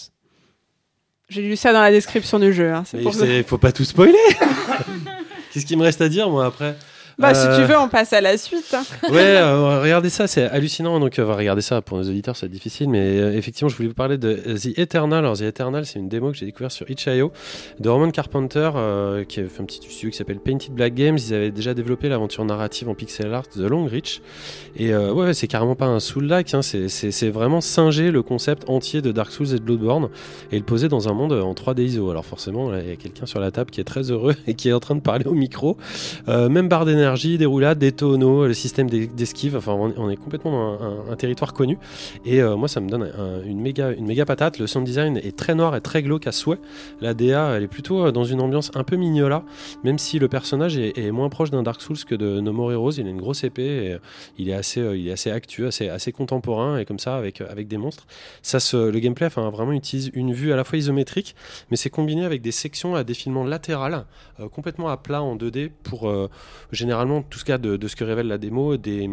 J'ai 1.28 1.42
lu 1.42 1.56
ça 1.56 1.72
dans 1.72 1.80
la 1.80 1.90
description 1.90 2.38
du 2.38 2.52
jeu. 2.52 2.72
hein, 2.72 2.84
c'est 2.86 2.98
Mais 2.98 3.02
pour 3.02 3.12
ça. 3.14 3.26
c'est- 3.26 3.42
faut 3.42 3.58
pas 3.58 3.72
tout 3.72 3.84
spoiler 3.84 4.14
Qu'est-ce 5.52 5.66
qu'il 5.66 5.76
me 5.78 5.82
reste 5.82 6.00
à 6.00 6.08
dire, 6.08 6.30
moi, 6.30 6.46
après? 6.46 6.76
Bah, 7.18 7.32
si 7.32 7.46
Euh, 7.46 7.56
tu 7.56 7.64
veux, 7.64 7.78
on 7.78 7.88
passe 7.88 8.12
à 8.12 8.20
la 8.20 8.36
suite. 8.36 8.74
hein. 8.74 8.82
Ouais, 9.10 9.36
euh, 9.38 9.80
regardez 9.80 10.10
ça, 10.10 10.26
c'est 10.26 10.42
hallucinant. 10.50 11.00
Donc, 11.00 11.18
euh, 11.18 11.24
regardez 11.24 11.62
ça 11.62 11.80
pour 11.80 11.96
nos 11.96 12.04
auditeurs, 12.04 12.36
c'est 12.36 12.48
difficile, 12.50 12.90
mais 12.90 13.18
euh, 13.18 13.32
effectivement, 13.36 13.70
je 13.70 13.76
voulais 13.76 13.88
vous 13.88 13.94
parler 13.94 14.18
de 14.18 14.34
The 14.34 14.78
Eternal. 14.78 15.20
Alors, 15.20 15.36
The 15.38 15.42
Eternal, 15.42 15.86
c'est 15.86 15.98
une 15.98 16.08
démo 16.10 16.30
que 16.30 16.36
j'ai 16.36 16.44
découvert 16.44 16.70
sur 16.70 16.90
itch.io 16.90 17.32
de 17.80 17.88
Roman 17.88 18.10
Carpenter, 18.10 18.70
euh, 18.74 19.24
qui 19.24 19.40
a 19.40 19.44
fait 19.48 19.62
un 19.62 19.64
petit 19.64 19.78
studio 19.82 20.10
qui 20.10 20.16
s'appelle 20.16 20.40
Painted 20.40 20.72
Black 20.74 20.92
Games. 20.94 21.16
Ils 21.16 21.32
avaient 21.32 21.50
déjà 21.50 21.72
développé 21.72 22.08
l'aventure 22.10 22.44
narrative 22.44 22.88
en 22.90 22.94
pixel 22.94 23.32
art 23.32 23.48
The 23.48 23.60
Long 23.60 23.86
Reach. 23.86 24.20
Et 24.76 24.92
euh, 24.92 25.12
ouais, 25.12 25.32
c'est 25.32 25.46
carrément 25.46 25.74
pas 25.74 25.86
un 25.86 26.00
soul-like, 26.00 26.52
hein, 26.52 26.60
c'est- 26.62 27.30
vraiment 27.30 27.60
singer 27.62 28.10
le 28.10 28.22
concept 28.22 28.68
entier 28.68 29.00
de 29.02 29.10
Dark 29.10 29.32
Souls 29.32 29.48
et 29.54 29.58
de 29.58 29.64
Bloodborne 29.64 30.10
et 30.52 30.58
le 30.58 30.64
poser 30.64 30.88
dans 30.88 31.08
un 31.08 31.12
monde 31.14 31.32
en 31.32 31.54
3D 31.54 31.82
ISO. 31.82 32.10
Alors, 32.10 32.24
forcément, 32.26 32.74
il 32.76 32.88
y 32.88 32.92
a 32.92 32.96
quelqu'un 32.96 33.26
sur 33.26 33.40
la 33.40 33.50
table 33.50 33.70
qui 33.70 33.80
est 33.80 33.84
très 33.84 34.10
heureux 34.10 34.34
et 34.46 34.54
qui 34.54 34.68
est 34.68 34.72
en 34.74 34.80
train 34.80 34.94
de 34.94 35.00
parler 35.00 35.24
au 35.26 35.32
micro. 35.34 35.76
Euh, 36.28 36.48
même 36.48 36.68
barre 36.68 36.84
d'énergie, 37.06 37.38
des 37.38 37.46
roulades, 37.46 37.78
des 37.78 37.92
tonneaux, 37.92 38.46
le 38.46 38.54
système 38.54 38.90
d'es- 38.90 39.06
d'esquive. 39.06 39.56
Enfin, 39.56 39.72
on, 39.74 40.10
est 40.10 40.16
complètement 40.16 40.76
dans 40.76 41.12
un, 41.12 41.16
territoire 41.16 41.52
connu. 41.52 41.78
Et 42.24 42.42
euh, 42.42 42.56
moi, 42.56 42.66
ça 42.66 42.80
me 42.80 42.88
donne 42.88 43.04
un- 43.04 43.42
une, 43.44 43.60
méga, 43.60 43.92
une 43.92 44.06
méga 44.06 44.24
patate. 44.24 44.58
Le 44.58 44.66
sound 44.66 44.84
design 44.84 45.16
est 45.16 45.36
très 45.36 45.54
noir 45.54 45.76
et 45.76 45.80
très 45.80 46.02
glauque 46.02 46.26
à 46.26 46.32
souhait. 46.32 46.58
La 47.00 47.14
DA, 47.14 47.56
elle 47.56 47.62
est 47.62 47.68
plutôt 47.68 48.06
euh, 48.06 48.10
dans 48.12 48.24
une 48.24 48.40
ambiance 48.40 48.72
un 48.74 48.82
peu 48.82 48.96
mignola, 48.96 49.44
même 49.84 49.98
si 49.98 50.18
le 50.18 50.26
personnage 50.26 50.76
est, 50.78 51.10
moins 51.12 51.28
proche 51.28 51.50
d'un 51.52 51.62
Dark 51.62 51.80
Souls 51.80 52.04
que 52.04 52.16
de 52.16 52.40
No 52.40 52.52
More 52.52 52.72
Heroes. 52.72 52.92
Il 52.98 53.06
a 53.06 53.10
une 53.10 53.20
grosse 53.20 53.44
épée 53.44 53.62
et 53.62 53.92
euh, 53.92 53.98
il 54.36 54.48
est 54.48 54.54
assez, 54.54 54.80
euh, 54.80 54.96
il 54.96 55.08
assez 55.12 55.30
actueux, 55.30 55.68
assez, 55.68 55.88
assez 55.88 56.10
contemporain 56.10 56.78
et 56.78 56.84
comme 56.84 56.98
ça 56.98 57.16
avec, 57.16 57.40
euh, 57.40 57.46
avec 57.48 57.68
des 57.68 57.78
monstres. 57.78 58.06
Ça 58.42 58.58
se, 58.58 58.76
le 58.76 58.98
gameplay, 58.98 59.26
enfin, 59.26 59.48
vraiment 59.50 59.72
utilise 59.72 60.10
une 60.14 60.32
vue 60.32 60.52
à 60.52 60.56
la 60.56 60.64
fois 60.64 60.76
isométrique, 60.76 61.36
mais 61.70 61.76
c'est 61.76 61.90
combiné 61.90 62.24
avec 62.24 62.42
des 62.42 62.50
sections 62.50 62.96
à 62.96 63.04
défilement 63.04 63.44
latéral, 63.44 64.06
euh, 64.40 64.48
complètement 64.48 64.88
à 64.88 64.96
plat 64.96 65.22
en 65.22 65.36
2D 65.36 65.70
pour 65.84 66.08
euh, 66.08 66.28
généralement, 66.96 67.22
tout 67.22 67.38
ce 67.38 67.44
cas 67.44 67.58
de, 67.58 67.86
ce 67.86 67.94
que 67.94 68.04
révèle 68.04 68.26
la 68.26 68.38
démo, 68.38 68.76
des, 68.76 69.08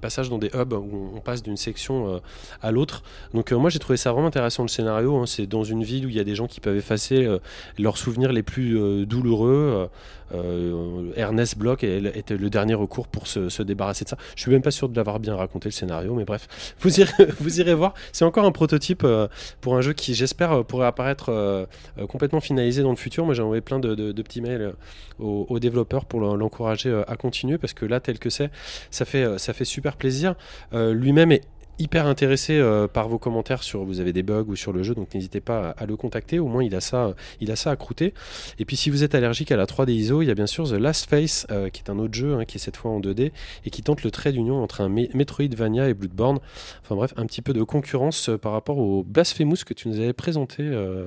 passages 0.00 0.30
dans 0.30 0.38
des 0.38 0.50
hubs 0.54 0.72
où 0.72 1.10
on 1.14 1.20
passe 1.20 1.42
d'une 1.42 1.56
section 1.58 2.14
euh, 2.14 2.18
à 2.62 2.70
l'autre. 2.70 3.02
Donc 3.34 3.52
euh, 3.52 3.58
moi 3.58 3.68
j'ai 3.68 3.78
trouvé 3.78 3.98
ça 3.98 4.12
vraiment 4.12 4.28
intéressant 4.28 4.62
le 4.62 4.68
scénario. 4.68 5.16
hein. 5.16 5.26
C'est 5.26 5.46
dans 5.46 5.64
une 5.64 5.82
ville 5.82 6.06
où 6.06 6.08
il 6.08 6.16
y 6.16 6.20
a 6.20 6.24
des 6.24 6.34
gens 6.34 6.46
qui 6.46 6.60
peuvent 6.60 6.76
effacer 6.76 7.26
euh, 7.26 7.38
leurs 7.78 7.98
souvenirs 7.98 8.32
les 8.32 8.42
plus 8.42 9.06
douloureux. 9.06 9.88
Euh, 10.32 11.10
Ernest 11.16 11.58
Bloch 11.58 11.82
était 11.82 12.36
le 12.36 12.50
dernier 12.50 12.74
recours 12.74 13.08
pour 13.08 13.26
se, 13.26 13.48
se 13.48 13.62
débarrasser 13.62 14.04
de 14.04 14.10
ça. 14.10 14.16
Je 14.36 14.42
suis 14.42 14.50
même 14.50 14.62
pas 14.62 14.70
sûr 14.70 14.88
de 14.88 14.96
l'avoir 14.96 15.20
bien 15.20 15.34
raconté 15.36 15.68
le 15.68 15.72
scénario, 15.72 16.14
mais 16.14 16.24
bref, 16.24 16.74
vous 16.80 17.00
irez, 17.00 17.74
voir. 17.74 17.94
C'est 18.12 18.24
encore 18.24 18.44
un 18.44 18.52
prototype 18.52 19.02
euh, 19.04 19.28
pour 19.60 19.76
un 19.76 19.80
jeu 19.80 19.92
qui 19.92 20.14
j'espère 20.14 20.52
euh, 20.52 20.62
pourrait 20.62 20.86
apparaître 20.86 21.66
complètement 22.08 22.40
finalisé 22.40 22.82
dans 22.82 22.90
le 22.90 22.96
futur. 22.96 23.24
Moi 23.24 23.34
j'ai 23.34 23.42
envoyé 23.42 23.60
plein 23.60 23.78
de, 23.78 24.12
petits 24.22 24.40
mails 24.40 24.74
aux, 25.18 25.46
aux 25.48 25.58
développeurs 25.58 26.04
pour 26.04 26.20
l'en- 26.20 26.36
l'encourager 26.36 27.02
à 27.06 27.16
continuer 27.16 27.58
parce 27.58 27.72
que 27.72 27.84
là 27.86 28.00
tel 28.00 28.18
que 28.18 28.30
c'est 28.30 28.50
ça 28.90 29.04
fait 29.04 29.38
ça 29.38 29.52
fait 29.52 29.64
super 29.64 29.96
plaisir 29.96 30.34
lui-même 30.72 31.32
est 31.32 31.42
hyper 31.80 32.06
intéressé 32.06 32.58
euh, 32.58 32.86
par 32.86 33.08
vos 33.08 33.18
commentaires 33.18 33.62
sur 33.62 33.84
vous 33.84 33.98
avez 34.00 34.12
des 34.12 34.22
bugs 34.22 34.44
ou 34.46 34.54
sur 34.56 34.72
le 34.72 34.82
jeu 34.82 34.94
donc 34.94 35.12
n'hésitez 35.14 35.40
pas 35.40 35.70
à, 35.70 35.82
à 35.82 35.86
le 35.86 35.96
contacter 35.96 36.38
au 36.38 36.46
moins 36.46 36.62
il 36.62 36.74
a 36.74 36.80
ça 36.80 37.14
il 37.40 37.50
a 37.50 37.56
ça 37.56 37.70
à 37.70 37.76
croûter 37.76 38.14
et 38.58 38.64
puis 38.64 38.76
si 38.76 38.90
vous 38.90 39.02
êtes 39.02 39.14
allergique 39.14 39.50
à 39.50 39.56
la 39.56 39.66
3D 39.66 39.90
ISO 39.92 40.22
il 40.22 40.28
y 40.28 40.30
a 40.30 40.34
bien 40.34 40.46
sûr 40.46 40.68
The 40.68 40.74
Last 40.74 41.08
Face 41.10 41.46
euh, 41.50 41.68
qui 41.70 41.82
est 41.82 41.90
un 41.90 41.98
autre 41.98 42.14
jeu 42.14 42.34
hein, 42.34 42.44
qui 42.44 42.58
est 42.58 42.60
cette 42.60 42.76
fois 42.76 42.90
en 42.90 43.00
2D 43.00 43.32
et 43.64 43.70
qui 43.70 43.82
tente 43.82 44.02
le 44.04 44.10
trait 44.10 44.32
d'union 44.32 44.62
entre 44.62 44.82
un 44.82 44.88
Me- 44.88 45.08
Metroidvania 45.14 45.88
et 45.88 45.94
Bloodborne 45.94 46.38
enfin 46.82 46.94
bref 46.96 47.14
un 47.16 47.26
petit 47.26 47.42
peu 47.42 47.52
de 47.52 47.62
concurrence 47.62 48.28
euh, 48.28 48.36
par 48.38 48.52
rapport 48.52 48.78
au 48.78 49.02
Blasphemous 49.02 49.64
que 49.66 49.74
tu 49.74 49.88
nous 49.88 49.98
avais 49.98 50.12
présenté 50.12 50.62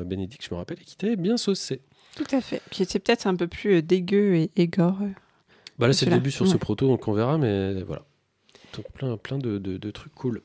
Bénédicte 0.05 0.45
je 0.49 0.53
me 0.53 0.57
rappelle 0.59 0.77
et 0.81 0.83
qui 0.85 0.95
était 0.95 1.15
bien 1.15 1.37
saucé 1.37 1.81
Tout 2.15 2.25
à 2.35 2.41
fait. 2.41 2.61
Qui 2.71 2.83
était 2.83 2.99
peut-être 2.99 3.27
un 3.27 3.35
peu 3.35 3.47
plus 3.47 3.81
dégueu 3.83 4.35
et, 4.35 4.51
et 4.55 4.67
gore. 4.67 4.97
Bah 5.79 5.87
là, 5.87 5.93
c'est 5.93 6.05
le 6.05 6.13
début 6.13 6.31
sur 6.31 6.47
ce 6.47 6.57
proto, 6.57 6.87
donc 6.87 7.07
on 7.07 7.13
verra, 7.13 7.37
mais 7.37 7.81
voilà. 7.83 8.03
Donc 8.75 8.85
plein, 8.93 9.17
plein 9.17 9.37
de, 9.37 9.57
de- 9.57 9.77
de 9.77 9.91
trucs 9.91 10.13
cool. 10.13 10.41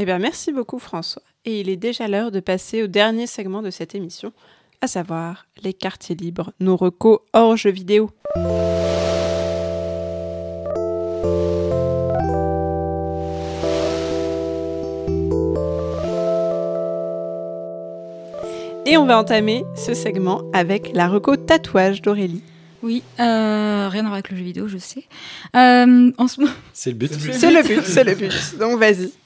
Eh 0.00 0.06
merci 0.06 0.52
beaucoup, 0.52 0.78
François. 0.78 1.22
Et 1.44 1.60
il 1.60 1.68
est 1.68 1.76
déjà 1.76 2.06
l'heure 2.06 2.30
de 2.30 2.38
passer 2.38 2.84
au 2.84 2.86
dernier 2.86 3.26
segment 3.26 3.62
de 3.62 3.70
cette 3.70 3.96
émission, 3.96 4.32
à 4.80 4.86
savoir 4.86 5.46
les 5.64 5.74
quartiers 5.74 6.14
libres, 6.14 6.52
nos 6.60 6.76
recos 6.76 7.18
hors 7.32 7.56
jeux 7.56 7.72
vidéo. 7.72 8.08
Et 18.86 18.96
on 18.96 19.04
va 19.04 19.18
entamer 19.18 19.64
ce 19.74 19.94
segment 19.94 20.42
avec 20.52 20.92
la 20.94 21.08
reco 21.08 21.36
tatouage 21.36 22.02
d'Aurélie. 22.02 22.42
Oui, 22.82 23.02
euh, 23.18 23.88
rien 23.90 24.00
à 24.02 24.08
voir 24.08 24.14
avec 24.14 24.30
le 24.30 24.36
jeu 24.36 24.44
vidéo, 24.44 24.68
je 24.68 24.78
sais. 24.78 25.04
Euh, 25.56 26.12
en 26.16 26.28
ce 26.28 26.40
moment, 26.40 26.52
C'est 26.72 26.90
le 26.90 26.96
but. 26.96 27.12
C'est 27.12 27.50
le 27.50 27.62
but, 27.62 27.82
c'est 27.84 28.04
le 28.04 28.14
but. 28.14 28.58
Donc 28.58 28.78
vas-y. 28.78 29.10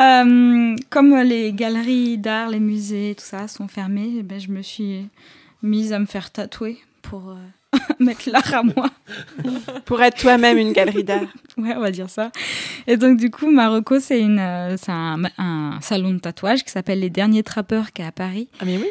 Euh, 0.00 0.76
comme 0.88 1.14
les 1.14 1.52
galeries 1.52 2.16
d'art, 2.16 2.48
les 2.48 2.58
musées, 2.58 3.14
tout 3.18 3.24
ça 3.24 3.46
sont 3.48 3.68
fermés, 3.68 4.10
eh 4.20 4.22
ben, 4.22 4.40
je 4.40 4.48
me 4.48 4.62
suis 4.62 5.06
mise 5.62 5.92
à 5.92 5.98
me 5.98 6.06
faire 6.06 6.30
tatouer 6.30 6.78
pour 7.02 7.32
euh, 7.32 7.78
mettre 7.98 8.30
l'art 8.30 8.54
à 8.54 8.62
moi. 8.62 8.88
Pour 9.84 10.00
être 10.02 10.16
toi-même 10.16 10.56
une 10.56 10.72
galerie 10.72 11.04
d'art. 11.04 11.26
Ouais, 11.58 11.74
on 11.76 11.80
va 11.80 11.90
dire 11.90 12.08
ça. 12.08 12.30
Et 12.86 12.96
donc, 12.96 13.18
du 13.18 13.30
coup, 13.30 13.50
Marocco, 13.50 14.00
c'est 14.00 14.20
une, 14.20 14.38
euh, 14.38 14.76
c'est 14.78 14.90
un, 14.92 15.22
un 15.36 15.78
salon 15.82 16.14
de 16.14 16.18
tatouage 16.18 16.64
qui 16.64 16.70
s'appelle 16.70 17.00
Les 17.00 17.10
Derniers 17.10 17.42
Trappeurs, 17.42 17.92
qui 17.92 18.00
est 18.00 18.06
à 18.06 18.12
Paris. 18.12 18.48
Ah, 18.58 18.64
mais 18.64 18.78
oui. 18.78 18.86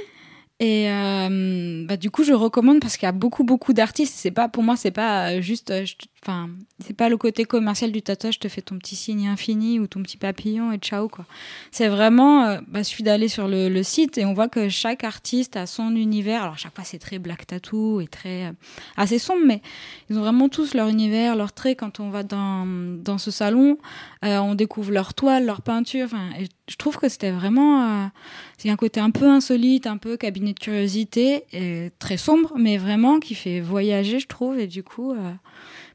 Et 0.61 0.91
euh, 0.91 1.85
bah, 1.85 1.95
du 1.95 2.11
coup, 2.11 2.25
je 2.25 2.33
recommande 2.33 2.81
parce 2.81 2.97
qu'il 2.97 3.05
y 3.05 3.09
a 3.09 3.13
beaucoup, 3.13 3.45
beaucoup 3.45 3.71
d'artistes. 3.71 4.13
C'est 4.17 4.31
pas, 4.31 4.49
pour 4.49 4.61
moi, 4.61 4.75
c'est 4.75 4.91
pas 4.91 5.31
euh, 5.31 5.41
juste, 5.41 5.71
euh, 5.71 5.85
enfin, 6.21 6.49
c'est 6.85 6.95
pas 6.95 7.07
le 7.07 7.15
côté 7.15 7.45
commercial 7.45 7.93
du 7.93 8.01
tatouage. 8.01 8.33
Je 8.33 8.39
te 8.39 8.49
fais 8.49 8.61
ton 8.61 8.77
petit 8.77 8.97
signe 8.97 9.29
infini 9.29 9.79
ou 9.79 9.87
ton 9.87 10.03
petit 10.03 10.17
papillon 10.17 10.73
et 10.73 10.77
ciao, 10.77 11.07
quoi. 11.07 11.23
C'est 11.71 11.87
vraiment, 11.87 12.43
euh, 12.43 12.59
bah, 12.67 12.83
suffit 12.83 13.03
d'aller 13.03 13.29
sur 13.29 13.47
le, 13.47 13.69
site 13.83 14.17
et 14.17 14.25
on 14.25 14.33
voit 14.33 14.49
que 14.49 14.67
chaque 14.67 15.05
artiste 15.05 15.55
a 15.55 15.65
son 15.65 15.95
univers. 15.95 16.43
Alors, 16.43 16.57
chaque 16.57 16.75
fois, 16.75 16.83
c'est 16.83 16.99
très 16.99 17.19
black 17.19 17.47
tattoo 17.47 18.01
et 18.01 18.07
très, 18.07 18.47
euh, 18.47 18.51
assez 18.97 19.17
sombre, 19.17 19.45
mais 19.45 19.61
ils 20.09 20.17
ont 20.17 20.21
vraiment 20.21 20.49
tous 20.49 20.73
leur 20.73 20.89
univers, 20.89 21.37
leurs 21.37 21.53
traits. 21.53 21.79
Quand 21.79 22.01
on 22.01 22.09
va 22.09 22.23
dans, 22.23 22.65
dans 22.65 23.17
ce 23.17 23.31
salon, 23.31 23.77
on 24.21 24.55
découvre 24.55 24.91
leurs 24.91 25.13
toiles, 25.13 25.45
leurs 25.45 25.61
peintures. 25.61 26.07
Enfin, 26.07 26.31
je 26.67 26.75
trouve 26.75 26.97
que 26.97 27.07
c'était 27.07 27.31
vraiment, 27.31 28.11
c'est 28.57 28.69
un 28.69 28.75
côté 28.75 28.99
un 28.99 29.11
peu 29.11 29.27
insolite, 29.29 29.87
un 29.87 29.97
peu 29.97 30.17
cabinet 30.17 30.48
curiosité, 30.57 31.43
et 31.53 31.91
très 31.99 32.17
sombre, 32.17 32.53
mais 32.57 32.77
vraiment 32.77 33.19
qui 33.19 33.35
fait 33.35 33.59
voyager, 33.59 34.19
je 34.19 34.27
trouve. 34.27 34.59
Et 34.59 34.67
du 34.67 34.83
coup, 34.83 35.11
euh, 35.11 35.31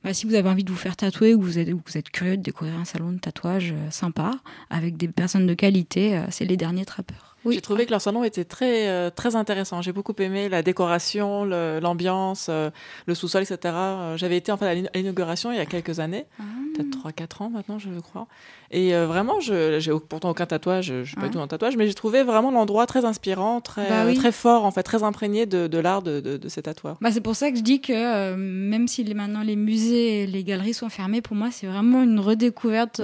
bah, 0.04 0.12
si 0.12 0.26
vous 0.26 0.34
avez 0.34 0.48
envie 0.48 0.64
de 0.64 0.70
vous 0.70 0.76
faire 0.76 0.96
tatouer 0.96 1.34
ou 1.34 1.40
vous 1.40 1.58
êtes, 1.58 1.72
ou 1.72 1.80
vous 1.84 1.96
êtes 1.96 2.10
curieux 2.10 2.36
de 2.36 2.42
découvrir 2.42 2.78
un 2.78 2.84
salon 2.84 3.12
de 3.12 3.18
tatouage 3.18 3.72
euh, 3.72 3.90
sympa 3.90 4.32
avec 4.70 4.96
des 4.96 5.08
personnes 5.08 5.46
de 5.46 5.54
qualité, 5.54 6.16
euh, 6.16 6.26
c'est 6.30 6.44
les 6.44 6.56
derniers 6.56 6.84
trappeurs. 6.84 7.33
J'ai 7.52 7.60
trouvé 7.60 7.86
que 7.86 7.90
leur 7.90 8.00
salon 8.00 8.24
était 8.24 8.44
très, 8.44 8.88
euh, 8.88 9.10
très 9.10 9.36
intéressant. 9.36 9.82
J'ai 9.82 9.92
beaucoup 9.92 10.14
aimé 10.18 10.48
la 10.48 10.62
décoration, 10.62 11.44
le- 11.44 11.78
l'ambiance, 11.80 12.46
euh, 12.48 12.70
le 13.06 13.14
sous-sol, 13.14 13.42
etc. 13.42 13.58
Euh, 13.74 14.16
J'avais 14.16 14.36
été 14.36 14.50
en 14.52 14.56
fait 14.56 14.66
à 14.66 14.74
l'in- 14.74 14.88
à 14.94 14.98
l'inauguration 14.98 15.52
il 15.52 15.56
y 15.56 15.60
a 15.60 15.66
quelques 15.66 16.00
années, 16.00 16.26
Ah. 16.38 16.42
peut-être 16.76 16.90
3-4 16.90 17.42
ans 17.42 17.50
maintenant, 17.50 17.78
je 17.78 17.88
crois. 18.00 18.26
Et 18.70 18.94
euh, 18.94 19.06
vraiment, 19.06 19.40
je 19.40 19.78
j'ai 19.78 19.92
pourtant 20.08 20.30
aucun 20.30 20.46
tatouage, 20.46 20.86
je 20.86 21.04
suis 21.04 21.16
pas 21.16 21.22
Ouais. 21.22 21.28
du 21.28 21.34
tout 21.34 21.40
en 21.40 21.46
tatouage, 21.46 21.76
mais 21.76 21.86
j'ai 21.86 21.94
trouvé 21.94 22.22
vraiment 22.22 22.50
l'endroit 22.50 22.86
très 22.86 23.04
inspirant, 23.04 23.60
très, 23.60 23.88
Bah 23.88 24.04
oui. 24.06 24.14
très 24.14 24.32
fort, 24.32 24.64
en 24.64 24.70
fait, 24.70 24.82
très 24.82 25.02
imprégné 25.02 25.46
de, 25.46 25.66
de 25.66 25.78
l'art 25.78 26.02
de, 26.02 26.20
de, 26.20 26.36
de 26.36 26.48
ces 26.48 26.62
tatoueurs. 26.62 26.96
Bah, 27.00 27.10
c'est 27.12 27.20
pour 27.20 27.36
ça 27.36 27.50
que 27.50 27.56
je 27.58 27.62
dis 27.62 27.80
que 27.80 28.34
même 28.34 28.88
si 28.88 29.04
maintenant 29.14 29.42
les 29.42 29.56
musées 29.56 30.22
et 30.22 30.26
les 30.26 30.42
galeries 30.44 30.74
sont 30.74 30.88
fermés, 30.88 31.20
pour 31.22 31.36
moi 31.36 31.50
c'est 31.50 31.66
vraiment 31.66 32.02
une 32.02 32.18
redécouverte 32.18 33.00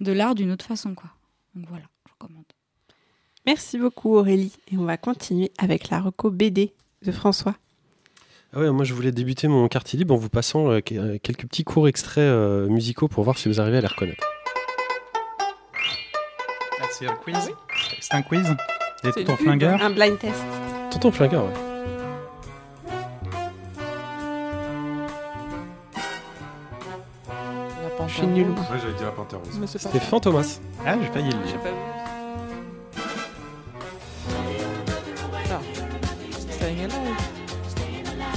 de 0.00 0.12
l'art 0.12 0.34
d'une 0.34 0.50
autre 0.52 0.64
façon. 0.64 0.94
Quoi. 0.94 1.10
Donc 1.54 1.66
voilà. 1.68 1.84
Merci 3.46 3.78
beaucoup 3.78 4.16
Aurélie. 4.16 4.52
Et 4.72 4.76
on 4.76 4.84
va 4.84 4.96
continuer 4.96 5.50
avec 5.58 5.90
la 5.90 6.00
reco 6.00 6.30
BD 6.30 6.72
de 7.04 7.12
François. 7.12 7.54
Ah 8.54 8.60
ouais, 8.60 8.70
moi 8.70 8.84
je 8.84 8.92
voulais 8.92 9.12
débuter 9.12 9.48
mon 9.48 9.66
quartier 9.68 9.98
libre 9.98 10.14
en 10.14 10.18
vous 10.18 10.28
passant 10.28 10.70
euh, 10.70 10.80
euh, 10.92 11.18
quelques 11.22 11.46
petits 11.46 11.64
courts 11.64 11.88
extraits 11.88 12.22
euh, 12.22 12.68
musicaux 12.68 13.08
pour 13.08 13.24
voir 13.24 13.38
si 13.38 13.48
vous 13.48 13.60
arrivez 13.60 13.78
à 13.78 13.80
les 13.80 13.86
reconnaître. 13.86 14.24
Ah, 16.80 16.84
c'est 16.90 17.06
un 17.06 17.14
quiz 17.14 17.50
C'est 18.00 18.14
un 18.14 18.22
quiz 18.22 18.42
Des 19.02 19.12
C'est 19.12 19.20
une 19.20 19.26
ton 19.26 19.36
pub. 19.36 19.46
flingueur 19.46 19.82
Un 19.82 19.90
blind 19.90 20.18
test. 20.18 20.42
Tonton 20.90 21.10
Flingueur, 21.10 21.44
ouais. 21.46 21.52
Je 28.08 28.18
suis 28.18 28.26
nulle. 28.26 28.48
rouge. 28.50 28.58
Ouais, 28.70 28.78
j'allais 28.78 28.94
dire 28.94 29.06
la 29.06 29.12
panthère 29.12 29.38
C'était. 29.66 30.00
Fantomas. 30.00 30.60
Ah, 30.84 30.96
j'ai 31.00 31.06
failli 31.08 31.30
le 31.30 31.38
J'ai 31.46 31.52
dire. 31.52 32.01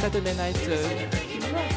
Saturday 0.05 0.33
Night. 0.33 0.57
euh, 0.69 0.75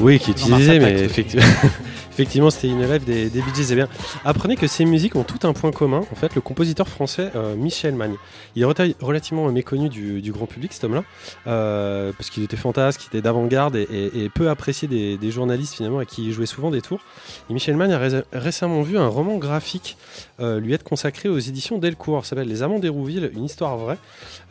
Oui, 0.01 0.19
qui 0.19 0.29
est 0.29 0.33
utilisé, 0.33 0.77
mais 0.77 0.99
effectivement, 1.01 1.45
effectivement 2.11 2.49
c'était 2.51 2.67
une 2.67 2.81
live 2.87 3.03
des, 3.03 3.27
des 3.31 3.41
Bee 3.41 3.55
Gees. 3.55 3.69
Eh 3.71 3.75
bien, 3.75 3.87
apprenez 4.23 4.55
que 4.55 4.67
ces 4.67 4.85
musiques 4.85 5.15
ont 5.15 5.23
tout 5.23 5.47
un 5.47 5.53
point 5.53 5.71
commun. 5.71 6.01
En 6.11 6.15
fait, 6.15 6.35
le 6.35 6.41
compositeur 6.41 6.87
français 6.87 7.31
euh, 7.35 7.55
Michel 7.55 7.95
Magne, 7.95 8.15
il 8.55 8.61
est 8.61 8.93
relativement 9.01 9.51
méconnu 9.51 9.89
du, 9.89 10.21
du 10.21 10.31
grand 10.31 10.45
public, 10.45 10.73
cet 10.73 10.83
homme-là, 10.83 11.03
euh, 11.47 12.11
parce 12.15 12.29
qu'il 12.29 12.43
était 12.43 12.55
fantasque, 12.57 13.01
il 13.05 13.07
était 13.07 13.21
d'avant-garde 13.23 13.75
et, 13.75 13.87
et- 13.91 14.25
et 14.25 14.29
peu 14.29 14.49
apprécié 14.51 14.87
des, 14.87 15.17
des 15.17 15.31
journalistes 15.31 15.73
finalement 15.73 15.97
à 15.99 16.05
qui 16.05 16.25
il 16.27 16.31
jouait 16.31 16.45
souvent 16.45 16.69
des 16.69 16.81
tours. 16.81 16.99
Et 17.49 17.53
Michel 17.53 17.75
Magne 17.77 17.93
a 17.93 17.97
ré- 17.97 18.23
récemment 18.31 18.83
vu 18.83 18.99
un 18.99 19.07
roman 19.07 19.37
graphique 19.37 19.97
euh, 20.41 20.59
lui 20.59 20.73
être 20.73 20.83
consacré 20.83 21.27
aux 21.29 21.37
éditions 21.37 21.77
Delcourt. 21.77 22.25
S'appelle 22.25 22.47
Les 22.47 22.63
Amants 22.63 22.79
d'Hérouville, 22.79 23.31
une 23.33 23.43
histoire 23.43 23.77
vraie, 23.77 23.97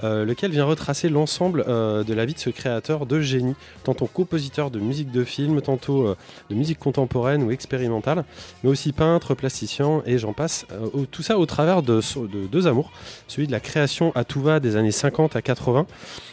euh, 0.04 0.24
lequel 0.24 0.50
vient 0.50 0.64
retracer 0.64 1.08
l'ensemble 1.08 1.64
euh, 1.68 2.04
de 2.04 2.14
la 2.14 2.26
vie 2.26 2.34
de 2.34 2.38
ce 2.38 2.50
créateur 2.50 3.06
de 3.06 3.20
génie, 3.20 3.54
tantôt 3.84 4.06
compositeur 4.06 4.70
de 4.70 4.78
musique 4.78 5.10
de 5.10 5.24
film, 5.24 5.60
tantôt 5.60 6.14
de 6.50 6.54
musique 6.54 6.78
contemporaine 6.78 7.42
ou 7.42 7.50
expérimentale, 7.50 8.24
mais 8.62 8.70
aussi 8.70 8.92
peintre, 8.92 9.34
plasticien 9.34 10.02
et 10.06 10.18
j'en 10.18 10.32
passe. 10.32 10.66
Tout 11.10 11.22
ça 11.22 11.38
au 11.38 11.46
travers 11.46 11.82
de, 11.82 12.00
de 12.26 12.46
deux 12.46 12.66
amours, 12.66 12.92
celui 13.26 13.46
de 13.46 13.52
la 13.52 13.60
création 13.60 14.12
à 14.14 14.24
tout 14.24 14.40
va 14.40 14.60
des 14.60 14.76
années 14.76 14.90
50 14.90 15.36
à 15.36 15.42
80 15.42 15.86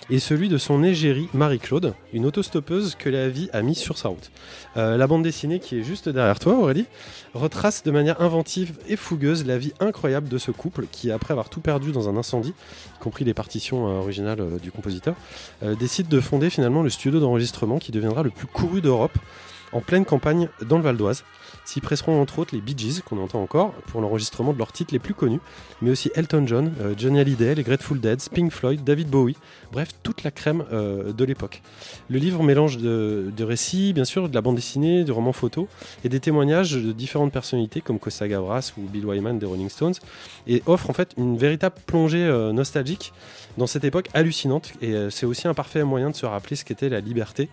et 0.10 0.20
celui 0.20 0.50
de 0.50 0.58
son 0.58 0.84
égérie 0.84 1.28
Marie-Claude, 1.34 1.94
une 2.14 2.26
autostoppeuse 2.26 2.96
que 2.96 3.10
la 3.10 3.28
vie 3.28 3.50
a 3.54 3.62
mise 3.62 3.78
sur 3.78 3.98
sa 3.98 4.10
route. 4.10 4.32
La 4.76 5.08
bande 5.08 5.24
dessinée 5.24 5.60
qui 5.60 5.80
est 5.80 5.84
juste 5.84 6.10
derrière 6.10 6.40
toi, 6.40 6.54
Aurélie, 6.54 6.86
retrace 7.34 7.84
de 7.84 7.92
manière 7.92 8.22
inventive 8.22 8.74
et 8.88 8.96
fougueuse 8.96 9.45
la 9.46 9.58
vie 9.58 9.74
incroyable 9.80 10.28
de 10.28 10.38
ce 10.38 10.52
couple 10.52 10.86
qui, 10.92 11.12
après 11.12 11.32
avoir 11.32 11.50
tout 11.50 11.62
perdu 11.62 11.92
dans 11.92 12.10
un 12.10 12.18
incendie, 12.18 12.54
y 12.96 13.00
compris 13.00 13.26
les 13.26 13.34
partitions 13.34 13.88
euh, 13.88 14.00
originales 14.00 14.42
euh, 14.42 14.58
du 14.60 14.72
compositeur, 14.72 15.16
euh, 15.64 15.76
décide 15.76 16.08
de 16.08 16.20
fonder 16.20 16.50
finalement 16.50 16.82
le 16.82 16.90
studio 16.90 17.20
d'enregistrement 17.20 17.80
qui 17.80 17.92
deviendra 17.92 18.24
le 18.24 18.30
plus 18.30 18.48
couru 18.48 18.82
d'Europe 18.82 19.18
en 19.72 19.82
pleine 19.82 20.06
campagne 20.06 20.50
dans 20.62 20.78
le 20.78 20.84
Val 20.84 20.98
d'Oise. 20.98 21.24
S'y 21.66 21.82
presseront 21.82 22.22
entre 22.22 22.38
autres 22.38 22.54
les 22.54 22.62
Bee 22.62 22.76
Gees, 22.78 23.02
qu'on 23.02 23.18
entend 23.18 23.42
encore, 23.42 23.72
pour 23.88 24.00
l'enregistrement 24.00 24.54
de 24.54 24.58
leurs 24.60 24.72
titres 24.72 24.94
les 24.94 25.00
plus 25.00 25.16
connus, 25.16 25.40
mais 25.82 25.90
aussi 25.90 26.12
Elton 26.14 26.46
John, 26.46 26.72
euh, 26.80 26.94
Johnny 26.96 27.20
Hallyday, 27.20 27.56
les 27.56 27.64
Grateful 27.64 28.00
Dead, 28.00 28.22
Pink 28.32 28.52
Floyd, 28.52 28.84
David 28.84 29.10
Bowie, 29.10 29.36
bref, 29.72 29.90
toute 30.04 30.24
la 30.24 30.30
crème 30.30 30.64
euh, 30.72 31.12
de 31.12 31.26
l'époque. 31.26 31.64
Le 32.08 32.20
livre 32.20 32.44
mélange 32.44 32.78
de, 32.78 33.34
récits, 33.40 33.94
bien 33.94 34.06
sûr, 34.06 34.30
de 34.30 34.36
la 34.36 34.42
bande 34.42 34.56
dessinée, 34.56 35.04
du 35.04 35.12
roman 35.12 35.34
photo, 35.34 35.68
et 36.04 36.10
des 36.10 36.20
témoignages 36.20 36.74
de 36.74 36.92
différentes 36.92 37.34
personnalités 37.34 37.82
comme 37.82 37.98
Costa 37.98 38.28
Gavras 38.28 38.74
ou 38.78 38.82
Bill 38.82 39.08
Wyman 39.08 39.40
des 39.40 39.48
Rolling 39.48 39.70
Stones, 39.70 39.96
et 40.46 40.62
offre 40.68 40.92
en 40.92 40.94
fait 40.94 41.16
une 41.18 41.36
véritable 41.36 41.78
plongée 41.88 42.24
euh, 42.24 42.54
nostalgique 42.54 43.12
dans 43.58 43.66
cette 43.66 43.86
époque 43.86 44.10
hallucinante. 44.14 44.74
Et 44.84 44.94
c'est 45.10 45.26
aussi 45.26 45.48
un 45.48 45.54
parfait 45.54 45.84
moyen 45.84 46.10
de 46.10 46.16
se 46.16 46.26
rappeler 46.26 46.58
ce 46.58 46.66
qu'était 46.66 46.90
la 46.90 47.00
liberté, 47.00 47.48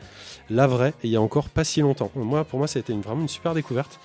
la 0.51 0.67
vraie, 0.67 0.95
et 1.03 1.07
il 1.07 1.11
y 1.11 1.17
a 1.17 1.23
encore 1.23 1.49
pas 1.49 1.63
si 1.63 1.81
longtemps. 1.81 2.11
Moi, 2.17 2.45
pour 2.45 2.59
moi, 2.59 2.67
ça 2.67 2.79
a 2.79 2.81
été 2.81 2.93
vraiment 2.93 3.23
une 3.23 3.29
super 3.29 3.55
découverte. 3.55 4.01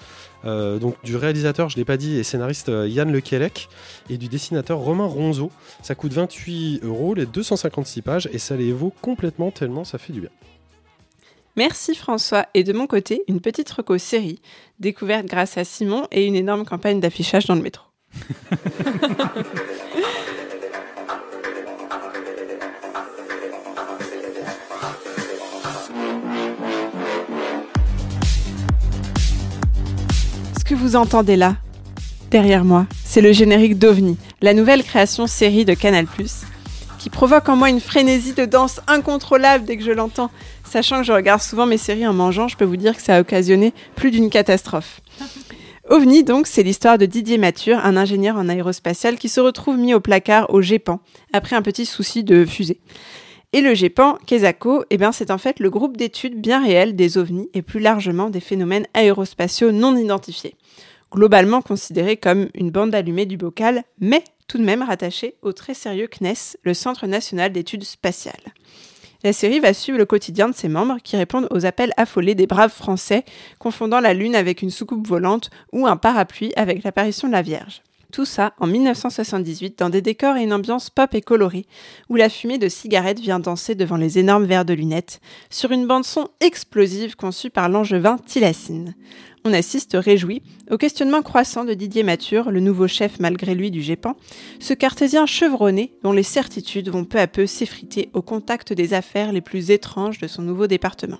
Euh, 0.45 0.77
donc 0.77 0.95
du 1.03 1.15
réalisateur, 1.15 1.69
je 1.69 1.77
l'ai 1.77 1.85
pas 1.85 1.97
dit, 1.97 2.17
et 2.17 2.23
scénariste 2.23 2.69
euh, 2.69 2.87
Yann 2.87 3.11
Lequelec, 3.11 3.69
et 4.09 4.17
du 4.17 4.27
dessinateur 4.27 4.77
Romain 4.77 5.05
Ronzeau. 5.05 5.51
Ça 5.81 5.95
coûte 5.95 6.13
28 6.13 6.81
euros, 6.83 7.13
les 7.13 7.25
256 7.25 8.01
pages, 8.01 8.29
et 8.31 8.37
ça 8.37 8.55
les 8.55 8.71
vaut 8.71 8.93
complètement 9.01 9.51
tellement 9.51 9.83
ça 9.83 9.97
fait 9.97 10.13
du 10.13 10.21
bien. 10.21 10.29
Merci 11.55 11.95
François. 11.95 12.45
Et 12.53 12.63
de 12.63 12.71
mon 12.71 12.85
côté, 12.85 13.23
une 13.27 13.41
petite 13.41 13.69
reco 13.71 13.97
série, 13.97 14.39
découverte 14.79 15.25
grâce 15.25 15.57
à 15.57 15.63
Simon 15.63 16.07
et 16.11 16.25
une 16.25 16.35
énorme 16.35 16.65
campagne 16.65 16.99
d'affichage 16.99 17.47
dans 17.47 17.55
le 17.55 17.61
métro. 17.61 17.83
que 30.67 30.75
vous 30.75 30.97
entendez 30.97 31.37
là, 31.37 31.55
derrière 32.29 32.65
moi, 32.65 32.87
c'est 33.05 33.21
le 33.21 33.31
générique 33.31 33.79
d'OVNI, 33.79 34.17
la 34.41 34.53
nouvelle 34.53 34.83
création 34.83 35.25
série 35.25 35.63
de 35.63 35.73
Canal+, 35.73 36.07
qui 36.99 37.09
provoque 37.09 37.47
en 37.47 37.55
moi 37.55 37.69
une 37.69 37.79
frénésie 37.79 38.33
de 38.33 38.43
danse 38.43 38.81
incontrôlable 38.87 39.63
dès 39.63 39.77
que 39.77 39.83
je 39.83 39.91
l'entends. 39.91 40.29
Sachant 40.65 40.97
que 40.97 41.05
je 41.05 41.13
regarde 41.13 41.41
souvent 41.41 41.65
mes 41.65 41.77
séries 41.77 42.05
en 42.05 42.11
mangeant, 42.11 42.49
je 42.49 42.57
peux 42.57 42.65
vous 42.65 42.75
dire 42.75 42.97
que 42.97 43.01
ça 43.01 43.15
a 43.15 43.21
occasionné 43.21 43.73
plus 43.95 44.11
d'une 44.11 44.29
catastrophe. 44.29 44.99
OVNI, 45.89 46.25
donc, 46.25 46.47
c'est 46.47 46.63
l'histoire 46.63 46.97
de 46.97 47.05
Didier 47.05 47.37
Mathur, 47.37 47.79
un 47.81 47.95
ingénieur 47.95 48.35
en 48.35 48.49
aérospatial 48.49 49.15
qui 49.15 49.29
se 49.29 49.39
retrouve 49.39 49.77
mis 49.77 49.93
au 49.93 50.01
placard 50.01 50.53
au 50.53 50.61
GEPAN, 50.61 50.99
après 51.31 51.55
un 51.55 51.61
petit 51.61 51.85
souci 51.85 52.25
de 52.25 52.43
fusée. 52.43 52.81
Et 53.57 53.61
le 53.61 53.73
GEPAN, 53.73 54.19
Kesako, 54.27 54.83
eh 54.91 54.97
ben, 54.97 55.11
c'est 55.11 55.31
en 55.31 55.39
fait 55.39 55.59
le 55.59 55.71
groupe 55.71 55.97
d'études 55.97 56.39
bien 56.39 56.63
réel 56.63 56.95
des 56.95 57.17
ovnis 57.17 57.49
et 57.55 57.63
plus 57.63 57.79
largement 57.79 58.29
des 58.29 58.39
phénomènes 58.39 58.85
aérospatiaux 58.93 59.71
non 59.71 59.97
identifiés. 59.97 60.53
Globalement 61.11 61.63
considéré 61.63 62.17
comme 62.17 62.49
une 62.53 62.69
bande 62.69 62.93
allumée 62.93 63.25
du 63.25 63.35
bocal, 63.35 63.81
mais 63.99 64.23
tout 64.47 64.59
de 64.59 64.63
même 64.63 64.83
rattaché 64.83 65.37
au 65.41 65.53
très 65.53 65.73
sérieux 65.73 66.07
CNES, 66.07 66.55
le 66.61 66.75
Centre 66.75 67.07
national 67.07 67.51
d'études 67.51 67.83
spatiales. 67.83 68.35
La 69.23 69.33
série 69.33 69.59
va 69.59 69.73
suivre 69.73 69.97
le 69.97 70.05
quotidien 70.05 70.49
de 70.49 70.53
ses 70.53 70.69
membres 70.69 70.97
qui 71.03 71.17
répondent 71.17 71.47
aux 71.49 71.65
appels 71.65 71.93
affolés 71.97 72.35
des 72.35 72.45
braves 72.45 72.71
Français, 72.71 73.25
confondant 73.57 74.01
la 74.01 74.13
Lune 74.13 74.35
avec 74.35 74.61
une 74.61 74.69
soucoupe 74.69 75.07
volante 75.07 75.49
ou 75.73 75.87
un 75.87 75.97
parapluie 75.97 76.53
avec 76.57 76.83
l'apparition 76.83 77.27
de 77.27 77.33
la 77.33 77.41
Vierge. 77.41 77.81
Tout 78.11 78.25
ça 78.25 78.53
en 78.59 78.67
1978 78.67 79.79
dans 79.79 79.89
des 79.89 80.01
décors 80.01 80.37
et 80.37 80.43
une 80.43 80.53
ambiance 80.53 80.89
pop 80.89 81.13
et 81.13 81.21
colorée, 81.21 81.65
où 82.09 82.15
la 82.15 82.29
fumée 82.29 82.57
de 82.57 82.69
cigarettes 82.69 83.19
vient 83.19 83.39
danser 83.39 83.75
devant 83.75 83.97
les 83.97 84.17
énormes 84.17 84.45
verres 84.45 84.65
de 84.65 84.73
lunettes, 84.73 85.19
sur 85.49 85.71
une 85.71 85.87
bande-son 85.87 86.29
explosive 86.39 87.15
conçue 87.17 87.49
par 87.49 87.67
l'angevin 87.67 88.17
Tilacine. 88.25 88.95
On 89.43 89.53
assiste 89.53 89.97
réjoui 89.99 90.41
au 90.71 90.77
questionnement 90.77 91.21
croissant 91.21 91.65
de 91.65 91.73
Didier 91.73 92.03
Mathur, 92.03 92.49
le 92.49 92.59
nouveau 92.61 92.87
chef 92.87 93.19
malgré 93.19 93.55
lui 93.55 93.71
du 93.71 93.81
GEPAN, 93.81 94.15
ce 94.59 94.73
cartésien 94.73 95.25
chevronné 95.25 95.93
dont 96.03 96.11
les 96.11 96.23
certitudes 96.23 96.89
vont 96.89 97.05
peu 97.05 97.19
à 97.19 97.27
peu 97.27 97.45
s'effriter 97.45 98.09
au 98.13 98.21
contact 98.21 98.73
des 98.73 98.93
affaires 98.93 99.33
les 99.33 99.41
plus 99.41 99.71
étranges 99.71 100.19
de 100.19 100.27
son 100.27 100.41
nouveau 100.41 100.67
département. 100.67 101.19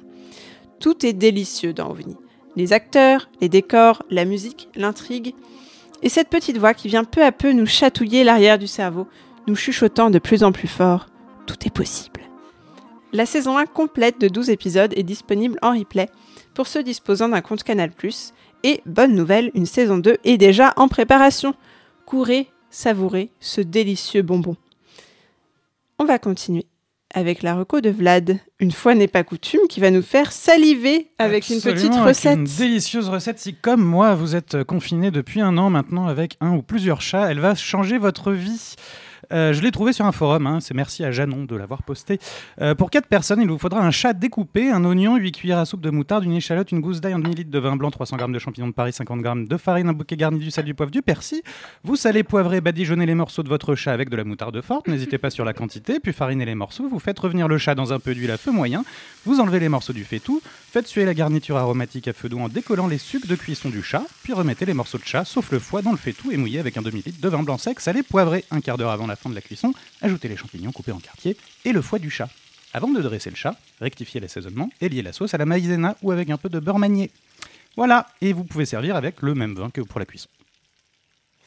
Tout 0.80 1.06
est 1.06 1.14
délicieux 1.14 1.74
dans 1.74 1.90
OVNI. 1.90 2.16
Les 2.56 2.74
acteurs, 2.74 3.30
les 3.40 3.50
décors, 3.50 4.04
la 4.10 4.26
musique, 4.26 4.70
l'intrigue, 4.76 5.34
et 6.02 6.10
cette 6.10 6.30
petite 6.30 6.58
voix 6.58 6.74
qui 6.74 6.88
vient 6.88 7.04
peu 7.04 7.24
à 7.24 7.32
peu 7.32 7.52
nous 7.52 7.66
chatouiller 7.66 8.24
l'arrière 8.24 8.60
du 8.60 8.68
cerveau, 8.68 9.08
nous 9.48 9.56
chuchotant 9.56 10.10
de 10.10 10.20
plus 10.20 10.44
en 10.44 10.52
plus 10.52 10.68
fort 10.68 11.08
Tout 11.46 11.56
est 11.66 11.74
possible. 11.74 12.22
La 13.14 13.26
saison 13.26 13.58
1 13.58 13.66
complète 13.66 14.20
de 14.20 14.28
12 14.28 14.50
épisodes 14.50 14.94
est 14.96 15.04
disponible 15.04 15.58
en 15.62 15.78
replay 15.78 16.10
pour 16.54 16.68
ceux 16.68 16.84
disposant 16.84 17.30
d'un 17.30 17.42
compte 17.42 17.64
Canal+. 17.64 17.92
Et 18.64 18.82
bonne 18.86 19.16
nouvelle, 19.16 19.52
une 19.54 19.66
saison 19.66 19.98
2 19.98 20.18
est 20.24 20.38
déjà 20.38 20.74
en 20.76 20.88
préparation. 20.88 21.56
Courez, 22.06 22.52
savourez 22.70 23.32
ce 23.40 23.62
délicieux 23.62 24.24
bonbon. 24.24 24.56
On 26.00 26.06
va 26.06 26.20
continuer 26.20 26.66
avec 27.14 27.44
la 27.44 27.56
reco 27.56 27.82
de 27.82 27.90
Vlad. 27.90 28.40
Une 28.60 28.72
fois 28.72 28.96
n'est 28.96 29.08
pas 29.08 29.24
coutume, 29.24 29.62
qui 29.70 29.80
va 29.80 29.92
nous 29.92 30.02
faire 30.02 30.32
saliver 30.32 31.12
avec 31.20 31.50
une 31.50 31.62
petite 31.62 31.96
recette. 31.96 32.38
Une 32.38 32.44
délicieuse 32.44 33.10
recette. 33.10 33.40
Si, 33.40 33.56
comme 33.56 33.84
moi, 33.84 34.16
vous 34.16 34.36
êtes 34.36 34.64
confiné 34.64 35.12
depuis 35.12 35.42
un 35.42 35.58
an 35.58 35.70
maintenant 35.70 36.08
avec 36.08 36.38
un 36.42 36.52
ou 36.52 36.62
plusieurs 36.62 37.02
chats, 37.02 37.32
elle 37.32 37.40
va 37.40 37.56
changer 37.56 37.98
votre 37.98 38.32
vie. 38.32 38.76
Euh, 39.32 39.54
je 39.54 39.62
l'ai 39.62 39.72
trouvé 39.72 39.94
sur 39.94 40.06
un 40.06 40.12
forum, 40.12 40.48
hein, 40.48 40.60
c'est 40.60 40.74
merci 40.74 41.04
à 41.04 41.12
Janon 41.12 41.46
de 41.46 41.56
l'avoir 41.56 41.84
posté. 41.84 42.20
Euh, 42.62 42.76
pour 42.76 42.90
4 42.90 43.08
personnes, 43.08 43.42
il 43.42 43.50
vous 43.50 43.58
faudra 43.58 43.82
un 43.82 43.92
chat 43.92 44.14
découpé, 44.14 44.72
un 44.72 44.84
oignon, 44.86 45.18
8 45.18 45.32
cuillères 45.32 45.58
à 45.60 45.66
soupe 45.66 45.82
de 45.82 45.90
moutarde, 45.90 46.24
une 46.24 46.34
échalote, 46.34 46.72
une 46.72 46.80
gousse 46.80 47.02
d'ail, 47.02 47.14
un 47.14 47.20
demi-litre 47.20 47.52
de 47.52 47.60
vin 47.60 47.76
blanc, 47.76 47.92
300 47.92 48.18
g 48.18 48.26
de 48.28 48.40
champignons 48.40 48.68
de 48.68 48.74
Paris, 48.74 48.94
50 48.94 49.24
g 49.24 49.46
de 49.48 49.58
farine, 49.58 49.90
un 49.90 49.94
bouquet 49.94 50.18
garni 50.18 50.40
du 50.40 50.52
sel, 50.52 50.66
du 50.66 50.74
poivre, 50.74 50.92
du 50.92 51.02
persil. 51.02 51.42
Vous 51.84 51.96
salez, 51.96 52.24
poivrez, 52.24 52.62
badigeonnez 52.62 53.06
les 53.06 53.16
morceaux 53.16 53.44
de 53.44 53.50
votre 53.50 53.76
chat 53.76 53.92
avec 53.92 54.10
de 54.10 54.16
la 54.16 54.24
moutarde 54.24 54.60
forte, 54.62 54.88
n'hésitez 54.88 55.18
pas 55.18 55.30
sur 55.30 55.46
la 55.46 55.54
quantité, 55.54 56.00
puis 56.00 56.14
farinez 56.14 56.46
les 56.46 56.56
morceaux, 56.56 56.88
vous 56.88 57.00
faites 57.00 57.20
revenir 57.20 57.48
le 57.48 57.58
chat 57.58 57.76
dans 57.76 57.94
un 57.94 58.00
peu 58.00 58.14
d'huile 58.14 58.32
à 58.32 58.38
feu 58.38 58.52
moyen, 58.52 58.84
vous 59.26 59.40
enlevez 59.40 59.60
les 59.60 59.70
morceaux 59.70 59.94
du 59.94 60.04
faitout, 60.04 60.42
faites 60.72 60.88
suer 60.88 61.06
la 61.06 61.14
garniture 61.14 61.58
aromatique 61.58 62.08
à 62.08 62.14
feu 62.14 62.30
doux 62.30 62.40
en 62.40 62.50
décollant 62.50 62.88
les 62.88 62.98
sucs 62.98 63.28
de 63.28 63.36
cuisson 63.36 63.70
du 63.70 63.82
chat, 63.82 64.04
puis 64.24 64.34
remettez 64.34 64.66
les 64.66 64.74
morceaux 64.74 64.98
de 64.98 65.06
chat, 65.06 65.26
sauf 65.26 65.52
le 65.52 65.60
foie, 65.60 65.82
dans 65.82 65.92
le 65.92 65.98
faitout 65.98 66.32
et 66.32 66.38
mouillé 66.38 66.60
avec 66.60 66.78
un 66.78 66.82
demi-litre 66.82 67.20
de 67.20 67.30
vin 67.30 67.44
blanc 67.44 67.58
sec, 67.58 67.80
salé, 67.80 68.04
poivré, 68.04 68.46
un 68.52 68.62
quart 68.62 68.78
d'heure 68.78 68.92
avant 68.92 69.07
la 69.08 69.16
fin 69.16 69.30
de 69.30 69.36
la 69.36 69.42
cuisson, 69.42 69.74
ajoutez 70.02 70.28
les 70.28 70.38
champignons 70.38 70.72
coupés 70.72 70.92
en 70.92 71.00
quartier 71.00 71.36
et 71.66 71.72
le 71.74 71.82
foie 71.82 72.00
du 72.00 72.10
chat. 72.10 72.30
Avant 72.74 72.90
de 72.90 73.02
dresser 73.02 73.30
le 73.30 73.36
chat, 73.36 73.56
rectifiez 73.82 74.20
l'assaisonnement 74.20 74.70
et 74.82 74.90
liez 74.90 75.02
la 75.02 75.14
sauce 75.14 75.34
à 75.34 75.38
la 75.38 75.46
maïzena 75.46 75.96
ou 76.02 76.12
avec 76.12 76.30
un 76.30 76.38
peu 76.38 76.50
de 76.50 76.60
beurre 76.60 76.80
manié. 76.80 77.10
Voilà, 77.76 78.08
et 78.22 78.34
vous 78.34 78.44
pouvez 78.44 78.66
servir 78.66 78.96
avec 78.96 79.22
le 79.22 79.34
même 79.36 79.56
vin 79.56 79.70
que 79.70 79.82
pour 79.82 80.00
la 80.00 80.06
cuisson. 80.06 80.28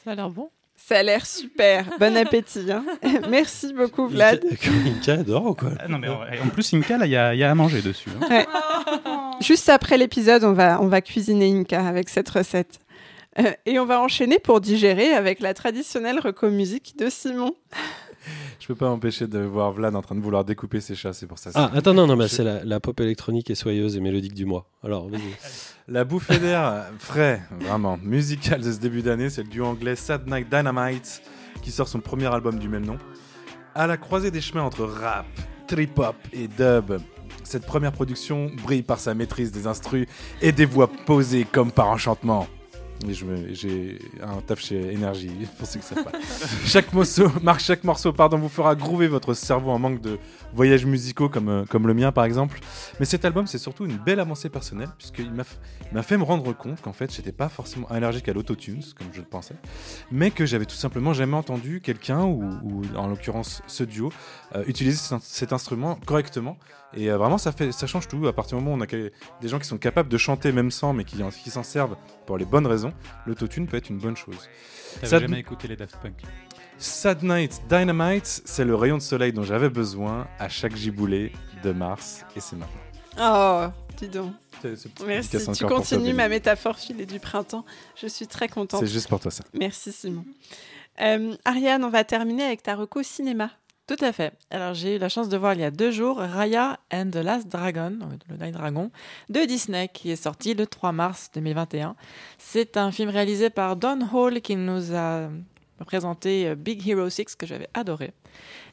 Ça 0.03 0.11
a 0.11 0.15
l'air 0.15 0.29
bon. 0.29 0.49
Ça 0.75 0.97
a 0.97 1.03
l'air 1.03 1.25
super. 1.27 1.85
Bon 1.99 2.17
appétit. 2.17 2.71
hein. 2.71 2.83
Merci 3.29 3.71
beaucoup, 3.73 4.07
Vlad. 4.07 4.41
Inca 4.87 5.13
adore 5.13 5.45
ou 5.45 5.53
quoi? 5.53 5.73
Ah 5.79 5.87
non, 5.87 5.99
mais 5.99 6.07
en, 6.09 6.21
en 6.23 6.49
plus, 6.49 6.73
Inca, 6.73 6.97
là, 6.97 7.05
il 7.05 7.11
y, 7.11 7.15
a- 7.15 7.35
il 7.35 7.39
y 7.39 7.43
a 7.43 7.51
à 7.51 7.55
manger 7.55 7.81
dessus. 7.83 8.09
hein. 8.19 8.27
Ouais. 8.27 8.47
Juste 9.41 9.69
après 9.69 9.97
l'épisode, 9.97 10.43
on 10.43 10.53
va, 10.53 10.81
on 10.81 10.87
va 10.87 11.01
cuisiner 11.01 11.51
Inca 11.55 11.87
avec 11.87 12.09
cette 12.09 12.29
recette. 12.29 12.79
Euh, 13.39 13.51
et 13.65 13.79
on 13.79 13.85
va 13.85 14.01
enchaîner 14.01 14.39
pour 14.39 14.61
digérer 14.61 15.13
avec 15.13 15.39
la 15.39 15.53
traditionnelle 15.53 16.19
reco 16.19 16.49
musique 16.49 16.95
de 16.97 17.09
Simon. 17.09 17.55
Je 18.59 18.67
peux 18.67 18.75
pas 18.75 18.89
m'empêcher 18.89 19.25
de 19.25 19.39
voir 19.39 19.71
Vlad 19.71 19.95
en 19.95 20.03
train 20.03 20.13
de 20.13 20.21
vouloir 20.21 20.45
découper 20.45 20.79
ses 20.79 20.93
chats, 20.93 21.13
c'est 21.13 21.25
pour 21.25 21.39
ça. 21.39 21.49
Ah, 21.55 21.71
attends, 21.73 21.95
non, 21.95 22.05
non, 22.05 22.27
c'est 22.27 22.43
la, 22.43 22.63
la 22.63 22.79
pop 22.79 22.99
électronique 22.99 23.49
et 23.49 23.55
soyeuse 23.55 23.97
et 23.97 23.99
mélodique 23.99 24.35
du 24.35 24.45
mois. 24.45 24.67
Alors, 24.83 25.09
vas-y. 25.09 25.21
La 25.87 26.03
bouffée 26.03 26.37
d'air 26.37 26.85
frais, 26.99 27.41
vraiment, 27.59 27.97
musical 28.01 28.61
de 28.61 28.71
ce 28.71 28.77
début 28.77 29.01
d'année, 29.01 29.31
c'est 29.31 29.41
le 29.41 29.49
duo 29.49 29.65
anglais 29.65 29.95
Sad 29.95 30.27
Night 30.27 30.47
Dynamite 30.47 31.23
qui 31.61 31.71
sort 31.71 31.87
son 31.87 31.99
premier 31.99 32.27
album 32.27 32.59
du 32.59 32.69
même 32.69 32.85
nom. 32.85 32.97
À 33.73 33.87
la 33.87 33.97
croisée 33.97 34.31
des 34.31 34.41
chemins 34.41 34.63
entre 34.63 34.85
rap, 34.85 35.25
trip-hop 35.67 36.15
et 36.33 36.47
dub, 36.47 36.99
cette 37.43 37.65
première 37.65 37.91
production 37.91 38.51
brille 38.63 38.83
par 38.83 38.99
sa 38.99 39.13
maîtrise 39.13 39.51
des 39.51 39.67
instrus 39.67 40.07
et 40.41 40.51
des 40.51 40.65
voix 40.65 40.89
posées 41.05 41.45
comme 41.51 41.71
par 41.71 41.87
enchantement. 41.87 42.47
J'ai 43.51 43.99
un 44.21 44.41
taf 44.41 44.59
chez 44.59 44.95
Energy, 44.95 45.29
pour 45.57 45.67
ceux 45.67 45.79
qui 45.79 45.93
pas. 45.93 46.11
chaque 46.65 47.83
morceau, 47.83 48.13
pardon, 48.13 48.37
vous 48.37 48.49
fera 48.49 48.75
groover 48.75 49.07
votre 49.07 49.33
cerveau 49.33 49.71
en 49.71 49.79
manque 49.79 50.01
de 50.01 50.19
voyages 50.53 50.85
musicaux 50.85 51.29
comme, 51.29 51.49
euh, 51.49 51.65
comme 51.65 51.87
le 51.87 51.93
mien 51.93 52.11
par 52.11 52.25
exemple. 52.25 52.59
Mais 52.99 53.05
cet 53.05 53.25
album, 53.25 53.47
c'est 53.47 53.57
surtout 53.57 53.85
une 53.85 53.97
belle 53.97 54.19
avancée 54.19 54.49
personnelle, 54.49 54.89
puisqu'il 54.97 55.31
m'a 55.31 56.03
fait 56.03 56.17
me 56.17 56.23
rendre 56.23 56.55
compte 56.55 56.81
qu'en 56.81 56.93
fait, 56.93 57.13
j'étais 57.13 57.31
pas 57.31 57.49
forcément 57.49 57.87
allergique 57.89 58.27
à 58.29 58.33
l'autotune, 58.33 58.81
comme 58.97 59.07
je 59.11 59.19
le 59.19 59.27
pensais, 59.27 59.55
mais 60.11 60.31
que 60.31 60.45
j'avais 60.45 60.65
tout 60.65 60.75
simplement 60.75 61.13
jamais 61.13 61.35
entendu 61.35 61.81
quelqu'un, 61.81 62.23
ou, 62.23 62.81
en 62.95 63.07
l'occurrence 63.07 63.61
ce 63.67 63.83
duo, 63.83 64.11
euh, 64.55 64.63
utiliser 64.67 64.97
cet, 65.21 65.53
instrument 65.53 65.99
correctement. 66.05 66.57
Et 66.93 67.09
euh, 67.09 67.17
vraiment, 67.17 67.37
ça, 67.37 67.53
change 67.87 68.07
tout. 68.07 68.27
À 68.27 68.33
partir 68.33 68.57
du 68.57 68.63
moment 68.63 68.75
où 68.75 68.79
on 68.79 68.83
a 68.83 68.87
des 68.87 69.47
gens 69.47 69.59
qui 69.59 69.67
sont 69.67 69.77
capables 69.77 70.09
de 70.09 70.17
chanter 70.17 70.51
même 70.51 70.71
sans, 70.71 70.93
mais 70.93 71.03
qui 71.03 71.49
s'en 71.49 71.63
servent 71.63 71.95
pour 72.31 72.37
les 72.37 72.45
bonnes 72.45 72.65
raisons, 72.65 72.93
l'autotune 73.25 73.67
peut 73.67 73.75
être 73.75 73.89
une 73.89 73.97
bonne 73.97 74.15
chose. 74.15 74.47
T'avais 74.95 75.07
Sad- 75.07 75.21
jamais 75.23 75.39
écouté 75.39 75.67
les 75.67 75.75
Daft 75.75 75.97
Punk 75.97 76.13
Sad 76.77 77.23
Night 77.23 77.61
Dynamite, 77.67 78.25
c'est 78.45 78.63
le 78.63 78.73
rayon 78.73 78.95
de 78.95 79.01
soleil 79.01 79.33
dont 79.33 79.43
j'avais 79.43 79.67
besoin 79.67 80.29
à 80.39 80.47
chaque 80.47 80.73
giboulée 80.73 81.33
de 81.61 81.73
mars, 81.73 82.23
et 82.37 82.39
c'est 82.39 82.55
maintenant. 82.55 82.79
Oh, 83.19 83.67
dis 83.97 84.07
donc. 84.07 84.31
Merci. 85.05 85.39
Tu 85.57 85.65
continues 85.65 86.13
ma 86.13 86.29
métaphore 86.29 86.77
filée 86.79 87.05
du 87.05 87.19
printemps. 87.19 87.65
Je 88.01 88.07
suis 88.07 88.27
très 88.27 88.47
contente. 88.47 88.79
C'est 88.79 88.87
juste 88.91 89.09
pour 89.09 89.19
toi 89.19 89.29
ça. 89.29 89.43
Merci, 89.53 89.91
Simon. 89.91 90.23
Euh, 91.01 91.35
Ariane, 91.43 91.83
on 91.83 91.89
va 91.89 92.05
terminer 92.05 92.43
avec 92.45 92.63
ta 92.63 92.75
reco 92.77 93.03
cinéma. 93.03 93.49
Tout 93.91 94.05
à 94.05 94.13
fait. 94.13 94.31
Alors 94.51 94.73
j'ai 94.73 94.95
eu 94.95 94.99
la 94.99 95.09
chance 95.09 95.27
de 95.27 95.35
voir 95.35 95.53
il 95.53 95.59
y 95.59 95.65
a 95.65 95.69
deux 95.69 95.91
jours 95.91 96.15
Raya 96.19 96.79
and 96.93 97.09
the 97.11 97.17
Last 97.17 97.49
Dragon, 97.49 97.91
le 98.29 98.37
Dernier 98.37 98.53
Dragon, 98.53 98.89
de 99.27 99.41
Disney, 99.41 99.89
qui 99.89 100.11
est 100.11 100.15
sorti 100.15 100.53
le 100.53 100.65
3 100.65 100.93
mars 100.93 101.29
2021. 101.33 101.97
C'est 102.37 102.77
un 102.77 102.93
film 102.93 103.09
réalisé 103.09 103.49
par 103.49 103.75
Don 103.75 103.99
Hall 104.13 104.39
qui 104.39 104.55
nous 104.55 104.95
a 104.95 105.27
présenté 105.85 106.47
euh, 106.47 106.55
Big 106.55 106.87
Hero 106.87 107.09
6 107.09 107.35
que 107.35 107.45
j'avais 107.45 107.67
adoré. 107.73 108.13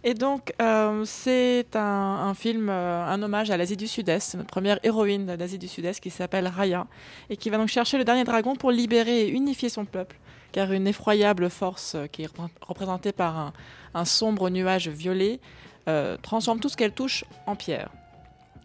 Et 0.04 0.14
donc 0.14 0.52
euh, 0.62 1.04
c'est 1.04 1.74
un, 1.74 2.32
film, 2.34 2.68
euh, 2.68 3.04
un 3.04 3.22
hommage 3.22 3.50
à 3.50 3.56
l'Asie 3.56 3.76
du 3.76 3.86
Sud-Est, 3.86 4.36
notre 4.36 4.48
première 4.48 4.78
héroïne 4.82 5.26
d'Asie 5.36 5.58
du 5.58 5.68
Sud-Est 5.68 6.00
qui 6.00 6.10
s'appelle 6.10 6.46
Raya 6.46 6.86
et 7.30 7.36
qui 7.36 7.50
va 7.50 7.58
donc 7.58 7.68
chercher 7.68 7.98
le 7.98 8.04
dernier 8.04 8.24
dragon 8.24 8.54
pour 8.54 8.70
libérer 8.70 9.22
et 9.22 9.30
unifier 9.30 9.68
son 9.68 9.84
peuple. 9.84 10.16
Car 10.52 10.72
une 10.72 10.86
effroyable 10.86 11.50
force 11.50 11.96
qui 12.12 12.22
est 12.22 12.26
repré- 12.26 12.50
représentée 12.62 13.12
par 13.12 13.52
un, 13.94 14.04
sombre 14.04 14.48
nuage 14.50 14.88
violet 14.88 15.40
transforme 16.22 16.60
tout 16.60 16.68
ce 16.68 16.76
qu'elle 16.76 16.92
touche 16.92 17.24
en 17.46 17.56
pierre. 17.56 17.90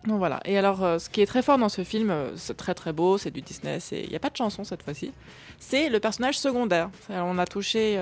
Donc 0.06 0.18
voilà. 0.18 0.40
Et 0.46 0.58
alors, 0.58 0.80
ce 1.00 1.10
qui 1.10 1.22
est 1.22 1.26
très 1.26 1.42
fort 1.42 1.58
dans 1.58 1.70
ce 1.70 1.84
film, 1.84 2.14
c'est 2.36 2.56
très 2.56 2.74
très 2.74 2.92
beau, 2.94 3.18
c'est 3.18 3.32
du 3.32 3.42
Disney, 3.42 3.80
il 3.92 4.10
n'y 4.10 4.16
a 4.16 4.20
pas 4.20 4.30
de 4.30 4.36
chanson 4.36 4.64
cette 4.64 4.84
fois-ci. 4.84 5.12
C'est 5.60 5.90
le 5.90 6.00
personnage 6.00 6.38
secondaire. 6.38 6.90
On 7.10 7.38
a 7.38 7.46
touché, 7.46 7.98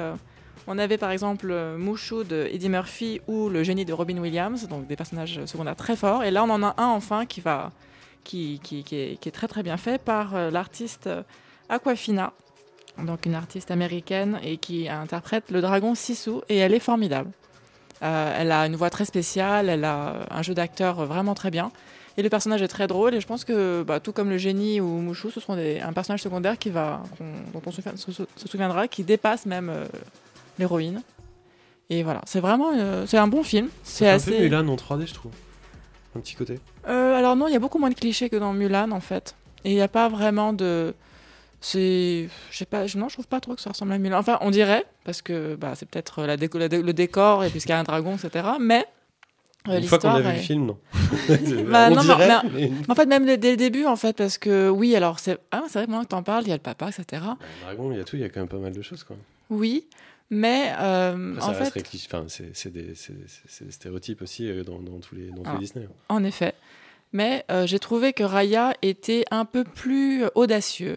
on 0.68 0.78
avait 0.78 0.98
par 0.98 1.12
exemple 1.12 1.48
euh, 1.50 1.78
Mouchou 1.78 2.24
de 2.24 2.48
Eddie 2.52 2.70
Murphy 2.70 3.22
ou 3.28 3.50
le 3.50 3.64
génie 3.64 3.86
de 3.86 3.94
Robin 3.94 4.18
Williams, 4.18 4.68
donc 4.68 4.88
des 4.88 4.96
personnages 4.96 5.44
secondaires 5.46 5.76
très 5.76 5.96
forts. 5.96 6.24
Et 6.24 6.32
là, 6.32 6.44
on 6.44 6.50
en 6.50 6.64
a 6.64 6.76
un 6.78 6.88
enfin 6.88 7.26
qui 7.26 7.42
va, 7.42 7.72
qui, 8.24 8.60
qui, 8.64 8.84
qui 8.84 8.96
est, 8.96 9.32
très 9.32 9.48
très 9.48 9.64
bien 9.64 9.78
fait 9.78 10.02
par 10.02 10.36
euh, 10.36 10.52
l'artiste 10.52 11.08
euh, 11.08 11.24
Aquafina, 11.70 12.34
donc 13.00 13.26
une 13.26 13.36
artiste 13.36 13.72
américaine 13.72 14.40
et 14.44 14.58
qui 14.58 14.90
interprète 14.90 15.50
le 15.50 15.62
dragon 15.62 15.96
Sisu 15.96 16.42
et 16.50 16.58
elle 16.58 16.74
est 16.74 16.80
formidable. 16.80 17.32
Elle 18.04 18.52
a 18.52 18.66
une 18.66 18.76
voix 18.76 18.90
très 18.90 19.06
spéciale, 19.06 19.70
elle 19.70 19.86
a 19.86 20.26
un 20.32 20.42
jeu 20.42 20.56
d'acteur 20.56 21.06
vraiment 21.06 21.36
très 21.36 21.52
bien. 21.52 21.72
Et 22.18 22.24
le 22.24 22.30
personnage 22.30 22.64
est 22.64 22.68
très 22.68 22.88
drôle 22.88 23.14
et 23.14 23.22
je 23.22 23.28
pense 23.28 23.46
que 23.46 23.84
bah, 23.84 24.00
tout 24.00 24.12
comme 24.12 24.32
le 24.32 24.40
génie 24.40 24.82
ou 24.82 24.88
Mouchou, 24.88 25.30
ce 25.30 25.40
seront 25.40 25.56
des, 25.56 25.80
un 25.80 25.94
personnage 25.94 26.24
secondaire 26.24 26.58
qui 26.58 26.72
va, 26.72 27.04
dont 27.54 27.62
on 27.64 27.72
se, 27.72 27.82
souviendra, 28.48 28.88
qui 28.88 29.04
dépasse 29.04 29.46
même 29.46 29.72
l'héroïne. 30.62 31.02
Et 31.90 32.04
voilà, 32.04 32.22
c'est 32.26 32.40
vraiment 32.40 32.72
euh, 32.74 33.06
c'est 33.06 33.18
un 33.18 33.28
bon 33.28 33.44
film. 33.44 33.68
C'est 33.84 34.06
C'est 34.06 34.10
un 34.10 34.16
assez. 34.16 34.32
peu 34.32 34.40
Mulan 34.44 34.68
en 34.70 34.76
3D, 34.76 35.08
je 35.08 35.14
trouve. 35.14 35.34
Un 36.16 36.20
petit 36.22 36.36
côté. 36.36 36.60
Euh, 36.88 37.16
alors 37.18 37.36
non, 37.36 37.48
il 37.48 37.54
y 37.54 37.56
a 37.56 37.60
beaucoup 37.60 37.80
moins 37.80 37.90
de 37.90 37.96
clichés 37.96 38.30
que 38.30 38.38
dans 38.38 38.54
Mulan 38.54 38.92
en 38.92 39.02
fait. 39.02 39.36
Et 39.66 39.72
il 39.72 39.76
n'y 39.76 39.82
a 39.82 39.88
pas 39.88 40.08
vraiment 40.10 40.54
de... 40.54 40.94
C'est... 41.60 42.28
Je 42.50 42.58
sais 42.58 42.66
pas, 42.66 42.88
je- 42.88 42.98
non, 42.98 43.08
je 43.10 43.14
trouve 43.16 43.28
pas 43.28 43.40
trop 43.40 43.54
que 43.54 43.62
ça 43.62 43.70
ressemble 43.70 43.92
à 43.94 43.98
Mulan. 44.00 44.18
Enfin, 44.18 44.38
on 44.42 44.50
dirait, 44.50 44.84
parce 45.04 45.22
que 45.22 45.56
bah, 45.56 45.74
c'est 45.76 45.88
peut-être 45.88 46.24
la 46.24 46.36
déco- 46.38 46.58
la 46.58 46.68
dé- 46.70 46.82
le 46.82 46.94
décor 46.94 47.44
et 47.44 47.50
puisqu'il 47.50 47.70
y 47.70 47.74
a 47.74 47.80
un 47.80 47.84
dragon, 47.84 48.16
etc. 48.16 48.48
Mais 48.60 48.86
euh, 49.68 49.78
Une 49.78 49.84
fois 49.84 50.00
qu'on 50.00 50.10
a 50.10 50.22
vu 50.22 50.32
le 50.32 50.38
film, 50.40 50.66
non. 50.66 50.78
Bah, 51.70 51.90
On 51.92 51.96
non, 51.96 52.02
dirait, 52.02 52.28
mais- 52.46 52.70
mais- 52.70 52.72
En 52.90 52.96
fait, 52.96 53.06
même 53.06 53.26
dès 53.26 53.52
le 53.52 53.58
début, 53.58 53.86
en 53.86 53.96
fait, 53.96 54.18
parce 54.18 54.38
que 54.40 54.70
oui, 54.70 54.96
alors 54.96 55.20
c'est 55.20 55.38
ah, 55.52 55.64
c'est 55.68 55.78
vrai 55.80 55.86
que 55.86 55.92
maintenant 55.92 56.04
que 56.04 56.10
t'en 56.10 56.24
parles, 56.24 56.46
il 56.46 56.50
y 56.50 56.52
a 56.54 56.56
le 56.56 56.62
papa, 56.62 56.90
etc. 56.90 57.22
Le 57.22 57.66
dragon, 57.66 57.92
il 57.92 57.98
y 57.98 58.02
a 58.02 58.04
tout, 58.04 58.16
il 58.16 58.22
y 58.24 58.26
a 58.26 58.30
quand 58.30 58.40
même 58.40 58.50
pas 58.50 58.58
mal 58.58 58.74
de 58.74 58.82
choses, 58.82 59.04
quoi. 59.04 59.16
Oui, 59.52 59.86
mais 60.32 60.74
euh, 60.80 61.34
Après, 61.36 61.42
ça 61.42 61.48
en 61.48 61.60
reste 61.60 61.74
fait. 61.74 61.98
Enfin, 62.08 62.26
c'est 62.28 62.56
c'est 62.56 62.72
des, 62.72 62.96
c'est- 62.96 63.14
c'est- 63.28 63.42
c'est 63.48 63.66
des 63.66 63.72
stéréotypes 63.72 64.22
aussi 64.24 64.50
euh, 64.50 64.64
dans, 64.64 64.80
dans 64.80 65.00
tous 65.00 65.14
les, 65.14 65.28
dans 65.28 65.44
tous 65.44 65.50
Ah. 65.50 65.54
les 65.54 65.60
Disney. 65.60 65.86
hein. 65.86 65.94
En 66.10 66.24
effet. 66.24 66.56
Mais 67.14 67.46
euh, 67.52 67.68
j'ai 67.68 67.78
trouvé 67.80 68.14
que 68.14 68.24
Raya 68.24 68.74
était 68.82 69.26
un 69.32 69.46
peu 69.46 69.64
plus 69.66 70.24
audacieux. 70.34 70.96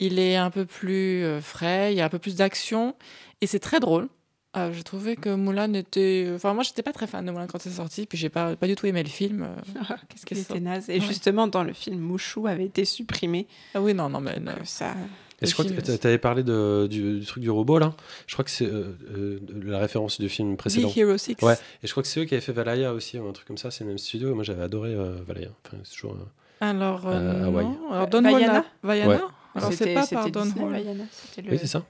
Il 0.00 0.18
est 0.18 0.34
un 0.36 0.50
peu 0.50 0.64
plus 0.66 1.22
euh, 1.24 1.40
frais, 1.40 1.94
il 1.94 1.96
y 1.96 2.00
a 2.00 2.04
un 2.04 2.08
peu 2.08 2.18
plus 2.18 2.34
d'action. 2.36 2.94
Et 3.40 3.46
c'est 3.46 3.60
très 3.60 3.78
drôle. 3.78 4.08
Euh, 4.56 4.70
j'ai 4.72 4.82
trouvé 4.82 5.14
que 5.16 5.30
Moulin 5.34 5.72
était. 5.72 6.28
Enfin, 6.34 6.52
moi, 6.52 6.62
j'étais 6.64 6.82
pas 6.82 6.92
très 6.92 7.06
fan 7.06 7.24
de 7.24 7.30
Moulin 7.30 7.46
quand 7.46 7.58
c'est 7.62 7.70
sorti, 7.70 8.04
puis 8.06 8.18
j'ai 8.18 8.28
pas, 8.28 8.54
pas 8.56 8.66
du 8.66 8.74
tout 8.74 8.86
aimé 8.86 9.02
le 9.02 9.08
film. 9.08 9.44
euh. 9.44 9.54
Qu'est-ce 10.08 10.22
que 10.26 10.34
qu'il 10.34 10.38
était 10.40 10.60
naze. 10.60 10.90
Et 10.90 10.94
Ouais. 10.94 11.00
justement, 11.00 11.46
dans 11.46 11.62
le 11.64 11.72
film, 11.72 12.00
Mouchou 12.00 12.46
avait 12.48 12.66
été 12.66 12.84
supprimé. 12.84 13.46
Ah 13.74 13.80
oui, 13.80 13.94
non, 13.94 14.08
non, 14.10 14.20
mais. 14.20 14.38
non. 14.40 14.52
Que 14.56 14.64
ça... 14.66 14.94
Et 15.42 15.46
je 15.46 15.52
crois 15.52 15.64
que 15.64 15.70
tu 15.96 16.06
avais 16.06 16.18
parlé 16.18 16.42
de, 16.42 16.86
du, 16.88 17.20
du 17.20 17.26
truc 17.26 17.42
du 17.42 17.50
robot, 17.50 17.78
là. 17.78 17.94
Je 18.26 18.34
crois 18.34 18.44
que 18.44 18.50
c'est 18.50 18.66
euh, 18.66 18.96
euh, 19.16 19.38
la 19.64 19.78
référence 19.78 20.20
du 20.20 20.28
film 20.28 20.56
précédent. 20.56 20.88
Big 20.88 20.98
Hero 20.98 21.16
6. 21.18 21.36
Ouais, 21.42 21.54
et 21.82 21.86
je 21.86 21.90
crois 21.90 22.02
que 22.02 22.08
c'est 22.08 22.20
eux 22.20 22.24
qui 22.24 22.34
avaient 22.34 22.40
fait 22.40 22.52
Valaya 22.52 22.92
aussi, 22.94 23.18
un 23.18 23.32
truc 23.32 23.46
comme 23.46 23.58
ça, 23.58 23.70
c'est 23.70 23.84
le 23.84 23.88
même 23.88 23.98
studio. 23.98 24.30
et 24.30 24.34
Moi, 24.34 24.44
j'avais 24.44 24.62
adoré 24.62 24.94
euh, 24.94 25.16
Valaya. 25.26 25.48
Enfin, 25.66 25.76
c'est 25.84 25.94
toujours. 25.94 26.12
euh, 26.12 26.24
Alors, 26.60 27.04
non. 27.04 27.76
Alors, 27.90 28.06
Don 28.08 28.22
Vaiana. 28.22 28.64
Vaiana 28.82 29.08
Ouais. 29.08 29.20
Alors, 29.54 29.72
c'est 29.72 29.92
pas 29.94 30.06
par 30.06 30.30
Don. 30.30 30.44
Vaiana. 30.44 31.04
C'était 31.10 31.42
le- 31.42 31.52
Oui, 31.52 31.58
c'est 31.60 31.66
ça. 31.66 31.84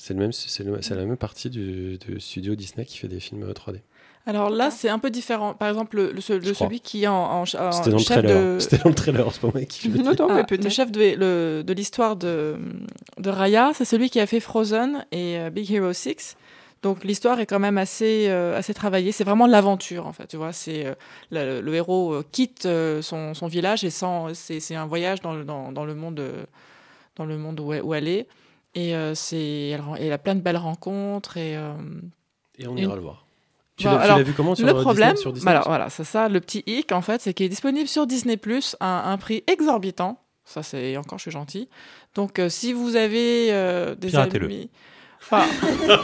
C'est 0.00 0.14
le 0.14 0.20
même, 0.20 0.32
c'est 0.32 0.62
le- 0.62 0.80
c'est 0.80 0.94
la 0.94 1.04
même 1.04 1.16
partie 1.16 1.50
du, 1.50 1.98
du 1.98 2.20
studio 2.20 2.54
Disney 2.54 2.84
qui 2.86 2.98
fait 2.98 3.08
des 3.08 3.18
films 3.18 3.42
euh, 3.42 3.52
3D. 3.52 3.80
Alors 4.28 4.50
là, 4.50 4.70
c'est 4.70 4.88
un 4.90 4.98
peu 4.98 5.10
différent. 5.10 5.54
Par 5.54 5.68
exemple, 5.68 5.96
le, 5.96 6.12
le- 6.12 6.20
ce- 6.20 6.32
le- 6.34 6.40
crois. 6.52 6.66
celui 6.66 6.80
qui 6.80 7.04
est 7.04 7.06
en, 7.08 7.14
en, 7.14 7.40
en 7.42 7.72
C'était 7.72 7.90
dans 7.90 7.96
le 7.96 8.02
chef 8.02 8.18
trailer. 8.18 8.54
de, 8.54 8.58
C'était 8.60 8.76
dans 8.78 8.90
le 8.90 8.94
trailer, 8.94 9.32
c'est 9.32 9.40
pas 9.40 9.48
moi 9.54 9.64
qui. 9.64 9.88
Non, 9.88 10.12
non, 10.18 10.34
mais 10.34 10.42
Ah, 10.48 10.54
le 10.54 10.68
chef 10.68 10.92
de, 10.92 11.00
le- 11.16 11.62
de 11.64 11.72
l'histoire 11.72 12.14
de, 12.16 12.56
de 13.18 13.30
Raya, 13.30 13.72
c'est 13.74 13.84
celui 13.86 14.10
qui 14.10 14.20
a 14.20 14.26
fait 14.26 14.40
Frozen 14.40 15.06
et 15.12 15.38
euh, 15.38 15.50
Big 15.50 15.70
Hero 15.72 15.92
6. 15.92 16.36
Donc 16.82 17.02
l'histoire 17.04 17.40
est 17.40 17.46
quand 17.46 17.58
même 17.58 17.78
assez, 17.78 18.26
euh, 18.28 18.56
assez 18.56 18.72
travaillée. 18.74 19.10
C'est 19.12 19.24
vraiment 19.24 19.46
l'aventure, 19.46 20.06
en 20.06 20.12
fait. 20.12 20.26
Tu 20.28 20.36
vois, 20.36 20.52
c'est 20.52 20.86
euh, 20.86 20.94
le, 21.32 21.60
le 21.60 21.74
héros 21.74 22.12
euh, 22.12 22.24
quitte 22.30 22.66
euh, 22.66 23.02
son, 23.02 23.34
son 23.34 23.46
village 23.48 23.82
et 23.82 23.90
sans, 23.90 24.32
c'est, 24.34 24.60
c'est 24.60 24.76
un 24.76 24.86
voyage 24.86 25.20
dans 25.22 25.32
le, 25.32 25.44
dans, 25.44 25.72
dans 25.72 25.84
le 25.84 25.94
monde, 25.96 26.22
dans 27.16 27.24
le 27.24 27.36
monde 27.38 27.58
où, 27.60 27.72
elle- 27.72 27.82
où 27.82 27.94
elle 27.94 28.06
est. 28.08 28.28
Et 28.74 28.94
euh, 28.94 29.14
c'est, 29.14 29.70
elle, 29.98 30.12
a 30.12 30.18
plein 30.18 30.34
de 30.36 30.40
belles 30.40 30.56
rencontres 30.58 31.36
et 31.38 31.56
euh, 31.56 31.72
Et 32.58 32.68
on 32.68 32.72
Une- 32.76 32.84
ira 32.84 32.94
le 32.94 33.00
voir. 33.02 33.24
Tu 33.78 33.84
Bon, 33.84 33.94
l'as 33.94 34.02
tu 34.02 34.08
l'as 34.08 34.22
vu 34.22 34.32
comment 34.32 34.54
sur 34.54 34.66
le 34.66 34.74
euh, 34.74 34.80
problème, 34.82 35.10
Disney, 35.10 35.22
sur 35.22 35.32
Disney 35.32 35.50
alors 35.50 35.68
voilà, 35.68 35.88
c'est 35.88 36.04
ça. 36.04 36.28
Le 36.28 36.40
petit 36.40 36.62
hic, 36.66 36.92
en 36.92 37.00
fait, 37.00 37.20
c'est 37.20 37.32
qu'il 37.32 37.46
est 37.46 37.48
disponible 37.48 37.88
sur 37.88 38.06
Disney 38.06 38.36
Plus 38.36 38.76
à 38.80 39.10
un 39.10 39.16
prix 39.18 39.44
exorbitant. 39.46 40.20
Ça, 40.44 40.62
c'est 40.62 40.96
encore, 40.96 41.18
je 41.18 41.22
suis 41.22 41.30
gentil. 41.30 41.68
Donc, 42.14 42.38
euh, 42.38 42.48
si 42.48 42.72
vous 42.72 42.96
avez 42.96 43.48
euh, 43.52 43.94
des 43.94 44.16
amis. 44.16 44.70
Enfin, 45.20 45.44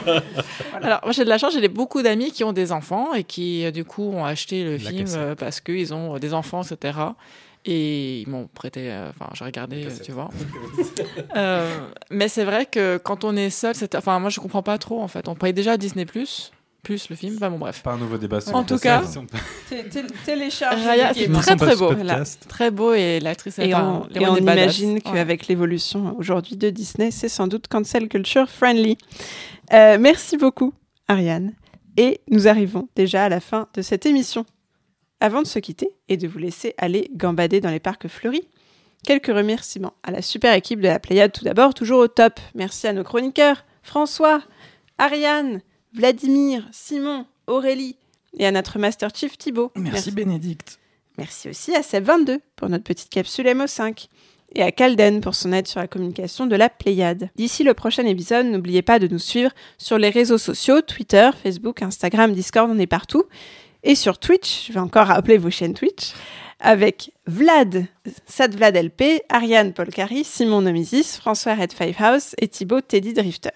Alors, 0.83 1.01
moi, 1.05 1.13
j'ai 1.13 1.25
de 1.25 1.29
la 1.29 1.39
chance, 1.39 1.55
j'ai 1.55 1.69
beaucoup 1.69 2.03
d'amis 2.03 2.31
qui 2.33 2.45
ont 2.45 2.53
des 2.53 2.73
enfants 2.73 3.15
et 3.15 3.25
qui, 3.25 3.71
du 3.73 3.85
coup, 3.85 4.11
ont 4.13 4.25
acheté 4.25 4.65
le 4.65 4.73
La 4.73 4.91
film 4.91 5.05
cassette. 5.05 5.39
parce 5.39 5.61
qu'ils 5.61 5.95
ont 5.95 6.19
des 6.19 6.35
enfants, 6.35 6.63
etc. 6.63 6.99
Et 7.67 8.21
ils 8.21 8.29
m'ont 8.29 8.47
prêté, 8.53 8.93
euh, 8.93 9.09
enfin, 9.09 9.31
j'ai 9.33 9.45
regardé, 9.45 9.89
tu 10.03 10.13
vois. 10.13 10.29
Euh, 11.37 11.89
mais 12.11 12.29
c'est 12.29 12.45
vrai 12.45 12.67
que 12.67 12.99
quand 13.03 13.25
on 13.25 13.35
est 13.37 13.49
seul, 13.51 13.75
enfin, 13.97 14.19
moi, 14.19 14.29
je 14.29 14.39
comprends 14.41 14.63
pas 14.63 14.77
trop, 14.77 15.01
en 15.01 15.09
fait. 15.09 15.29
On 15.29 15.35
paye 15.35 15.55
déjà 15.55 15.79
Disney 15.79 16.05
Plus, 16.85 17.09
le 17.09 17.17
film, 17.17 17.37
enfin, 17.37 17.51
bon, 17.51 17.59
bref. 17.59 17.83
Pas 17.83 17.95
un 17.95 17.97
nouveau 17.97 18.19
débat 18.19 18.43
sur 18.43 18.55
En 18.55 18.63
tout 18.63 18.79
cas, 18.79 19.03
Télécharge. 20.27 20.85
Raya, 20.85 21.15
c'est 21.15 21.33
très 21.33 21.57
très 21.57 21.77
beau. 21.77 21.95
Très 22.47 22.71
beau 22.71 22.93
et 22.93 23.21
l'actrice 23.21 23.59
est 23.59 23.71
Et 23.71 23.75
on, 23.75 24.37
imagine 24.37 25.01
qu'avec 25.01 25.49
l'évolution 25.49 26.15
aujourd'hui 26.19 26.57
de 26.57 26.69
Disney, 26.69 27.11
c'est 27.11 27.31
sans 27.31 27.47
doute 27.47 27.69
cancel 27.69 28.09
culture 28.09 28.51
friendly. 28.51 28.99
Euh, 29.73 29.97
merci 29.99 30.37
beaucoup, 30.37 30.75
Ariane. 31.09 31.55
Et 31.97 32.21
nous 32.29 32.49
arrivons 32.49 32.89
déjà 32.97 33.25
à 33.25 33.29
la 33.31 33.41
fin 33.41 33.69
de 33.75 33.81
cette 33.81 34.05
émission. 34.05 34.45
Avant 35.21 35.41
de 35.41 35.47
se 35.47 35.59
quitter 35.59 35.89
et 36.09 36.19
de 36.19 36.29
vous 36.29 36.39
laisser 36.39 36.75
aller 36.77 37.11
gambader 37.15 37.63
dans 37.63 37.71
les 37.71 37.81
parcs 37.81 38.09
fleuris, 38.09 38.47
quelques 39.07 39.29
remerciements 39.29 39.95
à 40.03 40.11
la 40.11 40.21
super 40.21 40.53
équipe 40.53 40.81
de 40.81 40.89
la 40.89 40.99
Pléiade 40.99 41.33
tout 41.33 41.45
d'abord, 41.45 41.73
toujours 41.73 42.01
au 42.01 42.09
top. 42.09 42.41
Merci 42.55 42.89
à 42.89 42.93
nos 42.93 43.05
chroniqueurs, 43.05 43.65
François, 43.83 44.43
Ariane, 44.99 45.63
Vladimir, 45.95 46.67
Simon, 46.73 47.25
Aurélie 47.47 47.95
et 48.37 48.47
à 48.47 48.51
notre 48.51 48.81
Master 48.81 49.11
Chief 49.15 49.39
Thibaut. 49.39 49.71
Merci 49.77 50.11
Bénédicte. 50.11 50.81
Merci 51.19 51.49
aussi 51.49 51.73
à 51.73 51.83
Seb22 51.83 52.41
pour 52.57 52.69
notre 52.69 52.83
petite 52.83 53.11
capsule 53.11 53.47
MO5 53.47 54.09
et 54.57 54.63
à 54.63 54.73
Calden 54.73 55.21
pour 55.21 55.37
son 55.37 55.53
aide 55.53 55.69
sur 55.69 55.79
la 55.79 55.87
communication 55.87 56.47
de 56.47 56.57
la 56.57 56.69
Pléiade. 56.69 57.31
D'ici 57.37 57.63
le 57.63 57.75
prochain 57.75 58.05
épisode, 58.07 58.47
n'oubliez 58.47 58.83
pas 58.83 58.99
de 58.99 59.07
nous 59.07 59.21
suivre 59.21 59.53
sur 59.79 59.97
les 59.97 60.11
réseaux 60.11 60.39
sociaux, 60.39 60.81
Twitter, 60.81 61.31
Facebook, 61.41 61.81
Instagram, 61.83 62.33
Discord, 62.33 62.69
on 62.69 62.79
est 62.81 62.89
partout. 62.89 63.23
Et 63.85 63.95
sur 63.95 64.19
Twitch, 64.19 64.67
je 64.67 64.73
vais 64.73 64.81
encore 64.81 65.07
rappeler 65.07 65.39
vos 65.39 65.51
chaînes 65.51 65.75
Twitch, 65.75 66.13
avec 66.59 67.13
Vlad, 67.27 67.87
Sad 68.27 68.57
Vlad 68.57 68.77
LP, 68.77 69.23
Ariane 69.29 69.73
Polcari, 69.73 70.25
Simon 70.25 70.63
Nomisis, 70.63 71.19
François 71.19 71.55
Red 71.55 71.73
Five 71.73 71.95
House 72.01 72.35
et 72.39 72.49
Thibaut 72.49 72.81
Teddy 72.81 73.13
Drifter. 73.13 73.51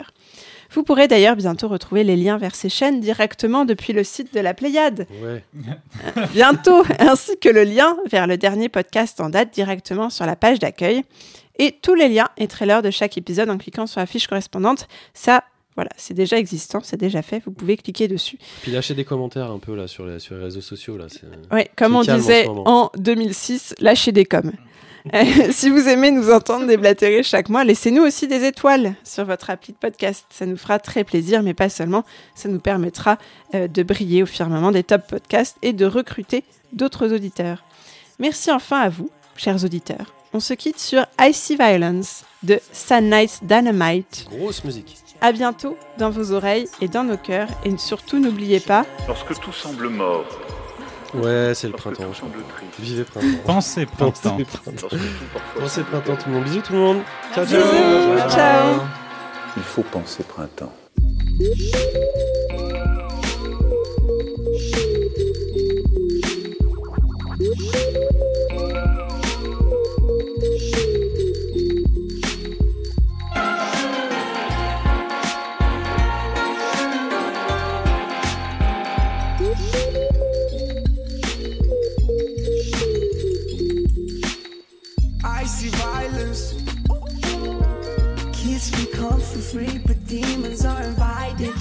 Vous 0.70 0.82
pourrez 0.82 1.08
d'ailleurs 1.08 1.36
bientôt 1.36 1.68
retrouver 1.68 2.04
les 2.04 2.16
liens 2.16 2.36
vers 2.38 2.54
ces 2.54 2.68
chaînes 2.68 3.00
directement 3.00 3.64
depuis 3.64 3.92
le 3.92 4.04
site 4.04 4.34
de 4.34 4.40
la 4.40 4.52
Pléiade 4.54 5.06
Ouais. 5.22 5.42
bientôt, 6.34 6.82
ainsi 6.98 7.38
que 7.38 7.48
le 7.48 7.64
lien 7.64 7.96
vers 8.10 8.26
le 8.26 8.36
dernier 8.36 8.68
podcast 8.68 9.20
en 9.20 9.30
date 9.30 9.52
directement 9.52 10.10
sur 10.10 10.26
la 10.26 10.36
page 10.36 10.58
d'accueil. 10.58 11.04
Et 11.58 11.72
tous 11.82 11.94
les 11.94 12.08
liens 12.08 12.28
et 12.36 12.46
trailers 12.46 12.82
de 12.82 12.90
chaque 12.90 13.16
épisode 13.18 13.50
en 13.50 13.58
cliquant 13.58 13.86
sur 13.86 13.98
la 14.00 14.06
fiche 14.06 14.26
correspondante. 14.28 14.86
Ça, 15.14 15.42
voilà, 15.74 15.90
c'est 15.96 16.14
déjà 16.14 16.36
existant, 16.38 16.80
c'est 16.84 16.96
déjà 16.96 17.22
fait, 17.22 17.40
vous 17.44 17.50
pouvez 17.52 17.76
cliquer 17.76 18.06
dessus. 18.06 18.38
Puis 18.62 18.70
lâchez 18.70 18.94
des 18.94 19.04
commentaires 19.04 19.50
un 19.50 19.58
peu 19.58 19.74
là 19.74 19.88
sur 19.88 20.04
les, 20.06 20.18
sur 20.18 20.36
les 20.36 20.44
réseaux 20.44 20.60
sociaux 20.60 20.96
là. 20.98 21.06
Oui, 21.52 21.62
comme 21.76 21.96
on 21.96 22.00
en 22.00 22.16
disait 22.16 22.46
moment. 22.46 22.62
en 22.66 22.90
2006, 22.98 23.74
lâchez 23.80 24.12
des 24.12 24.24
coms. 24.24 24.52
Euh, 25.14 25.24
si 25.52 25.70
vous 25.70 25.88
aimez 25.88 26.10
nous 26.10 26.30
entendre 26.30 26.66
déblatérer 26.66 27.22
chaque 27.22 27.48
mois, 27.48 27.64
laissez-nous 27.64 28.02
aussi 28.02 28.28
des 28.28 28.44
étoiles 28.44 28.94
sur 29.04 29.24
votre 29.24 29.50
appli 29.50 29.72
de 29.72 29.78
podcast. 29.78 30.26
Ça 30.30 30.46
nous 30.46 30.56
fera 30.56 30.78
très 30.78 31.04
plaisir, 31.04 31.42
mais 31.42 31.54
pas 31.54 31.68
seulement. 31.68 32.04
Ça 32.34 32.48
nous 32.48 32.60
permettra 32.60 33.18
euh, 33.54 33.68
de 33.68 33.82
briller 33.82 34.22
au 34.22 34.26
firmament 34.26 34.72
des 34.72 34.82
top 34.82 35.06
podcasts 35.06 35.56
et 35.62 35.72
de 35.72 35.86
recruter 35.86 36.44
d'autres 36.72 37.12
auditeurs. 37.12 37.64
Merci 38.18 38.50
enfin 38.50 38.80
à 38.80 38.88
vous, 38.88 39.10
chers 39.36 39.64
auditeurs. 39.64 40.14
On 40.34 40.40
se 40.40 40.52
quitte 40.52 40.78
sur 40.78 41.06
Icy 41.20 41.56
Violence 41.56 42.24
de 42.42 42.60
Sun 42.72 43.14
Dynamite. 43.42 44.26
Grosse 44.30 44.62
musique. 44.64 44.96
À 45.20 45.32
bientôt 45.32 45.76
dans 45.98 46.10
vos 46.10 46.32
oreilles 46.32 46.68
et 46.80 46.88
dans 46.88 47.02
nos 47.02 47.16
cœurs. 47.16 47.48
Et 47.64 47.76
surtout, 47.76 48.18
n'oubliez 48.18 48.60
pas, 48.60 48.84
Lorsque 49.08 49.40
tout 49.40 49.52
semble 49.52 49.88
mort, 49.88 50.26
Ouais, 51.14 51.52
c'est 51.54 51.68
le 51.68 51.72
printemps. 51.72 52.10
Vivez 52.78 53.04
printemps. 53.04 53.26
Pensez 53.46 53.86
printemps. 53.86 54.36
Pensez 54.36 54.44
printemps. 54.44 54.88
Pensez 55.58 55.82
printemps 55.82 56.16
tout 56.16 56.28
le 56.28 56.34
monde. 56.34 56.44
Bisous 56.44 56.60
tout 56.60 56.72
le 56.74 56.78
monde. 56.78 56.98
Ciao 57.34 57.44
Bisous. 57.44 57.58
ciao. 58.18 58.30
Ciao. 58.30 58.80
Il 59.56 59.62
faut 59.62 59.82
penser 59.82 60.22
printemps. 60.22 60.72
Free, 89.52 89.78
but 89.86 90.06
demons 90.06 90.64
are 90.66 90.82
invited. 90.82 91.54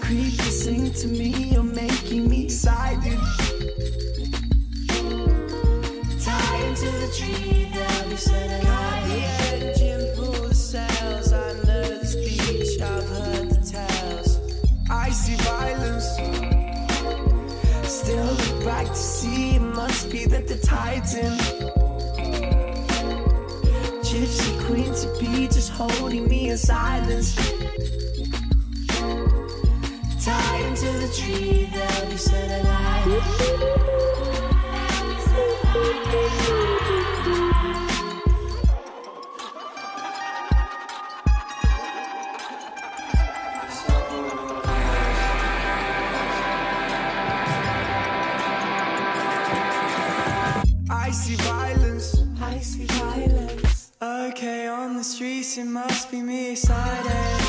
Creepy 0.00 0.50
sing 0.50 0.92
to 0.92 1.06
me, 1.06 1.52
you're 1.52 1.62
making 1.62 2.28
me 2.28 2.46
excited. 2.46 3.18
Tie 6.20 6.60
into 6.66 6.90
the 7.00 7.10
tree, 7.16 7.70
setting 8.16 8.66
Got 8.66 9.08
the 9.08 9.20
edge 9.52 9.80
and 9.82 10.16
pull 10.16 10.48
the 10.48 10.54
sails. 10.54 11.32
Under 11.32 11.82
this 11.82 12.16
beach, 12.16 12.80
I've 12.80 13.08
heard 13.08 13.50
the 13.50 13.60
tales. 13.70 14.40
I 14.90 15.10
see 15.10 15.36
violence. 15.44 16.08
Still 17.88 18.26
look 18.26 18.64
back 18.64 18.88
to 18.88 18.96
see 18.96 19.56
it 19.56 19.60
must 19.60 20.10
be 20.10 20.24
that 20.26 20.48
the 20.48 20.58
tides 20.58 21.14
Gypsy 24.34 24.66
queen 24.66 24.92
to 24.92 25.06
be 25.20 25.46
just 25.46 25.70
holding 25.70 26.26
me 26.26 26.48
in 26.48 26.58
silence. 26.58 27.36
Tie 30.24 30.58
into 30.66 30.86
the 30.98 31.08
tree, 31.16 31.70
they'll 31.72 32.10
be 32.10 32.16
set 32.16 32.64
alight. 32.64 33.64
It 55.58 55.66
must 55.66 56.10
be 56.10 56.20
me 56.20 56.50
excited. 56.52 57.43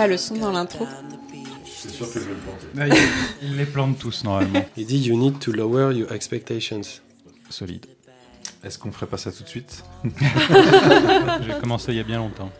Pas 0.00 0.06
le 0.06 0.16
son 0.16 0.36
dans 0.36 0.52
l'intro. 0.52 0.86
C'est 1.66 1.90
sûr 1.90 2.10
que 2.10 2.18
je 2.18 2.24
vais 2.24 2.30
le 2.30 2.40
planter. 2.40 2.66
Ah, 2.78 3.06
il, 3.42 3.56
les 3.58 3.66
plante 3.66 3.98
tous 3.98 4.24
normalement. 4.24 4.64
Il 4.78 4.86
dit 4.86 4.98
You 4.98 5.14
need 5.14 5.38
to 5.40 5.52
lower 5.52 5.94
your 5.94 6.10
expectations. 6.12 7.02
Solide. 7.50 7.84
Est-ce 8.64 8.78
qu'on 8.78 8.92
ferait 8.92 9.06
pas 9.06 9.18
ça 9.18 9.30
tout 9.30 9.42
de 9.42 9.48
suite 9.48 9.84
J'ai 10.04 11.52
commencé 11.60 11.92
il 11.92 11.98
y 11.98 12.00
a 12.00 12.04
bien 12.04 12.16
longtemps. 12.16 12.50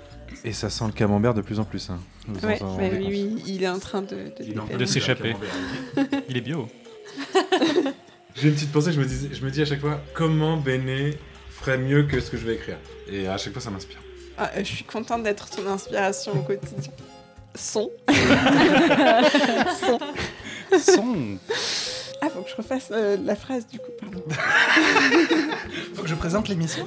Et 0.45 0.53
ça 0.53 0.69
sent 0.69 0.85
le 0.85 0.93
camembert 0.93 1.33
de 1.33 1.41
plus 1.41 1.59
en 1.61 1.65
plus. 1.65 1.89
Hein. 1.89 1.99
Vous 2.29 2.47
Ouais, 2.47 2.63
en- 2.63 2.77
rendez 2.77 2.99
oui, 2.99 3.43
il 3.47 3.63
est 3.63 3.69
en 3.69 3.79
train 3.79 4.03
de, 4.03 4.85
s'échapper. 4.85 5.35
Il 6.29 6.37
est 6.37 6.43
bio. 6.43 6.69
J'ai 8.35 8.49
une 8.49 8.55
petite 8.55 8.73
pensée, 8.73 8.93
je 8.93 9.01
me, 9.01 9.07
dis, 9.07 9.31
je 9.33 9.43
me 9.43 9.51
dis 9.51 9.63
à 9.63 9.65
chaque 9.65 9.81
fois 9.81 10.03
comment 10.13 10.59
Béné 10.59 11.17
ferait 11.49 11.79
mieux 11.79 12.03
que 12.03 12.21
ce 12.21 12.31
que 12.31 12.37
je 12.37 12.45
vais 12.45 12.57
écrire? 12.57 12.77
Et 13.11 13.29
à 13.29 13.39
chaque 13.39 13.55
fois, 13.55 13.63
ça 13.63 13.71
m'inspire. 13.71 13.99
Ah, 14.37 14.51
je 14.59 14.65
suis 14.65 14.85
contente 14.85 15.23
d'être 15.23 15.49
ton 15.49 15.67
inspiration 15.67 16.33
au 16.33 16.43
quotidien. 16.43 16.93
Son. 17.55 17.91
Son. 19.81 19.99
Son. 20.79 21.39
Ah, 22.23 22.29
faut 22.29 22.43
que 22.43 22.51
je 22.51 22.57
refasse 22.57 22.89
euh, 22.93 23.17
la 23.25 23.35
phrase 23.35 23.67
du 23.67 23.79
coup, 23.79 23.91
pardon. 23.99 24.23
faut 25.95 26.03
que 26.03 26.09
je 26.09 26.15
présente 26.15 26.49
l'émission. 26.49 26.87